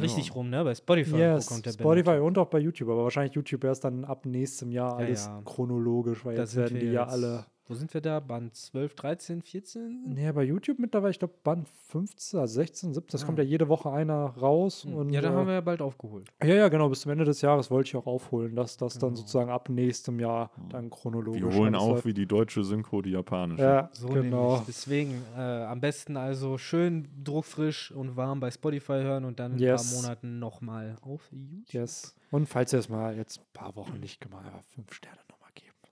Richtig 0.00 0.34
rum, 0.34 0.48
ne? 0.50 0.64
Bei 0.64 0.74
Spotify 0.74 1.16
Yes. 1.16 1.46
kommt 1.46 1.66
der 1.66 1.72
Spotify 1.72 2.10
Bender. 2.10 2.24
und 2.24 2.38
auch 2.38 2.46
bei 2.48 2.58
YouTube, 2.58 2.88
aber 2.88 3.04
wahrscheinlich 3.04 3.34
YouTube 3.34 3.64
erst 3.64 3.84
dann 3.84 4.04
ab 4.04 4.24
nächstem 4.24 4.70
Jahr 4.72 4.98
Ja, 5.00 5.06
alles 5.06 5.26
ja. 5.26 5.42
chronologisch, 5.44 6.24
weil 6.24 6.34
Da 6.36 6.42
jetzt 6.42 6.56
werden 6.56 6.78
die 6.80 6.86
ja 6.86 7.04
alle. 7.04 7.44
Wo 7.68 7.74
sind 7.74 7.94
wir 7.94 8.00
da? 8.00 8.18
Band 8.18 8.56
12, 8.56 8.94
13, 8.96 9.40
14? 9.42 10.02
Nee, 10.14 10.32
bei 10.32 10.42
YouTube 10.42 10.80
mittlerweile, 10.80 11.12
ich 11.12 11.18
glaube, 11.20 11.34
Band 11.44 11.68
15, 11.68 12.40
also 12.40 12.54
16, 12.54 12.92
17, 12.92 13.12
das 13.12 13.22
Ah. 13.22 13.26
kommt 13.26 13.38
ja 13.38 13.44
jede 13.44 13.68
Woche 13.68 13.90
einer 13.90 14.26
raus. 14.36 14.84
Und, 14.84 15.10
ja, 15.10 15.20
da 15.20 15.28
äh, 15.30 15.32
haben 15.32 15.46
wir 15.46 15.54
ja 15.54 15.60
bald 15.60 15.80
aufgeholt. 15.80 16.28
Ja, 16.42 16.54
ja, 16.54 16.68
genau, 16.68 16.88
bis 16.88 17.02
zum 17.02 17.12
Ende 17.12 17.24
des 17.24 17.40
Jahres 17.40 17.70
wollte 17.70 17.88
ich 17.88 17.96
auch 17.96 18.06
aufholen, 18.06 18.56
dass 18.56 18.76
das 18.76 18.98
dann 18.98 19.10
Genau. 19.10 19.20
sozusagen 19.20 19.50
ab 19.50 19.68
nächstem 19.68 20.18
Jahr 20.18 20.50
dann 20.70 20.90
chronologisch 20.90 21.40
wir 21.40 21.54
holen 21.54 21.74
auf 21.76 22.04
wie 22.04 22.12
die 22.12 22.26
deutsche 22.26 22.64
Synchro 22.64 23.00
die 23.00 23.10
japanische. 23.12 23.62
Ja, 23.62 23.90
So 23.92 24.08
genau. 24.08 24.50
nämlich. 24.50 24.66
Deswegen 24.66 25.22
äh, 25.36 25.40
am 25.40 25.80
besten 25.80 26.16
also 26.16 26.58
schön 26.58 27.08
druckfrisch 27.22 27.92
und 27.92 28.16
warm 28.16 28.40
bei 28.40 28.50
Spotify 28.50 29.02
hören 29.02 29.24
und 29.24 29.38
dann 29.38 29.52
in 29.52 29.58
ein 29.58 29.62
Yes. 29.62 29.92
paar 29.92 30.02
Monaten 30.02 30.38
nochmal 30.40 30.96
auf 31.02 31.22
YouTube. 31.30 31.72
Yes. 31.72 32.16
Und 32.32 32.48
falls 32.48 32.72
ihr 32.72 32.80
es 32.80 32.88
mal 32.88 33.16
jetzt 33.16 33.38
ein 33.38 33.44
paar 33.52 33.76
Wochen 33.76 34.00
nicht 34.00 34.20
gemacht 34.20 34.46
habt, 34.52 34.64
fünf 34.66 34.92
Sterne 34.92 35.18
nochmal. 35.30 35.41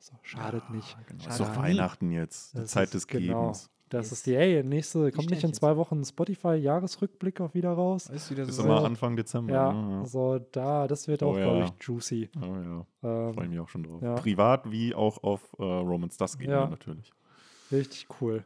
So, 0.03 0.15
schadet 0.23 0.69
nicht. 0.71 0.97
Genau. 1.07 1.23
Schade. 1.23 1.31
Ist 1.35 1.41
doch 1.41 1.57
Weihnachten 1.63 2.11
jetzt, 2.11 2.55
die 2.55 2.59
Das 2.59 2.71
Zeit 2.71 2.85
ist- 2.87 2.95
des 2.95 3.07
genau. 3.07 3.41
Gebens. 3.43 3.71
Das 3.91 4.07
Yes. 4.07 4.13
ist 4.13 4.27
die, 4.27 4.35
ey, 4.37 4.63
nächste, 4.63 5.11
kommt 5.11 5.31
nicht 5.31 5.43
in 5.43 5.53
zwei 5.53 5.77
Wochen 5.77 6.05
Spotify-Jahresrückblick 6.05 7.41
auch 7.41 7.55
wieder 7.55 7.73
raus. 7.73 8.09
Ist 8.09 8.31
wieder 8.31 8.45
Ist 8.45 8.55
so. 8.57 8.63
immer 8.63 8.85
Anfang 8.85 9.17
Dezember. 9.17 9.53
Ja, 9.53 9.73
ne? 9.73 10.07
so 10.07 10.39
da, 10.39 10.87
das 10.87 11.09
wird 11.09 11.23
Oh 11.25 11.31
auch, 11.33 11.37
ja. 11.37 11.45
glaube 11.45 11.65
ich, 11.65 11.87
juicy. 11.87 12.31
ja. 12.35 12.41
Oh, 12.41 12.55
ja. 12.55 12.87
Ähm, 13.29 13.35
Freue 13.35 13.45
ich 13.45 13.51
mich 13.51 13.59
auch 13.61 13.69
schon 13.69 13.83
drauf. 13.83 14.01
ja. 14.01 14.15
Privat 14.15 14.71
wie 14.71 14.95
auch 14.95 15.23
auf 15.25 15.43
äh, 15.59 15.63
Romans 15.65 16.17
Dusk 16.17 16.41
Ja. 16.43 16.69
natürlich. 16.69 17.11
richtig 17.73 18.07
cool. 18.21 18.45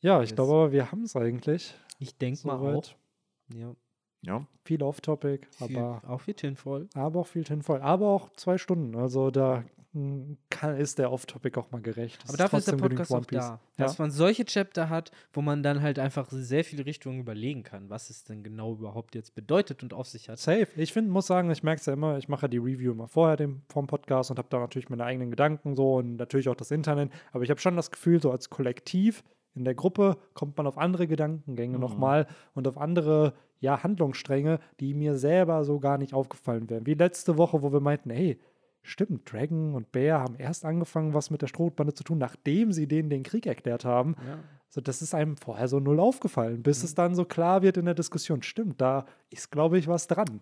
Ja, 0.00 0.20
ich 0.22 0.30
Yes. 0.30 0.36
glaube 0.36 0.52
aber, 0.52 0.72
wir 0.72 0.90
haben 0.90 1.02
es 1.04 1.14
eigentlich. 1.16 1.74
Ich 2.00 2.18
denke 2.18 2.46
mal 2.46 2.58
Soweit. 2.58 2.74
auch. 2.76 3.54
Ja, 3.56 3.72
Ja, 4.22 4.46
Viel 4.64 4.82
Off-Topic, 4.82 5.46
viel, 5.52 5.78
aber, 5.78 6.02
auch 6.08 6.20
viel 6.20 6.34
Tinfoil. 6.34 6.88
aber 6.94 7.20
auch 7.20 7.26
viel 7.28 7.44
tinvoll. 7.44 7.80
Aber 7.82 8.08
auch 8.08 8.30
zwei 8.34 8.58
Stunden. 8.58 8.96
Also 8.96 9.30
da 9.30 9.62
kann, 10.50 10.76
ist 10.76 10.98
der 10.98 11.10
Off-Topic 11.12 11.58
auch 11.58 11.70
mal 11.70 11.80
gerecht. 11.80 12.22
Es 12.24 12.30
Aber 12.30 12.38
dafür 12.38 12.58
ist 12.58 12.68
der 12.68 12.72
trotzdem 12.72 12.88
genügend 12.88 13.08
Podcast 13.08 13.52
auch 13.52 13.58
da. 13.76 13.84
Dass 13.84 13.98
man 13.98 14.10
solche 14.10 14.44
Chapter 14.44 14.88
hat, 14.88 15.10
wo 15.32 15.42
man 15.42 15.62
dann 15.62 15.82
halt 15.82 15.98
einfach 15.98 16.28
sehr 16.30 16.64
viele 16.64 16.86
Richtungen 16.86 17.20
überlegen 17.20 17.62
kann, 17.62 17.88
was 17.90 18.10
es 18.10 18.24
denn 18.24 18.42
genau 18.42 18.72
überhaupt 18.74 19.14
jetzt 19.14 19.34
bedeutet 19.34 19.82
und 19.82 19.94
auf 19.94 20.06
sich 20.06 20.28
hat. 20.28 20.38
Safe. 20.38 20.68
Ich 20.76 20.92
finde, 20.92 21.10
muss 21.10 21.26
sagen, 21.26 21.50
ich 21.50 21.62
merke 21.62 21.80
es 21.80 21.86
ja 21.86 21.92
immer, 21.92 22.18
ich 22.18 22.28
mache 22.28 22.42
ja 22.42 22.48
die 22.48 22.58
Review 22.58 22.92
immer 22.92 23.08
vorher 23.08 23.36
dem, 23.36 23.62
vom 23.68 23.86
Podcast 23.86 24.30
und 24.30 24.38
habe 24.38 24.48
da 24.50 24.58
natürlich 24.58 24.88
meine 24.90 25.04
eigenen 25.04 25.30
Gedanken 25.30 25.76
so 25.76 25.96
und 25.96 26.16
natürlich 26.16 26.48
auch 26.48 26.54
das 26.56 26.70
Internet. 26.70 27.10
Aber 27.32 27.42
ich 27.42 27.50
habe 27.50 27.60
schon 27.60 27.76
das 27.76 27.90
Gefühl, 27.90 28.20
so 28.20 28.30
als 28.30 28.50
Kollektiv 28.50 29.24
in 29.54 29.64
der 29.64 29.74
Gruppe 29.74 30.18
kommt 30.34 30.56
man 30.58 30.66
auf 30.66 30.76
andere 30.76 31.06
Gedankengänge 31.06 31.76
Mhm. 31.76 31.80
nochmal 31.80 32.26
und 32.54 32.68
auf 32.68 32.76
andere 32.76 33.32
ja, 33.58 33.82
Handlungsstränge, 33.82 34.60
die 34.80 34.92
mir 34.92 35.16
selber 35.16 35.64
so 35.64 35.80
gar 35.80 35.96
nicht 35.96 36.12
aufgefallen 36.12 36.68
wären. 36.68 36.84
Wie 36.84 36.92
letzte 36.92 37.38
Woche, 37.38 37.62
wo 37.62 37.72
wir 37.72 37.80
meinten, 37.80 38.10
hey, 38.10 38.38
stimmt, 38.86 39.30
Dragon 39.32 39.74
und 39.74 39.92
Bear 39.92 40.20
haben 40.20 40.36
erst 40.36 40.64
angefangen, 40.64 41.14
was 41.14 41.30
mit 41.30 41.42
der 41.42 41.46
Strohbande 41.48 41.92
zu 41.94 42.04
tun, 42.04 42.18
nachdem 42.18 42.72
sie 42.72 42.86
denen 42.86 43.10
den 43.10 43.22
Krieg 43.22 43.46
erklärt 43.46 43.84
haben. 43.84 44.14
Ja. 44.26 44.38
So, 44.68 44.80
das 44.80 45.00
ist 45.00 45.14
einem 45.14 45.36
vorher 45.36 45.68
so 45.68 45.78
null 45.80 46.00
aufgefallen, 46.00 46.62
bis 46.62 46.82
es 46.82 46.94
dann 46.94 47.14
so 47.14 47.24
klar 47.24 47.62
wird 47.62 47.76
in 47.76 47.84
der 47.84 47.94
Diskussion. 47.94 48.42
Stimmt, 48.42 48.80
da 48.80 49.06
ist, 49.30 49.50
glaube 49.50 49.78
ich, 49.78 49.86
was 49.88 50.06
dran. 50.06 50.40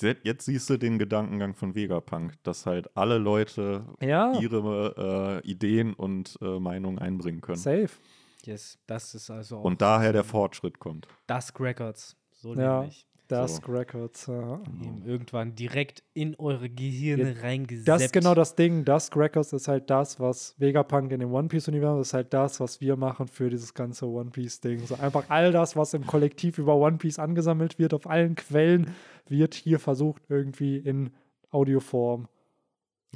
Jetzt, 0.00 0.44
siehst 0.46 0.70
du 0.70 0.76
den 0.78 0.98
Gedankengang 0.98 1.54
von 1.54 1.74
Vegapunk, 1.74 2.34
dass 2.44 2.66
halt 2.66 2.96
alle 2.96 3.18
Leute 3.18 3.84
Ja, 4.00 4.38
ihre 4.40 5.40
äh, 5.44 5.48
Ideen 5.48 5.92
und 5.92 6.38
äh, 6.40 6.58
Meinungen 6.60 6.98
einbringen 6.98 7.40
können. 7.40 7.58
safe. 7.58 7.90
Yes, 8.44 8.78
das 8.86 9.14
ist 9.14 9.30
also 9.30 9.56
auch 9.58 9.64
Und 9.64 9.80
daher 9.82 10.12
der 10.12 10.24
Fortschritt 10.24 10.78
kommt. 10.78 11.08
Dusk 11.26 11.58
Records. 11.60 12.16
So 12.32 12.54
Ja. 12.54 12.78
nämlich. 12.80 13.06
Dusk 13.28 13.68
Records. 13.68 14.26
Ja. 14.26 14.60
Irgendwann 15.04 15.54
direkt 15.54 16.02
in 16.12 16.34
eure 16.36 16.68
Gehirne 16.68 17.36
reingesetzt. 17.42 17.88
Das 17.88 18.02
ist 18.04 18.12
genau 18.12 18.34
das 18.34 18.54
Ding. 18.54 18.84
Dusk 18.84 19.16
Records 19.16 19.52
ist 19.52 19.68
halt 19.68 19.88
das, 19.90 20.20
was 20.20 20.54
Vegapunk 20.58 21.12
in 21.12 21.20
dem 21.20 21.32
One 21.32 21.48
Piece-Universum 21.48 22.00
ist 22.00 22.14
halt 22.14 22.34
das, 22.34 22.60
was 22.60 22.80
wir 22.80 22.96
machen 22.96 23.26
für 23.26 23.50
dieses 23.50 23.74
ganze 23.74 24.06
One 24.06 24.30
Piece-Ding. 24.30 24.86
So 24.86 24.96
einfach 24.96 25.24
all 25.28 25.52
das, 25.52 25.76
was 25.76 25.94
im 25.94 26.06
Kollektiv 26.06 26.58
über 26.58 26.76
One 26.76 26.98
Piece 26.98 27.18
angesammelt 27.18 27.78
wird, 27.78 27.94
auf 27.94 28.06
allen 28.06 28.34
Quellen, 28.34 28.90
wird 29.28 29.54
hier 29.54 29.78
versucht, 29.78 30.22
irgendwie 30.28 30.76
in 30.76 31.10
Audioform 31.50 32.28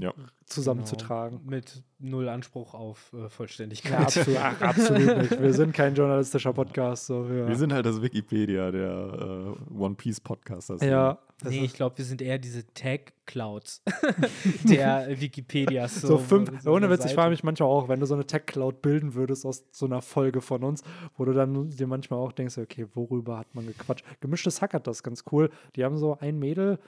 Ja. 0.00 0.12
zusammenzutragen. 0.46 1.38
Genau. 1.38 1.50
Mit 1.50 1.82
null 1.98 2.28
Anspruch 2.28 2.74
auf 2.74 3.12
äh, 3.12 3.28
Vollständigkeit. 3.28 3.92
Ja, 3.92 3.98
absolut, 4.04 4.38
ach, 4.38 4.60
absolut 4.60 5.18
nicht. 5.18 5.42
Wir 5.42 5.52
sind 5.52 5.74
kein 5.74 5.94
journalistischer 5.94 6.52
Podcast. 6.52 7.06
So, 7.06 7.28
wir, 7.28 7.48
Wir 7.48 7.56
sind 7.56 7.72
halt 7.72 7.86
das 7.86 8.00
Wikipedia 8.00 8.70
der 8.70 9.56
äh, 9.70 9.74
One 9.74 9.94
Piece 9.94 10.20
Podcasters. 10.20 10.80
ja, 10.82 11.18
das 11.40 11.52
Nee, 11.52 11.64
ich 11.64 11.74
glaube, 11.74 11.98
wir 11.98 12.04
sind 12.04 12.20
eher 12.20 12.38
diese 12.38 12.66
Tag-Clouds 12.74 13.82
der 14.64 15.08
Wikipedias. 15.20 16.00
so, 16.00 16.18
fünf. 16.18 16.50
so 16.62 16.72
ohne 16.72 16.90
Witz, 16.90 17.04
ich 17.04 17.14
frage 17.14 17.30
mich 17.30 17.44
manchmal 17.44 17.68
auch, 17.68 17.88
wenn 17.88 18.00
du 18.00 18.06
so 18.06 18.14
eine 18.14 18.26
Tech-Cloud 18.26 18.82
bilden 18.82 19.14
würdest 19.14 19.46
aus 19.46 19.64
so 19.70 19.86
einer 19.86 20.02
Folge 20.02 20.40
von 20.40 20.64
uns, 20.64 20.82
wo 21.16 21.24
du 21.24 21.32
dann 21.32 21.70
dir 21.70 21.86
manchmal 21.86 22.18
auch 22.18 22.32
denkst, 22.32 22.58
okay, 22.58 22.86
worüber 22.94 23.38
hat 23.38 23.54
man 23.54 23.66
gequatscht? 23.66 24.04
Gemischtes 24.20 24.60
Hack 24.62 24.74
hat 24.74 24.86
das 24.86 25.02
ganz 25.02 25.24
cool. 25.30 25.50
Die 25.76 25.84
haben 25.84 25.96
so 25.96 26.18
ein 26.18 26.38
Mädel, 26.38 26.78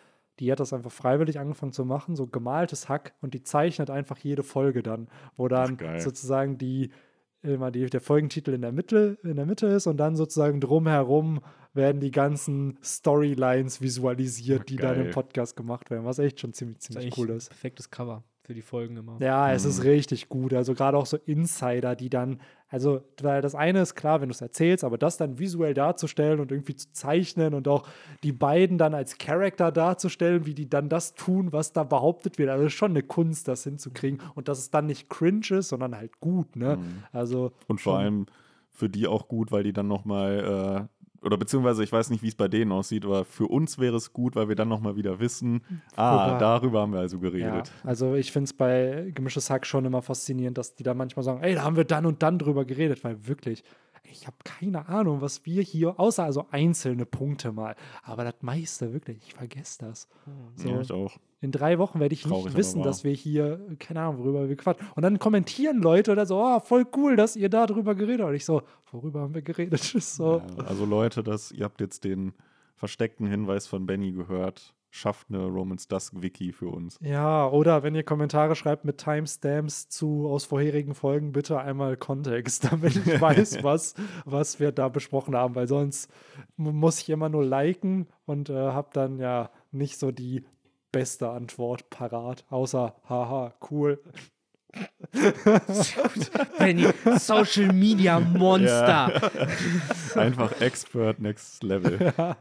die 0.41 0.51
hat 0.51 0.59
das 0.59 0.73
einfach 0.73 0.91
freiwillig 0.91 1.39
angefangen 1.39 1.73
zu 1.73 1.85
machen, 1.85 2.17
so 2.17 2.27
gemaltes 2.27 2.89
Hack 2.89 3.15
und 3.21 3.35
die 3.35 3.43
zeichnet 3.43 3.91
einfach 3.91 4.19
jede 4.19 4.43
Folge 4.43 4.83
dann, 4.83 5.09
wo 5.37 5.47
dann 5.49 5.77
sozusagen 6.01 6.59
die 6.59 6.91
immer 7.43 7.71
die, 7.71 7.87
der 7.87 8.01
Folgentitel 8.03 8.53
in 8.53 8.61
der 8.63 8.73
Mitte, 8.73 9.17
in 9.23 9.37
der 9.37 9.47
Mitte 9.47 9.67
ist 9.67 9.87
und 9.87 9.97
dann 9.97 10.15
sozusagen 10.17 10.61
drumherum 10.61 11.41
werden 11.73 12.01
die 12.01 12.11
ganzen 12.11 12.79
Storylines 12.83 13.81
visualisiert, 13.81 14.59
Ja, 14.61 14.65
die 14.65 14.77
dann 14.77 15.01
im. 15.07 15.11
Podcast 15.11 15.57
gemacht 15.57 15.91
werden, 15.91 16.05
was 16.05 16.19
echt 16.19 16.41
schon 16.41 16.53
ziemlich, 16.53 16.79
Das 16.79 16.83
ist 16.85 16.93
ziemlich 16.93 17.05
eigentlich 17.07 17.19
cool 17.19 17.31
ein 17.31 17.37
ist. 17.39 17.49
perfektes 17.49 17.91
Cover 17.91 18.25
für 18.43 18.55
die 18.55 18.63
Folgen 18.63 18.97
immer. 18.97 19.17
Ja, 19.21 19.53
es 19.53 19.65
ist 19.65 19.79
Mhm. 19.79 19.85
richtig 19.89 20.29
gut. 20.29 20.53
Also 20.53 20.75
gerade 20.75 20.99
auch 20.99 21.07
so 21.07 21.17
Insider, 21.17 21.97
die 21.97 22.11
dann, 22.11 22.41
also, 22.71 23.03
weil 23.21 23.43
das 23.43 23.57
eine 23.57 23.83
ist 23.83 23.97
klar, 23.97 24.21
wenn 24.21 24.29
du 24.29 24.33
es 24.33 24.41
erzählst, 24.41 24.85
aber 24.85 24.97
das 24.97 25.17
dann 25.17 25.41
visuell 25.41 25.75
darzustellen 25.75 26.39
und 26.39 26.53
irgendwie 26.53 26.77
zu 26.77 26.93
zeichnen 26.93 27.53
und 27.53 27.67
auch 27.67 27.87
die 28.23 28.33
beiden 28.33 28.79
dann 28.79 28.95
als 28.95 29.19
Charakter 29.19 29.73
darzustellen, 29.73 30.47
wie 30.47 30.55
die 30.55 30.71
dann 30.71 30.89
das 30.89 31.15
tun, 31.15 31.53
was 31.53 31.73
da 31.73 31.83
behauptet 31.83 32.39
wird. 32.39 32.49
Also 32.49 32.67
ist 32.67 32.73
schon 32.73 32.93
eine 32.93 33.03
Kunst, 33.03 33.49
das 33.49 33.65
hinzukriegen 33.65 34.21
und 34.37 34.47
dass 34.47 34.59
es 34.61 34.71
dann 34.71 34.87
nicht 34.87 35.11
cringe 35.11 35.47
ist, 35.51 35.71
sondern 35.71 35.97
halt 35.97 36.21
gut, 36.21 36.55
ne? 36.55 36.77
Mhm. 36.77 37.03
Also 37.13 37.53
Und 37.67 37.81
vor 37.81 37.99
allem 37.99 38.27
für 38.71 38.89
die 38.89 39.09
auch 39.09 39.27
gut, 39.27 39.51
weil 39.51 39.65
die 39.65 39.73
dann 39.73 39.89
nochmal, 39.89 40.89
äh, 40.89 41.00
oder 41.23 41.37
beziehungsweise 41.37 41.83
ich 41.85 41.93
weiß 41.93 42.11
nicht, 42.11 42.23
wie 42.23 42.29
es 42.29 42.35
bei 42.35 42.49
denen 42.49 42.73
aussieht, 42.73 43.05
aber 43.05 43.25
für 43.25 43.47
uns 43.47 43.79
wäre 43.79 43.97
es 43.97 44.13
gut, 44.13 44.37
weil 44.37 44.49
wir 44.49 44.57
dann 44.57 44.69
nochmal 44.69 44.97
wieder 44.97 45.21
wissen, 45.21 45.63
ah, 45.97 46.17
Worüber- 46.27 46.39
darüber 46.39 46.81
haben 46.81 46.93
wir 46.93 47.01
also 47.01 47.17
Ja, 47.19 47.23
geredet. 47.31 47.71
also 47.85 48.15
ich 48.15 48.33
finde 48.33 48.45
es 48.45 48.53
bei 48.55 49.11
Gemischtes 49.15 49.51
Hack 49.51 49.67
schon 49.67 49.85
immer 49.85 50.03
faszinierend, 50.03 50.57
dass 50.59 50.75
die 50.75 50.83
dann 50.83 50.97
manchmal 50.97 51.23
sagen, 51.25 51.43
ey, 51.43 51.55
da 51.55 51.63
haben 51.63 51.77
wir 51.77 51.85
dann 51.85 52.07
und 52.07 52.23
dann 52.23 52.39
drüber 52.39 52.65
geredet, 52.65 53.05
weil 53.05 53.27
wirklich, 53.27 53.63
ich 54.13 54.27
habe 54.27 54.37
keine 54.45 54.89
Ahnung, 54.89 55.21
was 55.21 55.45
wir 55.47 55.63
hier, 55.63 55.99
außer 55.99 56.25
also 56.25 56.47
einzelne 56.51 57.07
Punkte 57.07 57.53
mal, 57.53 57.77
aber 58.03 58.25
das 58.25 58.35
meiste 58.41 58.93
wirklich, 58.93 59.19
ich 59.27 59.35
vergesse 59.35 59.79
das. 59.81 60.09
So, 60.57 60.69
Ja, 60.69 60.81
ich 60.81 60.93
auch. 60.93 61.17
in 61.41 61.53
drei 61.53 61.79
Wochen 61.79 62.01
werde 62.01 62.13
ich 62.13 62.23
Traurig, 62.23 62.47
nicht 62.47 62.57
wissen, 62.57 62.83
dass 62.83 63.05
wir 63.05 63.13
hier, 63.13 63.61
keine 63.79 64.01
Ahnung, 64.03 64.19
worüber 64.19 64.49
wir 64.49 64.57
quatschen. 64.57 64.87
Und 64.95 65.03
dann 65.03 65.19
kommentieren 65.19 65.81
Leute 65.81 66.13
oder 66.13 66.27
so, 66.27 66.43
oh, 66.43 66.61
voll 66.61 66.87
cool, 66.97 67.17
dass 67.17 67.37
ihr 67.37 67.49
da 67.49 67.67
drüber 67.67 67.95
geredet 67.95 68.21
habt. 68.21 68.31
Und 68.31 68.37
ich 68.37 68.45
so, 68.45 68.63
worüber 68.91 69.21
haben 69.21 69.35
wir 69.35 69.43
geredet? 69.43 69.81
So. 70.01 70.43
Ja, 70.59 70.65
also 70.65 70.85
Leute, 70.85 71.23
das, 71.23 71.53
ihr 71.53 71.65
habt 71.65 71.81
jetzt 71.81 72.05
den 72.05 72.33
versteckten 72.75 73.27
Hinweis 73.27 73.67
von 73.67 73.87
Benny 73.87 74.13
gehört. 74.13 74.75
Schafft 74.93 75.29
eine 75.31 75.47
Romans 75.47 75.87
Dusk 75.87 76.15
Wiki 76.21 76.53
für 76.53 76.69
uns. 76.69 76.99
Ja, 77.01 77.49
oder 77.49 77.83
wenn 77.85 77.95
ihr 77.95 78.03
Kommentare 78.03 78.57
schreibt 78.57 78.85
mit 78.85 78.99
Timestamps 78.99 79.89
zu 79.89 80.29
aus 80.29 80.45
vorherigen 80.45 80.95
Folgen, 80.95 81.31
bitte 81.33 81.59
einmal 81.61 81.97
Kontext, 81.97 82.65
damit 82.73 82.97
ich 82.97 83.21
weiß, 83.21 83.59
was, 83.63 83.95
was 84.25 84.59
wir 84.59 84.73
da 84.73 84.89
besprochen 84.89 85.37
haben, 85.37 85.55
weil 85.55 85.69
sonst 85.69 86.11
mu- 86.57 86.73
muss 86.73 87.01
ich 87.01 87.09
immer 87.11 87.29
nur 87.29 87.45
liken 87.45 88.09
und 88.27 88.51
äh, 88.51 88.55
habe 88.55 88.91
dann 88.93 89.19
ja 89.19 89.51
nicht 89.71 89.97
so 89.99 90.11
die 90.11 90.45
beste 90.91 91.31
Antwort 91.31 91.89
parat, 91.91 92.45
außer 92.51 92.97
haha, 93.09 93.55
cool. 93.71 94.03
Benny, 96.59 96.87
Social 97.19 97.73
Media 97.73 98.21
Monster. 98.21 99.21
Einfach 100.15 100.61
Expert 100.61 101.21
Next 101.21 101.63
Level. 101.63 102.13
Oh, 102.21 102.35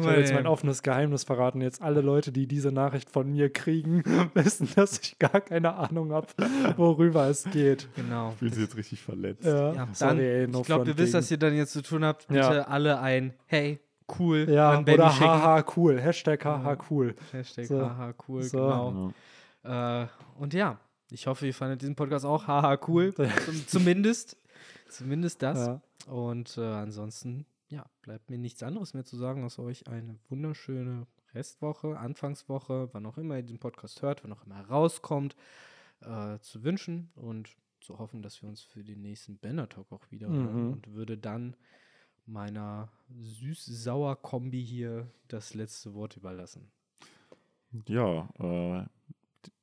Ich 0.00 0.06
will 0.06 0.18
jetzt 0.18 0.32
mein 0.34 0.46
offenes 0.46 0.82
Geheimnis 0.82 1.24
verraten. 1.24 1.60
Jetzt 1.60 1.82
alle 1.82 2.00
Leute, 2.00 2.32
die 2.32 2.46
diese 2.46 2.72
Nachricht 2.72 3.10
von 3.10 3.30
mir 3.30 3.52
kriegen, 3.52 4.02
wissen, 4.34 4.68
dass 4.76 4.98
ich 5.00 5.18
gar 5.18 5.40
keine 5.40 5.74
Ahnung 5.74 6.12
habe, 6.12 6.26
worüber 6.76 7.26
es 7.28 7.44
geht. 7.44 7.88
Genau. 7.96 8.32
Fühlt 8.38 8.54
sich 8.54 8.62
jetzt 8.64 8.76
richtig 8.76 9.02
verletzt. 9.02 9.44
Ja, 9.44 9.72
Ja, 9.72 9.72
dann, 9.72 9.94
sorry, 9.94 10.20
ey, 10.26 10.46
no 10.48 10.60
ich 10.60 10.66
glaube, 10.66 10.88
ihr 10.90 10.98
wisst, 10.98 11.14
was 11.14 11.30
ihr 11.30 11.38
dann 11.38 11.54
jetzt 11.54 11.72
zu 11.72 11.82
tun 11.82 12.04
habt. 12.04 12.28
Bitte 12.28 12.40
Ja. 12.40 12.62
alle 12.62 13.00
ein 13.00 13.34
Hey, 13.46 13.80
cool 14.18 14.46
Ja, 14.48 14.72
an 14.72 14.84
Benny 14.84 14.98
oder 14.98 15.10
schicken. 15.10 15.26
haha 15.28 15.64
cool. 15.76 16.00
Hashtag 16.00 16.44
haha 16.44 16.76
cool. 16.90 17.14
Hashtag 17.32 17.66
So. 17.66 17.80
haha 17.80 18.14
cool, 18.28 18.42
So. 18.42 18.58
genau. 18.58 19.12
Ja. 19.64 20.02
Äh, 20.02 20.06
und 20.38 20.54
ja, 20.54 20.78
ich 21.10 21.26
hoffe, 21.26 21.46
ihr 21.46 21.54
fandet 21.54 21.82
diesen 21.82 21.96
Podcast 21.96 22.24
auch 22.24 22.46
haha 22.46 22.78
cool. 22.88 23.14
Zum, 23.44 23.66
zumindest. 23.68 24.36
Zumindest 24.88 25.42
das. 25.42 25.58
Ja. 25.66 25.80
Und 26.12 26.56
äh, 26.58 26.62
ansonsten, 26.64 27.46
ja, 27.68 27.84
bleibt 28.02 28.30
mir 28.30 28.38
nichts 28.38 28.62
anderes 28.62 28.94
mehr 28.94 29.04
zu 29.04 29.16
sagen, 29.16 29.42
als 29.42 29.58
euch 29.58 29.86
eine 29.88 30.18
wunderschöne 30.28 31.06
Restwoche, 31.34 31.98
Anfangswoche, 31.98 32.88
wann 32.92 33.04
auch 33.06 33.18
immer 33.18 33.36
ihr 33.36 33.42
den 33.42 33.58
Podcast 33.58 34.02
hört, 34.02 34.24
wann 34.24 34.32
auch 34.32 34.44
immer 34.46 34.56
er 34.56 34.68
rauskommt, 34.68 35.36
äh, 36.00 36.38
zu 36.40 36.62
wünschen 36.64 37.10
und 37.16 37.50
zu 37.80 37.98
hoffen, 37.98 38.22
dass 38.22 38.40
wir 38.42 38.48
uns 38.48 38.62
für 38.62 38.82
den 38.82 39.02
nächsten 39.02 39.38
Banner 39.38 39.68
Talk 39.68 39.92
auch 39.92 40.10
wieder 40.10 40.28
hören 40.28 40.66
Mhm. 40.66 40.72
und 40.72 40.94
würde 40.94 41.18
dann 41.18 41.56
meiner 42.26 42.88
süß-sauer-Kombi 43.10 44.64
hier 44.64 45.06
das 45.28 45.54
letzte 45.54 45.94
Wort 45.94 46.16
überlassen. 46.16 46.70
Ja, 47.86 48.28
äh, 48.38 48.84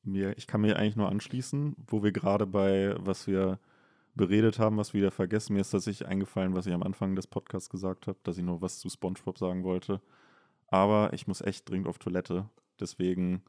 mir, 0.03 0.38
ich 0.38 0.47
kann 0.47 0.61
mir 0.61 0.77
eigentlich 0.77 0.95
nur 0.95 1.10
anschließen, 1.10 1.76
wo 1.88 2.03
wir 2.03 2.11
gerade 2.11 2.45
bei, 2.47 2.95
was 2.99 3.27
wir 3.27 3.60
beredet 4.15 4.60
haben, 4.60 4.77
was 4.77 4.93
wir 4.93 5.01
wieder 5.01 5.11
vergessen. 5.11 5.53
Mir 5.53 5.61
ist 5.61 5.72
tatsächlich 5.72 6.07
eingefallen, 6.07 6.53
was 6.55 6.65
ich 6.68 6.73
am 6.73 6.84
Anfang 6.84 7.15
des 7.15 7.27
Podcasts 7.27 7.69
gesagt 7.69 8.07
habe, 8.07 8.18
dass 8.23 8.38
ich 8.38 8.43
noch 8.43 8.61
was 8.61 8.80
zu 8.80 8.89
SpongeBob 8.89 9.38
sagen 9.38 9.64
wollte. 9.64 10.01
Aber 10.68 11.14
ich 11.14 11.27
muss 11.27 11.41
echt 11.41 11.69
dringend 11.69 11.88
auf 11.88 11.99
Toilette. 11.99 12.49
Deswegen, 12.80 13.43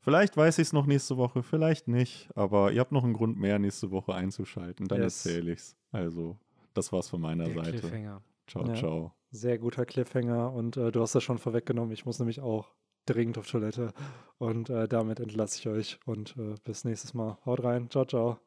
vielleicht 0.00 0.36
weiß 0.36 0.58
ich 0.58 0.68
es 0.68 0.72
noch 0.72 0.86
nächste 0.86 1.16
Woche, 1.16 1.42
vielleicht 1.42 1.88
nicht. 1.88 2.28
Aber 2.34 2.72
ihr 2.72 2.80
habt 2.80 2.92
noch 2.92 3.04
einen 3.04 3.12
Grund 3.14 3.38
mehr, 3.38 3.58
nächste 3.58 3.90
Woche 3.90 4.14
einzuschalten. 4.14 4.86
Dann 4.88 5.00
Yes. 5.02 5.24
erzähle 5.24 5.52
ich's. 5.52 5.76
Also, 5.92 6.36
das 6.74 6.92
war's 6.92 7.08
von 7.08 7.20
meiner 7.20 7.44
Der 7.44 7.54
Seite. 7.54 7.78
Cliffhanger. 7.78 8.22
Ciao, 8.46 8.66
Ja. 8.66 8.74
ciao. 8.74 9.12
Sehr 9.30 9.58
guter 9.58 9.84
Cliffhanger 9.84 10.52
und 10.52 10.76
äh, 10.76 10.92
du 10.92 11.00
hast 11.00 11.14
das 11.14 11.22
schon 11.22 11.38
vorweggenommen. 11.38 11.92
Ich 11.92 12.06
muss 12.06 12.18
nämlich 12.18 12.40
auch 12.40 12.74
dringend 13.06 13.38
auf 13.38 13.50
Toilette 13.50 13.92
und 14.38 14.70
äh, 14.70 14.88
damit 14.88 15.20
entlasse 15.20 15.58
ich 15.58 15.68
euch 15.68 15.98
und 16.06 16.36
äh, 16.38 16.54
bis 16.64 16.84
nächstes 16.84 17.14
Mal. 17.14 17.38
Haut 17.46 17.64
rein. 17.64 17.90
Ciao, 17.90 18.04
ciao. 18.04 18.45